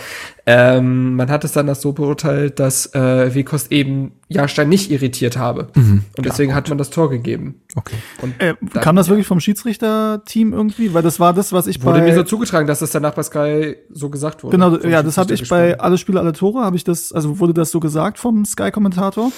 Ähm, 0.44 1.16
man 1.16 1.30
hat 1.30 1.44
es 1.44 1.52
dann 1.52 1.66
das 1.66 1.80
so 1.80 1.92
beurteilt, 1.92 2.60
dass 2.60 2.94
äh, 2.94 3.34
Wekost 3.34 3.72
eben 3.72 4.12
Jahrstein 4.28 4.68
nicht 4.68 4.90
irritiert 4.90 5.38
habe. 5.38 5.68
Mhm. 5.74 6.04
Und 6.14 6.26
deswegen 6.26 6.54
hat 6.54 6.68
man 6.68 6.76
das 6.76 6.90
Tor 6.90 7.08
gegeben. 7.08 7.62
Okay. 7.74 7.96
Und 8.20 8.38
Äh, 8.38 8.54
dann- 8.60 8.82
kam 8.82 8.96
das 8.96 9.08
wirklich 9.08 9.26
vom 9.26 9.40
Schiedsrichterteam 9.40 10.52
irgendwie? 10.52 10.92
Weil 10.92 11.02
das 11.02 11.18
war 11.18 11.32
das, 11.32 11.54
was 11.54 11.66
ich 11.66 11.82
wurde 11.82 12.00
bei 12.00 12.04
mir 12.04 12.14
so 12.14 12.22
zugetragen, 12.22 12.66
dass 12.66 12.80
das 12.80 12.90
danach 12.90 13.14
bei 13.14 13.22
Sky 13.22 13.76
so 13.90 14.10
gesagt 14.10 14.44
wurde. 14.44 14.58
Genau, 14.58 14.76
ja, 14.78 15.02
das 15.02 15.16
habe 15.16 15.32
ich 15.32 15.48
bei 15.48 15.80
alle 15.80 15.96
Spiele, 15.96 16.20
alle 16.20 16.32
Tore, 16.34 16.62
habe 16.62 16.76
ich 16.76 16.84
das, 16.84 17.12
also 17.12 17.38
wurde 17.40 17.54
das 17.54 17.70
so 17.70 17.80
gesagt 17.80 18.18
vom 18.18 18.44
Sky-Kommentator. 18.44 19.32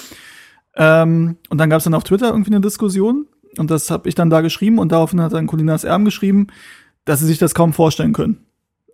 Ähm, 0.77 1.37
und 1.49 1.57
dann 1.57 1.69
gab 1.69 1.77
es 1.77 1.85
dann 1.85 1.93
auf 1.93 2.03
Twitter 2.03 2.27
irgendwie 2.27 2.51
eine 2.51 2.59
Diskussion 2.59 3.27
und 3.59 3.71
das 3.71 3.91
habe 3.91 4.07
ich 4.09 4.15
dann 4.15 4.29
da 4.29 4.41
geschrieben 4.41 4.79
und 4.79 4.91
daraufhin 4.91 5.21
hat 5.21 5.33
dann 5.33 5.47
Colinas 5.47 5.83
Erben 5.83 6.05
geschrieben, 6.05 6.47
dass 7.05 7.19
sie 7.19 7.25
sich 7.27 7.37
das 7.37 7.53
kaum 7.55 7.73
vorstellen 7.73 8.13
können. 8.13 8.45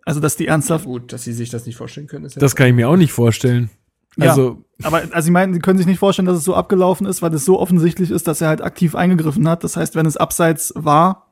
Also, 0.06 0.20
dass 0.20 0.36
die 0.36 0.48
ernsthaft, 0.48 0.86
Gut, 0.86 1.14
dass 1.14 1.24
sie 1.24 1.34
sich 1.34 1.50
das 1.50 1.66
nicht 1.66 1.76
vorstellen 1.76 2.08
können. 2.08 2.26
Ist 2.26 2.36
ja 2.36 2.40
Das 2.40 2.56
kann 2.56 2.68
ich 2.68 2.74
mir 2.74 2.90
auch 2.90 2.98
nicht 2.98 3.14
vorstellen. 3.14 3.70
Ja. 4.18 4.32
Also, 4.32 4.66
aber 4.84 5.04
also 5.12 5.26
sie 5.26 5.32
meinen, 5.32 5.54
sie 5.54 5.60
können 5.60 5.78
sich 5.78 5.88
nicht 5.88 6.00
vorstellen, 6.00 6.26
dass 6.26 6.38
es 6.38 6.44
so 6.44 6.56
abgelaufen 6.56 7.08
ist, 7.08 7.22
weil 7.22 7.34
es 7.34 7.46
so 7.46 7.60
offensichtlich 7.60 8.12
ist, 8.12 8.28
dass 8.28 8.42
er 8.42 8.50
halt 8.50 8.62
aktiv 8.62 8.96
eingegriffen 8.96 9.48
hat. 9.48 9.64
Das 9.64 9.78
heißt, 9.78 9.96
wenn 9.96 10.06
es 10.06 10.18
abseits 10.18 10.74
war, 10.76 11.28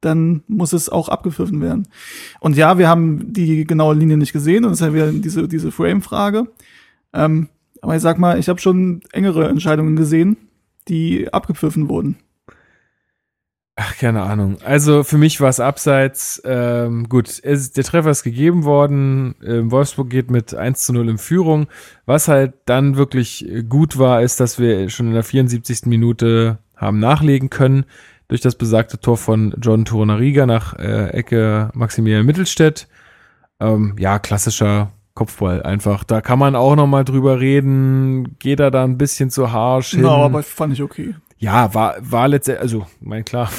dann 0.00 0.42
muss 0.48 0.72
es 0.72 0.88
auch 0.88 1.08
abgepfiffen 1.08 1.60
werden. 1.60 1.88
Und 2.40 2.56
ja, 2.56 2.78
wir 2.78 2.88
haben 2.88 3.32
die 3.32 3.64
genaue 3.64 3.94
Linie 3.94 4.16
nicht 4.16 4.32
gesehen 4.32 4.64
und 4.64 4.72
es 4.72 4.80
ist 4.80 4.86
ja 4.86 4.94
wieder 4.94 5.12
diese, 5.12 5.46
diese 5.46 5.70
Frame-Frage. 5.70 6.48
Ähm, 7.12 7.48
aber 7.82 7.96
ich 7.96 8.02
sag 8.02 8.18
mal, 8.18 8.38
ich 8.38 8.48
habe 8.48 8.60
schon 8.60 9.02
engere 9.12 9.48
Entscheidungen 9.48 9.96
gesehen, 9.96 10.36
die 10.88 11.32
abgepfiffen 11.32 11.88
wurden. 11.88 12.16
Ach, 13.76 13.96
keine 13.96 14.22
Ahnung. 14.22 14.58
Also 14.64 15.04
für 15.04 15.18
mich 15.18 15.40
war 15.40 15.48
es 15.48 15.60
abseits. 15.60 16.42
Ähm, 16.44 17.08
gut, 17.08 17.40
es, 17.42 17.72
der 17.72 17.84
Treffer 17.84 18.10
ist 18.10 18.22
gegeben 18.22 18.64
worden. 18.64 19.34
Ähm, 19.44 19.70
Wolfsburg 19.70 20.10
geht 20.10 20.30
mit 20.30 20.54
1 20.54 20.84
zu 20.84 20.92
0 20.92 21.08
in 21.08 21.18
Führung. 21.18 21.66
Was 22.06 22.28
halt 22.28 22.54
dann 22.66 22.96
wirklich 22.96 23.48
äh, 23.48 23.62
gut 23.62 23.98
war, 23.98 24.22
ist, 24.22 24.40
dass 24.40 24.58
wir 24.58 24.88
schon 24.90 25.08
in 25.08 25.14
der 25.14 25.24
74. 25.24 25.86
Minute 25.86 26.58
haben 26.76 26.98
nachlegen 26.98 27.50
können 27.50 27.84
durch 28.28 28.40
das 28.40 28.54
besagte 28.54 28.98
Tor 28.98 29.18
von 29.18 29.54
John 29.60 29.84
Torunariga 29.84 30.46
nach 30.46 30.78
äh, 30.78 31.08
Ecke 31.08 31.70
Maximilian 31.74 32.24
Mittelstädt. 32.24 32.88
Ähm, 33.60 33.94
ja, 33.98 34.18
klassischer 34.18 34.92
Kopfball 35.14 35.62
einfach. 35.62 36.04
Da 36.04 36.20
kann 36.20 36.38
man 36.38 36.56
auch 36.56 36.74
noch 36.74 36.86
mal 36.86 37.04
drüber 37.04 37.40
reden. 37.40 38.38
Geht 38.38 38.60
er 38.60 38.70
da 38.70 38.84
ein 38.84 38.96
bisschen 38.96 39.30
zu 39.30 39.52
harsch 39.52 39.90
hin? 39.90 40.00
Genau, 40.00 40.24
aber 40.24 40.42
fand 40.42 40.72
ich 40.72 40.82
okay. 40.82 41.14
Ja, 41.42 41.74
war, 41.74 41.96
war 41.98 42.28
letztendlich, 42.28 42.62
also, 42.62 42.86
mein 43.00 43.24
klar, 43.24 43.50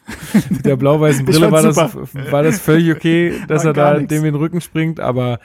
mit 0.48 0.64
der 0.64 0.76
blau-weißen 0.76 1.24
Brille 1.26 1.50
war 1.50 1.60
das, 1.62 1.76
war 1.76 2.42
das 2.44 2.60
völlig 2.60 2.94
okay, 2.94 3.34
dass 3.48 3.64
er 3.64 3.72
da 3.72 3.94
nix. 3.98 4.08
dem 4.08 4.18
in 4.18 4.24
den 4.26 4.34
Rücken 4.36 4.60
springt, 4.60 5.00
aber 5.00 5.40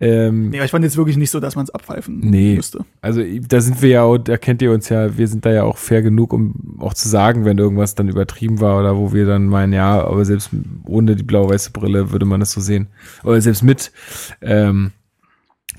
ähm, 0.00 0.48
Nee, 0.48 0.56
aber 0.56 0.64
ich 0.64 0.70
fand 0.70 0.82
jetzt 0.82 0.96
wirklich 0.96 1.18
nicht 1.18 1.30
so, 1.30 1.40
dass 1.40 1.54
man 1.54 1.64
es 1.64 1.70
abpfeifen 1.70 2.20
Nee. 2.20 2.56
müsste. 2.56 2.86
also 3.02 3.22
da 3.46 3.60
sind 3.60 3.82
wir 3.82 3.90
ja, 3.90 4.02
auch, 4.02 4.16
da 4.16 4.38
kennt 4.38 4.62
ihr 4.62 4.72
uns 4.72 4.88
ja, 4.88 5.18
wir 5.18 5.28
sind 5.28 5.44
da 5.44 5.52
ja 5.52 5.64
auch 5.64 5.76
fair 5.76 6.00
genug, 6.00 6.32
um 6.32 6.78
auch 6.80 6.94
zu 6.94 7.06
sagen, 7.06 7.44
wenn 7.44 7.58
irgendwas 7.58 7.94
dann 7.94 8.08
übertrieben 8.08 8.60
war 8.60 8.80
oder 8.80 8.96
wo 8.96 9.12
wir 9.12 9.26
dann 9.26 9.46
meinen, 9.46 9.74
ja, 9.74 10.02
aber 10.02 10.24
selbst 10.24 10.48
ohne 10.86 11.16
die 11.16 11.22
blau-weiße 11.22 11.70
Brille 11.72 12.12
würde 12.12 12.24
man 12.24 12.40
das 12.40 12.52
so 12.52 12.62
sehen. 12.62 12.88
Oder 13.24 13.40
selbst 13.42 13.62
mit. 13.62 13.92
Ähm, 14.40 14.92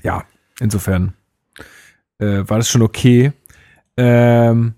ja, 0.04 0.22
insofern 0.60 1.14
äh, 2.20 2.44
war 2.46 2.58
das 2.58 2.68
schon 2.70 2.82
okay. 2.82 3.32
Ähm, 3.96 4.74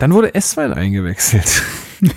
dann 0.00 0.12
wurde 0.12 0.34
S-Wein 0.34 0.72
eingewechselt. 0.72 1.62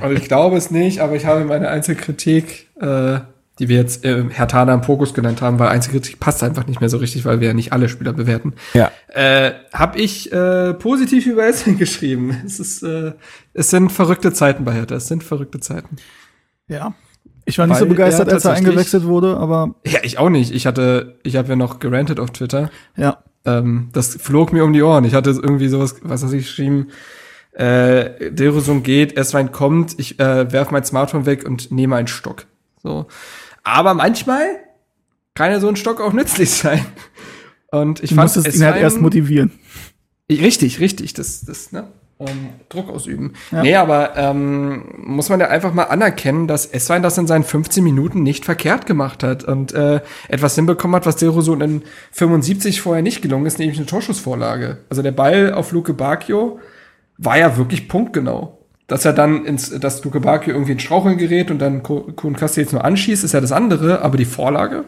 Also 0.00 0.14
ich 0.14 0.28
glaube 0.28 0.56
es 0.56 0.70
nicht, 0.70 1.00
aber 1.00 1.16
ich 1.16 1.26
habe 1.26 1.44
meine 1.44 1.68
Einzelkritik, 1.68 2.68
äh, 2.80 3.18
die 3.58 3.68
wir 3.68 3.76
jetzt 3.76 4.04
äh, 4.04 4.24
Herr 4.30 4.46
Tana 4.46 4.72
im 4.72 4.84
Fokus 4.84 5.14
genannt 5.14 5.42
haben, 5.42 5.58
weil 5.58 5.68
Einzelkritik 5.68 6.20
passt 6.20 6.44
einfach 6.44 6.66
nicht 6.68 6.80
mehr 6.80 6.88
so 6.88 6.98
richtig, 6.98 7.24
weil 7.24 7.40
wir 7.40 7.48
ja 7.48 7.54
nicht 7.54 7.72
alle 7.72 7.88
Spieler 7.88 8.12
bewerten. 8.12 8.54
Ja. 8.74 8.92
Äh, 9.08 9.52
habe 9.72 9.98
ich 9.98 10.30
äh, 10.32 10.74
positiv 10.74 11.26
über 11.26 11.44
Essen 11.44 11.76
geschrieben. 11.78 12.40
Es 12.46 12.60
ist, 12.60 12.84
äh, 12.84 13.14
es 13.52 13.70
sind 13.70 13.90
verrückte 13.90 14.32
Zeiten 14.32 14.64
bei 14.64 14.74
Hertha. 14.74 14.94
Es 14.94 15.08
sind 15.08 15.24
verrückte 15.24 15.58
Zeiten. 15.58 15.96
Ja. 16.68 16.94
Ich 17.44 17.58
war 17.58 17.66
nicht 17.66 17.74
Weil 17.76 17.80
so 17.82 17.88
begeistert, 17.88 18.28
er 18.28 18.34
als 18.34 18.44
er 18.44 18.52
eingewechselt 18.52 19.04
wurde, 19.04 19.38
aber 19.38 19.74
Ja, 19.84 20.00
ich 20.02 20.18
auch 20.18 20.28
nicht. 20.28 20.54
Ich 20.54 20.66
hatte, 20.66 21.18
ich 21.24 21.34
habe 21.36 21.48
ja 21.48 21.56
noch 21.56 21.80
gerantet 21.80 22.20
auf 22.20 22.30
Twitter. 22.30 22.70
ja. 22.96 23.18
Ähm, 23.48 23.88
das 23.92 24.16
flog 24.16 24.52
mir 24.52 24.64
um 24.64 24.72
die 24.72 24.82
Ohren. 24.82 25.04
Ich 25.04 25.14
hatte 25.14 25.30
irgendwie 25.30 25.68
sowas, 25.68 25.96
was 26.02 26.22
weiß 26.22 26.32
ich, 26.32 26.44
geschrieben. 26.44 26.88
Äh, 27.52 28.30
Derosum 28.30 28.82
geht, 28.82 29.16
Esswein 29.16 29.50
kommt, 29.50 29.98
ich 29.98 30.20
äh, 30.20 30.52
werf 30.52 30.70
mein 30.70 30.84
Smartphone 30.84 31.26
weg 31.26 31.44
und 31.44 31.72
nehme 31.72 31.96
einen 31.96 32.06
Stock. 32.06 32.46
So. 32.82 33.06
Aber 33.64 33.94
manchmal 33.94 34.46
kann 35.34 35.50
ja 35.50 35.60
so 35.60 35.68
ein 35.68 35.76
Stock 35.76 36.00
auch 36.00 36.12
nützlich 36.12 36.50
sein. 36.52 36.84
Und 37.70 38.02
ich 38.02 38.10
Du 38.10 38.16
fand 38.16 38.34
musstest 38.34 38.56
ihn 38.56 38.64
halt 38.64 38.76
erst 38.76 39.00
motivieren. 39.00 39.52
Richtig, 40.30 40.78
richtig, 40.78 41.14
das, 41.14 41.40
das, 41.40 41.72
ne? 41.72 41.88
Ähm, 42.20 42.48
Druck 42.68 42.90
ausüben. 42.90 43.34
Ja. 43.52 43.62
Nee, 43.62 43.76
aber 43.76 44.16
ähm, 44.16 44.84
muss 44.96 45.28
man 45.28 45.38
ja 45.38 45.48
einfach 45.48 45.72
mal 45.72 45.84
anerkennen, 45.84 46.48
dass 46.48 46.66
Esswein 46.66 47.02
das 47.02 47.16
in 47.16 47.28
seinen 47.28 47.44
15 47.44 47.84
Minuten 47.84 48.24
nicht 48.24 48.44
verkehrt 48.44 48.86
gemacht 48.86 49.22
hat 49.22 49.44
und 49.44 49.72
äh, 49.72 50.00
etwas 50.26 50.56
hinbekommen 50.56 50.96
hat, 50.96 51.06
was 51.06 51.14
Derosun 51.16 51.60
in 51.60 51.82
75 52.10 52.80
vorher 52.80 53.02
nicht 53.02 53.22
gelungen 53.22 53.46
ist, 53.46 53.60
nämlich 53.60 53.78
eine 53.78 53.86
Torschussvorlage. 53.86 54.78
Also 54.90 55.02
der 55.02 55.12
Ball 55.12 55.52
auf 55.52 55.70
Luke 55.70 55.94
Bacchio 55.94 56.58
war 57.18 57.38
ja 57.38 57.56
wirklich 57.56 57.88
punktgenau. 57.88 58.58
Dass 58.88 59.04
er 59.04 59.12
dann 59.12 59.44
ins, 59.44 59.70
dass 59.78 60.02
Luke 60.02 60.18
Bacchio 60.18 60.54
irgendwie 60.54 60.72
in 60.72 60.80
Straucheln 60.80 61.18
gerät 61.18 61.50
und 61.50 61.58
dann 61.58 61.82
Kuhn 61.82 62.36
jetzt 62.40 62.72
nur 62.72 62.84
anschießt, 62.84 63.22
ist 63.22 63.34
ja 63.34 63.40
das 63.40 63.52
andere, 63.52 64.00
aber 64.02 64.16
die 64.16 64.24
Vorlage 64.24 64.86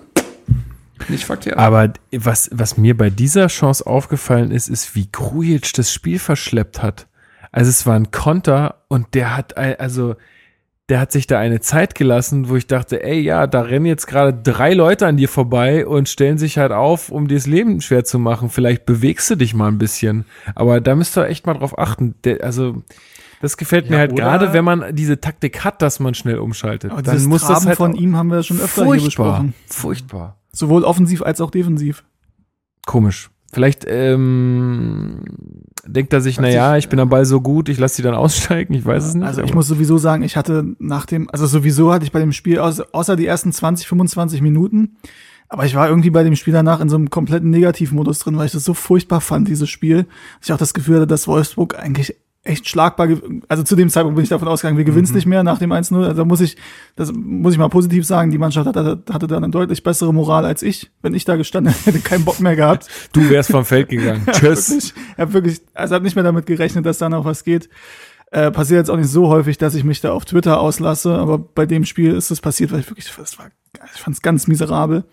nicht 1.09 1.25
verkehrt. 1.25 1.59
Aber 1.59 1.93
was, 2.13 2.51
was 2.53 2.77
mir 2.77 2.97
bei 2.97 3.11
dieser 3.11 3.47
Chance 3.49 3.87
aufgefallen 3.87 4.51
ist, 4.51 4.69
ist, 4.69 4.95
wie 4.95 5.09
Grujic 5.11 5.73
das 5.75 5.93
Spiel 5.93 6.19
verschleppt 6.19 6.83
hat. 6.83 7.07
Also 7.53 7.69
es 7.69 7.87
war 7.87 7.95
ein 7.97 8.11
Konter 8.11 8.83
und 8.89 9.15
der 9.15 9.37
hat, 9.37 9.57
also 9.57 10.15
der 10.89 10.99
hat 11.01 11.13
sich 11.13 11.27
da 11.29 11.39
eine 11.39 11.61
Zeit 11.61 11.95
gelassen, 11.95 12.49
wo 12.49 12.57
ich 12.57 12.67
dachte, 12.67 13.03
ey, 13.05 13.21
ja, 13.21 13.47
da 13.47 13.63
rennen 13.63 13.87
jetzt 13.87 14.07
gerade 14.09 14.35
drei 14.35 14.75
Leute 14.75 15.07
an 15.07 15.17
dir 15.17 15.29
vorbei 15.29 15.87
und 15.87 16.09
stellen 16.09 16.37
sich 16.39 16.59
halt 16.59 16.73
auf, 16.73 17.11
um 17.11 17.29
dir 17.29 17.37
das 17.37 17.47
Leben 17.47 17.81
schwer 17.81 18.05
zu 18.05 18.19
machen. 18.19 18.51
Vielleicht 18.51 18.87
bewegst 18.87 19.31
du 19.31 19.37
dich 19.37 19.55
mal 19.55 19.69
ein 19.69 19.79
bisschen. 19.79 20.25
Aber 20.57 20.81
da 20.81 20.95
müsst 20.97 21.17
ihr 21.17 21.27
echt 21.29 21.47
mal 21.47 21.55
drauf 21.55 21.79
achten. 21.79 22.17
Der, 22.25 22.43
also, 22.43 22.83
das 23.41 23.57
gefällt 23.57 23.89
mir 23.89 23.95
Ja, 23.97 23.99
halt 24.01 24.13
oder- 24.13 24.23
gerade, 24.25 24.53
wenn 24.53 24.65
man 24.65 24.95
diese 24.97 25.21
Taktik 25.21 25.65
hat, 25.65 25.81
dass 25.81 26.01
man 26.01 26.15
schnell 26.15 26.39
umschaltet. 26.39 26.91
Aber 26.91 27.03
dann 27.03 27.15
dieses 27.15 27.29
muss 27.29 27.43
das 27.43 27.51
Traben 27.51 27.67
halt 27.67 27.77
von 27.77 27.95
ihm 27.95 28.17
haben 28.17 28.29
wir 28.31 28.43
schon 28.43 28.59
öfter 28.61 28.83
hier 28.83 29.01
furchtbar, 29.01 29.05
besprochen. 29.07 29.55
furchtbar. 29.69 30.37
Sowohl 30.53 30.83
offensiv 30.83 31.23
als 31.23 31.41
auch 31.41 31.53
defensiv. 31.53 32.03
Komisch. 32.87 33.31
Vielleicht 33.53 33.85
ähm, 33.89 35.23
denkt 35.85 36.13
er 36.13 36.21
sich, 36.21 36.39
Hat 36.39 36.43
naja, 36.43 36.77
ich 36.77 36.89
bin 36.89 37.01
am 37.01 37.09
Ball 37.09 37.25
so 37.25 37.41
gut, 37.41 37.69
ich 37.69 37.79
lasse 37.79 37.97
sie 37.97 38.03
dann 38.03 38.15
aussteigen, 38.15 38.75
ich 38.75 38.85
weiß 38.85 39.05
es 39.05 39.15
nicht. 39.15 39.27
Also 39.27 39.43
ich 39.43 39.55
muss 39.55 39.67
sowieso 39.67 39.99
sagen, 39.99 40.23
ich 40.23 40.37
hatte 40.37 40.77
nach 40.79 41.05
dem, 41.05 41.29
also 41.31 41.47
sowieso 41.47 41.93
hatte 41.93 42.05
ich 42.05 42.13
bei 42.13 42.21
dem 42.21 42.33
Spiel, 42.33 42.61
außer, 42.61 43.17
die 43.17 43.27
ersten 43.27 43.53
20, 43.53 43.89
25 43.89 44.41
Minuten, 44.41 44.97
aber 45.49 45.67
ich 45.67 45.75
war 45.75 45.89
irgendwie 45.89 46.11
bei 46.11 46.23
dem 46.23 46.37
Spiel 46.37 46.53
danach 46.53 46.81
in 46.81 46.89
so 46.89 46.95
einem 46.95 47.11
kompletten 47.11 47.51
Negativmodus 47.51 48.21
drin, 48.21 48.39
weil 48.39 48.47
ich 48.47 48.53
das 48.53 48.65
so 48.65 48.73
furchtbar 48.73 49.21
fand, 49.21 49.49
dieses 49.49 49.69
Spiel. 49.69 50.07
Ich 50.41 50.53
auch 50.53 50.57
das 50.57 50.73
Gefühl 50.73 50.97
hatte, 50.97 51.07
dass 51.09 51.27
Wolfsburg 51.27 51.77
eigentlich 51.77 52.15
echt 52.43 52.69
schlagbar, 52.69 53.09
also 53.49 53.63
zu 53.63 53.77
dem 53.77 53.91
Zeitpunkt 53.91 54.17
bin 54.17 54.23
ich 54.23 54.31
davon 54.31 54.49
ausgegangen, 54.49 54.79
wir 54.79 54.85
gewinnen 54.85 55.05
es 55.05 55.13
nicht 55.13 55.27
mehr 55.27 55.43
nach 55.43 55.59
dem 55.59 55.73
1-0. 55.73 56.07
Also 56.07 56.25
muss 56.25 56.41
ich, 56.41 56.57
das 56.97 57.13
muss 57.13 57.53
ich 57.53 57.59
mal 57.59 57.69
positiv 57.69 58.07
sagen, 58.07 58.31
die 58.31 58.39
Mannschaft 58.39 58.67
hatte, 58.67 59.03
hatte 59.11 59.27
dann 59.27 59.45
eine 59.45 59.51
deutlich 59.51 59.83
bessere 59.83 60.15
Moral 60.15 60.47
als 60.47 60.63
ich. 60.63 60.91
Wenn 61.03 61.13
ich 61.13 61.25
da 61.27 61.37
gestanden 61.37 61.73
hätte, 61.73 61.87
hätte 61.87 62.01
keinen 62.01 62.25
Bock 62.25 62.41
mehr 62.41 62.57
gehabt. 62.57 62.89
du 63.13 63.29
wärst 63.29 63.51
vom 63.51 63.65
Feld 63.65 63.91
gegangen. 63.91 64.27
Tschüss. 64.33 64.71
Ich 64.71 64.95
habe 65.19 65.35
wirklich, 65.35 65.61
also 65.75 65.95
habe 65.95 66.05
nicht 66.05 66.15
mehr 66.15 66.25
damit 66.25 66.47
gerechnet, 66.47 66.87
dass 66.87 66.99
da 66.99 67.11
noch 67.11 67.27
was 67.27 67.45
geht. 67.45 67.69
Äh, 68.31 68.51
passiert 68.51 68.79
jetzt 68.79 68.91
auch 68.91 68.97
nicht 68.97 69.11
so 69.11 69.29
häufig, 69.29 69.59
dass 69.59 69.75
ich 69.75 69.85
mich 69.85 70.01
da 70.01 70.13
auf 70.13 70.25
Twitter 70.25 70.61
auslasse, 70.61 71.19
aber 71.19 71.39
bei 71.39 71.67
dem 71.67 71.85
Spiel 71.85 72.15
ist 72.15 72.31
es 72.31 72.41
passiert, 72.41 72.73
weil 72.73 72.81
ich 72.81 72.89
wirklich, 72.89 73.13
das 73.15 73.39
war, 73.39 73.51
ich 73.93 74.01
fand 74.01 74.17
es 74.17 74.23
ganz 74.23 74.47
miserabel. 74.47 75.05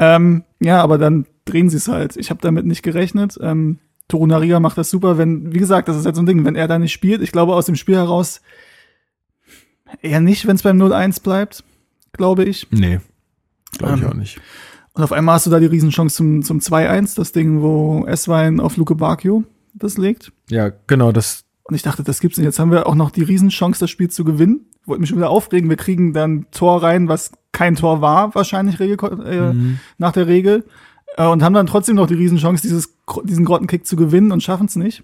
Ähm, 0.00 0.44
ja, 0.60 0.82
aber 0.82 0.98
dann 0.98 1.26
drehen 1.44 1.70
sie 1.70 1.76
es 1.76 1.88
halt. 1.88 2.16
Ich 2.16 2.30
habe 2.30 2.40
damit 2.42 2.66
nicht 2.66 2.82
gerechnet. 2.82 3.38
Ähm, 3.40 3.78
Torunaria 4.12 4.60
macht 4.60 4.78
das 4.78 4.90
super, 4.90 5.18
wenn, 5.18 5.52
wie 5.52 5.58
gesagt, 5.58 5.88
das 5.88 5.96
ist 5.96 6.04
halt 6.06 6.14
so 6.16 6.22
ein 6.22 6.26
Ding, 6.26 6.44
wenn 6.44 6.54
er 6.54 6.68
da 6.68 6.78
nicht 6.78 6.92
spielt, 6.92 7.20
ich 7.22 7.32
glaube 7.32 7.54
aus 7.54 7.66
dem 7.66 7.74
Spiel 7.76 7.96
heraus 7.96 8.40
eher 10.00 10.20
nicht, 10.20 10.46
wenn 10.46 10.56
es 10.56 10.62
beim 10.62 10.80
0-1 10.80 11.22
bleibt, 11.22 11.64
glaube 12.12 12.44
ich. 12.44 12.66
Nee, 12.70 13.00
glaube 13.78 13.96
ich 13.96 14.02
Ähm, 14.02 14.08
auch 14.08 14.14
nicht. 14.14 14.40
Und 14.94 15.02
auf 15.02 15.12
einmal 15.12 15.36
hast 15.36 15.46
du 15.46 15.50
da 15.50 15.58
die 15.60 15.66
Riesenchance 15.66 16.16
zum, 16.16 16.42
zum 16.42 16.58
2-1, 16.60 17.16
das 17.16 17.32
Ding, 17.32 17.62
wo 17.62 18.04
Esswein 18.06 18.60
auf 18.60 18.76
Luke 18.76 18.94
Bacchio 18.94 19.44
das 19.74 19.96
legt. 19.96 20.32
Ja, 20.50 20.70
genau, 20.86 21.12
das 21.12 21.44
Und 21.64 21.74
ich 21.74 21.82
dachte, 21.82 22.02
das 22.02 22.20
gibt's 22.20 22.36
nicht. 22.36 22.44
Jetzt 22.44 22.58
haben 22.58 22.70
wir 22.70 22.86
auch 22.86 22.94
noch 22.94 23.10
die 23.10 23.22
Riesenchance, 23.22 23.80
das 23.80 23.90
Spiel 23.90 24.10
zu 24.10 24.24
gewinnen. 24.24 24.66
Ich 24.82 24.88
wollte 24.88 25.00
mich 25.00 25.08
schon 25.08 25.18
wieder 25.18 25.30
aufregen. 25.30 25.70
Wir 25.70 25.76
kriegen 25.76 26.12
dann 26.12 26.46
Tor 26.50 26.82
rein, 26.82 27.08
was 27.08 27.32
kein 27.52 27.76
Tor 27.76 28.00
war, 28.02 28.34
wahrscheinlich 28.34 28.80
Regel, 28.80 28.98
äh, 29.24 29.52
Mhm. 29.54 29.78
nach 29.96 30.12
der 30.12 30.26
Regel. 30.26 30.64
Äh, 31.16 31.26
und 31.26 31.42
haben 31.42 31.54
dann 31.54 31.66
trotzdem 31.66 31.96
noch 31.96 32.06
die 32.06 32.14
Riesenchance, 32.14 32.62
dieses, 32.62 32.94
diesen 33.24 33.44
Grottenkick 33.44 33.86
zu 33.86 33.96
gewinnen 33.96 34.32
und 34.32 34.42
schaffen 34.42 34.66
es 34.66 34.76
nicht. 34.76 35.02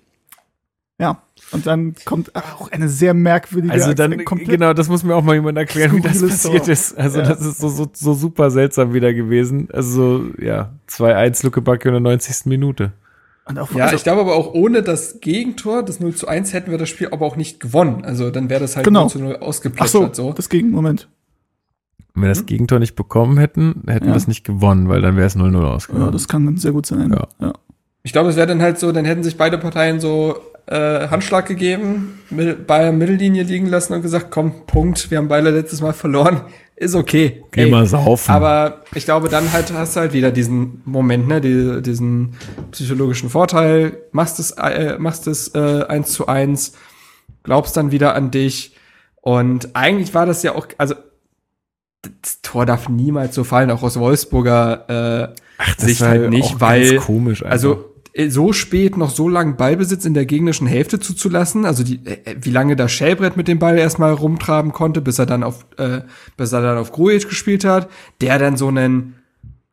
Ja. 1.01 1.22
Und 1.52 1.66
dann 1.66 1.94
kommt 2.05 2.35
auch 2.35 2.72
eine 2.72 2.89
sehr 2.89 3.14
merkwürdige 3.14 3.72
Also 3.72 3.94
dann, 3.94 4.18
genau, 4.18 4.72
das 4.74 4.89
muss 4.89 5.05
mir 5.05 5.14
auch 5.14 5.22
mal 5.22 5.35
jemand 5.36 5.56
erklären, 5.56 5.94
wie 5.97 6.01
das 6.01 6.20
passiert 6.20 6.64
Tor. 6.64 6.68
ist. 6.72 6.98
Also 6.98 7.20
Ja. 7.20 7.28
das 7.28 7.40
ist 7.40 7.59
so, 7.59 7.68
so, 7.68 7.89
so 7.94 8.14
super 8.14 8.51
seltsam 8.51 8.93
wieder 8.94 9.14
gewesen. 9.14 9.68
Also 9.72 9.90
so, 10.18 10.24
ja, 10.43 10.72
2-1 10.89 11.44
Luke 11.44 11.60
Bacchio 11.62 11.89
in 11.89 11.94
der 11.94 12.01
90. 12.01 12.47
Minute. 12.47 12.93
Und 13.44 13.59
auch, 13.59 13.70
Ja, 13.72 13.85
also, 13.85 13.97
ich 13.97 14.02
glaube 14.02 14.20
aber 14.22 14.35
auch 14.35 14.52
ohne 14.52 14.82
das 14.82 15.20
Gegentor, 15.20 15.82
das 15.85 16.01
0 16.01 16.14
zu 16.16 16.26
1, 16.26 16.52
hätten 16.52 16.70
wir 16.70 16.78
das 16.78 16.89
Spiel 16.89 17.09
aber 17.12 17.24
auch 17.24 17.36
nicht 17.36 17.60
gewonnen. 17.60 18.05
Also 18.05 18.30
dann 18.30 18.51
wäre 18.51 18.60
das 18.60 18.76
halt 18.76 18.85
Genau. 18.85 19.02
0 19.02 19.10
zu 19.10 19.18
0 19.20 19.35
ach 19.36 19.40
so, 19.40 19.47
ausgeplätschert 19.47 20.16
so. 20.16 20.32
das 20.32 20.48
ging, 20.48 20.70
Moment. 20.70 21.09
Wenn 22.20 22.28
wir 22.28 22.34
das 22.34 22.46
Gegentor 22.46 22.78
nicht 22.78 22.96
bekommen 22.96 23.38
hätten, 23.38 23.82
hätten 23.86 24.06
Ja. 24.06 24.12
wir 24.12 24.16
es 24.16 24.26
nicht 24.28 24.44
gewonnen, 24.44 24.88
weil 24.88 25.00
dann 25.00 25.16
wäre 25.16 25.26
es 25.26 25.36
0-0 25.36 25.62
ausgegangen. 25.64 26.06
Ja, 26.06 26.10
das 26.10 26.26
kann 26.28 26.56
sehr 26.56 26.72
gut 26.72 26.86
sein. 26.86 27.10
Ja. 27.12 27.28
ja. 27.40 27.52
Ich 28.02 28.12
glaube, 28.12 28.30
es 28.30 28.36
wäre 28.36 28.46
dann 28.46 28.62
halt 28.62 28.78
so, 28.78 28.90
dann 28.92 29.04
hätten 29.04 29.22
sich 29.22 29.36
beide 29.36 29.58
Parteien 29.58 30.00
so 30.00 30.36
äh, 30.66 31.08
Handschlag 31.08 31.46
gegeben, 31.46 32.20
mit, 32.30 32.66
bei 32.66 32.80
der 32.80 32.92
Mittellinie 32.92 33.42
liegen 33.42 33.66
lassen 33.66 33.92
und 33.94 34.02
gesagt, 34.02 34.30
komm, 34.30 34.66
Punkt, 34.66 35.10
wir 35.10 35.18
haben 35.18 35.28
beide 35.28 35.50
letztes 35.50 35.80
Mal 35.80 35.92
verloren, 35.92 36.42
ist 36.76 36.94
okay. 36.94 37.42
Geh 37.52 37.62
Ey, 37.64 37.70
mal 37.70 37.86
saufen. 37.86 38.30
Aber 38.30 38.82
ich 38.94 39.04
glaube, 39.04 39.28
dann 39.28 39.52
halt 39.52 39.72
hast 39.72 39.96
du 39.96 40.00
halt 40.00 40.12
wieder 40.12 40.30
diesen 40.30 40.82
Moment, 40.84 41.26
ne, 41.28 41.40
die, 41.40 41.82
diesen 41.82 42.34
psychologischen 42.70 43.30
Vorteil, 43.30 43.96
machst 44.12 44.38
es, 44.38 44.52
äh, 44.52 44.96
machst 44.98 45.26
es 45.26 45.54
äh, 45.54 45.84
eins 45.88 46.12
zu 46.12 46.26
eins, 46.26 46.72
glaubst 47.42 47.76
dann 47.76 47.90
wieder 47.90 48.14
an 48.14 48.30
dich. 48.30 48.76
Und 49.20 49.74
eigentlich 49.74 50.14
war 50.14 50.26
das 50.26 50.42
ja 50.42 50.54
auch, 50.54 50.66
also 50.78 50.94
das 52.02 52.40
Tor 52.42 52.66
darf 52.66 52.88
niemals 52.88 53.34
so 53.34 53.44
fallen, 53.44 53.70
auch 53.70 53.82
aus 53.82 53.98
Wolfsburger 53.98 55.32
äh, 55.32 55.34
Ach, 55.58 55.78
Sicht 55.78 56.00
war 56.00 56.08
halt 56.08 56.26
auch 56.26 56.30
nicht, 56.30 56.50
ganz 56.50 56.60
weil 56.60 56.96
komisch 56.96 57.44
also 57.44 57.94
äh, 58.12 58.30
so 58.30 58.52
spät 58.52 58.96
noch 58.96 59.10
so 59.10 59.28
lange 59.28 59.54
Ballbesitz 59.54 60.04
in 60.04 60.14
der 60.14 60.26
gegnerischen 60.26 60.66
Hälfte 60.66 61.00
zuzulassen, 61.00 61.64
also 61.64 61.82
die, 61.82 62.00
äh, 62.04 62.36
wie 62.40 62.50
lange 62.50 62.76
da 62.76 62.88
Schellbrett 62.88 63.36
mit 63.36 63.48
dem 63.48 63.58
Ball 63.58 63.78
erstmal 63.78 64.12
rumtraben 64.12 64.72
konnte, 64.72 65.00
bis 65.00 65.18
er 65.18 65.26
dann 65.26 65.42
auf, 65.42 65.66
äh, 65.76 66.02
bis 66.36 66.52
er 66.52 66.62
dann 66.62 66.78
auf 66.78 66.92
Grujic 66.92 67.28
gespielt 67.28 67.64
hat, 67.64 67.88
der 68.20 68.38
dann 68.38 68.56
so 68.56 68.68
einen, 68.68 69.14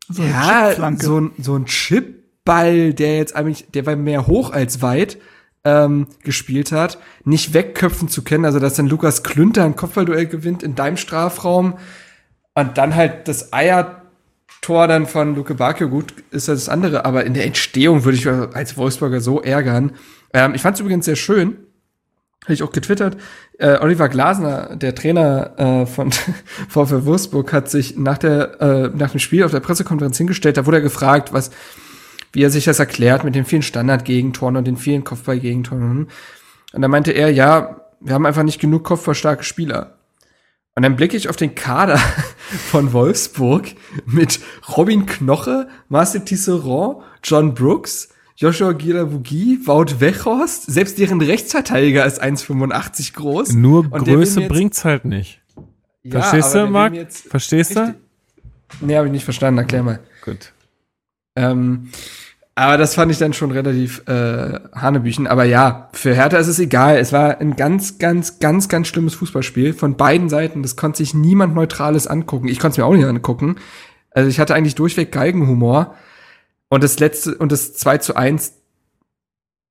So 0.09 0.23
ja, 0.23 0.73
so 0.97 1.19
ein, 1.19 1.31
so 1.39 1.55
ein 1.55 1.65
Chipball, 1.65 2.93
der 2.93 3.17
jetzt 3.17 3.35
eigentlich, 3.35 3.67
der 3.71 3.85
war 3.85 3.95
mehr 3.95 4.27
hoch 4.27 4.51
als 4.51 4.81
weit, 4.81 5.17
ähm, 5.63 6.07
gespielt 6.23 6.71
hat, 6.71 6.99
nicht 7.23 7.53
wegköpfen 7.53 8.07
zu 8.07 8.23
können, 8.23 8.45
also 8.45 8.59
dass 8.59 8.75
dann 8.75 8.87
Lukas 8.87 9.23
Klünter 9.23 9.65
ein 9.65 9.75
Kopfballduell 9.75 10.27
gewinnt 10.27 10.61
in 10.61 10.75
deinem 10.75 10.97
Strafraum 10.97 11.75
und 12.55 12.77
dann 12.77 12.95
halt 12.95 13.27
das 13.27 13.53
Eiertor 13.53 14.87
dann 14.87 15.05
von 15.05 15.35
Luke 15.35 15.53
Bakio, 15.53 15.89
gut, 15.89 16.13
ist 16.31 16.47
das 16.47 16.69
andere, 16.69 17.05
aber 17.05 17.25
in 17.25 17.33
der 17.33 17.45
Entstehung 17.45 18.05
würde 18.05 18.17
ich 18.17 18.27
als 18.27 18.77
Wolfsburger 18.77 19.21
so 19.21 19.41
ärgern. 19.41 19.91
Ähm, 20.33 20.55
ich 20.55 20.61
fand 20.61 20.75
es 20.75 20.81
übrigens 20.81 21.05
sehr 21.05 21.17
schön, 21.17 21.57
habe 22.43 22.53
ich 22.53 22.63
auch 22.63 22.71
getwittert, 22.71 23.17
äh, 23.59 23.77
Oliver 23.79 24.07
Glasner, 24.07 24.75
der 24.75 24.95
Trainer 24.95 25.53
äh, 25.57 25.85
von 25.85 26.11
VfL 26.69 27.05
Wolfsburg, 27.05 27.51
hat 27.51 27.69
sich 27.69 27.97
nach, 27.97 28.17
der, 28.17 28.61
äh, 28.61 28.89
nach 28.95 29.11
dem 29.11 29.19
Spiel 29.19 29.43
auf 29.43 29.51
der 29.51 29.59
Pressekonferenz 29.59 30.17
hingestellt, 30.17 30.57
da 30.57 30.65
wurde 30.65 30.77
er 30.77 30.83
gefragt, 30.83 31.33
was, 31.33 31.51
wie 32.31 32.43
er 32.43 32.49
sich 32.49 32.65
das 32.65 32.79
erklärt 32.79 33.23
mit 33.23 33.35
den 33.35 33.45
vielen 33.45 33.61
Standardgegentoren 33.61 34.55
und 34.55 34.65
den 34.65 34.77
vielen 34.77 35.03
Kopfballgegentoren. 35.03 36.07
Und 36.73 36.81
da 36.81 36.87
meinte 36.87 37.11
er, 37.11 37.31
ja, 37.31 37.81
wir 37.99 38.13
haben 38.13 38.25
einfach 38.25 38.43
nicht 38.43 38.59
genug 38.59 38.83
kopfballstarke 38.83 39.43
Spieler. 39.43 39.94
Und 40.75 40.83
dann 40.83 40.97
blicke 40.97 41.15
ich 41.15 41.29
auf 41.29 41.37
den 41.37 41.55
Kader 41.55 41.97
von 42.69 42.91
Wolfsburg 42.91 43.67
mit 44.05 44.39
Robin 44.75 45.05
Knoche, 45.05 45.69
Marcel 45.87 46.21
Tisserand, 46.21 46.97
John 47.23 47.53
Brooks, 47.53 48.09
Joshua 48.35 48.73
Giravugi, 48.73 49.59
Wout 49.65 50.01
Weghorst, 50.01 50.65
selbst 50.65 50.97
deren 50.99 51.21
Rechtsverteidiger 51.21 52.05
ist 52.05 52.21
1,85 52.21 53.13
groß. 53.13 53.53
Nur 53.53 53.89
Größe 53.89 54.41
bringt's 54.41 54.83
halt 54.83 55.05
nicht. 55.05 55.41
Ja, 56.03 56.21
Verstehst 56.21 56.53
du, 56.53 56.67
Marc? 56.67 56.93
Verstehst 57.09 57.75
du? 57.77 57.95
Nee, 58.81 58.97
habe 58.97 59.07
ich 59.07 59.13
nicht 59.13 59.23
verstanden, 59.23 59.59
erklär 59.59 59.83
mal. 59.83 59.99
Gut. 60.23 60.51
Ähm, 61.37 61.89
aber 62.55 62.77
das 62.77 62.95
fand 62.95 63.11
ich 63.11 63.17
dann 63.17 63.33
schon 63.33 63.51
relativ 63.51 64.01
äh, 64.07 64.59
Hanebüchen. 64.73 65.27
Aber 65.27 65.43
ja, 65.43 65.89
für 65.91 66.15
Hertha 66.15 66.37
ist 66.37 66.47
es 66.47 66.57
egal. 66.57 66.97
Es 66.97 67.11
war 67.11 67.39
ein 67.41 67.57
ganz, 67.57 67.97
ganz, 67.97 68.39
ganz, 68.39 68.69
ganz 68.69 68.87
schlimmes 68.87 69.13
Fußballspiel 69.15 69.73
von 69.73 69.97
beiden 69.97 70.29
Seiten. 70.29 70.63
Das 70.63 70.77
konnte 70.77 70.99
sich 70.99 71.13
niemand 71.13 71.53
Neutrales 71.53 72.07
angucken. 72.07 72.47
Ich 72.47 72.59
konnte 72.59 72.75
es 72.75 72.77
mir 72.77 72.85
auch 72.85 72.95
nicht 72.95 73.05
angucken. 73.05 73.57
Also 74.11 74.29
ich 74.29 74.39
hatte 74.39 74.55
eigentlich 74.55 74.75
durchweg 74.75 75.11
Geigenhumor. 75.11 75.95
Und 76.69 76.81
das 76.81 76.97
letzte, 76.99 77.35
und 77.35 77.51
das 77.51 77.73
2 77.73 77.97
zu 77.97 78.15
1 78.15 78.53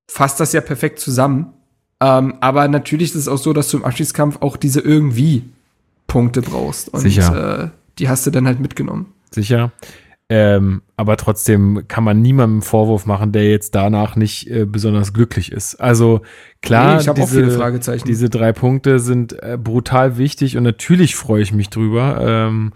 fasst 0.07 0.39
das 0.39 0.53
ja 0.53 0.61
perfekt 0.61 0.99
zusammen. 0.99 1.53
Ähm, 1.99 2.35
aber 2.39 2.67
natürlich 2.67 3.09
ist 3.09 3.15
es 3.15 3.27
auch 3.27 3.39
so, 3.39 3.51
dass 3.51 3.69
du 3.69 3.77
im 3.77 3.85
Abschiedskampf 3.85 4.37
auch 4.41 4.57
diese 4.57 4.79
irgendwie 4.79 5.49
Punkte 6.05 6.43
brauchst. 6.43 6.89
Und 6.89 7.01
Sicher. 7.01 7.63
Äh, 7.63 7.69
die 7.97 8.09
hast 8.09 8.27
du 8.27 8.31
dann 8.31 8.45
halt 8.45 8.59
mitgenommen. 8.59 9.11
Sicher. 9.31 9.71
Ähm, 10.27 10.81
aber 10.97 11.17
trotzdem 11.17 11.87
kann 11.87 12.03
man 12.03 12.19
niemandem 12.21 12.55
einen 12.55 12.61
Vorwurf 12.63 13.05
machen, 13.05 13.31
der 13.31 13.49
jetzt 13.49 13.75
danach 13.75 14.15
nicht 14.15 14.49
äh, 14.49 14.65
besonders 14.65 15.13
glücklich 15.13 15.51
ist. 15.51 15.75
Also 15.75 16.21
klar, 16.63 17.03
Nee, 17.03 17.13
diese, 17.13 17.97
diese 18.03 18.29
drei 18.31 18.51
Punkte 18.51 18.99
sind 18.99 19.33
äh, 19.43 19.57
brutal 19.61 20.17
wichtig 20.17 20.57
und 20.57 20.63
natürlich 20.63 21.15
freue 21.15 21.43
ich 21.43 21.53
mich 21.53 21.69
drüber. 21.69 22.17
Ähm, 22.21 22.73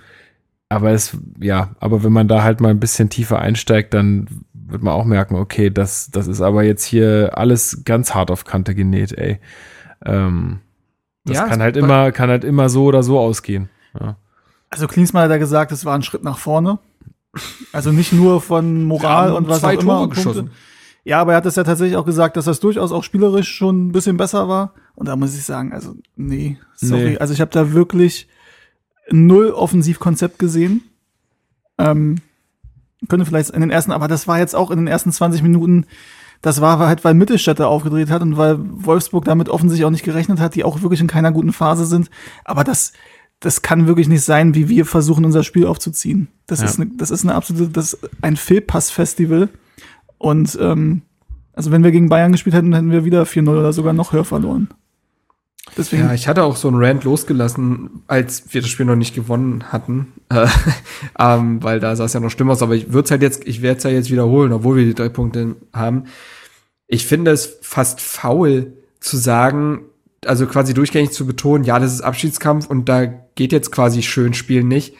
aber 0.69 0.91
es, 0.91 1.17
ja, 1.39 1.75
aber 1.79 2.03
wenn 2.03 2.13
man 2.13 2.27
da 2.27 2.43
halt 2.43 2.61
mal 2.61 2.69
ein 2.69 2.79
bisschen 2.79 3.09
tiefer 3.09 3.39
einsteigt, 3.39 3.95
dann 3.95 4.27
wird 4.53 4.83
man 4.83 4.93
auch 4.93 5.05
merken, 5.05 5.33
okay, 5.33 5.71
das, 5.71 6.11
das 6.11 6.27
ist 6.27 6.41
aber 6.41 6.61
jetzt 6.63 6.83
hier 6.83 7.31
alles 7.33 7.81
ganz 7.83 8.13
hart 8.13 8.29
auf 8.29 8.45
Kante 8.45 8.75
genäht, 8.75 9.11
ey. 9.13 9.39
Ähm, 10.05 10.59
das 11.25 11.37
Ja, 11.37 11.47
kann 11.47 11.63
halt 11.63 11.77
immer, 11.77 12.11
kann 12.11 12.29
halt 12.29 12.43
immer 12.43 12.69
so 12.69 12.85
oder 12.85 13.01
so 13.01 13.19
ausgehen. 13.19 13.69
Ja. 13.99 14.17
Also 14.69 14.85
Klinsmann 14.87 15.23
hat 15.23 15.31
ja 15.31 15.37
gesagt, 15.37 15.71
es 15.71 15.83
war 15.85 15.95
ein 15.95 16.03
Schritt 16.03 16.23
nach 16.23 16.37
vorne. 16.37 16.77
Also 17.71 17.91
nicht 17.91 18.11
nur 18.11 18.41
von 18.41 18.83
Moral 18.83 19.33
und 19.33 19.47
was 19.47 19.59
zwei 19.59 19.77
auch 19.77 19.81
immer. 19.81 19.93
Tore 19.93 19.99
Punkte. 20.07 20.15
geschossen. 20.15 20.51
Ja, 21.03 21.21
aber 21.21 21.33
er 21.33 21.37
hat 21.37 21.45
es 21.45 21.55
ja 21.55 21.63
tatsächlich 21.63 21.97
auch 21.97 22.05
gesagt, 22.05 22.37
dass 22.37 22.45
das 22.45 22.59
durchaus 22.59 22.91
auch 22.91 23.03
spielerisch 23.03 23.49
schon 23.49 23.87
ein 23.87 23.91
bisschen 23.91 24.17
besser 24.17 24.47
war. 24.47 24.73
Und 24.95 25.07
da 25.07 25.15
muss 25.15 25.35
ich 25.35 25.43
sagen, 25.43 25.71
also 25.73 25.95
nee, 26.15 26.57
sorry. 26.75 27.11
Nee. 27.11 27.17
Also 27.17 27.33
ich 27.33 27.41
habe 27.41 27.51
da 27.51 27.71
wirklich 27.71 28.27
null 29.09 29.51
Offensivkonzept 29.51 30.39
gesehen. 30.39 30.83
Ähm, 31.77 32.17
könnte 33.07 33.25
vielleicht 33.25 33.51
in 33.51 33.61
den 33.61 33.71
ersten, 33.71 33.91
aber 33.91 34.07
das 34.07 34.27
war 34.27 34.39
jetzt 34.39 34.55
auch 34.55 34.71
in 34.71 34.77
den 34.77 34.87
ersten 34.87 35.11
20 35.11 35.41
Minuten, 35.41 35.85
das 36.41 36.61
war 36.61 36.79
halt, 36.79 37.03
weil 37.03 37.13
Mittelstädter 37.13 37.67
aufgedreht 37.67 38.09
hat 38.09 38.21
und 38.21 38.37
weil 38.37 38.57
Wolfsburg 38.59 39.25
damit 39.25 39.49
offensichtlich 39.49 39.85
auch 39.85 39.91
nicht 39.91 40.03
gerechnet 40.05 40.39
hat, 40.39 40.55
die 40.55 40.63
auch 40.63 40.81
wirklich 40.81 41.01
in 41.01 41.07
keiner 41.07 41.31
guten 41.31 41.53
Phase 41.53 41.85
sind. 41.85 42.09
Aber 42.45 42.63
das, 42.63 42.93
das 43.39 43.61
kann 43.61 43.87
wirklich 43.87 44.07
nicht 44.09 44.23
sein, 44.23 44.53
wie 44.55 44.67
wir 44.69 44.85
versuchen, 44.85 45.23
unser 45.25 45.43
Spiel 45.43 45.65
aufzuziehen. 45.65 46.27
Das 46.47 46.59
Ja. 46.59 46.65
ist 46.65 46.79
eine, 46.79 46.89
das 46.97 47.09
ist 47.11 47.23
eine 47.23 47.35
absolute, 47.35 47.69
das 47.69 47.93
ist 47.93 48.09
ein 48.21 48.35
Fehlpass-Festival. 48.35 49.49
Und 50.17 50.57
ähm, 50.61 51.03
also 51.53 51.71
wenn 51.71 51.83
wir 51.83 51.91
gegen 51.91 52.09
Bayern 52.09 52.31
gespielt 52.33 52.55
hätten, 52.55 52.73
hätten 52.73 52.91
wir 52.91 53.05
wieder 53.05 53.23
4-0 53.23 53.49
oder 53.49 53.71
sogar 53.73 53.93
noch 53.93 54.11
höher 54.13 54.25
verloren. 54.25 54.69
Deswegen, 55.77 56.03
Ja, 56.03 56.13
ich 56.13 56.27
hatte 56.27 56.43
auch 56.43 56.55
so 56.55 56.67
einen 56.67 56.83
Rant 56.83 57.03
losgelassen, 57.03 58.01
als 58.07 58.53
wir 58.53 58.61
das 58.61 58.69
Spiel 58.69 58.85
noch 58.85 58.95
nicht 58.95 59.13
gewonnen 59.15 59.71
hatten, 59.71 60.07
äh, 60.29 60.47
ähm, 61.19 61.61
weil 61.63 61.79
da 61.79 61.95
sah 61.95 62.05
es 62.05 62.13
ja 62.13 62.19
noch 62.19 62.31
schlimm 62.31 62.49
aus. 62.49 62.61
Aber 62.61 62.75
ich 62.75 62.91
würde 62.91 63.09
halt 63.11 63.21
jetzt, 63.21 63.47
ich 63.47 63.61
werde 63.61 63.77
es 63.77 63.83
ja 63.83 63.89
jetzt 63.91 64.09
wiederholen, 64.11 64.51
obwohl 64.51 64.77
wir 64.77 64.85
die 64.85 64.95
drei 64.95 65.09
Punkte 65.09 65.55
haben. 65.73 66.05
Ich 66.87 67.05
finde 67.05 67.31
es 67.31 67.59
fast 67.61 68.01
faul 68.01 68.73
zu 68.99 69.15
sagen, 69.15 69.81
also 70.25 70.45
quasi 70.47 70.73
durchgängig 70.73 71.11
zu 71.11 71.25
betonen, 71.25 71.63
ja, 71.63 71.79
das 71.79 71.93
ist 71.93 72.01
Abschiedskampf 72.01 72.67
und 72.67 72.89
da 72.89 73.05
geht 73.35 73.51
jetzt 73.51 73.71
quasi 73.71 74.01
schön 74.01 74.33
spielen 74.33 74.67
nicht. 74.67 74.95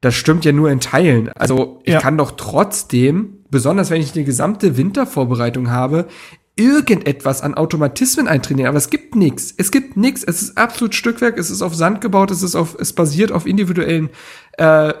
Das 0.00 0.14
stimmt 0.14 0.44
ja 0.44 0.52
nur 0.52 0.70
in 0.70 0.80
Teilen. 0.80 1.30
Also 1.30 1.80
ich 1.84 1.94
Ja. 1.94 2.00
kann 2.00 2.16
doch 2.18 2.32
trotzdem, 2.32 3.38
besonders 3.50 3.90
wenn 3.90 4.00
ich 4.00 4.14
eine 4.14 4.24
gesamte 4.24 4.76
Wintervorbereitung 4.76 5.70
habe, 5.70 6.06
irgendetwas 6.54 7.42
an 7.42 7.54
Automatismen 7.54 8.28
eintrainieren. 8.28 8.68
Aber 8.68 8.78
es 8.78 8.90
gibt 8.90 9.14
nichts. 9.14 9.54
Es 9.56 9.70
gibt 9.70 9.96
nichts. 9.96 10.24
Es 10.24 10.42
ist 10.42 10.58
absolut 10.58 10.94
Stückwerk. 10.94 11.38
Es 11.38 11.50
ist 11.50 11.62
auf 11.62 11.74
Sand 11.74 12.00
gebaut. 12.00 12.30
Es 12.30 12.42
ist 12.42 12.56
auf, 12.56 12.76
es 12.78 12.92
basiert 12.92 13.30
auf 13.32 13.46
individuellen, 13.46 14.10
äh, 14.56 14.92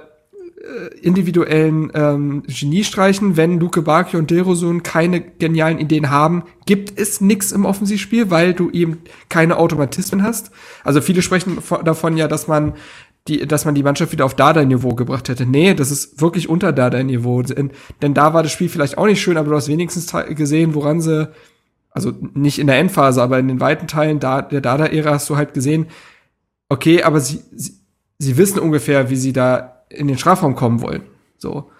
individuellen 1.02 1.90
ähm, 1.94 2.42
Geniestreichen. 2.46 3.36
Wenn 3.36 3.60
Luke 3.60 3.82
Bakio 3.82 4.18
und 4.18 4.30
Derosun 4.30 4.82
keine 4.82 5.20
genialen 5.20 5.78
Ideen 5.78 6.10
haben, 6.10 6.42
gibt 6.66 6.98
es 6.98 7.20
nichts 7.20 7.52
im 7.52 7.64
Offensivspiel, 7.64 8.30
weil 8.30 8.54
du 8.54 8.70
eben 8.70 8.98
keine 9.28 9.56
Automatismen 9.56 10.22
hast. 10.22 10.50
Also 10.84 11.00
viele 11.00 11.22
sprechen 11.22 11.58
vo- 11.60 11.82
davon 11.82 12.16
ja, 12.16 12.28
dass 12.28 12.48
man 12.48 12.74
die, 13.28 13.46
dass 13.46 13.64
man 13.64 13.74
die 13.74 13.82
Mannschaft 13.82 14.12
wieder 14.12 14.24
auf 14.24 14.34
Dardai-Niveau 14.34 14.94
gebracht 14.94 15.28
hätte. 15.28 15.44
Nee, 15.44 15.74
das 15.74 15.90
ist 15.90 16.20
wirklich 16.20 16.48
unter 16.48 16.72
Dardai-Niveau. 16.72 17.42
Denn, 17.42 17.70
da 18.14 18.32
war 18.32 18.42
das 18.42 18.52
Spiel 18.52 18.68
vielleicht 18.68 18.96
auch 18.96 19.06
nicht 19.06 19.20
schön, 19.20 19.36
aber 19.36 19.50
du 19.50 19.56
hast 19.56 19.68
wenigstens 19.68 20.06
te- 20.06 20.34
gesehen, 20.34 20.74
woran 20.74 21.00
sie 21.00 21.28
Also 21.90 22.12
nicht 22.34 22.58
in 22.58 22.66
der 22.68 22.78
Endphase, 22.78 23.22
aber 23.22 23.38
in 23.38 23.48
den 23.48 23.60
weiten 23.60 23.86
Teilen 23.86 24.18
der 24.20 24.42
Dada-Ära 24.42 25.10
hast 25.12 25.28
du 25.28 25.36
halt 25.36 25.52
gesehen, 25.54 25.86
okay, 26.68 27.02
aber 27.02 27.20
sie, 27.20 27.40
sie, 27.54 27.74
sie 28.18 28.36
wissen 28.36 28.60
ungefähr, 28.60 29.10
wie 29.10 29.16
sie 29.16 29.32
da 29.32 29.77
in 29.90 30.08
den 30.08 30.18
Strafraum 30.18 30.54
kommen 30.54 30.80
wollen. 30.80 31.02
So. 31.38 31.70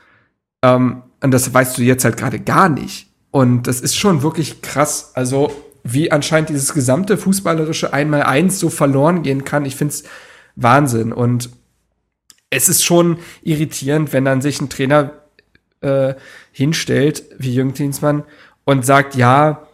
Ähm, 0.62 1.02
und 1.22 1.30
das 1.30 1.52
weißt 1.52 1.78
du 1.78 1.82
jetzt 1.82 2.04
halt 2.04 2.16
gerade 2.16 2.38
gar 2.38 2.68
nicht. 2.68 3.08
Und 3.30 3.66
das 3.66 3.80
ist 3.80 3.96
schon 3.96 4.22
wirklich 4.22 4.62
krass. 4.62 5.12
Also, 5.14 5.52
wie 5.84 6.10
anscheinend 6.10 6.48
dieses 6.48 6.74
gesamte 6.74 7.16
fußballerische 7.16 7.92
Einmal-Eins 7.92 8.58
so 8.58 8.68
verloren 8.68 9.22
gehen 9.22 9.44
kann, 9.44 9.64
ich 9.64 9.76
find's 9.76 10.04
Wahnsinn. 10.56 11.12
Und 11.12 11.50
es 12.50 12.68
ist 12.68 12.84
schon 12.84 13.18
irritierend, 13.42 14.12
wenn 14.12 14.24
dann 14.24 14.40
sich 14.40 14.60
ein 14.60 14.70
Trainer 14.70 15.12
äh, 15.80 16.14
hinstellt, 16.52 17.24
wie 17.38 17.54
Jürgen 17.54 17.74
Klinsmann, 17.74 18.24
und 18.64 18.84
sagt, 18.84 19.14
ja, 19.14 19.67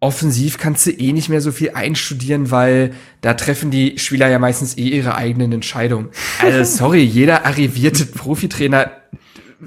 offensiv 0.00 0.58
kannst 0.58 0.86
du 0.86 0.90
eh 0.90 1.12
nicht 1.12 1.28
mehr 1.28 1.40
so 1.40 1.50
viel 1.50 1.70
einstudieren, 1.70 2.50
weil 2.50 2.92
da 3.20 3.34
treffen 3.34 3.70
die 3.70 3.98
Spieler 3.98 4.28
ja 4.28 4.38
meistens 4.38 4.76
eh 4.78 4.88
ihre 4.88 5.16
eigenen 5.16 5.52
Entscheidungen. 5.52 6.08
Also 6.40 6.64
sorry, 6.78 7.02
jeder 7.02 7.44
arrivierte 7.46 8.06
Profitrainer 8.06 8.90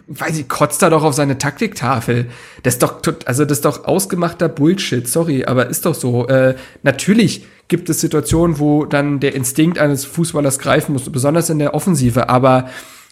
weiß 0.07 0.37
ich, 0.37 0.47
kotzt 0.47 0.81
da 0.81 0.89
doch 0.89 1.03
auf 1.03 1.13
seine 1.13 1.37
Taktiktafel. 1.37 2.27
Das 2.63 2.75
ist 2.75 2.83
doch, 2.83 3.01
also 3.25 3.43
das 3.43 3.57
ist 3.57 3.65
doch 3.65 3.85
ausgemachter 3.85 4.47
Bullshit, 4.47 5.07
sorry, 5.07 5.45
aber 5.45 5.67
ist 5.67 5.85
doch 5.85 5.95
so. 5.95 6.27
Äh, 6.27 6.55
natürlich 6.83 7.45
gibt 7.67 7.89
es 7.89 7.99
Situationen, 7.99 8.59
wo 8.59 8.85
dann 8.85 9.19
der 9.19 9.35
Instinkt 9.35 9.79
eines 9.79 10.05
Fußballers 10.05 10.59
greifen 10.59 10.93
muss, 10.93 11.09
besonders 11.09 11.49
in 11.49 11.59
der 11.59 11.73
Offensive, 11.73 12.29
aber 12.29 12.69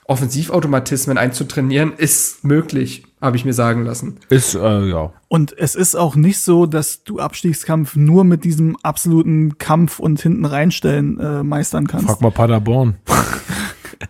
Offensivautomatismen 0.09 1.19
einzutrainieren 1.19 1.93
ist 1.95 2.43
möglich, 2.43 3.05
habe 3.21 3.37
ich 3.37 3.45
mir 3.45 3.53
sagen 3.53 3.85
lassen. 3.85 4.17
Ist, 4.29 4.55
äh, 4.55 4.85
ja. 4.87 5.13
Und 5.27 5.55
es 5.55 5.75
ist 5.75 5.93
auch 5.93 6.15
nicht 6.15 6.39
so, 6.39 6.65
dass 6.65 7.03
du 7.03 7.19
Abstiegskampf 7.19 7.95
nur 7.95 8.23
mit 8.23 8.43
diesem 8.43 8.75
absoluten 8.81 9.59
Kampf 9.59 9.99
und 9.99 10.19
hinten 10.19 10.45
reinstellen 10.45 11.19
äh, 11.19 11.43
meistern 11.43 11.85
kannst. 11.85 12.07
Frag 12.07 12.21
mal 12.21 12.31
Paderborn. 12.31 12.95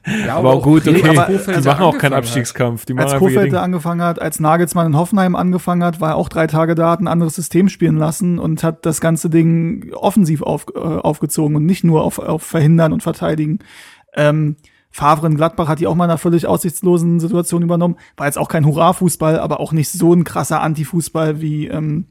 Ja, 0.06 0.36
aber 0.36 0.54
auch 0.54 0.62
gut, 0.62 0.88
okay. 0.88 1.18
aber 1.18 1.26
die 1.34 1.68
machen 1.68 1.84
auch 1.84 1.98
keinen 1.98 2.14
Abstiegskampf. 2.14 2.86
Die 2.86 2.96
als 2.96 3.16
Kofeld 3.16 3.52
da 3.52 3.64
angefangen 3.64 4.04
hat, 4.04 4.22
als 4.22 4.40
Nagelsmann 4.40 4.86
in 4.86 4.96
Hoffenheim 4.96 5.36
angefangen 5.36 5.84
hat, 5.84 6.00
war 6.00 6.12
er 6.12 6.16
auch 6.16 6.30
drei 6.30 6.46
Tage 6.46 6.76
da, 6.76 6.92
hat 6.92 7.00
ein 7.00 7.08
anderes 7.08 7.34
System 7.34 7.70
spielen 7.70 7.98
lassen 7.98 8.38
und 8.38 8.64
hat 8.64 8.86
das 8.86 9.02
ganze 9.02 9.32
Ding 9.32 9.92
offensiv 9.94 10.44
auf, 10.44 10.68
äh, 10.76 10.78
aufgezogen 10.78 11.56
und 11.56 11.66
nicht 11.66 11.84
nur 11.84 12.04
auf, 12.04 12.20
auf 12.20 12.44
Verhindern 12.44 12.94
und 12.94 13.02
Verteidigen. 13.02 13.60
Ähm, 14.14 14.58
Favre 14.92 15.28
in 15.28 15.36
Gladbach 15.36 15.68
hat 15.68 15.80
die 15.80 15.88
auch 15.88 15.96
mal 15.96 16.06
in 16.06 16.12
einer 16.12 16.18
völlig 16.18 16.48
aussichtslosen 16.48 17.20
Situation 17.20 17.62
übernommen. 17.62 17.98
War 18.18 18.26
jetzt 18.26 18.38
auch 18.38 18.48
kein 18.48 18.66
Hurra-Fußball, 18.66 19.40
aber 19.40 19.60
auch 19.60 19.72
nicht 19.72 19.92
so 19.92 20.14
ein 20.14 20.24
krasser 20.24 20.62
Anti-Fußball 20.62 21.42
wie 21.42 21.68
ähm, 21.68 22.08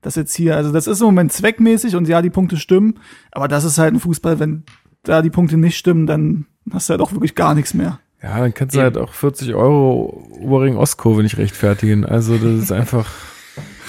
das 0.00 0.16
jetzt 0.16 0.34
hier. 0.34 0.56
Also 0.56 0.72
das 0.72 0.86
ist 0.86 1.00
im 1.00 1.06
Moment 1.06 1.32
zweckmäßig 1.32 1.96
und 1.96 2.08
ja, 2.08 2.22
die 2.22 2.30
Punkte 2.30 2.56
stimmen, 2.56 2.98
aber 3.30 3.48
das 3.48 3.64
ist 3.64 3.78
halt 3.78 3.94
ein 3.94 4.00
Fußball, 4.00 4.38
wenn 4.38 4.64
da 5.02 5.22
die 5.22 5.30
Punkte 5.30 5.56
nicht 5.56 5.76
stimmen, 5.76 6.06
dann 6.06 6.46
hast 6.70 6.88
du 6.88 6.92
halt 6.92 7.00
auch 7.00 7.12
wirklich 7.12 7.34
gar 7.34 7.54
nichts 7.54 7.74
mehr. 7.74 8.00
Ja, 8.22 8.38
dann 8.38 8.54
kannst 8.54 8.76
du 8.76 8.80
halt 8.80 8.96
auch 8.96 9.12
40 9.12 9.54
Euro 9.54 10.28
Oberring 10.40 10.76
Ostkurve 10.76 11.22
nicht 11.22 11.38
rechtfertigen. 11.38 12.04
Also 12.04 12.36
das 12.36 12.62
ist 12.62 12.72
einfach. 12.72 13.08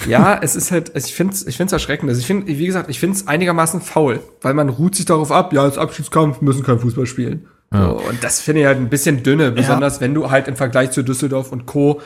Ja, 0.08 0.38
es 0.42 0.56
ist 0.56 0.70
halt, 0.72 0.92
ich 0.94 1.14
finde 1.14 1.32
es 1.32 1.46
ich 1.46 1.56
find's 1.56 1.72
erschreckend. 1.72 2.10
Also 2.10 2.20
ich 2.20 2.26
finde, 2.26 2.48
wie 2.48 2.66
gesagt, 2.66 2.90
ich 2.90 2.98
finde 2.98 3.16
es 3.16 3.26
einigermaßen 3.26 3.80
faul, 3.80 4.20
weil 4.42 4.52
man 4.52 4.68
ruht 4.68 4.96
sich 4.96 5.06
darauf 5.06 5.32
ab, 5.32 5.54
ja, 5.54 5.62
als 5.62 5.78
Abschiedskampf 5.78 6.42
müssen 6.42 6.62
kein 6.62 6.80
Fußball 6.80 7.06
spielen. 7.06 7.46
Ja. 7.74 7.88
So, 7.88 7.96
und 8.08 8.22
das 8.22 8.40
finde 8.40 8.60
ich 8.60 8.66
halt 8.66 8.78
ein 8.78 8.88
bisschen 8.88 9.22
dünne, 9.22 9.50
besonders 9.50 10.00
wenn 10.00 10.14
du 10.14 10.30
halt 10.30 10.46
im 10.46 10.54
Vergleich 10.54 10.92
zu 10.92 11.02
Düsseldorf 11.02 11.50
und 11.50 11.66
Co. 11.66 12.00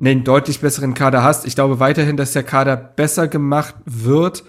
einen 0.00 0.24
deutlich 0.24 0.60
besseren 0.60 0.94
Kader 0.94 1.22
hast. 1.22 1.46
Ich 1.46 1.54
glaube 1.54 1.78
weiterhin, 1.78 2.16
dass 2.16 2.32
der 2.32 2.42
Kader 2.42 2.76
besser 2.76 3.28
gemacht 3.28 3.76
wird, 3.84 4.44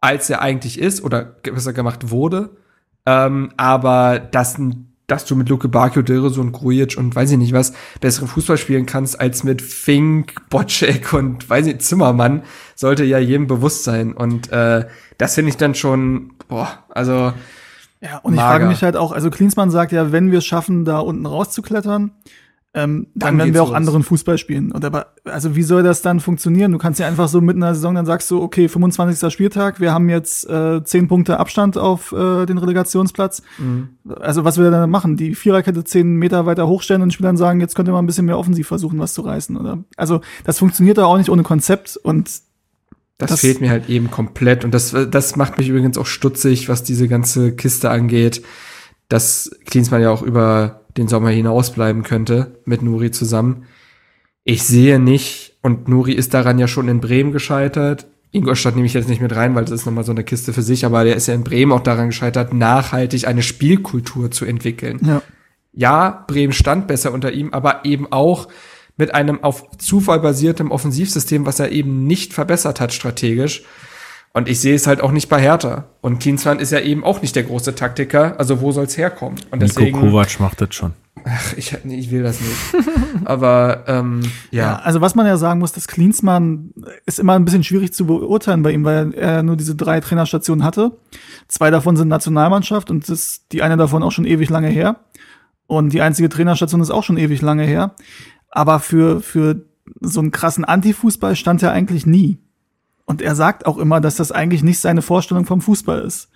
als 0.00 0.28
er 0.28 0.42
eigentlich 0.42 0.80
ist 0.80 1.04
oder 1.04 1.22
besser 1.22 1.72
gemacht 1.72 2.10
wurde. 2.10 2.50
Ähm, 3.06 3.52
aber 3.56 4.18
dass, 4.18 4.56
dass 5.06 5.24
du 5.24 5.36
mit 5.36 5.48
Luke 5.48 5.68
Bakio, 5.68 6.02
Dilrosun 6.02 6.48
und 6.48 6.52
Grujic 6.52 6.96
und 6.98 7.14
weiß 7.14 7.30
ich 7.30 7.38
nicht 7.38 7.52
was 7.52 7.72
besseren 8.00 8.26
Fußball 8.26 8.58
spielen 8.58 8.86
kannst 8.86 9.20
als 9.20 9.44
mit 9.44 9.62
Fink, 9.62 10.48
Bocek 10.50 11.12
und 11.12 11.48
weiß 11.48 11.68
ich 11.68 11.78
Zimmermann, 11.78 12.42
sollte 12.74 13.04
ja 13.04 13.18
jedem 13.18 13.46
bewusst 13.46 13.84
sein. 13.84 14.12
Und 14.14 14.50
äh, 14.50 14.86
das 15.18 15.36
finde 15.36 15.50
ich 15.50 15.56
dann 15.56 15.76
schon, 15.76 16.32
boah, 16.48 16.84
also 16.88 17.32
Ja, 18.02 18.18
und 18.18 18.32
ich 18.34 18.36
Mager. 18.36 18.50
frage 18.50 18.66
mich 18.66 18.82
halt 18.82 18.96
auch, 18.96 19.12
also 19.12 19.30
Klinsmann 19.30 19.70
sagt 19.70 19.92
ja, 19.92 20.10
wenn 20.12 20.30
wir 20.32 20.38
es 20.38 20.44
schaffen, 20.44 20.84
da 20.84 20.98
unten 20.98 21.24
rauszuklettern, 21.24 22.10
ähm, 22.74 23.08
dann, 23.14 23.36
Dann 23.36 23.38
werden 23.38 23.54
wir 23.54 23.62
auch 23.62 23.68
los. 23.68 23.76
anderen 23.76 24.02
Fußball 24.02 24.38
spielen. 24.38 24.72
Und 24.72 24.82
aber, 24.82 25.08
also 25.24 25.54
wie 25.54 25.62
soll 25.62 25.82
das 25.82 26.00
dann 26.00 26.20
funktionieren? 26.20 26.72
Du 26.72 26.78
kannst 26.78 26.98
ja 26.98 27.06
einfach 27.06 27.28
so 27.28 27.42
mitten 27.42 27.58
in 27.58 27.66
der 27.66 27.74
Saison, 27.74 27.94
dann 27.94 28.06
sagst 28.06 28.30
du, 28.30 28.40
okay, 28.40 28.66
25. 28.66 29.30
Spieltag, 29.30 29.78
wir 29.78 29.92
haben 29.92 30.08
jetzt 30.08 30.48
äh, 30.48 30.82
10 30.82 31.06
Punkte 31.06 31.38
Abstand 31.38 31.76
auf 31.76 32.12
äh, 32.12 32.46
den 32.46 32.56
Relegationsplatz. 32.56 33.42
Also 34.20 34.44
was 34.44 34.56
will 34.56 34.64
er 34.64 34.70
dann 34.70 34.90
machen? 34.90 35.18
Die 35.18 35.34
Viererkette 35.34 35.84
10 35.84 36.16
Meter 36.16 36.46
weiter 36.46 36.66
hochstellen 36.66 37.02
und 37.02 37.08
den 37.08 37.12
Spielern 37.12 37.36
sagen, 37.36 37.60
jetzt 37.60 37.74
könnt 37.74 37.90
ihr 37.90 37.92
mal 37.92 37.98
ein 37.98 38.06
bisschen 38.06 38.24
mehr 38.24 38.38
offensiv 38.38 38.68
versuchen, 38.68 38.98
was 38.98 39.12
zu 39.12 39.20
reißen. 39.20 39.54
Oder? 39.58 39.84
Also 39.98 40.22
das 40.44 40.58
funktioniert 40.58 40.96
doch 40.96 41.04
auch 41.08 41.18
nicht 41.18 41.28
ohne 41.28 41.42
Konzept 41.42 41.98
und 41.98 42.30
Das, 43.22 43.30
Das- 43.30 43.40
fehlt 43.40 43.60
mir 43.60 43.70
halt 43.70 43.88
eben 43.88 44.10
komplett. 44.10 44.64
Und 44.64 44.72
das, 44.72 44.94
das 45.10 45.36
macht 45.36 45.58
mich 45.58 45.68
übrigens 45.68 45.98
auch 45.98 46.06
stutzig, 46.06 46.68
was 46.68 46.82
diese 46.82 47.08
ganze 47.08 47.52
Kiste 47.54 47.90
angeht, 47.90 48.42
dass 49.08 49.50
Klinsmann 49.66 50.02
ja 50.02 50.10
auch 50.10 50.22
über 50.22 50.82
den 50.96 51.08
Sommer 51.08 51.30
hinaus 51.30 51.72
bleiben 51.72 52.02
könnte 52.02 52.60
mit 52.64 52.82
Nuri 52.82 53.10
zusammen. 53.10 53.64
Ich 54.44 54.62
sehe 54.64 54.98
nicht, 54.98 55.56
und 55.62 55.88
Nuri 55.88 56.12
ist 56.12 56.34
daran 56.34 56.58
ja 56.58 56.66
schon 56.68 56.88
in 56.88 57.00
Bremen 57.00 57.32
gescheitert. 57.32 58.06
Ingolstadt 58.32 58.74
nehme 58.74 58.86
ich 58.86 58.94
jetzt 58.94 59.08
nicht 59.08 59.20
mit 59.20 59.34
rein, 59.36 59.54
weil 59.54 59.64
das 59.64 59.72
ist 59.72 59.86
nochmal 59.86 60.04
so 60.04 60.12
eine 60.12 60.24
Kiste 60.24 60.52
für 60.52 60.62
sich, 60.62 60.84
aber 60.84 61.04
der 61.04 61.16
ist 61.16 61.28
ja 61.28 61.34
in 61.34 61.44
Bremen 61.44 61.70
auch 61.72 61.82
daran 61.82 62.08
gescheitert, 62.08 62.52
nachhaltig 62.54 63.26
eine 63.28 63.42
Spielkultur 63.42 64.30
zu 64.30 64.44
entwickeln 64.46 64.98
ja. 65.04 65.22
ja, 65.74 66.24
Bremen 66.26 66.52
stand 66.54 66.86
besser 66.88 67.12
unter 67.12 67.32
ihm, 67.32 67.52
aber 67.52 67.84
eben 67.84 68.10
auch 68.10 68.48
mit 69.02 69.16
einem 69.16 69.42
auf 69.42 69.68
Zufall 69.78 70.20
basiertem 70.20 70.70
Offensivsystem, 70.70 71.44
was 71.44 71.58
er 71.58 71.72
eben 71.72 72.06
nicht 72.06 72.32
verbessert 72.32 72.80
hat 72.80 72.92
strategisch. 72.92 73.64
Und 74.32 74.48
ich 74.48 74.60
sehe 74.60 74.76
es 74.76 74.86
halt 74.86 75.00
auch 75.00 75.10
nicht 75.10 75.28
bei 75.28 75.40
Hertha. 75.40 75.86
Und 76.00 76.20
Klinsmann 76.20 76.60
ist 76.60 76.70
ja 76.70 76.78
eben 76.78 77.02
auch 77.02 77.20
nicht 77.20 77.34
der 77.34 77.42
große 77.42 77.74
Taktiker. 77.74 78.38
Also 78.38 78.60
wo 78.60 78.70
soll's 78.70 78.96
herkommen? 78.96 79.40
Und 79.50 79.60
Nico 79.60 79.74
deswegen, 79.74 79.98
Kovac 79.98 80.38
macht 80.38 80.60
das 80.60 80.72
schon. 80.72 80.92
ach, 81.24 81.52
ich, 81.56 81.76
nee, 81.82 81.98
ich 81.98 82.12
will 82.12 82.22
das 82.22 82.40
nicht. 82.40 82.86
aber 83.24 83.82
ähm, 83.88 84.20
Ja, 84.52 84.62
ja, 84.62 84.76
also 84.76 85.00
was 85.00 85.16
man 85.16 85.26
ja 85.26 85.36
sagen 85.36 85.58
muss, 85.58 85.72
dass 85.72 85.88
Klinsmann 85.88 86.70
ist 87.04 87.18
immer 87.18 87.32
ein 87.32 87.44
bisschen 87.44 87.64
schwierig 87.64 87.92
zu 87.92 88.06
beurteilen 88.06 88.62
bei 88.62 88.70
ihm, 88.70 88.84
weil 88.84 89.12
er 89.14 89.42
nur 89.42 89.56
diese 89.56 89.74
drei 89.74 89.98
Trainerstationen 89.98 90.64
hatte. 90.64 90.92
Zwei 91.48 91.72
davon 91.72 91.96
sind 91.96 92.06
Nationalmannschaft 92.06 92.88
und 92.88 93.08
das, 93.08 93.48
die 93.50 93.62
eine 93.62 93.76
davon 93.76 94.04
auch 94.04 94.12
schon 94.12 94.26
ewig 94.26 94.48
lange 94.48 94.68
her. 94.68 95.00
Und 95.66 95.92
die 95.92 96.02
einzige 96.02 96.28
Trainerstation 96.28 96.82
ist 96.82 96.90
auch 96.90 97.02
schon 97.02 97.16
ewig 97.16 97.40
lange 97.40 97.64
her. 97.64 97.94
Aber 98.52 98.78
für, 98.80 99.20
für 99.20 99.64
so 100.00 100.20
einen 100.20 100.30
krassen 100.30 100.64
Antifußball 100.64 101.34
stand 101.36 101.62
er 101.62 101.72
eigentlich 101.72 102.06
nie. 102.06 102.38
Und 103.04 103.20
er 103.20 103.34
sagt 103.34 103.66
auch 103.66 103.78
immer, 103.78 104.00
dass 104.00 104.16
das 104.16 104.30
eigentlich 104.30 104.62
nicht 104.62 104.78
seine 104.78 105.02
Vorstellung 105.02 105.44
vom 105.44 105.60
Fußball 105.60 106.02
ist. 106.02 106.28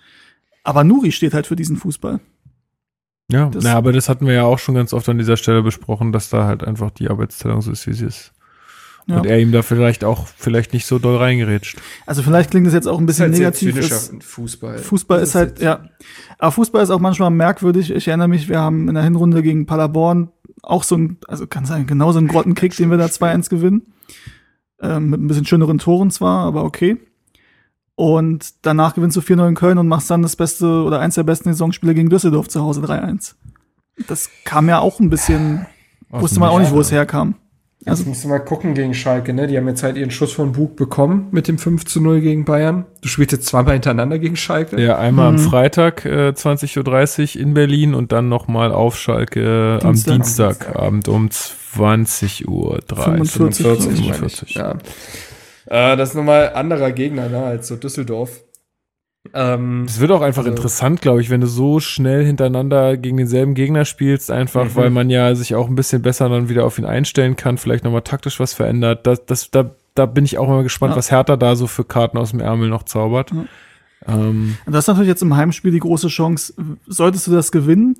Aber 0.63 0.83
Nuri 0.83 1.11
steht 1.13 1.33
halt 1.33 1.47
für 1.47 1.55
diesen 1.55 1.77
Fußball. 1.77 2.19
Ja, 3.31 3.49
Das- 3.49 3.63
na, 3.63 3.73
aber 3.75 3.91
das 3.93 4.09
hatten 4.09 4.25
wir 4.25 4.33
ja 4.33 4.43
auch 4.43 4.59
schon 4.59 4.75
ganz 4.75 4.93
oft 4.93 5.07
an 5.09 5.17
dieser 5.17 5.37
Stelle 5.37 5.61
besprochen, 5.63 6.11
dass 6.11 6.29
da 6.29 6.45
halt 6.45 6.63
einfach 6.63 6.91
die 6.91 7.09
Arbeitsteilung 7.09 7.61
so 7.61 7.71
ist, 7.71 7.87
wie 7.87 7.93
sie 7.93 8.05
ist. 8.05 8.33
Ja. 9.05 9.19
Und 9.19 9.25
er 9.25 9.39
ihm 9.39 9.53
da 9.53 9.61
vielleicht 9.61 10.03
auch 10.03 10.27
vielleicht 10.27 10.73
nicht 10.73 10.85
so 10.85 10.99
doll 10.99 11.15
reingerätscht. 11.15 11.77
Also 12.05 12.23
vielleicht 12.23 12.51
klingt 12.51 12.67
das 12.67 12.73
jetzt 12.73 12.87
auch 12.87 12.97
ein 12.99 13.03
ist 13.05 13.07
bisschen 13.07 13.25
halt 13.27 13.35
sehr 13.35 13.47
negativ. 13.47 13.73
zynischer 13.73 13.95
es- 13.95 14.25
Fußball. 14.25 14.77
Fußball 14.79 15.19
Das 15.21 15.29
ist 15.29 15.35
halt, 15.35 15.59
ja. 15.61 15.85
Aber 16.37 16.51
Fußball 16.51 16.83
ist 16.83 16.89
auch 16.89 16.99
manchmal 16.99 17.29
merkwürdig. 17.29 17.91
Ich 17.91 18.07
erinnere 18.09 18.27
mich, 18.27 18.49
wir 18.49 18.59
haben 18.59 18.89
in 18.89 18.95
der 18.95 19.03
Hinrunde 19.05 19.41
gegen 19.43 19.65
Paderborn 19.65 20.29
auch 20.67 20.83
so 20.83 20.95
ein, 20.95 21.17
also 21.27 21.47
kann 21.47 21.65
sein, 21.65 21.87
genau 21.87 22.11
so 22.11 22.19
einen 22.19 22.27
Grottenkick, 22.27 22.75
den 22.75 22.91
wir 22.91 22.97
da 22.97 23.05
2-1 23.05 23.49
gewinnen. 23.49 23.93
Ähm, 24.81 25.09
mit 25.09 25.21
ein 25.21 25.27
bisschen 25.27 25.45
schöneren 25.45 25.79
Toren 25.79 26.11
zwar, 26.11 26.45
aber 26.45 26.63
okay. 26.63 26.97
Und 27.95 28.53
danach 28.65 28.93
gewinnst 28.93 29.17
du 29.17 29.21
4-0 29.21 29.47
in 29.47 29.55
Köln 29.55 29.77
und 29.79 29.87
machst 29.87 30.11
dann 30.11 30.21
das 30.21 30.35
beste 30.35 30.83
oder 30.83 30.99
eins 30.99 31.15
der 31.15 31.23
besten 31.23 31.49
Saisonspiele 31.51 31.95
gegen 31.95 32.09
Düsseldorf 32.09 32.47
zu 32.47 32.61
Hause 32.61 32.81
3-1. 32.81 33.33
Das 34.07 34.29
kam 34.43 34.69
ja 34.69 34.79
auch 34.79 34.99
ein 34.99 35.09
bisschen, 35.09 35.65
wusste 36.09 36.39
man 36.39 36.49
auch 36.49 36.59
nicht, 36.59 36.71
wo 36.71 36.79
es 36.79 36.91
herkam. 36.91 37.35
Also 37.85 38.03
musst 38.05 38.23
du 38.23 38.27
mal 38.27 38.39
gucken 38.39 38.73
gegen 38.73 38.93
Schalke, 38.93 39.33
ne? 39.33 39.47
Die 39.47 39.55
haben 39.55 39.67
jetzt 39.67 39.83
halt 39.83 39.97
ihren 39.97 40.11
Schuss 40.11 40.33
von 40.33 40.51
Bug 40.51 40.75
bekommen 40.75 41.27
mit 41.31 41.47
dem 41.47 41.57
5 41.57 41.85
zu 41.85 42.01
0 42.01 42.19
gegen 42.21 42.43
Bayern. 42.43 42.85
Du 43.01 43.07
spielst 43.07 43.31
jetzt 43.31 43.45
zweimal 43.47 43.73
hintereinander 43.73 44.19
gegen 44.19 44.35
Schalke. 44.35 44.81
Ja, 44.81 44.97
einmal 44.97 45.27
am 45.27 45.35
Mhm. 45.35 45.39
Freitag 45.39 46.03
äh, 46.03 46.29
20.30 46.35 47.35
Uhr 47.37 47.41
in 47.43 47.53
Berlin 47.53 47.93
und 47.93 48.11
dann 48.11 48.29
nochmal 48.29 48.71
auf 48.73 48.97
Schalke 48.97 49.79
äh, 49.81 49.85
am 49.85 49.93
Dienstag. 49.93 50.15
Dienstagabend 50.15 51.07
um 51.07 51.27
20.30 51.29 52.47
Uhr. 52.47 52.79
45, 52.87 53.65
45, 53.65 54.01
meine 54.01 54.13
45. 54.13 54.49
ich. 54.49 54.55
Ja. 54.55 54.71
Äh, 55.67 55.95
das 55.97 56.09
ist 56.09 56.15
nochmal 56.15 56.53
anderer 56.53 56.91
Gegner, 56.91 57.29
ne, 57.29 57.43
als 57.43 57.67
so 57.67 57.75
Düsseldorf. 57.75 58.41
Ähm, 59.33 59.83
Es 59.87 59.99
wird 59.99 60.11
auch 60.11 60.21
einfach 60.21 60.39
Also- 60.43 60.49
interessant, 60.51 61.01
glaube 61.01 61.21
ich, 61.21 61.29
wenn 61.29 61.41
du 61.41 61.47
so 61.47 61.79
schnell 61.79 62.25
hintereinander 62.25 62.97
gegen 62.97 63.17
denselben 63.17 63.53
Gegner 63.53 63.85
spielst, 63.85 64.31
einfach 64.31 64.65
Mhm. 64.65 64.75
weil 64.75 64.89
man 64.89 65.09
ja 65.09 65.33
sich 65.35 65.55
auch 65.55 65.67
ein 65.67 65.75
bisschen 65.75 66.01
besser 66.01 66.29
dann 66.29 66.49
wieder 66.49 66.65
auf 66.65 66.77
ihn 66.79 66.85
einstellen 66.85 67.35
kann, 67.35 67.57
vielleicht 67.57 67.83
nochmal 67.83 68.01
taktisch 68.03 68.39
was 68.39 68.53
verändert. 68.53 69.05
Das, 69.07 69.25
das, 69.25 69.51
da 69.51 69.71
da 69.95 70.05
bin 70.05 70.25
ich 70.25 70.37
auch 70.37 70.47
mal 70.47 70.61
gespannt, 70.61 70.91
Ja. 70.91 70.97
was 70.97 71.09
Hertha 71.09 71.37
da 71.37 71.55
so 71.55 71.65
für 71.65 71.83
Karten 71.83 72.19
aus 72.19 72.29
dem 72.29 72.39
Ärmel 72.39 72.69
noch 72.69 72.83
zaubert. 72.83 73.31
Ja. 73.31 73.45
Ähm, 74.07 74.55
Und 74.67 74.73
das 74.73 74.83
ist 74.83 74.87
natürlich 74.89 75.07
jetzt 75.09 75.23
im 75.23 75.35
Heimspiel 75.35 75.71
die 75.71 75.79
große 75.79 76.07
Chance. 76.09 76.53
Solltest 76.85 77.25
du 77.25 77.31
das 77.31 77.51
gewinnen, 77.51 77.95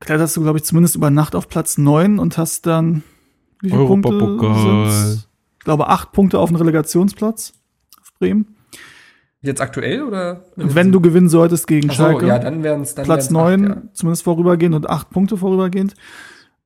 kletterst 0.00 0.36
du, 0.36 0.42
glaube 0.42 0.58
ich, 0.58 0.64
zumindest 0.64 0.96
über 0.96 1.08
Nacht 1.08 1.34
auf 1.34 1.48
Platz 1.48 1.78
9 1.78 2.18
und 2.18 2.36
hast 2.36 2.66
dann 2.66 3.02
wie 3.62 3.70
viele 3.70 3.86
Punkte? 3.86 4.08
Europapokal. 4.10 4.90
sind's? 4.90 5.28
Ich 5.58 5.64
glaube, 5.64 5.88
acht 5.88 6.12
Punkte 6.12 6.38
auf 6.38 6.50
den 6.50 6.56
Relegationsplatz 6.56 7.54
auf 8.00 8.12
Bremen. 8.18 8.56
Jetzt 9.42 9.60
aktuell 9.60 10.02
oder? 10.02 10.44
Wenn 10.56 10.92
du 10.92 11.00
gewinnen 11.00 11.28
solltest 11.30 11.66
gegen 11.66 11.90
Ach 11.90 11.94
so, 11.94 12.02
Schalke. 12.02 12.26
ja, 12.26 12.38
dann 12.38 12.62
wären 12.62 12.82
es 12.82 12.94
dann 12.94 13.04
Platz 13.06 13.30
wären's 13.30 13.30
9, 13.30 13.70
acht, 13.72 13.78
zumindest 13.94 14.22
vorübergehend 14.24 14.74
und 14.74 14.88
acht 14.90 15.08
Punkte 15.10 15.36
vorübergehend. 15.38 15.94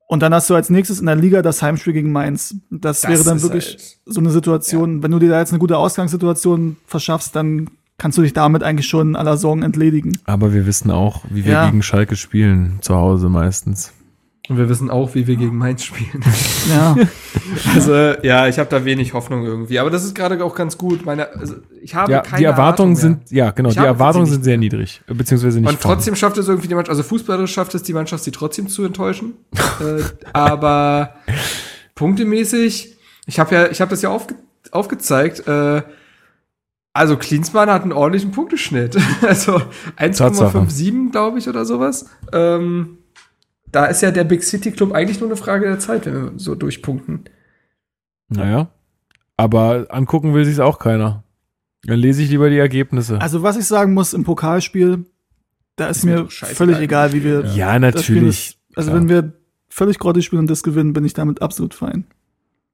Und 0.07 0.21
dann 0.21 0.33
hast 0.33 0.49
du 0.49 0.55
als 0.55 0.69
nächstes 0.69 0.99
in 0.99 1.05
der 1.07 1.15
Liga 1.15 1.41
das 1.41 1.61
Heimspiel 1.61 1.93
gegen 1.93 2.11
Mainz. 2.11 2.55
Das, 2.69 3.01
Das 3.01 3.09
wäre 3.09 3.23
dann 3.23 3.41
wirklich 3.41 3.65
halt- 3.69 3.97
so 4.05 4.19
eine 4.19 4.29
Situation, 4.29 5.01
wenn 5.01 5.11
du 5.11 5.19
dir 5.19 5.29
da 5.29 5.39
jetzt 5.39 5.51
eine 5.51 5.59
gute 5.59 5.77
Ausgangssituation 5.77 6.75
verschaffst, 6.85 7.35
dann 7.35 7.69
kannst 7.97 8.17
du 8.17 8.21
dich 8.21 8.33
damit 8.33 8.61
eigentlich 8.61 8.87
schon 8.87 9.09
in 9.09 9.15
aller 9.15 9.37
Sorgen 9.37 9.63
entledigen. 9.63 10.17
aber 10.25 10.53
wir 10.53 10.65
wissen 10.65 10.91
auch, 10.91 11.23
wie 11.29 11.45
wir 11.45 11.53
Ja. 11.53 11.65
gegen 11.69 11.81
Schalke 11.81 12.17
spielen, 12.17 12.77
zu 12.81 12.95
Hause 12.95 13.29
meistens. 13.29 13.93
Und 14.47 14.57
wir 14.57 14.69
wissen 14.69 14.91
auch, 14.91 15.15
wie 15.15 15.25
wir 15.25 15.37
gegen 15.37 15.57
Mainz 15.57 15.83
spielen. 15.83 16.23
Ja, 16.69 16.95
Also, 17.75 17.93
ja, 18.23 18.47
ich 18.47 18.57
habe 18.59 18.69
da 18.69 18.85
wenig 18.85 19.13
Hoffnung 19.13 19.43
irgendwie. 19.43 19.79
Aber 19.79 19.89
das 19.89 20.03
ist 20.03 20.15
gerade 20.15 20.43
auch 20.43 20.55
ganz 20.55 20.77
gut. 20.77 21.05
Meine, 21.05 21.29
also, 21.35 21.55
ich 21.81 21.93
habe 21.95 22.11
Ja, 22.11 22.21
keine 22.21 22.39
die 22.39 22.43
Erwartungen 22.45 22.95
sind, 22.95 23.31
ja, 23.31 23.51
genau, 23.51 23.69
Ich 23.69 23.75
die 23.75 23.81
Erwartungen 23.81 24.25
sind 24.25 24.43
sehr 24.43 24.57
niedrig, 24.57 25.01
beziehungsweise 25.07 25.59
nicht 25.59 25.69
Und 25.69 25.79
vorne. 25.79 25.95
trotzdem 25.97 26.15
schafft 26.15 26.37
es 26.37 26.47
irgendwie 26.47 26.67
die 26.67 26.75
Mannschaft, 26.75 26.89
also 26.97 27.03
fußballerisch 27.03 27.53
schafft 27.53 27.75
es 27.75 27.83
die 27.83 27.93
Mannschaft, 27.93 28.23
sie 28.23 28.31
trotzdem 28.31 28.67
zu 28.67 28.83
enttäuschen. 28.83 29.33
äh, 29.79 30.03
aber 30.33 31.15
punktemäßig, 31.95 32.95
ich 33.25 33.39
habe 33.39 33.55
ja, 33.55 33.67
ich 33.67 33.81
habe 33.81 33.89
das 33.91 34.01
ja 34.01 34.09
aufge 34.09 34.35
aufgezeigt, 34.71 35.47
äh, 35.47 35.83
also 36.93 37.17
Klinsmann 37.17 37.69
hat 37.69 37.83
einen 37.83 37.91
ordentlichen 37.91 38.31
Punkteschnitt. 38.31 38.97
also 39.21 39.61
1,57, 39.97 41.11
glaube 41.11 41.39
ich, 41.39 41.47
oder 41.49 41.65
sowas. 41.65 42.05
Ähm, 42.31 42.97
da 43.75 43.87
ist 43.87 44.01
ja 44.01 44.11
der 44.11 44.23
Big 44.23 44.41
City 44.41 44.71
Club 44.71 44.93
eigentlich 44.93 45.19
nur 45.19 45.27
eine 45.27 45.35
Frage 45.35 45.65
der 45.65 45.79
Zeit, 45.79 46.05
wenn 46.05 46.13
wir 46.13 46.31
so 46.37 46.55
durchpunkten. 46.55 47.25
Naja. 48.29 48.69
Aber 49.35 49.87
angucken 49.89 50.33
will 50.33 50.45
sich 50.45 50.61
auch 50.61 50.79
keiner. 50.79 51.23
Dann 51.83 51.99
lese 51.99 52.21
ich 52.21 52.29
lieber 52.29 52.49
die 52.49 52.57
Ergebnisse. 52.57 53.19
also 53.19 53.43
was 53.43 53.57
ich 53.57 53.65
sagen 53.65 53.93
muss 53.93 54.13
im 54.13 54.23
Pokalspiel, 54.23 55.05
da 55.75 55.87
ist, 55.87 55.97
Ist 55.97 56.05
mir 56.05 56.27
völlig 56.29 56.79
egal, 56.79 57.11
wie 57.11 57.25
wir 57.25 57.45
ja, 57.53 57.77
das 57.77 58.03
Spiel 58.05 58.15
natürlich. 58.15 58.49
ist. 58.49 58.77
Also 58.77 58.91
klar. 58.91 59.01
wenn 59.01 59.09
wir 59.09 59.33
völlig 59.67 59.99
grottig 59.99 60.23
spielen 60.23 60.39
und 60.39 60.49
das 60.49 60.63
gewinnen, 60.63 60.93
bin 60.93 61.03
ich 61.03 61.13
damit 61.13 61.41
absolut 61.41 61.73
fein. 61.73 62.05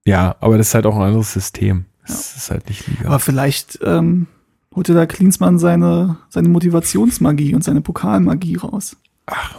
Ja, 0.04 0.36
aber 0.38 0.56
das 0.56 0.68
ist 0.68 0.74
halt 0.74 0.86
auch 0.86 0.94
ein 0.94 1.02
anderes 1.02 1.32
System. 1.32 1.86
Das 2.06 2.36
ist 2.36 2.48
halt 2.48 2.68
nicht 2.68 2.86
Liga. 2.86 3.06
Aber 3.06 3.18
vielleicht 3.18 3.80
ähm, 3.82 4.28
holt 4.72 4.88
ja 4.88 4.94
da 4.94 5.06
Klinsmann 5.06 5.58
seine, 5.58 6.18
seine 6.28 6.48
Motivationsmagie 6.48 7.56
und 7.56 7.64
seine 7.64 7.80
Pokalmagie 7.80 8.54
raus. 8.54 8.96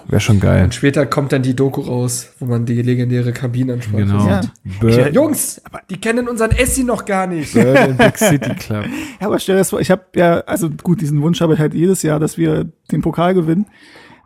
Wäre 0.08 0.20
schon 0.20 0.40
geil. 0.40 0.66
Und 0.66 0.74
später 0.74 1.06
kommt 1.06 1.32
dann 1.32 1.42
die 1.42 1.56
Doku 1.56 1.82
raus, 1.82 2.34
wo 2.40 2.46
man 2.46 2.66
die 2.66 2.82
legendäre 2.82 3.32
Kabinenansprache 3.32 4.04
Genau. 4.04 4.28
Ja. 4.28 5.08
Jungs, 5.08 5.62
die 5.90 5.98
kennen 5.98 6.28
unseren 6.28 6.52
Essi 6.52 6.84
noch 6.84 7.06
gar 7.06 7.28
nicht. 7.28 7.54
Bird 7.54 7.78
and 7.78 7.98
Big 7.98 8.18
City 8.18 8.54
Club. 8.56 8.86
Ja, 9.22 9.28
aber 9.28 9.40
stell 9.40 9.56
dir 9.56 9.60
das 9.62 9.70
vor, 9.70 9.80
ich 9.80 9.90
habe 9.90 10.04
ja, 10.16 10.40
also 10.42 10.70
gut, 10.70 11.00
diesen 11.02 11.22
Wunsch 11.22 11.40
habe 11.40 11.54
ich 11.54 11.60
halt 11.60 11.74
jedes 11.74 12.04
Jahr, 12.04 12.20
dass 12.20 12.38
wir 12.38 12.66
den 12.92 13.02
Pokal 13.02 13.34
gewinnen. 13.34 13.66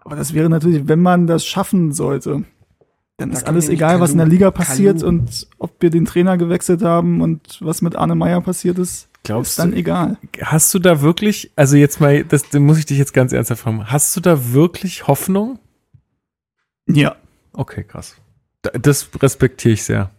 Aber 0.03 0.15
das 0.15 0.33
wäre 0.33 0.49
natürlich, 0.49 0.87
wenn 0.87 1.01
man 1.01 1.27
das 1.27 1.45
schaffen 1.45 1.91
sollte, 1.91 2.43
dann 3.17 3.31
Da 3.31 3.37
ist 3.37 3.47
alles 3.47 3.69
egal, 3.69 3.99
was 3.99 4.11
in 4.11 4.17
der 4.17 4.27
Liga 4.27 4.51
passiert 4.51 4.99
Kalu- 4.99 5.09
und 5.09 5.47
ob 5.59 5.81
wir 5.81 5.89
den 5.91 6.05
Trainer 6.05 6.37
gewechselt 6.37 6.81
haben 6.81 7.21
und 7.21 7.59
was 7.61 7.81
mit 7.81 7.95
Arne 7.95 8.15
Meyer 8.15 8.41
passiert 8.41 8.79
ist, 8.79 9.09
Glaubst 9.27 9.51
ist 9.51 9.59
dann 9.59 9.71
du, 9.71 9.77
egal. 9.77 10.17
hast 10.41 10.73
du 10.73 10.79
da 10.79 11.01
wirklich, 11.01 11.51
also 11.55 11.77
jetzt 11.77 11.99
mal, 12.01 12.23
das, 12.23 12.49
das 12.49 12.59
muss 12.59 12.77
ich 12.79 12.85
dich 12.85 12.97
jetzt 12.97 13.13
ganz 13.13 13.31
ernsthaft 13.33 13.61
fragen, 13.61 13.89
hast 13.91 14.15
du 14.15 14.21
da 14.21 14.53
wirklich 14.53 15.07
Hoffnung? 15.07 15.59
Ja. 16.87 17.15
Okay, 17.53 17.83
krass. 17.83 18.15
Da- 18.61 18.71
Das 18.71 19.09
respektiere 19.21 19.73
ich 19.73 19.83
sehr. 19.83 20.09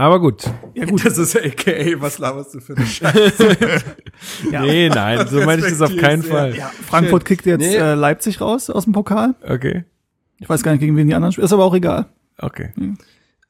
Aber 0.00 0.20
gut. 0.20 0.44
Ja, 0.74 0.84
gut. 0.86 1.04
Das 1.04 1.18
ist 1.18 1.36
AKA, 1.36 2.00
was 2.00 2.18
laberst 2.18 2.54
du 2.54 2.60
für 2.60 2.76
eine 2.76 2.86
Scheiße? 2.86 3.56
Ja. 4.52 4.62
Nee, 4.62 4.88
nein, 4.88 5.26
so 5.28 5.40
meine 5.44 5.62
ich 5.64 5.70
das 5.72 5.80
auf 5.80 5.96
keinen 5.96 6.22
Fall. 6.22 6.54
Ja, 6.56 6.66
Frankfurt 6.86 7.24
kickt 7.24 7.46
jetzt 7.46 7.60
Nee. 7.60 7.76
äh, 7.76 7.94
Leipzig 7.94 8.40
raus 8.40 8.68
aus 8.70 8.84
dem 8.84 8.92
Pokal. 8.92 9.34
Okay. 9.42 9.84
Ich 10.38 10.48
weiß 10.48 10.62
gar 10.62 10.72
nicht, 10.72 10.80
gegen 10.80 10.96
wen 10.96 11.06
die 11.08 11.14
anderen 11.14 11.32
spielen. 11.32 11.44
Ist 11.44 11.52
aber 11.52 11.64
auch 11.64 11.74
egal. 11.74 12.06
Okay. 12.38 12.70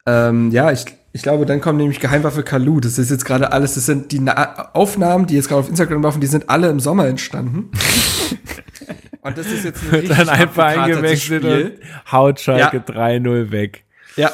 Ähm, 0.09 0.51
ja, 0.51 0.71
ich, 0.71 0.85
ich 1.13 1.21
glaube, 1.21 1.45
dann 1.45 1.61
kommt 1.61 1.77
nämlich 1.77 1.99
Geheimwaffe 1.99 2.41
Kalu. 2.43 2.79
Das 2.79 2.97
ist 2.97 3.11
jetzt 3.11 3.25
gerade 3.25 3.51
alles, 3.51 3.75
das 3.75 3.85
sind 3.85 4.11
die 4.11 4.19
Na 4.19 4.71
Aufnahmen, 4.73 5.27
die 5.27 5.35
jetzt 5.35 5.49
gerade 5.49 5.61
auf 5.61 5.69
Instagram 5.69 6.01
laufen, 6.01 6.21
die 6.21 6.27
sind 6.27 6.49
alle 6.49 6.69
im 6.69 6.79
Sommer 6.79 7.07
entstanden. 7.07 7.69
und 9.21 9.37
das 9.37 9.47
ist 9.47 9.65
jetzt 9.65 9.83
ein 9.83 9.91
Wird 9.91 10.03
richtig 10.03 10.17
dann 10.17 10.29
einfach 10.29 10.65
eingewechselt 10.65 11.45
und 11.45 11.73
haut 12.11 12.39
Schalke 12.39 12.77
Ja. 12.77 12.83
3-0 12.83 13.51
weg. 13.51 13.85
Ja, 14.15 14.31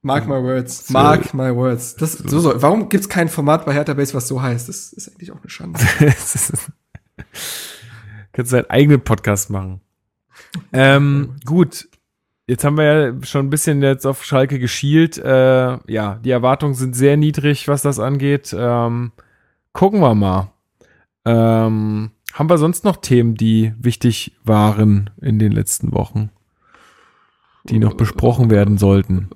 mark 0.00 0.26
my 0.26 0.42
words. 0.42 0.88
Mark 0.90 1.34
my 1.34 1.54
words. 1.54 1.96
Das, 1.96 2.12
so, 2.12 2.40
so. 2.40 2.62
Warum 2.62 2.88
gibt's 2.88 3.08
kein 3.08 3.28
Format 3.28 3.66
bei 3.66 3.74
Hertha 3.74 3.94
Base, 3.94 4.14
was 4.14 4.26
so 4.26 4.40
heißt? 4.40 4.68
Das 4.68 4.92
ist 4.92 5.08
eigentlich 5.08 5.32
auch 5.32 5.40
eine 5.40 5.50
Schande. 5.50 5.80
Kannst 8.32 8.52
du 8.52 8.56
deinen 8.56 8.70
eigenen 8.70 9.00
Podcast 9.02 9.50
machen. 9.50 9.80
Ähm, 10.72 11.36
gut. 11.44 11.88
Jetzt 12.46 12.64
haben 12.64 12.76
wir 12.76 12.84
ja 12.84 13.22
schon 13.22 13.46
ein 13.46 13.50
bisschen 13.50 13.82
jetzt 13.82 14.06
auf 14.06 14.24
Schalke 14.24 14.58
geschielt. 14.58 15.16
Äh, 15.16 15.78
ja, 15.90 16.16
die 16.22 16.30
Erwartungen 16.30 16.74
sind 16.74 16.94
sehr 16.94 17.16
niedrig, 17.16 17.68
was 17.68 17.82
das 17.82 17.98
angeht. 17.98 18.54
Ähm, 18.56 19.12
gucken 19.72 20.00
wir 20.00 20.14
mal. 20.14 20.52
Ähm, 21.24 22.10
haben 22.34 22.50
wir 22.50 22.58
sonst 22.58 22.84
noch 22.84 22.96
Themen, 22.96 23.34
die 23.34 23.72
wichtig 23.78 24.36
waren 24.44 25.10
in 25.22 25.38
den 25.38 25.52
letzten 25.52 25.92
Wochen? 25.92 26.30
Die 27.64 27.78
noch 27.78 27.94
besprochen 27.94 28.50
werden 28.50 28.76
sollten. 28.76 29.30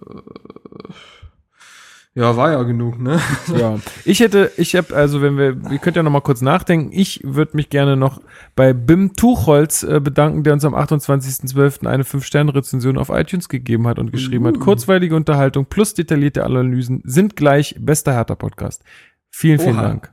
Ja, 2.18 2.36
war 2.36 2.50
ja 2.50 2.60
genug, 2.64 2.98
ne? 2.98 3.20
Ja, 3.56 3.78
ich 4.04 4.18
hätte, 4.18 4.50
ich 4.56 4.74
habe, 4.74 4.92
also 4.96 5.22
wenn 5.22 5.38
wir, 5.38 5.56
ihr 5.70 5.78
könnt 5.78 5.94
ja 5.96 6.02
noch 6.02 6.10
mal 6.10 6.20
kurz 6.20 6.40
nachdenken, 6.40 6.90
ich 6.92 7.20
würde 7.22 7.56
mich 7.56 7.70
gerne 7.70 7.96
noch 7.96 8.20
bei 8.56 8.72
Bim 8.72 9.14
Tuchholz 9.14 9.84
äh, 9.84 10.00
bedanken, 10.00 10.42
der 10.42 10.54
uns 10.54 10.64
am 10.64 10.74
28.12. 10.74 11.86
eine 11.86 12.02
5-Sterne-Rezension 12.02 12.98
auf 12.98 13.10
iTunes 13.10 13.48
gegeben 13.48 13.86
hat 13.86 14.00
und 14.00 14.10
geschrieben 14.10 14.48
hat, 14.48 14.58
kurzweilige 14.58 15.14
Unterhaltung 15.14 15.66
plus 15.66 15.94
detaillierte 15.94 16.44
Analysen 16.44 17.02
sind 17.04 17.36
gleich 17.36 17.76
bester 17.78 18.12
Hertha-Podcast. 18.14 18.82
Vielen, 19.30 19.60
vielen 19.60 19.76
Oha. 19.76 19.82
Dank. 19.82 20.12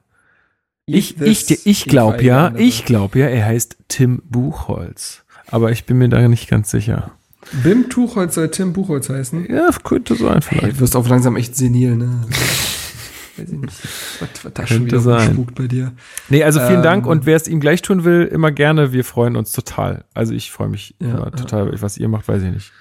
Ich, 0.85 1.15
this, 1.15 1.49
ich, 1.49 1.65
ich 1.65 1.85
glaube 1.85 2.23
ja, 2.23 2.53
ich 2.55 2.85
glaube 2.85 3.17
ja, 3.17 3.25
er 3.25 3.45
heißt 3.45 3.77
Tim 3.87 4.21
Buchholz. 4.29 5.25
Aber 5.47 5.71
ich 5.71 5.85
bin 5.85 5.97
mir 5.97 6.09
da 6.09 6.27
nicht 6.27 6.47
ganz 6.47 6.69
sicher. 6.69 7.13
Bim 7.63 7.89
Tuchholz 7.89 8.35
soll 8.35 8.49
Tim 8.49 8.73
Buchholz 8.73 9.09
heißen. 9.09 9.47
Ja, 9.49 9.69
könnte 9.83 10.15
sein 10.15 10.41
vielleicht. 10.41 10.77
Du 10.77 10.79
wirst 10.81 10.95
auch 10.95 11.07
langsam 11.07 11.35
echt 11.35 11.55
senil, 11.55 11.95
ne? 11.95 12.21
Weiß 13.37 13.49
ich 13.51 13.59
nicht. 13.59 13.73
Was, 14.21 14.29
was 14.45 14.53
da 14.53 14.65
schon 14.67 14.85
wieder 14.85 14.99
sein. 14.99 15.33
spukt 15.33 15.55
bei 15.55 15.67
dir. 15.67 15.91
Nee, 16.29 16.43
also 16.43 16.59
vielen 16.61 16.75
Ähm, 16.77 16.83
Dank 16.83 17.05
und 17.05 17.25
wer 17.25 17.35
es 17.35 17.47
ihm 17.49 17.59
gleich 17.59 17.81
tun 17.81 18.05
will, 18.05 18.23
immer 18.23 18.51
gerne. 18.51 18.93
Wir 18.93 19.03
freuen 19.03 19.35
uns 19.35 19.51
total. 19.51 20.05
Also 20.13 20.33
ich 20.33 20.51
freue 20.51 20.69
mich 20.69 20.95
Ja, 21.01 21.09
immer 21.09 21.25
ja. 21.25 21.29
total. 21.31 21.81
Was 21.81 21.97
ihr 21.97 22.07
macht, 22.07 22.27
weiß 22.27 22.43
ich 22.43 22.51
nicht. 22.53 22.71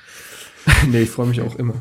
Nee, 0.91 1.03
ich 1.03 1.11
freue 1.11 1.27
mich 1.27 1.43
auch 1.43 1.57
immer. 1.57 1.75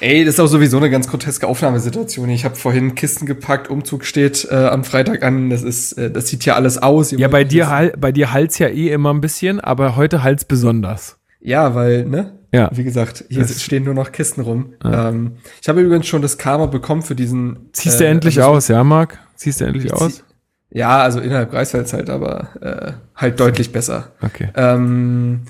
Ey, 0.00 0.24
das 0.24 0.34
ist 0.34 0.40
auch 0.40 0.46
sowieso 0.46 0.78
eine 0.78 0.88
ganz 0.88 1.06
groteske 1.06 1.46
Aufnahmesituation. 1.46 2.30
Ich 2.30 2.46
habe 2.46 2.54
vorhin 2.56 2.94
Kisten 2.94 3.26
gepackt, 3.26 3.68
Umzug 3.68 4.06
steht 4.06 4.48
äh, 4.50 4.54
am 4.54 4.84
Freitag 4.84 5.22
an. 5.22 5.50
Das 5.50 5.62
ist, 5.62 5.92
äh, 5.98 6.10
das 6.10 6.28
sieht 6.28 6.44
hier 6.44 6.56
alles 6.56 6.78
aus. 6.78 7.10
Ja, 7.10 7.28
bei 7.28 7.44
dir, 7.44 7.92
bei 7.98 8.10
dir 8.10 8.32
halt's 8.32 8.58
ja 8.58 8.68
eh 8.68 8.88
immer 8.90 9.12
ein 9.12 9.20
bisschen, 9.20 9.60
aber 9.60 9.96
heute 9.96 10.22
halt's 10.22 10.46
besonders. 10.46 11.18
Ja, 11.42 11.74
weil, 11.74 12.04
ne? 12.04 12.32
Ja. 12.52 12.70
Wie 12.72 12.84
gesagt, 12.84 13.24
hier 13.28 13.42
Das- 13.42 13.62
stehen 13.62 13.84
nur 13.84 13.94
noch 13.94 14.12
Kisten 14.12 14.42
rum. 14.42 14.74
Ja. 14.84 15.08
Ähm, 15.08 15.32
ich 15.60 15.68
habe 15.68 15.80
übrigens 15.80 16.06
schon 16.06 16.22
das 16.22 16.36
Karma 16.38 16.66
bekommen 16.66 17.02
für 17.02 17.14
diesen. 17.14 17.70
Ziehst 17.72 17.98
du 18.00 18.04
äh, 18.04 18.08
endlich 18.08 18.38
also- 18.38 18.50
aus, 18.50 18.68
ja, 18.68 18.84
Marc? 18.84 19.18
Ziehst 19.36 19.60
du 19.60 19.64
endlich 19.64 19.86
Ich 19.86 19.92
aus? 19.92 20.22
Ja, 20.70 20.98
also 21.02 21.20
innerhalb 21.20 21.50
Greifswalds 21.50 21.92
halt, 21.92 22.08
aber 22.08 22.48
äh, 22.62 22.92
halt 23.16 23.40
deutlich 23.40 23.72
besser. 23.72 24.12
Okay. 24.22 24.48
Ähm, 24.54 25.42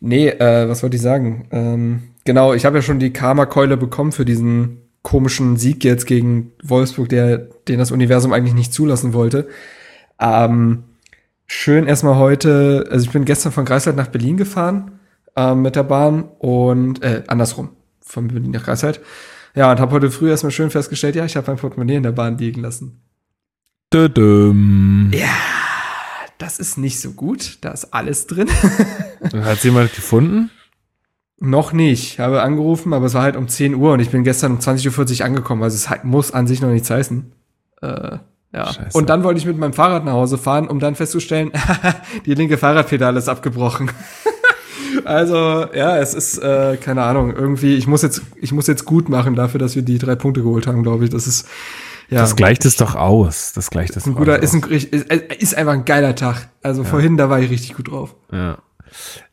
nee, 0.00 0.28
äh, 0.28 0.68
was 0.68 0.82
wollte 0.82 0.96
ich 0.96 1.02
sagen? 1.02 1.46
Ähm, 1.52 2.02
genau, 2.24 2.54
ich 2.54 2.64
habe 2.64 2.78
ja 2.78 2.82
schon 2.82 2.98
die 2.98 3.12
Karma-Keule 3.12 3.76
bekommen 3.76 4.10
für 4.12 4.24
diesen 4.24 4.78
komischen 5.02 5.56
Sieg 5.56 5.84
jetzt 5.84 6.06
gegen 6.06 6.52
Wolfsburg, 6.62 7.08
der, 7.08 7.38
den 7.68 7.78
das 7.78 7.90
Universum 7.92 8.32
eigentlich 8.32 8.54
nicht 8.54 8.72
zulassen 8.72 9.12
wollte. 9.12 9.46
Ähm, 10.20 10.84
schön 11.46 11.86
erstmal 11.86 12.16
heute, 12.16 12.86
also 12.90 13.04
ich 13.04 13.12
bin 13.12 13.24
gestern 13.24 13.52
von 13.52 13.64
Greifswald 13.64 13.96
nach 13.96 14.08
Berlin 14.08 14.36
gefahren 14.36 14.92
ähm, 15.36 15.62
mit 15.62 15.76
der 15.76 15.82
Bahn 15.82 16.24
und 16.38 17.02
äh, 17.02 17.24
andersrum, 17.26 17.70
von 18.00 18.28
Berlin 18.28 18.50
nach 18.50 18.64
Greifswald. 18.64 19.00
Ja, 19.54 19.70
und 19.70 19.78
habe 19.78 19.92
heute 19.92 20.10
früh 20.10 20.30
erstmal 20.30 20.52
schön 20.52 20.70
festgestellt, 20.70 21.14
ja, 21.14 21.24
ich 21.24 21.36
habe 21.36 21.46
mein 21.46 21.56
Portemonnaie 21.56 21.96
in 21.96 22.02
der 22.02 22.12
Bahn 22.12 22.38
liegen 22.38 22.60
lassen. 22.60 23.00
Dödüm. 23.92 25.10
Ja, 25.12 25.28
das 26.38 26.58
ist 26.58 26.76
nicht 26.78 27.00
so 27.00 27.12
gut, 27.12 27.58
da 27.60 27.70
ist 27.70 27.94
alles 27.94 28.26
drin. 28.26 28.48
Hat 29.42 29.62
jemand 29.62 29.94
gefunden? 29.94 30.50
Noch 31.38 31.72
nicht. 31.72 32.14
Ich 32.14 32.20
habe 32.20 32.42
angerufen, 32.42 32.92
aber 32.92 33.06
es 33.06 33.14
war 33.14 33.22
halt 33.22 33.36
um 33.36 33.48
10 33.48 33.74
Uhr 33.74 33.92
und 33.92 34.00
ich 34.00 34.10
bin 34.10 34.24
gestern 34.24 34.52
um 34.52 34.58
20.40 34.58 35.20
Uhr 35.20 35.26
angekommen. 35.26 35.62
Also 35.62 35.76
es 35.76 36.04
muss 36.04 36.32
an 36.32 36.46
sich 36.46 36.60
noch 36.60 36.70
nichts 36.70 36.90
heißen. 36.90 37.32
Äh, 37.82 38.18
ja. 38.52 38.72
Scheiße. 38.72 38.96
Und 38.96 39.10
dann 39.10 39.24
wollte 39.24 39.38
ich 39.38 39.46
mit 39.46 39.58
meinem 39.58 39.72
Fahrrad 39.72 40.04
nach 40.04 40.12
Hause 40.12 40.38
fahren, 40.38 40.68
um 40.68 40.78
dann 40.78 40.94
festzustellen, 40.94 41.50
die 42.26 42.34
linke 42.34 42.56
Fahrradpedale 42.56 43.18
ist 43.18 43.28
abgebrochen. 43.28 43.90
also, 45.04 45.66
ja, 45.74 45.98
es 45.98 46.14
ist, 46.14 46.38
äh, 46.38 46.76
keine 46.76 47.02
Ahnung, 47.02 47.34
irgendwie, 47.34 47.74
ich 47.76 47.86
muss 47.86 48.02
jetzt, 48.02 48.22
ich 48.40 48.52
muss 48.52 48.66
jetzt 48.66 48.84
gut 48.84 49.08
machen 49.08 49.34
dafür, 49.34 49.58
dass 49.60 49.74
wir 49.76 49.82
die 49.82 49.98
drei 49.98 50.14
Punkte 50.14 50.42
geholt 50.42 50.66
haben, 50.66 50.82
glaube 50.82 51.04
ich. 51.04 51.10
Das 51.10 51.26
ist, 51.26 51.46
ja. 52.08 52.20
Das 52.20 52.36
gleicht 52.36 52.64
es 52.64 52.76
doch 52.76 52.94
aus. 52.94 53.52
Das 53.54 53.70
gleicht 53.70 53.96
es 53.96 54.06
ein 54.06 54.12
doch 54.12 54.18
guter, 54.18 54.38
aus. 54.38 54.42
ist, 54.42 54.54
ein, 54.54 54.62
ist, 54.70 55.10
ist 55.10 55.54
einfach 55.56 55.72
ein 55.72 55.84
geiler 55.84 56.14
Tag. 56.14 56.48
Also 56.62 56.84
vorhin, 56.84 57.16
da 57.16 57.30
war 57.30 57.40
ich 57.40 57.50
richtig 57.50 57.74
gut 57.74 57.90
drauf. 57.90 58.14
Ja. 58.30 58.58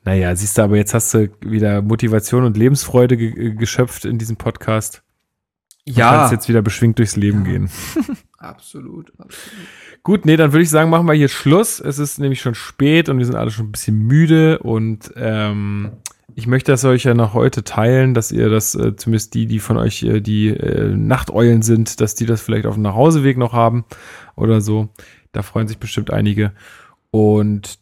Naja, 0.04 0.36
siehst 0.36 0.58
du, 0.58 0.64
aber 0.64 0.78
jetzt 0.78 0.94
hast 0.94 1.14
du 1.14 1.30
wieder 1.42 1.82
Motivation 1.82 2.46
und 2.46 2.58
Lebensfreude 2.58 3.18
ge 3.18 3.54
geschöpft 3.56 4.06
in 4.06 4.18
diesem 4.18 4.38
Podcast. 4.38 5.04
Du 5.86 5.94
kannst 5.96 6.32
jetzt 6.32 6.48
wieder 6.48 6.62
beschwingt 6.62 7.00
durchs 7.00 7.16
Leben 7.16 7.44
gehen. 7.44 7.70
absolut, 8.38 9.12
absolut. 9.18 9.68
Gut, 10.04 10.26
nee, 10.26 10.36
dann 10.36 10.52
würde 10.52 10.64
ich 10.64 10.70
sagen, 10.70 10.90
machen 10.90 11.06
wir 11.06 11.14
hier 11.14 11.28
Schluss. 11.28 11.80
Es 11.80 12.00
ist 12.00 12.18
nämlich 12.20 12.42
schon 12.42 12.56
spät 12.56 13.08
und 13.08 13.20
wir 13.20 13.26
sind 13.26 13.36
alle 13.36 13.52
schon 13.52 13.68
ein 13.68 13.72
bisschen 13.72 14.00
müde 14.00 14.58
und 14.60 15.12
ähm, 15.16 15.92
ich 16.34 16.48
möchte 16.48 16.72
das 16.72 16.84
euch 16.86 17.04
ja 17.04 17.14
noch 17.14 17.34
heute 17.34 17.64
teilen, 17.64 18.14
dass 18.14 18.32
ihr 18.32 18.50
das, 18.50 18.74
äh, 18.74 18.96
zumindest 18.96 19.34
die, 19.36 19.46
die 19.46 19.60
von 19.60 19.78
euch, 19.78 20.02
äh, 20.04 20.22
die 20.22 20.48
äh, 20.48 20.96
Nachteulen 20.96 21.62
sind, 21.62 22.02
dass 22.02 22.16
die 22.16 22.26
das 22.26 22.42
vielleicht 22.42 22.66
auf 22.66 22.76
dem 22.76 22.84
Nachhauseweg 22.84 23.38
noch 23.38 23.54
haben 23.54 23.86
oder 24.36 24.62
so. 24.62 24.90
Da 25.34 25.44
freuen 25.44 25.68
sich 25.68 25.78
bestimmt 25.78 26.12
einige. 26.12 26.52
Und 27.12 27.78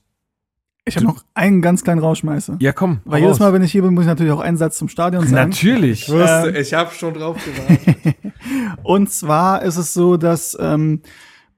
Ich 0.85 0.95
habe 0.97 1.05
noch 1.05 1.23
einen 1.35 1.61
ganz 1.61 1.83
kleinen 1.83 2.01
Rauschmeißer. 2.01 2.57
ja, 2.59 2.73
komm. 2.73 2.99
Weil 3.05 3.21
hau 3.21 3.25
jedes 3.27 3.39
raus. 3.39 3.39
Mal, 3.39 3.53
wenn 3.53 3.63
ich 3.63 3.71
hier 3.71 3.83
bin, 3.83 3.93
muss 3.93 4.03
ich 4.03 4.07
natürlich 4.09 4.33
auch 4.33 4.39
einen 4.41 4.57
Satz 4.57 4.77
zum 4.77 4.89
Stadion 4.89 5.25
sagen. 5.25 5.51
Natürlich. 5.51 6.09
wusste, 6.09 6.53
ich 6.59 6.73
habe 6.73 6.91
schon 6.93 7.13
drauf 7.13 7.37
gewartet. 7.45 8.15
Und 8.83 9.09
zwar 9.11 9.61
ist 9.61 9.77
es 9.77 9.93
so, 9.93 10.17
dass 10.17 10.57
ähm, 10.59 11.01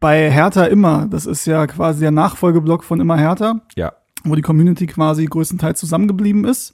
bei 0.02 0.30
Hertha 0.30 0.66
immer, 0.66 1.08
das 1.10 1.26
ist 1.26 1.46
ja 1.46 1.66
quasi 1.68 2.02
der 2.02 2.12
Nachfolgeblock 2.12 2.84
von 2.84 3.00
immer 3.00 3.18
Hertha, 3.18 3.62
Ja. 3.78 3.94
wo 4.26 4.36
die 4.36 4.42
Community 4.42 4.88
quasi 4.88 5.24
größtenteils 5.26 5.80
zusammengeblieben 5.80 6.44
ist. 6.44 6.74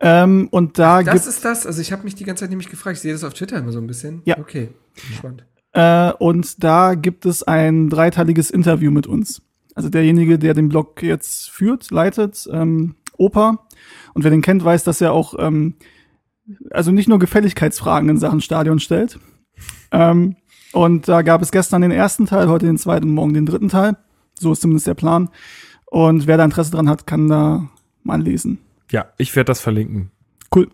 Ähm, 0.00 0.48
und 0.50 0.78
da 0.78 1.02
Das 1.02 1.12
gibt 1.12 1.26
ist 1.26 1.44
das? 1.44 1.66
Also 1.66 1.82
ich 1.82 1.92
habe 1.92 2.04
mich 2.04 2.14
die 2.14 2.24
ganze 2.24 2.44
Zeit 2.44 2.50
nämlich 2.50 2.70
gefragt, 2.70 2.96
ich 2.96 3.02
sehe 3.02 3.12
das 3.12 3.22
auf 3.24 3.34
Twitter 3.34 3.58
immer 3.58 3.72
so 3.72 3.78
ein 3.80 3.86
bisschen. 3.86 4.22
Ja. 4.24 4.38
Okay, 4.38 4.70
spannend. 5.14 5.44
äh, 5.74 6.12
und 6.18 6.64
da 6.64 6.94
gibt 6.94 7.26
es 7.26 7.42
ein 7.42 7.90
dreiteiliges 7.90 8.50
Interview 8.50 8.90
mit 8.90 9.06
uns. 9.06 9.42
Also 9.74 9.88
derjenige, 9.90 10.38
der 10.38 10.54
den 10.54 10.68
Blog 10.70 11.02
jetzt 11.02 11.50
führt, 11.50 11.90
leitet, 11.90 12.48
ähm, 12.50 12.94
Opa. 13.18 13.66
Und 14.14 14.24
wer 14.24 14.30
den 14.30 14.40
kennt, 14.42 14.64
weiß, 14.64 14.82
dass 14.84 15.00
er 15.02 15.12
auch 15.12 15.34
ähm, 15.38 15.74
also 16.70 16.90
nicht 16.92 17.08
nur 17.08 17.18
Gefälligkeitsfragen 17.18 18.08
in 18.08 18.16
Sachen 18.16 18.40
Stadion 18.40 18.80
stellt. 18.80 19.18
Ähm, 19.92 20.36
und 20.72 21.08
da 21.08 21.22
gab 21.22 21.42
es 21.42 21.52
gestern 21.52 21.82
den 21.82 21.90
ersten 21.90 22.26
Teil, 22.26 22.48
heute 22.48 22.66
den 22.66 22.78
zweiten 22.78 23.08
und 23.08 23.14
morgen 23.14 23.34
den 23.34 23.46
dritten 23.46 23.68
Teil. 23.68 23.96
So 24.38 24.52
ist 24.52 24.62
zumindest 24.62 24.86
der 24.86 24.94
Plan. 24.94 25.28
Und 25.86 26.26
wer 26.26 26.36
da 26.36 26.44
Interesse 26.44 26.70
dran 26.70 26.88
hat, 26.88 27.06
kann 27.06 27.28
da 27.28 27.68
mal 28.02 28.22
lesen. 28.22 28.58
Ja, 28.90 29.06
ich 29.18 29.34
werde 29.36 29.46
das 29.46 29.60
verlinken. 29.60 30.10
Cool. 30.54 30.68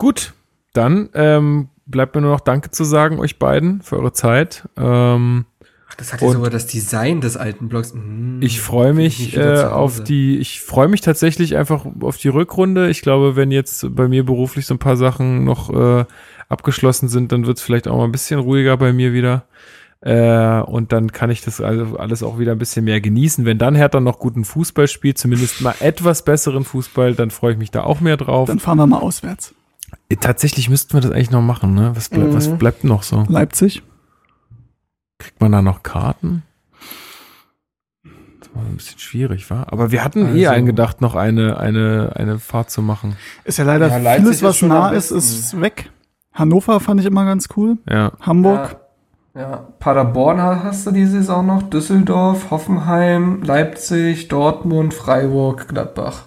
Gut, 0.00 0.32
dann 0.72 1.10
ähm, 1.12 1.68
bleibt 1.84 2.14
mir 2.14 2.22
nur 2.22 2.30
noch 2.30 2.40
Danke 2.40 2.70
zu 2.70 2.84
sagen, 2.84 3.20
euch 3.20 3.38
beiden, 3.38 3.82
für 3.82 3.98
eure 3.98 4.14
Zeit. 4.14 4.66
Ähm, 4.78 5.44
Ach, 5.90 5.94
das 5.96 6.14
hat 6.14 6.22
ja 6.22 6.30
sogar 6.30 6.48
das 6.48 6.66
Design 6.66 7.20
des 7.20 7.36
alten 7.36 7.68
Blogs. 7.68 7.92
Hm, 7.92 8.40
ich 8.40 8.62
freue 8.62 8.94
mich 8.94 9.36
äh, 9.36 9.64
auf 9.64 10.02
die, 10.02 10.38
ich 10.38 10.62
freue 10.62 10.88
mich 10.88 11.02
tatsächlich 11.02 11.54
einfach 11.54 11.84
auf 12.00 12.16
die 12.16 12.28
Rückrunde. 12.28 12.88
Ich 12.88 13.02
glaube, 13.02 13.36
wenn 13.36 13.50
jetzt 13.50 13.94
bei 13.94 14.08
mir 14.08 14.24
beruflich 14.24 14.64
so 14.64 14.72
ein 14.72 14.78
paar 14.78 14.96
Sachen 14.96 15.44
noch 15.44 15.68
äh, 15.68 16.06
abgeschlossen 16.50 17.08
sind, 17.08 17.32
dann 17.32 17.46
wird 17.46 17.56
es 17.58 17.62
vielleicht 17.62 17.88
auch 17.88 17.96
mal 17.96 18.04
ein 18.04 18.12
bisschen 18.12 18.38
ruhiger 18.40 18.76
bei 18.76 18.92
mir 18.92 19.12
wieder. 19.14 19.44
Äh, 20.02 20.60
und 20.62 20.92
dann 20.92 21.12
kann 21.12 21.30
ich 21.30 21.42
das 21.42 21.60
also 21.60 21.96
alles 21.98 22.22
auch 22.22 22.38
wieder 22.38 22.52
ein 22.52 22.58
bisschen 22.58 22.84
mehr 22.86 23.00
genießen. 23.00 23.44
Wenn 23.44 23.58
dann 23.58 23.74
Hertha 23.74 24.00
noch 24.00 24.18
guten 24.18 24.44
Fußball 24.44 24.88
spielt, 24.88 25.18
zumindest 25.18 25.60
mal 25.60 25.74
etwas 25.80 26.24
besseren 26.24 26.64
Fußball, 26.64 27.14
dann 27.14 27.30
freue 27.30 27.52
ich 27.52 27.58
mich 27.58 27.70
da 27.70 27.82
auch 27.84 28.00
mehr 28.00 28.16
drauf. 28.16 28.46
Dann 28.48 28.58
fahren 28.60 28.78
wir 28.78 28.86
mal 28.86 28.98
auswärts. 28.98 29.54
Äh, 30.08 30.16
Tatsächlich 30.16 30.70
müssten 30.70 30.94
wir 30.94 31.00
das 31.02 31.10
eigentlich 31.10 31.30
noch 31.30 31.42
machen, 31.42 31.74
ne? 31.74 31.92
Was, 31.94 32.10
was 32.12 32.48
Mhm. 32.48 32.58
bleibt 32.58 32.84
noch 32.84 33.02
so? 33.02 33.24
Leipzig. 33.28 33.82
Kriegt 35.18 35.38
man 35.40 35.52
da 35.52 35.60
noch 35.60 35.82
Karten? 35.82 36.44
Das 38.40 38.48
war 38.54 38.62
ein 38.62 38.76
bisschen 38.76 38.98
schwierig, 38.98 39.50
war. 39.50 39.70
Aber 39.70 39.92
wir 39.92 40.02
hatten 40.02 40.34
eh 40.34 40.46
Also- 40.46 40.56
eingedacht, 40.56 41.02
noch 41.02 41.14
eine, 41.14 41.58
eine, 41.60 42.12
eine 42.16 42.38
Fahrt 42.38 42.70
zu 42.70 42.80
machen. 42.80 43.16
Ist 43.44 43.58
ja 43.58 43.64
leider 43.64 43.88
Ja, 43.88 44.14
vieles, 44.16 44.42
was 44.42 44.56
schon 44.56 44.70
nah 44.70 44.90
ist, 44.90 45.10
ist 45.10 45.60
weg. 45.60 45.90
Hannover 46.32 46.80
fand 46.80 47.00
ich 47.00 47.06
immer 47.06 47.24
ganz 47.24 47.48
cool. 47.56 47.78
Ja. 47.88 48.12
Hamburg. 48.20 48.76
Ja, 49.34 49.40
ja, 49.40 49.56
Paderborn 49.78 50.40
ha- 50.40 50.62
hast 50.64 50.86
du 50.86 50.90
die 50.90 51.06
Saison 51.06 51.46
noch, 51.46 51.62
Düsseldorf, 51.64 52.50
Hoffenheim, 52.50 53.42
Leipzig, 53.42 54.28
Dortmund, 54.28 54.92
Freiburg, 54.94 55.68
Gladbach. 55.68 56.24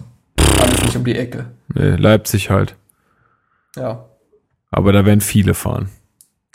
Alles 0.60 0.82
nicht 0.84 0.96
um 0.96 1.04
die 1.04 1.16
Ecke. 1.16 1.46
Nee, 1.74 1.96
Leipzig 1.96 2.50
halt. 2.50 2.76
Ja. 3.76 4.04
Aber 4.70 4.92
da 4.92 5.04
werden 5.04 5.20
viele 5.20 5.54
fahren, 5.54 5.88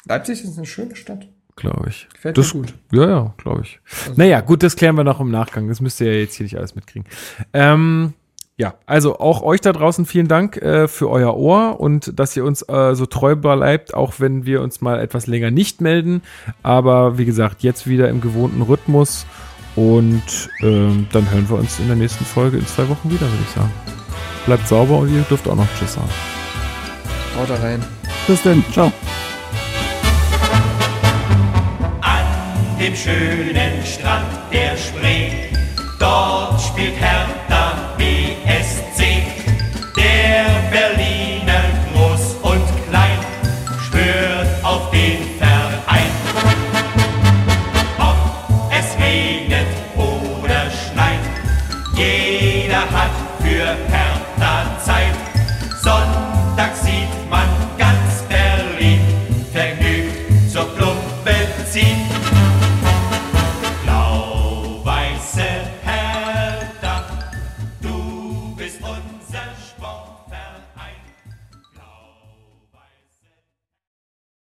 Leipzig 0.05 0.43
ist 0.43 0.57
eine 0.57 0.65
schöne 0.65 0.95
Stadt. 0.95 1.27
glaube 1.55 1.89
ich. 1.89 2.07
Gefällt 2.13 2.37
Das- 2.37 2.53
mir 2.53 2.61
gut. 2.61 2.73
Ja, 2.93 3.07
ja, 3.09 3.33
glaube 3.37 3.61
ich. 3.63 3.79
Also- 4.07 4.13
Naja, 4.17 4.39
gut, 4.41 4.63
das 4.63 4.75
klären 4.77 4.95
wir 4.95 5.03
noch 5.03 5.19
im 5.19 5.29
Nachgang. 5.29 5.67
Das 5.67 5.81
müsst 5.81 5.99
ihr 5.99 6.07
ja 6.13 6.19
jetzt 6.21 6.35
hier 6.35 6.45
nicht 6.45 6.57
alles 6.57 6.73
mitkriegen. 6.73 7.05
Ähm, 7.53 8.13
ja, 8.59 8.73
also 8.85 9.19
auch 9.19 9.41
euch 9.41 9.61
da 9.61 9.71
draußen 9.71 10.05
vielen 10.05 10.27
Dank 10.27 10.57
äh, 10.57 10.89
für 10.89 11.09
euer 11.09 11.37
Ohr 11.37 11.79
und 11.79 12.19
dass 12.19 12.35
ihr 12.35 12.43
uns 12.43 12.61
äh, 12.67 12.93
so 12.93 13.05
treu 13.05 13.37
bleibt, 13.37 13.93
auch 13.93 14.15
wenn 14.17 14.45
wir 14.45 14.61
uns 14.61 14.81
mal 14.81 14.99
etwas 14.99 15.27
länger 15.27 15.49
nicht 15.49 15.79
melden. 15.79 16.21
Aber 16.61 17.17
wie 17.17 17.23
gesagt, 17.23 17.63
jetzt 17.63 17.87
wieder 17.87 18.09
im 18.09 18.19
gewohnten 18.19 18.61
Rhythmus. 18.61 19.25
Und 19.77 20.49
ähm, 20.61 21.07
dann 21.13 21.31
hören 21.31 21.49
wir 21.49 21.57
uns 21.57 21.79
in 21.79 21.87
der 21.87 21.95
nächsten 21.95 22.25
Folge 22.25 22.57
in 22.57 22.67
zwei 22.67 22.89
Wochen 22.89 23.09
wieder, 23.09 23.21
würde 23.21 23.43
ich 23.47 23.55
sagen. 23.55 23.71
Bleibt 24.45 24.67
sauber 24.67 24.97
und 24.97 25.15
ihr 25.15 25.21
dürft 25.21 25.47
auch 25.47 25.55
noch 25.55 25.67
Tschüss 25.79 25.93
sagen. 25.93 26.09
Haut 27.39 27.49
da 27.49 27.55
rein. 27.55 27.81
Bis 28.27 28.43
denn. 28.43 28.61
Ciao. 28.73 28.91
An 32.01 32.25
dem 32.77 32.93
schönen 32.93 33.85
Strand 33.85 34.27
der 34.51 34.75
Spree, 34.75 35.48
Dort 35.99 36.61
spielt 36.61 36.95
Hertha 36.95 37.95
BSC. 37.97 38.78